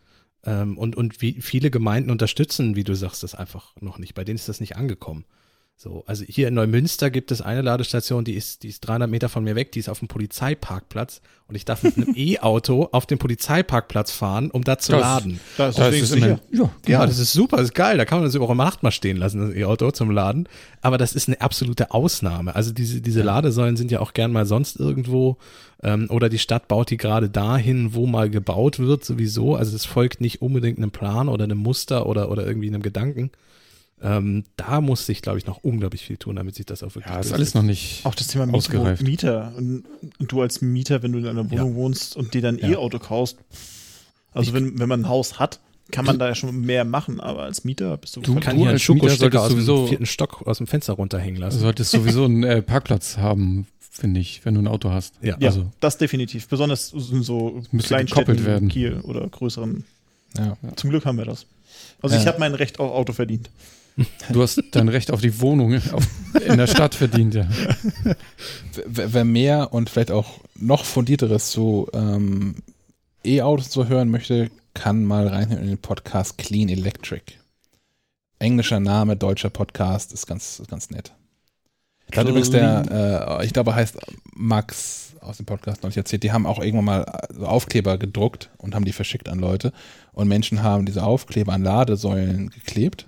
Ähm, 0.46 0.78
und 0.78 0.96
und 0.96 1.22
wie 1.22 1.42
viele 1.42 1.72
Gemeinden 1.72 2.12
unterstützen, 2.12 2.76
wie 2.76 2.84
du 2.84 2.94
sagst, 2.96 3.24
das 3.24 3.34
einfach 3.34 3.74
noch 3.80 3.98
nicht. 3.98 4.14
Bei 4.14 4.24
denen 4.24 4.36
ist 4.36 4.48
das 4.50 4.60
nicht 4.60 4.76
angekommen. 4.76 5.26
So, 5.80 6.04
also 6.08 6.26
hier 6.28 6.48
in 6.48 6.56
Neumünster 6.56 7.12
gibt 7.12 7.32
es 7.32 7.40
eine 7.40 7.62
Ladestation, 7.62 8.24
die 8.26 8.34
ist, 8.34 8.64
die 8.64 8.70
ist 8.70 8.80
300 8.82 9.08
Meter 9.08 9.30
von 9.30 9.44
mir 9.44 9.56
weg, 9.56 9.72
die 9.74 9.78
ist 9.80 9.90
auf 9.90 10.00
dem 10.00 10.08
Polizeiparkplatz 10.08 11.22
und 11.48 11.54
ich 11.54 11.66
darf 11.66 11.84
mit 11.84 11.98
einem 11.98 12.14
E-Auto 12.16 12.90
auf 12.92 13.06
den 13.06 13.20
Polizeiparkplatz 13.20 14.10
fahren, 14.12 14.50
um 14.50 14.64
da 14.64 14.80
zu 14.80 14.94
Das- 14.94 15.02
laden. 15.02 15.40
Da 15.56 15.68
ist 15.68 15.78
Da 15.78 15.90
es 15.90 16.02
ist 16.02 16.16
immer, 16.16 16.26
sicher. 16.26 16.40
ja, 16.52 16.70
Ja, 16.88 17.06
das 17.06 17.20
ist 17.20 17.32
super, 17.32 17.58
das 17.58 17.66
ist 17.68 17.76
geil. 17.76 17.98
Da 17.98 18.06
kann 18.06 18.18
man 18.18 18.26
das 18.28 18.34
über 18.34 18.56
Nacht 18.56 18.82
mal 18.82 18.90
stehen 18.90 19.18
lassen, 19.18 19.40
das 19.50 19.56
E-Auto 19.56 19.92
zum 19.92 20.10
Laden. 20.10 20.50
Aber 20.82 20.98
das 20.98 21.14
ist 21.14 21.28
eine 21.28 21.42
absolute 21.42 21.92
Ausnahme. 21.92 22.56
Also 22.56 22.74
diese, 22.74 23.00
diese 23.00 23.22
Ladesäulen 23.22 23.78
sind 23.78 23.92
ja 23.92 24.00
auch 24.00 24.14
gern 24.14 24.32
mal 24.32 24.48
sonst 24.48 24.80
irgendwo. 24.80 25.38
Ähm, 25.84 26.08
oder 26.10 26.28
die 26.30 26.40
Stadt 26.40 26.68
baut 26.68 26.90
die 26.90 26.98
gerade 26.98 27.30
dahin, 27.30 27.94
wo 27.94 28.08
mal 28.08 28.32
gebaut 28.32 28.80
wird, 28.80 29.06
sowieso. 29.06 29.54
Also 29.56 29.76
es 29.76 29.86
folgt 29.86 30.22
nicht 30.22 30.42
unbedingt 30.42 30.80
einem 30.80 30.90
Plan 30.90 31.30
oder 31.30 31.44
einem 31.44 31.60
Muster 31.60 32.08
oder, 32.08 32.32
oder 32.32 32.48
irgendwie 32.48 32.68
einem 32.68 32.82
Gedanken. 32.82 33.30
Ähm, 34.01 34.43
da 34.58 34.80
muss 34.80 35.06
sich, 35.08 35.22
glaube 35.24 35.40
ich, 35.40 35.48
noch 35.48 35.64
unglaublich 35.64 36.03
viel 36.06 36.17
tun, 36.17 36.35
damit 36.35 36.53
sich 36.56 36.66
das 36.67 36.84
auch 36.84 36.93
wirklich 36.93 37.11
ja, 37.14 37.19
ist 37.19 37.34
alles 37.34 37.56
noch 37.56 37.64
nicht. 37.64 38.06
Auch 38.06 38.14
das 38.14 38.27
Thema 38.27 38.53
Ausgereift. 38.53 39.01
Mieter. 39.01 39.53
Und, 39.58 39.85
und 40.19 40.32
du 40.32 40.42
als 40.42 40.61
Mieter, 40.61 41.01
wenn 41.01 41.14
du 41.14 41.19
in 41.19 41.26
einer 41.27 41.50
Wohnung 41.50 41.74
wohnst 41.76 42.16
und 42.16 42.34
dir 42.35 42.42
dann 42.42 42.59
Ja. 42.59 42.69
E-Auto 42.69 43.00
kaufst. 43.00 43.38
Also 44.34 44.53
wenn, 44.53 44.77
wenn 44.80 44.88
man 44.88 45.01
ein 45.01 45.09
Haus 45.09 45.40
hat, 45.40 45.59
kann 45.90 46.06
man 46.06 46.19
da 46.19 46.27
ja 46.27 46.35
schon 46.35 46.61
mehr 46.61 46.84
machen, 46.84 47.19
aber 47.19 47.43
als 47.43 47.64
Mieter 47.64 47.98
bist 47.98 48.16
du, 48.16 48.22
Du 48.22 48.34
völlig- 48.34 48.43
kann 48.45 48.56
Du 48.56 48.61
hier 48.64 48.69
einen 48.69 48.76
als 48.76 48.88
Mieter 48.88 49.00
Schokostecker 49.09 49.42
aus 49.42 49.48
dem 49.50 49.61
sowieso- 49.61 49.88
vierten 49.88 50.06
Stock 50.06 50.45
aus 50.45 50.58
dem 50.59 50.67
Fenster 50.67 50.93
runterhängen 50.93 51.35
Du 51.35 51.42
lassen. 51.42 51.59
solltest 51.59 51.92
sowieso 51.92 52.26
einen 52.26 52.43
äh, 52.43 52.61
Parkplatz 52.61 53.17
haben, 53.17 53.66
finde 53.80 54.19
ich, 54.19 54.45
wenn 54.45 54.53
du 54.53 54.61
ein 54.61 54.67
Auto 54.67 54.92
hast. 54.92 55.16
Ja. 55.24 55.38
Ja, 55.40 55.48
Also, 55.48 55.72
das 55.80 55.98
definitiv. 55.98 56.48
Besonders 56.50 56.92
in 56.93 57.24
so 57.24 57.64
kleinen 57.80 58.08
Städten, 58.08 58.45
werden. 58.45 58.67
Kiel 58.69 59.00
oder 59.03 59.26
größeren. 59.27 59.85
Ja. 60.38 60.56
Zum 60.76 60.90
Glück 60.92 61.06
haben 61.06 61.17
wir 61.17 61.26
das. 61.26 61.48
Also 62.01 62.16
ich 62.16 62.24
Ja. 62.24 62.27
habe 62.27 62.40
mein 62.40 62.53
Recht 62.53 62.80
auf 62.80 62.92
Auto 62.92 63.14
verdient. 63.14 63.50
Du 64.32 64.42
hast 64.42 64.61
dein 64.72 64.90
Recht 64.90 65.11
auf 65.11 65.22
die 65.22 65.40
Wohnung 65.42 65.76
auf, 65.92 66.08
in 66.45 66.58
der 66.58 66.67
Stadt 66.67 66.95
verdient, 66.95 67.34
ja. 67.34 67.48
Wer 68.85 69.26
mehr 69.26 69.74
und 69.74 69.90
vielleicht 69.90 70.11
auch 70.11 70.40
noch 70.56 70.85
fundierteres 70.85 71.50
zu 71.50 71.88
ähm, 71.93 72.56
E-Autos 73.24 73.69
zu 73.69 73.88
hören 73.88 74.09
möchte, 74.09 74.50
kann 74.74 75.03
mal 75.03 75.27
reinhören 75.27 75.64
in 75.64 75.69
den 75.69 75.77
Podcast 75.80 76.38
Clean 76.38 76.69
Electric. 76.69 77.34
Englischer 78.40 78.80
Name, 78.80 79.16
deutscher 79.16 79.50
Podcast, 79.50 80.14
ist 80.14 80.27
ganz, 80.27 80.59
ist 80.59 80.69
ganz 80.69 80.92
nett. 80.92 81.14
Da 82.11 82.22
hat 82.22 82.27
übrigens 82.27 82.51
der, 82.51 83.40
äh, 83.40 83.45
ich 83.45 83.53
glaube, 83.53 83.72
er 83.72 83.76
heißt 83.76 83.98
Max 84.34 85.16
aus 85.19 85.38
dem 85.38 85.45
Podcast 85.45 85.84
noch 85.84 85.90
nicht 85.90 85.98
erzählt, 85.98 86.24
die 86.24 86.32
haben 86.32 86.45
auch 86.45 86.59
irgendwann 86.59 86.85
mal 86.85 87.19
so 87.34 87.45
Aufkleber 87.45 87.98
gedruckt 87.98 88.50
und 88.58 88.76
haben 88.76 88.85
die 88.85 88.93
verschickt 88.93 89.27
an 89.27 89.40
Leute. 89.40 89.74
Und 90.14 90.27
Menschen 90.27 90.64
haben 90.64 90.85
diese 90.85 91.03
Aufkleber 91.03 91.53
an 91.53 91.64
Ladesäulen 91.64 92.50
geklebt, 92.50 93.08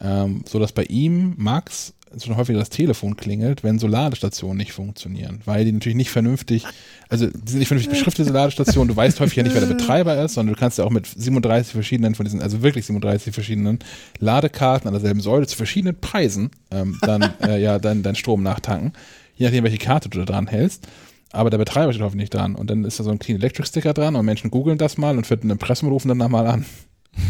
ähm, 0.00 0.44
so 0.48 0.58
dass 0.58 0.72
bei 0.72 0.84
ihm, 0.84 1.34
Max, 1.36 1.94
schon 2.18 2.36
häufiger 2.36 2.58
das 2.58 2.70
Telefon 2.70 3.16
klingelt, 3.16 3.62
wenn 3.62 3.78
so 3.78 3.86
Ladestationen 3.86 4.56
nicht 4.56 4.72
funktionieren, 4.72 5.40
weil 5.44 5.64
die 5.64 5.72
natürlich 5.72 5.96
nicht 5.96 6.10
vernünftig, 6.10 6.64
also 7.08 7.26
die 7.26 7.50
sind 7.50 7.58
nicht 7.60 7.68
vernünftig 7.68 7.90
beschriftet, 7.96 8.26
diese 8.26 8.34
Ladestationen, 8.34 8.88
du 8.88 8.96
weißt 8.96 9.20
häufig 9.20 9.36
ja 9.36 9.42
nicht, 9.42 9.54
wer 9.54 9.60
der 9.60 9.72
Betreiber 9.72 10.20
ist, 10.22 10.34
sondern 10.34 10.54
du 10.54 10.58
kannst 10.58 10.78
ja 10.78 10.84
auch 10.84 10.90
mit 10.90 11.06
37 11.06 11.72
verschiedenen 11.72 12.14
von 12.14 12.24
diesen, 12.24 12.42
also 12.42 12.62
wirklich 12.62 12.86
37 12.86 13.32
verschiedenen 13.32 13.78
Ladekarten 14.18 14.88
an 14.88 14.94
derselben 14.94 15.20
Säule 15.20 15.46
zu 15.46 15.56
verschiedenen 15.56 16.00
Preisen 16.00 16.50
ähm, 16.72 16.98
dann 17.02 17.22
äh, 17.42 17.60
ja 17.60 17.78
deinen 17.78 18.16
Strom 18.16 18.42
nachtanken, 18.42 18.92
je 19.36 19.46
nachdem, 19.46 19.64
welche 19.64 19.78
Karte 19.78 20.08
du 20.08 20.18
da 20.18 20.24
dran 20.24 20.48
hältst. 20.48 20.88
Aber 21.32 21.48
der 21.48 21.58
Betreiber 21.58 21.92
steht 21.92 22.02
hoffentlich 22.02 22.30
dran 22.30 22.56
und 22.56 22.70
dann 22.70 22.84
ist 22.84 22.98
da 22.98 23.04
so 23.04 23.10
ein 23.10 23.20
Clean 23.20 23.38
Electric 23.38 23.68
Sticker 23.68 23.94
dran 23.94 24.16
und 24.16 24.24
Menschen 24.24 24.50
googeln 24.50 24.78
das 24.78 24.98
mal 24.98 25.16
und 25.16 25.28
finden 25.28 25.46
eine 25.46 25.52
Impressum 25.52 25.88
rufen 25.88 26.08
dann 26.08 26.18
mal 26.18 26.48
an, 26.48 26.64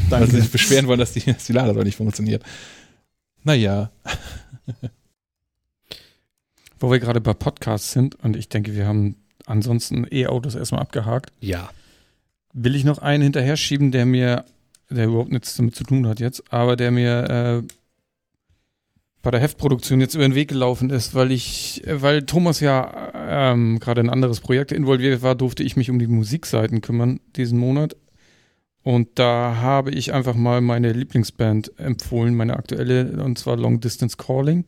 weil 0.09 0.26
sie 0.31 0.41
sich 0.41 0.50
beschweren 0.52 0.86
wollen, 0.86 0.99
dass 1.00 1.12
die, 1.12 1.20
dass 1.20 1.44
die 1.44 1.52
Ladesäule 1.52 1.84
nicht 1.84 1.97
funktioniert. 1.97 2.42
Naja, 3.44 3.91
Wo 6.78 6.91
wir 6.91 6.99
gerade 6.99 7.20
bei 7.20 7.34
Podcasts 7.34 7.92
sind 7.92 8.15
und 8.23 8.36
ich 8.36 8.49
denke, 8.49 8.75
wir 8.75 8.86
haben 8.86 9.17
ansonsten 9.47 10.07
E-Autos 10.10 10.55
erstmal 10.55 10.81
abgehakt, 10.81 11.31
Ja. 11.41 11.70
will 12.55 12.75
ich 12.75 12.84
noch 12.84 12.99
einen 12.99 13.23
hinterher 13.23 13.57
schieben, 13.57 13.91
der 13.92 14.07
mir, 14.07 14.44
der 14.89 15.07
überhaupt 15.07 15.31
nichts 15.33 15.57
damit 15.57 15.75
zu 15.76 15.84
tun 15.84 16.07
hat 16.07 16.20
jetzt, 16.20 16.42
aber 16.52 16.76
der 16.76 16.91
mir 16.91 17.62
äh, 17.62 17.62
bei 19.23 19.31
der 19.31 19.41
Heftproduktion 19.41 20.00
jetzt 20.00 20.15
über 20.15 20.25
den 20.26 20.34
Weg 20.34 20.49
gelaufen 20.49 20.89
ist, 20.89 21.15
weil 21.15 21.33
ich, 21.33 21.83
weil 21.86 22.23
Thomas 22.23 22.60
ja 22.60 23.12
ähm, 23.52 23.78
gerade 23.78 24.00
in 24.00 24.07
ein 24.09 24.12
anderes 24.15 24.41
Projekt 24.41 24.73
involviert 24.73 25.20
war, 25.20 25.34
durfte 25.34 25.62
ich 25.62 25.76
mich 25.76 25.91
um 25.91 25.99
die 25.99 26.07
Musikseiten 26.07 26.81
kümmern 26.81 27.20
diesen 27.36 27.59
Monat. 27.59 27.94
Und 28.83 29.18
da 29.18 29.57
habe 29.57 29.91
ich 29.91 30.12
einfach 30.12 30.34
mal 30.34 30.60
meine 30.60 30.92
Lieblingsband 30.92 31.78
empfohlen, 31.78 32.34
meine 32.34 32.57
aktuelle, 32.57 33.23
und 33.23 33.39
zwar 33.39 33.57
Long 33.57 33.81
Distance 33.81 34.17
Calling. 34.17 34.65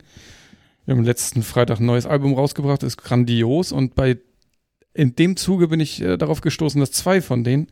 Wir 0.84 0.94
haben 0.94 1.04
letzten 1.04 1.42
Freitag 1.42 1.80
ein 1.80 1.86
neues 1.86 2.06
Album 2.06 2.34
rausgebracht, 2.34 2.82
ist 2.82 2.98
grandios 2.98 3.72
und 3.72 3.94
bei 3.94 4.18
in 4.94 5.14
dem 5.16 5.36
Zuge 5.36 5.68
bin 5.68 5.80
ich 5.80 6.02
äh, 6.02 6.18
darauf 6.18 6.42
gestoßen, 6.42 6.78
dass 6.80 6.92
zwei 6.92 7.22
von 7.22 7.44
denen, 7.44 7.68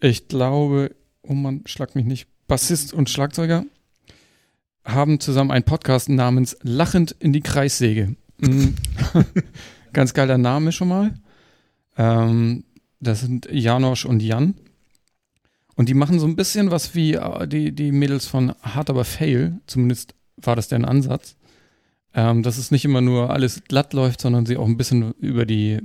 ich 0.00 0.28
glaube, 0.28 0.94
oh 1.22 1.34
man, 1.34 1.62
schlag 1.66 1.94
mich 1.94 2.06
nicht, 2.06 2.26
Bassist 2.48 2.94
und 2.94 3.10
Schlagzeuger, 3.10 3.64
haben 4.84 5.20
zusammen 5.20 5.50
einen 5.50 5.64
Podcast 5.64 6.08
namens 6.08 6.56
Lachend 6.62 7.14
in 7.18 7.32
die 7.32 7.42
Kreissäge. 7.42 8.16
Mhm. 8.38 8.74
Ganz 9.92 10.14
geiler 10.14 10.38
Name 10.38 10.72
schon 10.72 10.88
mal. 10.88 11.14
Ähm, 11.96 12.64
das 13.00 13.20
sind 13.20 13.48
Janosch 13.50 14.06
und 14.06 14.22
Jan. 14.22 14.54
Und 15.76 15.88
die 15.88 15.94
machen 15.94 16.18
so 16.18 16.26
ein 16.26 16.36
bisschen 16.36 16.70
was 16.70 16.94
wie 16.94 17.14
äh, 17.14 17.48
die, 17.48 17.72
die 17.72 17.92
Mädels 17.92 18.26
von 18.26 18.52
Hard 18.62 18.90
aber 18.90 19.04
Fail. 19.04 19.60
Zumindest 19.66 20.14
war 20.36 20.56
das 20.56 20.68
deren 20.68 20.84
Ansatz. 20.84 21.36
Ähm, 22.14 22.42
dass 22.42 22.58
es 22.58 22.70
nicht 22.70 22.84
immer 22.84 23.00
nur 23.00 23.30
alles 23.30 23.64
glatt 23.64 23.94
läuft, 23.94 24.20
sondern 24.20 24.44
sie 24.44 24.58
auch 24.58 24.66
ein 24.66 24.76
bisschen 24.76 25.12
über 25.12 25.46
die 25.46 25.80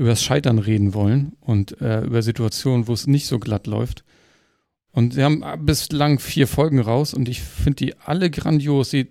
über 0.00 0.08
das 0.08 0.22
Scheitern 0.22 0.58
reden 0.58 0.94
wollen 0.94 1.32
und 1.40 1.78
äh, 1.82 2.00
über 2.00 2.22
Situationen, 2.22 2.88
wo 2.88 2.94
es 2.94 3.06
nicht 3.06 3.26
so 3.26 3.38
glatt 3.38 3.66
läuft. 3.66 4.02
Und 4.92 5.12
sie 5.12 5.22
haben 5.22 5.44
bislang 5.66 6.18
vier 6.18 6.46
Folgen 6.46 6.80
raus 6.80 7.12
und 7.12 7.28
ich 7.28 7.42
finde 7.42 7.76
die 7.76 7.98
alle 7.98 8.30
grandios. 8.30 8.88
Sie 8.88 9.04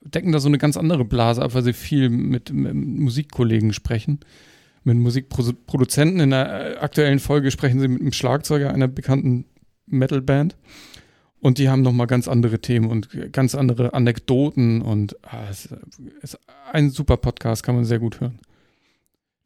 decken 0.00 0.32
da 0.32 0.40
so 0.40 0.48
eine 0.48 0.58
ganz 0.58 0.76
andere 0.76 1.04
Blase 1.04 1.42
ab, 1.42 1.54
weil 1.54 1.62
sie 1.62 1.74
viel 1.74 2.10
mit, 2.10 2.52
mit 2.52 2.74
Musikkollegen 2.74 3.72
sprechen, 3.72 4.18
mit 4.84 4.96
Musikproduzenten. 4.96 6.20
In 6.20 6.30
der 6.30 6.76
äh, 6.76 6.78
aktuellen 6.78 7.20
Folge 7.20 7.50
sprechen 7.50 7.80
sie 7.80 7.88
mit 7.88 8.00
einem 8.00 8.12
Schlagzeuger 8.12 8.72
einer 8.72 8.88
bekannten 8.88 9.44
Metalband. 9.86 10.56
Und 11.40 11.58
die 11.58 11.68
haben 11.68 11.82
nochmal 11.82 12.06
ganz 12.06 12.28
andere 12.28 12.60
Themen 12.60 12.88
und 12.88 13.32
ganz 13.32 13.56
andere 13.56 13.94
Anekdoten 13.94 14.80
und 14.80 15.16
ah, 15.22 15.48
es 15.50 15.68
ist 16.20 16.38
ein 16.70 16.90
super 16.90 17.16
Podcast, 17.16 17.64
kann 17.64 17.74
man 17.74 17.84
sehr 17.84 17.98
gut 17.98 18.20
hören. 18.20 18.38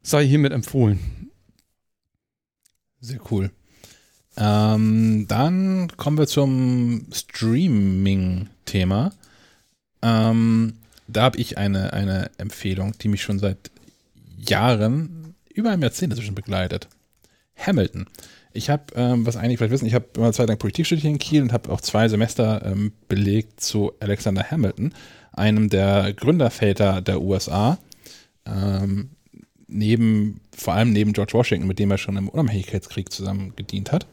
Sei 0.03 0.27
hiermit 0.27 0.53
empfohlen. 0.53 0.99
Sehr 3.01 3.19
cool. 3.31 3.49
Ähm, 4.37 5.25
dann 5.27 5.87
kommen 5.97 6.19
wir 6.19 6.27
zum 6.27 7.07
Streaming-Thema. 7.11 9.11
Ähm, 10.03 10.73
da 11.07 11.23
habe 11.23 11.39
ich 11.39 11.57
eine, 11.57 11.93
eine 11.93 12.29
Empfehlung, 12.37 12.93
die 13.01 13.07
mich 13.07 13.23
schon 13.23 13.39
seit 13.39 13.71
Jahren, 14.37 15.16
über 15.57 15.71
einem 15.71 15.81
Jahrzehnt 15.81 16.13
inzwischen 16.13 16.35
begleitet. 16.35 16.87
Hamilton. 17.57 18.05
Ich 18.53 18.69
habe, 18.69 18.83
ähm, 18.95 19.25
was 19.25 19.35
eigentlich 19.35 19.57
vielleicht 19.57 19.73
wissen, 19.73 19.87
ich 19.87 19.93
habe 19.93 20.05
immer 20.15 20.31
Zeit 20.31 20.47
lang 20.47 20.57
Politik 20.57 20.85
studiert 20.85 21.05
in 21.05 21.19
Kiel 21.19 21.41
und 21.41 21.53
habe 21.53 21.71
auch 21.71 21.81
zwei 21.81 22.07
Semester 22.07 22.63
ähm, 22.65 22.93
belegt 23.07 23.59
zu 23.59 23.93
Alexander 23.99 24.49
Hamilton, 24.49 24.93
einem 25.33 25.69
der 25.69 26.13
Gründerväter 26.13 27.01
der 27.01 27.21
USA. 27.21 27.77
Ähm, 28.45 29.09
neben, 29.67 30.39
vor 30.55 30.75
allem 30.75 30.93
neben 30.93 31.13
George 31.13 31.33
Washington, 31.33 31.67
mit 31.67 31.79
dem 31.79 31.91
er 31.91 31.97
schon 31.97 32.17
im 32.17 32.29
Unabhängigkeitskrieg 32.29 33.11
zusammen 33.11 33.53
gedient 33.55 33.91
hat. 33.91 34.07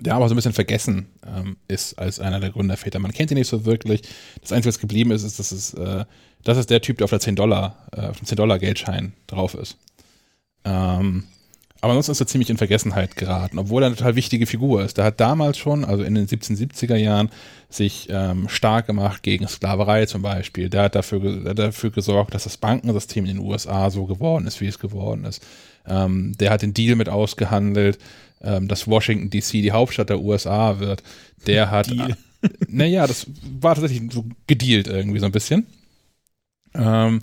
Der 0.00 0.14
aber 0.14 0.28
so 0.28 0.34
ein 0.34 0.36
bisschen 0.36 0.52
vergessen 0.52 1.06
ähm, 1.26 1.56
ist 1.66 1.98
als 1.98 2.20
einer 2.20 2.38
der 2.38 2.50
Gründerväter. 2.50 3.00
Man 3.00 3.12
kennt 3.12 3.32
ihn 3.32 3.38
nicht 3.38 3.48
so 3.48 3.64
wirklich. 3.64 4.02
Das 4.40 4.52
Einzige, 4.52 4.68
was 4.68 4.78
geblieben 4.78 5.10
ist, 5.10 5.24
ist, 5.24 5.38
dass 5.38 5.50
es, 5.50 5.74
äh, 5.74 6.04
das 6.44 6.58
ist 6.58 6.70
der 6.70 6.80
Typ, 6.80 6.98
der 6.98 7.04
auf 7.04 7.10
der 7.10 7.20
10 7.20 7.34
Dollar, 7.34 7.88
äh, 7.92 8.02
auf 8.02 8.18
dem 8.18 8.26
10 8.26 8.36
Dollar 8.36 8.58
Geldschein 8.60 9.14
drauf 9.26 9.54
ist. 9.54 9.76
Ähm, 10.64 11.24
aber 11.80 11.92
ansonsten 11.92 12.12
ist 12.12 12.20
er 12.20 12.26
ziemlich 12.26 12.50
in 12.50 12.56
Vergessenheit 12.56 13.14
geraten, 13.14 13.58
obwohl 13.58 13.82
er 13.82 13.86
eine 13.86 13.96
total 13.96 14.16
wichtige 14.16 14.46
Figur 14.46 14.82
ist. 14.82 14.98
Der 14.98 15.04
hat 15.04 15.20
damals 15.20 15.58
schon, 15.58 15.84
also 15.84 16.02
in 16.02 16.14
den 16.16 16.26
1770er 16.26 16.96
Jahren, 16.96 17.30
sich 17.70 18.08
ähm, 18.10 18.48
stark 18.48 18.86
gemacht 18.86 19.22
gegen 19.22 19.46
Sklaverei 19.46 20.06
zum 20.06 20.22
Beispiel. 20.22 20.70
Der 20.70 20.82
hat 20.84 20.96
dafür, 20.96 21.20
der 21.20 21.50
hat 21.50 21.58
dafür 21.58 21.90
gesorgt, 21.90 22.34
dass 22.34 22.44
das 22.44 22.56
Bankensystem 22.56 23.26
in 23.26 23.36
den 23.36 23.46
USA 23.46 23.90
so 23.90 24.06
geworden 24.06 24.46
ist, 24.46 24.60
wie 24.60 24.66
es 24.66 24.80
geworden 24.80 25.24
ist. 25.24 25.46
Ähm, 25.86 26.36
der 26.38 26.50
hat 26.50 26.62
den 26.62 26.74
Deal 26.74 26.96
mit 26.96 27.08
ausgehandelt, 27.08 27.98
ähm, 28.42 28.66
dass 28.66 28.88
Washington 28.88 29.30
DC 29.30 29.52
die 29.52 29.72
Hauptstadt 29.72 30.10
der 30.10 30.20
USA 30.20 30.80
wird. 30.80 31.04
Der 31.46 31.70
hat, 31.70 31.90
Deal. 31.90 32.16
naja, 32.68 33.06
das 33.06 33.26
war 33.60 33.76
tatsächlich 33.76 34.12
so 34.12 34.24
gedealt 34.48 34.88
irgendwie 34.88 35.20
so 35.20 35.26
ein 35.26 35.32
bisschen. 35.32 35.66
Ähm, 36.74 37.20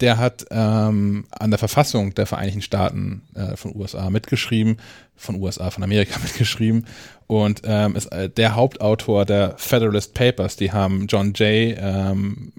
der 0.00 0.18
hat 0.18 0.46
ähm, 0.50 1.24
an 1.30 1.50
der 1.50 1.58
Verfassung 1.58 2.14
der 2.14 2.26
Vereinigten 2.26 2.62
Staaten 2.62 3.22
äh, 3.34 3.56
von 3.56 3.74
USA 3.74 4.10
mitgeschrieben, 4.10 4.78
von 5.14 5.40
USA, 5.40 5.70
von 5.70 5.82
Amerika 5.82 6.18
mitgeschrieben. 6.22 6.86
Und 7.26 7.62
ähm, 7.64 7.96
ist 7.96 8.06
äh, 8.12 8.28
der 8.28 8.54
Hauptautor 8.54 9.24
der 9.24 9.56
Federalist 9.56 10.14
Papers. 10.14 10.56
Die 10.56 10.72
haben 10.72 11.06
John 11.08 11.32
Jay, 11.34 11.74
ähm, 11.78 12.52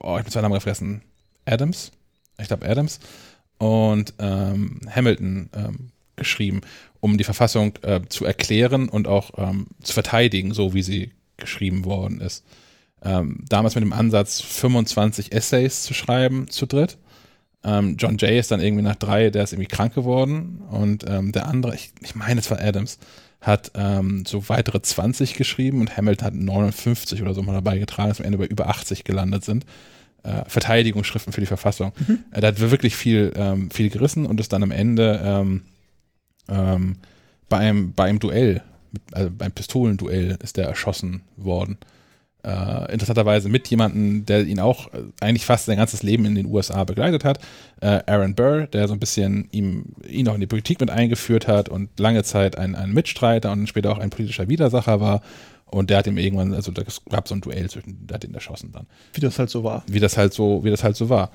oh, 0.00 0.16
ich 0.16 0.24
bin 0.24 0.32
zwei 0.32 0.40
Namen 0.40 0.60
vergessen, 0.60 1.02
Adams, 1.44 1.92
ich 2.38 2.48
glaube 2.48 2.68
Adams. 2.68 3.00
Und 3.58 4.14
ähm, 4.18 4.80
Hamilton 4.88 5.50
ähm, 5.54 5.90
geschrieben, 6.16 6.62
um 7.00 7.18
die 7.18 7.24
Verfassung 7.24 7.74
äh, 7.82 8.00
zu 8.08 8.24
erklären 8.24 8.88
und 8.88 9.08
auch 9.08 9.30
ähm, 9.36 9.66
zu 9.82 9.92
verteidigen, 9.92 10.54
so 10.54 10.74
wie 10.74 10.82
sie 10.82 11.12
geschrieben 11.36 11.84
worden 11.84 12.20
ist 12.20 12.44
ähm, 13.04 13.44
damals 13.48 13.74
mit 13.74 13.84
dem 13.84 13.92
Ansatz, 13.92 14.40
25 14.40 15.32
Essays 15.32 15.82
zu 15.82 15.94
schreiben, 15.94 16.48
zu 16.48 16.66
dritt. 16.66 16.98
Ähm, 17.64 17.96
John 17.98 18.16
Jay 18.18 18.38
ist 18.38 18.50
dann 18.50 18.60
irgendwie 18.60 18.82
nach 18.82 18.96
drei, 18.96 19.30
der 19.30 19.44
ist 19.44 19.52
irgendwie 19.52 19.68
krank 19.68 19.94
geworden 19.94 20.62
und 20.70 21.04
ähm, 21.08 21.32
der 21.32 21.46
andere, 21.48 21.74
ich, 21.74 21.92
ich 22.00 22.14
meine, 22.14 22.40
es 22.40 22.50
war 22.50 22.60
Adams, 22.60 22.98
hat 23.40 23.72
ähm, 23.74 24.24
so 24.26 24.48
weitere 24.48 24.80
20 24.80 25.34
geschrieben 25.34 25.80
und 25.80 25.96
Hamilton 25.96 26.26
hat 26.26 26.34
59 26.34 27.22
oder 27.22 27.34
so 27.34 27.42
mal 27.42 27.52
dabei 27.52 27.78
getragen, 27.78 28.08
dass 28.08 28.18
wir 28.18 28.24
am 28.24 28.32
Ende 28.32 28.38
bei 28.38 28.46
über 28.46 28.68
80 28.68 29.04
gelandet 29.04 29.44
sind. 29.44 29.64
Äh, 30.24 30.44
Verteidigungsschriften 30.48 31.32
für 31.32 31.40
die 31.40 31.46
Verfassung. 31.46 31.92
Mhm. 32.06 32.18
Äh, 32.32 32.40
da 32.40 32.48
hat 32.48 32.60
wirklich 32.60 32.96
viel, 32.96 33.32
ähm, 33.36 33.70
viel 33.70 33.90
gerissen 33.90 34.26
und 34.26 34.40
ist 34.40 34.52
dann 34.52 34.62
am 34.62 34.72
Ende 34.72 35.20
ähm, 35.24 35.62
bei, 37.48 37.58
einem, 37.58 37.92
bei 37.92 38.04
einem 38.04 38.18
Duell, 38.18 38.62
also 39.12 39.30
beim 39.30 39.52
Pistolenduell 39.52 40.38
ist 40.42 40.56
der 40.56 40.66
erschossen 40.66 41.20
worden 41.36 41.76
äh, 42.44 42.92
interessanterweise 42.92 43.48
mit 43.48 43.68
jemandem, 43.68 44.24
der 44.24 44.44
ihn 44.46 44.60
auch 44.60 44.92
äh, 44.92 45.02
eigentlich 45.20 45.44
fast 45.44 45.66
sein 45.66 45.76
ganzes 45.76 46.02
Leben 46.02 46.24
in 46.24 46.34
den 46.34 46.46
USA 46.46 46.84
begleitet 46.84 47.24
hat, 47.24 47.40
äh, 47.80 48.00
Aaron 48.06 48.34
Burr, 48.34 48.66
der 48.66 48.86
so 48.88 48.94
ein 48.94 49.00
bisschen 49.00 49.48
ihm, 49.50 49.84
ihn 50.08 50.28
auch 50.28 50.34
in 50.34 50.40
die 50.40 50.46
Politik 50.46 50.80
mit 50.80 50.90
eingeführt 50.90 51.48
hat 51.48 51.68
und 51.68 51.98
lange 51.98 52.22
Zeit 52.22 52.56
ein, 52.56 52.74
ein 52.74 52.92
Mitstreiter 52.92 53.50
und 53.52 53.66
später 53.66 53.90
auch 53.90 53.98
ein 53.98 54.10
politischer 54.10 54.48
Widersacher 54.48 55.00
war. 55.00 55.20
Und 55.66 55.90
der 55.90 55.98
hat 55.98 56.06
ihm 56.06 56.16
irgendwann, 56.16 56.54
also 56.54 56.72
da 56.72 56.82
gab 57.10 57.28
so 57.28 57.34
ein 57.34 57.42
Duell 57.42 57.68
zwischen, 57.68 58.06
der 58.06 58.14
hat 58.14 58.24
ihn 58.24 58.32
erschossen 58.32 58.72
dann. 58.72 58.86
Wie 59.12 59.20
das 59.20 59.38
halt 59.38 59.50
so 59.50 59.64
war. 59.64 59.82
Wie 59.86 60.00
das 60.00 60.16
halt 60.16 60.32
so, 60.32 60.64
wie 60.64 60.70
das 60.70 60.82
halt 60.82 60.96
so 60.96 61.10
war. 61.10 61.30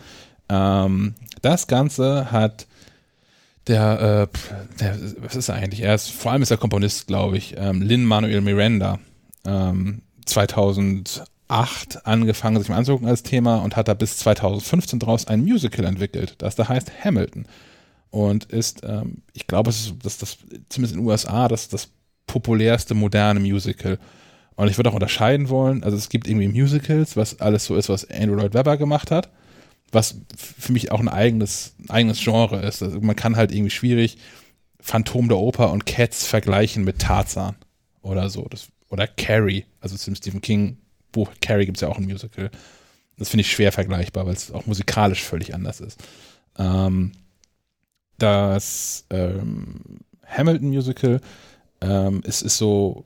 Ähm, 0.49 1.14
das 1.41 1.67
Ganze 1.67 2.32
hat 2.32 2.65
der, 3.67 4.30
äh, 4.33 4.80
der, 4.80 4.98
was 5.17 5.35
ist 5.35 5.49
er 5.49 5.56
eigentlich? 5.56 5.82
Er 5.82 5.93
ist, 5.93 6.09
vor 6.09 6.32
allem 6.32 6.41
ist 6.41 6.51
er 6.51 6.57
Komponist, 6.57 7.07
glaube 7.07 7.38
ich, 7.38 7.56
ähm, 7.57 7.82
Lin 7.82 8.06
Manuel 8.06 8.41
Miranda. 8.41 8.99
Ähm, 9.45 10.01
2008 10.26 12.06
angefangen, 12.06 12.60
sich 12.60 12.69
mal 12.69 12.77
anzugucken 12.77 13.08
als 13.08 13.24
Thema 13.24 13.58
und 13.58 13.76
hat 13.76 13.88
da 13.88 13.93
bis 13.93 14.18
2015 14.18 15.00
daraus 15.00 15.27
ein 15.27 15.42
Musical 15.42 15.85
entwickelt, 15.85 16.35
das 16.40 16.56
da 16.56 16.68
heißt 16.68 16.92
Hamilton. 17.03 17.48
Und 18.10 18.45
ist, 18.45 18.82
ähm, 18.84 19.24
ich 19.34 19.48
glaube, 19.48 19.72
es 19.72 19.88
ist 19.88 19.95
das, 20.03 20.18
das, 20.19 20.38
zumindest 20.69 20.95
in 20.95 21.02
den 21.02 21.08
USA, 21.08 21.48
das, 21.48 21.68
das 21.68 21.90
populärste 22.27 22.93
moderne 22.93 23.40
Musical. 23.40 23.98
Und 24.56 24.68
ich 24.68 24.77
würde 24.77 24.92
auch 24.92 24.95
unterscheiden 24.95 25.50
wollen, 25.50 25.84
also 25.84 25.98
es 25.98 26.10
gibt 26.10 26.27
irgendwie 26.27 26.48
Musicals, 26.48 27.18
was 27.18 27.40
alles 27.40 27.66
so 27.66 27.76
ist, 27.76 27.90
was 27.90 28.10
Andrew 28.10 28.35
Lloyd 28.35 28.53
Webber 28.53 28.77
gemacht 28.77 29.10
hat, 29.10 29.32
was 29.92 30.16
für 30.35 30.72
mich 30.72 30.92
auch 30.92 31.00
ein 31.00 31.10
eigenes, 31.10 31.76
eigenes 31.90 32.19
Genre 32.19 32.61
ist. 32.61 32.84
Also 32.84 33.02
man 33.02 33.16
kann 33.16 33.35
halt 33.35 33.52
irgendwie 33.52 33.72
schwierig 33.72 34.18
Phantom 34.80 35.27
der 35.27 35.38
Oper 35.38 35.72
und 35.72 35.85
Cats 35.85 36.27
vergleichen 36.27 36.84
mit 36.84 37.00
Tarzan 37.00 37.56
oder 38.02 38.30
so. 38.30 38.45
Das 38.50 38.68
oder 38.94 39.08
Carrie, 39.08 39.66
also 39.82 39.98
zum 39.98 40.14
Stephen 40.14 40.40
King 40.40 40.78
Buch 41.12 41.32
Carrie 41.42 41.66
gibt 41.66 41.78
es 41.78 41.82
ja 41.82 41.88
auch 41.88 41.98
ein 41.98 42.06
Musical. 42.06 42.52
Das 43.18 43.30
finde 43.30 43.42
ich 43.42 43.52
schwer 43.52 43.72
vergleichbar, 43.72 44.28
weil 44.28 44.36
es 44.36 44.52
auch 44.52 44.68
musikalisch 44.68 45.24
völlig 45.24 45.56
anders 45.56 45.82
ist. 45.82 46.00
Ähm, 46.60 47.12
das 48.20 49.06
ähm, 49.10 50.00
Hamilton 50.28 50.70
Musical 50.70 51.22
ähm, 51.82 52.22
ist, 52.24 52.44
ist 52.44 52.60
so, 52.60 53.04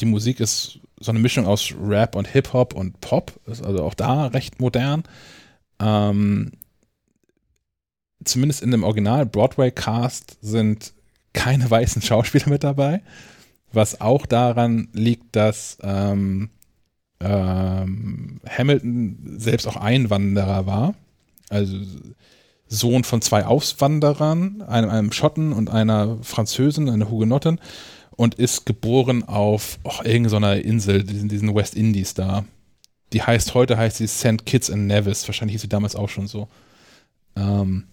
die 0.00 0.06
Musik 0.06 0.40
ist 0.40 0.78
so 1.00 1.10
eine 1.10 1.20
Mischung 1.20 1.46
aus 1.46 1.74
Rap 1.78 2.16
und 2.16 2.26
Hip-Hop 2.28 2.72
und 2.72 2.98
Pop, 3.02 3.38
ist 3.46 3.62
also 3.62 3.84
auch 3.84 3.94
da 3.94 4.28
recht 4.28 4.58
modern. 4.58 5.02
Ähm, 5.78 6.52
zumindest 8.24 8.62
in 8.62 8.70
dem 8.70 8.84
Original 8.84 9.26
Broadway-Cast 9.26 10.38
sind 10.40 10.94
keine 11.34 11.70
weißen 11.70 12.00
Schauspieler 12.00 12.48
mit 12.48 12.64
dabei 12.64 13.02
was 13.76 14.00
auch 14.00 14.26
daran 14.26 14.88
liegt, 14.92 15.36
dass 15.36 15.78
ähm, 15.82 16.50
ähm, 17.20 18.40
Hamilton 18.48 19.36
selbst 19.38 19.68
auch 19.68 19.76
Einwanderer 19.76 20.66
war, 20.66 20.94
also 21.48 21.76
Sohn 22.68 23.04
von 23.04 23.22
zwei 23.22 23.46
Auswanderern, 23.46 24.62
einem, 24.62 24.90
einem 24.90 25.12
Schotten 25.12 25.52
und 25.52 25.70
einer 25.70 26.18
Französin, 26.22 26.88
einer 26.88 27.10
Hugenottin, 27.10 27.60
und 28.16 28.34
ist 28.34 28.66
geboren 28.66 29.22
auf 29.24 29.78
oh, 29.84 30.02
irgendeiner 30.02 30.56
Insel, 30.56 31.04
diesen, 31.04 31.28
diesen 31.28 31.54
West 31.54 31.74
Indies 31.74 32.14
da. 32.14 32.44
Die 33.12 33.22
heißt, 33.22 33.54
heute 33.54 33.78
heißt 33.78 33.98
sie 33.98 34.08
St. 34.08 34.44
Kitts 34.46 34.70
and 34.70 34.86
Nevis, 34.86 35.28
wahrscheinlich 35.28 35.54
hieß 35.54 35.62
sie 35.62 35.68
damals 35.68 35.94
auch 35.94 36.08
schon 36.08 36.26
so. 36.26 36.48
Ähm, 37.36 37.84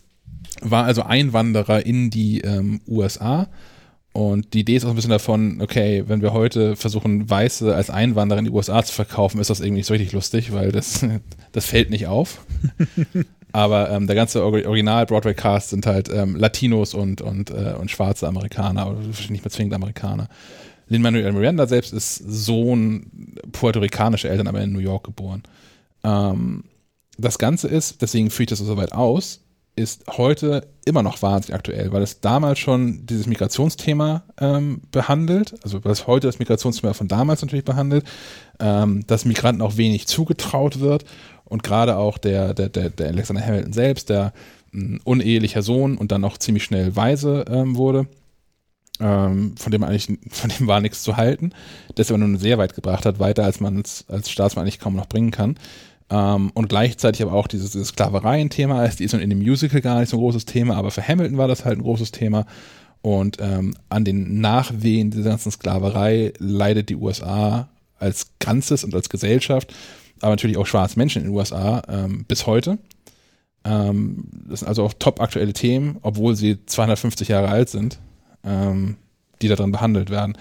war 0.62 0.86
also 0.86 1.03
Einwanderer 1.03 1.86
in 1.86 2.10
die 2.10 2.42
ähm, 2.42 2.82
USA 2.88 3.48
und 4.14 4.53
die 4.53 4.59
Idee 4.59 4.75
ist 4.75 4.85
auch 4.85 4.90
ein 4.90 4.95
bisschen 4.95 5.09
davon, 5.09 5.59
okay, 5.59 6.03
wenn 6.08 6.22
wir 6.22 6.33
heute 6.33 6.75
versuchen, 6.75 7.27
Weiße 7.27 7.74
als 7.74 7.90
Einwanderer 7.90 8.40
in 8.40 8.45
die 8.45 8.51
USA 8.51 8.83
zu 8.83 8.93
verkaufen, 8.93 9.42
ist 9.42 9.50
das 9.50 9.59
irgendwie 9.59 9.80
nicht 9.80 9.88
so 9.88 9.93
richtig 9.95 10.11
lustig, 10.11 10.53
weil 10.53 10.72
das, 10.72 11.03
das 11.51 11.66
fällt 11.66 11.90
nicht 11.90 12.06
auf. 12.06 12.45
Aber 13.51 13.90
ähm, 13.90 14.06
der 14.08 14.16
ganze 14.16 14.43
Original-Broadway-Cast 14.43 15.72
sind 15.72 15.85
halt 15.88 16.09
ähm, 16.09 16.35
Latinos 16.35 16.93
und, 16.93 17.22
und, 17.22 17.50
äh, 17.51 17.74
und 17.80 17.90
schwarze 17.90 18.27
Amerikaner, 18.27 18.90
oder 18.90 19.00
nicht 19.00 19.43
mehr 19.43 19.51
zwingend 19.51 19.74
Amerikaner. 19.74 20.27
Lin-Manuel 20.88 21.32
Miranda 21.32 21.66
selbst 21.66 21.93
ist 21.93 22.17
Sohn 22.17 23.35
puerto-ricanischer 23.51 24.30
Eltern, 24.30 24.48
aber 24.48 24.61
in 24.61 24.74
New 24.74 24.80
York 24.80 25.06
geboren. 25.06 25.43
Ähm, 26.03 26.66
das 27.17 27.40
Ganze 27.40 27.67
ist, 27.67 28.01
deswegen 28.01 28.30
führe 28.30 28.43
ich 28.43 28.50
das 28.50 28.59
so 28.59 28.77
weit 28.77 28.92
aus, 28.92 29.43
ist 29.76 30.06
heute 30.18 30.68
immer 30.85 31.02
noch 31.02 31.22
wahnsinnig 31.22 31.56
aktuell, 31.56 31.92
weil 31.92 32.03
es 32.03 32.19
damals 32.19 32.60
schon 32.60 33.06
dieses 33.06 33.26
Migrationsthema 33.26 34.24
ähm, 34.40 34.82
behandelt, 34.92 35.56
also 35.64 35.80
es 35.84 36.06
heute 36.06 36.27
das 36.27 36.40
Migrationsthema 36.40 36.93
von 36.93 37.08
damals 37.08 37.42
natürlich 37.42 37.66
behandelt, 37.66 38.06
ähm, 38.60 39.06
dass 39.08 39.26
Migranten 39.26 39.61
auch 39.61 39.77
wenig 39.77 40.08
zugetraut 40.08 40.80
wird 40.80 41.06
und 41.45 41.64
gerade 41.64 41.98
auch 41.98 42.18
der, 42.18 42.53
der, 42.53 42.69
der, 42.69 42.90
der 42.90 43.08
Alexander 43.08 43.45
Hamilton 43.45 43.74
selbst, 43.74 44.10
der 44.10 44.34
ein 44.74 45.00
unehelicher 45.03 45.61
Sohn 45.61 45.98
und 45.98 46.11
dann 46.11 46.24
auch 46.24 46.38
ziemlich 46.38 46.64
schnell 46.64 46.95
weise 46.95 47.45
ähm, 47.48 47.76
wurde, 47.76 48.08
ähm, 49.00 49.56
von 49.58 49.72
dem 49.72 49.84
eigentlich, 49.84 50.19
von 50.30 50.50
dem 50.50 50.68
war 50.68 50.82
nichts 50.82 51.03
zu 51.03 51.18
halten, 51.18 51.52
das 51.95 52.10
aber 52.10 52.19
nun 52.19 52.38
sehr 52.38 52.58
weit 52.58 52.76
gebracht 52.76 53.06
hat, 53.06 53.19
weiter 53.19 53.43
als 53.43 53.60
man 53.60 53.82
als 54.08 54.30
Staatsmann 54.30 54.64
eigentlich 54.64 54.80
kaum 54.80 54.95
noch 54.95 55.08
bringen 55.08 55.32
kann. 55.32 55.58
Ähm, 56.14 56.51
und 56.53 56.69
gleichzeitig 56.69 57.24
aber 57.24 57.33
auch 57.33 57.48
dieses, 57.48 57.72
dieses 57.72 57.88
Sklaverei-Thema 57.88 58.85
ist, 58.85 59.00
die 59.00 59.03
ist 59.03 59.16
in 59.16 59.30
dem 59.32 59.40
Musical 59.40 59.82
gar 59.82 60.00
nicht 60.00 60.09
so 60.09 60.17
ein 60.17 60.19
großes 60.19 60.45
Thema, 60.45 60.75
aber 60.75 60.92
für 60.92 61.06
Hamilton 61.06 61.40
war 61.40 61.48
das 61.48 61.66
halt 61.66 61.80
ein 61.80 61.83
großes 61.83 62.11
Thema. 62.11 62.45
Und 63.01 63.38
ähm, 63.42 63.75
an 63.90 64.06
den 64.06 64.40
Nachwehen 64.40 65.09
dieser 65.09 65.32
ganzen 65.32 65.51
Sklaverei 65.51 66.32
leidet 66.38 66.90
die 66.90 66.95
USA 66.95 67.67
als 67.98 68.27
Ganzes 68.38 68.83
und 68.83 68.93
als 68.93 69.09
Gesellschaft, 69.09 69.74
aber 70.22 70.33
natürlich 70.33 70.58
auch 70.58 70.67
schwarze 70.67 71.00
Menschen 71.00 71.24
in 71.24 71.30
den 71.30 71.35
USA 71.35 71.82
ähm, 71.90 72.25
bis 72.27 72.45
heute. 72.45 72.77
Ähm, 73.66 74.25
das 74.48 74.59
sind 74.59 74.67
also 74.67 74.83
auch 74.83 74.93
top 74.93 75.19
aktuelle 75.19 75.53
Themen, 75.53 75.98
obwohl 76.03 76.35
sie 76.35 76.64
250 76.64 77.27
Jahre 77.27 77.48
alt 77.48 77.69
sind, 77.69 77.98
ähm, 78.43 78.98
die 79.42 79.48
darin 79.48 79.72
behandelt 79.72 80.11
werden. 80.11 80.38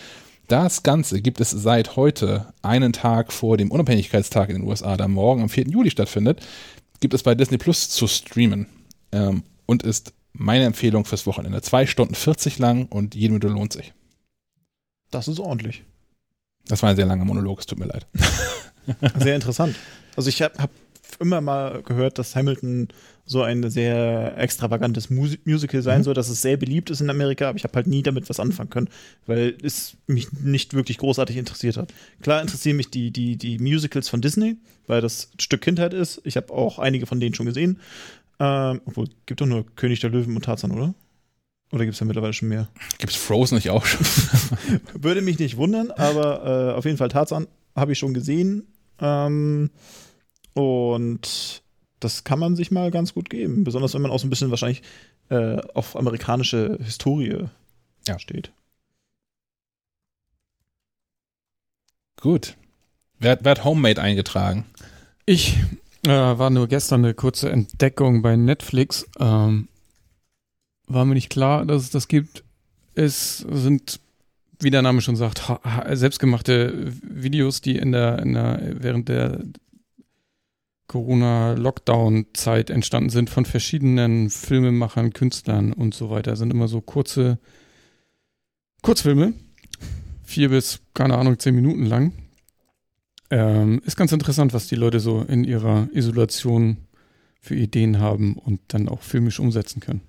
Das 0.52 0.82
Ganze 0.82 1.22
gibt 1.22 1.40
es 1.40 1.50
seit 1.50 1.96
heute, 1.96 2.52
einen 2.60 2.92
Tag 2.92 3.32
vor 3.32 3.56
dem 3.56 3.70
Unabhängigkeitstag 3.70 4.50
in 4.50 4.56
den 4.56 4.68
USA, 4.68 4.98
der 4.98 5.08
morgen 5.08 5.40
am 5.40 5.48
4. 5.48 5.66
Juli 5.68 5.90
stattfindet, 5.90 6.46
gibt 7.00 7.14
es 7.14 7.22
bei 7.22 7.34
Disney 7.34 7.56
Plus 7.56 7.88
zu 7.88 8.06
streamen 8.06 8.66
ähm, 9.12 9.44
und 9.64 9.82
ist 9.82 10.12
meine 10.34 10.66
Empfehlung 10.66 11.06
fürs 11.06 11.26
Wochenende. 11.26 11.62
Zwei 11.62 11.86
Stunden 11.86 12.14
40 12.14 12.58
lang 12.58 12.84
und 12.84 13.14
jede 13.14 13.32
Minute 13.32 13.48
lohnt 13.48 13.72
sich. 13.72 13.94
Das 15.10 15.26
ist 15.26 15.40
ordentlich. 15.40 15.84
Das 16.66 16.82
war 16.82 16.90
ein 16.90 16.96
sehr 16.96 17.06
langer 17.06 17.24
Monolog, 17.24 17.60
es 17.60 17.64
tut 17.64 17.78
mir 17.78 17.86
leid. 17.86 18.06
Sehr 19.20 19.36
interessant. 19.36 19.74
Also 20.16 20.28
ich 20.28 20.42
habe 20.42 20.58
hab 20.58 20.70
immer 21.18 21.40
mal 21.40 21.82
gehört, 21.82 22.18
dass 22.18 22.36
Hamilton 22.36 22.88
so 23.24 23.42
ein 23.42 23.70
sehr 23.70 24.34
extravagantes 24.36 25.08
Mus 25.10 25.38
Musical 25.44 25.80
sein 25.82 26.00
Mhm. 26.00 26.04
soll, 26.04 26.14
dass 26.14 26.28
es 26.28 26.42
sehr 26.42 26.56
beliebt 26.56 26.90
ist 26.90 27.00
in 27.00 27.08
Amerika, 27.10 27.48
aber 27.48 27.56
ich 27.56 27.64
habe 27.64 27.74
halt 27.74 27.86
nie 27.86 28.02
damit 28.02 28.28
was 28.28 28.40
anfangen 28.40 28.70
können, 28.70 28.88
weil 29.26 29.56
es 29.62 29.96
mich 30.06 30.32
nicht 30.32 30.74
wirklich 30.74 30.98
großartig 30.98 31.36
interessiert 31.36 31.76
hat. 31.76 31.92
Klar 32.20 32.42
interessieren 32.42 32.76
mich 32.76 32.90
die, 32.90 33.10
die, 33.12 33.36
die 33.36 33.58
Musicals 33.58 34.08
von 34.08 34.20
Disney, 34.20 34.56
weil 34.86 35.00
das 35.00 35.30
ein 35.34 35.40
Stück 35.40 35.60
Kindheit 35.62 35.94
ist. 35.94 36.20
Ich 36.24 36.36
habe 36.36 36.52
auch 36.52 36.78
einige 36.78 37.06
von 37.06 37.20
denen 37.20 37.34
schon 37.34 37.46
gesehen. 37.46 37.78
Ähm, 38.40 38.80
obwohl, 38.86 39.08
gibt 39.26 39.40
doch 39.40 39.46
nur 39.46 39.64
König 39.76 40.00
der 40.00 40.10
Löwen 40.10 40.34
und 40.34 40.44
Tarzan, 40.44 40.72
oder? 40.72 40.94
Oder 41.70 41.84
gibt 41.84 41.94
es 41.94 42.00
ja 42.00 42.06
mittlerweile 42.06 42.32
schon 42.32 42.48
mehr? 42.48 42.68
Gibt 42.98 43.12
es 43.12 43.16
Frozen 43.18 43.54
nicht 43.54 43.70
auch 43.70 43.86
schon? 43.86 44.04
Würde 44.94 45.22
mich 45.22 45.38
nicht 45.38 45.56
wundern, 45.56 45.90
aber 45.92 46.72
äh, 46.72 46.76
auf 46.76 46.84
jeden 46.84 46.98
Fall 46.98 47.08
Tarzan 47.08 47.46
habe 47.76 47.92
ich 47.92 47.98
schon 47.98 48.12
gesehen. 48.14 48.66
Ähm, 49.00 49.70
und 50.54 51.62
das 52.04 52.24
kann 52.24 52.38
man 52.38 52.56
sich 52.56 52.70
mal 52.70 52.90
ganz 52.90 53.14
gut 53.14 53.30
geben. 53.30 53.64
Besonders 53.64 53.94
wenn 53.94 54.02
man 54.02 54.10
auch 54.10 54.18
so 54.18 54.26
ein 54.26 54.30
bisschen 54.30 54.50
wahrscheinlich 54.50 54.82
äh, 55.30 55.56
auf 55.74 55.96
amerikanische 55.96 56.78
Historie 56.82 57.46
Ja. 58.08 58.18
steht. 58.18 58.52
Gut. 62.20 62.56
Wer, 63.18 63.32
hat- 63.32 63.44
wer 63.44 63.50
hat 63.52 63.64
Homemade 63.64 64.00
eingetragen? 64.00 64.64
Ich 65.26 65.56
äh, 66.04 66.08
war 66.08 66.50
nur 66.50 66.66
gestern 66.68 67.04
eine 67.04 67.14
kurze 67.14 67.50
Entdeckung 67.50 68.22
bei 68.22 68.36
Netflix. 68.36 69.06
Ähm, 69.18 69.68
war 70.86 71.04
mir 71.04 71.14
nicht 71.14 71.30
klar, 71.30 71.64
dass 71.64 71.82
es 71.82 71.90
das 71.90 72.08
gibt. 72.08 72.44
Es 72.94 73.38
sind, 73.38 74.00
wie 74.60 74.70
der 74.70 74.82
Name 74.82 75.00
schon 75.00 75.16
sagt, 75.16 75.42
selbstgemachte 75.92 76.92
Videos, 77.02 77.60
die 77.60 77.76
in 77.76 77.92
der, 77.92 78.18
in 78.18 78.34
der 78.34 78.60
während 78.82 79.08
der 79.08 79.40
Corona-Lockdown-Zeit 80.92 82.68
entstanden 82.68 83.08
sind 83.08 83.30
von 83.30 83.46
verschiedenen 83.46 84.28
Filmemachern, 84.28 85.14
Künstlern 85.14 85.72
und 85.72 85.94
so 85.94 86.10
weiter. 86.10 86.36
Sind 86.36 86.50
immer 86.50 86.68
so 86.68 86.82
kurze 86.82 87.38
Kurzfilme, 88.82 89.32
vier 90.22 90.50
bis, 90.50 90.80
keine 90.92 91.16
Ahnung, 91.16 91.38
zehn 91.38 91.54
Minuten 91.54 91.86
lang. 91.86 92.12
Ähm, 93.30 93.80
ist 93.86 93.96
ganz 93.96 94.12
interessant, 94.12 94.52
was 94.52 94.66
die 94.66 94.74
Leute 94.74 95.00
so 95.00 95.22
in 95.22 95.44
ihrer 95.44 95.88
Isolation 95.94 96.76
für 97.40 97.54
Ideen 97.54 97.98
haben 97.98 98.34
und 98.34 98.60
dann 98.68 98.90
auch 98.90 99.00
filmisch 99.00 99.40
umsetzen 99.40 99.80
können. 99.80 100.02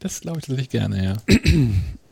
Das 0.00 0.22
glaube 0.22 0.40
ich 0.40 0.46
tatsächlich 0.46 0.70
gerne, 0.70 1.04
ja. 1.04 1.16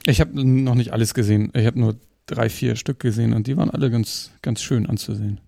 Ich 0.07 0.21
habe 0.21 0.41
noch 0.47 0.77
nicht 0.77 0.93
alles 0.93 1.15
gesehen. 1.15 1.51
Ich 1.55 1.67
habe 1.67 1.81
nur 1.81 1.97
drei, 2.27 2.49
vier 2.49 2.77
Stück 2.77 3.01
gesehen 3.01 3.33
und 3.33 3.49
die 3.49 3.57
waren 3.57 3.71
alle 3.71 3.91
ganz, 3.91 4.31
ganz 4.41 4.63
schön 4.63 4.87
anzusehen. 4.87 5.41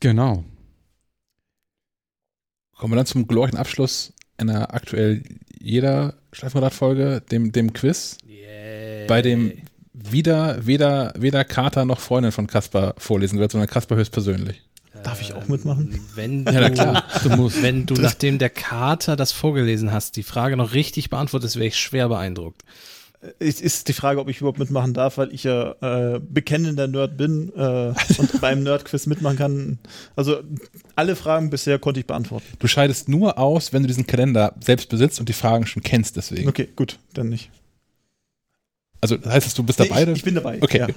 Genau. 0.00 0.44
Kommen 2.76 2.92
wir 2.92 2.96
dann 2.96 3.06
zum 3.06 3.26
glorreichen 3.26 3.58
Abschluss 3.58 4.12
einer 4.36 4.74
aktuell 4.74 5.22
jeder 5.58 6.14
Streifenrad-Folge, 6.32 7.22
dem, 7.30 7.52
dem 7.52 7.72
Quiz, 7.72 8.18
bei 9.08 9.22
dem 9.22 9.52
weder, 9.92 10.66
weder, 10.66 11.12
weder 11.16 11.44
Kater 11.44 11.84
noch 11.84 12.00
Freundin 12.00 12.32
von 12.32 12.46
Kaspar 12.46 12.94
vorlesen 12.98 13.38
wird, 13.38 13.52
sondern 13.52 13.68
Kaspar 13.68 13.96
höchstpersönlich. 13.96 14.60
Darf 15.02 15.20
ich 15.20 15.34
auch 15.34 15.48
mitmachen? 15.48 16.00
Wenn 16.14 16.44
Ja, 16.44 16.52
na 16.52 16.68
du, 16.68 16.74
klar. 16.74 17.04
Du 17.22 17.30
musst. 17.30 17.62
wenn 17.62 17.84
du 17.84 17.94
nachdem 17.94 18.38
der 18.38 18.50
Kater 18.50 19.16
das 19.16 19.32
vorgelesen 19.32 19.92
hast, 19.92 20.16
die 20.16 20.22
Frage 20.22 20.56
noch 20.56 20.72
richtig 20.72 21.10
beantwortest, 21.10 21.56
wäre 21.56 21.66
ich 21.66 21.76
schwer 21.76 22.08
beeindruckt. 22.08 22.62
Es 23.38 23.60
ist 23.60 23.88
die 23.88 23.92
Frage, 23.92 24.20
ob 24.20 24.28
ich 24.28 24.38
überhaupt 24.38 24.58
mitmachen 24.58 24.94
darf, 24.94 25.18
weil 25.18 25.32
ich 25.32 25.44
ja 25.44 25.72
äh, 26.14 26.20
bekennender 26.20 26.86
Nerd 26.86 27.16
bin 27.16 27.52
äh, 27.56 27.94
und 28.18 28.30
beim 28.40 28.62
Nerdquiz 28.62 29.06
mitmachen 29.06 29.36
kann. 29.38 29.78
Also 30.16 30.42
alle 30.96 31.16
Fragen 31.16 31.50
bisher 31.50 31.78
konnte 31.78 32.00
ich 32.00 32.06
beantworten. 32.06 32.44
Du 32.58 32.66
scheidest 32.66 33.08
nur 33.08 33.38
aus, 33.38 33.72
wenn 33.72 33.82
du 33.82 33.88
diesen 33.88 34.06
Kalender 34.06 34.54
selbst 34.60 34.88
besitzt 34.88 35.20
und 35.20 35.28
die 35.28 35.32
Fragen 35.32 35.66
schon 35.66 35.82
kennst, 35.82 36.16
deswegen. 36.16 36.48
Okay, 36.48 36.68
gut, 36.76 36.98
dann 37.14 37.28
nicht. 37.28 37.50
Also 39.00 39.16
das 39.16 39.32
heißt, 39.32 39.46
dass 39.46 39.54
du 39.54 39.62
bist 39.62 39.78
Nee, 39.78 39.88
dabei? 39.88 40.02
ich, 40.04 40.08
ich 40.18 40.24
bin 40.24 40.34
dabei. 40.34 40.62
Okay. 40.62 40.78
Ja. 40.78 40.88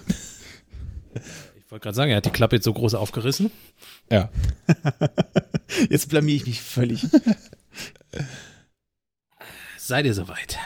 Ich 1.55 1.71
wollte 1.71 1.83
gerade 1.83 1.95
sagen, 1.95 2.11
er 2.11 2.17
hat 2.17 2.25
die 2.25 2.29
Klappe 2.29 2.55
jetzt 2.55 2.65
so 2.65 2.73
groß 2.73 2.95
aufgerissen. 2.95 3.51
ja. 4.09 4.29
Jetzt 5.89 6.07
blamier 6.07 6.35
ich 6.37 6.47
mich 6.47 6.61
völlig. 6.61 7.05
Seid 9.77 10.05
ihr 10.05 10.13
soweit? 10.13 10.57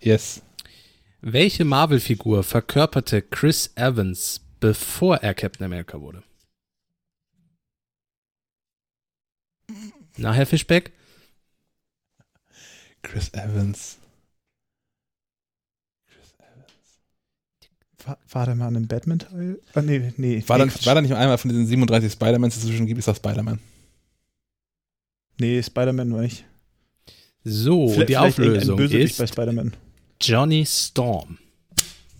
Yes. 0.00 0.42
Welche 1.22 1.64
Marvel-Figur 1.64 2.42
verkörperte 2.42 3.20
Chris 3.22 3.70
Evans, 3.74 4.40
bevor 4.58 5.16
er 5.18 5.34
Captain 5.34 5.64
America 5.64 6.00
wurde? 6.00 6.22
Na, 10.16 10.32
Herr 10.32 10.46
Fischbeck? 10.46 10.92
Chris 13.02 13.28
Evans. 13.34 13.98
War, 18.04 18.18
war 18.30 18.46
der 18.46 18.54
mal 18.54 18.68
in 18.68 18.76
einem 18.76 18.88
Batman-Teil? 18.88 19.60
Ah, 19.74 19.82
nee, 19.82 20.12
nee. 20.16 20.42
War, 20.46 20.56
nee, 20.58 20.64
dann, 20.72 20.86
war 20.86 20.94
da 20.94 21.02
nicht 21.02 21.14
einmal 21.14 21.36
von 21.36 21.50
diesen 21.50 21.66
37 21.66 22.10
Spider-Mans, 22.12 22.54
die 22.54 22.60
es 22.60 22.66
zwischen 22.66 22.86
gibt, 22.86 22.98
ist 22.98 23.08
das 23.08 23.18
Spider-Man? 23.18 23.58
Nee, 25.38 25.62
Spider-Man 25.62 26.12
war 26.14 26.22
ich. 26.22 26.44
So, 27.44 27.88
Vielleicht- 27.88 28.08
die 28.08 28.12
vielleicht 28.14 28.38
Auflösung 28.38 28.76
Bösewicht 28.76 29.18
bei 29.18 29.24
ist 29.24 29.32
Spider-Man. 29.34 29.76
Johnny 30.22 30.66
Storm. 30.66 31.38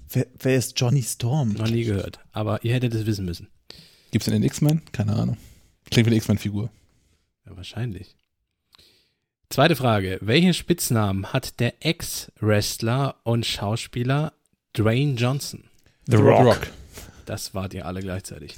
Wer, 0.08 0.26
wer 0.38 0.56
ist 0.56 0.80
Johnny 0.80 1.02
Storm? 1.02 1.52
Noch 1.52 1.68
nie 1.68 1.84
gehört, 1.84 2.18
aber 2.32 2.64
ihr 2.64 2.72
hättet 2.72 2.94
es 2.94 3.04
wissen 3.04 3.26
müssen. 3.26 3.48
Gibt 4.10 4.22
es 4.22 4.28
in 4.28 4.32
den 4.32 4.42
X-Men? 4.42 4.82
Keine 4.90 5.14
Ahnung. 5.14 5.36
Klingt 5.90 6.06
wie 6.06 6.10
eine 6.10 6.16
X-Men-Figur. 6.16 6.70
Ja, 7.46 7.56
wahrscheinlich. 7.56 8.16
Zweite 9.50 9.76
Frage. 9.76 10.18
Welchen 10.22 10.54
Spitznamen 10.54 11.26
hat 11.32 11.60
der 11.60 11.74
Ex-Wrestler 11.84 13.16
und 13.24 13.44
Schauspieler 13.44 14.32
Dwayne 14.76 15.14
Johnson? 15.14 15.64
The 16.06 16.16
Rock. 16.16 16.68
Das 17.26 17.54
wart 17.54 17.74
ihr 17.74 17.84
alle 17.84 18.00
gleichzeitig. 18.00 18.54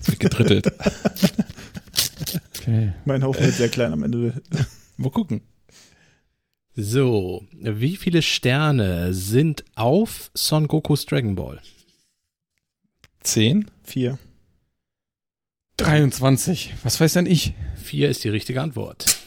Es 0.00 0.08
wird 0.08 0.20
gedrittelt. 0.20 0.72
Okay. 2.58 2.94
Mein 3.04 3.22
Haufen 3.22 3.44
wird 3.44 3.54
sehr 3.54 3.68
klein 3.68 3.92
am 3.92 4.02
Ende. 4.02 4.42
Mal 4.96 5.10
gucken. 5.10 5.42
So, 6.76 7.46
wie 7.52 7.96
viele 7.96 8.22
Sterne 8.22 9.12
sind 9.12 9.64
auf 9.74 10.30
Son 10.34 10.68
Gokus 10.68 11.04
Dragon 11.04 11.34
Ball? 11.34 11.60
Zehn? 13.22 13.70
Vier. 13.82 14.18
23. 15.78 16.74
Was 16.82 17.00
weiß 17.00 17.14
denn 17.14 17.26
ich? 17.26 17.54
Vier 17.76 18.08
ist 18.08 18.22
die 18.22 18.28
richtige 18.28 18.62
Antwort. 18.62 19.18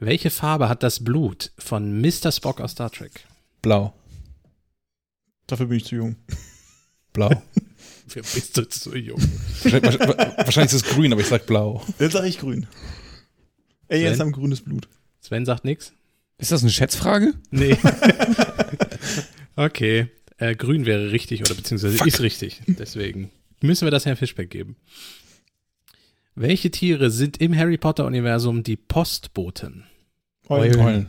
Welche 0.00 0.30
Farbe 0.30 0.68
hat 0.68 0.82
das 0.82 1.04
Blut 1.04 1.52
von 1.58 2.00
Mr. 2.00 2.32
Spock 2.32 2.60
aus 2.60 2.72
Star 2.72 2.90
Trek? 2.90 3.24
Blau. 3.62 3.92
Dafür 5.46 5.66
bin 5.66 5.78
ich 5.78 5.84
zu 5.84 5.96
jung. 5.96 6.16
Blau. 7.12 7.30
Wer 8.08 8.22
bist 8.22 8.56
du 8.56 8.68
zu 8.68 8.96
jung? 8.96 9.20
wahrscheinlich, 9.62 9.98
wahrscheinlich 10.00 10.72
ist 10.72 10.86
es 10.86 10.94
grün, 10.94 11.12
aber 11.12 11.20
ich 11.20 11.28
sag 11.28 11.46
blau. 11.46 11.84
Dann 11.98 12.10
sage 12.10 12.28
ich 12.28 12.38
grün. 12.38 12.66
Ey, 13.88 14.02
jetzt 14.02 14.16
Sven? 14.16 14.26
haben 14.26 14.32
grünes 14.32 14.60
Blut. 14.62 14.88
Sven 15.20 15.44
sagt 15.44 15.64
nichts? 15.64 15.92
Ist 16.38 16.52
das 16.52 16.62
eine 16.62 16.70
Schätzfrage? 16.70 17.34
Nee. 17.50 17.76
okay. 19.56 20.08
Äh, 20.36 20.54
grün 20.54 20.86
wäre 20.86 21.10
richtig 21.10 21.40
oder 21.40 21.54
beziehungsweise 21.54 22.04
ist 22.06 22.20
richtig. 22.20 22.60
Deswegen 22.66 23.30
müssen 23.60 23.86
wir 23.86 23.90
das 23.90 24.06
Herrn 24.06 24.16
Fischbeck 24.16 24.50
geben. 24.50 24.76
Welche 26.36 26.70
Tiere 26.70 27.10
sind 27.10 27.38
im 27.38 27.56
Harry 27.56 27.76
Potter-Universum 27.76 28.62
die 28.62 28.76
Postboten? 28.76 29.84
Eulen. 30.48 30.78
Eulen. 30.78 31.08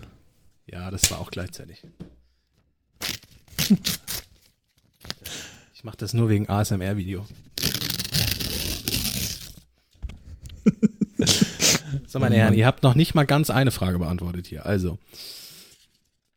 Ja, 0.65 0.89
das 0.89 1.11
war 1.11 1.19
auch 1.19 1.29
gleichzeitig. 1.29 1.83
Ich 5.79 5.85
mache 5.85 5.95
das 5.95 6.13
nur 6.13 6.27
wegen 6.27 6.49
ASMR-Video. 6.49 7.25
So, 12.09 12.19
meine 12.19 12.35
Herren, 12.35 12.55
ihr 12.55 12.65
habt 12.65 12.81
noch 12.81 12.95
nicht 12.95 13.13
mal 13.13 13.25
ganz 13.25 13.51
eine 13.51 13.69
Frage 13.69 13.99
beantwortet 13.99 14.47
hier. 14.47 14.65
Also, 14.65 14.97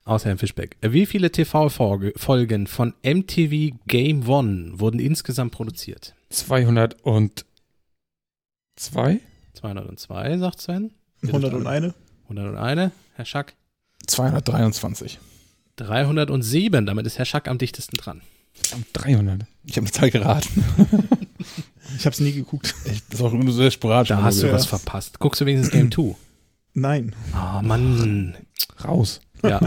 aus 0.05 0.25
Herrn 0.25 0.37
Fischbeck. 0.37 0.77
Wie 0.83 1.07
viele 1.07 1.33
TV-Folgen 1.33 2.67
von 2.67 2.95
MTV 3.03 3.77
Game 3.87 4.29
One 4.29 4.79
wurden 4.79 5.01
insgesamt 5.01 5.53
produziert? 5.53 6.15
202? 6.29 7.45
202, 9.55 10.39
sagt 10.39 10.61
Sven. 10.61 10.93
101. 11.23 11.95
101, 12.29 12.93
Herr 13.15 13.25
Schack. 13.25 13.55
223. 14.07 15.19
307, 15.77 16.85
damit 16.85 17.07
ist 17.07 17.19
Herr 17.19 17.25
Schack 17.25 17.49
am 17.49 17.59
dichtesten 17.59 17.97
dran. 17.97 18.21
300. 18.93 19.43
Ich 19.65 19.77
habe 19.77 19.87
eine 19.87 19.93
Zahl 19.93 20.11
geraten. 20.11 20.65
Ich 21.99 22.07
habe 22.07 22.15
es 22.15 22.21
nie 22.21 22.33
geguckt. 22.33 22.75
Echt, 22.87 23.05
das 23.11 23.21
ist 23.21 23.27
auch 23.27 23.33
nur 23.33 23.53
sehr 23.53 23.71
sporadisch. 23.71 24.09
Da 24.09 24.23
hast 24.23 24.41
du 24.43 24.47
Ja. 24.47 24.55
was 24.55 24.65
verpasst. 24.65 25.19
Guckst 25.19 25.43
du 25.43 25.47
wenigstens 25.47 25.73
Game 25.73 25.93
2? 25.93 26.15
Nein. 26.73 27.15
Ah, 27.35 27.61
Mann. 27.61 28.35
Raus. 28.83 29.21
Ja. 29.43 29.61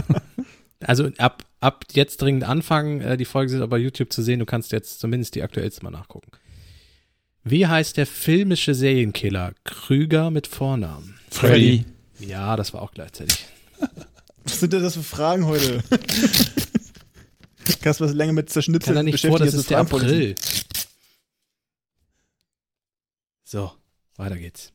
Also 0.80 1.10
ab, 1.18 1.44
ab 1.60 1.84
jetzt 1.92 2.20
dringend 2.20 2.42
anfangen. 2.42 3.00
Äh, 3.00 3.16
Die 3.16 3.26
Folgen 3.26 3.48
sind 3.50 3.68
bei 3.70 3.78
YouTube 3.78 4.12
zu 4.12 4.22
sehen. 4.22 4.40
Du 4.40 4.44
kannst 4.46 4.72
jetzt 4.72 4.98
zumindest 4.98 5.36
die 5.36 5.42
aktuellste 5.42 5.84
mal 5.84 5.90
nachgucken. 5.92 6.32
Wie 7.44 7.66
heißt 7.68 7.96
der 7.96 8.06
filmische 8.06 8.74
Serienkiller 8.74 9.52
Krüger 9.62 10.30
mit 10.32 10.48
Vornamen? 10.48 11.14
Freddy. 11.30 11.84
Ja, 12.18 12.56
das 12.56 12.74
war 12.74 12.82
auch 12.82 12.90
gleichzeitig. 12.92 13.46
Was 14.42 14.58
sind 14.60 14.72
denn 14.72 14.82
das 14.82 14.94
für 14.94 15.02
Fragen 15.04 15.46
heute? 15.46 15.84
Kasper 17.82 18.06
ist 18.06 18.14
länger 18.14 18.32
mit 18.32 18.50
zerschnitzelt 18.50 18.96
Kann 18.96 18.96
er 18.96 19.02
nicht 19.02 19.24
vor, 19.24 19.38
das 19.38 19.54
ist 19.54 19.70
der 19.70 19.78
April. 19.78 20.34
So, 23.44 23.72
weiter 24.16 24.36
geht's. 24.36 24.72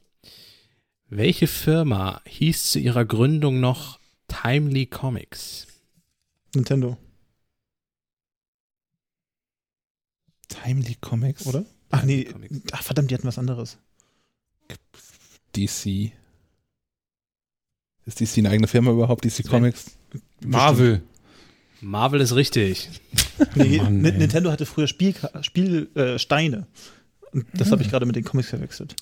Welche 1.09 1.47
Firma 1.47 2.21
hieß 2.25 2.71
zu 2.71 2.79
ihrer 2.79 3.03
Gründung 3.03 3.59
noch 3.59 3.99
Timely 4.27 4.85
Comics? 4.85 5.67
Nintendo, 6.55 6.97
Timely 10.47 10.95
Comics. 10.95 11.45
oder? 11.47 11.65
Ach 11.89 12.03
nee, 12.03 12.25
Comics. 12.25 12.61
ach 12.71 12.83
verdammt, 12.83 13.11
die 13.11 13.15
hatten 13.15 13.27
was 13.27 13.37
anderes. 13.37 13.77
DC. 15.55 16.11
Ist 18.05 18.19
DC 18.19 18.37
eine 18.39 18.49
eigene 18.49 18.67
Firma 18.67 18.91
überhaupt? 18.91 19.25
DC 19.25 19.47
Comics? 19.47 19.97
Marvel. 20.43 21.03
Marvel 21.81 22.21
ist 22.21 22.35
richtig. 22.35 22.89
Nee, 23.55 23.77
Mann. 23.79 24.01
Nintendo 24.01 24.51
hatte 24.51 24.67
früher 24.67 24.85
Spielka- 24.87 25.43
Spiel, 25.43 25.89
äh, 25.95 26.19
Steine. 26.19 26.67
Und 27.31 27.47
das 27.53 27.71
habe 27.71 27.81
ich 27.81 27.89
gerade 27.89 28.05
mit 28.05 28.15
den 28.15 28.23
Comics 28.23 28.49
verwechselt. 28.49 28.95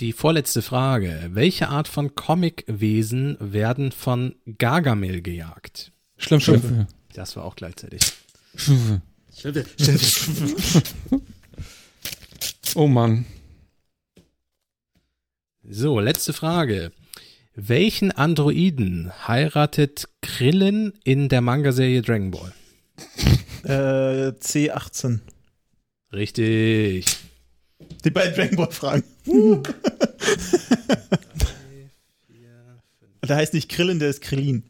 Die 0.00 0.12
vorletzte 0.12 0.60
Frage. 0.60 1.30
Welche 1.32 1.68
Art 1.68 1.86
von 1.86 2.16
Comicwesen 2.16 3.36
werden 3.38 3.92
von 3.92 4.34
Gargamel 4.58 5.22
gejagt? 5.22 5.92
Schlimm, 6.16 6.40
schlimm. 6.40 6.86
Das 7.12 7.36
war 7.36 7.44
auch 7.44 7.54
gleichzeitig. 7.54 8.00
Schimpfe. 9.36 9.64
Oh 12.74 12.88
Mann. 12.88 13.24
So, 15.62 16.00
letzte 16.00 16.32
Frage. 16.32 16.90
Welchen 17.56 18.10
Androiden 18.10 19.12
heiratet 19.28 20.08
Krillin 20.22 20.92
in 21.04 21.28
der 21.28 21.40
Manga-Serie 21.40 22.02
Dragon 22.02 22.30
Ball? 22.32 22.52
Äh, 23.64 24.32
C18. 24.40 25.20
Richtig. 26.12 27.06
Die 28.04 28.10
beiden 28.10 28.34
Dragon 28.34 28.56
Ball 28.56 28.72
Fragen. 28.72 29.04
der 33.26 33.36
heißt 33.36 33.54
nicht 33.54 33.68
Krillin, 33.70 33.98
der 34.00 34.10
ist 34.10 34.20
Krillin. 34.20 34.64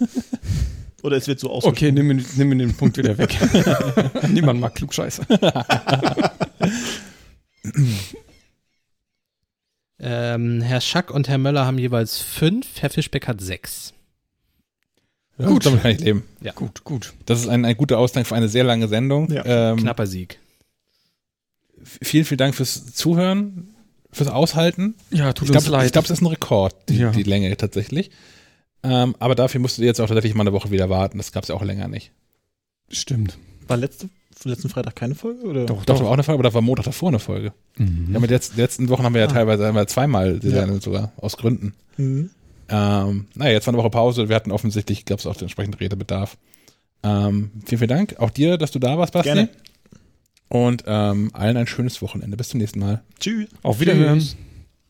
Oder 1.02 1.16
es 1.18 1.26
wird 1.28 1.38
so 1.40 1.50
ausgesprochen. 1.50 1.76
Okay, 1.76 1.92
nimm, 1.92 2.06
mir- 2.08 2.24
nimm 2.36 2.48
mir 2.48 2.56
den 2.56 2.74
Punkt 2.74 2.96
wieder 2.96 3.18
weg. 3.18 3.36
Niemand 4.30 4.60
mag 4.60 4.74
Klugscheiße. 4.74 5.22
Ähm, 10.04 10.60
Herr 10.62 10.80
Schack 10.80 11.10
und 11.12 11.28
Herr 11.28 11.38
Möller 11.38 11.64
haben 11.64 11.78
jeweils 11.78 12.18
fünf, 12.18 12.66
Herr 12.80 12.90
Fischbeck 12.90 13.28
hat 13.28 13.40
sechs. 13.40 13.94
Ja, 15.38 15.46
Gut. 15.46 15.64
Damit 15.64 15.82
kann 15.82 15.92
ich 15.92 16.00
leben. 16.00 16.24
Gut, 16.56 16.84
gut. 16.84 17.14
Das 17.26 17.40
ist 17.40 17.48
ein, 17.48 17.64
ein 17.64 17.76
guter 17.76 17.98
Ausgang 17.98 18.24
für 18.24 18.34
eine 18.34 18.48
sehr 18.48 18.64
lange 18.64 18.88
Sendung. 18.88 19.30
Ja. 19.30 19.44
Ähm, 19.72 19.78
Knapper 19.78 20.06
Sieg. 20.06 20.38
Vielen, 22.02 22.24
vielen 22.24 22.38
Dank 22.38 22.54
fürs 22.54 22.92
Zuhören, 22.94 23.74
fürs 24.12 24.28
Aushalten. 24.28 24.94
Ja, 25.10 25.32
tut 25.32 25.48
ich 25.48 25.54
uns 25.54 25.64
glaube, 25.64 25.78
leid. 25.78 25.86
ich 25.86 25.92
glaub, 25.92 26.04
es 26.04 26.10
ist 26.10 26.20
ein 26.20 26.26
Rekord, 26.26 26.74
die, 26.88 26.98
Ja. 26.98 27.10
die 27.10 27.22
Länge 27.22 27.56
tatsächlich. 27.56 28.10
Ähm, 28.84 29.14
aber 29.20 29.34
dafür 29.34 29.60
musstet 29.60 29.82
ihr 29.82 29.86
jetzt 29.86 30.00
auch 30.00 30.06
tatsächlich 30.08 30.34
mal 30.34 30.42
eine 30.42 30.52
Woche 30.52 30.70
wieder 30.70 30.90
warten. 30.90 31.18
Das 31.18 31.32
gab 31.32 31.44
es 31.44 31.48
ja 31.48 31.54
auch 31.54 31.62
länger 31.62 31.88
nicht. 31.88 32.12
Stimmt. 32.88 33.38
War 33.68 33.76
letzte, 33.76 34.10
letzten 34.50 34.68
Freitag 34.68 34.96
keine 34.96 35.14
Folge? 35.14 35.42
Oder? 35.44 35.66
Doch, 35.66 35.84
Doch, 35.84 36.00
war 36.00 36.08
auch 36.08 36.12
eine 36.12 36.22
Folge, 36.22 36.40
aber 36.40 36.48
da 36.48 36.54
war 36.54 36.62
Montag 36.62 36.84
davor 36.84 37.08
eine 37.08 37.18
Folge. 37.18 37.52
Mhm. 37.76 38.08
Ja, 38.12 38.20
mit 38.20 38.30
den 38.30 38.34
letzten, 38.34 38.56
letzten 38.58 38.88
Wochen 38.88 39.02
haben 39.04 39.14
wir 39.14 39.20
ja 39.22 39.28
Ah. 39.28 39.32
teilweise 39.32 39.66
haben 39.66 39.74
wir 39.74 39.86
zweimal 39.86 40.38
die 40.40 40.48
Ja. 40.48 40.66
Sogar, 40.80 41.12
aus 41.16 41.36
Gründen. 41.36 41.74
Mhm. 41.96 42.30
Ähm, 42.68 43.26
naja, 43.34 43.52
jetzt 43.52 43.66
war 43.66 43.74
eine 43.74 43.82
Woche 43.82 43.90
Pause. 43.90 44.28
Wir 44.28 44.36
hatten 44.36 44.50
offensichtlich, 44.52 45.04
gab 45.04 45.18
es 45.18 45.26
auch 45.26 45.34
den 45.34 45.42
entsprechenden 45.42 45.78
Redebedarf. 45.78 46.36
Ähm, 47.02 47.50
vielen, 47.66 47.78
vielen 47.78 47.88
Dank. 47.88 48.16
Auch 48.18 48.30
dir, 48.30 48.56
dass 48.58 48.70
du 48.70 48.78
da 48.78 48.96
warst, 48.96 49.12
Basti. 49.12 49.28
Gerne. 49.32 49.48
Und 50.48 50.84
ähm, 50.86 51.30
allen 51.32 51.56
ein 51.56 51.66
schönes 51.66 52.00
Wochenende. 52.02 52.36
Bis 52.36 52.50
zum 52.50 52.60
nächsten 52.60 52.78
Mal. 52.78 53.02
Tschüss. 53.18 53.48
Auf 53.62 53.80
Wiederhören. 53.80 54.18
Tschüss. 54.18 54.36